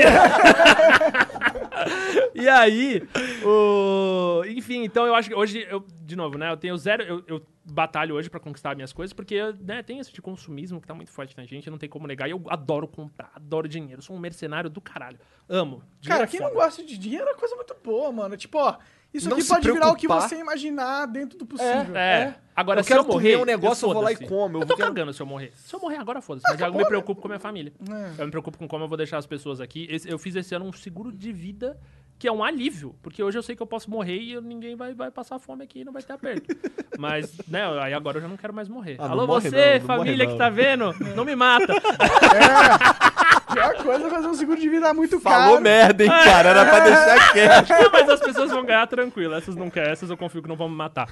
e 2.36 2.50
aí, 2.50 3.04
o... 3.44 4.44
enfim, 4.48 4.84
então 4.84 5.06
eu 5.06 5.16
acho 5.16 5.30
que 5.30 5.36
hoje, 5.36 5.66
eu, 5.70 5.86
de 6.02 6.16
novo, 6.16 6.38
né, 6.38 6.52
eu 6.52 6.58
tenho 6.58 6.78
zero, 6.78 7.04
eu, 7.04 7.24
eu 7.28 7.42
batalho 7.72 8.16
hoje 8.16 8.30
pra 8.30 8.40
conquistar 8.40 8.76
minhas 8.76 8.94
coisas, 8.94 9.14
porque, 9.14 9.40
né, 9.60 9.82
tem 9.84 10.00
esse 10.00 10.12
de 10.12 10.22
consumismo 10.22 10.82
que 10.82 10.88
tá 10.88 10.94
muito 10.94 11.12
forte 11.12 11.36
na 11.38 11.46
gente, 11.46 11.70
não 11.70 11.78
tem 11.78 11.90
como 11.90 12.08
negar, 12.08 12.28
e 12.28 12.32
eu 12.32 12.44
adoro 12.48 12.88
comprar, 12.88 13.32
adoro 13.36 13.68
dinheiro, 13.68 14.02
sou 14.02 14.16
um 14.16 14.20
mercenário 14.20 14.70
do 14.70 14.82
caralho, 14.82 15.20
amo. 15.48 15.84
Cara, 16.06 16.24
é 16.24 16.28
quem 16.28 16.40
foda. 16.40 16.52
não 16.54 16.60
gosta 16.60 16.84
de 16.84 16.98
dinheiro 16.98 17.28
é 17.28 17.34
coisa 17.36 17.56
muito 17.56 17.76
boa, 17.84 18.12
mano. 18.12 18.36
Tipo, 18.38 18.58
ó, 18.58 18.78
isso 19.14 19.28
Não 19.30 19.38
aqui 19.38 19.48
pode 19.48 19.72
virar 19.72 19.88
o 19.90 19.96
que 19.96 20.08
preocupar. 20.08 20.30
você 20.30 20.36
imaginar 20.40 21.06
dentro 21.08 21.38
do 21.38 21.46
possível. 21.46 21.96
É. 21.96 22.36
Agora, 22.56 22.82
Eu 22.82 22.84
se 22.84 22.90
quero 22.90 23.02
eu 23.04 23.08
morrer, 23.08 23.32
comer 23.32 23.42
um 23.42 23.46
negócio, 23.46 23.88
eu 23.88 23.94
vou 23.94 24.04
lá 24.04 24.12
e 24.12 24.16
como, 24.18 24.58
eu 24.58 24.62
Eu, 24.62 24.68
tô 24.68 24.76
quero- 24.76 24.90
cagando 24.90 25.14
se 25.14 25.22
eu 25.22 25.26
morrer. 25.26 25.52
Se 25.56 25.74
eu 25.74 25.80
morrer 25.80 25.96
agora, 25.98 26.22
foda-se. 26.22 26.46
Mas 26.50 26.60
eu 26.60 26.74
me 26.74 26.86
preocupo 26.86 27.22
com 27.22 27.28
a 27.28 27.32
minha 27.32 27.40
família. 27.40 27.72
É. 27.90 28.22
Eu 28.22 28.26
me 28.26 28.32
preocupo 28.32 28.58
com 28.58 28.68
como 28.68 28.84
eu 28.84 28.88
vou 28.88 28.98
deixar 28.98 29.18
as 29.18 29.26
pessoas 29.26 29.60
aqui. 29.62 29.88
Eu 30.06 30.20
fiz 30.20 30.36
esse 30.36 30.54
ano 30.54 30.66
um 30.66 30.74
seguro 30.74 31.12
de 31.12 31.32
vida 31.32 31.78
que 32.20 32.28
é 32.28 32.32
um 32.32 32.44
alívio. 32.44 32.94
Porque 33.02 33.24
hoje 33.24 33.38
eu 33.38 33.42
sei 33.42 33.56
que 33.56 33.64
eu 33.64 33.68
posso 33.68 33.90
morrer 33.90 34.18
e 34.20 34.34
eu- 34.34 34.42
ninguém 34.42 34.76
vai, 34.76 34.94
vai 34.94 35.10
passar 35.10 35.40
fome 35.40 35.64
aqui 35.64 35.80
e 35.80 35.86
não 35.86 35.94
vai 35.94 36.04
ter 36.04 36.12
aperto. 36.14 36.54
Mas, 37.00 37.32
né, 37.48 37.64
aí 37.82 37.94
agora 37.94 38.18
eu 38.18 38.22
já 38.22 38.28
não 38.28 38.36
quero 38.36 38.54
mais 38.54 38.68
morrer. 38.68 38.98
Ah, 39.00 39.08
Alô, 39.10 39.26
morre 39.26 39.50
você, 39.50 39.74
não, 39.76 39.80
não 39.80 39.88
família 39.88 40.26
morre 40.26 40.34
que 40.34 40.38
tá 40.38 40.50
vendo, 40.50 40.94
não 41.16 41.24
me 41.24 41.34
mata. 41.38 41.74
A 41.74 43.12
pior 43.54 43.76
coisa 43.84 44.08
é 44.08 44.10
fazer 44.10 44.28
um 44.28 44.34
seguro 44.34 44.60
de 44.60 44.70
vida 44.70 44.94
muito 44.94 45.20
Falou 45.20 45.52
caro. 45.52 45.62
merda, 45.64 46.04
hein, 46.04 46.10
cara? 46.10 46.50
Era 46.50 46.66
pra 46.66 46.80
deixar 46.80 47.32
quieto. 47.34 47.70
Não, 47.70 47.92
mas 47.92 48.10
as 48.10 48.20
pessoas 48.20 48.52
vão 48.52 48.66
ganhar 48.66 48.88
tranquilo. 48.88 49.34
Essas 49.34 49.56
não 49.56 49.70
querem, 49.70 49.92
essas 49.92 50.10
eu 50.10 50.18
confio 50.18 50.42
que 50.42 50.48
não 50.48 50.56
vão 50.56 50.70
me 50.70 50.76
matar. 50.76 51.08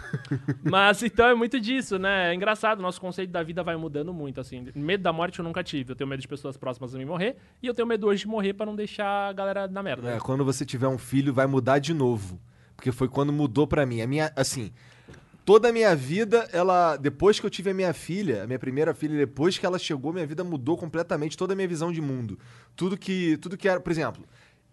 Mas 0.64 1.02
então 1.04 1.28
é 1.28 1.36
muito 1.36 1.60
disso, 1.60 1.98
né? 1.98 2.32
É 2.32 2.34
engraçado, 2.34 2.82
nosso 2.82 3.00
conceito 3.02 3.32
da 3.32 3.44
vida 3.44 3.64
vai 3.64 3.76
mudando 3.76 4.14
muito, 4.14 4.40
assim. 4.42 4.68
Medo 4.76 5.04
da 5.04 5.14
morte 5.14 5.40
eu 5.40 5.46
nunca 5.46 5.64
tive. 5.64 5.92
Eu 5.92 5.96
tenho 5.96 6.10
medo 6.10 6.22
de 6.22 6.28
pessoas 6.28 6.58
próximas 6.58 6.94
a 6.94 6.98
mim 6.98 7.06
morrer. 7.06 7.38
E 7.62 7.68
eu 7.68 7.74
tenho 7.74 7.88
medo 7.88 8.08
hoje 8.08 8.22
de 8.22 8.28
morrer 8.28 8.54
pra 8.54 8.66
não 8.66 8.76
deixar 8.76 9.30
a 9.30 9.34
galera 9.34 9.68
na 9.68 9.82
merda. 9.84 10.10
É, 10.12 10.20
quando 10.20 10.44
você 10.46 10.66
tiver 10.66 10.88
um 10.88 10.98
filho, 10.98 11.34
vai 11.34 11.48
mudar 11.48 11.80
de 11.80 11.94
novo. 11.94 12.40
Porque 12.76 12.92
foi 12.92 13.08
quando 13.08 13.34
mudou 13.34 13.66
pra 13.66 13.86
mim. 13.86 14.02
A 14.02 14.08
minha, 14.08 14.32
assim, 14.36 14.72
toda 15.48 15.70
a 15.70 15.72
minha 15.72 15.96
vida, 15.96 16.50
ela. 16.52 16.98
Depois 16.98 17.40
que 17.40 17.46
eu 17.46 17.50
tive 17.50 17.70
a 17.70 17.74
minha 17.74 17.94
filha, 17.94 18.44
a 18.44 18.48
minha 18.48 18.60
primeira 18.60 18.94
filha, 18.94 19.18
depois 19.18 19.58
que 19.58 19.66
ela 19.66 19.80
chegou, 19.80 20.12
minha 20.12 20.28
vida 20.28 20.44
mudou 20.44 20.78
completamente, 20.78 21.38
toda 21.38 21.54
a 21.54 21.56
minha 21.56 21.68
visão 21.70 21.90
de 21.90 22.02
mundo. 22.02 22.38
Tudo 22.76 22.98
que. 22.98 23.38
Tudo 23.38 23.56
que 23.56 23.70
era. 23.70 23.80
Por 23.80 23.90
exemplo, 23.90 24.26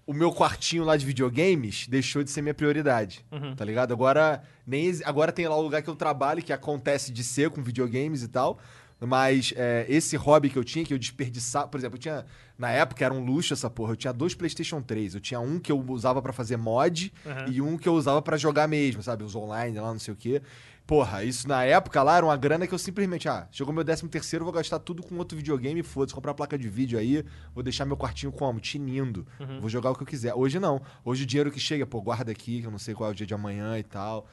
o 0.05 0.13
meu 0.13 0.33
quartinho 0.33 0.83
lá 0.83 0.97
de 0.97 1.07
videogames 1.07 1.87
deixou 1.87 2.25
de 2.25 2.31
ser 2.33 2.43
minha 2.43 2.53
prioridade. 2.53 3.25
Tá 3.55 3.65
ligado? 3.65 3.93
Agora, 3.93 4.43
nem, 4.67 4.91
agora 5.05 5.31
tem 5.31 5.47
lá 5.47 5.57
o 5.57 5.63
lugar 5.63 5.81
que 5.81 5.89
eu 5.89 5.95
trabalho, 5.95 6.43
que 6.43 6.53
acontece 6.53 7.13
de 7.13 7.23
ser 7.23 7.51
com 7.51 7.63
videogames 7.63 8.25
e 8.25 8.29
tal. 8.29 8.59
Mas 8.99 9.55
é, 9.57 9.87
esse 9.89 10.17
hobby 10.17 10.51
que 10.51 10.59
eu 10.59 10.65
tinha, 10.65 10.85
que 10.85 10.93
eu 10.93 10.99
desperdiçava. 10.99 11.69
Por 11.69 11.79
exemplo, 11.79 11.97
eu 11.97 12.01
tinha. 12.01 12.27
Na 12.57 12.71
época 12.71 13.05
era 13.05 13.13
um 13.13 13.25
luxo 13.25 13.53
essa 13.53 13.69
porra. 13.69 13.93
Eu 13.93 13.97
tinha 13.97 14.13
dois 14.13 14.35
PlayStation 14.35 14.81
3. 14.81 15.15
Eu 15.15 15.21
tinha 15.21 15.41
um 15.41 15.59
que 15.59 15.73
eu 15.73 15.85
usava 15.89 16.23
pra 16.23 16.33
fazer 16.33 16.57
mod 16.57 17.13
Aham. 17.27 17.47
e 17.51 17.61
um 17.61 17.77
que 17.77 17.89
eu 17.89 17.95
usava 17.95 18.23
pra 18.23 18.37
jogar 18.37 18.69
mesmo, 18.69 19.03
sabe? 19.03 19.25
Os 19.25 19.35
online 19.35 19.79
lá, 19.79 19.93
não 19.93 19.99
sei 19.99 20.15
o 20.15 20.17
quê. 20.17 20.41
Porra, 20.87 21.25
isso 21.25 21.49
na 21.49 21.65
época 21.65 22.03
lá 22.03 22.19
era 22.19 22.27
uma 22.27 22.37
grana 22.37 22.67
que 22.67 22.75
eu 22.75 22.79
simplesmente, 22.79 23.27
ah, 23.29 23.49
chegou 23.51 23.73
meu 23.73 23.83
13 23.83 24.07
terceiro, 24.07 24.45
vou 24.45 24.53
gastar 24.53 24.79
tudo 24.79 25.03
com 25.03 25.17
outro 25.17 25.35
videogame, 25.35 25.83
foda-se, 25.83 26.15
comprar 26.15 26.35
placa 26.35 26.59
de 26.59 26.69
vídeo 26.69 26.99
aí, 26.99 27.25
vou 27.55 27.63
deixar 27.65 27.87
meu 27.87 27.97
quartinho 27.97 28.31
como? 28.31 28.61
Tinindo. 28.61 29.27
Vou 29.61 29.71
jogar 29.71 29.91
o 29.91 29.95
que 29.97 30.03
eu 30.03 30.07
quiser. 30.07 30.35
Hoje 30.35 30.61
não. 30.61 30.83
Hoje 31.03 31.25
o 31.25 31.27
dinheiro 31.27 31.51
que 31.51 31.59
chega, 31.59 31.87
pô, 31.87 32.03
guarda 32.03 32.31
aqui, 32.31 32.61
que 32.61 32.67
eu 32.67 32.71
não 32.71 32.79
sei 32.79 32.95
qual 32.95 33.09
é 33.09 33.13
o 33.13 33.15
dia 33.17 33.27
de 33.27 33.33
amanhã 33.35 33.79
e 33.79 33.83
tal. 33.83 34.29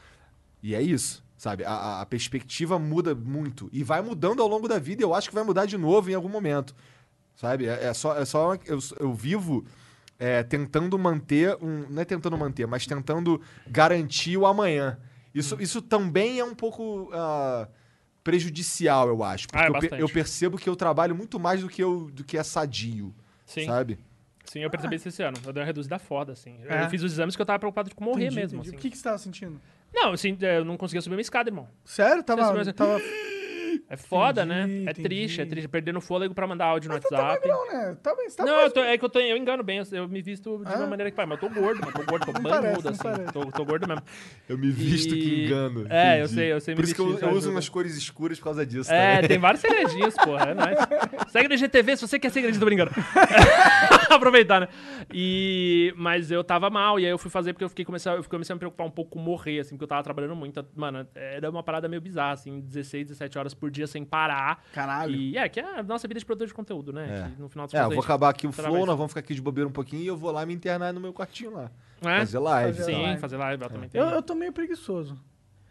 E 0.62 0.76
é 0.76 0.82
isso, 0.82 1.24
sabe? 1.38 1.64
A- 1.64 2.02
A, 2.02 2.06
perspectiva 2.06 2.78
muda 2.78 3.16
muito. 3.16 3.70
E 3.72 3.82
vai 3.82 4.02
mudando 4.02 4.42
ao 4.44 4.48
longo 4.48 4.68
da 4.68 4.78
vida 4.78 5.02
eu 5.02 5.16
acho 5.16 5.30
que 5.30 5.34
vai 5.36 5.44
mudar 5.46 5.66
de 5.66 5.78
novo 5.78 6.12
em 6.12 6.14
algum 6.14 6.30
momento. 6.30 6.76
Sabe? 7.42 7.66
É, 7.68 7.86
é 7.86 7.94
só. 7.94 8.16
É 8.16 8.24
só 8.24 8.54
eu, 8.68 8.78
eu 9.00 9.12
vivo 9.16 9.66
é, 10.20 10.44
tentando 10.44 10.98
manter 11.00 11.58
um. 11.60 11.88
Não 11.90 12.04
é 12.04 12.06
tentando 12.06 12.38
manter, 12.38 12.68
mas 12.68 12.86
tentando 12.86 13.42
garantir 13.68 14.38
o 14.38 14.46
amanhã. 14.46 15.00
Isso, 15.34 15.58
isso 15.60 15.82
também 15.82 16.40
é 16.40 16.46
um 16.46 16.54
pouco 16.54 17.10
ah, 17.12 17.68
prejudicial, 18.24 19.08
eu 19.08 19.24
acho. 19.24 19.48
Porque 19.48 19.60
Ah, 19.60 19.96
é 19.96 19.96
eu, 19.96 20.00
eu 20.02 20.10
percebo 20.10 20.56
que 20.56 20.70
eu 20.70 20.76
trabalho 20.76 21.16
muito 21.16 21.40
mais 21.40 21.62
do 21.62 21.68
que, 21.70 21.82
eu, 21.82 22.12
do 22.14 22.24
que 22.24 22.38
é 22.38 22.44
sadio. 22.44 23.12
Sim. 23.44 23.66
Sabe? 23.66 23.98
Sim, 24.46 24.60
eu 24.60 24.70
percebi 24.70 24.98
isso 24.98 25.08
esse 25.08 25.24
ano. 25.24 25.38
Eu 25.44 25.52
dei 25.52 25.62
uma 25.64 25.66
reduzida 25.66 25.98
foda, 25.98 26.34
assim. 26.34 26.60
Eu- 26.62 26.70
É? 26.70 26.84
Eu 26.84 26.90
fiz 26.90 27.02
os 27.02 27.12
exames 27.14 27.36
que 27.36 27.42
eu 27.42 27.46
tava 27.46 27.58
preocupado 27.58 27.90
com 27.96 28.04
morrer 28.04 28.26
Entendi, 28.26 28.36
mesmo, 28.36 28.60
entendi. 28.60 28.70
assim. 28.70 28.78
O 28.78 28.82
que, 28.82 28.90
que 28.92 28.98
você 28.98 29.04
tava 29.04 29.18
sentindo? 29.18 29.60
Não, 29.92 30.12
assim, 30.12 30.38
eu 30.40 30.64
não 30.64 30.78
conseguia 30.78 31.02
subir 31.02 31.16
uma 31.16 31.22
escada, 31.22 31.50
irmão. 31.50 31.68
Sério? 31.84 32.22
Tava. 32.22 32.74
Tava... 32.74 33.02
É 33.90 33.98
foda, 33.98 34.44
Entendi, 34.44 34.60
né? 34.68 34.78
É 34.88 34.92
entendi. 34.92 35.02
triste, 35.04 35.42
é 35.42 35.46
triste. 35.46 35.68
Perdendo 35.68 36.00
fôlego 36.02 36.34
pra 36.34 36.46
mandar 36.48 36.66
áudio 36.66 36.90
no 36.90 36.96
Mas 36.96 37.04
tu 37.04 37.10
tá 37.10 37.22
WhatsApp. 37.22 37.48
magrão, 37.48 37.68
né? 37.72 37.98
Tá 38.02 38.16
bem, 38.16 38.30
você 38.30 38.38
tá 38.38 38.46
Não, 38.46 38.54
mais- 38.54 38.66
eu 38.66 38.72
tô- 38.72 38.84
é 38.84 38.98
que 38.98 39.06
eu, 39.06 39.10
tô, 39.10 39.20
eu 39.20 39.38
engano 39.38 39.64
bem, 39.64 39.78
eu, 39.80 39.86
eu 39.92 40.08
me 40.08 40.22
visto 40.22 40.60
de 40.66 40.74
Ah? 40.74 40.78
uma 40.78 40.88
maneira 40.88 41.10
que, 41.12 41.16
pai, 41.18 41.26
mas 41.26 41.42
eu 41.42 41.50
tô 41.50 41.54
gordo, 41.62 41.80
mano, 41.82 41.92
tô 41.94 42.04
gordo, 42.04 42.26
tô 42.26 42.32
Não 42.42 42.42
banhudo, 42.42 42.84
não 42.84 43.12
assim, 43.12 43.26
tô, 43.32 43.46
tô 43.46 43.66
gordo 43.66 43.88
mesmo. 43.88 44.04
Eu 44.50 44.58
me 44.58 44.72
visto 44.72 45.14
que 45.14 45.20
E- 45.20 45.46
engano. 45.46 45.86
É, 45.90 46.16
eu 46.22 46.26
entendi. 46.26 46.34
sei, 46.36 46.52
eu 46.54 46.60
sei 46.62 46.74
me 46.74 46.76
Por 46.78 46.84
isso 46.86 46.96
que 46.96 47.02
eu, 47.02 47.18
eu 47.20 47.30
uso 47.32 47.52
umas 47.52 47.70
cores 47.70 47.96
escuras 47.96 48.38
por 48.40 48.46
causa 48.46 48.66
disso. 48.66 48.92
É, 48.92 49.16
também. 49.16 49.28
tem 49.30 49.40
vários 49.40 49.62
segredinhos, 49.62 50.14
porra, 50.16 50.50
é 50.50 50.54
nóis. 50.54 50.78
Segue 51.32 51.48
no 51.50 51.58
GTV 51.58 51.98
se 51.98 52.08
você 52.08 52.20
quer 52.20 52.30
segredinho, 52.30 52.60
tô 52.60 52.66
brincando. 52.66 52.92
Aproveitar, 54.16 54.62
né? 54.62 54.68
E... 55.14 55.94
Mas 55.98 56.32
eu 56.32 56.44
tava 56.44 56.70
mal, 56.70 57.00
e 57.00 57.06
aí 57.06 57.12
eu 57.12 57.18
fui 57.18 57.30
fazer 57.30 57.54
porque 57.54 57.64
eu 57.64 57.70
fiquei 57.70 57.86
comecei, 57.86 58.12
a- 58.12 58.16
eu 58.16 58.24
comecei 58.24 58.54
a 58.54 58.56
me 58.56 58.60
preocupar 58.60 58.86
um 58.88 58.92
pouco 58.92 59.12
com 59.12 59.20
morrer, 59.20 59.60
assim, 59.60 59.72
porque 59.76 59.84
eu 59.84 59.88
tava 59.88 60.04
trabalhando 60.04 60.36
muito. 60.36 60.66
Mano, 60.76 61.08
era 61.16 61.50
uma 61.50 61.64
parada 61.64 61.88
meio 61.88 62.02
bizarra, 62.02 62.34
assim, 62.34 62.60
16, 62.60 63.08
17 63.08 63.38
horas 63.38 63.54
por 63.54 63.70
dia 63.72 63.88
sem 63.88 64.04
parar. 64.06 64.64
Caralho. 64.74 65.16
E 65.16 65.38
é, 65.38 65.48
que 65.50 65.60
é 65.60 65.80
a 65.80 65.84
nossa 65.84 66.08
vida 66.08 66.20
de 66.20 66.26
produtor 66.26 66.48
de 66.48 66.54
conteúdo, 66.54 66.92
né? 66.94 67.26
É. 67.28 67.36
Que 67.36 67.42
no 67.42 67.50
final 67.50 67.68
das 67.68 67.74
É, 67.74 67.84
eu 67.84 67.90
vou 67.90 68.00
acabar 68.04 68.30
aqui 68.30 68.48
o 68.48 68.52
flow, 68.52 68.86
nós 68.86 68.98
vamos 68.98 69.12
ficar 69.12 69.20
aqui 69.22 69.34
de 69.34 69.42
bobeira 69.42 69.68
um 69.68 69.72
pouquinho 69.72 70.02
e 70.04 70.08
eu 70.08 70.18
vou 70.18 70.32
lá 70.32 70.46
me 70.46 70.54
internar 70.54 70.94
no 70.94 71.00
meu 71.00 71.14
quartinho 71.14 71.52
lá. 71.52 71.72
É? 72.04 72.20
Fazer 72.20 72.40
live. 72.40 72.78
Fazer. 72.78 72.92
Sim, 72.94 73.02
live. 73.04 73.20
fazer 73.22 73.38
live, 73.38 73.64
eu 73.64 73.70
também 73.70 73.90
tenho. 73.90 74.04
Eu, 74.04 74.10
eu 74.10 74.22
tô 74.24 74.34
meio 74.34 74.52
preguiçoso. 74.52 75.18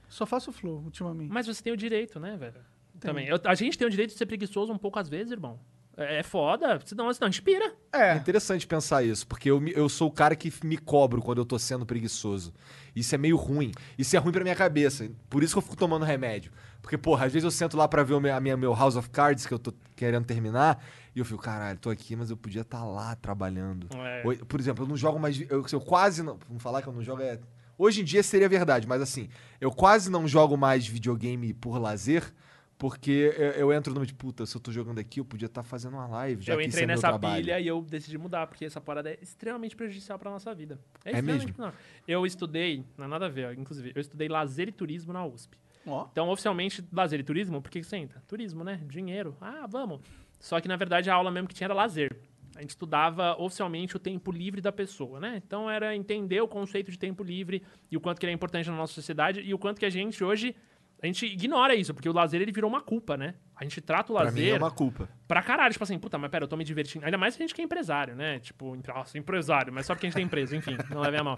Só 0.09 0.27
faço 0.27 0.53
flow 0.53 0.83
ultimamente. 0.85 1.31
Mas 1.33 1.47
você 1.47 1.63
tem 1.63 1.73
o 1.73 1.77
direito, 1.77 2.19
né, 2.21 2.37
velho? 2.37 2.55
Também. 3.01 3.27
Eu- 3.27 3.41
a 3.45 3.55
gente 3.55 3.79
tem 3.79 3.87
o 3.87 3.91
direito 3.91 4.11
de 4.11 4.17
ser 4.19 4.27
preguiçoso 4.27 4.73
um 4.73 4.79
pouco 4.79 4.99
às 4.99 5.09
vezes, 5.09 5.33
irmão. 5.33 5.59
É, 6.01 6.21
é 6.21 6.23
foda, 6.23 6.81
senão, 6.85 7.13
senão 7.13 7.29
inspira. 7.29 7.73
É 7.93 8.11
É. 8.13 8.17
interessante 8.17 8.67
pensar 8.67 9.03
isso, 9.05 9.27
porque 9.27 9.51
eu, 9.51 9.63
eu 9.69 9.89
sou 9.89 10.09
o 10.09 10.13
cara 10.13 10.35
que 10.35 10.53
me 10.65 10.77
cobro 10.77 11.21
quando 11.21 11.39
eu 11.39 11.45
tô 11.45 11.59
sendo 11.59 11.85
preguiçoso. 11.87 12.53
Isso 12.97 13.15
é 13.15 13.19
meio 13.19 13.37
ruim. 13.37 13.71
Isso 13.99 14.17
é 14.17 14.19
ruim 14.19 14.33
pra 14.33 14.43
minha 14.43 14.57
cabeça. 14.57 15.09
Por 15.29 15.43
isso 15.43 15.55
que 15.55 15.59
eu 15.59 15.63
fico 15.63 15.77
tomando 15.77 16.05
remédio. 16.05 16.51
Porque, 16.83 16.97
porra, 16.97 17.27
às 17.27 17.33
vezes 17.33 17.45
eu 17.45 17.51
sento 17.51 17.77
lá 17.77 17.87
pra 17.87 18.03
ver 18.03 18.15
o 18.15 18.21
meu, 18.21 18.35
a 18.35 18.41
minha, 18.41 18.57
meu 18.57 18.75
House 18.75 18.97
of 18.97 19.11
Cards, 19.11 19.47
que 19.47 19.53
eu 19.53 19.59
tô 19.59 19.73
querendo 19.95 20.25
terminar, 20.25 20.83
e 21.15 21.19
eu 21.19 21.25
fico, 21.25 21.41
caralho, 21.43 21.79
tô 21.79 21.91
aqui, 21.91 22.17
mas 22.17 22.31
eu 22.31 22.37
podia 22.37 22.63
estar 22.63 22.83
lá 22.85 23.15
trabalhando. 23.15 23.87
É. 23.95 24.23
Por 24.47 24.59
exemplo, 24.59 24.85
eu 24.85 24.89
não 24.89 24.97
jogo 24.97 25.19
mais. 25.19 25.39
Eu, 25.51 25.65
eu 25.71 25.81
quase 25.81 26.23
não. 26.23 26.39
Vamos 26.49 26.63
falar 26.63 26.81
que 26.81 26.89
eu 26.89 26.93
não 26.93 27.03
jogo. 27.03 27.21
É, 27.23 27.39
hoje 27.77 28.01
em 28.01 28.05
dia 28.05 28.23
seria 28.23 28.49
verdade, 28.49 28.87
mas 28.89 29.03
assim, 29.03 29.29
eu 29.61 29.71
quase 29.71 30.11
não 30.11 30.27
jogo 30.27 30.57
mais 30.57 30.87
videogame 30.87 31.53
por 31.53 31.79
lazer. 31.79 32.33
Porque 32.81 33.35
eu, 33.37 33.51
eu 33.51 33.73
entro 33.75 33.93
no 33.93 34.07
tipo, 34.07 34.25
puta, 34.25 34.47
se 34.47 34.57
eu 34.57 34.61
tô 34.61 34.73
jogando 34.73 34.99
aqui, 34.99 35.21
eu 35.21 35.25
podia 35.25 35.45
estar 35.45 35.63
fazendo 35.63 35.93
uma 35.93 36.07
live. 36.07 36.43
Já 36.43 36.55
eu 36.55 36.59
que 36.59 36.63
isso 36.65 36.71
entrei 36.71 36.85
é 36.85 36.87
nessa 36.87 37.19
pilha 37.19 37.61
e 37.61 37.67
eu 37.67 37.83
decidi 37.83 38.17
mudar, 38.17 38.47
porque 38.47 38.65
essa 38.65 38.81
parada 38.81 39.11
é 39.11 39.19
extremamente 39.21 39.77
prejudicial 39.77 40.19
pra 40.19 40.31
nossa 40.31 40.55
vida. 40.55 40.81
É, 41.05 41.11
É 41.11 41.13
extremamente 41.13 41.47
mesmo? 41.49 41.63
não. 41.63 41.73
Eu 42.09 42.25
estudei, 42.25 42.83
não 42.97 43.05
é 43.05 43.09
nada 43.09 43.27
a 43.27 43.29
ver, 43.29 43.53
inclusive, 43.59 43.93
eu 43.95 44.01
estudei 44.01 44.29
lazer 44.29 44.67
e 44.67 44.73
turismo 44.73 45.13
na 45.13 45.27
USP. 45.27 45.59
Ó. 45.87 46.09
Então, 46.11 46.31
oficialmente, 46.31 46.83
lazer 46.91 47.21
e 47.21 47.23
turismo, 47.23 47.61
por 47.61 47.71
que 47.71 47.81
que 47.81 47.87
você 47.87 47.99
entra? 47.99 48.23
Turismo, 48.27 48.65
né? 48.65 48.81
Dinheiro. 48.89 49.37
Ah, 49.43 49.67
vamos. 49.69 50.01
Só 50.39 50.59
que, 50.59 50.67
na 50.67 50.77
verdade, 50.77 51.11
a 51.11 51.15
aula 51.15 51.31
mesmo 51.31 51.49
que 51.49 51.55
tinha 51.55 51.67
era 51.67 51.75
lazer. 51.75 52.17
A 52.57 52.63
gente 52.63 52.71
estudava 52.71 53.37
oficialmente 53.39 53.95
o 53.95 53.99
tempo 53.99 54.33
livre 54.33 54.63
da 54.63 54.73
pessoa, 54.73 55.21
né? 55.21 55.43
Então, 55.47 55.71
era 55.71 55.95
entender 55.95 56.41
o 56.41 56.49
conceito 56.49 56.91
de 56.91 56.99
tempo 56.99 57.23
livre 57.23 57.63
e 57.91 57.97
o 57.99 58.01
quanto 58.01 58.19
que 58.19 58.25
ele 58.25 58.33
é 58.33 58.35
importante 58.35 58.71
na 58.71 58.77
nossa 58.77 58.95
sociedade 58.95 59.43
e 59.43 59.53
o 59.53 59.59
quanto 59.59 59.79
que 59.79 59.85
a 59.85 59.91
gente 59.91 60.25
hoje... 60.25 60.57
A 61.03 61.07
gente 61.07 61.27
ignora 61.27 61.75
isso, 61.75 61.95
porque 61.95 62.09
o 62.09 62.13
lazer 62.13 62.41
ele 62.41 62.53
virou 62.53 62.69
uma 62.71 62.81
culpa, 62.81 63.17
né? 63.17 63.35
A 63.61 63.65
gente 63.65 63.81
trata 63.83 64.11
o 64.11 64.17
Pra 64.17 64.31
mim 64.31 64.41
é 64.41 64.45
lazer 64.53 64.57
uma 64.63 64.71
culpa. 64.71 65.07
pra 65.29 65.43
caralho. 65.43 65.71
Tipo 65.71 65.85
assim, 65.85 65.99
puta, 65.99 66.17
mas 66.17 66.31
pera, 66.31 66.45
eu 66.45 66.49
tô 66.49 66.57
me 66.57 66.65
divertindo. 66.65 67.05
Ainda 67.05 67.19
mais 67.19 67.35
a 67.35 67.39
gente 67.39 67.55
que 67.55 67.61
é 67.61 67.65
empresário, 67.65 68.17
né? 68.17 68.39
Tipo, 68.39 68.75
nossa, 68.89 69.19
empresário, 69.19 69.71
mas 69.73 69.85
só 69.85 69.95
porque 69.95 70.07
a 70.07 70.09
gente 70.09 70.17
tem 70.17 70.25
empresa, 70.25 70.57
enfim, 70.57 70.77
não 70.91 71.03
levem 71.03 71.21
a 71.21 71.25
mão. 71.25 71.37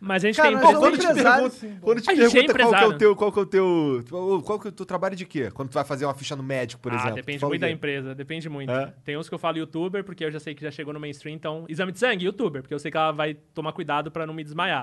Mas 0.00 0.24
a 0.24 0.26
gente 0.26 0.36
Cara, 0.36 0.48
tem 0.48 0.58
empresa. 0.58 0.78
quando 0.78 0.98
te 0.98 1.06
empresários, 1.06 1.54
pergunta- 1.54 1.74
sim, 1.74 1.80
pô. 1.80 1.86
Quando 1.86 2.00
te 2.00 2.10
A 2.10 2.14
gente 2.16 2.26
é 2.26 2.30
pergunta 2.30 2.52
qual 2.52 2.56
que 2.56 2.62
é 2.62 2.64
o 2.64 2.68
empresário. 2.72 2.98
teu, 2.98 3.16
qual 3.16 3.32
que 3.32 3.38
é 3.38 3.42
o 3.42 3.46
teu, 3.46 4.04
qual 4.44 4.58
que 4.60 4.66
é 4.66 4.70
o 4.70 4.72
teu 4.72 4.86
trabalho 4.86 5.14
de 5.14 5.24
quê? 5.24 5.50
Quando 5.52 5.68
tu 5.70 5.74
vai 5.74 5.84
fazer 5.84 6.04
uma 6.04 6.14
ficha 6.14 6.34
no 6.34 6.42
médico, 6.42 6.82
por 6.82 6.92
ah, 6.92 6.96
exemplo. 6.96 7.14
depende 7.14 7.44
muito 7.44 7.60
da 7.60 7.70
empresa, 7.70 8.14
depende 8.14 8.48
muito. 8.48 8.72
É? 8.72 8.92
Tem 9.04 9.16
uns 9.16 9.28
que 9.28 9.34
eu 9.34 9.38
falo 9.38 9.56
youtuber, 9.58 10.02
porque 10.02 10.24
eu 10.24 10.30
já 10.32 10.40
sei 10.40 10.54
que 10.56 10.62
já 10.62 10.70
chegou 10.72 10.92
no 10.92 10.98
mainstream, 10.98 11.34
então. 11.36 11.64
Exame 11.68 11.92
de 11.92 11.98
sangue, 12.00 12.24
youtuber, 12.24 12.60
porque 12.62 12.74
eu 12.74 12.78
sei 12.80 12.90
que 12.90 12.96
ela 12.96 13.12
vai 13.12 13.34
tomar 13.34 13.72
cuidado 13.72 14.10
pra 14.10 14.26
não 14.26 14.34
me 14.34 14.42
desmaiar. 14.42 14.82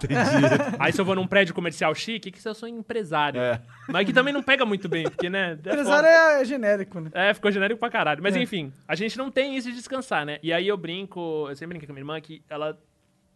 Aí 0.79 0.93
se 0.93 1.01
eu 1.01 1.05
vou 1.05 1.15
num 1.15 1.27
prédio 1.27 1.53
comercial 1.53 1.93
chique, 1.93 2.31
que 2.31 2.41
se 2.41 2.47
eu 2.47 2.53
sou 2.53 2.69
empresário. 2.69 3.41
É. 3.41 3.61
Mas 3.89 4.05
que 4.05 4.13
também 4.13 4.33
não 4.33 4.41
pega 4.41 4.65
muito 4.65 4.87
bem, 4.87 5.03
porque, 5.03 5.29
né? 5.29 5.51
é 5.51 5.53
Empresário 5.53 6.09
foda. 6.09 6.41
é 6.41 6.45
genérico, 6.45 6.68
né? 6.77 7.09
É, 7.13 7.33
ficou 7.33 7.51
genérico 7.51 7.79
pra 7.79 7.89
caralho. 7.89 8.21
Mas 8.21 8.35
É. 8.35 8.41
enfim, 8.41 8.71
a 8.87 8.95
gente 8.95 9.17
não 9.17 9.29
tem 9.31 9.55
isso 9.55 9.69
de 9.69 9.75
descansar, 9.75 10.25
né? 10.25 10.39
E 10.43 10.51
aí 10.53 10.67
eu 10.67 10.77
brinco, 10.77 11.47
eu 11.49 11.55
sempre 11.55 11.77
brinco 11.77 11.85
com 11.85 11.91
a 11.91 11.95
minha 11.95 12.01
irmã 12.01 12.21
que 12.21 12.41
ela. 12.49 12.77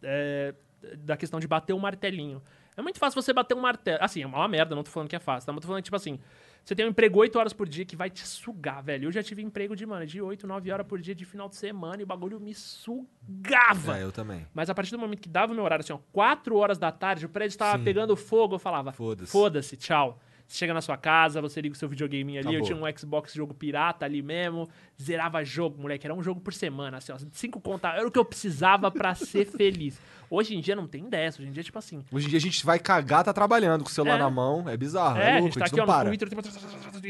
É, 0.02 0.54
da 0.98 1.16
questão 1.16 1.40
de 1.40 1.48
bater 1.48 1.72
o 1.72 1.78
martelinho. 1.78 2.42
É 2.76 2.82
muito 2.82 2.98
fácil 2.98 3.20
você 3.22 3.32
bater 3.32 3.54
um 3.54 3.60
martelo. 3.60 3.98
Assim, 4.02 4.22
é 4.22 4.26
uma 4.26 4.48
merda, 4.48 4.74
não 4.74 4.82
tô 4.82 4.90
falando 4.90 5.08
que 5.08 5.16
é 5.16 5.20
fácil, 5.20 5.46
tá? 5.46 5.52
Mas 5.52 5.62
tô 5.62 5.66
falando 5.68 5.80
que, 5.80 5.84
tipo 5.84 5.96
assim, 5.96 6.18
você 6.62 6.74
tem 6.74 6.84
um 6.84 6.88
emprego 6.88 7.20
8 7.20 7.38
horas 7.38 7.52
por 7.52 7.68
dia 7.68 7.84
que 7.84 7.94
vai 7.96 8.10
te 8.10 8.26
sugar, 8.26 8.82
velho. 8.82 9.06
Eu 9.06 9.12
já 9.12 9.22
tive 9.22 9.40
emprego 9.42 9.74
de, 9.76 9.86
mano, 9.86 10.04
de 10.04 10.20
8, 10.20 10.46
9 10.46 10.70
horas 10.72 10.86
por 10.86 11.00
dia 11.00 11.14
de 11.14 11.24
final 11.24 11.48
de 11.48 11.56
semana 11.56 12.00
e 12.00 12.02
o 12.02 12.06
bagulho 12.06 12.38
me 12.40 12.52
sugava. 12.52 13.98
É, 13.98 14.02
eu 14.02 14.12
também. 14.12 14.46
Mas 14.52 14.68
a 14.68 14.74
partir 14.74 14.90
do 14.90 14.98
momento 14.98 15.20
que 15.20 15.28
dava 15.28 15.52
o 15.52 15.54
meu 15.54 15.64
horário, 15.64 15.82
assim, 15.82 15.92
ó, 15.92 15.98
4 16.12 16.56
horas 16.56 16.76
da 16.78 16.90
tarde, 16.92 17.26
o 17.26 17.28
prédio 17.28 17.56
tava 17.56 17.78
Sim. 17.78 17.84
pegando 17.84 18.16
fogo, 18.16 18.56
eu 18.56 18.58
falava, 18.58 18.92
Foda-se. 18.92 19.30
foda-se, 19.32 19.76
tchau. 19.76 20.20
Você 20.46 20.58
chega 20.58 20.74
na 20.74 20.80
sua 20.80 20.96
casa, 20.96 21.40
você 21.40 21.60
liga 21.60 21.74
o 21.74 21.78
seu 21.78 21.88
videogame 21.88 22.38
ali, 22.38 22.48
eu 22.48 22.60
Acabou. 22.62 22.66
tinha 22.66 22.76
um 22.76 22.98
Xbox 22.98 23.32
jogo 23.32 23.54
pirata 23.54 24.04
ali 24.04 24.22
mesmo, 24.22 24.68
zerava 25.00 25.42
jogo, 25.44 25.80
moleque, 25.80 26.06
era 26.06 26.14
um 26.14 26.22
jogo 26.22 26.40
por 26.40 26.52
semana, 26.52 26.98
assim, 26.98 27.12
ó, 27.12 27.16
cinco 27.32 27.60
contas, 27.60 27.94
era 27.94 28.06
o 28.06 28.10
que 28.10 28.18
eu 28.18 28.24
precisava 28.24 28.90
pra 28.90 29.14
ser 29.14 29.46
feliz. 29.50 29.98
Hoje 30.30 30.54
em 30.56 30.60
dia 30.60 30.74
não 30.74 30.86
tem 30.86 31.08
dessa, 31.08 31.40
hoje 31.40 31.48
em 31.50 31.52
dia, 31.52 31.62
tipo 31.62 31.78
assim, 31.78 32.02
Hoje 32.10 32.26
em 32.26 32.30
dia 32.30 32.38
a 32.38 32.40
gente 32.40 32.64
vai 32.64 32.78
cagar, 32.78 33.22
tá 33.24 33.32
trabalhando 33.32 33.82
com 33.84 33.90
o 33.90 33.92
celular 33.92 34.16
É. 34.16 34.18
na 34.18 34.30
mão. 34.30 34.68
É 34.68 34.76
bizarro, 34.76 35.18
é, 35.18 35.22
é, 35.22 35.36
a 35.36 35.40
louco, 35.40 35.58
gente 35.58 35.70
tá 35.70 35.76
não 35.76 35.86
para. 35.86 36.08
Twitter, 36.08 36.28
tipo, 36.28 36.42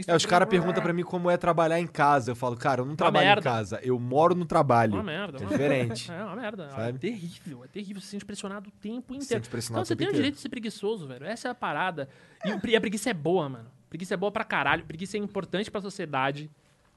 É, 0.06 0.14
os 0.16 0.26
caras 0.26 0.48
perguntam 0.48 0.82
pra 0.82 0.92
mim 0.92 1.02
como 1.02 1.30
é 1.30 1.36
trabalhar 1.36 1.78
em 1.80 1.86
casa. 1.86 2.30
Eu 2.32 2.36
falo, 2.36 2.56
cara, 2.56 2.80
eu 2.82 2.84
não 2.86 2.96
trabalho 2.96 3.24
em 3.24 3.28
merda. 3.28 3.42
casa, 3.42 3.80
eu 3.82 3.98
moro 3.98 4.34
no 4.34 4.44
trabalho. 4.44 4.92
uma 4.94 5.02
merda. 5.02 5.38
É 5.38 5.40
uma 5.42 5.50
diferente. 5.50 6.10
É 6.12 6.24
uma 6.24 6.36
merda. 6.36 6.70
Sabe? 6.70 6.88
É 6.88 6.92
terrível, 6.98 7.64
é 7.64 7.68
terrível. 7.68 8.00
Você 8.00 8.06
se 8.06 8.10
sente 8.12 8.24
pressionado 8.24 8.68
o 8.68 8.72
tempo 8.72 9.14
inteiro. 9.14 9.26
sente 9.26 9.48
pressionado 9.48 9.78
Não, 9.78 9.82
o 9.82 9.86
você 9.86 9.96
tem 9.96 10.08
o 10.08 10.12
direito 10.12 10.34
de 10.34 10.40
ser 10.40 10.48
preguiçoso, 10.48 11.06
velho. 11.06 11.24
Essa 11.24 11.48
é 11.48 11.50
a 11.50 11.54
parada. 11.54 12.08
E, 12.44 12.70
e 12.70 12.76
a 12.76 12.80
preguiça 12.80 13.10
é 13.10 13.14
boa, 13.14 13.48
mano. 13.48 13.70
Preguiça 13.88 14.14
é 14.14 14.16
boa 14.16 14.32
pra 14.32 14.44
caralho. 14.44 14.84
Preguiça 14.84 15.16
é 15.16 15.20
importante 15.20 15.70
pra 15.70 15.80
sociedade. 15.80 16.50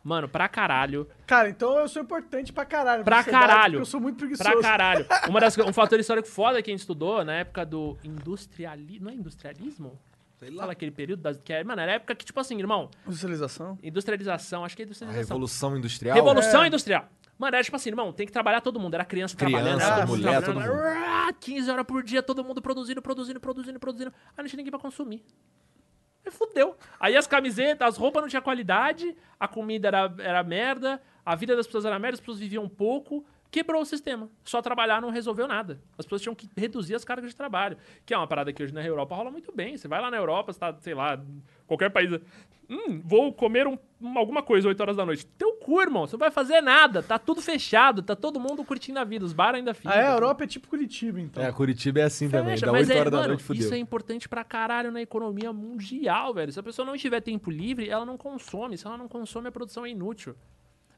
Mano, 0.03 0.29
pra 0.29 0.47
caralho. 0.47 1.07
Cara, 1.25 1.49
então 1.49 1.77
eu 1.79 1.87
sou 1.89 2.01
importante 2.01 2.53
pra 2.53 2.63
caralho. 2.65 3.03
Pra 3.03 3.23
caralho. 3.23 3.71
porque 3.73 3.81
Eu 3.81 3.85
sou 3.85 3.99
muito 3.99 4.17
preguiçoso. 4.17 4.49
Pra 4.49 4.61
caralho. 4.61 5.05
Uma 5.27 5.39
das, 5.41 5.57
um 5.57 5.73
fator 5.73 5.99
histórico 5.99 6.27
foda 6.27 6.61
que 6.61 6.69
a 6.69 6.73
gente 6.73 6.79
estudou 6.81 7.25
na 7.25 7.33
época 7.33 7.65
do 7.65 7.97
industrialismo. 8.03 9.05
Não 9.05 9.11
é 9.11 9.15
industrialismo? 9.15 9.99
Fala 10.55 10.71
aquele 10.73 10.91
período 10.91 11.21
das, 11.23 11.37
que 11.37 11.51
é, 11.51 11.63
mano, 11.63 11.81
era 11.81 11.93
a 11.93 11.95
época 11.95 12.13
que, 12.13 12.23
tipo 12.23 12.39
assim, 12.39 12.57
irmão, 12.59 12.91
Industrialização. 13.07 13.77
industrialização, 13.81 14.63
acho 14.63 14.75
que 14.75 14.83
é 14.83 14.85
A 14.85 14.85
industrialização. 14.85 15.27
revolução 15.35 15.77
industrial. 15.77 16.15
Revolução 16.15 16.63
É. 16.63 16.67
Industrial. 16.67 17.09
Mano, 17.39 17.55
era 17.55 17.63
tipo 17.63 17.75
assim, 17.75 17.89
irmão, 17.89 18.13
tem 18.13 18.25
que 18.25 18.31
trabalhar 18.31 18.61
todo 18.61 18.79
mundo. 18.79 18.93
Era 18.93 19.03
criança, 19.05 19.35
Criança, 19.35 19.55
trabalhando, 19.57 19.81
era 19.81 19.95
todo 19.95 20.07
mundo 20.09 20.17
mulher, 20.19 20.41
trabalhando. 20.43 20.71
todo 20.71 21.27
Ah, 21.27 21.33
15 21.39 21.69
horas 21.71 21.85
por 21.85 22.03
dia, 22.03 22.21
todo 22.23 22.43
mundo 22.43 22.61
produzindo, 22.61 23.01
produzindo, 23.01 23.39
produzindo, 23.39 23.79
produzindo. 23.79 24.13
Aí 24.35 24.43
não 24.43 24.45
tinha 24.45 24.57
ninguém 24.57 24.71
pra 24.71 24.79
consumir. 24.79 25.23
Fudeu. 26.31 26.75
Aí 26.99 27.15
as 27.15 27.27
camisetas, 27.27 27.87
as 27.87 27.97
roupas 27.97 28.21
não 28.21 28.29
tinham 28.29 28.41
qualidade, 28.41 29.15
a 29.39 29.47
comida 29.47 29.87
era, 29.87 30.15
era 30.19 30.43
merda, 30.43 31.01
a 31.25 31.35
vida 31.35 31.55
das 31.55 31.65
pessoas 31.65 31.85
era 31.85 31.97
merda, 31.99 32.15
as 32.15 32.19
pessoas 32.19 32.39
viviam 32.39 32.67
pouco. 32.67 33.25
Quebrou 33.49 33.81
o 33.81 33.85
sistema. 33.85 34.29
Só 34.43 34.61
trabalhar 34.61 35.01
não 35.01 35.09
resolveu 35.09 35.47
nada. 35.47 35.79
As 35.97 36.05
pessoas 36.05 36.21
tinham 36.21 36.35
que 36.35 36.49
reduzir 36.55 36.95
as 36.95 37.05
cargas 37.05 37.29
de 37.29 37.35
trabalho. 37.35 37.77
Que 38.05 38.13
é 38.13 38.17
uma 38.17 38.27
parada 38.27 38.51
que 38.51 38.61
hoje 38.61 38.73
na 38.73 38.85
Europa 38.85 39.15
rola 39.15 39.31
muito 39.31 39.51
bem. 39.53 39.77
Você 39.77 39.87
vai 39.87 40.01
lá 40.01 40.11
na 40.11 40.17
Europa, 40.17 40.51
você 40.51 40.59
tá, 40.59 40.75
sei 40.81 40.93
lá, 40.93 41.19
qualquer 41.65 41.89
país. 41.89 42.09
Hum, 42.69 43.01
vou 43.03 43.31
comer 43.33 43.65
um- 43.67 43.77
um- 44.01 44.17
alguma 44.17 44.43
coisa 44.43 44.67
8 44.67 44.81
horas 44.81 44.97
da 44.97 45.05
noite. 45.05 45.25
Teu 45.25 45.53
cu, 45.53 45.81
irmão. 45.81 46.05
Você 46.05 46.15
não 46.15 46.19
vai 46.19 46.31
fazer 46.31 46.59
nada. 46.61 47.01
Tá 47.01 47.17
tudo 47.17 47.41
fechado. 47.41 48.01
Tá 48.01 48.15
todo 48.15 48.39
mundo 48.39 48.63
curtindo 48.65 48.99
a 48.99 49.03
vida. 49.05 49.23
Os 49.23 49.31
bar 49.33 49.55
ainda 49.55 49.73
ficam. 49.73 49.91
Ah, 49.91 49.95
é, 49.95 50.07
a 50.07 50.11
Europa 50.11 50.43
é 50.43 50.47
tipo 50.47 50.67
Curitiba, 50.67 51.19
então. 51.21 51.41
É, 51.43 51.51
Curitiba 51.51 52.01
é 52.01 52.03
assim 52.03 52.29
também. 52.29 52.55
Fecha, 52.55 52.65
Dá 52.65 52.71
mas 52.73 52.87
8 52.89 52.95
é, 52.97 52.99
horas 52.99 53.11
da 53.11 53.17
mano, 53.19 53.27
noite, 53.29 53.43
fudeu. 53.43 53.61
Isso 53.63 53.73
é 53.73 53.77
importante 53.77 54.27
pra 54.27 54.43
caralho 54.43 54.91
na 54.91 55.01
economia 55.01 55.53
mundial, 55.53 56.33
velho. 56.33 56.51
Se 56.51 56.59
a 56.59 56.63
pessoa 56.63 56.85
não 56.85 56.97
tiver 56.97 57.21
tempo 57.21 57.49
livre, 57.49 57.89
ela 57.89 58.05
não 58.05 58.17
consome. 58.17 58.77
Se 58.77 58.85
ela 58.85 58.97
não 58.97 59.07
consome, 59.07 59.47
a 59.47 59.51
produção 59.51 59.85
é 59.85 59.89
inútil. 59.89 60.35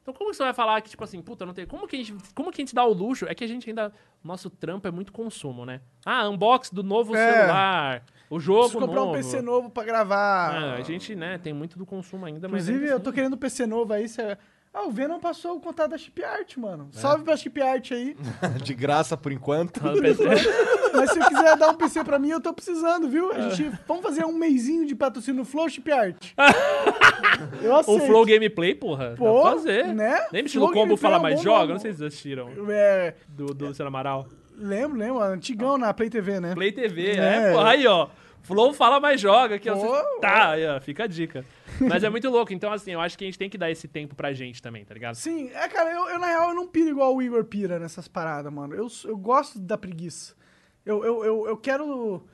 Então 0.01 0.13
como 0.13 0.31
que 0.31 0.37
você 0.37 0.43
vai 0.43 0.53
falar 0.53 0.81
que, 0.81 0.89
tipo 0.89 1.03
assim, 1.03 1.21
puta, 1.21 1.45
não 1.45 1.53
tem... 1.53 1.67
Como 1.67 1.87
que 1.87 1.95
a 1.95 1.99
gente, 1.99 2.15
como 2.33 2.51
que 2.51 2.59
a 2.61 2.65
gente 2.65 2.73
dá 2.73 2.83
o 2.83 2.91
luxo? 2.91 3.27
É 3.27 3.35
que 3.35 3.43
a 3.43 3.47
gente 3.47 3.69
ainda... 3.69 3.93
Nosso 4.23 4.49
trampo 4.49 4.87
é 4.87 4.91
muito 4.91 5.11
consumo, 5.13 5.65
né? 5.67 5.81
Ah, 6.03 6.27
unbox 6.27 6.71
do 6.71 6.81
novo 6.81 7.15
É. 7.15 7.31
celular. 7.33 8.03
O 8.29 8.39
jogo 8.39 8.59
Preciso 8.61 8.79
comprar 8.79 8.99
novo. 9.01 9.11
um 9.11 9.15
PC 9.15 9.41
novo 9.41 9.69
pra 9.69 9.83
gravar. 9.83 10.53
Ah, 10.53 10.75
a 10.75 10.81
gente, 10.81 11.15
né, 11.15 11.37
tem 11.37 11.51
muito 11.53 11.77
do 11.77 11.85
consumo 11.85 12.25
ainda, 12.25 12.47
mas... 12.47 12.63
Inclusive, 12.63 12.85
ainda 12.85 12.95
eu 12.95 12.99
tô 12.99 13.11
querendo 13.11 13.33
um 13.33 13.37
PC 13.37 13.65
novo 13.65 13.91
aí. 13.93 14.07
Cê... 14.07 14.37
Ah, 14.71 14.83
o 14.85 14.91
Venom 14.91 15.19
passou 15.19 15.55
o 15.55 15.59
contato 15.59 15.89
da 15.89 15.97
Chip 15.97 16.23
Art, 16.23 16.55
mano. 16.57 16.89
É. 16.93 16.97
Salve 16.99 17.23
pra 17.23 17.35
Chip 17.35 17.59
Art 17.59 17.91
aí. 17.91 18.15
De 18.63 18.75
graça 18.75 19.17
por 19.17 19.31
enquanto. 19.31 19.81
Mas 20.93 21.11
se 21.11 21.19
eu 21.19 21.25
quiser 21.27 21.57
dar 21.57 21.69
um 21.69 21.73
PC 21.75 22.03
pra 22.03 22.19
mim, 22.19 22.29
eu 22.29 22.39
tô 22.39 22.53
precisando, 22.53 23.09
viu? 23.09 23.31
É. 23.31 23.37
A 23.37 23.49
gente... 23.49 23.75
Vamos 23.87 24.03
fazer 24.03 24.25
um 24.25 24.33
mêsinho 24.33 24.85
de 24.85 24.93
patrocínio 24.95 25.39
no 25.39 25.45
Flow 25.45 25.67
Chip 25.69 25.91
Art. 25.91 26.33
Eu 27.61 27.75
aceito. 27.75 28.05
Flow 28.05 28.25
Gameplay, 28.25 28.75
porra. 28.75 29.15
Pô, 29.17 29.25
dá 29.37 29.41
pra 29.41 29.51
fazer. 29.51 29.87
né? 29.93 30.27
Lembra 30.31 30.51
Flow 30.51 30.67
do 30.67 30.73
Combo 30.73 30.95
Gameplay 30.95 30.97
Fala 30.97 31.15
é 31.17 31.19
Mais 31.21 31.41
Joga? 31.41 31.73
Não 31.73 31.79
sei 31.79 31.91
se 31.91 31.99
vocês 31.99 32.07
assistiram. 32.07 32.49
É, 32.69 33.15
Do, 33.27 33.53
do 33.53 33.67
Luciano 33.67 33.87
Amaral. 33.87 34.27
Lembro, 34.59 34.97
lembro. 34.97 35.21
Antigão 35.21 35.77
na 35.77 35.93
Play 35.93 36.09
TV, 36.09 36.39
né? 36.39 36.53
Play 36.53 36.71
TV, 36.71 37.11
É. 37.11 37.53
é. 37.53 37.57
Aí, 37.63 37.87
ó. 37.87 38.07
Flow 38.41 38.73
fala 38.73 38.99
mais 38.99 39.19
joga 39.19 39.55
aqui, 39.55 39.69
ó. 39.69 39.75
Pô. 39.75 39.95
Cê- 39.95 40.19
Tá, 40.21 40.51
aí, 40.51 40.65
ó, 40.65 40.79
fica 40.79 41.03
a 41.03 41.07
dica. 41.07 41.45
Mas 41.81 42.03
é 42.03 42.09
muito 42.09 42.29
louco. 42.29 42.53
Então, 42.53 42.71
assim, 42.71 42.91
eu 42.91 43.01
acho 43.01 43.17
que 43.17 43.23
a 43.25 43.27
gente 43.27 43.37
tem 43.37 43.49
que 43.49 43.57
dar 43.57 43.69
esse 43.69 43.87
tempo 43.87 44.15
pra 44.15 44.33
gente 44.33 44.61
também, 44.61 44.83
tá 44.85 44.93
ligado? 44.93 45.15
Sim, 45.15 45.49
é, 45.53 45.67
cara, 45.67 45.91
eu, 45.91 46.07
eu, 46.09 46.19
na 46.19 46.27
real 46.27 46.49
eu 46.49 46.55
não 46.55 46.65
piro 46.67 46.89
igual 46.89 47.15
o 47.15 47.21
Igor 47.21 47.43
pira 47.43 47.77
nessas 47.77 48.07
paradas, 48.07 48.51
mano. 48.51 48.73
Eu, 48.73 48.87
eu 49.05 49.17
gosto 49.17 49.59
da 49.59 49.77
preguiça. 49.77 50.33
Eu, 50.85 51.03
eu, 51.03 51.23
eu, 51.25 51.47
eu 51.47 51.57
quero 51.57 52.25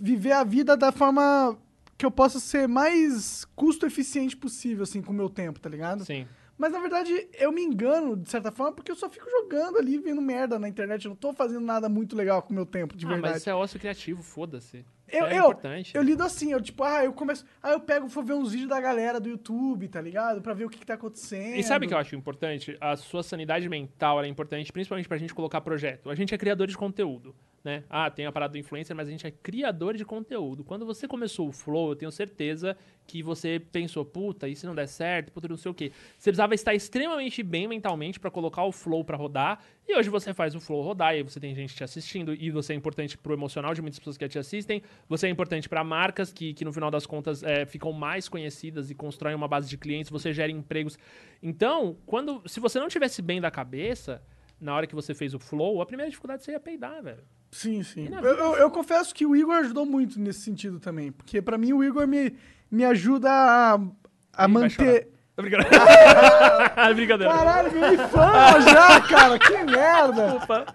viver 0.00 0.32
a 0.32 0.44
vida 0.44 0.76
da 0.76 0.92
forma 0.92 1.58
que 1.98 2.06
eu 2.06 2.10
possa 2.10 2.38
ser 2.38 2.68
mais 2.68 3.44
custo 3.56 3.84
eficiente 3.84 4.36
possível, 4.36 4.84
assim, 4.84 5.02
com 5.02 5.12
o 5.12 5.14
meu 5.16 5.28
tempo, 5.28 5.58
tá 5.58 5.68
ligado? 5.68 6.04
Sim. 6.04 6.26
Mas 6.58 6.72
na 6.72 6.80
verdade 6.80 7.28
eu 7.34 7.52
me 7.52 7.62
engano, 7.62 8.16
de 8.16 8.28
certa 8.28 8.50
forma, 8.50 8.72
porque 8.72 8.90
eu 8.90 8.96
só 8.96 9.08
fico 9.08 9.30
jogando 9.30 9.78
ali, 9.78 9.96
vendo 9.96 10.20
merda 10.20 10.58
na 10.58 10.68
internet. 10.68 11.04
Eu 11.04 11.10
não 11.10 11.16
tô 11.16 11.32
fazendo 11.32 11.64
nada 11.64 11.88
muito 11.88 12.16
legal 12.16 12.42
com 12.42 12.50
o 12.50 12.54
meu 12.54 12.66
tempo, 12.66 12.96
de 12.96 13.06
ah, 13.06 13.10
verdade. 13.10 13.32
mas 13.34 13.40
isso 13.42 13.50
é 13.50 13.54
ócio 13.54 13.78
criativo, 13.78 14.22
foda-se. 14.22 14.84
Eu, 15.10 15.26
é 15.26 15.34
eu, 15.34 15.38
importante. 15.38 15.94
eu 15.94 16.02
lido 16.02 16.22
assim, 16.22 16.52
eu 16.52 16.60
tipo, 16.60 16.82
ah, 16.82 17.04
eu 17.04 17.12
começo. 17.12 17.44
Ah, 17.62 17.72
eu 17.72 17.80
pego, 17.80 18.06
vou 18.06 18.22
ver 18.22 18.34
uns 18.34 18.52
vídeos 18.52 18.68
da 18.68 18.80
galera 18.80 19.18
do 19.18 19.28
YouTube, 19.28 19.88
tá 19.88 20.00
ligado? 20.00 20.40
Pra 20.42 20.54
ver 20.54 20.64
o 20.64 20.70
que, 20.70 20.78
que 20.78 20.86
tá 20.86 20.94
acontecendo. 20.94 21.56
E 21.56 21.62
sabe 21.62 21.86
o 21.86 21.88
que 21.88 21.94
eu 21.94 21.98
acho 21.98 22.14
importante? 22.14 22.76
A 22.80 22.96
sua 22.96 23.22
sanidade 23.22 23.68
mental 23.68 24.22
é 24.22 24.28
importante, 24.28 24.72
principalmente 24.72 25.08
pra 25.08 25.18
gente 25.18 25.34
colocar 25.34 25.60
projeto. 25.60 26.10
A 26.10 26.14
gente 26.14 26.34
é 26.34 26.38
criador 26.38 26.66
de 26.66 26.76
conteúdo, 26.76 27.34
né? 27.64 27.84
Ah, 27.88 28.10
tem 28.10 28.26
a 28.26 28.32
parada 28.32 28.52
do 28.52 28.58
influencer, 28.58 28.94
mas 28.94 29.08
a 29.08 29.10
gente 29.10 29.26
é 29.26 29.30
criador 29.30 29.96
de 29.96 30.04
conteúdo. 30.04 30.64
Quando 30.64 30.84
você 30.84 31.08
começou 31.08 31.48
o 31.48 31.52
Flow, 31.52 31.90
eu 31.90 31.96
tenho 31.96 32.12
certeza 32.12 32.76
que 33.06 33.22
você 33.22 33.60
pensou, 33.72 34.04
puta, 34.04 34.48
e 34.48 34.54
se 34.54 34.66
não 34.66 34.74
der 34.74 34.86
certo, 34.86 35.32
puta, 35.32 35.48
não 35.48 35.56
sei 35.56 35.70
o 35.70 35.74
quê. 35.74 35.90
Você 36.18 36.30
precisava 36.30 36.54
estar 36.54 36.74
extremamente 36.74 37.42
bem 37.42 37.66
mentalmente 37.66 38.20
pra 38.20 38.30
colocar 38.30 38.64
o 38.64 38.72
Flow 38.72 39.02
pra 39.04 39.16
rodar. 39.16 39.60
E 39.88 39.96
hoje 39.96 40.10
você 40.10 40.34
faz 40.34 40.54
o 40.54 40.60
Flow 40.60 40.82
rodar, 40.82 41.16
e 41.16 41.22
você 41.22 41.40
tem 41.40 41.54
gente 41.54 41.74
te 41.74 41.82
assistindo, 41.82 42.34
e 42.34 42.50
você 42.50 42.74
é 42.74 42.76
importante 42.76 43.16
pro 43.16 43.32
emocional 43.32 43.72
de 43.72 43.80
muitas 43.80 43.98
pessoas 43.98 44.18
que 44.18 44.28
te 44.28 44.38
assistem. 44.38 44.82
Você 45.08 45.26
é 45.26 45.30
importante 45.30 45.66
pra 45.66 45.82
marcas 45.82 46.30
que, 46.30 46.52
que, 46.52 46.62
no 46.62 46.72
final 46.74 46.90
das 46.90 47.06
contas, 47.06 47.42
é, 47.42 47.64
ficam 47.64 47.90
mais 47.90 48.28
conhecidas 48.28 48.90
e 48.90 48.94
constroem 48.94 49.34
uma 49.34 49.48
base 49.48 49.66
de 49.66 49.78
clientes. 49.78 50.10
Você 50.10 50.30
gera 50.30 50.52
empregos. 50.52 50.98
Então, 51.42 51.96
quando 52.04 52.42
se 52.46 52.60
você 52.60 52.78
não 52.78 52.88
tivesse 52.88 53.22
bem 53.22 53.40
da 53.40 53.50
cabeça, 53.50 54.22
na 54.60 54.74
hora 54.74 54.86
que 54.86 54.94
você 54.94 55.14
fez 55.14 55.32
o 55.32 55.38
Flow, 55.38 55.80
a 55.80 55.86
primeira 55.86 56.10
dificuldade 56.10 56.44
seria 56.44 56.60
peidar, 56.60 57.02
velho. 57.02 57.22
Sim, 57.50 57.82
sim. 57.82 58.10
Na 58.10 58.20
Eu, 58.20 58.36
eu- 58.36 58.54
eu 58.56 58.70
confesso 58.70 59.14
que 59.14 59.24
o 59.24 59.34
Igor 59.34 59.54
ajudou 59.56 59.86
muito 59.86 60.20
nesse 60.20 60.40
sentido 60.40 60.78
também. 60.78 61.10
Porque 61.10 61.40
pra 61.40 61.56
mim 61.56 61.72
o 61.72 61.82
Igor 61.82 62.06
me, 62.06 62.34
me 62.70 62.84
ajuda 62.84 63.30
a, 63.30 63.80
a 64.34 64.46
manter. 64.48 65.08
Tô 65.38 65.42
brincando. 65.42 65.66
Brincadeira. 66.96 67.32
Caralho, 67.32 67.70
ganhei 67.70 67.96
fama 67.96 68.60
já, 68.60 69.00
cara. 69.02 69.38
Que 69.38 69.56
merda. 69.62 70.34
Opa. 70.34 70.66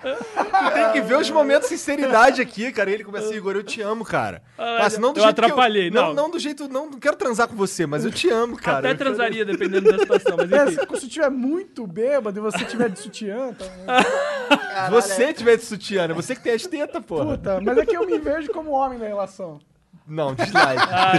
Tem 0.74 0.92
que 0.94 1.02
ver 1.02 1.18
os 1.18 1.30
momentos 1.30 1.68
de 1.68 1.78
sinceridade 1.78 2.42
aqui, 2.42 2.72
cara. 2.72 2.90
E 2.90 2.94
ele 2.94 3.04
começa 3.04 3.26
assim, 3.26 3.36
Igor, 3.36 3.56
eu 3.56 3.64
te 3.64 3.82
amo, 3.82 4.06
cara. 4.06 4.42
Ah, 4.58 4.80
Mas 4.84 4.98
não 4.98 5.12
do 5.12 5.20
eu 5.20 5.24
jeito 5.24 5.36
que 5.36 5.42
atrapalhei, 5.42 5.92
não. 5.92 6.08
não. 6.08 6.14
não. 6.14 6.30
do 6.30 6.40
jeito, 6.40 6.70
não, 6.70 6.90
não 6.90 6.98
quero 6.98 7.18
transar 7.18 7.50
com 7.50 7.56
você, 7.58 7.86
mas 7.86 8.06
eu 8.06 8.12
te 8.12 8.30
amo, 8.30 8.56
cara. 8.56 8.80
Até 8.80 8.94
transaria, 8.94 9.44
dependendo 9.44 9.92
da 9.92 10.00
situação, 10.00 10.38
mas 10.38 10.50
É, 10.50 10.64
enfim. 10.64 10.80
se 10.80 10.86
você 10.86 11.06
estiver 11.08 11.30
muito 11.30 11.86
bêbado 11.86 12.40
e 12.40 12.42
você 12.42 12.64
tiver 12.64 12.90
de 12.90 13.00
sutiã, 13.00 13.54
tá... 13.54 14.86
Se 14.86 14.92
você 14.92 15.34
tiver 15.34 15.58
de 15.58 15.66
sutiã, 15.66 16.08
né? 16.08 16.14
Você 16.14 16.36
que 16.36 16.42
tem 16.42 16.54
as 16.54 16.66
tetas, 16.66 17.04
porra. 17.04 17.38
Puta, 17.38 17.60
mas 17.60 17.78
é 17.78 17.86
que 17.86 17.98
eu 17.98 18.06
me 18.06 18.18
vejo 18.18 18.50
como 18.54 18.72
homem 18.72 18.98
na 18.98 19.08
relação. 19.08 19.60
Não, 20.08 20.34
dislike. 20.34 20.84
Ah, 20.90 21.14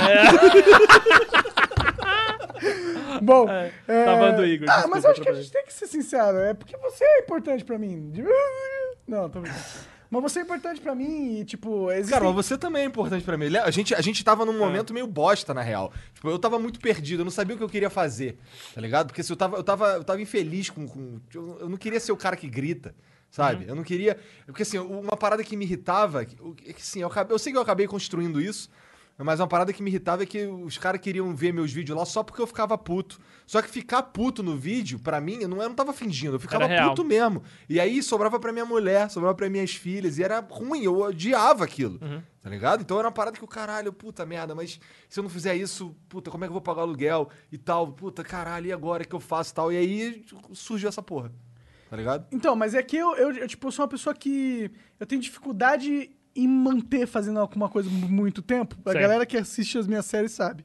é. 1.50 1.53
Bom, 3.22 3.48
É, 3.48 3.72
é... 3.88 4.04
tá 4.04 4.16
bando 4.16 4.44
Igor, 4.44 4.68
Ah, 4.70 4.86
mas 4.88 5.04
eu 5.04 5.10
acho 5.10 5.20
que 5.20 5.28
a 5.28 5.34
gente 5.34 5.50
tem 5.50 5.64
que 5.64 5.72
ser 5.72 5.86
sincero. 5.86 6.38
É 6.38 6.54
porque 6.54 6.76
você 6.76 7.04
é 7.04 7.20
importante 7.20 7.64
pra 7.64 7.78
mim. 7.78 8.12
Não, 9.06 9.28
tô 9.28 9.40
brincando. 9.40 9.64
Mas 10.10 10.22
você 10.22 10.38
é 10.38 10.42
importante 10.42 10.80
pra 10.80 10.94
mim 10.94 11.40
e, 11.40 11.44
tipo, 11.44 11.90
existem... 11.90 12.12
Cara, 12.12 12.24
mas 12.26 12.34
você 12.46 12.56
também 12.56 12.82
é 12.82 12.84
importante 12.84 13.24
pra 13.24 13.36
mim. 13.36 13.48
Le- 13.48 13.58
A 13.58 13.70
gente, 13.70 13.94
a 13.94 14.00
gente 14.00 14.22
tava 14.24 14.44
num 14.44 14.56
momento 14.56 14.94
meio 14.94 15.08
bosta, 15.08 15.52
na 15.52 15.60
real. 15.60 15.92
Tipo, 16.14 16.28
eu 16.30 16.38
tava 16.38 16.56
muito 16.58 16.78
perdido, 16.78 17.20
eu 17.20 17.24
não 17.24 17.32
sabia 17.32 17.54
o 17.56 17.58
que 17.58 17.64
eu 17.64 17.68
queria 17.68 17.90
fazer, 17.90 18.38
tá 18.74 18.80
ligado? 18.80 19.08
Porque 19.08 19.24
se 19.24 19.32
eu 19.32 19.36
tava, 19.36 19.56
eu 19.56 19.64
tava, 19.64 19.88
eu 19.94 20.04
tava 20.04 20.22
infeliz 20.22 20.70
com. 20.70 20.86
com- 20.86 21.18
eu, 21.34 21.58
eu 21.62 21.68
não 21.68 21.76
queria 21.76 21.98
ser 21.98 22.12
o 22.12 22.16
cara 22.16 22.36
que 22.36 22.48
grita, 22.48 22.94
sabe? 23.28 23.64
Eu 23.66 23.74
não 23.74 23.82
queria. 23.82 24.16
Porque 24.46 24.62
assim, 24.62 24.78
uma 24.78 25.16
parada 25.16 25.42
que 25.42 25.56
me 25.56 25.64
irritava, 25.64 26.24
que, 26.24 26.36
é 26.68 26.72
que 26.72 26.80
assim, 26.80 27.00
eu, 27.00 27.08
acabei- 27.08 27.34
eu 27.34 27.38
sei 27.38 27.50
que 27.52 27.58
eu 27.58 27.62
acabei 27.62 27.88
construindo 27.88 28.40
isso. 28.40 28.70
Mas 29.16 29.38
uma 29.38 29.46
parada 29.46 29.72
que 29.72 29.80
me 29.82 29.90
irritava 29.90 30.24
é 30.24 30.26
que 30.26 30.44
os 30.44 30.76
caras 30.76 31.00
queriam 31.00 31.32
ver 31.36 31.52
meus 31.52 31.72
vídeos 31.72 31.96
lá 31.96 32.04
só 32.04 32.24
porque 32.24 32.42
eu 32.42 32.46
ficava 32.48 32.76
puto. 32.76 33.20
Só 33.46 33.62
que 33.62 33.68
ficar 33.68 34.02
puto 34.02 34.42
no 34.42 34.56
vídeo, 34.56 34.98
pra 34.98 35.20
mim, 35.20 35.38
eu 35.40 35.48
não, 35.48 35.62
eu 35.62 35.68
não 35.68 35.76
tava 35.76 35.92
fingindo, 35.92 36.34
eu 36.34 36.40
ficava 36.40 36.64
Era 36.64 36.74
real. 36.74 36.90
puto 36.90 37.04
mesmo. 37.04 37.42
E 37.68 37.78
aí 37.78 38.02
sobrava 38.02 38.40
pra 38.40 38.52
minha 38.52 38.64
mulher, 38.64 39.08
sobrava 39.10 39.34
pra 39.34 39.48
minhas 39.48 39.72
filhas, 39.72 40.18
e 40.18 40.24
era 40.24 40.40
ruim, 40.40 40.82
eu 40.82 40.98
odiava 40.98 41.62
aquilo. 41.62 42.00
Uhum. 42.02 42.20
Tá 42.42 42.50
ligado? 42.50 42.80
Então 42.80 42.98
era 42.98 43.06
uma 43.06 43.12
parada 43.12 43.36
que 43.36 43.44
o 43.44 43.48
caralho, 43.48 43.92
puta 43.92 44.26
merda, 44.26 44.54
mas 44.54 44.80
se 45.08 45.20
eu 45.20 45.22
não 45.22 45.30
fizer 45.30 45.54
isso, 45.54 45.94
puta, 46.08 46.30
como 46.30 46.44
é 46.44 46.48
que 46.48 46.50
eu 46.50 46.54
vou 46.54 46.62
pagar 46.62 46.80
o 46.80 46.82
aluguel 46.82 47.28
e 47.52 47.56
tal? 47.56 47.92
Puta, 47.92 48.24
caralho, 48.24 48.66
e 48.66 48.72
agora 48.72 49.04
que 49.04 49.14
eu 49.14 49.20
faço 49.20 49.52
e 49.52 49.54
tal? 49.54 49.72
E 49.72 49.76
aí 49.76 50.24
surgiu 50.52 50.88
essa 50.88 51.02
porra. 51.02 51.30
Tá 51.88 51.96
ligado? 51.96 52.26
Então, 52.32 52.56
mas 52.56 52.74
é 52.74 52.82
que 52.82 52.96
eu, 52.96 53.14
eu, 53.14 53.30
eu, 53.32 53.46
tipo, 53.46 53.70
sou 53.70 53.84
uma 53.84 53.88
pessoa 53.88 54.12
que... 54.14 54.70
Eu 54.98 55.06
tenho 55.06 55.20
dificuldade 55.20 56.10
em 56.36 56.48
manter 56.48 57.06
fazendo 57.06 57.38
alguma 57.40 57.68
coisa 57.68 57.88
mu- 57.90 58.08
muito 58.08 58.42
tempo. 58.42 58.76
A 58.84 58.90
Certo. 58.90 59.02
galera 59.02 59.26
que 59.26 59.36
assiste 59.36 59.78
as 59.78 59.86
minhas 59.86 60.04
séries 60.06 60.32
sabe. 60.32 60.64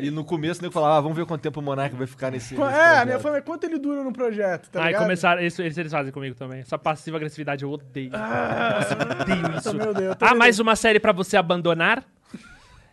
E 0.00 0.12
no 0.12 0.24
começo 0.24 0.62
nego 0.62 0.72
falava, 0.72 0.96
ah, 0.98 1.00
vamos 1.00 1.16
ver 1.16 1.26
quanto 1.26 1.42
tempo 1.42 1.58
o 1.58 1.62
Monark 1.62 1.96
vai 1.96 2.06
ficar 2.06 2.30
nesse. 2.30 2.54
Qu- 2.54 2.64
nesse 2.64 2.72
é, 2.76 2.80
a 2.80 2.84
projeto. 2.86 3.06
minha 3.06 3.18
fama 3.18 3.36
é 3.38 3.40
quanto 3.40 3.64
ele 3.64 3.78
dura 3.80 4.04
no 4.04 4.12
projeto, 4.12 4.70
tá 4.70 4.80
Aí 4.80 4.86
ligado? 4.88 5.02
começaram, 5.02 5.42
isso 5.42 5.60
eles, 5.60 5.76
eles 5.76 5.90
fazem 5.90 6.12
comigo 6.12 6.36
também. 6.36 6.60
Essa 6.60 6.78
passiva 6.78 7.16
agressividade 7.16 7.64
eu 7.64 7.70
odeio. 7.72 8.10
Nossa, 8.12 8.94
eu 8.94 9.20
odeio 9.20 9.54
isso. 9.58 9.72
Também 9.72 9.88
odeio, 9.88 10.10
eu 10.10 10.16
Ah, 10.20 10.34
mais 10.36 10.60
uma 10.60 10.76
série 10.76 11.00
pra 11.00 11.10
você 11.10 11.36
abandonar? 11.36 12.04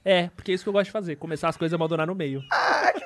É, 0.03 0.29
porque 0.35 0.51
é 0.51 0.55
isso 0.55 0.63
que 0.63 0.69
eu 0.69 0.73
gosto 0.73 0.85
de 0.85 0.91
fazer, 0.91 1.15
começar 1.17 1.49
as 1.49 1.57
coisas 1.57 1.73
e 1.73 1.75
abandonar 1.75 2.05
no 2.07 2.13
meio. 2.15 2.41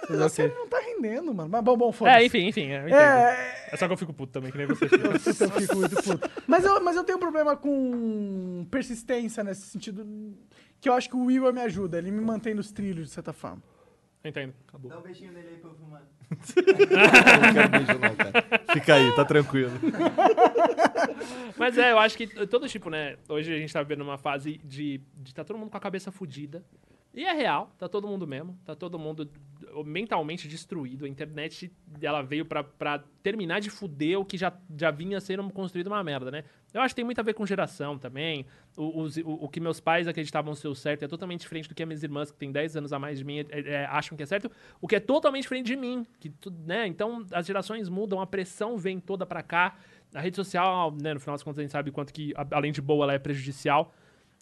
Fazer 0.07 0.23
o 0.23 0.29
Você 0.29 0.49
quê? 0.49 0.55
não 0.55 0.67
tá 0.67 0.79
rendendo, 0.79 1.33
mano. 1.33 1.49
Mas 1.49 1.63
bom, 1.63 1.77
bom, 1.77 1.91
foda-se. 1.91 2.17
É, 2.17 2.25
enfim, 2.25 2.47
enfim, 2.47 2.67
eu 2.67 2.81
entendo. 2.81 2.93
É, 2.93 3.67
É 3.71 3.77
só 3.77 3.87
que 3.87 3.93
eu 3.93 3.97
fico 3.97 4.13
puto 4.13 4.31
também, 4.33 4.51
que 4.51 4.57
nem 4.57 4.67
você. 4.67 4.87
Puta, 4.87 5.07
eu 5.45 5.49
fico 5.61 5.75
muito 5.75 5.95
puto. 6.03 6.29
Mas 6.47 6.63
eu, 6.65 6.81
mas 6.83 6.95
eu 6.95 7.03
tenho 7.03 7.17
um 7.17 7.21
problema 7.21 7.55
com 7.55 8.65
persistência 8.71 9.43
nesse 9.43 9.61
sentido. 9.67 10.05
Que 10.81 10.87
eu 10.89 10.93
acho 10.93 11.09
que 11.09 11.15
o 11.15 11.29
Igor 11.29 11.51
me 11.53 11.61
ajuda. 11.61 11.97
Ele 11.97 12.09
me 12.11 12.21
mantém 12.21 12.53
nos 12.53 12.71
trilhos, 12.71 13.07
de 13.09 13.13
certa 13.13 13.33
forma. 13.33 13.61
Entendo, 14.23 14.53
acabou. 14.67 14.89
Dá 14.91 14.97
um 14.99 15.01
beijinho 15.01 15.31
nele 15.31 15.47
aí 15.49 15.57
pra 15.57 15.69
eu 15.69 15.75
filmar. 15.75 16.01
Eu 16.29 16.37
não 17.41 17.53
quero 17.53 17.69
beijo, 17.69 17.99
não, 17.99 18.15
cara. 18.15 18.43
Fica 18.73 18.93
aí, 18.95 19.15
tá 19.15 19.25
tranquilo. 19.25 19.71
Mas 21.57 21.77
é, 21.77 21.91
eu 21.91 21.99
acho 21.99 22.17
que 22.17 22.27
todo 22.47 22.67
tipo, 22.67 22.89
né? 22.89 23.17
Hoje 23.27 23.53
a 23.53 23.57
gente 23.57 23.71
tá 23.73 23.81
vivendo 23.81 24.01
uma 24.01 24.17
fase 24.17 24.59
de, 24.63 25.01
de 25.15 25.33
tá 25.33 25.43
todo 25.43 25.57
mundo 25.57 25.69
com 25.71 25.77
a 25.77 25.79
cabeça 25.79 26.11
fudida. 26.11 26.63
E 27.13 27.25
é 27.25 27.33
real, 27.33 27.71
tá 27.77 27.89
todo 27.89 28.07
mundo 28.07 28.27
mesmo, 28.27 28.57
tá 28.63 28.75
todo 28.75 28.99
mundo 28.99 29.29
mentalmente 29.83 30.47
destruído. 30.47 31.05
A 31.05 31.07
internet, 31.07 31.71
ela 32.01 32.21
veio 32.21 32.45
pra, 32.45 33.03
terminar 33.23 33.59
de 33.59 33.69
fuder 33.69 34.19
o 34.19 34.25
que 34.25 34.37
já, 34.37 34.53
já 34.77 34.91
vinha 34.91 35.19
sendo 35.19 35.47
construído 35.49 35.87
uma 35.87 36.03
merda, 36.03 36.29
né? 36.29 36.43
Eu 36.73 36.81
acho 36.81 36.93
que 36.93 36.97
tem 36.97 37.05
muito 37.05 37.19
a 37.19 37.23
ver 37.23 37.33
com 37.33 37.45
geração 37.45 37.97
também. 37.97 38.45
O, 38.77 39.03
o, 39.03 39.45
o 39.45 39.49
que 39.49 39.59
meus 39.59 39.79
pais 39.79 40.07
acreditavam 40.07 40.53
ser 40.53 40.67
o 40.67 40.75
certo 40.75 41.03
é 41.03 41.07
totalmente 41.07 41.41
diferente 41.41 41.67
do 41.67 41.73
que 41.73 41.81
as 41.81 41.87
minhas 41.87 42.03
irmãs, 42.03 42.31
que 42.31 42.37
têm 42.37 42.51
10 42.51 42.77
anos 42.77 42.93
a 42.93 42.99
mais 42.99 43.17
de 43.17 43.25
mim, 43.25 43.39
é- 43.39 43.59
é- 43.59 43.85
acham 43.85 44.15
que 44.15 44.21
é 44.23 44.25
certo. 44.25 44.51
O 44.79 44.87
que 44.87 44.95
é 44.95 44.99
totalmente 44.99 45.43
diferente 45.43 45.65
de 45.65 45.75
mim. 45.75 46.05
Que, 46.19 46.31
né? 46.65 46.85
Então, 46.85 47.25
as 47.31 47.45
gerações 47.45 47.89
mudam, 47.89 48.21
a 48.21 48.27
pressão 48.27 48.77
vem 48.77 48.99
toda 48.99 49.25
pra 49.25 49.41
cá. 49.41 49.75
A 50.13 50.21
rede 50.21 50.35
social, 50.35 50.91
né, 50.91 51.13
no 51.13 51.19
final 51.19 51.33
das 51.35 51.43
contas, 51.43 51.59
a 51.59 51.61
gente 51.63 51.71
sabe 51.71 51.91
quanto 51.91 52.13
que, 52.13 52.33
além 52.51 52.71
de 52.71 52.81
boa, 52.81 53.05
ela 53.05 53.13
é 53.13 53.19
prejudicial. 53.19 53.93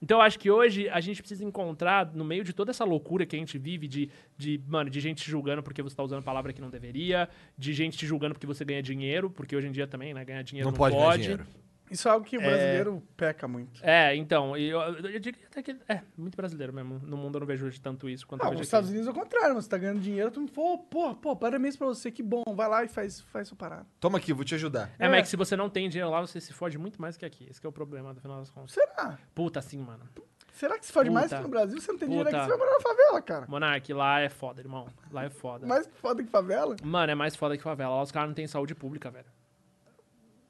Então, 0.02 0.20
eu 0.20 0.22
acho 0.22 0.38
que 0.38 0.50
hoje 0.52 0.88
a 0.90 1.00
gente 1.00 1.22
precisa 1.22 1.44
encontrar, 1.44 2.14
no 2.14 2.24
meio 2.24 2.44
de 2.44 2.54
toda 2.54 2.70
essa 2.70 2.86
loucura 2.86 3.26
que 3.26 3.36
a 3.36 3.40
gente 3.40 3.58
vive, 3.58 3.88
de, 3.88 4.10
de 4.38 4.62
mano, 4.68 4.90
de 4.90 5.00
gente 5.00 5.24
te 5.24 5.30
julgando 5.30 5.64
porque 5.64 5.82
você 5.82 5.96
tá 5.96 6.04
usando 6.04 6.24
palavra 6.24 6.54
que 6.54 6.62
não 6.62 6.70
deveria, 6.70 7.28
de 7.58 7.74
gente 7.74 7.98
te 7.98 8.06
julgando 8.06 8.36
porque 8.36 8.46
você 8.46 8.64
ganha 8.64 8.82
dinheiro, 8.82 9.30
porque 9.30 9.56
hoje 9.56 9.68
em 9.68 9.72
dia 9.72 9.88
também, 9.88 10.14
né, 10.14 10.24
ganhar 10.24 10.44
dinheiro 10.44 10.68
Não, 10.68 10.72
não, 10.72 10.78
pode, 10.78 10.96
pode. 10.96 11.24
ganhar 11.24 11.38
dinheiro. 11.38 11.67
Isso 11.90 12.08
é 12.08 12.12
algo 12.12 12.26
que 12.26 12.38
o 12.38 12.42
brasileiro 12.42 13.02
peca 13.16 13.48
muito. 13.48 13.80
É, 13.84 14.16
então, 14.16 14.56
eu, 14.58 14.80
eu 14.82 15.20
diria 15.20 15.40
até 15.50 15.64
que 15.64 15.76
é 15.88 16.02
muito 16.18 16.36
brasileiro 16.36 16.74
mesmo. 16.74 17.00
No 17.00 17.16
mundo 17.18 17.36
eu 17.36 17.40
não 17.42 17.48
vejo 17.48 17.66
hoje 17.66 17.80
tanto 17.80 18.10
isso 18.10 18.28
quanto 18.28 18.44
Ah, 18.44 18.48
eu 18.48 18.54
nos 18.54 18.62
Estados. 18.62 18.90
Unidos 18.90 19.08
é 19.08 19.12
o 19.12 19.14
contrário. 19.14 19.56
Você 19.56 19.70
tá 19.70 19.78
ganhando 19.78 20.00
dinheiro, 20.00 20.30
tu 20.32 20.42
me 20.42 20.48
falou, 20.48 20.78
pô, 20.80 21.16
pô, 21.16 21.36
parabéns 21.36 21.76
pra 21.78 21.88
você, 21.88 22.12
que 22.12 22.22
bom. 22.24 22.44
Vai 22.56 22.68
lá 22.68 22.84
e 22.84 22.88
faz, 22.88 23.22
faz 23.22 23.48
sua 23.48 23.58
parada. 23.58 23.86
Toma 24.00 24.18
aqui, 24.18 24.34
vou 24.34 24.44
te 24.44 24.56
ajudar. 24.56 24.92
É, 25.00 25.06
É. 25.06 25.10
mas 25.10 25.24
que 25.24 25.30
se 25.30 25.36
você 25.38 25.56
não 25.56 25.70
tem 25.70 25.88
dinheiro 25.90 26.12
lá, 26.12 26.20
você 26.22 26.40
se 26.42 26.52
fode 26.54 26.78
muito 26.78 27.02
mais 27.02 27.16
que 27.18 27.26
aqui. 27.26 27.48
Esse 27.50 27.60
que 27.62 27.66
é 27.68 27.70
o 27.70 27.74
problema, 27.74 28.14
no 28.14 28.20
final 28.20 28.40
das 28.40 28.50
contas. 28.50 28.72
Será? 28.72 29.18
Puta, 29.34 29.60
assim, 29.60 29.78
mano. 29.78 30.04
Será 30.54 30.80
que 30.80 30.86
se 30.88 30.92
fode 30.92 31.10
mais 31.12 31.26
Puta. 31.28 31.38
que 31.38 31.44
no 31.44 31.50
Brasil? 31.50 31.80
Você 31.80 31.92
não 31.92 32.00
tem 32.00 32.10
dinheiro 32.10 32.28
aqui, 32.30 32.40
você 32.42 32.48
vai 32.50 32.58
morar 32.58 32.72
na 32.72 32.80
favela, 32.80 33.22
cara. 33.22 33.46
Monark, 33.48 33.94
lá 33.94 34.20
é 34.22 34.28
foda, 34.30 34.60
irmão. 34.60 34.88
Lá 35.12 35.24
é 35.26 35.30
foda. 35.30 35.68
Mais 35.68 35.88
foda 36.02 36.24
que 36.24 36.30
favela? 36.32 36.76
Mano, 36.84 37.12
é 37.12 37.16
mais 37.16 37.36
foda 37.36 37.56
que 37.56 37.62
favela. 37.62 37.96
Lá 37.96 38.02
os 38.02 38.12
caras 38.12 38.30
não 38.30 38.34
têm 38.34 38.48
saúde 38.48 38.74
pública, 38.74 39.12
velho. 39.12 39.28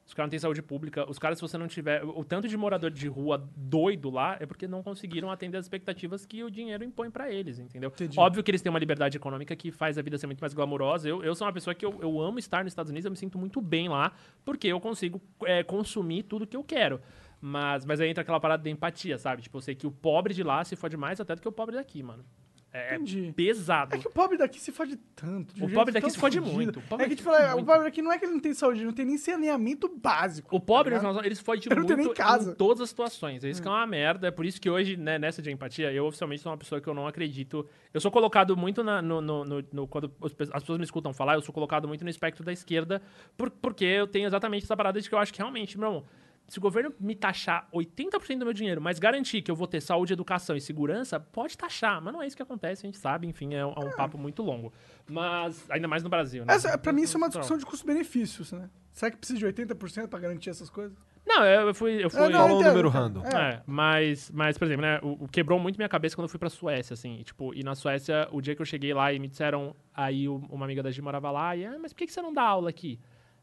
Os 0.08 0.14
caras 0.14 0.28
não 0.28 0.30
têm 0.30 0.38
saúde 0.38 0.62
pública. 0.62 1.08
Os 1.08 1.18
caras, 1.18 1.36
se 1.36 1.42
você 1.42 1.58
não 1.58 1.68
tiver. 1.68 2.02
O 2.02 2.24
tanto 2.24 2.48
de 2.48 2.56
morador 2.56 2.90
de 2.90 3.06
rua 3.06 3.46
doido 3.54 4.08
lá 4.08 4.38
é 4.40 4.46
porque 4.46 4.66
não 4.66 4.82
conseguiram 4.82 5.30
atender 5.30 5.58
as 5.58 5.66
expectativas 5.66 6.24
que 6.24 6.42
o 6.42 6.50
dinheiro 6.50 6.82
impõe 6.82 7.10
pra 7.10 7.30
eles, 7.30 7.58
entendeu? 7.58 7.90
Entendi. 7.90 8.18
Óbvio 8.18 8.42
que 8.42 8.50
eles 8.50 8.62
têm 8.62 8.70
uma 8.70 8.78
liberdade 8.78 9.18
econômica 9.18 9.54
que 9.54 9.70
faz 9.70 9.98
a 9.98 10.02
vida 10.02 10.16
ser 10.16 10.26
muito 10.26 10.40
mais 10.40 10.54
glamurosa. 10.54 11.06
Eu, 11.06 11.22
eu 11.22 11.34
sou 11.34 11.46
uma 11.46 11.52
pessoa 11.52 11.74
que 11.74 11.84
eu, 11.84 11.98
eu 12.00 12.18
amo 12.22 12.38
estar 12.38 12.64
nos 12.64 12.72
Estados 12.72 12.88
Unidos, 12.88 13.04
eu 13.04 13.10
me 13.10 13.18
sinto 13.18 13.36
muito 13.36 13.60
bem 13.60 13.90
lá, 13.90 14.12
porque 14.46 14.68
eu 14.68 14.80
consigo 14.80 15.20
é, 15.44 15.62
consumir 15.62 16.22
tudo 16.22 16.46
que 16.46 16.56
eu 16.56 16.64
quero. 16.64 17.02
Mas, 17.38 17.84
mas 17.84 18.00
aí 18.00 18.08
entra 18.08 18.22
aquela 18.22 18.40
parada 18.40 18.62
da 18.62 18.70
empatia, 18.70 19.18
sabe? 19.18 19.42
Tipo, 19.42 19.58
eu 19.58 19.60
sei 19.60 19.74
que 19.74 19.86
o 19.86 19.90
pobre 19.90 20.32
de 20.32 20.42
lá 20.42 20.64
se 20.64 20.74
fode 20.74 20.96
mais 20.96 21.20
até 21.20 21.34
do 21.34 21.42
que 21.42 21.48
o 21.48 21.52
pobre 21.52 21.76
daqui, 21.76 22.02
mano. 22.02 22.24
É 22.70 22.94
Entendi. 22.96 23.32
pesado. 23.34 23.94
É 23.96 23.98
que 23.98 24.06
o 24.06 24.10
pobre 24.10 24.36
daqui 24.36 24.60
se 24.60 24.70
fode 24.70 24.96
tanto. 25.16 25.54
O 25.64 25.70
pobre 25.72 25.90
daqui 25.92 26.02
tão 26.06 26.10
se 26.10 26.18
fode 26.18 26.38
muito. 26.38 26.78
O 26.78 26.82
É 26.82 26.82
que, 26.82 26.96
daqui 26.98 27.16
tipo, 27.16 27.30
fode 27.30 27.42
é, 27.42 27.46
o 27.48 27.52
muito. 27.54 27.66
pobre 27.66 27.84
daqui 27.84 28.02
não 28.02 28.12
é 28.12 28.18
que 28.18 28.26
ele 28.26 28.32
não 28.32 28.40
tem 28.40 28.52
saúde, 28.52 28.84
não 28.84 28.92
tem 28.92 29.06
nem 29.06 29.16
saneamento 29.16 29.88
básico. 29.88 30.54
O 30.54 30.60
pobre, 30.60 30.94
tá 31.00 31.20
eles 31.24 31.40
fodem 31.40 31.62
não 31.74 31.84
tenho 31.86 31.96
nem 31.96 32.06
muito 32.06 32.16
casa. 32.18 32.50
em 32.50 32.54
todas 32.54 32.82
as 32.82 32.90
situações. 32.90 33.42
É 33.42 33.48
isso 33.48 33.62
que 33.62 33.66
é 33.66 33.70
uma 33.70 33.86
merda. 33.86 34.28
É 34.28 34.30
por 34.30 34.44
isso 34.44 34.60
que 34.60 34.68
hoje, 34.68 34.98
né, 34.98 35.18
nessa 35.18 35.40
de 35.40 35.50
empatia, 35.50 35.90
eu 35.92 36.04
oficialmente 36.04 36.42
sou 36.42 36.52
uma 36.52 36.58
pessoa 36.58 36.78
que 36.78 36.86
eu 36.86 36.92
não 36.94 37.06
acredito. 37.06 37.66
Eu 37.92 38.00
sou 38.02 38.10
colocado 38.10 38.54
muito 38.54 38.84
na- 38.84 39.00
no, 39.00 39.22
no- 39.22 39.44
no- 39.46 39.64
no- 39.72 39.88
Quando 39.88 40.12
as 40.20 40.32
pessoas 40.62 40.78
me 40.78 40.84
escutam 40.84 41.14
falar, 41.14 41.34
eu 41.34 41.40
sou 41.40 41.54
colocado 41.54 41.88
muito 41.88 42.04
no 42.04 42.10
espectro 42.10 42.44
da 42.44 42.52
esquerda, 42.52 43.00
por- 43.36 43.50
porque 43.50 43.84
eu 43.86 44.06
tenho 44.06 44.26
exatamente 44.26 44.64
essa 44.64 44.76
parada 44.76 45.00
de 45.00 45.08
que 45.08 45.14
eu 45.14 45.18
acho 45.18 45.32
que 45.32 45.38
realmente, 45.38 45.78
meu 45.78 45.88
irmão, 45.88 46.04
se 46.48 46.58
o 46.58 46.60
governo 46.62 46.92
me 46.98 47.14
taxar 47.14 47.68
80% 47.72 48.38
do 48.38 48.44
meu 48.46 48.54
dinheiro, 48.54 48.80
mas 48.80 48.98
garantir 48.98 49.42
que 49.42 49.50
eu 49.50 49.54
vou 49.54 49.66
ter 49.66 49.80
saúde, 49.82 50.14
educação 50.14 50.56
e 50.56 50.60
segurança, 50.60 51.20
pode 51.20 51.56
taxar. 51.58 52.00
Mas 52.02 52.12
não 52.12 52.22
é 52.22 52.26
isso 52.26 52.34
que 52.36 52.42
acontece, 52.42 52.86
a 52.86 52.88
gente 52.88 52.98
sabe, 52.98 53.26
enfim, 53.26 53.54
é 53.54 53.64
um, 53.64 53.72
é 53.72 53.84
um 53.84 53.90
papo 53.90 54.16
muito 54.18 54.42
longo. 54.42 54.72
Mas, 55.08 55.64
ainda 55.70 55.86
mais 55.86 56.02
no 56.02 56.08
Brasil, 56.08 56.44
né? 56.44 56.54
Essa, 56.54 56.76
pra 56.78 56.92
mim, 56.92 57.02
isso 57.02 57.16
é 57.16 57.18
uma 57.18 57.26
Então, 57.28 57.40
discussão 57.40 57.58
de 57.58 57.66
custo-benefícios, 57.66 58.52
né? 58.52 58.68
Será 58.92 59.10
que 59.10 59.18
precisa 59.18 59.38
de 59.38 59.46
80% 59.46 60.08
pra 60.08 60.18
garantir 60.18 60.50
essas 60.50 60.68
coisas? 60.70 60.96
Não, 61.26 61.44
eu, 61.44 61.68
eu 61.68 61.74
fui. 61.74 62.02
Eu 62.02 62.08
fui 62.08 62.20
É, 62.20 62.28
não, 62.30 62.38
Falou 62.40 62.56
o 62.56 62.60
entendo, 62.60 62.70
número 62.70 62.88
random. 62.88 63.22
É. 63.26 63.50
É, 63.56 63.62
mas, 63.66 64.30
mas, 64.30 64.56
por 64.56 64.64
exemplo, 64.64 64.82
né, 64.82 64.98
o, 65.02 65.24
o 65.24 65.28
quebrou 65.28 65.58
muito 65.58 65.76
minha 65.76 65.88
cabeça 65.88 66.16
quando 66.16 66.24
eu 66.24 66.28
fui 66.30 66.38
pra 66.38 66.48
Suécia, 66.48 66.94
assim, 66.94 67.18
e, 67.20 67.24
tipo, 67.24 67.54
e 67.54 67.62
na 67.62 67.74
Suécia, 67.74 68.26
o 68.32 68.40
dia 68.40 68.56
que 68.56 68.62
eu 68.62 68.66
cheguei 68.66 68.94
lá 68.94 69.12
e 69.12 69.18
me 69.18 69.28
disseram, 69.28 69.76
aí 69.94 70.26
o- 70.26 70.36
uma 70.48 70.64
amiga 70.64 70.82
da 70.82 70.90
Gi 70.90 71.02
morava 71.02 71.30
lá, 71.30 71.54
e, 71.54 71.66
ah, 71.66 71.76
mas 71.78 71.92
por 71.92 71.98
que, 71.98 72.06
que 72.06 72.12
você 72.12 72.22
não 72.22 72.32
dá 72.32 72.42
aula 72.42 72.70
aqui? 72.70 72.98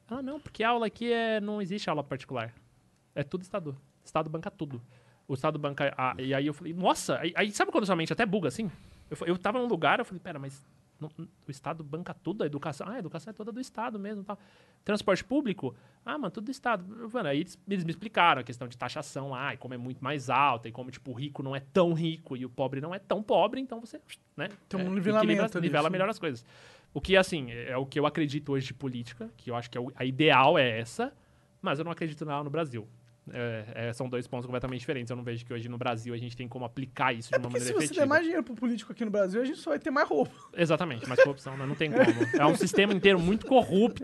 Ela, 0.10 0.22
não, 0.24 0.40
porque 0.40 0.64
aula 0.64 0.88
aqui 0.88 1.12
é, 1.14 1.40
não 1.40 1.62
existe 1.62 1.88
aula 1.90 2.04
particular. 2.04 2.52
É 3.16 3.24
tudo 3.24 3.42
Estado. 3.42 3.76
Estado 4.04 4.30
banca 4.30 4.52
tudo. 4.52 4.82
O 5.28 5.34
Estado 5.34 5.58
banca, 5.58 5.92
ah, 5.98 6.14
e 6.20 6.34
aí 6.34 6.46
eu 6.46 6.54
falei, 6.54 6.74
nossa, 6.74 7.18
aí, 7.20 7.34
aí 7.36 7.52
sabe 7.52 7.72
quando 7.72 7.86
sua 7.86 7.96
mente 7.96 8.14
até 8.14 8.26
buga, 8.26 8.50
assim? 8.50 8.70
Eu, 9.10 9.18
eu 9.28 9.38
tava 9.38 9.58
num 9.58 9.66
lugar, 9.68 9.98
eu 9.98 10.06
falei, 10.06 10.20
pera, 10.20 10.38
mas 10.38 10.64
não- 11.00 11.10
o 11.18 11.50
Estado 11.52 11.84
banca 11.84 12.14
tudo, 12.14 12.44
a 12.44 12.46
educação. 12.46 12.88
Ah, 12.88 12.94
a 12.94 13.00
educação 13.00 13.32
é 13.32 13.34
toda 13.34 13.52
do 13.52 13.60
Estado 13.60 13.98
mesmo 13.98 14.24
tal. 14.24 14.38
Transporte 14.84 15.24
público? 15.24 15.76
Ah, 16.06 16.18
mano, 16.18 16.30
tudo 16.30 16.46
do 16.46 16.52
Estado. 16.52 17.10
Falei, 17.10 17.32
aí 17.32 17.40
eles, 17.40 17.58
eles 17.68 17.84
me 17.84 17.90
explicaram 17.90 18.42
a 18.42 18.44
questão 18.44 18.68
de 18.68 18.78
taxação, 18.78 19.34
ah, 19.34 19.54
e 19.56 19.58
como 19.58 19.74
é 19.74 19.78
muito 19.78 20.04
mais 20.04 20.30
alta, 20.30 20.70
e 20.70 20.72
como, 20.72 20.92
tipo, 20.92 21.10
o 21.10 21.14
rico 21.16 21.42
não 21.42 21.56
é 21.56 21.60
tão 21.60 21.94
rico 21.94 22.38
e 22.38 22.46
o 22.46 22.50
pobre 22.50 22.80
não 22.80 22.94
é 22.94 23.00
tão 23.00 23.24
pobre, 23.24 23.60
então 23.60 23.80
você, 23.80 24.00
né? 24.38 24.50
Tem 24.70 24.80
um 24.80 24.84
é, 24.84 24.90
nivelamento 24.90 25.60
Nivela 25.60 25.90
melhor 25.90 26.10
as 26.10 26.20
coisas. 26.20 26.46
O 26.94 27.02
que, 27.02 27.18
assim, 27.18 27.50
é, 27.52 27.72
é 27.72 27.78
o 27.78 27.86
que 27.86 28.00
eu 28.00 28.06
acredito 28.06 28.52
hoje 28.52 28.68
de 28.68 28.74
política, 28.76 29.28
que 29.38 29.50
eu 29.50 29.56
acho 29.56 29.72
que 29.72 29.78
é 29.78 29.82
o- 29.82 29.92
a 29.96 30.06
ideal 30.06 30.56
é 30.58 30.80
essa, 30.80 31.12
mas 31.62 31.80
eu 31.80 31.84
não 31.86 31.92
acredito 31.92 32.24
nela 32.26 32.44
no 32.44 32.50
Brasil. 32.52 32.88
É, 33.34 33.88
é, 33.90 33.94
são 33.94 34.08
dois 34.08 34.28
pontos 34.28 34.46
completamente 34.46 34.80
diferentes. 34.80 35.10
Eu 35.10 35.16
não 35.18 35.24
vejo 35.24 35.44
que 35.46 35.54
hoje 35.54 35.68
no 35.68 35.78
Brasil 35.78 36.14
a 36.14 36.18
gente 36.18 36.38
tem 36.38 36.48
como 36.48 36.64
aplicar 36.66 37.14
isso 37.14 37.30
de 37.30 37.36
É 37.36 37.38
uma 37.40 37.44
porque 37.44 37.60
se 37.60 37.66
maneira 37.66 37.80
você 37.80 37.86
efetiva. 37.86 38.02
der 38.02 38.08
mais 38.08 38.22
dinheiro 38.24 38.44
pro 38.44 38.54
político 38.56 38.92
aqui 38.92 39.04
no 39.04 39.12
Brasil, 39.12 39.42
a 39.42 39.46
gente 39.46 39.58
só 39.60 39.72
vai 39.72 39.80
ter 39.80 39.90
mais 39.92 40.08
roupa. 40.08 40.32
Exatamente, 40.56 41.08
mas 41.10 41.20
corrupção, 41.24 41.58
né? 41.58 41.66
Não 41.66 41.76
tem 41.76 41.92
como. 41.92 42.04
É 42.40 42.46
um 42.46 42.56
sistema 42.56 42.94
inteiro 42.94 43.20
muito 43.20 43.46
corrupto. 43.48 44.04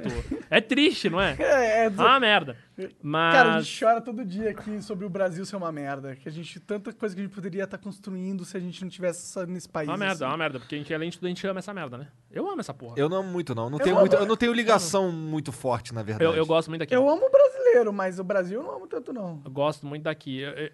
É 0.49 0.59
triste, 0.59 1.09
não 1.09 1.21
é? 1.21 1.35
É, 1.41 1.83
é 1.83 1.85
É 1.85 1.89
uma 1.89 2.19
merda. 2.19 2.57
Mas. 3.01 3.35
Cara, 3.35 3.55
a 3.55 3.61
gente 3.61 3.79
chora 3.83 4.01
todo 4.01 4.25
dia 4.25 4.49
aqui 4.49 4.81
sobre 4.81 5.05
o 5.05 5.09
Brasil 5.09 5.45
ser 5.45 5.55
uma 5.55 5.71
merda. 5.71 6.15
Que 6.15 6.27
a 6.27 6.31
gente. 6.31 6.59
Tanta 6.59 6.91
coisa 6.91 7.13
que 7.13 7.21
a 7.21 7.23
gente 7.25 7.33
poderia 7.35 7.63
estar 7.65 7.77
construindo 7.77 8.43
se 8.43 8.57
a 8.57 8.59
gente 8.59 8.81
não 8.81 8.89
tivesse 8.89 9.45
nesse 9.45 9.69
país. 9.69 9.87
É 9.87 9.91
uma 9.91 9.97
merda, 9.97 10.13
é 10.13 10.15
assim. 10.15 10.31
uma 10.31 10.37
merda, 10.37 10.59
porque 10.59 10.73
a 10.75 10.77
gente, 10.79 10.93
além 10.93 11.09
de 11.09 11.17
tudo, 11.17 11.25
a 11.25 11.29
gente 11.29 11.45
ama 11.45 11.59
essa 11.59 11.73
merda, 11.73 11.97
né? 11.97 12.07
Eu 12.31 12.49
amo 12.49 12.59
essa 12.59 12.73
porra. 12.73 12.95
Eu 12.97 13.07
não 13.07 13.17
amo 13.17 13.29
muito, 13.29 13.53
não. 13.53 13.69
Não 13.69 13.77
Eu 13.77 13.83
tenho, 13.83 13.95
amo- 13.95 14.01
muito, 14.07 14.15
eu 14.15 14.25
não 14.25 14.35
tenho 14.37 14.53
ligação 14.53 15.11
muito 15.11 15.51
forte, 15.51 15.93
na 15.93 16.01
verdade. 16.01 16.23
Eu, 16.25 16.35
eu 16.35 16.45
gosto 16.45 16.69
muito 16.69 16.79
daqui. 16.79 16.95
Eu 16.95 17.07
amo 17.07 17.25
o 17.25 17.29
brasileiro, 17.71 17.93
mas 17.93 18.19
o 18.19 18.23
Brasil 18.23 18.61
não 18.61 18.75
amo 18.75 18.87
tanto, 18.87 19.13
não. 19.13 19.41
Eu 19.43 19.51
gosto 19.51 19.85
muito 19.85 20.03
daqui. 20.03 20.39
Eu, 20.39 20.69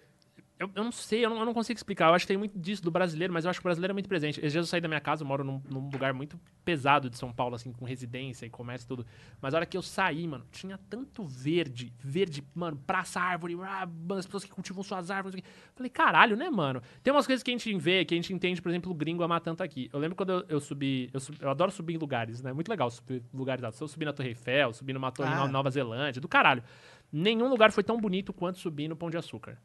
eu- 0.58 0.70
eu 0.74 0.84
não 0.84 0.92
sei, 0.92 1.24
eu 1.24 1.30
não, 1.30 1.38
eu 1.38 1.44
não 1.46 1.54
consigo 1.54 1.76
explicar. 1.76 2.08
Eu 2.08 2.14
acho 2.14 2.24
que 2.24 2.28
tem 2.28 2.36
muito 2.36 2.58
disso 2.58 2.82
do 2.82 2.90
brasileiro, 2.90 3.32
mas 3.32 3.44
eu 3.44 3.50
acho 3.50 3.60
que 3.60 3.64
o 3.64 3.68
brasileiro 3.68 3.92
é 3.92 3.94
muito 3.94 4.08
presente. 4.08 4.38
Esses 4.40 4.52
dias 4.52 4.64
eu 4.66 4.66
saí 4.66 4.80
da 4.80 4.88
minha 4.88 5.00
casa, 5.00 5.22
eu 5.22 5.26
moro 5.28 5.44
num, 5.44 5.62
num 5.70 5.88
lugar 5.90 6.12
muito 6.12 6.38
pesado 6.64 7.08
de 7.08 7.16
São 7.16 7.32
Paulo, 7.32 7.54
assim, 7.54 7.72
com 7.72 7.84
residência 7.84 8.44
e 8.44 8.50
comércio 8.50 8.84
e 8.84 8.88
tudo. 8.88 9.06
Mas 9.40 9.54
a 9.54 9.58
hora 9.58 9.66
que 9.66 9.76
eu 9.76 9.82
saí, 9.82 10.26
mano, 10.26 10.44
tinha 10.50 10.78
tanto 10.90 11.24
verde, 11.24 11.92
verde, 11.98 12.42
mano, 12.54 12.76
praça, 12.86 13.20
árvore, 13.20 13.56
ah, 13.62 13.88
as 14.16 14.26
pessoas 14.26 14.44
que 14.44 14.50
cultivam 14.50 14.82
suas 14.82 15.10
árvores. 15.10 15.40
Falei, 15.74 15.90
caralho, 15.90 16.36
né, 16.36 16.50
mano? 16.50 16.82
Tem 17.02 17.12
umas 17.12 17.26
coisas 17.26 17.42
que 17.42 17.50
a 17.50 17.54
gente 17.54 17.72
vê, 17.78 18.04
que 18.04 18.14
a 18.14 18.16
gente 18.16 18.32
entende, 18.32 18.60
por 18.60 18.68
exemplo, 18.68 18.90
o 18.90 18.94
gringo 18.94 19.22
amar 19.22 19.40
tanto 19.40 19.62
aqui. 19.62 19.88
Eu 19.92 19.98
lembro 19.98 20.16
quando 20.16 20.30
eu, 20.30 20.44
eu 20.48 20.60
subi, 20.60 21.08
eu 21.12 21.20
subi- 21.20 21.38
eu 21.40 21.50
adoro 21.50 21.70
subir 21.70 21.94
em 21.94 21.98
lugares, 21.98 22.42
né? 22.42 22.52
Muito 22.52 22.68
legal 22.68 22.90
subir 22.90 23.22
em 23.32 23.36
lugares 23.36 23.62
altos. 23.64 23.80
Eu 23.80 23.88
subi 23.88 24.04
na 24.04 24.12
Torre 24.12 24.30
Eiffel, 24.30 24.72
subi 24.74 24.92
numa 24.92 25.10
torre 25.12 25.32
Ah. 25.32 25.36
na 25.36 25.48
Nova 25.48 25.70
Zelândia, 25.70 26.20
do 26.20 26.28
caralho. 26.28 26.62
Nenhum 27.10 27.48
lugar 27.48 27.72
foi 27.72 27.82
tão 27.82 27.98
bonito 27.98 28.32
quanto 28.34 28.58
subir 28.58 28.86
no 28.88 28.94
Pão 28.96 29.08
de 29.08 29.16
Açúcar. 29.16 29.56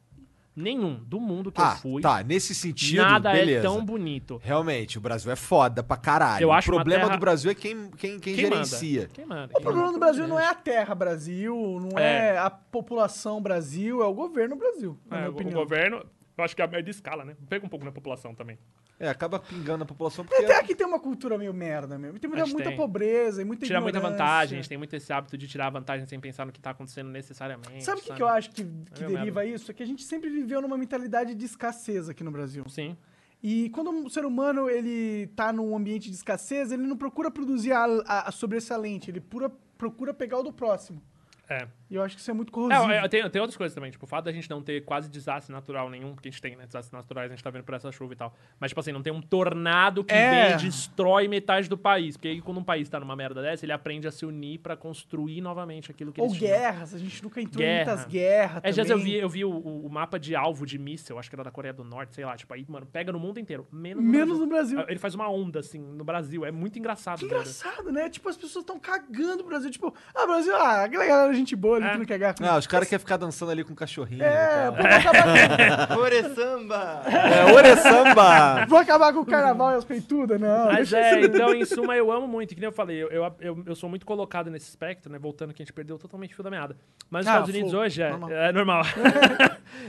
Nenhum 0.56 1.02
do 1.04 1.18
mundo 1.20 1.50
que 1.50 1.60
Ah, 1.60 1.72
eu 1.74 1.76
fui. 1.80 2.00
tá. 2.02 2.22
Nesse 2.22 2.54
sentido, 2.54 3.02
Nada 3.02 3.32
beleza. 3.32 3.58
é 3.58 3.62
tão 3.62 3.84
bonito. 3.84 4.40
Realmente, 4.42 4.98
o 4.98 5.00
Brasil 5.00 5.32
é 5.32 5.36
foda 5.36 5.82
pra 5.82 5.96
caralho. 5.96 6.44
Eu 6.44 6.52
acho 6.52 6.70
o 6.70 6.74
problema 6.74 7.04
terra- 7.04 7.16
do 7.16 7.20
Brasil 7.20 7.50
é 7.50 7.54
quem, 7.54 7.90
quem, 7.96 8.20
quem, 8.20 8.20
Quem 8.20 8.36
gerencia. 8.36 9.00
manda? 9.02 9.12
Quem 9.14 9.26
manda? 9.26 9.52
O 9.58 9.60
problema 9.60 9.92
do 9.92 9.98
Brasil 9.98 10.28
não 10.28 10.38
é 10.38 10.46
a 10.46 10.54
terra 10.54 10.94
Brasil, 10.94 11.56
não 11.80 11.98
é, 11.98 12.34
É. 12.34 12.38
a 12.38 12.48
população 12.50 13.42
Brasil, 13.42 14.00
é 14.00 14.06
o 14.06 14.14
governo 14.14 14.54
Brasil, 14.54 14.96
na 15.10 15.16
É, 15.16 15.20
minha 15.22 15.30
o 15.30 15.34
opinião. 15.34 15.60
governo, 15.60 16.04
eu 16.36 16.44
acho 16.44 16.56
que 16.56 16.62
é 16.62 16.64
a 16.64 16.68
média 16.68 16.90
escala, 16.90 17.24
né? 17.24 17.36
Pega 17.48 17.64
um 17.64 17.68
pouco 17.68 17.84
na 17.84 17.92
população 17.92 18.34
também. 18.34 18.58
É, 18.98 19.08
acaba 19.08 19.38
pingando 19.38 19.84
a 19.84 19.86
população 19.86 20.24
porque. 20.24 20.44
Até 20.44 20.58
aqui 20.58 20.74
tem 20.74 20.86
uma 20.86 20.98
cultura 20.98 21.38
meio 21.38 21.54
merda 21.54 21.98
mesmo. 21.98 22.18
Tem 22.18 22.28
muita, 22.28 22.46
muita 22.46 22.68
tem. 22.70 22.76
pobreza 22.76 23.42
e 23.42 23.44
muita 23.44 23.66
Tira 23.66 23.80
muita 23.80 23.98
ignorância. 23.98 24.24
vantagem, 24.24 24.58
a 24.58 24.62
gente 24.62 24.68
tem 24.68 24.78
muito 24.78 24.94
esse 24.94 25.12
hábito 25.12 25.38
de 25.38 25.46
tirar 25.46 25.70
vantagem 25.70 26.06
sem 26.06 26.18
pensar 26.18 26.44
no 26.44 26.52
que 26.52 26.60
tá 26.60 26.70
acontecendo 26.70 27.10
necessariamente. 27.10 27.84
Sabe 27.84 28.00
o 28.00 28.04
que, 28.04 28.12
que 28.12 28.22
eu 28.22 28.28
acho 28.28 28.50
que, 28.50 28.64
que 28.64 29.04
É 29.04 29.06
deriva 29.06 29.44
isso? 29.44 29.70
É 29.70 29.74
que 29.74 29.82
a 29.82 29.86
gente 29.86 30.02
sempre 30.02 30.28
viveu 30.28 30.60
numa 30.60 30.76
mentalidade 30.76 31.34
de 31.34 31.44
escassez 31.44 32.08
aqui 32.08 32.24
no 32.24 32.30
Brasil. 32.30 32.64
Sim. 32.68 32.96
E 33.42 33.68
quando 33.70 33.90
o 33.90 34.08
ser 34.08 34.24
humano 34.24 34.70
ele 34.70 35.26
tá 35.36 35.52
num 35.52 35.76
ambiente 35.76 36.08
de 36.08 36.16
escassez, 36.16 36.72
ele 36.72 36.82
não 36.82 36.96
procura 36.96 37.30
produzir 37.30 37.72
a, 37.72 37.84
a, 37.84 38.28
a 38.28 38.32
sobressalente, 38.32 39.10
ele 39.10 39.20
pura, 39.20 39.50
procura 39.76 40.14
pegar 40.14 40.38
o 40.38 40.42
do 40.42 40.52
próximo. 40.52 41.02
É. 41.48 41.68
E 41.90 41.96
eu 41.96 42.02
acho 42.02 42.14
que 42.16 42.20
isso 42.20 42.30
é 42.30 42.34
muito 42.34 42.50
corrosivo. 42.50 42.90
É, 42.90 43.04
é, 43.04 43.08
tem, 43.08 43.28
tem 43.30 43.40
outras 43.42 43.56
coisas 43.56 43.74
também, 43.74 43.90
tipo, 43.90 44.04
o 44.04 44.08
fato 44.08 44.24
da 44.24 44.32
gente 44.32 44.48
não 44.48 44.62
ter 44.62 44.84
quase 44.84 45.08
desastre 45.10 45.52
natural 45.52 45.90
nenhum, 45.90 46.14
porque 46.14 46.28
a 46.28 46.30
gente 46.32 46.40
tem, 46.40 46.56
né, 46.56 46.64
desastres 46.66 46.90
naturais, 46.92 47.30
a 47.30 47.34
gente 47.34 47.44
tá 47.44 47.50
vendo 47.50 47.64
por 47.64 47.74
essa 47.74 47.92
chuva 47.92 48.14
e 48.14 48.16
tal. 48.16 48.34
Mas, 48.58 48.70
tipo 48.70 48.80
assim, 48.80 48.90
não 48.92 49.02
tem 49.02 49.12
um 49.12 49.20
tornado 49.20 50.02
que 50.02 50.14
É. 50.14 50.48
vem 50.48 50.54
e 50.56 50.62
destrói 50.62 51.28
metade 51.28 51.68
do 51.68 51.76
país. 51.76 52.16
Porque 52.16 52.28
aí, 52.28 52.40
quando 52.40 52.58
um 52.58 52.64
país 52.64 52.88
tá 52.88 52.98
numa 52.98 53.14
merda 53.14 53.42
dessa, 53.42 53.64
ele 53.64 53.72
aprende 53.72 54.08
a 54.08 54.10
se 54.10 54.24
unir 54.24 54.58
pra 54.60 54.76
construir 54.76 55.40
novamente 55.40 55.90
aquilo 55.90 56.12
que 56.12 56.20
Ou 56.20 56.26
eles 56.28 56.38
tinham. 56.38 56.50
guerras, 56.56 56.94
a 56.94 56.98
gente 56.98 57.22
nunca 57.22 57.40
entrou 57.40 57.62
em 57.62 57.66
Guerra. 57.68 57.84
muitas 57.94 58.04
guerras 58.10 58.60
É, 58.64 58.72
também. 58.72 58.90
eu 58.90 58.98
vi, 58.98 59.14
eu 59.16 59.28
vi 59.28 59.44
o, 59.44 59.50
o- 59.50 59.90
mapa 59.90 60.18
de 60.18 60.34
alvo 60.34 60.64
de 60.66 60.78
míssel, 60.78 61.18
acho 61.18 61.28
que 61.28 61.36
era 61.36 61.44
da 61.44 61.50
Coreia 61.50 61.72
do 61.74 61.84
Norte, 61.84 62.14
sei 62.14 62.24
lá, 62.24 62.36
tipo, 62.36 62.52
aí, 62.54 62.64
mano, 62.68 62.86
pega 62.86 63.12
no 63.12 63.18
mundo 63.20 63.38
inteiro, 63.38 63.66
menos 63.70 64.02
no 64.02 64.10
Menos 64.10 64.38
no 64.38 64.46
Brasil. 64.46 64.76
Brasil. 64.76 64.90
Ele 64.90 64.98
faz 64.98 65.14
uma 65.14 65.28
onda, 65.28 65.58
assim, 65.60 65.78
no 65.80 66.02
Brasil, 66.04 66.44
é 66.44 66.50
muito 66.50 66.78
engraçado. 66.78 67.18
Que 67.18 67.24
engraçado, 67.26 67.92
né? 67.92 68.08
Tipo, 68.08 68.28
as 68.28 68.36
pessoas 68.36 68.62
estão 68.62 68.78
cagando 68.78 69.42
o 69.42 69.46
Brasil. 69.46 69.70
Tipo, 69.70 69.94
ah, 70.14 70.26
Brasil, 70.26 70.54
ah, 70.56 70.84
aquela 70.84 71.04
galera 71.06 71.30
é 71.32 71.34
gente 71.34 71.54
boa 71.54 71.78
É. 71.84 72.34
não. 72.40 72.48
Ah, 72.54 72.58
os 72.58 72.66
caras 72.66 72.88
querem 72.88 72.98
ficar 73.00 73.16
dançando 73.16 73.50
ali 73.52 73.62
com 73.64 73.72
o 73.72 73.76
cachorrinho. 73.76 74.22
É, 74.22 74.70
pô, 74.70 74.76
vou 74.82 74.86
acabar, 74.86 75.88
com, 75.88 75.94
Ore 76.00 76.22
samba! 76.34 77.02
É, 77.06 77.52
ore 77.52 77.76
samba! 77.76 78.66
vou 78.66 78.78
acabar 78.78 79.12
com 79.12 79.20
o 79.20 79.26
carnaval 79.26 79.72
e 79.72 79.74
as 79.76 79.84
peitudas, 79.84 80.40
não. 80.40 80.66
Mas 80.66 80.92
é, 80.94 81.20
então, 81.22 81.54
em 81.54 81.64
suma, 81.64 81.96
eu 81.96 82.10
amo 82.10 82.26
muito. 82.26 82.54
Que 82.54 82.60
nem 82.60 82.68
eu 82.68 82.72
falei, 82.72 83.02
eu, 83.02 83.08
eu, 83.10 83.34
eu, 83.40 83.62
eu 83.66 83.74
sou 83.74 83.88
muito 83.88 84.04
colocado 84.06 84.50
nesse 84.50 84.68
espectro, 84.68 85.12
né? 85.12 85.18
Voltando 85.18 85.52
que 85.52 85.62
a 85.62 85.64
gente 85.64 85.72
perdeu 85.72 85.98
totalmente 85.98 86.32
o 86.32 86.34
fio 86.34 86.44
da 86.44 86.50
meada. 86.50 86.76
Mas 87.10 87.26
nos 87.26 87.28
Ah, 87.28 87.38
Estados 87.38 87.50
Unidos 87.54 87.70
fogo. 87.72 87.82
hoje 87.84 88.02
é 88.02 88.10
Normal. 88.10 88.30
é 88.30 88.52
normal. 88.52 88.82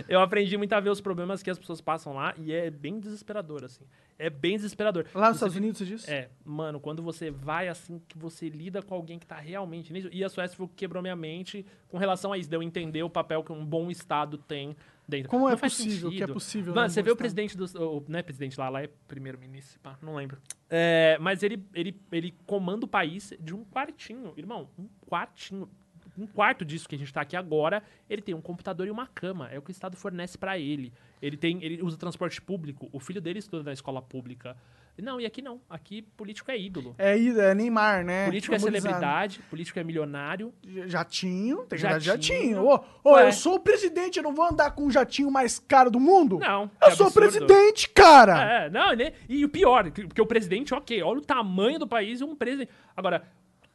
eu 0.08 0.20
aprendi 0.20 0.58
muito 0.58 0.74
a 0.74 0.80
ver 0.80 0.90
os 0.90 1.02
problemas 1.02 1.42
que 1.44 1.50
as 1.50 1.58
pessoas 1.58 1.82
passam 1.82 2.14
lá 2.14 2.34
e 2.38 2.54
é 2.54 2.70
bem 2.70 3.00
desesperador, 3.00 3.64
assim. 3.64 3.84
É 4.18 4.30
bem 4.30 4.56
desesperador. 4.56 5.06
Lá 5.14 5.30
nos 5.30 5.38
Você 5.40 5.46
Estados 5.46 5.56
Unidos, 5.58 5.78
você 5.80 5.86
disse? 5.86 6.10
É, 6.12 6.30
mano, 6.46 6.80
quando 6.80 7.04
você 7.04 7.30
vai 7.30 7.68
assim, 7.68 8.02
que 8.08 8.18
você 8.18 8.48
lida 8.48 8.82
com 8.82 8.96
alguém 8.96 9.20
que 9.20 9.26
tá 9.28 9.36
realmente 9.36 9.92
nisso. 9.92 10.08
E 10.12 10.24
a 10.24 10.30
Suécia 10.30 10.56
foi 10.56 10.66
o 10.66 10.70
que 10.70 10.76
quebrou 10.76 11.02
minha 11.02 11.16
mente 11.16 11.66
com 11.96 12.00
relação 12.00 12.34
a 12.34 12.38
isso, 12.38 12.50
de 12.50 12.56
eu 12.58 12.62
entender 12.62 13.02
o 13.04 13.10
papel 13.10 13.42
que 13.42 13.54
um 13.54 13.64
bom 13.66 13.90
Estado 13.90 14.38
tem 14.38 14.76
dentro. 15.08 15.30
Como 15.30 15.48
é 15.48 15.52
Não 15.52 15.58
faz 15.58 15.76
possível 15.78 16.10
que 16.10 16.16
é 16.16 16.20
sentido. 16.20 16.34
possível, 16.34 16.76
Mano, 16.76 16.90
você 16.90 17.02
vê 17.02 17.10
o 17.10 17.16
presidente 17.16 17.56
do. 17.56 17.64
o- 17.80 18.04
Não 18.08 18.20
é 18.20 18.22
presidente 18.24 18.60
lá, 18.60 18.68
lá 18.68 18.84
é 18.84 18.90
primeiro-ministro, 19.08 19.80
não 20.02 20.16
lembro. 20.16 20.38
É, 20.70 21.18
mas 21.22 21.42
ele, 21.42 21.64
ele, 21.74 21.98
ele 22.12 22.34
comanda 22.46 22.86
o 22.86 22.88
país 22.88 23.32
de 23.40 23.54
um 23.56 23.64
quartinho, 23.64 24.34
irmão, 24.36 24.68
um 24.78 24.88
quartinho. 25.10 25.70
Um 26.18 26.26
quarto 26.28 26.64
disso 26.64 26.88
que 26.88 26.96
a 26.96 26.98
gente 26.98 27.12
tá 27.14 27.20
aqui 27.22 27.36
agora, 27.36 27.84
ele 28.10 28.22
tem 28.22 28.34
um 28.34 28.40
computador 28.40 28.88
e 28.88 28.92
uma 28.92 29.06
cama. 29.06 29.50
É 29.52 29.58
o 29.60 29.62
que 29.62 29.70
o 29.70 29.74
Estado 29.74 29.98
fornece 29.98 30.38
pra 30.38 30.58
ele. 30.58 30.94
Ele 31.22 31.36
tem, 31.36 31.62
ele 31.62 31.82
usa 31.84 31.98
transporte 31.98 32.42
público. 32.42 32.88
O 32.94 33.00
filho 33.02 33.20
dele 33.22 33.40
estuda 33.40 33.64
na 33.64 33.74
escola 33.74 34.02
pública. 34.02 34.56
Não, 35.02 35.20
e 35.20 35.26
aqui 35.26 35.42
não. 35.42 35.60
Aqui 35.70 36.02
político 36.16 36.50
é 36.50 36.58
ídolo. 36.58 36.96
É, 36.98 37.12
aí, 37.12 37.38
é 37.38 37.54
Neymar, 37.54 38.04
né? 38.06 38.26
político 38.26 38.56
é 38.56 38.60
celebridade, 38.60 39.40
político 39.50 39.78
é 39.78 39.84
milionário. 39.84 40.54
Jatinho, 40.88 41.66
tem 41.68 41.78
que 41.80 41.86
andar 41.86 42.00
de 42.00 42.06
Jatinho. 42.06 42.64
jatinho. 42.64 42.66
Ô, 42.66 42.80
ô, 43.04 43.14
Ué. 43.14 43.28
eu 43.28 43.34
sou 43.34 43.56
o 43.56 43.60
presidente, 43.60 44.18
eu 44.18 44.24
não 44.24 44.34
vou 44.34 44.46
andar 44.46 44.72
com 44.72 44.86
o 44.86 44.92
jatinho 44.92 45.30
mais 45.30 45.60
caro 45.60 45.92
do 45.92 46.00
mundo? 46.00 46.40
Não. 46.40 46.64
Eu 46.82 46.90
que 46.90 46.96
sou 46.96 47.08
absurdo. 47.08 47.14
presidente, 47.14 47.90
cara! 47.90 48.66
É, 48.66 48.70
não, 48.70 48.94
né? 48.96 49.12
E 49.28 49.44
o 49.44 49.50
pior, 49.50 49.92
que- 49.92 50.08
porque 50.08 50.22
o 50.22 50.26
presidente, 50.26 50.74
ok, 50.74 51.02
olha 51.04 51.20
o 51.20 51.22
tamanho 51.22 51.78
do 51.80 51.88
país 51.88 52.22
e 52.22 52.24
um 52.24 52.36
presidente. 52.36 52.70
Agora, 52.96 53.24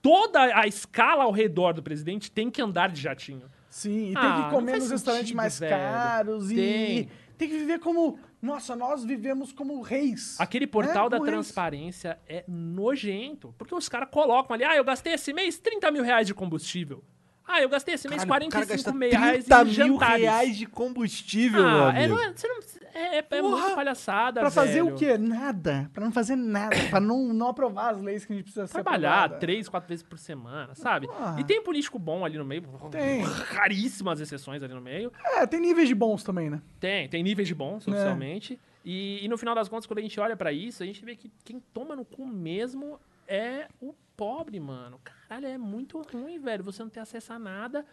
toda 0.01 0.41
a 0.59 0.67
escala 0.67 1.25
ao 1.25 1.33
redor 1.33 1.75
do 1.75 1.83
presidente 1.83 2.31
tem 2.31 2.51
que 2.51 2.63
andar 2.63 2.89
de 2.89 3.01
jatinho. 3.01 3.43
Sim, 3.69 4.11
e 4.11 4.15
tem 4.15 4.17
Ah, 4.17 4.35
que 4.37 4.43
não 4.43 4.51
comer 4.51 4.79
nos 4.79 4.91
restaurantes 4.91 5.33
mais 5.33 5.59
velho. 5.59 5.71
caros 5.77 6.51
e 6.51 7.09
Tem. 7.41 7.49
que 7.49 7.59
viver 7.59 7.79
como. 7.81 8.19
Nossa, 8.41 8.75
nós 8.77 9.05
vivemos 9.05 9.53
como 9.53 9.81
reis. 9.83 10.37
Aquele 10.41 10.67
portal 10.67 11.07
É, 11.07 11.11
da 11.11 11.17
como 11.19 11.29
reis. 11.31 11.37
transparência 11.47 12.19
é 12.29 12.45
nojento. 12.49 13.55
Porque 13.59 13.75
os 13.75 13.89
caras 13.89 14.09
colocam 14.11 14.55
ali, 14.55 14.65
ah, 14.65 14.77
eu 14.77 14.85
gastei 14.85 15.13
esse 15.15 15.33
mês 15.33 15.59
30 15.59 15.91
mil 15.91 16.03
reais 16.03 16.27
de 16.27 16.35
combustível. 16.35 17.03
Ah, 17.47 17.61
eu 17.61 17.69
gastei 17.69 17.95
esse 17.97 18.07
mês 18.09 18.25
Caralho, 18.25 18.47
o 18.47 18.51
cara 18.51 18.65
45 18.67 18.77
gasta 18.77 18.99
mil 18.99 19.11
reais 19.11 19.45
30 19.45 19.61
em 19.61 19.65
mil 19.65 19.75
jantares. 19.75 20.23
reais 20.23 20.57
de 20.57 20.67
combustível, 20.67 21.67
Ah, 21.67 21.93
é, 21.99 22.07
não 22.07 22.19
é, 22.19 22.33
você 22.33 22.47
não, 22.47 22.61
é, 23.01 23.19
é, 23.19 23.27
é 23.31 23.43
muita 23.43 23.75
palhaçada, 23.75 24.41
Pra 24.41 24.51
fazer 24.51 24.83
o 24.83 24.95
quê? 24.95 25.17
Nada. 25.19 25.91
Pra 25.93 26.05
não 26.05 26.13
fazer 26.13 26.37
nada. 26.37 26.77
pra 26.91 27.01
não, 27.01 27.33
não 27.33 27.49
aprovar 27.49 27.95
as 27.95 28.03
leis 28.03 28.25
que 28.25 28.33
a 28.33 28.37
gente 28.37 28.45
precisa 28.45 28.67
Trabalhar 28.69 29.39
três, 29.39 29.69
quatro 29.69 29.89
vezes 29.89 30.03
por 30.03 30.19
semana, 30.19 30.75
sabe? 30.75 31.09
Ah. 31.19 31.37
E 31.39 31.45
tem 31.45 31.63
político 31.63 31.99
bom 31.99 32.25
ali 32.25 32.39
no 32.39 32.45
meio. 32.45 32.63
Tem. 32.91 33.23
Raríssimas 33.55 34.21
exceções 34.21 34.63
ali 34.63 34.75
no 34.75 34.81
meio. 34.81 35.13
É, 35.25 35.47
tem 35.47 35.61
níveis 35.61 35.89
de 35.89 35.95
bons 35.95 36.23
também, 36.23 36.51
né? 36.51 36.61
Tem, 36.79 37.09
tem 37.09 37.23
níveis 37.23 37.49
de 37.49 37.55
É. 37.55 37.57
bons, 37.57 37.87
oficialmente. 37.87 38.59
E, 38.85 39.25
e 39.25 39.29
no 39.29 39.37
final 39.37 39.55
das 39.55 39.69
contas, 39.69 39.87
quando 39.87 39.99
a 39.99 40.03
gente 40.03 40.19
olha 40.19 40.37
pra 40.37 40.53
isso, 40.53 40.83
a 40.83 40.87
gente 40.87 41.05
vê 41.05 41.15
que 41.15 41.31
quem 41.45 41.61
toma 41.73 41.95
no 41.95 42.05
cu 42.05 42.27
mesmo 42.27 42.99
é 43.29 43.69
o 43.81 43.95
pobre, 44.17 44.59
mano. 44.59 45.01
Caralho, 45.05 45.47
é 45.47 45.59
muito 45.59 46.01
ruim, 46.13 46.39
velho. 46.39 46.65
Você 46.65 46.83
não 46.83 46.91
ter 46.91 47.01
acesso 47.01 47.33
a 47.33 47.39
nada. 47.39 47.85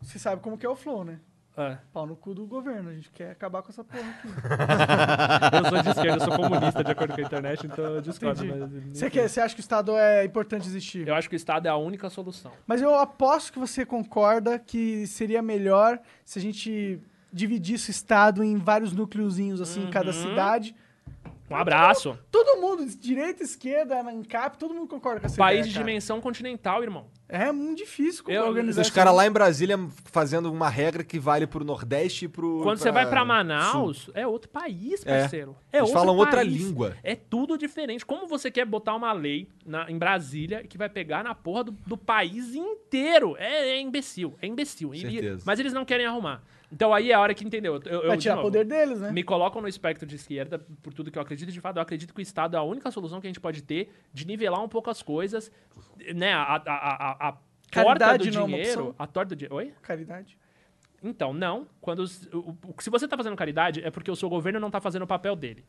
Você 0.00 0.18
sabe 0.18 0.42
como 0.42 0.58
que 0.58 0.66
é 0.66 0.68
o 0.68 0.76
flow, 0.76 1.04
né? 1.04 1.20
É, 1.58 1.78
Pau 1.92 2.06
no 2.06 2.14
cu 2.14 2.34
do 2.34 2.46
governo. 2.46 2.90
A 2.90 2.94
gente 2.94 3.10
quer 3.10 3.30
acabar 3.30 3.62
com 3.62 3.70
essa 3.70 3.82
porra 3.82 4.02
aqui. 4.10 4.28
eu 5.56 5.64
sou 5.70 5.82
de 5.82 5.88
esquerda, 5.88 6.16
eu 6.16 6.20
sou 6.28 6.36
comunista, 6.36 6.84
de 6.84 6.90
acordo 6.92 7.14
com 7.14 7.20
a 7.20 7.24
internet, 7.24 7.66
então 7.66 7.84
eu 7.84 8.00
discordo. 8.02 8.44
Mas- 8.44 8.98
Você, 8.98 9.08
quer, 9.10 9.28
você 9.28 9.40
acha 9.40 9.54
que 9.54 9.60
o 9.60 9.62
Estado 9.62 9.96
é 9.96 10.24
importante 10.24 10.66
existir? 10.68 11.08
Eu 11.08 11.14
acho 11.14 11.28
que 11.30 11.34
o 11.34 11.38
Estado 11.38 11.66
é 11.66 11.70
a 11.70 11.76
única 11.76 12.10
solução. 12.10 12.52
Mas 12.66 12.82
eu 12.82 12.94
aposto 12.94 13.52
que 13.52 13.58
você 13.58 13.86
concorda 13.86 14.58
que 14.58 15.06
seria 15.06 15.40
melhor 15.40 15.98
se 16.24 16.38
a 16.38 16.42
gente 16.42 17.00
dividisse 17.32 17.90
o 17.90 17.92
Estado 17.92 18.44
em 18.44 18.56
vários 18.56 18.92
núcleozinhos, 18.92 19.60
assim, 19.60 19.84
em 19.84 19.90
cada 19.90 20.08
Uhum. 20.10 20.12
cidade. 20.12 20.74
Um 21.48 21.54
abraço. 21.56 22.18
Todo 22.30 22.60
mundo, 22.60 22.84
direita, 22.98 23.42
esquerda, 23.42 24.00
ANCAP, 24.00 24.58
todo 24.58 24.74
mundo 24.74 24.88
concorda 24.88 25.20
com 25.20 25.26
essa 25.26 25.36
País 25.36 25.58
ideia, 25.60 25.68
de 25.68 25.74
cara. 25.74 25.86
dimensão 25.86 26.20
continental, 26.20 26.82
irmão. 26.82 27.06
É 27.28 27.50
muito 27.52 27.78
difícil 27.78 28.24
Eu- 28.28 28.46
organizar 28.46 28.82
Os 28.82 28.90
caras 28.90 29.14
lá 29.14 29.26
em 29.26 29.30
Brasília 29.30 29.78
fazendo 30.06 30.52
uma 30.52 30.68
regra 30.68 31.02
que 31.04 31.18
vale 31.18 31.46
pro 31.46 31.64
Nordeste 31.64 32.24
e 32.24 32.28
pro. 32.28 32.60
Quando 32.62 32.78
você 32.78 32.90
vai 32.92 33.06
pra 33.08 33.20
Sul. 33.20 33.26
Manaus, 33.28 34.10
é 34.14 34.26
outro 34.26 34.48
país, 34.48 35.04
É. 35.06 35.20
parceiro. 35.20 35.56
É, 35.72 35.78
Eles 35.78 35.88
outro 35.88 36.00
falam 36.00 36.16
outra 36.16 36.36
país. 36.38 36.52
língua. 36.52 36.96
É 37.02 37.14
tudo 37.16 37.56
diferente. 37.58 38.04
Como 38.06 38.26
você 38.28 38.50
quer 38.50 38.64
botar 38.64 38.94
uma 38.94 39.12
lei 39.12 39.48
na- 39.64 39.90
em 39.90 39.98
Brasília 39.98 40.62
que 40.64 40.76
vai 40.78 40.88
pegar 40.88 41.22
na 41.24 41.34
porra 41.34 41.64
do, 41.64 41.72
do 41.86 41.96
país 41.96 42.54
inteiro? 42.54 43.36
É, 43.38 43.70
é 43.70 43.80
imbecil, 43.80 44.36
é 44.40 44.46
imbecil. 44.46 44.94
E- 44.94 45.00
Certeza. 45.00 45.42
mas 45.44 45.58
eles 45.60 45.72
não 45.72 45.84
querem 45.84 46.06
arrumar. 46.06 46.42
Então 46.70 46.92
aí 46.92 47.12
é 47.12 47.14
a 47.14 47.20
hora 47.20 47.32
que 47.34 47.44
entendeu. 47.44 47.80
Eu, 47.84 48.02
eu, 48.02 48.06
Vai 48.08 48.16
de 48.16 48.22
tirar 48.22 48.36
novo, 48.36 48.48
poder 48.48 48.64
deles, 48.64 49.00
né? 49.00 49.12
Me 49.12 49.22
colocam 49.22 49.62
no 49.62 49.68
espectro 49.68 50.06
de 50.06 50.16
esquerda 50.16 50.58
por 50.82 50.92
tudo 50.92 51.10
que 51.10 51.18
eu 51.18 51.22
acredito. 51.22 51.52
De 51.52 51.60
fato, 51.60 51.76
eu 51.76 51.82
acredito 51.82 52.12
que 52.12 52.20
o 52.20 52.22
Estado 52.22 52.56
é 52.56 52.58
a 52.58 52.62
única 52.62 52.90
solução 52.90 53.20
que 53.20 53.26
a 53.26 53.30
gente 53.30 53.40
pode 53.40 53.62
ter 53.62 53.92
de 54.12 54.26
nivelar 54.26 54.62
um 54.62 54.68
pouco 54.68 54.90
as 54.90 55.00
coisas. 55.02 55.50
Né? 56.14 56.32
A, 56.32 56.42
a, 56.56 56.58
a, 56.66 57.28
a, 57.28 57.36
torta 57.70 58.18
do 58.18 58.24
é 58.26 58.30
dinheiro. 58.30 58.80
opção? 58.80 58.94
A 58.98 59.06
torta 59.06 59.28
do 59.34 59.36
dinheiro. 59.38 59.54
Oi? 59.54 59.72
Caridade. 59.80 60.36
Então, 61.02 61.32
não. 61.32 61.68
Quando 61.80 62.00
os- 62.00 62.26
o- 62.32 62.56
o- 62.66 62.82
se 62.82 62.90
você 62.90 63.06
tá 63.06 63.16
fazendo 63.16 63.36
caridade, 63.36 63.80
é 63.84 63.90
porque 63.90 64.10
o 64.10 64.16
seu 64.16 64.28
governo 64.28 64.58
não 64.58 64.70
tá 64.70 64.80
fazendo 64.80 65.02
o 65.02 65.06
papel 65.06 65.36
dele. 65.36 65.64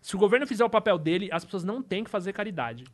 Se 0.00 0.14
o 0.14 0.18
governo 0.18 0.46
fizer 0.46 0.64
o 0.64 0.70
papel 0.70 0.98
dele, 0.98 1.28
as 1.32 1.44
pessoas 1.44 1.64
não 1.64 1.82
têm 1.82 2.04
que 2.04 2.10
fazer 2.10 2.32
caridade. 2.32 2.84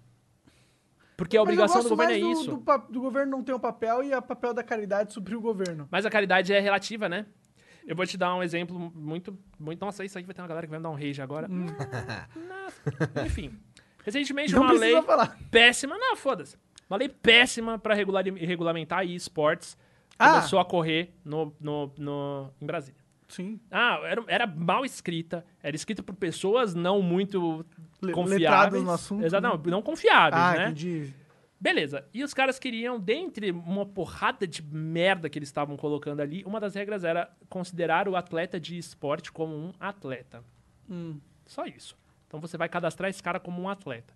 Porque 1.16 1.36
a 1.36 1.40
Mas 1.40 1.44
obrigação 1.48 1.82
do 1.82 1.88
governo 1.88 2.12
é 2.12 2.18
isso. 2.18 2.50
Do, 2.50 2.58
pa- 2.58 2.76
do 2.76 3.00
governo 3.00 3.32
não 3.32 3.42
ter 3.42 3.52
o 3.54 3.58
papel 3.60 4.02
e 4.04 4.14
o 4.14 4.20
papel 4.20 4.52
da 4.52 4.62
caridade 4.62 5.12
suprir 5.12 5.36
o 5.38 5.40
governo. 5.40 5.88
Mas 5.90 6.04
a 6.04 6.10
caridade 6.10 6.52
é 6.52 6.60
relativa, 6.60 7.08
né? 7.08 7.24
Eu 7.86 7.94
vou 7.96 8.04
te 8.04 8.18
dar 8.18 8.34
um 8.34 8.42
exemplo 8.42 8.78
muito. 8.94 9.38
muito 9.58 9.80
nossa, 9.84 10.04
isso 10.04 10.18
aí 10.18 10.24
vai 10.24 10.34
ter 10.34 10.42
uma 10.42 10.48
galera 10.48 10.66
que 10.66 10.70
vai 10.70 10.78
me 10.78 10.82
dar 10.82 10.90
um 10.90 10.94
rage 10.94 11.22
agora. 11.22 11.48
Nossa. 11.48 13.24
Enfim. 13.24 13.58
Recentemente, 14.04 14.52
Não 14.52 14.62
uma 14.62 14.72
lei 14.72 15.00
falar. 15.02 15.36
péssima. 15.50 15.96
Não, 15.98 16.16
foda-se. 16.16 16.56
Uma 16.88 16.98
lei 16.98 17.08
péssima 17.08 17.78
pra 17.78 17.94
regular, 17.94 18.22
regulamentar 18.24 19.04
esportes 19.06 19.76
Ah. 20.18 20.34
começou 20.34 20.58
a 20.60 20.64
correr 20.64 21.12
no, 21.24 21.52
no, 21.60 21.90
no, 21.98 22.50
em 22.60 22.66
Brasília. 22.66 23.00
Sim. 23.28 23.58
Ah, 23.70 24.00
era, 24.04 24.24
era 24.28 24.46
mal 24.46 24.84
escrita. 24.84 25.44
Era 25.62 25.74
escrita 25.74 26.02
por 26.02 26.14
pessoas 26.14 26.74
não 26.74 27.02
muito 27.02 27.64
Le- 28.00 28.12
confiáveis. 28.12 28.40
letradas 28.40 28.82
no 28.82 28.90
assunto, 28.90 29.24
Exato, 29.24 29.42
né? 29.42 29.48
não, 29.64 29.70
não 29.70 29.82
confiáveis, 29.82 30.42
Ah, 30.42 30.52
né? 30.54 30.64
entendi. 30.66 31.12
Beleza. 31.58 32.04
E 32.12 32.22
os 32.22 32.34
caras 32.34 32.58
queriam, 32.58 33.00
dentre 33.00 33.50
uma 33.50 33.86
porrada 33.86 34.46
de 34.46 34.62
merda 34.62 35.28
que 35.30 35.38
eles 35.38 35.48
estavam 35.48 35.76
colocando 35.76 36.20
ali, 36.20 36.44
uma 36.44 36.60
das 36.60 36.74
regras 36.74 37.02
era 37.02 37.30
considerar 37.48 38.08
o 38.08 38.14
atleta 38.14 38.60
de 38.60 38.76
esporte 38.76 39.32
como 39.32 39.54
um 39.56 39.72
atleta. 39.80 40.44
Hum. 40.88 41.18
Só 41.46 41.64
isso. 41.64 41.96
Então 42.28 42.40
você 42.40 42.56
vai 42.58 42.68
cadastrar 42.68 43.08
esse 43.08 43.22
cara 43.22 43.40
como 43.40 43.60
um 43.62 43.68
atleta. 43.68 44.12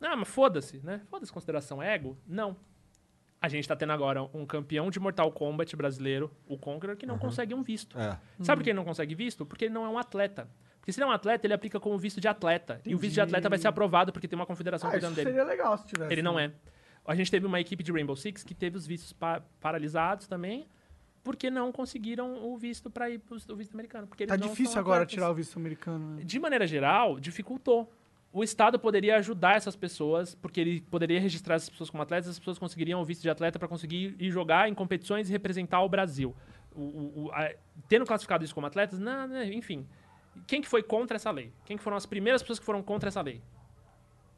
Não, 0.00 0.16
mas 0.16 0.28
foda-se, 0.28 0.78
né? 0.84 1.00
Foda-se 1.08 1.32
consideração 1.32 1.80
ego? 1.82 2.18
Não. 2.26 2.56
A 3.42 3.48
gente 3.48 3.66
tá 3.66 3.74
tendo 3.74 3.92
agora 3.92 4.22
um 4.34 4.44
campeão 4.44 4.90
de 4.90 5.00
Mortal 5.00 5.32
Kombat 5.32 5.74
brasileiro, 5.74 6.30
o 6.46 6.58
Conqueror, 6.58 6.94
que 6.96 7.06
não 7.06 7.18
consegue 7.18 7.54
um 7.54 7.62
visto. 7.62 7.98
É. 7.98 8.18
Sabe 8.42 8.58
por 8.60 8.64
que 8.64 8.70
ele 8.70 8.76
não 8.76 8.84
consegue 8.84 9.14
visto? 9.14 9.46
Porque 9.46 9.64
ele 9.64 9.72
não 9.74 9.84
é 9.84 9.88
um 9.88 9.96
atleta. 9.96 10.46
Porque 10.78 10.92
se 10.92 10.98
ele 11.00 11.04
é 11.04 11.06
um 11.08 11.12
atleta, 11.12 11.46
ele 11.46 11.54
aplica 11.54 11.80
como 11.80 11.96
visto 11.98 12.20
de 12.20 12.28
atleta. 12.28 12.80
E 12.84 12.94
o 12.94 12.98
visto 12.98 13.14
de 13.14 13.20
atleta 13.22 13.48
vai 13.48 13.58
ser 13.58 13.68
aprovado 13.68 14.12
porque 14.12 14.28
tem 14.28 14.38
uma 14.38 14.44
confederação 14.46 14.88
Ah, 14.88 14.92
cuidando 14.92 15.12
isso 15.12 15.24
dele. 15.24 15.30
seria 15.30 15.44
legal 15.44 15.76
se 15.78 15.86
tivesse. 15.86 16.12
Ele 16.12 16.22
não 16.22 16.38
é. 16.38 16.52
A 17.06 17.14
gente 17.14 17.30
teve 17.30 17.46
uma 17.46 17.58
equipe 17.58 17.82
de 17.82 17.90
Rainbow 17.90 18.14
Six 18.14 18.42
que 18.42 18.54
teve 18.54 18.76
os 18.76 18.86
vistos 18.86 19.12
pa- 19.12 19.42
paralisados 19.58 20.26
também, 20.26 20.66
porque 21.24 21.50
não 21.50 21.72
conseguiram 21.72 22.44
o 22.44 22.56
visto 22.58 22.90
para 22.90 23.08
ir 23.08 23.18
pro 23.20 23.36
o 23.50 23.56
visto 23.56 23.72
americano. 23.74 24.06
Porque 24.06 24.26
Tá 24.26 24.36
difícil 24.36 24.78
agora 24.78 24.98
atletas. 25.02 25.14
tirar 25.14 25.30
o 25.30 25.34
visto 25.34 25.58
americano. 25.58 26.16
né? 26.16 26.22
De 26.24 26.38
maneira 26.38 26.66
geral, 26.66 27.18
dificultou. 27.18 27.90
O 28.32 28.44
Estado 28.44 28.78
poderia 28.78 29.16
ajudar 29.16 29.56
essas 29.56 29.74
pessoas, 29.74 30.34
porque 30.36 30.60
ele 30.60 30.80
poderia 30.82 31.20
registrar 31.20 31.56
essas 31.56 31.68
pessoas 31.68 31.90
como 31.90 32.02
atletas, 32.02 32.28
as 32.28 32.38
pessoas 32.38 32.58
conseguiriam 32.58 33.00
o 33.00 33.04
visto 33.04 33.22
de 33.22 33.30
atleta 33.30 33.58
para 33.58 33.66
conseguir 33.66 34.14
ir 34.20 34.30
jogar 34.30 34.68
em 34.68 34.74
competições 34.74 35.28
e 35.28 35.32
representar 35.32 35.82
o 35.82 35.88
Brasil. 35.88 36.34
O, 36.72 36.80
o- 36.80 37.24
o- 37.24 37.32
a- 37.32 37.52
tendo 37.88 38.06
classificado 38.06 38.44
isso 38.44 38.54
como 38.54 38.66
atletas, 38.68 39.00
não, 39.00 39.26
não, 39.26 39.42
enfim. 39.42 39.84
Quem 40.46 40.62
que 40.62 40.68
foi 40.68 40.80
contra 40.82 41.16
essa 41.16 41.30
lei? 41.32 41.52
Quem 41.64 41.76
que 41.76 41.82
foram 41.82 41.96
as 41.96 42.06
primeiras 42.06 42.40
pessoas 42.40 42.60
que 42.60 42.64
foram 42.64 42.82
contra 42.84 43.08
essa 43.08 43.20
lei? 43.20 43.42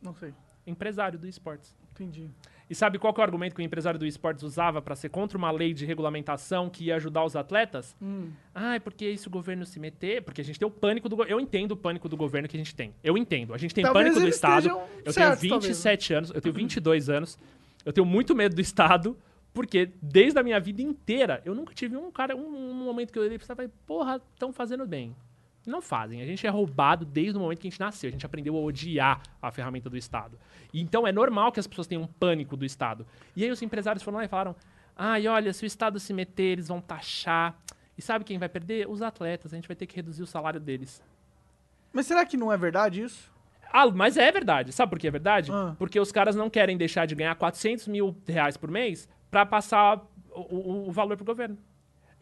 Não 0.00 0.14
sei. 0.14 0.32
Empresário 0.66 1.18
do 1.18 1.28
esportes. 1.28 1.76
Entendi. 1.90 2.30
E 2.72 2.74
sabe 2.74 2.98
qual 2.98 3.12
que 3.12 3.20
é 3.20 3.22
o 3.22 3.24
argumento 3.24 3.54
que 3.54 3.60
o 3.60 3.62
empresário 3.62 4.00
do 4.00 4.06
esportes 4.06 4.42
usava 4.42 4.80
para 4.80 4.96
ser 4.96 5.10
contra 5.10 5.36
uma 5.36 5.50
lei 5.50 5.74
de 5.74 5.84
regulamentação 5.84 6.70
que 6.70 6.84
ia 6.84 6.96
ajudar 6.96 7.22
os 7.22 7.36
atletas? 7.36 7.94
Hum. 8.00 8.30
Ah, 8.54 8.76
é 8.76 8.78
porque 8.78 9.14
se 9.14 9.28
o 9.28 9.30
governo 9.30 9.66
se 9.66 9.78
meter, 9.78 10.22
porque 10.22 10.40
a 10.40 10.44
gente 10.44 10.58
tem 10.58 10.66
o 10.66 10.70
pânico 10.70 11.06
do 11.06 11.14
governo. 11.14 11.36
Eu 11.36 11.38
entendo 11.38 11.72
o 11.72 11.76
pânico 11.76 12.08
do 12.08 12.16
governo 12.16 12.48
que 12.48 12.56
a 12.56 12.58
gente 12.58 12.74
tem. 12.74 12.94
Eu 13.04 13.18
entendo. 13.18 13.52
A 13.52 13.58
gente 13.58 13.74
tem 13.74 13.84
Talvez 13.84 14.06
pânico 14.06 14.22
do 14.22 14.26
Estado. 14.26 14.68
Eu 15.04 15.12
certos, 15.12 15.40
tenho 15.40 15.52
talvez, 15.52 15.84
né? 15.84 15.90
27 15.90 16.14
anos, 16.14 16.30
eu 16.30 16.40
tenho 16.40 16.54
22 16.54 17.10
anos. 17.10 17.38
Eu 17.84 17.92
tenho 17.92 18.06
muito 18.06 18.34
medo 18.34 18.54
do 18.54 18.60
Estado, 18.62 19.18
porque 19.52 19.90
desde 20.00 20.38
a 20.38 20.42
minha 20.42 20.58
vida 20.58 20.80
inteira, 20.80 21.42
eu 21.44 21.54
nunca 21.54 21.74
tive 21.74 21.94
um 21.98 22.10
cara, 22.10 22.34
um, 22.34 22.70
um 22.70 22.84
momento 22.84 23.12
que 23.12 23.18
eu 23.18 23.22
olhei 23.22 23.36
e 23.36 23.38
falei, 23.38 23.68
porra, 23.86 24.18
estão 24.32 24.50
fazendo 24.50 24.86
bem. 24.86 25.14
Não 25.66 25.80
fazem. 25.80 26.20
A 26.20 26.26
gente 26.26 26.44
é 26.46 26.50
roubado 26.50 27.04
desde 27.04 27.36
o 27.38 27.40
momento 27.40 27.60
que 27.60 27.68
a 27.68 27.70
gente 27.70 27.78
nasceu. 27.80 28.08
A 28.08 28.10
gente 28.10 28.26
aprendeu 28.26 28.56
a 28.56 28.60
odiar 28.60 29.20
a 29.40 29.50
ferramenta 29.50 29.88
do 29.88 29.96
Estado. 29.96 30.38
E 30.72 30.80
então 30.82 31.06
é 31.06 31.12
normal 31.12 31.52
que 31.52 31.60
as 31.60 31.66
pessoas 31.66 31.86
tenham 31.86 32.02
um 32.02 32.06
pânico 32.06 32.56
do 32.56 32.64
Estado. 32.64 33.06
E 33.36 33.44
aí 33.44 33.50
os 33.50 33.62
empresários 33.62 34.02
foram 34.02 34.18
lá 34.18 34.24
e 34.24 34.28
falaram: 34.28 34.56
ai, 34.96 35.26
olha, 35.28 35.52
se 35.52 35.64
o 35.64 35.66
Estado 35.66 36.00
se 36.00 36.12
meter, 36.12 36.42
eles 36.52 36.68
vão 36.68 36.80
taxar. 36.80 37.56
E 37.96 38.02
sabe 38.02 38.24
quem 38.24 38.38
vai 38.38 38.48
perder? 38.48 38.88
Os 38.88 39.02
atletas. 39.02 39.52
A 39.52 39.56
gente 39.56 39.68
vai 39.68 39.76
ter 39.76 39.86
que 39.86 39.94
reduzir 39.94 40.22
o 40.22 40.26
salário 40.26 40.58
deles. 40.58 41.00
Mas 41.92 42.06
será 42.06 42.24
que 42.26 42.36
não 42.36 42.50
é 42.52 42.56
verdade 42.56 43.02
isso? 43.02 43.30
Ah, 43.72 43.86
mas 43.90 44.16
é 44.16 44.30
verdade. 44.32 44.72
Sabe 44.72 44.90
por 44.90 44.98
que 44.98 45.06
é 45.06 45.10
verdade? 45.10 45.50
Ah. 45.52 45.74
Porque 45.78 45.98
os 46.00 46.10
caras 46.10 46.34
não 46.34 46.50
querem 46.50 46.76
deixar 46.76 47.06
de 47.06 47.14
ganhar 47.14 47.34
400 47.36 47.86
mil 47.88 48.16
reais 48.26 48.56
por 48.56 48.70
mês 48.70 49.08
pra 49.30 49.46
passar 49.46 49.98
o, 50.30 50.40
o- 50.40 50.88
o 50.88 50.92
valor 50.92 51.16
pro 51.16 51.24
governo. 51.24 51.56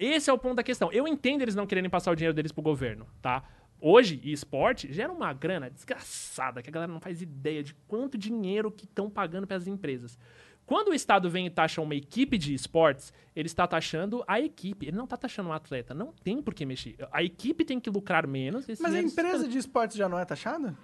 Esse 0.01 0.31
é 0.31 0.33
o 0.33 0.39
ponto 0.39 0.57
da 0.57 0.63
questão. 0.63 0.91
Eu 0.91 1.07
entendo 1.07 1.43
eles 1.43 1.55
não 1.55 1.67
quererem 1.67 1.91
passar 1.91 2.11
o 2.11 2.17
dinheiro 2.17 2.35
deles 2.35 2.51
pro 2.51 2.63
governo, 2.63 3.07
tá? 3.21 3.45
Hoje, 3.79 4.19
e 4.25 4.33
esporte 4.33 4.91
gera 4.93 5.13
uma 5.13 5.33
grana 5.33 5.69
desgraçada, 5.71 6.63
que 6.63 6.71
a 6.71 6.73
galera 6.73 6.91
não 6.91 7.01
faz 7.01 7.21
ideia 7.21 7.63
de 7.63 7.75
quanto 7.87 8.17
dinheiro 8.17 8.71
que 8.71 8.87
estão 8.87 9.11
pagando 9.11 9.47
para 9.47 9.59
as 9.59 9.67
empresas. 9.67 10.19
Quando 10.65 10.89
o 10.89 10.95
Estado 10.95 11.29
vem 11.29 11.47
e 11.47 11.51
taxa 11.51 11.83
uma 11.83 11.95
equipe 11.95 12.39
de 12.39 12.55
esportes, 12.55 13.13
ele 13.35 13.47
está 13.47 13.67
taxando 13.67 14.23
a 14.27 14.41
equipe. 14.41 14.87
Ele 14.87 14.97
não 14.97 15.05
está 15.05 15.17
taxando 15.17 15.49
o 15.49 15.53
atleta. 15.53 15.93
Não 15.93 16.13
tem 16.23 16.41
por 16.41 16.55
que 16.55 16.65
mexer. 16.65 16.97
A 17.11 17.23
equipe 17.23 17.65
tem 17.65 17.81
que 17.81 17.91
lucrar 17.91 18.27
menos. 18.27 18.67
Mas 18.81 18.95
a 18.95 19.01
empresa 19.01 19.49
de 19.49 19.59
esportes 19.59 19.97
já 19.97 20.09
não 20.09 20.19
é 20.19 20.25
taxada? 20.25 20.77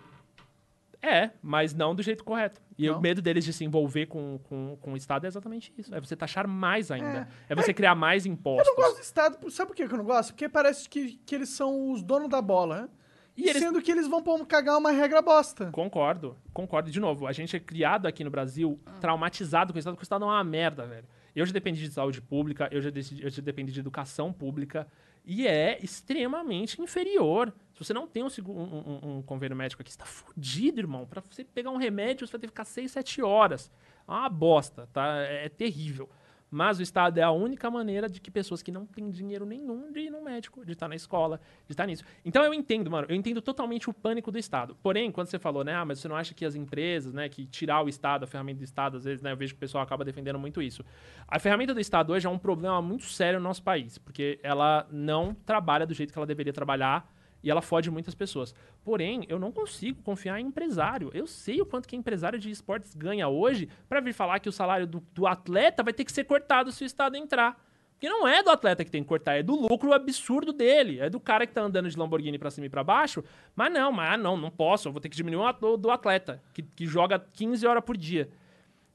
É, 1.03 1.31
mas 1.43 1.73
não 1.75 1.95
do 1.95 2.03
jeito 2.03 2.25
correto. 2.25 2.61
E 2.79 2.89
Não? 2.89 2.99
o 2.99 3.01
medo 3.01 3.23
deles 3.23 3.45
de 3.45 3.53
se 3.53 3.65
envolver 3.65 4.07
com, 4.07 4.39
com, 4.45 4.77
com 4.81 4.93
o 4.93 4.97
Estado 4.97 5.25
é 5.25 5.29
exatamente 5.29 5.73
isso. 5.79 5.95
É 5.95 6.01
você 6.01 6.15
taxar 6.17 6.47
mais 6.49 6.91
ainda. 6.91 7.29
É, 7.49 7.53
É. 7.53 7.55
você 7.55 7.73
criar 7.73 7.95
mais 7.95 8.27
Eu 8.27 8.33
impostos. 8.33 8.67
não 8.69 8.75
gosto 8.77 8.97
do 8.97 9.03
Estado. 9.03 9.51
Sabe 9.51 9.69
por 9.69 9.77
que 9.77 9.83
eu 9.85 9.89
não 9.97 10.05
gosto? 10.05 10.31
Porque 10.33 10.49
parece 10.49 10.89
que, 10.89 11.17
que 11.25 11.35
eles 11.35 11.49
são 11.49 11.91
os 11.93 12.03
donos 12.03 12.29
da 12.29 12.43
bola. 12.43 12.83
né? 12.83 12.89
E 13.37 13.49
eles- 13.49 13.63
Sendo 13.63 13.81
que 13.83 13.91
eles 13.93 14.07
vão 14.09 14.23
cagar 14.47 14.79
uma 14.79 14.91
regra 14.91 15.21
bosta. 15.23 15.71
Concordo, 15.71 16.37
concordo. 16.55 16.91
De 16.91 16.99
novo, 16.99 17.27
a 17.27 17.33
gente 17.33 17.55
é 17.55 17.61
criado 17.61 18.07
aqui 18.07 18.25
no 18.25 18.31
Brasil 18.31 18.81
traumatizado 19.01 19.73
com 19.73 19.77
o 19.77 19.79
Estado, 19.79 19.95
porque 19.95 20.05
o 20.05 20.07
Estado 20.07 20.25
é 20.25 20.29
uma 20.29 20.43
merda, 20.45 20.87
velho. 20.87 21.07
Eu 21.35 21.45
já 21.45 21.53
dependi 21.53 21.83
de 21.87 21.93
saúde 21.93 22.23
pública, 22.23 22.67
eu 22.73 22.81
já, 22.81 22.89
decidi- 22.89 23.23
eu 23.23 23.29
já 23.29 23.43
dependi 23.43 23.71
de 23.73 23.81
educação 23.81 24.33
pública, 24.33 24.87
e 25.23 25.47
é 25.47 25.79
extremamente 25.85 26.81
inferior. 26.81 27.53
Se 27.77 27.85
você 27.85 27.93
não 27.93 28.09
tem 28.09 28.23
um, 28.23 28.29
um- 28.49 29.17
um- 29.19 29.23
convênio 29.23 29.55
médico 29.55 29.83
aqui, 29.83 29.93
você 29.93 29.99
tá 29.99 30.07
fudido, 30.07 30.81
irmão. 30.81 31.07
Pra 31.07 31.21
você 31.31 31.45
pegar 31.45 31.71
um 31.71 31.77
remédio, 31.77 32.27
você 32.27 32.33
vai 32.33 32.41
ter 32.41 32.47
que 32.47 32.53
ficar 32.53 32.65
6, 32.65 32.91
7 32.91 33.21
horas. 33.21 33.71
É 34.09 34.11
uma 34.11 34.31
bosta, 34.31 34.89
tá? 34.95 35.19
É, 35.19 35.45
é 35.45 35.49
terrível. 35.51 36.09
Mas 36.51 36.79
o 36.79 36.83
Estado 36.83 37.19
é 37.19 37.23
a 37.23 37.31
única 37.31 37.69
maneira 37.71 38.09
de 38.09 38.19
que 38.19 38.31
pessoas 38.31 38.63
que 38.63 38.73
não 38.73 38.87
têm 38.87 39.11
dinheiro 39.11 39.45
nenhum 39.45 39.93
de 39.93 39.99
ir 40.01 40.11
no 40.11 40.23
médico, 40.23 40.65
de 40.65 40.73
estar 40.73 40.89
na 40.89 40.95
escola, 40.95 41.39
de 41.67 41.73
estar 41.75 41.85
nisso. 41.87 42.03
Então 42.25 42.43
eu 42.45 42.55
entendo, 42.55 42.91
mano, 42.91 43.07
eu 43.11 43.17
entendo 43.17 43.43
totalmente 43.43 43.91
o 43.91 43.93
pânico 43.93 44.31
do 44.31 44.39
Estado. 44.39 44.75
Porém, 44.83 45.11
quando 45.11 45.27
você 45.27 45.39
falou, 45.39 45.63
né, 45.65 45.75
ah, 45.75 45.85
mas 45.85 45.99
você 45.99 46.09
não 46.09 46.17
acha 46.17 46.33
que 46.33 46.47
as 46.47 46.55
empresas, 46.55 47.13
né, 47.13 47.29
que 47.29 47.45
tirar 47.47 47.83
o 47.85 47.89
Estado, 47.91 48.23
a 48.23 48.27
ferramenta 48.27 48.61
do 48.61 48.65
Estado, 48.65 48.97
às 48.97 49.05
vezes, 49.05 49.21
né, 49.21 49.33
eu 49.33 49.37
vejo 49.37 49.53
que 49.55 49.59
o 49.59 49.61
pessoal 49.61 49.83
acaba 49.83 50.03
defendendo 50.05 50.39
muito 50.39 50.63
isso. 50.63 50.83
A 51.29 51.39
ferramenta 51.41 51.75
do 51.75 51.81
Estado 51.81 52.13
hoje 52.13 52.27
é 52.27 52.31
um 52.31 52.39
problema 52.39 52.81
muito 52.81 53.05
sério 53.05 53.41
no 53.41 53.45
nosso 53.45 53.63
país, 53.63 53.99
porque 53.99 54.39
ela 54.43 54.87
não 54.91 55.35
trabalha 55.35 55.85
do 55.85 55.93
jeito 55.95 56.13
que 56.13 56.19
ela 56.19 56.27
deveria 56.27 56.53
trabalhar 56.53 57.13
e 57.47 57.51
ela 57.51 57.63
fode 57.63 57.93
muitas 57.93 58.13
pessoas. 58.13 58.53
Porém, 58.83 59.25
eu 59.29 59.39
não 59.39 59.53
consigo 59.53 60.03
confiar 60.03 60.41
em 60.41 60.47
empresário. 60.47 61.13
Eu 61.15 61.29
sei 61.29 61.61
o 61.61 61.65
quanto 61.65 61.87
que 61.87 61.95
empresário 61.95 62.41
de 62.41 62.51
esportes 62.51 62.93
ganha 62.93 63.29
hoje 63.29 63.69
para 63.89 64.01
vir 64.01 64.13
falar 64.13 64.41
que 64.41 64.49
o 64.49 64.53
salário 64.53 64.85
do, 64.85 65.01
do 65.15 65.29
atleta 65.29 65.85
vai 65.85 65.93
ter 65.93 66.05
que 66.05 66.11
ser 66.11 66.25
cortado 66.25 66.73
se 66.73 66.83
o 66.83 66.85
Estado 66.85 67.17
entrar. 67.17 67.57
Porque 67.93 68.09
não 68.09 68.27
é 68.27 68.43
do 68.43 68.51
atleta 68.51 68.85
que 68.85 68.91
tem 68.91 69.01
que 69.01 69.09
cortar, 69.09 69.37
é 69.37 69.45
do 69.45 69.55
lucro 69.55 69.93
absurdo 69.93 70.53
dele. 70.53 70.99
É 70.99 71.09
do 71.09 71.21
cara 71.21 71.47
que 71.47 71.53
tá 71.53 71.63
andando 71.63 71.89
de 71.89 71.97
Lamborghini 71.97 72.37
pra 72.37 72.51
cima 72.51 72.67
e 72.67 72.69
pra 72.69 72.83
baixo. 72.83 73.23
Mas 73.55 73.73
não, 73.73 73.93
mas 73.93 74.15
ah, 74.15 74.17
não, 74.17 74.37
não 74.37 74.51
posso. 74.51 74.89
Eu 74.89 74.93
vou 74.93 75.01
ter 75.01 75.09
que 75.09 75.17
diminuir 75.17 75.55
o 75.63 75.77
do 75.77 75.93
atleta, 75.93 76.43
que, 76.53 76.63
que 76.63 76.85
joga 76.85 77.17
15 77.33 77.65
horas 77.65 77.85
por 77.85 77.97
dia. 77.97 78.29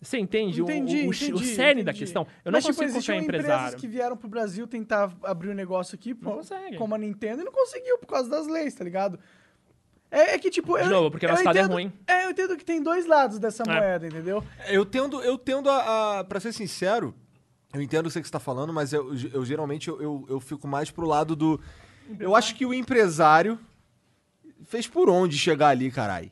Você 0.01 0.17
entende 0.17 0.61
o- 0.61 0.65
Entendi, 0.65 1.01
o, 1.05 1.09
o, 1.09 1.13
entendi, 1.13 1.33
o 1.33 1.37
cerne 1.37 1.83
da 1.83 1.91
entendi. 1.91 1.99
questão? 2.05 2.25
Eu 2.43 2.51
Mas, 2.51 2.63
não 2.63 2.71
tipo, 2.71 2.81
consigo 2.81 2.93
confiar 2.99 3.15
em 3.17 3.23
empresário. 3.23 3.55
empresas 3.59 3.79
que 3.79 3.87
vieram 3.87 4.17
pro 4.17 4.27
Brasil 4.27 4.65
tentar 4.67 5.15
abrir 5.23 5.49
um 5.49 5.53
negócio 5.53 5.93
aqui, 5.95 6.15
consegue. 6.15 6.75
como 6.77 6.95
a 6.95 6.97
Nintendo, 6.97 7.41
e 7.41 7.45
não 7.45 7.51
conseguiu 7.51 7.99
por 7.99 8.07
causa 8.07 8.27
das 8.29 8.47
leis, 8.47 8.73
tá 8.73 8.83
ligado? 8.83 9.19
É, 10.09 10.33
é 10.33 10.39
que, 10.39 10.49
tipo. 10.49 10.75
De 10.77 10.83
eu- 10.85 10.89
novo, 10.89 11.11
porque 11.11 11.27
nosso 11.27 11.41
estado 11.41 11.55
é 11.55 11.61
entendo- 11.61 11.73
ruim. 11.73 11.93
É, 12.07 12.25
eu 12.25 12.31
entendo 12.31 12.57
que 12.57 12.65
tem 12.65 12.81
dois 12.81 13.05
lados 13.05 13.37
dessa 13.39 13.61
É. 13.63 13.67
moeda, 13.67 14.07
entendeu? 14.07 14.43
Eu 14.67 14.85
tendo, 14.85 15.21
eu 15.21 15.37
tendo 15.37 15.69
a, 15.69 16.19
a. 16.19 16.23
Pra 16.23 16.39
ser 16.39 16.51
sincero, 16.51 17.13
eu 17.71 17.79
entendo 17.81 18.07
o 18.07 18.09
que 18.09 18.13
você 18.21 18.31
tá 18.31 18.39
falando, 18.39 18.73
mas 18.73 18.91
eu, 18.91 19.13
eu 19.31 19.45
geralmente 19.45 19.87
eu, 19.87 20.01
eu, 20.01 20.25
eu 20.27 20.39
fico 20.39 20.67
mais 20.67 20.89
pro 20.89 21.05
lado 21.07 21.35
do. 21.35 21.61
Eu 22.19 22.35
acho 22.35 22.55
que 22.55 22.65
o 22.65 22.73
empresário 22.73 23.57
fez 24.65 24.87
por 24.87 25.09
onde 25.09 25.37
chegar 25.37 25.67
ali, 25.69 25.89
caralho. 25.91 26.31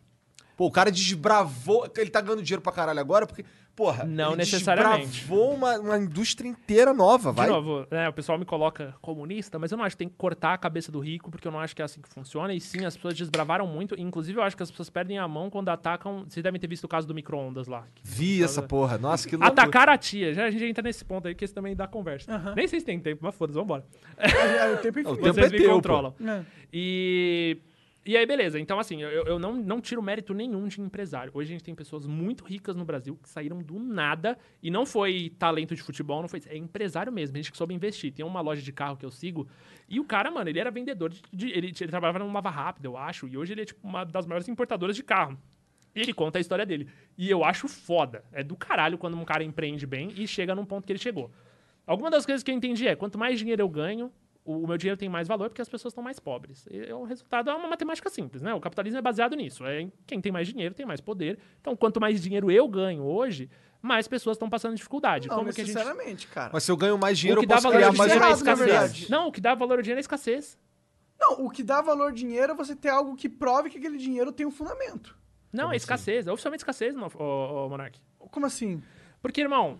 Pô, 0.60 0.66
o 0.66 0.72
cara 0.72 0.92
desbravou. 0.92 1.90
Ele 1.96 2.10
tá 2.10 2.20
ganhando 2.20 2.44
dinheiro 2.44 2.62
pra 2.62 2.74
caralho 2.74 3.00
agora, 3.00 3.26
porque. 3.26 3.46
Porra, 3.74 4.04
Não 4.04 4.32
ele 4.32 4.40
necessariamente. 4.40 5.08
desbravou 5.08 5.54
uma, 5.54 5.80
uma 5.80 5.98
indústria 5.98 6.50
inteira 6.50 6.94
nova, 6.94 7.32
vai. 7.32 7.46
De 7.48 7.54
novo, 7.54 7.88
né, 7.90 8.10
o 8.10 8.12
pessoal 8.12 8.38
me 8.38 8.44
coloca 8.44 8.94
comunista, 9.02 9.58
mas 9.58 9.72
eu 9.72 9.78
não 9.78 9.86
acho 9.86 9.96
que 9.96 10.00
tem 10.00 10.10
que 10.10 10.16
cortar 10.18 10.54
a 10.54 10.58
cabeça 10.58 10.92
do 10.92 11.00
rico, 11.00 11.32
porque 11.32 11.48
eu 11.48 11.52
não 11.54 11.62
acho 11.62 11.74
que 11.74 11.82
é 11.82 11.86
assim 11.86 12.02
que 12.02 12.10
funciona. 12.10 12.54
E 12.54 12.60
sim, 12.60 12.84
as 12.84 12.98
pessoas 12.98 13.14
desbravaram 13.16 13.66
muito. 13.66 13.96
Inclusive, 13.98 14.38
eu 14.38 14.44
acho 14.44 14.58
que 14.58 14.64
as 14.64 14.70
pessoas 14.70 14.90
perdem 14.90 15.18
a 15.18 15.26
mão 15.30 15.50
quando 15.50 15.70
atacam. 15.70 16.26
Vocês 16.28 16.44
devem 16.44 16.60
ter 16.60 16.68
visto 16.68 16.84
o 16.84 16.88
caso 16.90 17.08
do 17.08 17.16
micro-ondas 17.16 17.68
lá. 17.68 17.86
Vi 18.04 18.44
essa 18.44 18.62
porra. 18.62 18.98
Nossa, 18.98 19.30
que 19.30 19.38
loucura. 19.38 19.54
Atacar 19.64 19.88
a 19.88 19.98
tia. 19.98 20.34
Já, 20.34 20.44
a 20.44 20.52
gente 20.52 20.66
entra 20.66 20.84
nesse 20.84 21.06
ponto 21.06 21.30
aí, 21.30 21.34
que 21.34 21.46
esse 21.46 21.54
também 21.54 21.74
dá 21.74 21.88
conversa. 21.88 22.54
Nem 22.58 22.68
sei 22.68 22.82
se 22.82 22.86
tem 22.86 23.00
tempo, 23.00 23.22
mas 23.24 23.34
foda-se, 23.34 23.58
vambora. 23.58 23.86
É, 24.18 24.74
o 24.74 24.78
tempo 24.80 25.00
O 25.00 25.02
infinito. 25.04 25.22
tempo 25.24 25.34
Vocês 25.36 25.48
é 25.48 25.50
me 25.52 25.58
teu, 25.58 25.70
pô. 25.70 25.76
controlam. 25.76 26.14
É. 26.28 26.42
E, 26.74 27.58
e 28.06 28.18
aí, 28.18 28.26
beleza. 28.26 28.60
Então, 28.60 28.80
assim, 28.80 29.02
eu, 29.02 29.10
eu 29.26 29.38
não, 29.38 29.54
não 29.56 29.80
tiro 29.82 30.02
mérito 30.02 30.34
nenhum 30.34 30.68
de 30.68 30.82
empresário. 30.82 31.32
Hoje 31.36 31.50
a 31.50 31.54
gente 31.54 31.64
tem 31.64 31.76
pessoas 31.76 32.08
muito 32.08 32.44
ricas 32.44 32.76
no 32.76 32.84
Brasil 32.86 33.16
que 33.22 33.30
saíram 33.30 33.60
do 33.62 33.78
nada 33.78 34.38
e 34.64 34.72
não 34.72 34.86
foi 34.86 35.32
talento 35.38 35.76
de 35.76 35.82
futebol, 35.84 36.22
não 36.22 36.28
foi. 36.30 36.42
É 36.48 36.58
empresário 36.58 37.12
mesmo, 37.12 37.36
gente 37.36 37.52
que 37.52 37.58
soube 37.58 37.74
investir. 37.74 38.12
Tem 38.12 38.26
uma 38.26 38.42
loja 38.42 38.62
de 38.62 38.72
carro 38.72 38.98
que 38.98 39.06
eu 39.06 39.12
sigo 39.12 39.48
e 39.88 40.00
o 40.00 40.06
cara, 40.06 40.32
mano, 40.32 40.50
ele 40.50 40.60
era 40.60 40.72
vendedor 40.72 41.10
de. 41.10 41.22
de- 41.32 41.50
ele, 41.52 41.68
ele 41.68 41.90
trabalhava 41.90 42.20
numa 42.20 42.34
Lava 42.34 42.50
Rápida, 42.50 42.88
eu 42.88 42.98
acho, 42.98 43.28
e 43.28 43.38
hoje 43.38 43.54
ele 43.54 43.62
é, 43.62 43.66
tipo, 43.66 43.86
uma 43.88 44.04
das 44.06 44.26
maiores 44.26 44.48
importadoras 44.48 44.96
de 44.96 45.04
carro. 45.04 45.38
E 45.94 46.00
ele 46.02 46.14
conta 46.14 46.38
a 46.38 46.42
história 46.42 46.66
dele. 46.66 46.88
E 47.18 47.30
eu 47.30 47.44
acho 47.44 47.68
foda. 47.68 48.24
É 48.32 48.44
do 48.44 48.56
caralho 48.56 48.98
quando 48.98 49.18
um 49.18 49.26
cara 49.26 49.44
empreende 49.44 49.86
bem 49.86 50.14
e 50.16 50.28
chega 50.28 50.56
num 50.56 50.66
ponto 50.66 50.86
que 50.86 50.92
ele 50.94 51.00
chegou. 51.00 51.32
Alguma 51.86 52.10
das 52.10 52.26
coisas 52.26 52.44
que 52.44 52.52
eu 52.52 52.56
entendi 52.56 52.88
é: 52.88 52.96
quanto 52.96 53.18
mais 53.18 53.40
dinheiro 53.40 53.62
eu 53.62 53.68
ganho, 53.70 54.12
o 54.52 54.68
meu 54.68 54.78
dinheiro 54.78 54.98
tem 54.98 55.08
mais 55.08 55.28
valor 55.28 55.50
porque 55.50 55.62
as 55.62 55.70
pessoas 55.70 55.92
estão 55.92 56.04
mais 56.04 56.20
pobres. 56.20 56.66
E 56.72 56.80
é 56.80 56.96
o 56.96 57.04
resultado 57.04 57.50
é 57.50 57.54
uma 57.54 57.70
matemática 57.70 58.10
simples, 58.10 58.42
né? 58.42 58.54
O 58.54 58.60
capitalismo 58.60 58.98
é 58.98 59.02
baseado 59.02 59.36
nisso. 59.36 59.66
É 59.66 59.82
em 59.82 59.94
quem 60.08 60.20
tem 60.20 60.32
mais 60.32 60.48
dinheiro 60.48 60.74
tem 60.74 60.86
mais 60.86 61.00
poder. 61.00 61.38
Então, 61.62 61.76
quanto 61.76 62.02
mais 62.02 62.22
dinheiro 62.22 62.50
eu 62.50 62.68
ganho 62.68 63.04
hoje, 63.04 63.50
mais 63.82 64.08
pessoas 64.08 64.36
estão 64.36 64.50
passando 64.50 64.76
dificuldade. 64.76 65.28
Não 65.28 65.38
Como 65.38 65.54
que 65.54 65.62
a 65.62 65.64
gente 65.64 66.28
cara. 66.28 66.50
Mas 66.52 66.64
se 66.64 66.72
eu 66.72 66.78
ganho 66.78 66.98
mais 66.98 67.18
o 67.18 67.22
dinheiro, 67.22 67.42
que 67.42 67.46
eu 67.46 67.50
dá 67.50 67.56
posso 67.56 67.68
valor 67.68 67.78
criar 67.78 67.94
mais 67.94 68.12
dinheiro 68.12 68.26
é 68.26 68.32
escassez. 68.34 69.10
Não, 69.10 69.28
o 69.28 69.32
que 69.32 69.42
dá 69.42 69.54
valor 69.54 69.78
ao 69.78 69.82
dinheiro 69.82 70.00
é 70.00 70.00
a 70.00 70.02
escassez. 70.02 70.58
Não, 71.20 71.46
o 71.46 71.50
que 71.50 71.64
dá 71.64 71.82
valor 71.82 72.06
ao 72.06 72.12
dinheiro 72.12 72.54
é 72.54 72.56
você 72.56 72.76
ter 72.76 72.90
algo 72.90 73.16
que 73.16 73.30
prove 73.30 73.70
que 73.70 73.78
aquele 73.78 73.98
dinheiro 73.98 74.32
tem 74.32 74.46
um 74.46 74.52
fundamento. 74.52 75.16
Não, 75.54 75.72
é 75.72 75.76
escassez. 75.76 76.28
É 76.28 76.32
oficialmente 76.32 76.62
escassez, 76.62 76.96
não, 76.96 77.08
ô, 77.16 77.66
ô, 77.66 77.70
Monark. 77.70 78.00
Como 78.18 78.46
assim? 78.46 78.82
Porque, 79.22 79.42
irmão, 79.42 79.80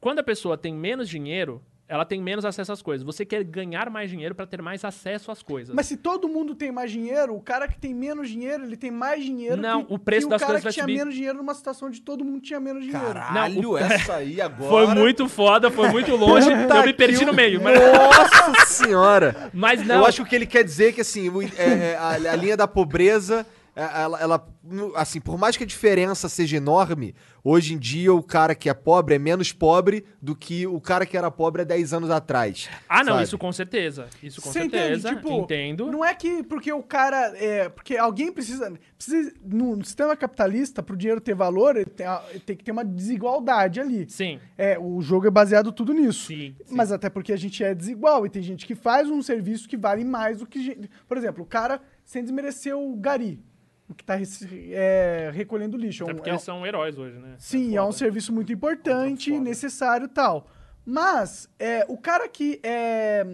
quando 0.00 0.18
a 0.18 0.22
pessoa 0.22 0.58
tem 0.58 0.74
menos 0.74 1.08
dinheiro, 1.08 1.62
ela 1.88 2.04
tem 2.06 2.22
menos 2.22 2.44
acesso 2.44 2.72
às 2.72 2.80
coisas. 2.80 3.04
Você 3.04 3.24
quer 3.24 3.44
ganhar 3.44 3.90
mais 3.90 4.08
dinheiro 4.08 4.34
para 4.34 4.46
ter 4.46 4.62
mais 4.62 4.82
acesso 4.84 5.30
às 5.30 5.42
coisas. 5.42 5.74
Mas 5.74 5.86
se 5.86 5.96
todo 5.98 6.26
mundo 6.28 6.54
tem 6.54 6.72
mais 6.72 6.90
dinheiro, 6.90 7.34
o 7.34 7.40
cara 7.40 7.68
que 7.68 7.78
tem 7.78 7.92
menos 7.94 8.30
dinheiro, 8.30 8.64
ele 8.64 8.76
tem 8.78 8.90
mais 8.90 9.22
dinheiro 9.24 9.60
Não, 9.60 9.84
que, 9.84 9.92
o 9.94 9.98
preço 9.98 10.26
que 10.26 10.30
das 10.30 10.40
o 10.40 10.46
cara 10.46 10.52
coisas 10.54 10.60
que 10.60 10.64
vai 10.64 10.72
tinha 10.72 10.84
subir. 10.84 10.98
menos 10.98 11.14
dinheiro 11.14 11.36
numa 11.38 11.52
situação 11.54 11.88
onde 11.88 12.00
todo 12.00 12.24
mundo 12.24 12.40
tinha 12.40 12.58
menos 12.58 12.82
dinheiro. 12.84 13.04
Caralho, 13.12 13.60
Não, 13.62 13.70
o- 13.72 13.76
essa 13.78 14.14
aí 14.14 14.40
agora. 14.40 14.70
Foi 14.70 14.86
muito 14.94 15.28
foda, 15.28 15.70
foi 15.70 15.90
muito 15.90 16.16
longe. 16.16 16.48
Eu 16.50 16.82
me 16.86 16.92
perdi 16.94 17.26
no 17.26 17.34
meio. 17.34 17.60
Mas, 17.62 17.78
Nossa 17.78 18.66
senhora! 18.66 19.50
mas 19.52 19.84
não. 19.86 19.96
Eu 19.96 20.06
acho 20.06 20.16
que 20.18 20.22
o 20.22 20.26
que 20.26 20.36
ele 20.36 20.46
quer 20.46 20.64
dizer 20.64 20.88
é 20.88 20.92
que, 20.92 21.00
assim, 21.02 21.30
é, 21.58 21.62
é, 21.92 21.96
a, 21.96 22.08
a 22.32 22.36
linha 22.36 22.56
da 22.56 22.66
pobreza, 22.66 23.46
ela, 23.74 24.20
ela, 24.20 24.48
no- 24.62 24.94
assim, 24.96 25.20
por 25.20 25.38
mais 25.38 25.56
que 25.56 25.64
a 25.64 25.66
diferença 25.66 26.28
seja 26.28 26.56
enorme, 26.58 27.14
hoje 27.42 27.74
em 27.74 27.78
dia 27.78 28.12
o 28.12 28.22
cara 28.22 28.54
que 28.54 28.68
é 28.68 28.74
pobre 28.74 29.14
é 29.14 29.18
menos 29.18 29.50
pobre 29.52 30.04
do 30.20 30.36
que 30.36 30.66
o 30.66 30.80
cara 30.80 31.06
que 31.06 31.16
era 31.16 31.30
pobre 31.30 31.62
há 31.62 31.64
10 31.64 31.92
anos 31.94 32.10
atrás. 32.10 32.68
Ah, 32.88 33.02
não, 33.02 33.14
sabe? 33.14 33.24
isso 33.24 33.38
com 33.38 33.50
certeza. 33.52 34.08
Isso 34.22 34.42
com 34.42 34.50
Você 34.52 34.60
certeza. 34.60 35.08
entende? 35.10 35.22
Tipo, 35.22 35.40
Entendo. 35.42 35.90
Não 35.90 36.04
é 36.04 36.14
que 36.14 36.42
porque 36.42 36.72
o 36.72 36.82
cara. 36.82 37.32
É, 37.36 37.68
porque 37.70 37.96
alguém 37.96 38.30
precisa. 38.30 38.72
precisa 38.96 39.32
no 39.44 39.82
sistema 39.84 40.14
capitalista, 40.16 40.82
pro 40.82 40.96
dinheiro 40.96 41.20
ter 41.20 41.34
valor, 41.34 41.74
ele 41.76 41.86
tem, 41.86 42.06
a- 42.06 42.22
ele 42.30 42.40
tem 42.40 42.56
que 42.56 42.62
ter 42.64 42.72
uma 42.72 42.84
desigualdade 42.84 43.80
ali. 43.80 44.06
Sim. 44.08 44.38
É, 44.58 44.78
o 44.78 45.00
jogo 45.00 45.26
é 45.26 45.30
baseado 45.30 45.72
tudo 45.72 45.92
nisso. 45.94 46.26
Sim, 46.26 46.54
sim. 46.64 46.74
Mas 46.74 46.92
até 46.92 47.08
porque 47.08 47.32
a 47.32 47.36
gente 47.36 47.64
é 47.64 47.74
desigual 47.74 48.26
e 48.26 48.30
tem 48.30 48.42
gente 48.42 48.66
que 48.66 48.74
faz 48.74 49.08
um 49.10 49.22
serviço 49.22 49.68
que 49.68 49.76
vale 49.76 50.04
mais 50.04 50.38
do 50.38 50.46
que. 50.46 50.62
gente- 50.62 50.90
Por 51.08 51.16
exemplo, 51.16 51.42
o 51.42 51.46
cara, 51.46 51.80
sem 52.04 52.22
desmerecer 52.22 52.76
o 52.76 52.94
Gari, 52.96 53.40
o 53.51 53.51
que 53.96 54.04
tá 54.04 54.14
rece- 54.14 54.70
é, 54.72 55.30
recolhendo 55.34 55.76
lixo. 55.76 56.02
É 56.02 56.06
Até 56.06 56.12
um- 56.12 56.16
porque 56.16 56.30
é 56.30 56.32
um- 56.32 56.36
eles 56.36 56.44
são 56.44 56.66
heróis 56.66 56.98
hoje, 56.98 57.18
né? 57.18 57.34
Sim, 57.38 57.76
é, 57.76 57.80
um 57.82 57.86
foda. 57.86 57.98
serviço 57.98 58.32
muito 58.32 58.52
importante, 58.52 59.38
necessário 59.38 60.06
e 60.06 60.08
tal. 60.08 60.48
Mas 60.84 61.48
é, 61.58 61.84
o 61.88 61.96
cara 61.96 62.28
que 62.28 62.58
é, 62.62 63.24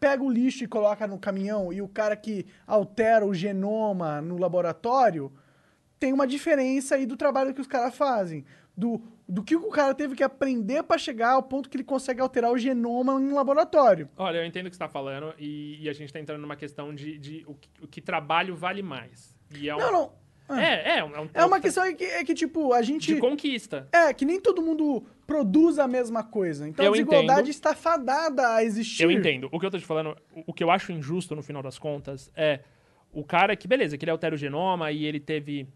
pega 0.00 0.22
o 0.22 0.30
lixo 0.30 0.64
e 0.64 0.66
coloca 0.68 1.06
no 1.06 1.18
caminhão 1.18 1.72
e 1.72 1.82
o 1.82 1.88
cara 1.88 2.16
que 2.16 2.46
altera 2.66 3.26
o 3.26 3.34
genoma 3.34 4.20
no 4.22 4.38
laboratório 4.38 5.32
tem 5.98 6.12
uma 6.12 6.26
diferença 6.26 6.94
aí 6.94 7.06
do 7.06 7.16
trabalho 7.16 7.52
que 7.54 7.60
os 7.60 7.66
caras 7.66 7.94
fazem. 7.94 8.44
Do, 8.76 9.00
do 9.28 9.42
que 9.44 9.54
o 9.54 9.68
cara 9.70 9.94
teve 9.94 10.16
que 10.16 10.22
aprender 10.24 10.82
para 10.82 10.98
chegar 10.98 11.30
ao 11.32 11.42
ponto 11.42 11.68
que 11.70 11.76
ele 11.76 11.84
consegue 11.84 12.20
alterar 12.20 12.50
o 12.50 12.58
genoma 12.58 13.12
em 13.20 13.26
um 13.30 13.34
laboratório. 13.34 14.08
Olha, 14.16 14.38
eu 14.38 14.44
entendo 14.44 14.66
o 14.66 14.70
que 14.70 14.74
você 14.76 14.82
está 14.82 14.88
falando 14.88 15.32
e, 15.38 15.78
e 15.84 15.88
a 15.88 15.92
gente 15.92 16.06
está 16.06 16.18
entrando 16.18 16.40
numa 16.40 16.56
questão 16.56 16.92
de, 16.94 17.16
de 17.18 17.44
o, 17.46 17.54
que, 17.54 17.68
o 17.82 17.86
que 17.86 18.00
trabalho 18.00 18.56
vale 18.56 18.82
mais. 18.82 19.32
E 19.58 19.68
é 19.68 19.74
um, 19.74 19.78
Não, 19.78 19.92
não. 19.92 20.24
É, 20.58 20.98
é, 20.98 21.04
um, 21.04 21.16
é, 21.16 21.20
um, 21.20 21.28
É 21.32 21.44
uma 21.44 21.58
questão 21.58 21.82
é 21.84 21.94
que, 21.94 22.04
é 22.04 22.22
que 22.22 22.34
tipo, 22.34 22.72
a 22.74 22.82
gente. 22.82 23.14
de 23.14 23.18
conquista. 23.20 23.88
É, 23.90 24.12
que 24.12 24.26
nem 24.26 24.38
todo 24.38 24.60
mundo 24.60 25.02
produz 25.26 25.78
a 25.78 25.88
mesma 25.88 26.22
coisa. 26.22 26.68
Então 26.68 26.84
Eu 26.84 26.92
a 26.92 26.94
desigualdade 26.96 27.40
entendo. 27.40 27.48
está 27.50 27.74
fadada 27.74 28.54
a 28.54 28.62
existir. 28.62 29.02
Eu 29.04 29.10
entendo. 29.10 29.48
O 29.50 29.58
que 29.58 29.64
eu 29.64 29.70
tô 29.70 29.78
te 29.78 29.86
falando, 29.86 30.14
o- 30.36 30.44
o 30.48 30.52
que 30.52 30.62
eu 30.62 30.70
acho 30.70 30.92
injusto 30.92 31.34
no 31.34 31.42
final 31.42 31.62
das 31.62 31.78
contas 31.78 32.30
é 32.36 32.60
o 33.10 33.24
cara 33.24 33.56
que, 33.56 33.66
beleza, 33.66 33.96
que 33.96 34.04
ele 34.04 34.10
altera 34.10 34.34
o 34.34 34.38
genoma 34.38 34.92
e 34.92 35.06
ele 35.06 35.18
teve. 35.18 35.66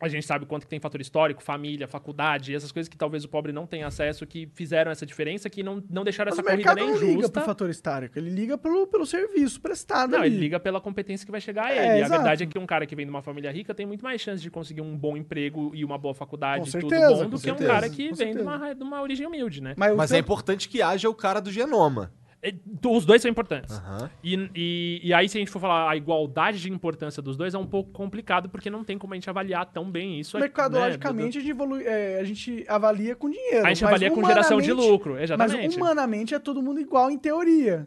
A 0.00 0.08
gente 0.08 0.26
sabe 0.26 0.46
quanto 0.46 0.62
que 0.62 0.68
tem 0.70 0.80
fator 0.80 1.00
histórico, 1.00 1.42
família, 1.42 1.86
faculdade, 1.86 2.54
essas 2.54 2.72
coisas 2.72 2.88
que 2.88 2.96
talvez 2.96 3.22
o 3.22 3.28
pobre 3.28 3.52
não 3.52 3.66
tenha 3.66 3.86
acesso, 3.86 4.26
que 4.26 4.48
fizeram 4.54 4.90
essa 4.90 5.04
diferença, 5.04 5.50
que 5.50 5.62
não, 5.62 5.82
não 5.90 6.02
deixaram 6.04 6.30
Mas 6.30 6.38
essa 6.38 6.48
corrida 6.50 6.74
nem 6.74 6.86
não 6.86 6.96
liga 6.98 7.12
justa. 7.12 7.30
pro 7.32 7.42
fator 7.42 7.68
histórico, 7.68 8.18
ele 8.18 8.30
liga 8.30 8.56
pelo, 8.56 8.86
pelo 8.86 9.04
serviço 9.04 9.60
prestado 9.60 10.12
Não, 10.12 10.20
ali. 10.20 10.28
ele 10.28 10.38
liga 10.38 10.58
pela 10.58 10.80
competência 10.80 11.26
que 11.26 11.30
vai 11.30 11.40
chegar 11.40 11.66
a 11.66 11.72
É, 11.72 11.76
ele. 11.76 11.88
a 11.90 11.98
exato. 11.98 12.10
verdade 12.12 12.44
é 12.44 12.46
que 12.46 12.58
um 12.58 12.64
cara 12.64 12.86
que 12.86 12.96
vem 12.96 13.04
de 13.04 13.10
uma 13.10 13.20
família 13.20 13.50
rica 13.52 13.74
tem 13.74 13.84
muito 13.84 14.02
mais 14.02 14.20
chance 14.22 14.42
de 14.42 14.50
conseguir 14.50 14.80
um 14.80 14.96
bom 14.96 15.16
emprego 15.18 15.70
e 15.74 15.84
uma 15.84 15.98
boa 15.98 16.14
faculdade 16.14 16.62
Com 16.70 16.78
e 16.78 16.80
tudo 16.80 16.90
certeza, 16.90 17.14
bom 17.14 17.22
do 17.24 17.28
que 17.30 17.34
um 17.36 17.38
certeza, 17.38 17.70
cara 17.70 17.90
que 17.90 18.02
vem 18.04 18.10
de 18.12 18.16
certeza. 18.16 18.42
uma, 18.42 18.74
de 18.74 18.82
uma 18.82 19.02
origem 19.02 19.26
humilde, 19.26 19.60
né? 19.62 19.74
Mas, 19.76 19.92
o 19.92 19.96
Mas 19.96 20.12
é 20.12 20.18
importante 20.18 20.66
que 20.68 20.80
haja 20.80 21.10
o 21.10 21.14
cara 21.14 21.40
do 21.40 21.50
genoma. 21.52 22.10
É, 22.42 22.54
Os 22.88 23.04
dois 23.04 23.20
são 23.20 23.30
importantes. 23.30 23.76
Aham. 23.76 24.10
E, 24.24 24.50
e, 24.54 25.00
e 25.04 25.12
aí, 25.12 25.28
se 25.28 25.36
a 25.36 25.40
gente 25.40 25.50
for 25.50 25.60
falar 25.60 25.90
a 25.90 25.96
igualdade 25.96 26.58
de 26.60 26.70
importância 26.72 27.20
dos 27.22 27.36
dois, 27.36 27.52
é 27.52 27.58
um 27.58 27.66
pouco 27.66 27.90
complicado, 27.90 28.48
porque 28.48 28.70
não 28.70 28.82
tem 28.82 28.96
como 28.96 29.12
a 29.12 29.16
gente 29.16 29.28
avaliar 29.28 29.66
tão 29.66 29.90
bem 29.90 30.18
isso. 30.18 30.36
né, 30.38 30.42
mercadologicamente 30.44 31.36
a, 31.36 31.40
gente 31.42 31.50
evolui- 31.50 31.84
é, 31.86 32.18
a 32.18 32.24
gente 32.24 32.64
avalia 32.66 33.14
com 33.14 33.28
dinheiro. 33.28 33.66
A 33.66 33.68
gente 33.68 33.82
mas 33.84 33.92
avalia 33.92 34.10
com 34.10 34.24
geração 34.24 34.58
de 34.60 34.70
humanamente- 34.72 34.90
lucro, 34.92 35.18
exatamente. 35.18 35.66
Mas 35.66 35.76
humanamente 35.76 36.34
é 36.34 36.38
todo 36.38 36.62
mundo 36.62 36.80
igual 36.80 37.10
em 37.10 37.18
teoria. 37.18 37.86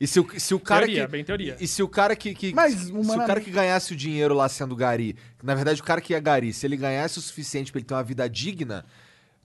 E 0.00 0.06
se 0.06 0.18
o, 0.18 0.26
se 0.40 0.54
o 0.54 0.60
cara 0.60 0.86
Teoria, 0.86 1.04
que. 1.04 1.12
bem 1.12 1.24
teoria. 1.24 1.56
E 1.60 1.66
se 1.66 1.82
o 1.82 1.88
cara 1.88 2.16
que. 2.16 2.32
que- 2.32 2.54
Mas, 2.54 2.72
se, 2.74 2.86
se 2.86 2.92
o 2.92 3.26
cara 3.26 3.38
que 3.40 3.50
ganhasse 3.50 3.92
o 3.92 3.96
dinheiro 3.96 4.32
lá 4.34 4.48
sendo 4.48 4.74
gari, 4.74 5.14
na 5.42 5.54
verdade 5.54 5.80
o 5.80 5.84
cara 5.84 6.00
que 6.00 6.14
é 6.14 6.20
gari, 6.20 6.54
se 6.54 6.64
ele 6.66 6.76
ganhasse 6.76 7.18
o 7.18 7.20
suficiente 7.20 7.70
pra 7.70 7.80
ele 7.80 7.86
ter 7.86 7.92
uma 7.92 8.02
vida 8.02 8.26
digna, 8.30 8.86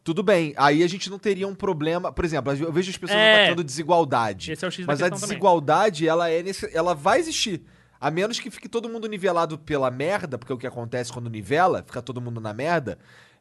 tudo 0.05 0.23
bem. 0.23 0.53
Aí 0.55 0.83
a 0.83 0.87
gente 0.87 1.09
não 1.09 1.19
teria 1.19 1.45
um 1.47 1.55
problema. 1.55 2.13
Por 2.13 2.23
exemplo, 2.23 2.53
eu 2.53 2.71
vejo 2.71 2.89
as 2.91 2.97
pessoas 2.97 3.19
É. 3.19 3.41
atacando 3.43 3.63
desigualdade. 3.63 4.51
Esse 4.53 4.63
é 4.63 4.67
o 4.67 4.71
X 4.71 4.85
Mas 4.85 5.01
a 5.01 5.09
também. 5.09 5.19
desigualdade, 5.19 6.07
ela 6.07 6.29
é 6.29 6.41
nesse, 6.41 6.69
ela 6.73 6.93
vai 6.93 7.19
existir. 7.19 7.61
A 7.99 8.11
menos 8.11 8.39
que 8.39 8.51
fique 8.51 8.69
todo 8.69 8.87
mundo 8.87 9.07
nivelado 9.07 9.57
pela 9.57 9.89
merda, 9.89 10.37
porque 10.37 10.53
é 10.53 10.55
o 10.55 10.59
que 10.59 10.67
acontece 10.67 11.11
quando 11.11 11.29
nivela, 11.29 11.83
fica 11.85 12.01
todo 12.01 12.21
mundo 12.21 12.39
na 12.39 12.53
merda. 12.53 12.97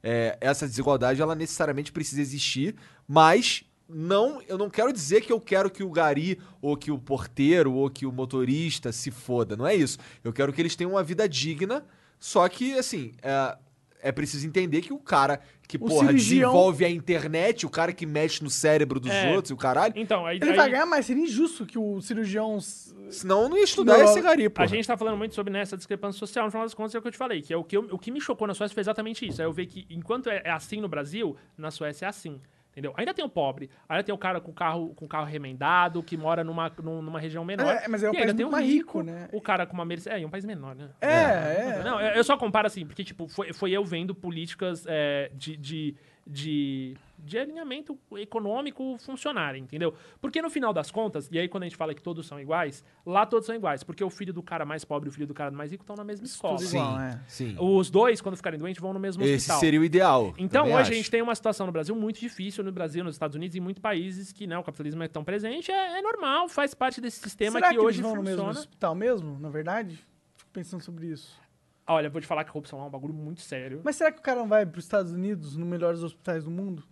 é, 0.06 0.36
essa 0.38 0.66
desigualdade, 0.66 1.22
ela 1.22 1.34
necessariamente 1.34 1.90
precisa 1.90 2.20
existir, 2.20 2.74
mas 3.08 3.64
não, 3.88 4.40
eu 4.46 4.58
não 4.58 4.68
quero 4.68 4.92
dizer 4.92 5.22
que 5.22 5.32
eu 5.32 5.40
quero 5.40 5.70
que 5.70 5.82
o 5.82 5.90
gari, 5.90 6.38
ou 6.60 6.76
que 6.76 6.90
o 6.90 6.98
porteiro, 6.98 7.72
ou 7.72 7.88
que 7.88 8.04
o 8.04 8.12
motorista 8.12 8.92
se 8.92 9.10
foda. 9.10 9.56
Não 9.56 9.66
é 9.66 9.74
isso. 9.74 9.96
Eu 10.22 10.30
quero 10.30 10.52
que 10.52 10.60
eles 10.60 10.76
tenham 10.76 10.90
uma 10.92 11.02
vida 11.02 11.26
digna, 11.26 11.84
só 12.20 12.46
que, 12.50 12.74
assim, 12.78 13.12
é, 13.22 13.56
é 14.04 14.12
preciso 14.12 14.46
entender 14.46 14.82
que 14.82 14.92
o 14.92 14.98
cara 14.98 15.40
que, 15.66 15.78
porra, 15.78 16.06
cirurgião- 16.08 16.50
desenvolve 16.52 16.84
a 16.84 16.90
internet, 16.90 17.64
o 17.66 17.70
cara 17.70 17.92
que 17.92 18.04
mexe 18.04 18.44
no 18.44 18.50
cérebro 18.50 19.00
dos 19.00 19.10
É. 19.10 19.32
outros 19.34 19.50
e 19.50 19.54
o 19.54 19.56
caralho, 19.56 19.94
Então, 19.96 20.26
aí, 20.26 20.36
Ele 20.36 20.50
aí 20.50 20.56
vai 20.56 20.70
ganhar 20.70 20.84
mais, 20.86 21.06
seria 21.06 21.22
injusto 21.24 21.64
que 21.64 21.78
o 21.78 22.00
cirurgião. 22.02 22.58
Senão 23.10 23.42
eu 23.44 23.48
não 23.48 23.56
ia 23.58 23.64
estudar 23.64 23.98
Não, 23.98 24.04
esse 24.04 24.20
gari, 24.20 24.48
pô. 24.48 24.62
a 24.62 24.66
gente 24.66 24.86
tá 24.86 24.96
falando 24.96 25.16
muito 25.16 25.34
sobre 25.34 25.52
né, 25.52 25.60
essa 25.60 25.76
discrepância 25.76 26.18
social, 26.18 26.44
no 26.44 26.50
final 26.50 26.64
das 26.66 26.74
contas 26.74 26.94
é 26.94 26.98
o 26.98 27.02
que 27.02 27.08
eu 27.08 27.12
te 27.12 27.18
falei, 27.18 27.40
que 27.42 27.52
é 27.52 27.56
o 27.56 27.64
que, 27.64 27.76
eu- 27.76 27.88
o 27.90 27.98
que 27.98 28.10
me 28.10 28.20
chocou 28.20 28.46
na 28.46 28.54
Suécia 28.54 28.74
foi 28.74 28.80
exatamente 28.82 29.26
isso. 29.26 29.40
É 29.40 29.44
eu 29.46 29.52
ver 29.52 29.66
que 29.66 29.86
enquanto 29.90 30.28
é, 30.28 30.42
é 30.44 30.50
assim 30.50 30.80
no 30.80 30.88
Brasil, 30.88 31.36
na 31.56 31.70
Suécia 31.70 32.06
é 32.06 32.08
assim. 32.08 32.40
Entendeu? 32.74 32.92
Ainda 32.96 33.14
tem 33.14 33.24
o 33.24 33.28
pobre, 33.28 33.70
ainda 33.88 34.02
tem 34.02 34.12
o 34.12 34.18
cara 34.18 34.40
com 34.40 34.52
carro, 34.52 34.92
com 34.96 35.06
carro 35.06 35.26
remendado, 35.26 36.02
que 36.02 36.16
mora 36.16 36.42
numa, 36.42 36.68
num- 36.82 37.00
numa 37.00 37.20
região 37.20 37.44
menor. 37.44 37.72
É, 37.72 37.86
mas 37.86 38.02
é 38.02 38.10
um 38.10 38.12
país 38.12 38.22
ainda 38.24 38.34
tem 38.34 38.44
o 38.44 38.48
rico, 38.50 38.98
rico, 38.98 39.02
né? 39.04 39.28
O 39.32 39.40
cara 39.40 39.64
com 39.64 39.74
uma 39.74 39.84
Mercedes. 39.84 40.18
É, 40.18 40.20
e 40.20 40.24
um 40.24 40.28
país 40.30 40.44
menor, 40.44 40.74
né? 40.74 40.90
É, 41.00 41.78
é. 41.78 41.82
Não, 41.84 42.00
eu 42.00 42.14
eu 42.16 42.24
só 42.24 42.36
comparo 42.36 42.66
assim, 42.66 42.84
porque, 42.84 43.04
tipo, 43.04 43.28
foi, 43.28 43.52
foi 43.52 43.70
eu 43.70 43.84
vendo 43.84 44.12
políticas 44.12 44.84
é, 44.88 45.30
de, 45.34 45.56
de, 45.56 45.94
de, 46.26 46.96
de 47.18 47.38
alinhamento 47.38 47.98
econômico 48.16 48.96
funcionarem, 48.98 49.62
entendeu? 49.62 49.94
Porque 50.20 50.40
no 50.40 50.48
final 50.48 50.72
das 50.72 50.90
contas, 50.90 51.28
e 51.30 51.38
aí 51.38 51.48
quando 51.48 51.64
a 51.64 51.66
gente 51.66 51.76
fala 51.76 51.94
que 51.94 52.02
todos 52.02 52.26
são 52.26 52.40
iguais, 52.40 52.82
lá 53.04 53.26
todos 53.26 53.46
são 53.46 53.54
iguais, 53.54 53.82
porque 53.82 54.02
o 54.02 54.10
filho 54.10 54.32
do 54.32 54.42
cara 54.42 54.64
mais 54.64 54.84
pobre 54.84 55.08
e 55.08 55.10
o 55.10 55.12
filho 55.12 55.26
do 55.26 55.34
cara 55.34 55.50
mais 55.50 55.70
rico 55.70 55.82
estão 55.82 55.96
na 55.96 56.04
mesma 56.04 56.24
escola. 56.24 56.58
Sim, 56.58 56.78
igual, 56.78 57.00
é. 57.00 57.20
sim. 57.26 57.56
Os 57.58 57.90
dois, 57.90 58.20
quando 58.20 58.36
ficarem 58.36 58.58
doentes, 58.58 58.80
vão 58.80 58.92
no 58.92 59.00
mesmo 59.00 59.22
Esse 59.22 59.34
hospital. 59.34 59.60
seria 59.60 59.80
o 59.80 59.84
ideal. 59.84 60.34
Então, 60.38 60.64
hoje 60.66 60.74
acho. 60.74 60.92
a 60.92 60.94
gente 60.94 61.10
tem 61.10 61.20
uma 61.20 61.34
situação 61.34 61.66
no 61.66 61.72
Brasil 61.72 61.94
muito 61.94 62.20
difícil, 62.20 62.64
no 62.64 62.72
Brasil, 62.72 63.04
nos 63.04 63.14
Estados 63.14 63.36
Unidos 63.36 63.54
e 63.54 63.58
em 63.58 63.62
muitos 63.62 63.80
países 63.80 64.32
que 64.32 64.46
né, 64.46 64.58
o 64.58 64.62
capitalismo 64.62 65.02
é 65.02 65.08
tão 65.08 65.22
presente, 65.22 65.70
é, 65.70 65.98
é 65.98 66.02
normal, 66.02 66.48
faz 66.48 66.74
parte 66.74 67.00
desse 67.00 67.20
sistema 67.20 67.58
Será 67.58 67.68
que, 67.68 67.74
que, 67.74 67.80
hoje 67.80 68.00
eles 68.00 68.06
vão 68.06 68.16
no 68.16 68.22
mesmo 68.22 68.38
funciona. 68.38 68.60
hospital 68.60 68.94
mesmo, 68.94 69.38
na 69.38 69.50
verdade? 69.50 70.04
Fico 70.36 70.50
pensando 70.52 70.82
sobre 70.82 71.06
isso. 71.06 71.43
Olha, 71.86 72.08
vou 72.08 72.20
te 72.20 72.26
falar 72.26 72.44
que 72.44 72.50
a 72.50 72.52
corrupção 72.52 72.80
é 72.80 72.84
um 72.84 72.90
bagulho 72.90 73.12
muito 73.14 73.42
sério. 73.42 73.80
Mas 73.84 73.96
será 73.96 74.10
que 74.10 74.18
o 74.18 74.22
cara 74.22 74.40
não 74.40 74.48
vai 74.48 74.64
pros 74.64 74.84
Estados 74.84 75.12
Unidos, 75.12 75.56
nos 75.56 75.66
melhores 75.68 76.02
hospitais 76.02 76.44
do 76.44 76.50
mundo? 76.50 76.82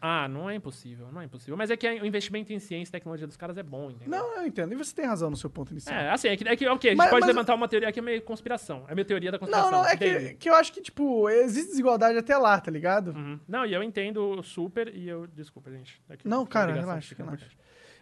Ah, 0.00 0.28
não 0.28 0.48
é 0.48 0.54
impossível, 0.54 1.10
não 1.10 1.20
é 1.20 1.24
impossível. 1.24 1.56
Mas 1.56 1.70
é 1.70 1.76
que 1.76 1.88
o 1.88 2.06
investimento 2.06 2.52
em 2.52 2.58
ciência 2.60 2.90
e 2.90 2.92
tecnologia 2.92 3.26
dos 3.26 3.36
caras 3.36 3.58
é 3.58 3.64
bom, 3.64 3.90
entendeu? 3.90 4.08
Não, 4.16 4.36
eu 4.36 4.46
entendo. 4.46 4.72
E 4.72 4.76
você 4.76 4.94
tem 4.94 5.04
razão 5.04 5.28
no 5.28 5.36
seu 5.36 5.50
ponto 5.50 5.72
inicial. 5.72 5.98
É, 5.98 6.10
assim, 6.10 6.28
é 6.28 6.36
que, 6.36 6.48
é 6.48 6.56
que 6.56 6.68
ok, 6.68 6.90
a 6.90 6.92
gente 6.92 6.98
Mas- 6.98 7.10
pode 7.10 7.20
mas- 7.20 7.28
levantar 7.28 7.54
uma 7.54 7.66
teoria 7.66 7.90
que 7.90 7.98
é 7.98 8.02
meio 8.02 8.22
conspiração. 8.22 8.84
É 8.88 8.94
minha 8.94 9.04
teoria 9.04 9.32
da 9.32 9.38
conspiração. 9.40 9.70
Não, 9.72 9.78
não, 9.82 9.88
é 9.88 9.96
que, 9.96 10.34
que 10.34 10.48
eu 10.48 10.54
acho 10.54 10.72
que, 10.72 10.80
tipo, 10.80 11.28
existe 11.28 11.70
desigualdade 11.70 12.16
até 12.16 12.36
lá, 12.38 12.60
tá 12.60 12.70
ligado? 12.70 13.08
Uhum. 13.10 13.40
Não, 13.48 13.66
e 13.66 13.74
eu 13.74 13.82
entendo 13.82 14.40
super 14.44 14.94
e 14.94 15.08
eu. 15.08 15.26
Desculpa, 15.26 15.68
gente. 15.70 16.00
É 16.08 16.16
Não, 16.24 16.46
cara, 16.46 16.72
relaxa, 16.72 17.16
relaxa. 17.16 17.48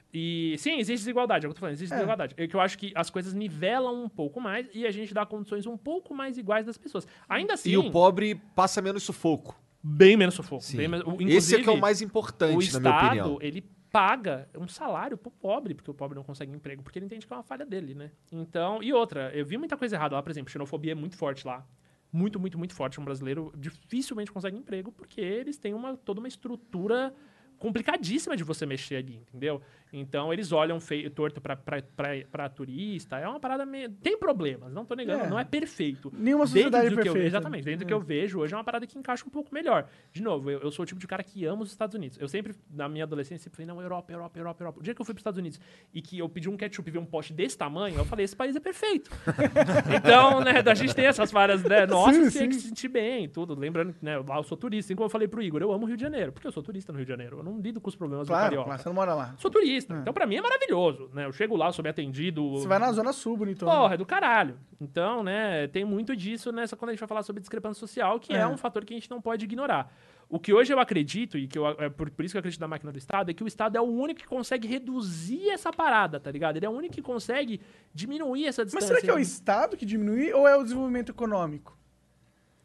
Importante. 0.07 0.55
E 0.55 0.57
sim, 0.59 0.79
existe 0.79 1.01
desigualdade, 1.03 1.45
é 1.45 1.49
o 1.49 1.51
que 1.51 1.53
eu 1.53 1.55
tô 1.57 1.61
falando, 1.61 1.75
existe 1.75 1.93
É. 1.93 1.97
desigualdade. 1.97 2.35
É 2.37 2.47
que 2.47 2.55
eu 2.57 2.61
acho 2.61 2.79
que 2.79 2.93
as 2.95 3.11
coisas 3.11 3.35
nivelam 3.35 4.05
um 4.05 4.09
pouco 4.09 4.41
mais 4.41 4.69
e 4.75 4.87
a 4.87 4.91
gente 4.91 5.13
dá 5.13 5.25
condições 5.27 5.67
um 5.67 5.77
pouco 5.77 6.15
mais 6.15 6.39
iguais 6.39 6.67
das 6.67 6.79
pessoas. 6.79 7.07
Ainda 7.29 7.55
assim, 7.55 7.71
E 7.71 7.77
o 7.77 7.91
pobre 7.91 8.35
passa 8.55 8.81
menos 8.81 9.03
sufoco. 9.03 9.59
bem 9.83 10.17
menos 10.17 10.35
sufoco. 10.35 10.65
Bem 10.75 10.89
menos, 10.89 11.07
Esse 11.21 11.57
é 11.57 11.63
que 11.63 11.69
é 11.69 11.73
o 11.73 11.81
mais 11.81 12.01
o 12.01 12.05
importante, 12.05 12.51
na 12.53 12.81
minha 12.81 12.91
Estado, 12.93 13.07
opinião. 13.07 13.39
ele 13.41 13.63
paga 13.91 14.49
um 14.59 14.69
salário 14.69 15.17
pro 15.17 15.31
pobre, 15.31 15.73
porque 15.75 15.91
o 15.91 15.95
pobre 15.95 16.17
não 16.17 16.25
consegue 16.25 16.53
emprego, 16.53 16.83
porque 16.83 16.99
ele 16.99 17.07
entende 17.07 17.27
que 17.27 17.33
é 17.33 17.37
uma 17.37 17.43
falha 17.43 17.65
dele, 17.65 17.95
né? 17.95 18.11
Então, 18.31 18.83
e 18.83 18.93
outra, 18.93 19.31
eu 19.35 19.45
vi 19.47 19.57
muita 19.57 19.77
coisa 19.77 19.97
errada 19.97 20.15
lá, 20.17 20.23
por 20.23 20.31
exemplo, 20.31 20.51
xenofobia 20.51 20.93
é 20.93 20.95
muito 20.95 21.17
forte 21.17 21.47
lá. 21.47 21.65
Muito, 22.13 22.39
muito, 22.39 22.57
muito 22.59 22.75
forte. 22.75 23.01
Um 23.01 23.05
brasileiro 23.05 23.53
dificilmente 23.57 24.31
consegue 24.33 24.57
emprego, 24.57 24.91
porque 24.93 25.21
eles 25.21 25.57
têm 25.57 25.73
uma, 25.75 25.97
toda 25.97 26.21
uma 26.21 26.29
estrutura 26.29 27.15
complicadíssima 27.59 28.37
de 28.37 28.45
você 28.45 28.65
mexer 28.67 28.97
ali, 28.97 29.17
entendeu? 29.17 29.61
Então, 29.93 30.33
eles 30.33 30.51
olham 30.53 30.79
feio, 30.81 31.09
torto 31.11 31.41
pra 31.41 32.49
turista, 32.49 33.19
é 33.19 33.27
uma 33.27 33.39
parada 33.41 33.65
meio... 33.65 33.89
Tem 33.91 34.19
problemas, 34.19 34.73
não 34.73 34.85
tô 34.85 34.95
negando, 34.95 35.25
É. 35.25 35.29
não 35.31 35.39
é 35.39 35.45
perfeito. 35.45 36.13
Nenhuma 36.13 36.45
Dentro 36.45 36.59
sociedade 36.63 36.89
que 36.89 36.93
eu- 37.01 37.03
perfeita. 37.05 37.27
exatamente, 37.27 37.65
dentro 37.65 37.85
do 37.85 37.89
que 37.89 37.95
eu 37.95 38.01
vejo 38.01 38.41
hoje 38.41 38.53
é 38.53 38.57
uma 38.57 38.65
parada 38.65 38.87
que 38.87 38.99
encaixa 38.99 39.25
um 39.27 39.31
pouco 39.31 39.55
melhor. 39.55 39.89
De 40.13 40.23
novo, 40.23 40.51
eu, 40.51 40.61
eu 40.61 40.71
sou 40.71 40.83
o 40.83 40.87
tipo 40.87 41.01
de 41.01 41.07
cara 41.07 41.23
que 41.23 41.45
ama 41.45 41.63
os 41.63 41.71
Estados 41.71 41.95
Unidos. 41.95 42.19
Eu 42.21 42.29
sempre, 42.29 42.55
na 42.71 42.89
minha 42.89 43.05
adolescência, 43.05 43.45
sempre 43.45 43.57
falei, 43.59 43.67
não, 43.75 43.81
Europa, 43.81 44.13
Europa, 44.13 44.39
Europa, 44.39 44.63
Europa. 44.65 44.81
O 44.81 44.83
dia 44.83 44.95
que 44.95 45.01
eu 45.01 45.05
fui 45.05 45.15
para 45.15 45.19
os 45.19 45.23
Estados 45.23 45.39
Unidos 45.39 45.61
e 45.95 46.03
que 46.03 46.19
eu 46.19 46.29
pedi 46.29 46.51
um 46.51 46.57
ketchup 46.57 46.89
e 46.89 46.93
vi 46.93 46.99
um 46.99 47.07
poste 47.07 47.33
desse 47.33 47.57
tamanho, 47.57 47.97
eu 47.97 48.05
falei, 48.05 48.25
esse 48.25 48.37
país 48.37 48.55
é 48.57 48.61
perfeito. 48.61 49.11
então, 49.97 50.41
né, 50.41 50.63
a 50.67 50.75
gente 50.75 50.95
tem 50.95 51.07
essas 51.07 51.31
várias, 51.31 51.63
né, 51.63 51.87
nossa, 51.87 52.13
Sim, 52.13 52.25
você 52.31 52.39
tem 52.41 52.49
que 52.49 52.55
sim. 52.57 52.61
se 52.61 52.69
sentir 52.69 52.89
bem 52.89 53.29
tudo. 53.29 53.55
Lembrando 53.59 53.95
né, 54.03 54.19
lá 54.19 54.37
eu 54.39 54.43
sou 54.45 54.57
turista, 54.57 54.89
assim 54.89 54.97
como 54.97 55.07
eu 55.07 55.11
falei 55.11 55.29
pro 55.29 55.43
Igor, 55.43 55.63
eu 55.63 55.73
amo 55.73 55.85
o 55.85 55.87
Rio 55.87 55.97
de 55.97 56.03
Janeiro, 56.03 56.33
porque 56.33 56.47
eu 56.47 56.53
sou 56.53 56.63
turista 56.63 56.93
no 56.93 56.99
Rio 56.99 57.07
de 57.07 57.11
Janeiro. 57.13 57.39
Não 57.47 57.61
lido 57.61 57.81
com 57.81 57.89
os 57.89 57.95
problemas 57.95 58.27
do 58.27 58.31
Claro, 58.31 58.45
carioca. 58.45 58.65
claro, 58.67 58.83
você 58.83 58.89
não 58.89 58.95
mora 58.95 59.15
lá. 59.15 59.35
Sou 59.39 59.51
turista. 59.51 59.95
Então, 60.01 60.13
pra 60.13 60.27
mim 60.27 60.37
é 60.37 60.41
maravilhoso, 60.41 61.09
né? 61.15 61.27
Eu 61.27 61.33
chego 61.33 61.55
lá, 61.57 61.71
sou 61.71 61.83
bem 61.83 61.91
atendido. 61.91 62.51
Você 62.51 62.67
vai 62.67 62.79
na 62.79 62.91
Zona 62.93 63.13
Sul, 63.13 63.37
bonitão. 63.37 63.69
Porra, 63.69 63.95
é 63.95 63.97
do 63.97 64.05
caralho. 64.05 64.59
Então, 64.81 65.23
né, 65.23 65.69
tem 65.69 65.85
muito 65.85 66.17
disso 66.17 66.51
nessa 66.51 66.77
quando 66.77 66.89
a 66.91 66.93
gente 66.93 67.01
vai 67.01 67.09
falar 67.09 67.23
sobre 67.23 67.41
discrepância 67.41 67.79
social, 67.79 68.19
que 68.19 68.33
é. 68.33 68.41
É. 68.41 68.47
um 68.47 68.57
fator 68.57 68.85
que 68.85 68.93
a 68.93 68.97
gente 68.97 69.09
não 69.11 69.21
pode 69.21 69.45
ignorar. 69.45 69.93
O 70.29 70.41
que 70.41 70.53
hoje 70.53 70.73
eu 70.73 70.81
acredito, 70.81 71.39
e 71.39 71.47
que 71.47 71.57
eu, 71.57 71.69
é 71.69 71.89
por, 71.89 72.11
por 72.11 72.25
isso 72.25 72.33
que 72.33 72.37
eu 72.37 72.41
acredito 72.41 72.61
na 72.61 72.67
máquina 72.67 72.91
do 72.91 72.99
Estado, 72.99 73.31
é 73.31 73.35
que 73.35 73.45
o 73.45 73.47
Estado 73.47 73.77
é 73.77 73.81
o 73.81 73.85
único 73.85 74.21
que 74.21 74.27
consegue 74.27 74.67
reduzir 74.67 75.51
essa 75.51 75.73
parada, 75.73 76.19
tá 76.19 76.31
ligado? 76.33 76.57
Ele 76.57 76.67
é 76.67 76.69
o 76.69 76.73
único 76.73 76.95
que 76.95 77.03
consegue 77.03 77.61
diminuir 77.95 78.47
essa 78.47 78.63
Mas 78.63 78.73
distância. 78.73 78.89
será 78.89 79.01
que 79.01 79.09
é 79.11 79.15
o 79.15 79.21
Estado 79.21 79.77
que 79.77 79.87
diminui 79.87 80.33
ou 80.33 80.49
é 80.49 80.57
o 80.57 80.65
desenvolvimento 80.65 81.11
econômico? 81.13 81.77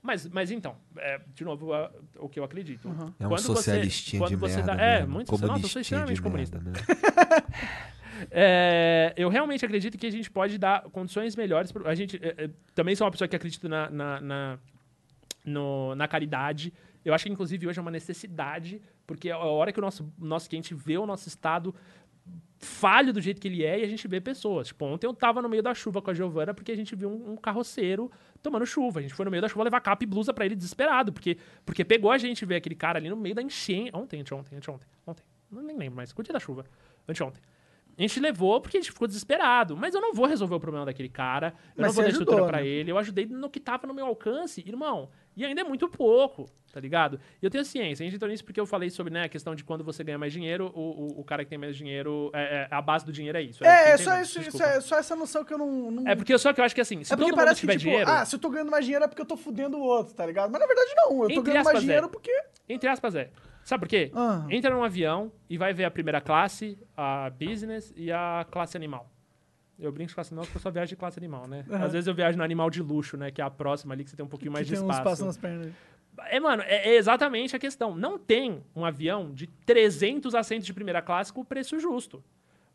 Mas, 0.04 0.28
mas 0.30 0.50
então, 0.50 0.76
é, 0.98 1.22
de 1.34 1.44
novo, 1.46 1.74
a- 1.74 1.92
o 2.18 2.28
que 2.28 2.40
eu 2.40 2.44
acredito. 2.44 2.88
É 3.20 3.26
um 3.26 3.30
Quando 3.30 3.42
você- 3.42 3.48
socialistinha 3.54 4.20
quando 4.22 4.30
de 4.30 4.36
você 4.36 4.56
merda. 4.58 4.76
dá- 4.76 4.82
é, 4.84 5.06
muito 5.06 5.32
Nossa, 5.32 5.66
eu 5.66 5.70
sou 5.70 5.82
extremamente 5.82 6.16
de 6.16 6.22
comunista. 6.22 6.60
merda, 6.60 6.72
né? 6.72 6.86
É, 8.30 9.14
eu 9.18 9.30
realmente 9.30 9.66
acredito 9.66 9.98
que 9.98 10.06
a 10.06 10.12
gente 10.12 10.30
pode 10.30 10.58
dar 10.58 10.84
condições 10.92 11.36
melhores. 11.36 11.72
pro- 11.72 11.88
A 11.88 11.96
gente 11.96 12.18
é, 12.24 12.46
é, 12.46 12.50
também 12.76 12.96
sou 12.96 13.06
uma 13.06 13.12
pessoa 13.12 13.28
que 13.28 13.36
acredita 13.36 13.68
na, 13.68 13.90
na, 13.90 14.22
na, 14.22 14.60
no- 15.46 15.96
na 15.96 16.08
caridade. 16.08 16.72
Eu 17.04 17.16
acho 17.16 17.26
que, 17.26 17.32
inclusive, 17.32 17.68
hoje 17.68 17.80
é 17.80 17.82
uma 17.82 17.90
necessidade, 17.90 18.80
porque 19.08 19.30
é 19.30 19.32
a 19.32 19.40
hora 19.40 19.72
que 19.72 19.80
o 19.80 19.82
nosso, 19.82 20.14
nosso 20.20 20.48
gente 20.52 20.74
vê 20.76 20.98
o 21.00 21.06
nosso 21.08 21.28
estado 21.28 21.74
falho 22.62 23.12
do 23.12 23.20
jeito 23.20 23.42
que 23.42 23.48
ele 23.48 23.64
é 23.66 23.80
e 23.80 23.84
a 23.84 23.88
gente 23.88 24.08
vê 24.08 24.22
pessoas. 24.22 24.68
Tipo, 24.68 24.86
ontem 24.86 25.08
eu 25.08 25.14
tava 25.14 25.42
no 25.42 25.50
meio 25.50 25.64
da 25.64 25.74
chuva 25.74 26.02
com 26.02 26.12
a 26.12 26.14
Giovana 26.14 26.54
porque 26.54 26.72
a 26.72 26.76
gente 26.76 26.96
viu 26.96 27.10
um, 27.10 27.34
um 27.34 27.36
carroceiro 27.36 28.12
tomando 28.42 28.66
chuva. 28.66 29.00
A 29.00 29.02
gente 29.02 29.14
foi 29.14 29.26
no 29.26 29.32
meio 29.32 29.42
da 29.42 29.50
chuva 29.50 29.64
levar 29.64 29.82
capa 29.82 30.04
e 30.04 30.08
blusa 30.08 30.34
pra 30.34 30.46
ele 30.46 30.56
desesperado, 30.56 31.12
porque, 31.12 31.38
porque 31.66 31.84
pegou 31.84 32.12
a 32.12 32.18
gente 32.18 32.46
ver 32.46 32.56
aquele 32.56 32.76
cara 32.76 33.00
ali 33.00 33.10
no 33.10 33.16
meio 33.16 33.36
da 33.36 33.42
enchente. 33.42 33.92
Ontem, 33.94 34.22
anteontem, 34.22 34.58
anteontem, 34.58 34.88
ontem. 35.06 35.24
Não 35.52 35.62
nem 35.62 35.78
lembro 35.78 35.98
mais. 35.98 36.14
O 36.16 36.24
dia 36.24 36.34
da 36.34 36.40
chuva. 36.40 36.66
Anteontem. 37.08 37.42
A 37.98 38.02
gente 38.02 38.20
levou 38.20 38.62
porque 38.62 38.78
a 38.78 38.82
gente 38.82 38.92
ficou 38.92 39.08
desesperado. 39.08 39.76
Mas 39.76 39.94
eu 39.94 40.02
não 40.02 40.14
vou 40.14 40.26
resolver 40.26 40.56
o 40.56 40.60
problema 40.60 40.86
daquele 40.86 41.10
cara. 41.10 41.54
Eu 41.76 41.84
Mas 41.84 41.88
não 41.88 41.94
vou 41.94 42.04
dar 42.04 42.10
estrutura 42.10 42.38
ajudou, 42.38 42.50
pra 42.50 42.62
né? 42.62 42.68
ele. 42.68 42.92
Eu 42.92 42.98
ajudei 42.98 43.26
no 43.26 43.50
que 43.50 43.60
tava 43.60 43.86
no 43.86 43.94
meu 43.94 44.06
alcance, 44.06 44.64
irmão. 44.66 45.10
E 45.36 45.46
ainda 45.46 45.62
é 45.62 45.64
muito 45.64 45.88
pouco, 45.88 46.50
tá 46.72 46.80
ligado? 46.80 47.20
E 47.42 47.46
eu 47.46 47.50
tenho 47.50 47.64
ciência. 47.64 48.04
A 48.04 48.06
gente 48.06 48.16
entrou 48.16 48.30
nisso 48.30 48.44
porque 48.44 48.60
eu 48.60 48.66
falei 48.66 48.90
sobre 48.90 49.14
né, 49.14 49.24
a 49.24 49.30
questão 49.30 49.56
de 49.56 49.64
quando 49.64 49.84
você 49.84 50.04
ganha 50.04 50.18
mais 50.18 50.34
dinheiro, 50.34 50.72
o, 50.76 50.80
o, 50.80 51.20
o 51.22 51.24
cara 51.24 51.44
que 51.44 51.50
tem 51.50 51.58
mais 51.58 51.76
dinheiro, 51.76 52.30
é, 52.34 52.42
é- 52.64 52.68
a 52.70 52.82
base 52.82 53.06
do 53.06 53.12
dinheiro 53.12 53.38
é 53.38 53.42
isso. 53.42 53.64
É, 53.64 53.92
é 53.92 53.94
Entendeu? 53.94 54.14
só, 54.14 54.22
isso, 54.22 54.42
isso 54.42 54.64
é 54.64 54.82
só 54.82 54.98
essa 54.98 55.16
noção 55.16 55.44
que 55.44 55.54
eu 55.54 55.58
não. 55.58 55.92
não... 55.92 56.08
É 56.08 56.16
porque 56.16 56.38
só 56.38 56.52
que 56.52 56.60
eu 56.60 56.66
acho 56.66 56.76
que 56.76 56.82
assim, 56.82 57.04
se 57.04 57.14
É 57.14 57.18
todo 57.18 57.26
mundo 57.26 57.54
tiver 57.56 57.74
que, 57.74 57.80
tipo, 57.80 57.90
dinheiro, 57.90 58.10
ah, 58.10 58.26
se 58.26 58.36
eu 58.36 58.40
tô 58.40 58.50
ganhando 58.50 58.72
mais 58.72 58.84
dinheiro 58.86 59.06
é 59.06 59.08
porque 59.08 59.22
eu 59.22 59.26
tô 59.26 59.38
fudendo 59.38 59.78
o 59.78 59.82
outro, 59.82 60.14
tá 60.14 60.26
ligado? 60.26 60.52
Mas 60.52 60.60
na 60.60 60.68
verdade 60.68 60.92
não, 60.96 61.24
eu 61.24 61.30
tô 61.30 61.42
ganhando 61.42 61.66
mais 61.66 61.68
aspas, 61.68 61.82
dinheiro 61.82 62.06
é. 62.06 62.10
porque. 62.10 62.44
entre 62.68 62.90
aspas 62.90 63.16
é. 63.16 63.30
Sabe 63.64 63.82
por 63.82 63.90
quê? 63.90 64.12
Ah. 64.16 64.46
Entra 64.50 64.72
num 64.74 64.84
avião 64.84 65.32
e 65.50 65.58
vai 65.58 65.74
ver 65.74 65.86
a 65.86 65.92
primeira 65.92 66.20
classe, 66.20 66.80
a 66.98 67.30
business 67.30 67.94
e 67.96 68.12
a 68.12 68.46
classe 68.50 68.76
animal. 68.76 69.11
Eu 69.82 69.92
brinco 69.92 70.10
de 70.10 70.16
classe 70.16 70.32
animal 70.32 70.46
porque 70.46 70.58
eu 70.58 70.62
só 70.62 70.70
viajo 70.72 70.90
de 70.90 70.96
classe 70.96 71.20
animal, 71.20 71.48
né? 71.48 71.66
Aham. 71.70 71.84
Às 71.86 71.94
vezes 71.94 72.08
eu 72.08 72.14
viajo 72.14 72.38
no 72.38 72.44
animal 72.44 72.70
de 72.70 72.82
luxo, 72.82 73.18
né? 73.18 73.32
Que 73.32 73.42
é 73.42 73.44
a 73.44 73.50
próxima 73.50 73.94
ali, 73.94 74.04
que 74.04 74.10
você 74.12 74.16
tem 74.16 74.26
um 74.26 74.30
pouquinho 74.30 74.52
mais 74.52 74.66
que 74.68 74.74
de 74.74 74.80
tem 74.80 74.88
um 74.88 74.92
espaço. 74.92 75.02
espaço 75.10 75.26
nas 75.26 75.38
pernas. 75.38 75.74
É, 76.30 76.40
mano, 76.40 76.62
é, 76.64 76.90
é 76.90 76.96
exatamente 76.96 77.56
a 77.56 77.60
questão. 77.60 77.96
Não 77.96 78.20
tem 78.20 78.62
um 78.76 78.86
avião 78.86 79.34
de 79.34 79.48
300 79.66 80.36
assentos 80.36 80.66
de 80.66 80.74
primeira 80.74 81.02
classe 81.02 81.34
com 81.34 81.44
preço 81.44 81.80
justo. 81.80 82.24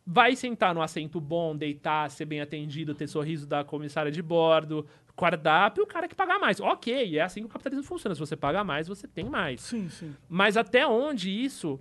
Vai 0.04 0.36
sentar 0.36 0.74
no 0.74 0.82
assento 0.82 1.20
bom, 1.20 1.56
deitar, 1.56 2.10
ser 2.10 2.24
bem 2.26 2.40
atendido, 2.40 2.94
ter 2.94 3.06
sorriso 3.08 3.46
da 3.46 3.64
comissária 3.64 4.10
de 4.10 4.22
bordo, 4.22 4.86
cardápio, 5.16 5.82
o 5.82 5.86
cara 5.86 6.06
que 6.06 6.14
pagar 6.14 6.38
mais. 6.38 6.60
Ok, 6.60 7.18
é 7.18 7.22
assim 7.22 7.40
que 7.40 7.46
o 7.46 7.48
capitalismo 7.48 7.84
funciona. 7.84 8.14
Se 8.14 8.20
você 8.20 8.36
pagar 8.36 8.62
mais, 8.62 8.86
você 8.86 9.08
tem 9.08 9.24
mais. 9.24 9.62
Sim, 9.62 9.88
sim. 9.88 10.14
Mas 10.28 10.56
até 10.56 10.86
onde 10.86 11.30
isso, 11.30 11.80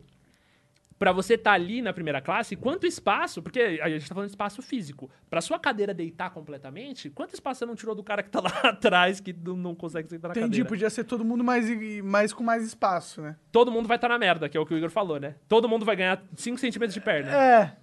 pra 0.98 1.12
você 1.12 1.34
estar 1.34 1.52
ali 1.52 1.82
na 1.82 1.92
primeira 1.92 2.22
classe, 2.22 2.56
quanto 2.56 2.88
espaço, 2.88 3.42
porque 3.42 3.80
a 3.82 3.90
gente 3.90 4.08
tá 4.08 4.16
falando 4.16 4.28
de 4.30 4.32
espaço 4.34 4.62
físico, 4.62 5.10
pra 5.30 5.42
sua 5.42 5.60
cadeira 5.60 5.94
deitar 5.94 6.30
completamente, 6.32 7.10
quanto 7.10 7.34
espaço 7.34 7.60
você 7.60 7.66
não 7.66 7.76
tirou 7.76 7.94
do 7.94 8.02
cara 8.04 8.24
que 8.24 8.30
tá 8.30 8.40
lá 8.40 8.50
atrás, 8.70 9.20
que 9.20 9.34
não, 9.34 9.76
consegue 9.76 10.08
sentar 10.10 10.30
na 10.30 10.34
Entendi, 10.34 10.48
cadeira? 10.48 10.70
podia 10.70 10.90
ser 10.90 11.04
todo 11.04 11.26
mundo 11.26 11.44
mais, 11.44 11.66
mais 12.04 12.32
com 12.34 12.44
mais 12.44 12.64
espaço, 12.66 13.22
né? 13.22 13.36
todo 13.52 13.72
mundo 13.72 13.88
vai 13.88 13.98
estar 13.98 14.08
na 14.10 14.18
merda, 14.18 14.48
que 14.48 14.58
é 14.58 14.60
o 14.60 14.66
que 14.66 14.74
o 14.74 14.78
Igor 14.78 14.90
falou, 14.90 15.20
né? 15.20 15.36
Todo 15.50 15.68
mundo 15.68 15.84
vai 15.86 15.96
ganhar 15.98 16.24
5 16.36 16.58
centímetros 16.58 16.94
de 16.94 17.02
perna. 17.02 17.32
É. 17.36 17.76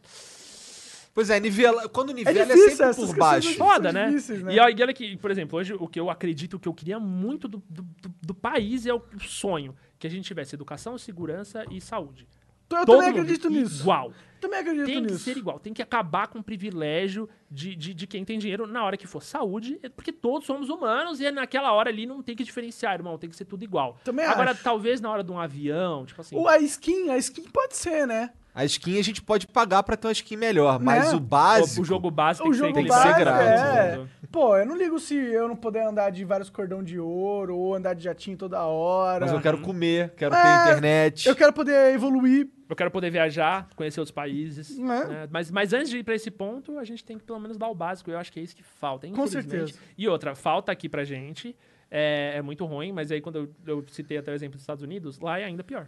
Pois 1.14 1.28
é, 1.28 1.38
nivela, 1.38 1.90
quando 1.90 2.10
nivela 2.14 2.38
é, 2.38 2.44
difícil 2.46 2.70
sempre 2.70 2.86
essas 2.86 3.06
por 3.10 3.16
baixo. 3.16 3.54
Foda, 3.58 3.92
né? 3.92 4.06
difíceis, 4.06 4.42
né? 4.42 4.54
E, 4.54 4.56
e 4.56 4.60
olha 4.82 4.94
que, 4.94 5.14
por 5.18 5.30
exemplo, 5.30 5.58
hoje 5.58 5.74
o 5.74 5.86
que 5.86 6.00
eu 6.00 6.08
acredito, 6.08 6.54
o 6.54 6.58
que 6.58 6.66
eu 6.66 6.72
queria 6.72 6.98
muito 6.98 7.46
do, 7.46 7.62
do, 7.68 7.82
do- 7.82 8.14
do 8.22 8.34
país 8.34 8.86
é 8.86 8.94
o 8.94 9.02
sonho. 9.20 9.76
Que 9.98 10.06
a 10.06 10.10
gente 10.10 10.24
tivesse 10.24 10.54
educação, 10.54 10.96
segurança 10.96 11.64
e 11.70 11.82
saúde. 11.82 12.26
Então 12.72 12.80
Eu 12.80 12.86
Todo 12.86 12.96
também 12.96 13.10
mundo 13.12 13.20
acredito 13.22 13.50
nisso. 13.50 13.82
Igual. 13.82 14.12
Também 14.40 14.58
acredito 14.58 14.86
Tem 14.86 14.94
que 15.04 15.12
nisso. 15.12 15.18
ser 15.24 15.36
igual. 15.36 15.60
Tem 15.60 15.72
que 15.72 15.80
acabar 15.80 16.26
com 16.26 16.40
o 16.40 16.42
privilégio 16.42 17.28
de, 17.48 17.76
de, 17.76 17.94
de 17.94 18.06
quem 18.08 18.24
tem 18.24 18.38
dinheiro 18.40 18.66
na 18.66 18.82
hora 18.84 18.96
que 18.96 19.06
for 19.06 19.22
saúde, 19.22 19.78
é 19.84 19.88
porque 19.88 20.10
todos 20.10 20.46
somos 20.46 20.68
humanos 20.68 21.20
e 21.20 21.26
é 21.26 21.30
naquela 21.30 21.70
hora 21.72 21.90
ali 21.90 22.06
não 22.06 22.20
tem 22.22 22.34
que 22.34 22.42
diferenciar, 22.42 22.94
irmão. 22.94 23.16
Tem 23.16 23.30
que 23.30 23.36
ser 23.36 23.44
tudo 23.44 23.62
igual. 23.62 23.96
Também 24.02 24.24
Agora, 24.26 24.50
acho. 24.50 24.62
talvez 24.64 25.00
na 25.00 25.10
hora 25.12 25.22
de 25.22 25.30
um 25.30 25.38
avião, 25.38 26.04
tipo 26.04 26.20
assim. 26.20 26.34
Ou 26.36 26.48
a 26.48 26.58
skin, 26.58 27.10
a 27.10 27.18
skin 27.18 27.42
pode 27.52 27.76
ser, 27.76 28.04
né? 28.06 28.30
A 28.54 28.64
skin 28.66 28.98
a 28.98 29.02
gente 29.02 29.22
pode 29.22 29.46
pagar 29.46 29.82
pra 29.82 29.96
ter 29.96 30.08
uma 30.08 30.12
skin 30.12 30.36
melhor, 30.36 30.78
mas 30.78 31.10
Né? 31.10 31.16
o 31.16 31.20
básico... 31.20 31.80
o 31.80 31.84
jogo 31.86 32.10
básico 32.10 32.46
O 32.46 32.50
tem 32.50 32.60
que 32.84 32.92
ser 32.92 33.02
jogo 33.02 33.14
pra 33.22 33.32
todo 33.38 33.48
é. 33.78 33.96
mundo. 33.96 34.10
pô, 34.30 34.56
eu 34.58 34.66
não 34.66 34.76
ligo 34.76 34.98
se 34.98 35.14
eu 35.14 35.48
não 35.48 35.56
puder 35.56 35.86
andar 35.86 36.10
de 36.10 36.22
vários 36.22 36.50
cordão 36.50 36.82
de 36.82 36.98
ouro 36.98 37.56
ou 37.56 37.74
andar 37.74 37.94
de 37.94 38.04
jatinho 38.04 38.36
toda 38.36 38.60
hora. 38.62 39.24
Mas 39.24 39.32
eu 39.32 39.40
quero 39.40 39.58
comer, 39.62 40.10
quero 40.16 40.34
É, 40.34 40.42
ter 40.42 40.68
internet. 40.70 41.28
Eu 41.28 41.34
quero 41.36 41.52
poder 41.54 41.94
evoluir. 41.94 42.48
Eu 42.72 42.76
quero 42.76 42.90
poder 42.90 43.10
viajar, 43.10 43.68
conhecer 43.76 44.00
outros 44.00 44.14
países. 44.14 44.78
É. 44.78 44.82
né? 44.82 45.28
Mas, 45.30 45.50
mas 45.50 45.74
antes 45.74 45.90
de 45.90 45.98
ir 45.98 46.02
pra 46.02 46.14
esse 46.14 46.30
ponto, 46.30 46.78
a 46.78 46.84
gente 46.84 47.04
tem 47.04 47.18
que 47.18 47.24
pelo 47.24 47.38
menos 47.38 47.58
dar 47.58 47.68
o 47.68 47.74
básico. 47.74 48.10
Eu 48.10 48.18
acho 48.18 48.32
que 48.32 48.40
é 48.40 48.42
isso 48.42 48.56
que 48.56 48.62
falta. 48.62 49.06
Com 49.08 49.26
certeza. 49.26 49.78
E 49.96 50.08
outra, 50.08 50.34
falta 50.34 50.72
aqui 50.72 50.88
pra 50.88 51.04
gente. 51.04 51.54
É, 51.90 52.36
é 52.36 52.42
muito 52.42 52.64
ruim, 52.64 52.90
mas 52.90 53.12
aí 53.12 53.20
quando 53.20 53.36
eu, 53.36 53.54
eu 53.66 53.84
citei 53.88 54.16
até 54.16 54.32
o 54.32 54.34
exemplo 54.34 54.54
dos 54.54 54.62
Estados 54.62 54.82
Unidos, 54.82 55.20
lá 55.20 55.38
é 55.38 55.44
ainda 55.44 55.62
pior. 55.62 55.86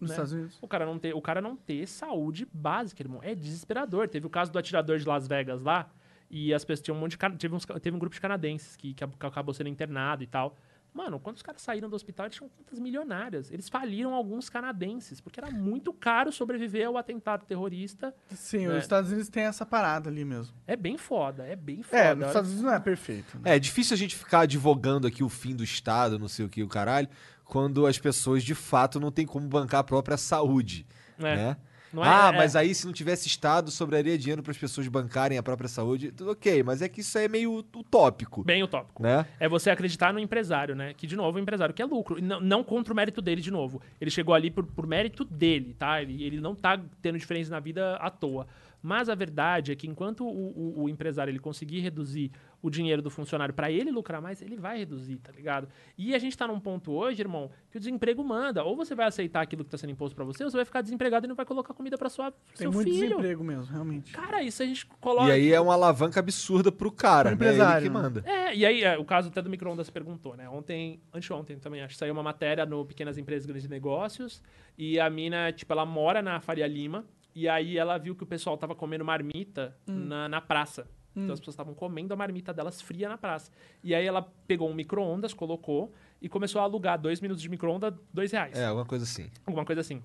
Nos 0.00 0.08
né? 0.08 0.14
Estados 0.14 0.32
Unidos. 0.32 0.58
O 0.62 0.66
cara, 0.66 0.86
não 0.86 0.98
ter, 0.98 1.14
o 1.14 1.20
cara 1.20 1.42
não 1.42 1.54
ter 1.54 1.86
saúde 1.86 2.48
básica, 2.50 3.02
irmão. 3.02 3.20
É 3.22 3.34
desesperador. 3.34 4.08
Teve 4.08 4.26
o 4.26 4.30
caso 4.30 4.50
do 4.50 4.58
atirador 4.58 4.96
de 4.96 5.06
Las 5.06 5.28
Vegas 5.28 5.60
lá, 5.60 5.90
e 6.30 6.54
as 6.54 6.64
pessoas 6.64 6.82
tinham 6.82 6.96
um 6.96 7.00
monte 7.00 7.18
de. 7.18 7.36
Teve, 7.36 7.54
uns 7.54 7.66
teve 7.66 7.94
um 7.94 7.98
grupo 7.98 8.14
de 8.14 8.20
canadenses 8.22 8.76
que, 8.76 8.94
que 8.94 9.04
acabou 9.04 9.52
sendo 9.52 9.68
internado 9.68 10.22
e 10.22 10.26
tal. 10.26 10.56
Mano, 10.94 11.18
quando 11.18 11.34
os 11.36 11.42
caras 11.42 11.60
saíram 11.60 11.90
do 11.90 11.96
hospital, 11.96 12.26
eles 12.26 12.36
tinham 12.36 12.48
contas 12.48 12.78
milionárias. 12.78 13.50
Eles 13.50 13.68
faliram 13.68 14.14
alguns 14.14 14.48
canadenses, 14.48 15.20
porque 15.20 15.40
era 15.40 15.50
muito 15.50 15.92
caro 15.92 16.30
sobreviver 16.30 16.86
ao 16.86 16.96
atentado 16.96 17.44
terrorista. 17.44 18.14
Sim, 18.30 18.66
É. 18.66 18.68
os 18.68 18.76
Estados 18.84 19.10
Unidos 19.10 19.28
tem 19.28 19.42
essa 19.42 19.66
parada 19.66 20.08
ali 20.08 20.24
mesmo. 20.24 20.54
É 20.68 20.76
bem 20.76 20.96
foda, 20.96 21.44
é 21.44 21.56
bem 21.56 21.82
foda. 21.82 21.98
É, 22.00 22.14
nos 22.14 22.28
Estados 22.28 22.50
Unidos 22.50 22.64
não 22.64 22.72
é 22.74 22.78
perfeito. 22.78 23.36
né? 23.40 23.56
É, 23.56 23.58
difícil 23.58 23.92
a 23.94 23.98
gente 23.98 24.14
ficar 24.14 24.40
advogando 24.42 25.06
aqui 25.08 25.24
o 25.24 25.28
fim 25.28 25.56
do 25.56 25.64
Estado, 25.64 26.16
não 26.16 26.28
sei 26.28 26.46
o 26.46 26.48
que, 26.48 26.62
o 26.62 26.68
caralho, 26.68 27.08
quando 27.44 27.86
as 27.86 27.98
pessoas 27.98 28.44
de 28.44 28.54
fato 28.54 29.00
não 29.00 29.10
têm 29.10 29.26
como 29.26 29.48
bancar 29.48 29.80
a 29.80 29.84
própria 29.84 30.16
saúde. 30.16 30.86
É. 31.18 31.22
Né? 31.36 31.56
Não 31.94 32.04
é- 32.04 32.08
ah, 32.08 32.30
é- 32.34 32.36
mas 32.36 32.56
aí 32.56 32.74
se 32.74 32.84
não 32.86 32.92
tivesse 32.92 33.26
Estado, 33.28 33.70
sobraria 33.70 34.18
dinheiro 34.18 34.42
para 34.42 34.50
as 34.50 34.58
pessoas 34.58 34.86
bancarem 34.88 35.38
a 35.38 35.42
própria 35.42 35.68
saúde. 35.68 36.10
Tudo 36.12 36.32
ok, 36.32 36.62
mas 36.62 36.82
é 36.82 36.88
que 36.88 37.00
isso 37.00 37.16
aí 37.16 37.24
é 37.24 37.28
meio 37.28 37.54
utópico, 37.74 38.42
Bem 38.44 38.62
utópico. 38.62 39.02
né? 39.02 39.26
É 39.38 39.48
você 39.48 39.70
acreditar 39.70 40.12
no 40.12 40.18
empresário, 40.18 40.74
né? 40.74 40.92
Que, 40.94 41.06
de 41.06 41.16
novo, 41.16 41.38
o 41.38 41.40
empresário 41.40 41.74
quer 41.74 41.84
lucro. 41.84 42.20
Não, 42.20 42.40
não 42.40 42.64
contra 42.64 42.92
o 42.92 42.96
mérito 42.96 43.22
dele, 43.22 43.40
de 43.40 43.50
novo. 43.50 43.80
Ele 44.00 44.10
chegou 44.10 44.34
ali 44.34 44.50
por, 44.50 44.64
por 44.64 44.86
mérito 44.86 45.24
dele, 45.24 45.74
tá? 45.78 46.02
Ele, 46.02 46.22
ele 46.24 46.40
não 46.40 46.54
tá 46.54 46.80
tendo 47.00 47.18
diferença 47.18 47.50
na 47.50 47.60
vida 47.60 47.96
à 47.96 48.10
toa. 48.10 48.46
Mas 48.86 49.08
a 49.08 49.14
verdade 49.14 49.72
é 49.72 49.74
que 49.74 49.86
enquanto 49.88 50.26
o, 50.26 50.28
o- 50.28 50.82
o 50.82 50.88
empresário 50.90 51.30
ele 51.30 51.38
conseguir 51.38 51.80
reduzir 51.80 52.30
o 52.60 52.68
dinheiro 52.68 53.00
do 53.00 53.08
funcionário 53.10 53.54
para 53.54 53.70
ele 53.70 53.90
lucrar 53.90 54.20
mais, 54.20 54.42
ele 54.42 54.56
vai 54.56 54.76
reduzir, 54.78 55.16
tá 55.16 55.32
ligado? 55.32 55.66
E 55.96 56.14
a 56.14 56.18
gente 56.18 56.36
tá 56.36 56.46
num 56.46 56.60
ponto 56.60 56.92
hoje, 56.92 57.22
irmão, 57.22 57.50
que 57.70 57.78
o 57.78 57.80
desemprego 57.80 58.22
manda. 58.22 58.62
Ou 58.62 58.76
você 58.76 58.94
vai 58.94 59.06
aceitar 59.06 59.40
aquilo 59.40 59.64
que 59.64 59.70
tá 59.70 59.78
sendo 59.78 59.90
imposto 59.90 60.14
para 60.14 60.24
você, 60.24 60.44
ou 60.44 60.50
você 60.50 60.56
vai 60.58 60.66
ficar 60.66 60.82
desempregado 60.82 61.24
e 61.26 61.28
não 61.28 61.34
vai 61.34 61.46
colocar 61.46 61.72
comida 61.72 61.96
para 61.96 62.10
sua 62.10 62.30
Tem 62.30 62.40
seu 62.56 62.72
muito 62.72 62.90
filho. 62.90 63.00
desemprego 63.08 63.42
mesmo, 63.42 63.72
realmente. 63.72 64.12
Cara, 64.12 64.42
isso 64.42 64.62
a 64.62 64.66
gente 64.66 64.84
coloca 65.00 65.28
E 65.28 65.32
aí 65.32 65.50
é 65.52 65.58
uma 65.60 65.72
alavanca 65.72 66.20
absurda 66.20 66.70
pro 66.70 66.92
cara, 66.92 67.30
Pro 67.30 67.38
né? 67.38 67.44
Ele 67.46 67.54
empresário, 67.54 67.82
que 67.84 67.88
né? 67.88 68.02
manda. 68.02 68.22
É, 68.26 68.54
e 68.54 68.66
aí, 68.66 68.82
é, 68.84 68.98
o 68.98 69.04
caso 69.04 69.28
até 69.28 69.40
do 69.40 69.48
micro-ondas 69.48 69.88
perguntou, 69.88 70.36
né? 70.36 70.46
Ontem, 70.48 71.00
anteontem 71.12 71.58
também, 71.58 71.80
acho 71.80 71.94
que 71.94 71.98
saiu 71.98 72.12
uma 72.12 72.22
matéria 72.22 72.66
no 72.66 72.84
Pequenas 72.84 73.16
Empresas 73.16 73.46
Grandes 73.46 73.66
Negócios, 73.68 74.42
e 74.76 75.00
a 75.00 75.08
mina, 75.08 75.52
tipo, 75.52 75.72
ela 75.72 75.86
mora 75.86 76.20
na 76.20 76.38
Faria 76.40 76.66
Lima, 76.66 77.04
e 77.34 77.48
aí 77.48 77.76
ela 77.76 77.98
viu 77.98 78.14
que 78.14 78.22
o 78.22 78.26
pessoal 78.26 78.56
tava 78.56 78.74
comendo 78.74 79.04
marmita 79.04 79.76
na, 79.86 80.28
na 80.28 80.40
praça. 80.40 80.88
Então 81.16 81.32
as 81.32 81.38
pessoas 81.38 81.54
estavam 81.54 81.74
comendo 81.74 82.12
a 82.12 82.16
marmita 82.16 82.52
delas 82.52 82.80
fria 82.82 83.08
na 83.08 83.16
praça. 83.16 83.50
E 83.84 83.94
aí 83.94 84.04
ela 84.04 84.22
pegou 84.48 84.68
um 84.68 84.74
micro-ondas, 84.74 85.32
colocou, 85.32 85.92
e 86.20 86.28
começou 86.28 86.60
a 86.60 86.64
alugar 86.64 86.98
dois 87.00 87.20
minutos 87.20 87.40
de 87.42 87.48
micro-ondas, 87.48 87.94
dois 88.12 88.32
reais. 88.32 88.58
É, 88.58 88.64
alguma 88.66 88.84
coisa 88.84 89.04
assim. 89.04 89.30
Alguma 89.46 89.64
coisa 89.64 89.80
assim. 89.80 90.02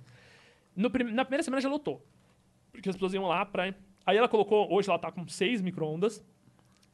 No 0.75 0.89
prim- 0.91 1.11
na 1.11 1.25
primeira 1.25 1.41
semana 1.43 1.61
já 1.61 1.69
lotou. 1.69 2.05
Porque 2.71 2.87
as 2.89 2.95
pessoas 2.95 3.13
iam 3.15 3.25
lá 3.25 3.43
pra. 3.43 3.73
Aí 4.05 4.17
ela 4.17 4.29
colocou. 4.29 4.71
Hoje 4.71 4.87
ela 4.89 4.99
tá 4.99 5.11
com 5.11 5.27
seis 5.27 5.61
micro-ondas. 5.61 6.23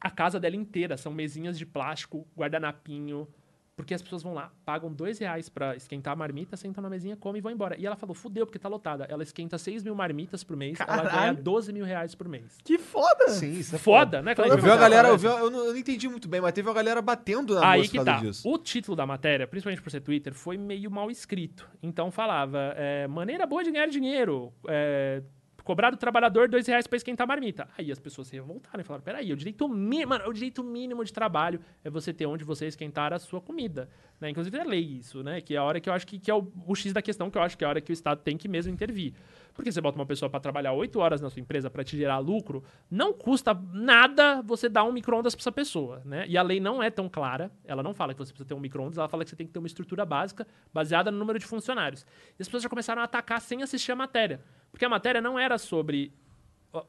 A 0.00 0.08
casa 0.10 0.40
dela 0.40 0.56
inteira 0.56 0.96
são 0.96 1.12
mesinhas 1.12 1.58
de 1.58 1.66
plástico, 1.66 2.26
guardanapinho. 2.36 3.28
Porque 3.76 3.92
as 3.92 4.00
pessoas 4.00 4.22
vão 4.22 4.32
lá, 4.32 4.50
pagam 4.64 4.90
dois 4.90 5.18
reais 5.18 5.50
pra 5.50 5.76
esquentar 5.76 6.14
a 6.14 6.16
marmita, 6.16 6.56
sentam 6.56 6.80
na 6.80 6.88
mesinha, 6.88 7.14
comem 7.14 7.40
e 7.40 7.42
vão 7.42 7.52
embora. 7.52 7.78
E 7.78 7.84
ela 7.84 7.94
falou, 7.94 8.14
fudeu, 8.14 8.46
porque 8.46 8.58
tá 8.58 8.70
lotada. 8.70 9.04
Ela 9.04 9.22
esquenta 9.22 9.58
6 9.58 9.82
mil 9.82 9.94
marmitas 9.94 10.42
por 10.42 10.56
mês, 10.56 10.80
ela 10.80 10.96
ganha 10.96 11.10
Caralho. 11.10 11.42
12 11.42 11.72
mil 11.74 11.84
reais 11.84 12.14
por 12.14 12.26
mês. 12.26 12.56
Que 12.64 12.78
foda! 12.78 13.28
Sim, 13.28 13.52
isso 13.52 13.76
é 13.76 13.78
Foda, 13.78 14.22
né? 14.22 14.34
Quando 14.34 14.46
Eu 14.48 14.54
gente 14.54 14.62
vi 14.62 14.70
uma 14.70 14.76
vai 14.78 14.88
galera, 14.88 15.08
eu, 15.08 15.18
vi, 15.18 15.26
eu 15.26 15.50
não, 15.50 15.64
eu 15.66 15.72
não 15.72 15.76
entendi 15.76 16.08
muito 16.08 16.26
bem, 16.26 16.40
mas 16.40 16.54
teve 16.54 16.66
uma 16.66 16.74
galera 16.74 17.02
batendo 17.02 17.54
na 17.54 17.68
Aí 17.68 17.80
moça 17.80 17.90
que 17.90 18.02
tá. 18.02 18.16
disso. 18.16 18.48
O 18.48 18.56
título 18.56 18.96
da 18.96 19.04
matéria, 19.04 19.46
principalmente 19.46 19.82
por 19.82 19.90
ser 19.90 20.00
Twitter, 20.00 20.32
foi 20.32 20.56
meio 20.56 20.90
mal 20.90 21.10
escrito. 21.10 21.68
Então 21.82 22.10
falava, 22.10 22.72
é, 22.76 23.06
maneira 23.06 23.46
boa 23.46 23.62
de 23.62 23.70
ganhar 23.70 23.88
dinheiro, 23.88 24.54
é, 24.68 25.22
cobrar 25.66 25.90
do 25.90 25.96
trabalhador 25.96 26.48
dois 26.48 26.64
reais 26.64 26.86
pra 26.86 26.96
esquentar 26.96 27.24
a 27.24 27.26
marmita. 27.26 27.68
Aí 27.76 27.90
as 27.90 27.98
pessoas 27.98 28.28
se 28.28 28.36
revoltaram 28.36 28.80
e 28.80 28.84
falaram, 28.84 29.02
peraí, 29.02 29.32
o 29.32 29.36
direito 29.36 29.68
mínimo, 29.68 30.10
mano, 30.10 30.28
o 30.28 30.32
direito 30.32 30.62
mínimo 30.62 31.04
de 31.04 31.12
trabalho 31.12 31.60
é 31.82 31.90
você 31.90 32.12
ter 32.12 32.24
onde 32.24 32.44
você 32.44 32.66
esquentar 32.66 33.12
a 33.12 33.18
sua 33.18 33.40
comida. 33.40 33.90
Né? 34.20 34.30
Inclusive 34.30 34.56
é 34.56 34.62
lei 34.62 34.80
isso, 34.80 35.24
né? 35.24 35.40
Que 35.40 35.56
é 35.56 35.58
a 35.58 35.64
hora 35.64 35.80
que 35.80 35.88
eu 35.88 35.92
acho 35.92 36.06
que, 36.06 36.20
que 36.20 36.30
é 36.30 36.34
o, 36.34 36.46
o 36.68 36.74
X 36.76 36.92
da 36.92 37.02
questão, 37.02 37.28
que 37.28 37.36
eu 37.36 37.42
acho 37.42 37.58
que 37.58 37.64
é 37.64 37.66
a 37.66 37.70
hora 37.70 37.80
que 37.80 37.90
o 37.90 37.92
Estado 37.92 38.20
tem 38.22 38.36
que 38.36 38.46
mesmo 38.46 38.72
intervir. 38.72 39.12
Porque 39.56 39.72
você 39.72 39.80
bota 39.80 39.98
uma 39.98 40.04
pessoa 40.04 40.28
pra 40.28 40.38
trabalhar 40.38 40.72
oito 40.74 41.00
horas 41.00 41.20
na 41.20 41.30
sua 41.30 41.40
empresa 41.40 41.70
pra 41.70 41.82
te 41.82 41.96
gerar 41.96 42.18
lucro, 42.18 42.62
não 42.90 43.12
custa 43.12 43.58
nada 43.72 44.42
você 44.42 44.68
dar 44.68 44.84
um 44.84 44.92
micro-ondas 44.92 45.34
pra 45.34 45.40
essa 45.40 45.50
pessoa, 45.50 46.02
né? 46.04 46.26
E 46.28 46.36
a 46.36 46.42
lei 46.42 46.60
não 46.60 46.82
é 46.82 46.90
tão 46.90 47.08
clara, 47.08 47.50
ela 47.64 47.82
não 47.82 47.94
fala 47.94 48.12
que 48.12 48.18
você 48.18 48.32
precisa 48.32 48.46
ter 48.46 48.54
um 48.54 48.60
micro-ondas, 48.60 48.98
ela 48.98 49.08
fala 49.08 49.24
que 49.24 49.30
você 49.30 49.36
tem 49.36 49.46
que 49.46 49.52
ter 49.52 49.58
uma 49.58 49.66
estrutura 49.66 50.04
básica 50.04 50.46
baseada 50.72 51.10
no 51.10 51.18
número 51.18 51.38
de 51.38 51.46
funcionários. 51.46 52.04
E 52.38 52.42
as 52.42 52.46
pessoas 52.46 52.62
já 52.62 52.68
começaram 52.68 53.00
a 53.00 53.06
atacar 53.06 53.40
sem 53.40 53.62
assistir 53.62 53.92
a 53.92 53.96
matéria. 53.96 54.40
Porque 54.70 54.84
a 54.84 54.88
matéria 54.88 55.20
não 55.22 55.38
era 55.38 55.56
sobre 55.56 56.12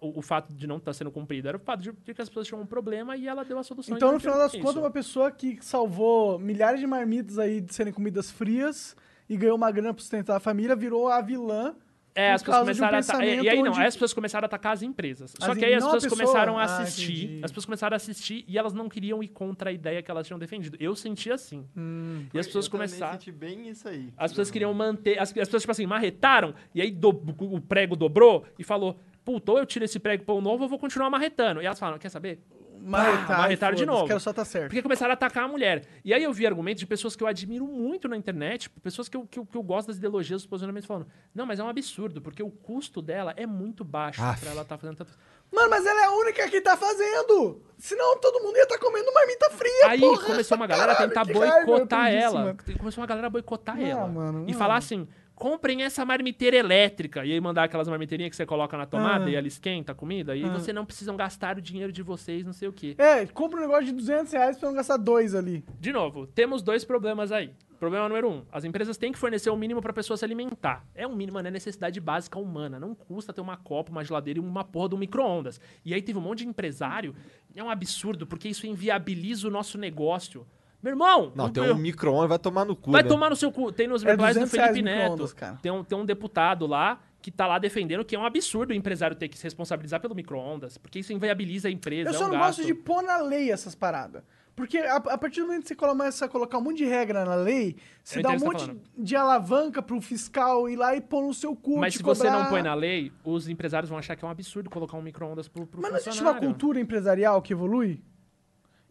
o, 0.01 0.19
o 0.19 0.21
fato 0.21 0.53
de 0.53 0.67
não 0.67 0.77
estar 0.77 0.93
sendo 0.93 1.11
cumprida, 1.11 1.49
era 1.49 1.57
o 1.57 1.59
fato 1.59 1.81
de, 1.81 1.91
de 1.91 2.13
que 2.13 2.21
as 2.21 2.27
pessoas 2.27 2.47
tinham 2.47 2.61
um 2.61 2.65
problema 2.65 3.15
e 3.15 3.27
ela 3.27 3.43
deu 3.43 3.57
a 3.57 3.63
solução. 3.63 3.95
Então, 3.95 4.11
no 4.11 4.19
final 4.19 4.37
das 4.37 4.51
contas, 4.51 4.75
uma 4.75 4.91
pessoa 4.91 5.31
que 5.31 5.57
salvou 5.61 6.37
milhares 6.37 6.79
de 6.79 6.87
marmitas 6.87 7.39
aí 7.39 7.61
de 7.61 7.73
serem 7.73 7.93
comidas 7.93 8.29
frias 8.29 8.95
e 9.29 9.37
ganhou 9.37 9.55
uma 9.55 9.71
grana 9.71 9.93
pra 9.93 10.01
sustentar 10.01 10.37
a 10.37 10.39
família, 10.39 10.75
virou 10.75 11.07
a 11.07 11.21
vilã. 11.21 11.75
É, 12.17 12.31
as 12.33 12.41
pessoas 12.41 12.57
de 12.57 12.61
um 12.61 12.65
começaram 12.65 12.87
a 12.87 12.97
pensamento 12.97 13.43
E 13.43 13.49
aí 13.49 13.61
não, 13.61 13.71
as 13.79 13.93
pessoas 13.95 14.13
começaram 14.13 14.45
a 14.45 14.47
atacar 14.47 14.73
as 14.73 14.81
empresas. 14.81 15.33
Só 15.39 15.53
que 15.55 15.63
aí 15.63 15.73
as 15.75 15.83
pessoas 15.83 16.03
pessoa? 16.03 16.19
começaram 16.19 16.57
a 16.57 16.61
Ah, 16.61 16.65
assistir. 16.81 17.23
entendi. 17.25 17.39
as 17.43 17.51
pessoas 17.51 17.65
começaram 17.65 17.93
a 17.93 17.97
assistir 17.97 18.43
e 18.47 18.57
elas 18.57 18.73
não 18.73 18.89
queriam 18.89 19.21
ir 19.21 19.27
contra 19.27 19.69
a 19.69 19.73
ideia 19.73 20.01
que 20.01 20.09
elas 20.09 20.25
tinham 20.25 20.39
defendido. 20.39 20.75
Eu 20.79 20.95
senti 20.95 21.31
assim. 21.31 21.65
Hum. 21.77 22.25
E 22.33 22.39
as 22.39 22.47
pessoas 22.47 22.65
eu 22.65 22.71
começaram. 22.71 23.13
senti 23.13 23.31
bem 23.31 23.69
isso 23.69 23.87
aí. 23.87 24.11
As 24.17 24.31
pessoas 24.31 24.49
queriam 24.49 24.73
manter. 24.73 25.19
As, 25.19 25.29
as 25.29 25.33
pessoas, 25.33 25.61
tipo 25.61 25.71
assim, 25.71 25.85
marretaram, 25.85 26.53
e 26.73 26.81
aí 26.81 26.89
do- 26.91 27.09
o 27.39 27.61
prego 27.61 27.95
dobrou 27.95 28.45
e 28.57 28.63
falou: 28.63 28.99
Puta, 29.23 29.51
ou 29.51 29.59
eu 29.59 29.65
tiro 29.65 29.85
esse 29.85 29.99
prego 29.99 30.23
pão 30.23 30.41
novo, 30.41 30.63
ou 30.63 30.65
eu 30.65 30.69
vou 30.69 30.79
continuar 30.79 31.09
marretando. 31.09 31.61
E 31.61 31.65
elas 31.65 31.77
falaram: 31.79 31.99
Quer 31.99 32.09
saber? 32.09 32.39
Marretar, 32.81 33.37
marretaram 33.39 33.75
de 33.75 33.85
novo. 33.85 34.07
Quero 34.07 34.19
só 34.19 34.31
tá 34.33 34.45
certo. 34.45 34.69
Porque 34.69 34.81
começaram 34.81 35.11
a 35.11 35.13
atacar 35.13 35.43
a 35.45 35.47
mulher. 35.47 35.83
E 36.03 36.13
aí 36.13 36.23
eu 36.23 36.31
vi 36.33 36.45
argumentos 36.45 36.79
de 36.79 36.87
pessoas 36.87 37.15
que 37.15 37.23
eu 37.23 37.27
admiro 37.27 37.65
muito 37.67 38.07
na 38.07 38.15
internet, 38.17 38.63
tipo, 38.63 38.79
pessoas 38.79 39.09
que 39.09 39.17
eu, 39.17 39.25
que 39.25 39.39
eu, 39.39 39.45
que 39.45 39.57
eu 39.57 39.63
gosto 39.63 39.87
das 39.87 39.97
ideologias, 39.97 40.41
dos 40.41 40.47
posicionamentos, 40.47 40.87
falando: 40.87 41.07
Não, 41.33 41.45
mas 41.45 41.59
é 41.59 41.63
um 41.63 41.69
absurdo, 41.69 42.21
porque 42.21 42.41
o 42.41 42.49
custo 42.49 43.01
dela 43.01 43.33
é 43.37 43.45
muito 43.45 43.83
baixo 43.83 44.21
Aff. 44.21 44.41
pra 44.41 44.51
ela 44.51 44.61
estar 44.61 44.77
fazendo 44.77 44.97
tanto. 44.97 45.11
Mano, 45.51 45.69
mas 45.69 45.85
ela 45.85 46.01
é 46.01 46.05
a 46.05 46.11
única 46.11 46.49
que 46.49 46.59
tá 46.59 46.75
fazendo. 46.75 47.61
Senão 47.77 48.19
todo 48.19 48.43
mundo 48.43 48.57
ia 48.57 48.63
estar 48.63 48.77
comendo 48.79 49.13
marmita 49.13 49.49
fria, 49.51 49.87
Aí 49.87 49.99
porra. 49.99 50.25
começou 50.25 50.57
uma 50.57 50.67
galera 50.67 50.91
a 50.91 50.95
Caralho, 51.07 51.13
tentar 51.13 51.39
raiva, 51.39 51.65
boicotar 51.65 52.11
ela. 52.13 52.57
Começou 52.77 53.01
uma 53.01 53.07
galera 53.07 53.27
a 53.27 53.29
boicotar 53.29 53.81
ela. 53.81 54.07
mano, 54.07 54.45
e 54.47 54.53
falar 54.53 54.75
assim: 54.77 55.07
comprem 55.37 55.83
essa 55.83 56.03
marmiteira 56.03 56.57
elétrica. 56.57 57.23
E 57.23 57.31
aí 57.31 57.39
mandar 57.39 57.63
aquelas 57.65 57.87
marmiteirinhas 57.87 58.31
que 58.31 58.35
você 58.35 58.45
coloca 58.45 58.75
na 58.75 58.85
tomada 58.87 59.25
Ah. 59.25 59.29
e 59.29 59.35
ela 59.35 59.47
esquenta 59.47 59.91
a 59.91 59.95
comida. 59.95 60.35
E 60.35 60.43
aí 60.43 60.49
Ah. 60.49 60.53
você 60.53 60.73
não 60.73 60.85
precisam 60.85 61.15
gastar 61.15 61.57
o 61.57 61.61
dinheiro 61.61 61.91
de 61.93 62.01
vocês, 62.01 62.43
não 62.43 62.53
sei 62.53 62.67
o 62.67 62.73
quê. 62.73 62.95
É, 62.97 63.25
compra 63.27 63.59
um 63.59 63.61
negócio 63.61 63.85
de 63.85 63.91
200 63.93 64.33
reais 64.33 64.57
pra 64.57 64.67
não 64.67 64.75
gastar 64.75 64.97
dois 64.97 65.35
ali. 65.35 65.63
De 65.79 65.93
novo, 65.93 66.25
temos 66.27 66.61
dois 66.63 66.83
problemas 66.83 67.31
aí. 67.31 67.51
Problema 67.79 68.09
número 68.09 68.27
um: 68.27 68.43
as 68.51 68.65
empresas 68.65 68.97
têm 68.97 69.11
que 69.11 69.19
fornecer 69.19 69.51
o 69.51 69.55
mínimo 69.55 69.79
pra 69.79 69.93
pessoa 69.93 70.17
se 70.17 70.25
alimentar. 70.25 70.83
É 70.95 71.05
um 71.05 71.15
mínimo, 71.15 71.37
é 71.37 71.51
necessidade 71.51 72.01
básica 72.01 72.39
humana. 72.39 72.79
Não 72.79 72.95
custa 72.95 73.31
ter 73.31 73.39
uma 73.39 73.55
copa, 73.55 73.91
uma 73.91 74.03
geladeira 74.03 74.39
e 74.39 74.41
uma 74.41 74.63
porra 74.63 74.89
do 74.89 74.97
micro-ondas. 74.97 75.61
E 75.85 75.93
aí 75.93 76.01
teve 76.01 76.17
um 76.17 76.21
monte 76.23 76.39
de 76.39 76.47
empresário. 76.47 77.13
É 77.55 77.63
um 77.63 77.69
absurdo, 77.69 78.25
porque 78.25 78.49
isso 78.49 78.65
inviabiliza 78.65 79.47
o 79.47 79.51
nosso 79.51 79.77
negócio. 79.77 80.47
Meu 80.81 80.91
irmão! 80.91 81.31
Não, 81.35 81.49
tem 81.49 81.63
um 81.71 81.75
micro-ondas, 81.75 82.29
vai 82.29 82.39
tomar 82.39 82.65
no 82.65 82.75
cu, 82.75 82.91
Vai 82.91 83.03
né? 83.03 83.09
tomar 83.09 83.29
no 83.29 83.35
seu 83.35 83.51
cu. 83.51 83.71
Tem 83.71 83.87
nos 83.87 84.03
É 84.03 84.11
replies 84.11 84.35
do 84.35 84.41
200 84.41 84.53
reais 84.53 84.71
Felipe 84.75 84.85
Neto. 84.85 85.35
Tem 85.61 85.71
um, 85.71 85.83
tem 85.83 85.97
um 85.97 86.05
deputado 86.05 86.67
lá 86.67 86.99
que 87.21 87.31
tá 87.31 87.47
lá 87.47 87.59
defendendo 87.59 88.05
que 88.05 88.15
é 88.15 88.19
um 88.19 88.25
absurdo 88.25 88.71
o 88.71 88.73
empresário 88.73 89.15
ter 89.15 89.27
que 89.27 89.37
se 89.37 89.43
responsabilizar 89.43 89.99
pelo 89.99 90.15
micro-ondas, 90.15 90.77
porque 90.77 90.99
isso 90.99 91.11
inviabiliza 91.11 91.67
a 91.67 91.71
empresa. 91.71 92.09
Eu 92.09 92.13
é 92.13 92.17
só 92.17 92.25
um 92.25 92.27
não 92.27 92.39
gasto. 92.39 92.57
gosto 92.57 92.65
de 92.65 92.73
pôr 92.73 93.01
na 93.03 93.17
lei 93.17 93.51
essas 93.51 93.75
paradas. 93.75 94.23
Porque 94.55 94.77
a, 94.79 94.95
a 94.95 95.17
partir 95.17 95.41
do 95.41 95.47
momento 95.47 95.63
que 95.63 95.67
você 95.67 95.75
começa 95.75 96.25
a 96.25 96.27
colocar 96.27 96.57
um 96.57 96.61
monte 96.61 96.77
de 96.77 96.85
regra 96.85 97.23
na 97.23 97.35
lei, 97.35 97.75
você 98.03 98.23
dá 98.23 98.29
um 98.29 98.39
você 98.39 98.45
monte 98.45 98.67
tá 98.67 98.73
de 98.97 99.15
alavanca 99.15 99.83
pro 99.83 100.01
fiscal 100.01 100.67
ir 100.67 100.75
lá 100.75 100.95
e 100.95 101.01
pôr 101.01 101.21
no 101.21 101.33
seu 101.33 101.55
cu. 101.55 101.77
Mas 101.77 101.93
se 101.93 102.01
você 102.01 102.23
cobrar. 102.23 102.43
não 102.43 102.49
põe 102.49 102.63
na 102.63 102.73
lei, 102.73 103.11
os 103.23 103.47
empresários 103.47 103.87
vão 103.89 103.99
achar 103.99 104.15
que 104.15 104.25
é 104.25 104.27
um 104.27 104.31
absurdo 104.31 104.67
colocar 104.67 104.97
um 104.97 105.01
micro-ondas 105.01 105.47
pro, 105.47 105.67
pro 105.67 105.79
Mas 105.79 105.91
não 105.91 105.97
existe 105.99 106.21
uma 106.21 106.33
cultura 106.33 106.79
empresarial 106.79 107.39
que 107.41 107.53
evolui? 107.53 108.01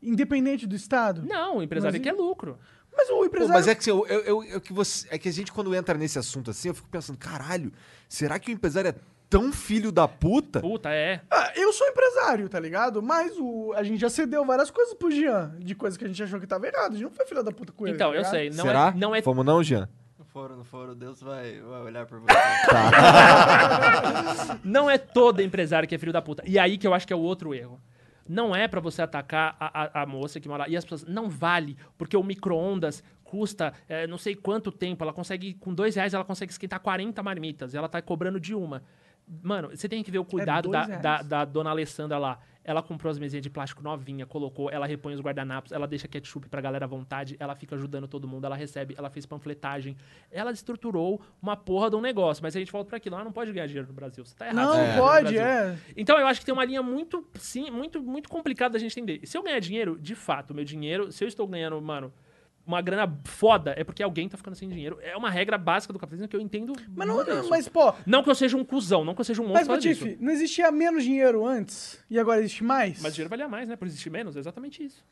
Independente 0.03 0.67
do 0.67 0.75
Estado? 0.77 1.23
Não, 1.27 1.59
o 1.59 1.63
empresário 1.63 1.99
Mas 1.99 2.03
quer 2.03 2.13
lucro. 2.13 2.59
Mas 2.97 3.11
o 3.11 3.17
Pô, 3.17 3.25
empresário. 3.27 3.55
mas 3.55 3.69
é 3.69 3.75
que, 3.75 3.81
assim, 3.81 3.91
eu, 3.91 4.07
eu, 4.07 4.21
eu- 4.45 4.57
é 4.57 4.61
que 4.61 4.73
você, 4.73 5.07
é 5.11 5.19
que 5.19 5.29
a 5.29 5.33
gente, 5.33 5.53
quando 5.53 5.75
entra 5.75 5.99
nesse 5.99 6.19
assunto 6.19 6.51
assim, 6.51 6.69
eu 6.69 6.75
fico 6.75 6.89
pensando, 6.89 7.19
caralho, 7.19 7.71
será 8.09 8.39
que 8.39 8.51
o 8.51 8.55
empresário 8.55 8.89
é 8.89 8.95
tão 9.29 9.53
filho 9.53 9.91
da 9.93 10.07
puta. 10.07 10.61
Puta, 10.61 10.89
é. 10.91 11.21
Ah, 11.31 11.53
eu 11.57 11.73
sou 11.73 11.87
empresário, 11.89 12.49
tá 12.49 12.61
ligado? 12.61 13.03
Mas 13.03 13.37
o, 13.39 13.73
a 13.75 13.83
gente 13.83 14.01
já 14.01 14.09
cedeu 14.09 14.45
várias 14.47 14.71
coisas 14.71 14.95
pro 14.95 15.11
Jean, 15.11 15.55
de 15.59 15.75
coisas 15.75 15.99
que 15.99 16.05
a 16.05 16.09
gente 16.09 16.23
achou 16.23 16.41
que 16.41 16.47
tava 16.47 16.67
errado. 16.67 16.93
A 16.93 16.95
gente 16.95 17.03
não 17.03 17.11
foi 17.11 17.27
filha 17.27 17.43
da 17.43 17.53
puta 17.53 17.73
com 17.73 17.87
ele. 17.87 17.97
Então, 17.97 18.13
tá 18.13 18.17
eu 18.17 18.25
sei. 18.25 18.49
Não 18.51 18.65
Será? 18.65 18.93
é, 18.95 18.99
não 18.99 19.15
é 19.15 19.21
Vamos 19.21 19.45
não, 19.45 19.63
Jean? 19.63 19.89
Não 20.19 20.25
foram, 20.25 20.57
não 20.57 20.65
foram. 20.65 20.95
Deus 20.95 21.21
vai, 21.21 21.61
vai 21.61 21.83
olhar 21.83 22.07
por 22.07 22.21
você. 22.21 22.33
Não 24.65 24.91
é 24.91 24.99
todo 24.99 25.41
empresário 25.41 25.89
que 25.89 25.95
é 25.95 25.99
filho 25.99 26.13
da 26.13 26.23
puta. 26.23 26.43
E 26.47 26.59
aí 26.59 26.79
que 26.79 26.87
eu 26.87 26.95
acho 26.95 27.07
que 27.07 27.13
é 27.13 27.17
o 27.17 27.21
outro 27.21 27.55
erro. 27.55 27.81
Não 28.29 28.55
é 28.55 28.67
pra 28.69 28.81
você 28.81 29.03
atacar 29.03 29.57
a, 29.61 29.83
a- 29.85 30.03
a 30.03 30.07
moça 30.07 30.41
que 30.41 30.49
mora 30.49 30.65
lá. 30.65 30.69
E 30.69 30.77
as 30.77 30.85
pessoas, 30.85 31.05
não 31.05 31.29
vale, 31.29 31.77
porque 31.99 32.17
o 32.17 32.23
micro-ondas 32.23 33.03
custa 33.25 33.73
é, 33.89 34.07
não 34.07 34.19
sei 34.19 34.35
quanto 34.35 34.71
tempo. 34.71 35.03
Ela 35.05 35.13
consegue, 35.13 35.55
com 35.55 35.73
dois 35.75 35.95
reais, 35.97 36.15
ela 36.15 36.25
consegue 36.25 36.53
esquentar 36.53 36.81
40 36.81 37.23
marmitas. 37.23 37.75
E 37.75 37.77
ela 37.77 37.89
tá 37.89 38.01
cobrando 38.03 38.39
de 38.41 38.55
uma. 38.55 38.83
Mano, 39.43 39.71
você 39.71 39.89
tem 39.89 40.03
que 40.05 40.11
ver 40.11 40.19
o 40.21 40.25
cuidado 40.25 40.71
da, 40.71 40.79
dois 40.79 40.87
reais. 40.89 41.03
da, 41.03 41.23
da 41.23 41.45
dona 41.45 41.71
Alessandra 41.71 42.17
lá. 42.19 42.39
Ela 42.67 42.83
comprou 42.83 43.09
as 43.09 43.19
mesinhas 43.19 43.43
de 43.43 43.49
plástico 43.49 43.81
novinha, 43.81 44.27
colocou, 44.27 44.69
ela 44.69 44.87
repõe 44.87 45.15
os 45.15 45.21
guardanapos, 45.21 45.71
ela 45.71 45.87
deixa 45.87 46.09
ketchup 46.09 46.49
pra 46.49 46.61
galera 46.61 46.85
à 46.85 46.89
vontade, 46.89 47.37
ela 47.39 47.55
fica 47.55 47.77
ajudando 47.77 48.09
todo 48.09 48.27
mundo, 48.27 48.45
ela 48.45 48.57
recebe, 48.57 48.97
ela 48.99 49.09
fez 49.09 49.25
panfletagem. 49.25 49.97
Ela 50.33 50.51
estruturou 50.51 51.21
uma 51.41 51.57
porra 51.57 51.91
de 51.91 51.95
um 51.97 52.01
negócio. 52.01 52.43
Mas 52.43 52.57
a 52.57 52.59
gente 52.59 52.73
volta 52.73 52.89
pra 52.89 52.97
aquilo, 52.97 53.15
ela 53.15 53.25
não 53.25 53.31
pode 53.31 53.53
ganhar 53.53 53.67
dinheiro 53.67 53.87
no 53.87 53.95
Brasil. 53.95 54.25
Você 54.25 54.35
tá 54.35 54.49
errado. 54.49 54.57
Não, 54.57 54.89
no 54.89 54.99
pode, 54.99 55.39
é. 55.39 55.79
Então 55.97 56.19
eu 56.19 56.27
acho 56.27 56.41
que 56.41 56.47
tem 56.47 56.53
uma 56.53 56.65
linha 56.65 56.83
muito, 56.83 57.25
sim, 57.35 57.71
muito, 57.71 58.03
muito 58.03 58.29
complicada 58.29 58.73
da 58.73 58.79
gente 58.81 58.99
entender. 58.99 59.25
Se 59.25 59.39
eu 59.39 59.45
ganhar 59.45 59.61
dinheiro, 59.61 59.97
de 59.97 60.17
fato, 60.17 60.53
meu 60.53 60.65
dinheiro, 60.65 61.13
se 61.13 61.23
eu 61.23 61.29
estou 61.29 61.47
ganhando, 61.47 61.81
mano, 61.81 62.13
uma 62.67 62.81
grana 62.81 63.17
foda, 63.25 63.75
é 63.77 63.85
porque 63.85 64.03
alguém 64.03 64.29
tá 64.29 64.37
ficando 64.37 64.57
sem 64.57 64.69
dinheiro. 64.69 64.99
É 65.03 65.17
uma 65.17 65.31
regra 65.31 65.57
básica 65.57 65.93
do 65.93 65.99
capitalismo 65.99 66.29
que 66.29 66.35
eu 66.35 66.41
entendo. 66.41 66.73
Mas, 66.95 67.07
não, 67.07 67.25
não, 67.25 67.49
mas, 67.49 67.69
pô, 67.69 67.95
Não 68.05 68.23
que 68.23 68.31
eu 68.31 68.35
seja 68.35 68.57
um 68.57 68.65
cuzão, 68.65 69.05
não 69.05 69.15
que 69.15 69.21
eu 69.21 69.25
seja 69.25 69.41
um 69.41 69.47
monstro 69.47 69.69
mas. 69.69 69.85
Patife, 69.85 70.17
não 70.21 70.33
existia 70.33 70.71
menos 70.73 71.05
dinheiro 71.05 71.47
antes 71.47 71.99
e 72.11 72.19
agora 72.19 72.41
existe 72.41 72.65
mais? 72.65 73.01
Mas 73.01 73.15
dinheiro 73.15 73.31
valia 73.31 73.47
mais, 73.49 73.69
né? 73.69 73.77
Por 73.77 73.87
existir 73.87 74.11
menos, 74.11 74.35
é 74.37 74.41
exatamente 74.41 74.83
isso. 74.85 75.05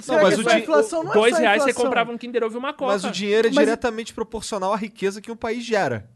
Será 0.00 0.22
mas 0.22 0.34
que 0.34 0.40
o 0.42 0.44
di- 0.44 0.58
inflação 0.58 1.02
não 1.02 1.12
é 1.12 1.14
Dois 1.14 1.38
reais 1.38 1.62
você 1.62 1.72
comprava 1.72 2.12
um 2.12 2.18
Kinder 2.18 2.44
Ovo 2.44 2.56
e 2.56 2.58
uma 2.58 2.74
Coca. 2.74 2.92
Mas 2.92 3.04
o 3.04 3.10
dinheiro 3.10 3.48
é 3.48 3.50
Mas- 3.50 3.64
diretamente 3.64 4.12
proporcional 4.12 4.74
à 4.74 4.76
riqueza 4.76 5.18
que 5.22 5.30
um 5.32 5.36
país 5.36 5.64
gera. 5.64 6.06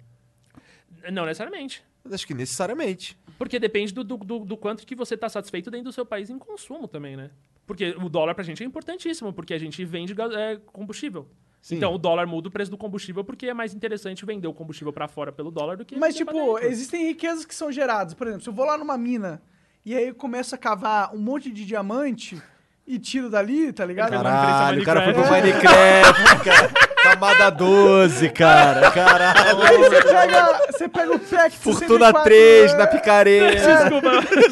Não 1.10 1.24
necessariamente. 1.24 1.82
Acho 2.10 2.27
que 2.27 2.35
necessariamente. 2.35 3.16
Porque 3.39 3.59
depende 3.59 3.94
do, 3.94 4.05
do, 4.05 4.19
do- 4.19 4.44
do 4.44 4.56
quanto 4.59 4.86
que 4.86 4.94
você 4.94 5.16
tá 5.16 5.28
satisfeito 5.28 5.70
dentro 5.70 5.86
do 5.86 5.93
seu 5.93 6.05
país 6.05 6.28
em 6.28 6.39
consumo 6.39 6.86
também, 6.86 7.16
né? 7.16 7.31
Porque 7.73 7.97
o 7.99 8.11
dólar 8.11 8.35
pra 8.35 8.44
gente 8.44 8.62
é 8.62 8.66
importantíssimo, 8.66 9.32
porque 9.32 9.55
a 9.55 9.59
gente 9.59 9.82
vende 9.82 10.15
é, 10.36 10.61
combustível. 10.66 11.27
Sim. 11.62 11.77
Então 11.77 11.94
o 11.94 11.97
dólar 11.97 12.27
muda 12.27 12.49
o 12.49 12.51
preço 12.51 12.70
do 12.70 12.77
combustível 12.77 13.24
porque 13.24 13.47
é 13.47 13.55
mais 13.55 13.73
interessante 13.73 14.27
vender 14.27 14.47
o 14.47 14.53
combustível 14.53 14.93
pra 14.93 15.09
fora 15.09 15.32
pelo 15.32 15.51
dólar 15.51 15.78
do 15.78 15.85
que 15.86 15.97
Mas, 15.97 16.15
tipo, 16.15 16.59
existem 16.59 17.07
riquezas 17.07 17.47
que 17.47 17.55
são 17.55 17.73
geradas. 17.73 18.12
Por 18.12 18.27
exemplo, 18.27 18.43
se 18.43 18.51
eu 18.51 18.53
vou 18.53 18.66
lá 18.66 18.77
numa 18.77 18.99
mina 18.99 19.40
e 19.86 19.94
aí 19.94 20.09
eu 20.09 20.15
começo 20.15 20.55
a 20.55 20.59
cavar 20.59 21.15
um 21.15 21.19
monte 21.19 21.51
de 21.51 21.65
diamante 21.65 22.43
e 22.86 22.99
tiro 22.99 23.31
dali, 23.31 23.73
tá 23.73 23.86
ligado? 23.86 24.11
Cara, 24.11 24.23
Caralho, 24.23 24.82
o 24.82 24.85
cara 24.85 25.05
foi 25.05 25.15
pro. 25.15 25.31
Minecraft, 25.31 26.44
cara. 26.44 26.73
Camada 27.03 27.51
12, 27.51 28.31
cara. 28.31 28.91
Caralho. 28.91 29.62
Aí 29.62 29.79
você 29.79 30.03
pega, 30.03 30.61
você 30.70 30.89
pega 30.89 31.15
o 31.15 31.19
pack 31.19 31.51
de 31.51 31.59
Fortuna 31.59 32.07
64, 32.07 32.23
3 32.24 32.73
é, 32.73 32.77
na 32.77 32.87
picareta. 32.87 33.91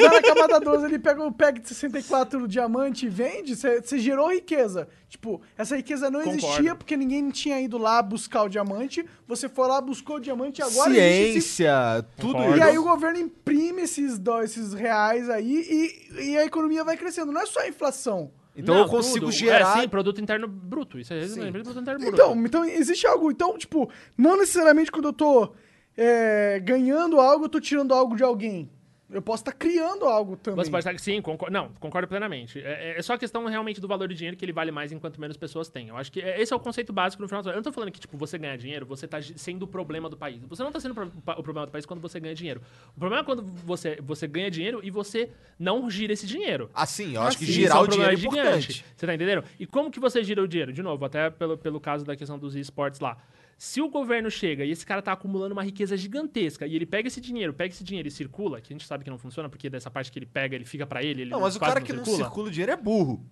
Lá 0.02 0.10
na 0.12 0.22
camada 0.22 0.60
12 0.60 0.84
ele 0.86 0.98
pega 0.98 1.24
o 1.24 1.32
pack 1.32 1.60
de 1.60 1.68
64 1.68 2.48
diamante 2.48 3.06
e 3.06 3.08
vende, 3.08 3.56
você 3.56 3.80
você 3.80 3.98
gerou 3.98 4.32
riqueza. 4.32 4.88
Tipo, 5.08 5.40
essa 5.58 5.76
riqueza 5.76 6.08
não 6.10 6.20
Concordo. 6.20 6.46
existia 6.46 6.74
porque 6.74 6.96
ninguém 6.96 7.30
tinha 7.30 7.60
ido 7.60 7.76
lá 7.78 8.00
buscar 8.00 8.44
o 8.44 8.48
diamante. 8.48 9.04
Você 9.26 9.48
foi 9.48 9.66
lá, 9.66 9.80
buscou 9.80 10.16
o 10.16 10.20
diamante 10.20 10.60
e 10.60 10.62
agora 10.62 10.90
esse 10.96 11.40
Ciência, 11.40 12.06
tudo 12.16 12.34
Concordo. 12.34 12.56
E 12.56 12.60
isso. 12.60 12.68
aí 12.68 12.78
o 12.78 12.82
governo 12.84 13.18
imprime 13.18 13.82
esses, 13.82 14.20
esses 14.44 14.72
reais 14.72 15.28
aí 15.28 15.66
e, 16.12 16.30
e 16.30 16.38
a 16.38 16.44
economia 16.44 16.84
vai 16.84 16.96
crescendo. 16.96 17.32
Não 17.32 17.40
é 17.40 17.46
só 17.46 17.60
a 17.60 17.68
inflação. 17.68 18.30
Então 18.60 18.74
Não, 18.74 18.82
eu 18.82 18.88
consigo 18.88 19.26
tudo. 19.26 19.32
gerar. 19.32 19.78
É, 19.78 19.82
sim, 19.82 19.88
produto 19.88 20.20
interno 20.20 20.46
bruto. 20.48 20.98
Isso 20.98 21.12
é 21.12 21.26
Sim. 21.26 21.50
produto 21.52 21.78
interno 21.80 22.00
bruto. 22.00 22.14
Então, 22.14 22.46
então 22.46 22.64
existe 22.64 23.06
algo. 23.06 23.30
Então, 23.30 23.56
tipo, 23.58 23.90
não 24.16 24.36
necessariamente 24.36 24.90
quando 24.92 25.06
eu 25.08 25.12
tô 25.12 25.52
é, 25.96 26.60
ganhando 26.60 27.20
algo, 27.20 27.46
eu 27.46 27.48
tô 27.48 27.60
tirando 27.60 27.92
algo 27.92 28.16
de 28.16 28.22
alguém. 28.22 28.70
Eu 29.12 29.20
posso 29.20 29.42
estar 29.42 29.52
criando 29.52 30.04
algo 30.04 30.36
também. 30.36 30.64
Você 30.64 30.70
pode 30.70 30.86
estar. 30.88 30.98
Sim, 31.00 31.20
concordo, 31.20 31.52
não, 31.52 31.70
concordo 31.80 32.06
plenamente. 32.06 32.60
É, 32.60 32.96
é 32.98 33.02
só 33.02 33.14
a 33.14 33.18
questão 33.18 33.44
realmente 33.46 33.80
do 33.80 33.88
valor 33.88 34.06
do 34.08 34.14
dinheiro 34.14 34.36
que 34.36 34.44
ele 34.44 34.52
vale 34.52 34.70
mais 34.70 34.92
enquanto 34.92 35.20
menos 35.20 35.36
pessoas 35.36 35.68
têm. 35.68 35.88
Eu 35.88 35.96
acho 35.96 36.12
que 36.12 36.20
é- 36.20 36.40
esse 36.40 36.52
é 36.52 36.56
o 36.56 36.60
conceito 36.60 36.92
básico 36.92 37.20
no 37.22 37.28
final. 37.28 37.42
do- 37.42 37.50
Eu 37.50 37.56
não 37.56 37.62
tô 37.62 37.72
falando 37.72 37.90
que, 37.90 37.98
tipo, 38.00 38.16
você 38.16 38.38
ganhar 38.38 38.56
dinheiro, 38.56 38.86
você 38.86 39.08
tá 39.08 39.20
gi- 39.20 39.34
sendo 39.36 39.64
o 39.64 39.66
problema 39.66 40.08
do 40.08 40.16
país. 40.16 40.40
Você 40.44 40.62
não 40.62 40.70
tá 40.70 40.78
sendo 40.78 40.92
o 40.92 40.94
pro- 40.94 41.12
o 41.38 41.42
problema 41.42 41.66
do 41.66 41.72
país 41.72 41.84
quando 41.86 42.00
você 42.00 42.20
ganha 42.20 42.34
dinheiro. 42.34 42.60
O 42.96 42.98
problema 43.00 43.22
é 43.22 43.24
quando 43.24 43.42
você, 43.42 43.98
você 44.00 44.26
ganha 44.26 44.50
dinheiro 44.50 44.80
e 44.82 44.90
você 44.90 45.30
não 45.58 45.90
gira 45.90 46.12
esse 46.12 46.26
dinheiro. 46.26 46.70
Assim, 46.72 47.14
eu 47.16 47.22
acho 47.22 47.38
que 47.38 47.44
Isso 47.44 47.52
girar 47.52 47.78
é 47.78 47.80
um 47.80 47.84
o 47.84 47.88
dinheiro 47.88 48.12
é 48.12 48.16
problema 48.16 48.46
importante. 48.48 48.84
Você 48.96 49.06
tá 49.06 49.14
entendendo? 49.14 49.44
E 49.58 49.66
como 49.66 49.90
que 49.90 49.98
você 49.98 50.22
gira 50.22 50.42
o 50.42 50.46
dinheiro? 50.48 50.72
De 50.72 50.82
novo, 50.82 51.04
até 51.04 51.30
pelo, 51.30 51.58
pelo 51.58 51.80
caso 51.80 52.04
da 52.04 52.14
questão 52.14 52.38
dos 52.38 52.54
esportes 52.54 53.00
lá. 53.00 53.16
Se 53.60 53.78
o 53.82 53.90
governo 53.90 54.30
chega 54.30 54.64
e 54.64 54.70
esse 54.70 54.86
cara 54.86 55.02
tá 55.02 55.12
acumulando 55.12 55.52
uma 55.52 55.62
riqueza 55.62 55.94
gigantesca 55.94 56.66
e 56.66 56.74
ele 56.74 56.86
pega 56.86 57.08
esse 57.08 57.20
dinheiro, 57.20 57.52
pega 57.52 57.74
esse 57.74 57.84
dinheiro 57.84 58.08
e 58.08 58.10
circula, 58.10 58.58
que 58.58 58.72
a 58.72 58.74
gente 58.74 58.86
sabe 58.86 59.04
que 59.04 59.10
não 59.10 59.18
funciona, 59.18 59.50
porque 59.50 59.68
dessa 59.68 59.90
parte 59.90 60.10
que 60.10 60.18
ele 60.18 60.24
pega, 60.24 60.56
ele 60.56 60.64
fica 60.64 60.86
pra 60.86 61.02
ele, 61.02 61.20
ele 61.20 61.30
Não, 61.30 61.42
mas 61.42 61.56
o 61.56 61.60
cara 61.60 61.78
que 61.78 61.92
não 61.92 62.02
circula 62.02 62.48
o 62.48 62.50
dinheiro 62.50 62.72
é 62.72 62.76
burro. 62.76 63.22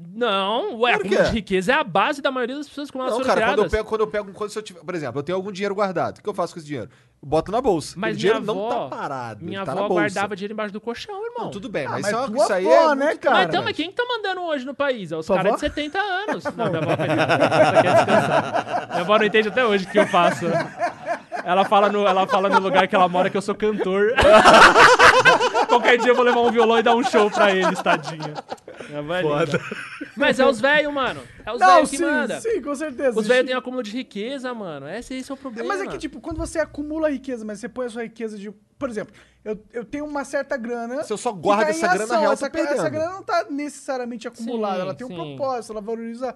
Não, 0.00 0.78
ué, 0.78 0.94
acúmulo 0.94 1.24
de 1.24 1.30
riqueza 1.30 1.72
é 1.72 1.74
a 1.74 1.82
base 1.82 2.22
da 2.22 2.30
maioria 2.30 2.54
das 2.54 2.68
pessoas 2.68 2.88
elas 2.94 3.18
Não, 3.18 3.24
cara, 3.24 3.46
quando 3.46 3.64
eu 3.64 3.68
pego, 3.70 3.84
quando 3.88 4.00
eu 4.02 4.06
pego, 4.06 4.32
quando 4.32 4.52
eu 4.54 4.62
tiver, 4.62 4.78
por 4.78 4.94
exemplo, 4.94 5.18
eu 5.18 5.22
tenho 5.24 5.34
algum 5.34 5.50
dinheiro 5.50 5.74
guardado. 5.74 6.18
O 6.18 6.22
que 6.22 6.28
eu 6.28 6.34
faço 6.34 6.52
com 6.54 6.60
esse 6.60 6.68
dinheiro? 6.68 6.88
Eu 7.20 7.28
boto 7.28 7.50
na 7.50 7.60
bolsa. 7.60 7.94
Mas 7.98 8.14
o 8.14 8.18
dinheiro 8.20 8.40
minha 8.40 8.52
avó, 8.52 8.70
não 8.70 8.88
tá 8.90 8.96
parado. 8.96 9.44
Minha 9.44 9.64
tá 9.64 9.72
avó 9.72 9.80
na 9.82 9.88
bolsa. 9.88 10.02
guardava 10.02 10.36
dinheiro 10.36 10.52
embaixo 10.52 10.72
do 10.72 10.80
colchão, 10.80 11.16
irmão. 11.26 11.46
Não, 11.46 11.50
tudo 11.50 11.68
bem, 11.68 11.84
Ah, 11.86 11.90
mas, 11.90 12.02
mas 12.02 12.12
é- 12.12 12.26
tua 12.26 12.36
isso 12.44 12.52
aí 12.52 12.64
avó, 12.72 12.92
é 12.92 12.94
né, 12.94 13.06
muito- 13.06 13.20
cara? 13.20 13.34
Mas 13.38 13.48
então, 13.48 13.64
mas 13.64 13.76
quem 13.76 13.90
que 13.90 13.96
tá 13.96 14.04
mandando 14.08 14.40
hoje 14.42 14.64
no 14.64 14.74
país? 14.74 15.10
É 15.10 15.16
os 15.16 15.26
caras 15.26 15.54
de 15.54 15.60
70 15.60 15.98
anos. 15.98 16.44
Não, 16.54 16.66
minha 16.66 16.78
avó. 16.80 16.96
Minha 18.90 19.00
avó 19.02 19.18
não 19.18 19.24
entende 19.24 19.48
até 19.48 19.66
hoje 19.66 19.84
o 19.84 19.90
que 19.90 19.98
eu 19.98 20.06
faço. 20.06 20.44
Ela 21.44 21.64
fala, 21.64 21.88
no, 21.88 22.06
ela 22.06 22.24
fala 22.26 22.48
no 22.48 22.60
lugar 22.60 22.86
que 22.86 22.94
ela 22.94 23.08
mora 23.08 23.28
que 23.30 23.36
eu 23.36 23.42
sou 23.42 23.54
cantor. 23.56 24.12
Qualquer 25.78 25.98
dia 25.98 26.10
eu 26.10 26.14
vou 26.16 26.24
levar 26.24 26.40
um 26.40 26.50
violão 26.50 26.78
e 26.78 26.82
dar 26.82 26.96
um 26.96 27.04
show 27.04 27.30
pra 27.30 27.54
eles, 27.54 27.80
tadinha. 27.80 28.34
É 28.90 29.00
linda. 29.00 29.60
Mas 30.16 30.40
é 30.40 30.46
os 30.46 30.60
velhos, 30.60 30.92
mano. 30.92 31.22
É 31.46 31.52
os 31.52 31.60
velhos 31.60 31.90
que 31.90 31.96
sim, 31.96 32.04
manda. 32.04 32.40
sim, 32.40 32.60
com 32.60 32.74
certeza. 32.74 33.18
Os 33.18 33.26
velhos 33.26 33.46
têm 33.46 33.54
acúmulo 33.54 33.82
de 33.82 33.92
riqueza, 33.92 34.52
mano. 34.52 34.88
Esse, 34.88 35.14
esse 35.14 35.30
é 35.30 35.34
o 35.34 35.36
problema. 35.36 35.68
Mas 35.68 35.80
é 35.80 35.86
que, 35.86 35.98
tipo, 35.98 36.20
quando 36.20 36.38
você 36.38 36.58
acumula 36.58 37.10
riqueza, 37.10 37.44
mas 37.44 37.60
você 37.60 37.68
põe 37.68 37.86
a 37.86 37.90
sua 37.90 38.02
riqueza 38.02 38.36
de. 38.36 38.50
Por 38.78 38.90
exemplo, 38.90 39.14
eu, 39.44 39.62
eu 39.72 39.84
tenho 39.84 40.04
uma 40.04 40.24
certa 40.24 40.56
grana. 40.56 41.04
Se 41.04 41.12
eu 41.12 41.16
só 41.16 41.32
guardo 41.32 41.66
tá 41.66 41.68
em 41.68 41.70
essa 41.70 41.94
grana 41.94 42.18
real, 42.18 42.32
essa, 42.32 42.50
perdendo. 42.50 42.74
essa 42.74 42.88
grana 42.88 43.12
não 43.12 43.22
tá 43.22 43.46
necessariamente 43.48 44.26
acumulada. 44.26 44.76
Sim, 44.76 44.82
ela 44.82 44.94
tem 44.94 45.06
um 45.06 45.10
sim. 45.10 45.16
propósito, 45.16 45.72
ela 45.72 45.80
valoriza 45.80 46.34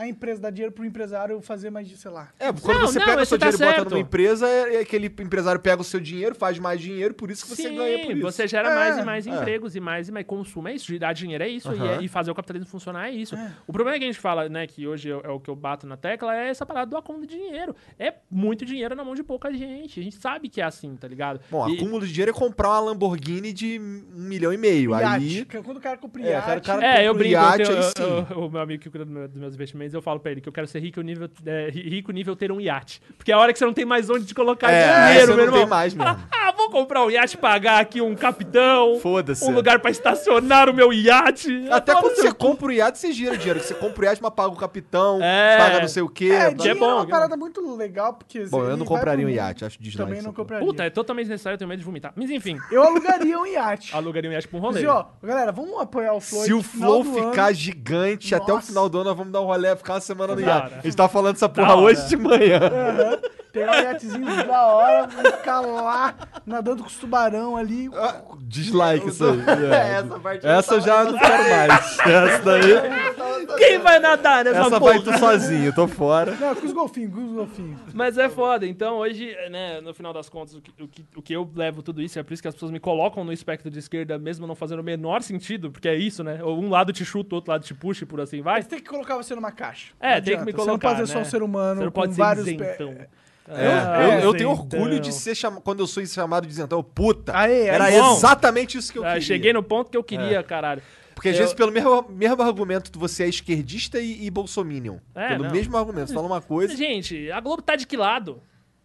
a 0.00 0.08
empresa, 0.08 0.40
dá 0.40 0.50
dinheiro 0.50 0.72
pro 0.72 0.84
empresário 0.84 1.40
fazer 1.40 1.70
mais, 1.70 1.86
de, 1.88 1.96
sei 1.96 2.10
lá. 2.10 2.28
É, 2.38 2.52
quando 2.52 2.78
Não, 2.80 2.86
você 2.86 2.98
não, 2.98 3.06
pega 3.06 3.22
o 3.22 3.26
seu 3.26 3.38
tá 3.38 3.50
dinheiro 3.50 3.62
e 3.62 3.66
bota 3.66 3.76
certo. 3.80 3.90
numa 3.90 4.00
empresa, 4.00 4.48
é, 4.48 4.76
é 4.76 4.80
aquele 4.80 5.06
empresário 5.06 5.60
pega 5.60 5.80
o 5.82 5.84
seu 5.84 6.00
dinheiro, 6.00 6.34
faz 6.34 6.58
mais 6.58 6.80
dinheiro, 6.80 7.12
por 7.14 7.30
isso 7.30 7.44
que 7.44 7.50
você 7.54 7.68
Sim, 7.68 7.76
ganha 7.76 7.98
por 8.06 8.12
isso. 8.16 8.22
você 8.22 8.48
gera 8.48 8.70
É, 8.70 8.74
mais 8.74 8.98
e 8.98 9.02
mais 9.04 9.26
é. 9.26 9.30
empregos 9.30 9.76
e 9.76 9.80
mais 9.80 10.08
e 10.08 10.12
mais 10.12 10.26
consumo. 10.26 10.68
É 10.68 10.74
isso, 10.74 10.86
girar 10.86 11.12
dinheiro 11.12 11.44
é 11.44 11.48
isso. 11.48 11.70
E, 11.72 11.76
Aham. 11.78 11.98
é- 11.98 12.02
e 12.02 12.08
fazer 12.08 12.30
o 12.30 12.34
capitalismo 12.34 12.68
funcionar 12.68 13.08
é 13.08 13.12
isso. 13.12 13.36
O 13.66 13.72
problema 13.72 13.96
é 13.96 13.98
que 13.98 14.04
a 14.04 14.08
gente 14.08 14.18
fala, 14.20 14.48
né, 14.48 14.66
que 14.66 14.86
hoje 14.86 15.10
é, 15.10 15.20
é 15.24 15.28
o 15.28 15.38
que 15.38 15.50
eu 15.50 15.56
bato 15.56 15.86
na 15.86 15.96
tecla, 15.96 16.34
é 16.36 16.48
essa 16.48 16.64
parada 16.64 16.90
do 16.90 16.96
acúmulo 16.96 17.26
de 17.26 17.36
dinheiro. 17.36 17.74
É 17.98 18.14
muito 18.30 18.64
dinheiro 18.64 18.94
na 18.94 19.04
mão 19.04 19.14
de 19.14 19.22
pouca 19.22 19.52
gente. 19.52 20.00
A 20.00 20.02
gente 20.02 20.16
sabe 20.16 20.48
que 20.48 20.60
é 20.60 20.64
assim, 20.64 20.96
tá 20.96 21.06
ligado? 21.06 21.40
Bom, 21.50 21.68
E- 21.68 21.76
acúmulo 21.76 22.06
de 22.06 22.12
dinheiro 22.12 22.30
é 22.30 22.34
comprar 22.34 22.70
uma 22.70 22.80
Lamborghini 22.80 23.52
de 23.52 23.78
um 23.78 24.22
milhão 24.22 24.52
e 24.52 24.56
meio. 24.56 24.94
Aí. 24.94 25.02
Iate. 25.40 25.62
Quando 25.62 25.76
o 25.76 25.80
cara 25.80 25.98
compra 25.98 26.22
É, 26.22 26.30
iate. 26.30 26.46
cara, 26.46 26.58
o 26.60 26.62
cara- 26.62 26.86
É, 27.00 27.06
eu 27.08 27.14
brinco, 27.14 27.32
iate, 27.34 27.62
eu 27.70 27.78
aí 27.78 28.34
o 28.36 28.48
meu 28.48 28.60
amigo 28.60 28.82
que 28.82 28.88
cuida 28.90 29.04
dos 29.04 29.36
meus 29.40 29.54
investimentos, 29.54 29.89
eu 29.94 30.02
falo 30.02 30.20
pra 30.20 30.30
ele 30.32 30.40
que 30.40 30.48
eu 30.48 30.52
quero 30.52 30.66
ser 30.66 30.80
rico 30.80 31.00
nível, 31.00 31.28
é, 31.46 31.68
ri- 31.70 31.88
rico 31.88 32.12
nível 32.12 32.34
ter 32.36 32.50
um 32.52 32.60
iate. 32.60 33.00
Porque 33.16 33.30
é 33.30 33.34
a 33.34 33.38
hora 33.38 33.52
que 33.52 33.58
você 33.58 33.64
não 33.64 33.72
tem 33.72 33.84
mais 33.84 34.08
onde 34.10 34.24
de 34.24 34.34
colocar 34.34 34.70
É, 34.70 35.08
dinheiro, 35.08 35.26
você 35.32 35.36
meu 35.36 35.36
não 35.36 35.44
irmão. 35.44 35.58
tem 35.60 35.68
mais 35.68 35.94
mesmo. 35.94 36.20
Ah, 36.32 36.52
vou 36.56 36.70
comprar 36.70 37.04
um 37.04 37.10
iate, 37.10 37.36
pagar 37.36 37.80
aqui 37.80 38.00
um 38.00 38.14
capitão, 38.14 38.98
Foda-se. 39.00 39.44
um 39.44 39.52
lugar 39.52 39.78
pra 39.80 39.90
estacionar 39.90 40.68
o 40.68 40.74
meu 40.74 40.92
iate. 40.92 41.66
Até 41.70 41.94
quando 41.94 42.16
você 42.16 42.32
compra 42.32 42.66
o 42.68 42.72
iate, 42.72 42.98
você 42.98 43.12
gira 43.12 43.36
dinheiro. 43.36 43.60
Você 43.60 43.74
compra 43.74 44.02
o 44.02 44.04
iate, 44.04 44.22
mas 44.22 44.32
paga 44.34 44.48
o 44.52 44.56
capitão, 44.56 45.18
É. 45.22 45.58
paga 45.58 45.80
não 45.80 45.88
sei 45.88 46.02
o 46.02 46.08
quê. 46.08 46.30
É, 46.32 46.46
é, 46.46 46.74
bom, 46.74 46.86
uma 46.86 47.02
é 47.02 47.04
bom. 47.04 47.06
parada 47.06 47.36
muito 47.36 47.76
legal, 47.76 48.14
porque... 48.14 48.44
Bom, 48.46 48.64
eu 48.64 48.76
não 48.76 48.84
compraria 48.86 49.26
um 49.26 49.30
iate, 49.30 49.64
acho 49.64 49.80
dislike. 49.82 50.08
Também 50.10 50.22
não 50.22 50.32
compraria. 50.32 50.66
Puta, 50.66 50.84
é 50.84 50.90
totalmente 50.90 51.28
necessário, 51.28 51.54
eu 51.54 51.58
tenho 51.58 51.68
medo 51.68 51.78
de 51.80 51.84
vomitar. 51.84 52.12
Mas 52.16 52.30
enfim, 52.30 52.58
Eu 52.70 52.82
alugaria 52.82 53.38
um 53.38 53.46
iate. 53.46 53.94
alugaria 53.96 54.30
um 54.30 54.32
iate 54.32 54.48
pra 54.48 54.58
um 54.58 54.60
rolê. 54.60 54.80
Mas, 54.80 54.88
ó, 54.90 55.10
galera, 55.22 55.52
vamos 55.52 55.80
apoiar 55.80 56.12
o 56.14 56.20
Flow. 56.20 56.44
Se 56.44 56.52
o 56.52 56.62
flow 56.62 57.04
ficar 57.04 57.52
gigante 57.52 58.34
até 58.34 58.52
o 58.52 58.60
final 58.60 58.88
do 58.88 58.98
ano, 58.98 59.08
nós 59.10 59.16
vamos 59.16 59.32
dar 59.32 59.40
um 59.40 59.44
rolê, 59.46 59.68
ficar 59.76 59.94
uma 59.94 60.00
semana 60.00 60.34
no 60.34 60.42
hora. 60.42 60.70
A 60.78 60.80
gente 60.82 60.96
tá 60.96 61.08
falando 61.08 61.36
essa 61.36 61.48
porra 61.48 61.74
hoje 61.76 62.08
de 62.08 62.16
manhã. 62.16 62.58
Aham. 62.58 63.18
Pegar 63.52 63.72
um 63.72 63.82
iatezinho 63.82 64.46
da 64.46 64.66
hora, 64.66 65.08
ficar 65.08 65.60
lá, 65.60 66.14
nadando 66.46 66.82
com 66.82 66.88
os 66.88 66.96
tubarão 66.96 67.56
ali. 67.56 67.90
Ah, 67.94 68.22
Dislike 68.42 69.08
isso 69.08 69.24
aí. 69.24 69.40
É, 69.70 69.74
É. 69.74 69.90
essa 69.98 70.20
parte 70.20 70.46
Essa 70.46 70.74
eu 70.74 70.80
já 70.80 71.04
não 71.04 71.18
quero 71.18 71.50
mais. 71.50 71.98
Essa 72.00 72.42
daí. 72.44 73.56
Quem 73.58 73.78
vai 73.78 73.98
nadar 73.98 74.44
nessa 74.44 74.60
Essa 74.60 74.78
porra? 74.80 74.92
vai 74.94 75.02
tu 75.02 75.18
sozinho, 75.18 75.72
tô 75.74 75.88
fora. 75.88 76.32
Não, 76.36 76.54
com 76.54 76.66
os 76.66 76.72
golfinhos, 76.72 77.12
com 77.14 77.24
os 77.26 77.32
golfinhos. 77.32 77.80
Mas 77.92 78.16
é 78.18 78.28
foda. 78.28 78.66
Então, 78.66 78.98
hoje, 78.98 79.34
né, 79.50 79.80
no 79.80 79.92
final 79.92 80.12
das 80.12 80.28
contas, 80.28 80.54
o 80.54 80.60
que, 80.60 80.70
o, 80.82 80.88
que, 80.88 81.04
o 81.16 81.22
que 81.22 81.32
eu 81.32 81.48
levo 81.54 81.82
tudo 81.82 82.00
isso, 82.00 82.18
é 82.18 82.22
por 82.22 82.32
isso 82.32 82.42
que 82.42 82.48
as 82.48 82.54
pessoas 82.54 82.70
me 82.70 82.78
colocam 82.80 83.24
no 83.24 83.32
espectro 83.32 83.70
de 83.70 83.78
esquerda, 83.78 84.18
mesmo 84.18 84.46
não 84.46 84.54
fazendo 84.54 84.80
o 84.80 84.84
menor 84.84 85.22
sentido, 85.22 85.70
porque 85.70 85.88
é 85.88 85.96
isso, 85.96 86.22
né? 86.22 86.42
Um 86.44 86.68
lado 86.70 86.92
te 86.92 87.04
chuta, 87.04 87.34
o 87.34 87.36
outro 87.36 87.50
lado 87.50 87.64
te 87.64 87.74
puxa 87.74 88.04
e 88.04 88.06
por 88.06 88.20
assim 88.20 88.40
vai. 88.40 88.54
Mas 88.58 88.66
tem 88.66 88.78
que 88.78 88.88
colocar 88.88 89.16
você 89.16 89.34
numa 89.34 89.50
caixa. 89.52 89.92
É, 90.00 90.16
Não 90.16 90.22
tem 90.22 90.38
que 90.38 90.44
me 90.44 90.52
Você 90.52 90.58
não 90.58 90.64
colocar, 90.66 90.88
pode 90.94 91.00
ser 91.00 91.12
só 91.12 91.18
um 91.18 91.22
né? 91.22 91.28
ser 91.28 91.42
humano 91.42 91.76
Você 91.80 91.84
não 91.84 91.92
com 91.92 92.00
pode 92.00 92.12
ser 92.14 92.18
vários... 92.20 92.46
isentão. 92.46 92.94
pé- 92.94 93.08
É, 93.50 93.66
Ah, 93.68 94.14
eu, 94.14 94.20
eu 94.20 94.34
tenho 94.34 94.50
orgulho 94.50 95.00
de 95.00 95.12
ser 95.12 95.34
chamado. 95.34 95.60
Quando 95.62 95.80
eu 95.80 95.86
sou 95.86 96.04
chamado 96.06 96.46
de 96.46 96.52
isentão, 96.52 96.82
puta. 96.82 97.36
Aê, 97.36 97.66
era 97.66 97.84
aí, 97.84 97.98
bom. 98.00 98.14
exatamente 98.16 98.78
isso 98.78 98.92
que 98.92 98.98
eu 98.98 99.04
Ah, 99.04 99.08
queria. 99.08 99.20
cheguei 99.22 99.52
no 99.52 99.62
ponto 99.62 99.90
que 99.90 99.96
eu 99.96 100.04
queria, 100.04 100.42
caralho. 100.42 100.82
Porque 101.14 101.28
às 101.28 101.34
Eu- 101.34 101.40
vezes, 101.42 101.54
pelo 101.54 101.70
mesmo, 101.70 102.06
mesmo 102.08 102.42
argumento, 102.42 102.98
você 102.98 103.24
é 103.24 103.28
esquerdista 103.28 103.98
e, 104.00 104.24
e 104.24 104.30
bolsominion. 104.30 104.96
É, 105.14 105.28
pelo 105.28 105.44
não. 105.44 105.50
mesmo 105.50 105.76
argumento. 105.76 106.08
Você 106.08 106.14
fala 106.14 106.26
uma 106.26 106.40
coisa. 106.42 106.74
Gente, 106.76 107.30
a 107.30 107.40
Globo 107.40 107.60
tá 107.60 107.76
de 107.76 107.86
que 107.86 107.96
lado? 107.96 108.40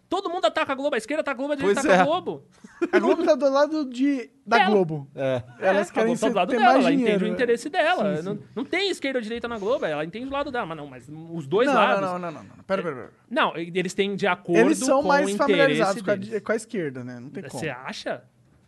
Todo 0.07 0.29
mundo 0.29 0.45
ataca 0.45 0.71
a 0.71 0.75
Globo, 0.75 0.93
a 0.95 0.97
esquerda 0.97 1.21
ataca 1.21 1.33
a 1.33 1.37
Globo, 1.37 1.53
a 1.53 1.55
direita 1.55 1.81
Pois 1.81 1.85
ataca 1.93 2.03
a 2.03 2.05
é. 2.05 2.07
Globo. 2.07 2.43
A 2.91 2.99
Globo 2.99 3.23
tá 3.23 3.33
do 3.35 3.49
lado 3.49 3.85
de, 3.89 4.29
da 4.45 4.57
Dela. 4.59 4.69
Globo. 4.69 5.07
É. 5.15 5.41
Elas 5.59 5.89
É, 5.89 5.93
querem 5.93 6.13
a 6.13 6.15
Globo 6.15 6.19
tá 6.21 6.29
do 6.29 6.35
lado 6.35 6.49
dela, 6.51 6.63
ela 6.65 6.91
dinheiro. 6.91 7.01
entende 7.01 7.23
o 7.23 7.27
né? 7.27 7.33
interesse 7.33 7.69
dela. 7.69 8.15
Sim, 8.17 8.21
sim. 8.21 8.29
Não, 8.29 8.39
não 8.55 8.65
tem 8.65 8.89
esquerda 8.91 9.17
ou 9.19 9.23
direita 9.23 9.47
na 9.47 9.57
Globo, 9.57 9.85
ela 9.85 10.05
entende 10.05 10.27
o 10.27 10.31
lado 10.31 10.51
dela. 10.51 10.65
Mas 10.65 10.77
não, 10.77 10.87
mas 10.87 11.09
os 11.31 11.47
dois 11.47 11.67
Não, 11.67 11.73
lados. 11.73 12.01
não, 12.01 12.19
não, 12.19 12.31
não, 12.31 12.43
não. 12.43 12.63
Pera, 12.65 12.83
pera, 12.83 12.95
pera. 12.95 13.11
Não, 13.29 13.57
eles 13.57 13.93
têm 13.95 14.15
de 14.15 14.27
acordo 14.27 14.59
Eles 14.59 14.77
são 14.77 15.01
com 15.01 15.07
mais 15.07 15.33
o 15.33 15.37
familiarizados 15.37 16.01
interesse 16.01 16.29
com 16.31 16.37
a, 16.37 16.41
com 16.41 16.51
a 16.51 16.55
esquerda, 16.55 17.03
né? 17.03 17.19
Não 17.19 17.29
tem 17.31 17.43
como. 17.43 17.59
Você 17.59 17.69
acha? 17.69 18.23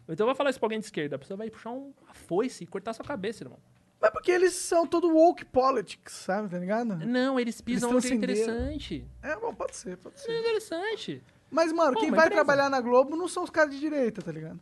Então 0.10 0.24
eu 0.24 0.30
vou 0.30 0.36
falar 0.36 0.50
isso 0.50 0.60
pra 0.60 0.66
alguém 0.66 0.80
de 0.80 0.86
esquerda. 0.86 1.18
A 1.18 1.20
pessoa 1.20 1.38
vai 1.38 1.50
puxar 1.50 1.70
um- 1.70 1.94
uma 2.04 2.14
foice 2.14 2.64
e 2.64 2.68
cortar 2.68 2.94
sua 2.94 3.06
cabeça, 3.06 3.44
irmão. 3.44 3.60
Mas 4.00 4.12
porque 4.12 4.32
eles 4.32 4.54
são 4.54 4.86
todo 4.86 5.10
woke 5.10 5.44
politics, 5.46 6.14
sabe? 6.14 6.50
Tá 6.50 6.60
ligado? 6.60 6.96
Não, 7.06 7.40
eles 7.40 7.60
pisam 7.62 7.96
onde 7.96 8.08
é 8.12 8.14
interessante. 8.16 9.08
É, 9.24 9.36
bom, 9.36 9.54
pode 9.54 9.76
ser, 9.76 9.98
pode 9.98 10.16
É 10.16 10.20
ser. 10.20 10.40
interessante. 10.40 11.24
Mas, 11.50 11.72
mano, 11.72 11.94
Pô, 11.94 12.00
quem 12.02 12.12
vai 12.12 12.28
empresa. 12.28 12.36
trabalhar 12.36 12.70
na 12.70 12.80
Globo 12.82 13.16
não 13.16 13.28
são 13.28 13.44
os 13.44 13.50
caras 13.50 13.74
de 13.74 13.80
direita, 13.80 14.22
tá 14.22 14.32
ligado? 14.32 14.60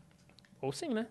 Ou 0.61 0.71
sim, 0.71 0.87
né? 0.89 1.07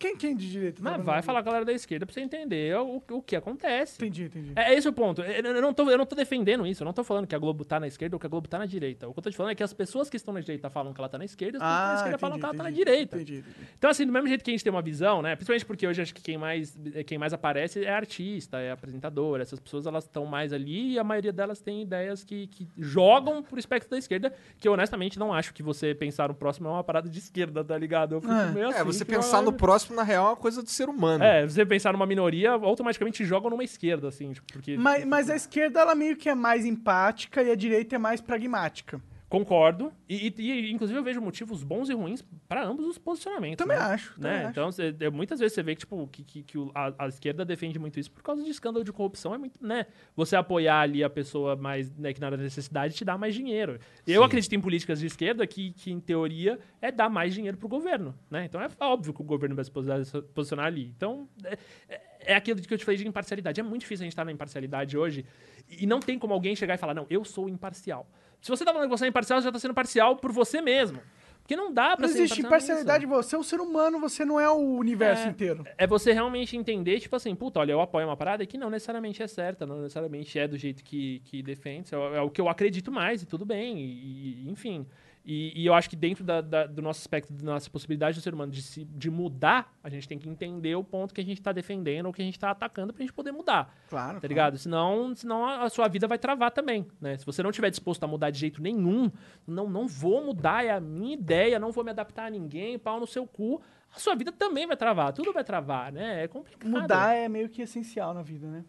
Quem, 0.00 0.16
quem 0.16 0.34
de 0.34 0.50
direita? 0.50 0.80
Mas 0.82 0.94
trabalha 0.94 1.16
vai 1.16 1.22
falar 1.22 1.42
com 1.42 1.48
a 1.50 1.52
galera 1.52 1.64
da 1.66 1.74
esquerda 1.74 2.06
pra 2.06 2.12
você 2.14 2.22
entender 2.22 2.74
o, 2.78 3.02
o 3.10 3.20
que 3.22 3.36
acontece. 3.36 3.96
Entendi, 3.96 4.24
entendi. 4.24 4.52
É, 4.56 4.72
é 4.72 4.74
esse 4.74 4.88
o 4.88 4.92
ponto. 4.94 5.20
Eu, 5.20 5.44
eu 5.54 5.60
não 5.60 5.74
tô, 5.74 5.90
eu 5.90 5.98
não 5.98 6.06
tô 6.06 6.16
defendendo 6.16 6.66
isso. 6.66 6.82
Eu 6.82 6.86
não 6.86 6.92
tô 6.94 7.04
falando 7.04 7.26
que 7.26 7.34
a 7.34 7.38
Globo 7.38 7.66
tá 7.66 7.78
na 7.78 7.86
esquerda 7.86 8.16
ou 8.16 8.20
que 8.20 8.24
a 8.24 8.28
Globo 8.30 8.48
tá 8.48 8.58
na 8.58 8.64
direita. 8.64 9.06
O 9.06 9.12
que 9.12 9.18
eu 9.18 9.22
tô 9.22 9.30
te 9.30 9.36
falando 9.36 9.52
é 9.52 9.54
que 9.54 9.62
as 9.62 9.74
pessoas 9.74 10.08
que 10.08 10.16
estão 10.16 10.32
na 10.32 10.40
direita 10.40 10.70
falam 10.70 10.94
que 10.94 11.00
ela 11.02 11.08
tá 11.10 11.18
na 11.18 11.24
esquerda 11.26 11.58
e 11.58 11.60
as 11.60 11.62
pessoas 11.62 11.76
que 11.76 11.84
estão 11.84 11.90
na 11.92 11.94
esquerda 12.00 12.18
falam 12.18 12.38
que 12.38 12.44
ela 12.46 12.54
tá 12.54 12.62
na 12.62 12.64
Ah, 12.64 12.70
entendi, 12.72 12.84
direita. 12.84 13.16
Entendi, 13.16 13.38
entendi. 13.40 13.68
Então, 13.76 13.90
assim, 13.90 14.06
do 14.06 14.12
mesmo 14.12 14.26
jeito 14.26 14.42
que 14.42 14.50
a 14.50 14.54
gente 14.54 14.64
tem 14.64 14.72
uma 14.72 14.80
visão, 14.80 15.20
né? 15.20 15.36
Principalmente 15.36 15.66
porque 15.66 15.86
hoje 15.86 16.00
acho 16.00 16.14
que 16.14 16.22
quem 16.22 16.38
mais, 16.38 16.74
quem 17.06 17.18
mais 17.18 17.34
aparece 17.34 17.84
é 17.84 17.90
artista, 17.92 18.58
é 18.58 18.70
apresentador. 18.70 19.38
Essas 19.42 19.60
pessoas, 19.60 19.84
elas 19.86 20.04
estão 20.04 20.24
mais 20.24 20.50
ali 20.54 20.92
e 20.94 20.98
a 20.98 21.04
maioria 21.04 21.32
delas 21.32 21.60
tem 21.60 21.82
ideias 21.82 22.24
que, 22.24 22.46
que 22.46 22.66
jogam 22.78 23.42
pro 23.42 23.58
espectro 23.58 23.90
da 23.90 23.98
esquerda, 23.98 24.32
que 24.58 24.66
eu 24.66 24.72
honestamente 24.72 25.18
não 25.18 25.30
acho 25.34 25.52
que 25.52 25.62
você 25.62 25.94
pensar 25.94 26.28
no 26.28 26.34
próximo 26.34 26.68
é 26.68 26.70
uma 26.70 26.84
parada 26.84 27.06
de 27.06 27.18
esquerda, 27.18 27.62
tá 27.62 27.76
ligado? 27.76 28.14
Eu 28.14 28.20
fico 28.22 28.32
É. 28.32 28.50
meio 28.50 28.68
assim. 28.68 28.78
É, 28.78 28.84
você 28.84 29.04
pensar 29.04 29.38
eu- 29.38 29.42
no 29.42 29.52
próximo, 29.52 29.89
na 29.94 30.02
real, 30.02 30.26
é 30.26 30.28
uma 30.30 30.36
coisa 30.36 30.62
do 30.62 30.70
ser 30.70 30.88
humano. 30.88 31.22
É, 31.24 31.46
você 31.46 31.64
pensar 31.64 31.92
numa 31.92 32.06
minoria, 32.06 32.50
automaticamente 32.50 33.24
jogam 33.24 33.50
numa 33.50 33.64
esquerda, 33.64 34.08
assim, 34.08 34.32
tipo, 34.32 34.46
porque... 34.52 34.76
Mas, 34.76 35.04
mas 35.04 35.30
a 35.30 35.36
esquerda, 35.36 35.80
ela 35.80 35.94
meio 35.94 36.16
que 36.16 36.28
é 36.28 36.34
mais 36.34 36.64
empática 36.64 37.42
e 37.42 37.50
a 37.50 37.54
direita 37.54 37.96
é 37.96 37.98
mais 37.98 38.20
pragmática. 38.20 39.00
Concordo. 39.30 39.92
E, 40.08 40.34
e- 40.36 40.72
inclusive, 40.72 40.98
eu 40.98 41.04
vejo 41.04 41.20
motivos 41.20 41.62
bons 41.62 41.88
e 41.88 41.94
ruins 41.94 42.20
pra 42.48 42.64
ambos 42.64 42.84
os 42.84 42.98
posicionamentos. 42.98 43.58
Também 43.64 43.78
né? 43.78 43.84
acho, 43.84 44.14
também 44.16 44.30
Né? 44.32 44.38
acho. 44.42 44.50
Então, 44.50 44.72
cê- 44.72 44.94
é, 44.98 45.08
muitas 45.08 45.38
vezes 45.38 45.54
você 45.54 45.62
vê 45.62 45.74
que, 45.76 45.80
tipo, 45.82 46.08
que, 46.08 46.24
que, 46.24 46.42
que 46.42 46.58
a, 46.74 46.92
a 47.04 47.06
esquerda 47.06 47.44
defende 47.44 47.78
muito 47.78 48.00
isso 48.00 48.10
por 48.10 48.24
causa 48.24 48.42
de 48.42 48.50
escândalo 48.50 48.84
de 48.84 48.92
corrupção. 48.92 49.32
É 49.32 49.38
muito, 49.38 49.64
né? 49.64 49.86
Você 50.16 50.34
apoiar 50.34 50.80
ali 50.80 51.04
a 51.04 51.08
pessoa 51.08 51.54
mais, 51.54 51.88
né, 51.96 52.12
que 52.12 52.20
na 52.20 52.28
necessidade 52.32 52.92
te 52.94 53.04
dá 53.04 53.16
mais 53.16 53.32
dinheiro. 53.32 53.78
Eu 54.04 54.24
acredito 54.24 54.52
em 54.52 54.60
políticas 54.60 54.98
de 54.98 55.06
esquerda 55.06 55.46
que, 55.46 55.70
que, 55.74 55.92
em 55.92 56.00
teoria, 56.00 56.58
é 56.82 56.90
dar 56.90 57.08
mais 57.08 57.32
dinheiro 57.32 57.56
pro 57.56 57.68
governo, 57.68 58.12
né? 58.28 58.46
Então, 58.46 58.60
é 58.60 58.68
óbvio 58.80 59.14
que 59.14 59.20
o 59.20 59.24
governo 59.24 59.54
vai 59.54 59.64
se 59.64 59.70
posi- 59.70 59.92
posicionar 60.34 60.66
ali. 60.66 60.92
Então, 60.96 61.28
é, 61.44 61.56
é- 61.88 62.00
é 62.32 62.34
aquilo 62.34 62.60
que 62.60 62.74
eu 62.74 62.78
te 62.78 62.84
falei 62.84 62.98
de 62.98 63.06
imparcialidade. 63.06 63.60
É 63.60 63.62
muito 63.62 63.82
difícil 63.82 64.02
a 64.02 64.06
gente 64.06 64.12
estar 64.12 64.24
na 64.24 64.32
imparcialidade 64.32 64.98
hoje 64.98 65.24
e 65.68 65.86
não 65.86 66.00
tem 66.00 66.18
como 66.18 66.34
alguém 66.34 66.56
chegar 66.56 66.74
e 66.74 66.78
falar, 66.78 66.94
não, 66.94 67.06
eu 67.08 67.24
sou 67.24 67.48
imparcial. 67.48 68.10
Se 68.40 68.48
você 68.50 68.64
tá 68.64 68.72
falando 68.72 68.88
que 68.90 68.96
você 68.96 69.04
é 69.04 69.08
imparcial, 69.08 69.40
você 69.40 69.44
já 69.46 69.52
tá 69.52 69.58
sendo 69.58 69.74
parcial 69.74 70.16
por 70.16 70.32
você 70.32 70.60
mesmo. 70.60 71.00
Porque 71.42 71.56
não 71.56 71.72
dá 71.72 71.96
pra 71.96 72.06
Não 72.06 72.08
ser 72.14 72.20
existe 72.22 72.40
imparcial 72.40 72.78
imparcialidade, 72.78 73.06
nisso. 73.06 73.22
você 73.22 73.34
é 73.34 73.38
um 73.38 73.42
ser 73.42 73.60
humano, 73.60 73.98
você 73.98 74.24
não 74.24 74.38
é 74.38 74.48
o 74.48 74.54
universo 74.76 75.26
É. 75.26 75.30
inteiro. 75.30 75.66
É 75.76 75.84
você 75.84 76.12
realmente 76.12 76.56
entender, 76.56 77.00
tipo 77.00 77.16
assim, 77.16 77.34
puta, 77.34 77.58
olha, 77.58 77.72
eu 77.72 77.80
apoio 77.80 78.06
uma 78.06 78.16
parada 78.16 78.46
que 78.46 78.56
não 78.56 78.70
necessariamente 78.70 79.20
é 79.20 79.26
certa, 79.26 79.66
não 79.66 79.78
necessariamente 79.80 80.38
é 80.38 80.46
do 80.46 80.56
jeito 80.56 80.84
que, 80.84 81.20
que 81.24 81.42
defende, 81.42 81.92
é, 81.92 81.98
o- 81.98 82.14
é 82.14 82.20
o 82.20 82.30
que 82.30 82.40
eu 82.40 82.48
acredito 82.48 82.92
mais, 82.92 83.22
e 83.22 83.26
tudo 83.26 83.44
bem, 83.44 83.78
e, 83.78 84.44
e- 84.46 84.50
enfim. 84.50 84.86
E, 85.24 85.52
e 85.62 85.66
eu 85.66 85.74
acho 85.74 85.88
que 85.90 85.96
dentro 85.96 86.24
da- 86.24 86.40
da- 86.40 86.66
do 86.66 86.80
nosso 86.80 87.00
aspecto, 87.00 87.32
da 87.32 87.52
nossa 87.52 87.68
possibilidade 87.70 88.18
do 88.18 88.22
ser 88.22 88.32
humano 88.32 88.50
de, 88.50 88.62
se, 88.62 88.84
de 88.84 89.10
mudar, 89.10 89.72
a 89.84 89.88
gente 89.90 90.08
tem 90.08 90.18
que 90.18 90.28
entender 90.28 90.74
o 90.74 90.82
ponto 90.82 91.12
que 91.14 91.20
a 91.20 91.24
gente 91.24 91.42
tá 91.42 91.52
defendendo 91.52 92.06
ou 92.06 92.12
que 92.12 92.22
a 92.22 92.24
gente 92.24 92.38
tá 92.38 92.50
atacando 92.50 92.92
pra 92.94 93.02
gente 93.02 93.12
poder 93.12 93.30
mudar. 93.30 93.74
Claro. 93.88 94.18
Tá 94.20 94.26
ligado? 94.26 94.56
Senão, 94.56 95.14
senão 95.14 95.44
a 95.44 95.64
a 95.64 95.68
sua 95.68 95.88
vida 95.88 96.08
vai 96.08 96.18
travar 96.18 96.50
também, 96.50 96.86
né? 97.00 97.16
Se 97.18 97.26
você 97.26 97.42
não 97.42 97.52
tiver 97.52 97.68
disposto 97.70 98.02
a 98.02 98.06
mudar 98.06 98.30
de 98.30 98.38
jeito 98.38 98.62
nenhum, 98.62 99.10
não, 99.46 99.68
não 99.68 99.86
vou 99.86 100.24
mudar, 100.24 100.64
é 100.64 100.70
a 100.70 100.80
minha 100.80 101.12
ideia, 101.14 101.58
não 101.58 101.70
vou 101.70 101.84
me 101.84 101.90
adaptar 101.90 102.26
a 102.26 102.30
ninguém, 102.30 102.78
pau 102.78 102.98
no 102.98 103.06
seu 103.06 103.26
cu, 103.26 103.60
a 103.94 103.98
sua 103.98 104.14
vida 104.14 104.32
também 104.32 104.66
vai 104.66 104.76
travar, 104.76 105.12
tudo 105.12 105.32
vai 105.34 105.44
travar, 105.44 105.92
né? 105.92 106.24
É 106.24 106.28
complicado. 106.28 106.70
Mudar 106.70 107.14
é 107.14 107.28
meio 107.28 107.48
que 107.48 107.60
essencial 107.60 108.14
na 108.14 108.22
vida, 108.22 108.46
né? 108.46 108.64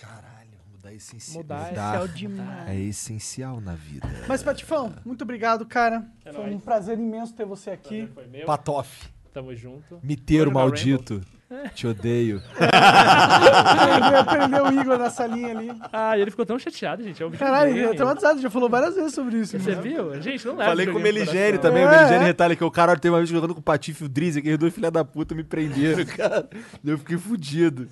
Caralho, 0.00 0.41
mudar 0.82 0.90
é 0.92 0.94
essencial. 0.96 1.36
Mudar 1.42 1.56
é 1.56 1.62
Essencial 1.72 2.08
demais. 2.08 2.68
é 2.68 2.76
essencial 2.80 3.60
na 3.60 3.74
vida. 3.74 4.08
Mas, 4.26 4.42
Patifão, 4.42 4.92
muito 5.04 5.22
obrigado, 5.22 5.64
cara. 5.64 6.04
É 6.24 6.32
Foi 6.32 6.44
um 6.46 6.50
nóis. 6.50 6.62
prazer 6.64 6.98
imenso 6.98 7.34
ter 7.34 7.44
você 7.46 7.70
aqui. 7.70 8.08
Foi 8.12 8.26
meu, 8.26 8.46
Patof. 8.46 9.08
tamo 9.32 9.54
junto. 9.54 10.00
Miteiro 10.02 10.50
maldito. 10.52 11.20
Te 11.74 11.86
odeio. 11.86 12.40
Prendeu, 12.56 14.24
prendeu 14.24 14.64
o 14.64 14.80
Igor 14.80 14.98
na 14.98 15.10
salinha 15.10 15.50
ali. 15.50 15.70
Ah, 15.92 16.18
ele 16.18 16.30
ficou 16.30 16.46
tão 16.46 16.58
chateado, 16.58 17.02
gente. 17.02 17.22
É 17.22 17.26
um 17.26 17.30
Caralho, 17.30 17.70
ele 17.72 17.84
é 17.84 17.94
traumatizado, 17.94 18.40
já 18.40 18.48
falou 18.50 18.70
várias 18.70 18.94
vezes 18.94 19.12
sobre 19.14 19.36
isso. 19.38 19.58
Você 19.58 19.70
mano. 19.72 19.82
viu? 19.82 20.22
Gente, 20.22 20.46
não 20.46 20.54
leva 20.56 20.70
Falei 20.70 20.86
com 20.86 20.98
o 20.98 21.02
Meligene 21.02 21.58
também. 21.58 21.84
O 21.84 21.88
É, 21.88 21.96
Meligene 21.96 22.24
é. 22.24 22.26
retalha 22.26 22.56
que 22.56 22.64
o 22.64 22.70
cara 22.70 22.96
tem 22.98 23.10
uma 23.10 23.18
vez 23.18 23.28
jogando 23.28 23.52
com 23.54 23.60
o 23.60 23.62
Patife 23.62 24.02
e 24.02 24.06
o 24.06 24.08
Drizzy, 24.08 24.38
aqueles 24.38 24.56
dois 24.58 24.74
filha 24.74 24.90
da 24.90 25.04
puta 25.04 25.34
me 25.34 25.44
prenderam, 25.44 26.04
cara. 26.16 26.48
Eu 26.82 26.96
fiquei 26.98 27.18
fudido. 27.18 27.86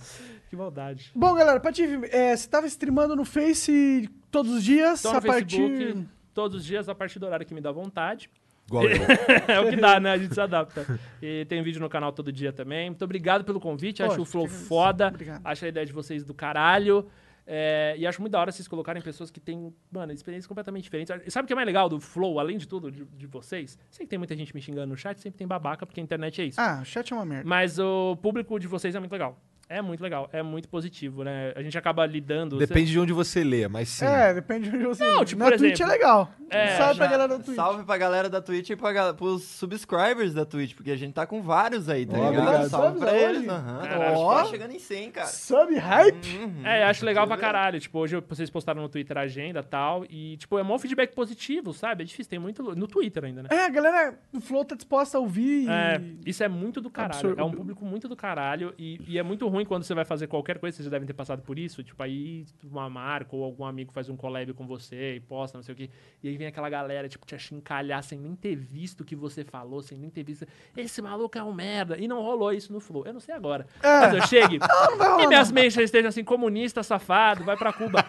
Que 0.50 0.56
maldade. 0.56 1.12
Bom, 1.14 1.32
galera, 1.32 1.60
Patife, 1.60 2.00
é, 2.10 2.36
você 2.36 2.48
tava 2.48 2.66
streamando 2.66 3.14
no 3.14 3.24
Face 3.24 4.10
todos 4.32 4.52
os 4.52 4.64
dias, 4.64 5.00
Tô 5.00 5.10
a 5.10 5.14
no 5.14 5.22
partir... 5.22 5.58
Facebook 5.58 6.08
todos 6.34 6.56
os 6.58 6.64
dias 6.64 6.88
a 6.88 6.94
partir 6.94 7.20
do 7.20 7.26
horário 7.26 7.46
que 7.46 7.54
me 7.54 7.60
dá 7.60 7.70
vontade. 7.70 8.28
Igual 8.66 8.84
eu. 8.84 8.98
é 9.46 9.60
o 9.60 9.70
que 9.70 9.76
dá, 9.76 10.00
né? 10.00 10.10
A 10.10 10.18
gente 10.18 10.34
se 10.34 10.40
adapta. 10.40 10.84
E 11.22 11.44
tem 11.44 11.62
vídeo 11.62 11.80
no 11.80 11.88
canal 11.88 12.12
todo 12.12 12.32
dia 12.32 12.52
também. 12.52 12.90
Muito 12.90 13.04
obrigado 13.04 13.44
pelo 13.44 13.60
convite. 13.60 14.02
Acho 14.02 14.22
o 14.22 14.24
Flow 14.24 14.48
foda. 14.48 15.08
Obrigado. 15.08 15.40
Acho 15.44 15.66
a 15.66 15.68
ideia 15.68 15.86
de 15.86 15.92
vocês 15.92 16.24
do 16.24 16.34
caralho. 16.34 17.06
É, 17.46 17.94
e 17.98 18.06
acho 18.06 18.20
muito 18.20 18.32
da 18.32 18.40
hora 18.40 18.50
vocês 18.50 18.66
colocarem 18.66 19.02
pessoas 19.02 19.30
que 19.30 19.38
têm, 19.38 19.74
mano, 19.90 20.12
experiências 20.12 20.46
completamente 20.46 20.84
diferentes. 20.84 21.14
E 21.26 21.30
sabe 21.30 21.44
o 21.44 21.46
que 21.46 21.52
é 21.52 21.56
mais 21.56 21.66
legal 21.66 21.88
do 21.88 22.00
Flow, 22.00 22.40
além 22.40 22.58
de 22.58 22.66
tudo, 22.66 22.90
de, 22.90 23.04
de 23.04 23.26
vocês? 23.26 23.78
Sei 23.90 24.06
que 24.06 24.10
tem 24.10 24.18
muita 24.18 24.34
gente 24.34 24.54
me 24.54 24.60
xingando 24.60 24.86
no 24.86 24.96
chat, 24.96 25.20
sempre 25.20 25.38
tem 25.38 25.46
babaca, 25.46 25.84
porque 25.84 26.00
a 26.00 26.02
internet 26.02 26.40
é 26.40 26.44
isso. 26.46 26.60
Ah, 26.60 26.80
o 26.80 26.84
chat 26.84 27.12
é 27.12 27.16
uma 27.16 27.24
merda. 27.24 27.48
Mas 27.48 27.78
o 27.78 28.16
público 28.16 28.58
de 28.58 28.66
vocês 28.66 28.94
é 28.94 28.98
muito 28.98 29.12
legal. 29.12 29.38
É 29.72 29.80
muito 29.80 30.02
legal, 30.02 30.28
é 30.32 30.42
muito 30.42 30.68
positivo, 30.68 31.22
né? 31.22 31.52
A 31.54 31.62
gente 31.62 31.78
acaba 31.78 32.04
lidando. 32.04 32.58
Depende 32.58 32.90
de 32.90 32.98
onde 32.98 33.12
você 33.12 33.44
lê, 33.44 33.68
mas 33.68 33.88
sim. 33.88 34.04
É, 34.04 34.34
depende 34.34 34.68
de 34.68 34.74
onde 34.76 34.84
você... 34.84 35.04
Não, 35.04 35.24
tipo, 35.24 35.38
Na 35.38 35.48
por 35.48 35.58
Twitch 35.58 35.74
exemplo, 35.74 35.92
é 35.92 35.96
legal. 35.96 36.30
é, 36.50 36.76
Salve 36.76 36.96
pra 36.96 37.06
Já- 37.06 37.10
galera 37.12 37.28
da 37.28 37.38
Twitch. 37.44 37.54
Salve 37.56 37.84
pra 37.84 37.96
galera 37.96 38.28
da 38.28 38.42
Twitch 38.42 38.70
e 38.70 38.74
pra, 38.76 38.92
gal- 38.92 39.14
pros 39.14 39.44
subscribers 39.44 40.34
da 40.34 40.44
Twitch, 40.44 40.74
porque 40.74 40.90
a 40.90 40.96
gente 40.96 41.12
tá 41.14 41.24
com 41.24 41.40
vários 41.40 41.88
aí, 41.88 42.04
tá 42.04 42.18
Ó, 42.18 42.30
ligado? 42.30 42.42
obrigado. 42.48 42.68
Salve 42.68 42.86
Subs 42.88 43.00
pra 43.00 43.16
eles. 43.16 43.48
Aham, 43.48 43.80
Caralho, 43.82 44.14
tá 44.14 44.18
ó. 44.20 44.44
chegando 44.46 44.72
em 44.72 44.78
100, 44.80 45.10
cara. 45.12 45.26
Sub 45.28 45.72
hype? 45.76 46.36
Uhum. 46.38 46.66
É, 46.66 46.82
acho 46.86 47.04
legal 47.06 47.28
pra 47.28 47.36
caralho. 47.36 47.78
Tipo, 47.78 48.00
hoje 48.00 48.20
vocês 48.28 48.50
postaram 48.50 48.82
no 48.82 48.88
Twitter 48.88 49.16
a 49.16 49.20
agenda 49.20 49.60
e 49.60 49.62
tal. 49.62 50.04
E, 50.10 50.36
tipo, 50.36 50.58
é 50.58 50.64
mó 50.64 50.76
feedback 50.80 51.14
positivo, 51.14 51.72
sabe? 51.72 52.02
É 52.02 52.06
difícil, 52.06 52.28
tem 52.28 52.40
muito. 52.40 52.74
No 52.74 52.88
Twitter 52.88 53.24
ainda, 53.24 53.44
né? 53.44 53.48
É, 53.52 53.66
a 53.66 53.68
galera 53.68 54.18
do 54.32 54.40
Flow 54.40 54.64
tá 54.64 54.74
disposta 54.74 55.16
a 55.16 55.20
ouvir 55.20 55.68
É, 55.70 56.00
e... 56.24 56.28
isso 56.30 56.42
é 56.42 56.48
muito 56.48 56.80
do 56.80 56.90
caralho. 56.90 57.14
Absurdo. 57.20 57.40
É 57.40 57.44
um 57.44 57.52
público 57.52 57.84
muito 57.84 58.08
do 58.08 58.16
caralho. 58.16 58.74
E, 58.76 58.98
e 59.06 59.16
é 59.16 59.22
muito 59.22 59.46
ruim 59.46 59.59
quando 59.64 59.82
você 59.84 59.94
vai 59.94 60.04
fazer 60.04 60.26
qualquer 60.26 60.58
coisa, 60.58 60.76
vocês 60.76 60.84
já 60.84 60.90
devem 60.90 61.06
ter 61.06 61.12
passado 61.14 61.42
por 61.42 61.58
isso. 61.58 61.82
Tipo, 61.82 62.02
aí 62.02 62.44
uma 62.64 62.88
marca 62.88 63.34
ou 63.34 63.44
algum 63.44 63.64
amigo 63.64 63.92
faz 63.92 64.08
um 64.08 64.16
collab 64.16 64.52
com 64.54 64.66
você 64.66 65.16
e 65.16 65.20
posta, 65.20 65.58
não 65.58 65.62
sei 65.62 65.72
o 65.72 65.76
quê. 65.76 65.90
E 66.22 66.28
aí 66.28 66.36
vem 66.36 66.46
aquela 66.46 66.68
galera, 66.68 67.08
tipo, 67.08 67.26
te 67.26 67.34
achincalhar 67.34 68.02
sem 68.02 68.18
nem 68.18 68.34
ter 68.34 68.56
visto 68.56 69.00
o 69.00 69.04
que 69.04 69.14
você 69.16 69.44
falou, 69.44 69.82
sem 69.82 69.98
nem 69.98 70.10
ter 70.10 70.22
visto. 70.22 70.46
Esse 70.76 71.00
maluco 71.02 71.36
é 71.36 71.42
um 71.42 71.52
merda. 71.52 71.96
E 71.98 72.06
não 72.08 72.20
rolou 72.22 72.52
isso 72.52 72.72
no 72.72 72.80
Flow. 72.80 73.04
Eu 73.06 73.12
não 73.12 73.20
sei 73.20 73.34
agora. 73.34 73.66
É. 73.82 74.00
Mas 74.00 74.14
eu 74.14 74.26
chegue 74.26 74.58
não 74.98 75.20
e 75.20 75.26
minhas 75.26 75.50
mentions 75.50 75.84
estejam 75.84 76.08
assim, 76.08 76.24
comunista, 76.24 76.82
safado, 76.82 77.44
vai 77.44 77.56
pra 77.56 77.72
Cuba. 77.72 78.04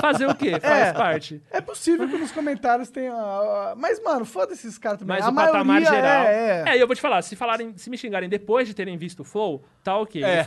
Fazer 0.00 0.26
o 0.26 0.34
quê? 0.34 0.58
Faz 0.60 0.88
É. 0.88 0.92
parte. 0.92 1.42
É 1.50 1.60
possível 1.60 2.08
que 2.08 2.16
nos 2.16 2.32
comentários 2.32 2.90
tenha. 2.90 3.12
ah, 3.14 3.74
Mas, 3.76 4.02
mano, 4.02 4.24
foda-se 4.24 4.66
esses 4.66 4.78
caras 4.78 4.98
também. 5.00 5.16
Mas 5.16 5.26
a 5.26 5.30
o 5.30 5.34
patamar 5.34 5.82
geral. 5.82 6.26
É, 6.26 6.64
é. 6.68 6.76
e 6.76 6.80
eu 6.80 6.86
vou 6.86 6.94
te 6.96 7.02
falar, 7.02 7.22
se 7.22 7.36
falarem, 7.36 7.76
se 7.76 7.88
me 7.90 7.96
xingarem 7.96 8.28
depois 8.28 8.66
de 8.68 8.74
terem 8.74 8.96
visto 8.96 9.20
o 9.20 9.24
Flow, 9.24 9.64
tá 9.82 9.96
ok. 9.96 10.22
É, 10.22 10.40
o 10.40 10.44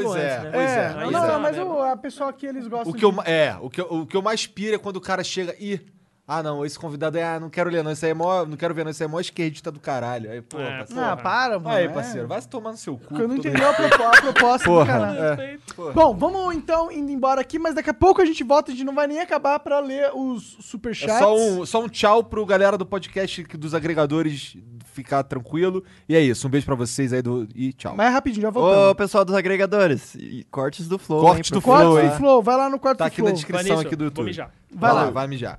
é 0.00 0.04
pois 0.04 0.16
é, 0.20 0.32
antes, 0.36 0.44
né? 0.44 0.50
pois 0.52 0.70
é, 0.70 0.88
não, 0.88 1.00
pois 1.00 1.12
não, 1.12 1.34
é. 1.34 1.38
mas 1.38 1.58
o, 1.58 1.82
a 1.82 1.96
pessoa 1.96 2.32
que 2.32 2.46
eles 2.46 2.66
gostam 2.66 2.92
O 2.92 2.94
que, 2.94 3.04
eu, 3.04 3.12
de- 3.12 3.30
é, 3.30 3.56
o 3.60 3.70
que, 3.70 3.80
eu, 3.80 3.86
o 3.86 4.06
que 4.06 4.16
eu 4.16 4.22
mais 4.22 4.46
piro 4.46 4.74
é 4.74 4.78
quando 4.78 4.96
o 4.96 5.00
cara 5.00 5.22
chega 5.24 5.54
e. 5.58 5.80
Ah, 6.32 6.44
não, 6.44 6.64
esse 6.64 6.78
convidado 6.78 7.18
é. 7.18 7.24
Ah, 7.24 7.40
não 7.40 7.50
quero 7.50 7.68
ler, 7.68 7.82
não. 7.82 7.90
Esse 7.90 8.04
aí 8.04 8.12
é 8.12 8.14
mó. 8.14 8.44
Não 8.46 8.56
quero 8.56 8.72
ver, 8.72 8.84
não. 8.84 8.92
Esse 8.92 9.02
aí 9.02 9.08
é 9.08 9.10
mó 9.10 9.18
esquerdista 9.18 9.68
do 9.72 9.80
caralho. 9.80 10.30
Aí, 10.30 10.40
pô, 10.40 10.60
É, 10.60 10.78
parceiro. 10.78 11.02
Ah, 11.04 11.16
para, 11.16 11.58
mano. 11.58 11.74
Aí, 11.76 11.86
é. 11.86 11.88
parceiro, 11.88 12.28
vai 12.28 12.40
se 12.40 12.48
tomar 12.48 12.70
no 12.70 12.76
seu 12.76 12.96
cu. 12.96 13.04
Porque 13.08 13.22
eu 13.22 13.26
não 13.26 13.36
entendi 13.36 13.60
a 13.64 13.72
propo- 13.72 14.02
a 14.04 14.10
proposta 14.22 14.58
do 14.68 14.74
Porra, 14.74 14.86
canal. 14.86 15.14
é. 15.16 15.28
Respeito. 15.30 15.92
Bom, 15.92 16.14
vamos 16.14 16.54
então 16.54 16.92
indo 16.92 17.10
embora 17.10 17.40
aqui, 17.40 17.58
mas 17.58 17.74
daqui 17.74 17.90
a 17.90 17.94
pouco 17.94 18.22
a 18.22 18.24
gente 18.24 18.44
volta, 18.44 18.70
a 18.70 18.74
gente 18.74 18.84
não 18.84 18.94
vai 18.94 19.08
nem 19.08 19.18
acabar 19.20 19.58
pra 19.58 19.80
ler 19.80 20.12
os 20.14 20.56
É 20.58 20.62
superchats. 20.62 21.18
só 21.18 21.36
um, 21.36 21.66
só 21.66 21.82
um 21.82 21.88
tchau 21.88 22.22
pro 22.22 22.46
galera 22.46 22.78
do 22.78 22.86
podcast 22.86 23.42
dos 23.58 23.74
agregadores 23.74 24.56
ficar 24.92 25.24
tranquilo. 25.24 25.82
E 26.08 26.14
é 26.14 26.20
isso. 26.20 26.46
Um 26.46 26.50
beijo 26.50 26.64
pra 26.66 26.76
vocês 26.76 27.12
aí 27.12 27.22
do, 27.22 27.48
e 27.56 27.72
tchau. 27.72 27.94
Mas 27.96 28.06
é 28.06 28.10
rapidinho, 28.10 28.42
já 28.42 28.48
Ô, 28.50 28.52
voltamos. 28.52 28.94
pessoal 28.94 29.24
dos 29.24 29.34
agregadores, 29.34 30.14
e 30.14 30.46
cortes 30.50 30.86
do 30.86 30.96
Flow. 30.96 31.22
Cortes 31.22 31.50
hein, 31.50 31.54
do 31.58 31.60
Flow, 31.60 31.76
Corte 31.76 32.04
hein? 32.04 32.10
do 32.12 32.16
Flow, 32.16 32.40
vai 32.40 32.56
lá 32.56 32.70
no 32.70 32.78
quarto 32.78 32.98
Tá 32.98 33.04
do 33.04 33.08
aqui 33.08 33.20
na 33.20 33.24
Flow. 33.28 33.34
descrição 33.34 33.76
Vai 33.76 33.84
aqui 33.86 33.96
do 33.96 33.98
vou 34.00 34.04
YouTube. 34.06 34.26
mijar. 34.26 34.50
Vai 34.72 34.92
lá. 34.92 35.10
vai 35.10 35.26
mijar. 35.26 35.58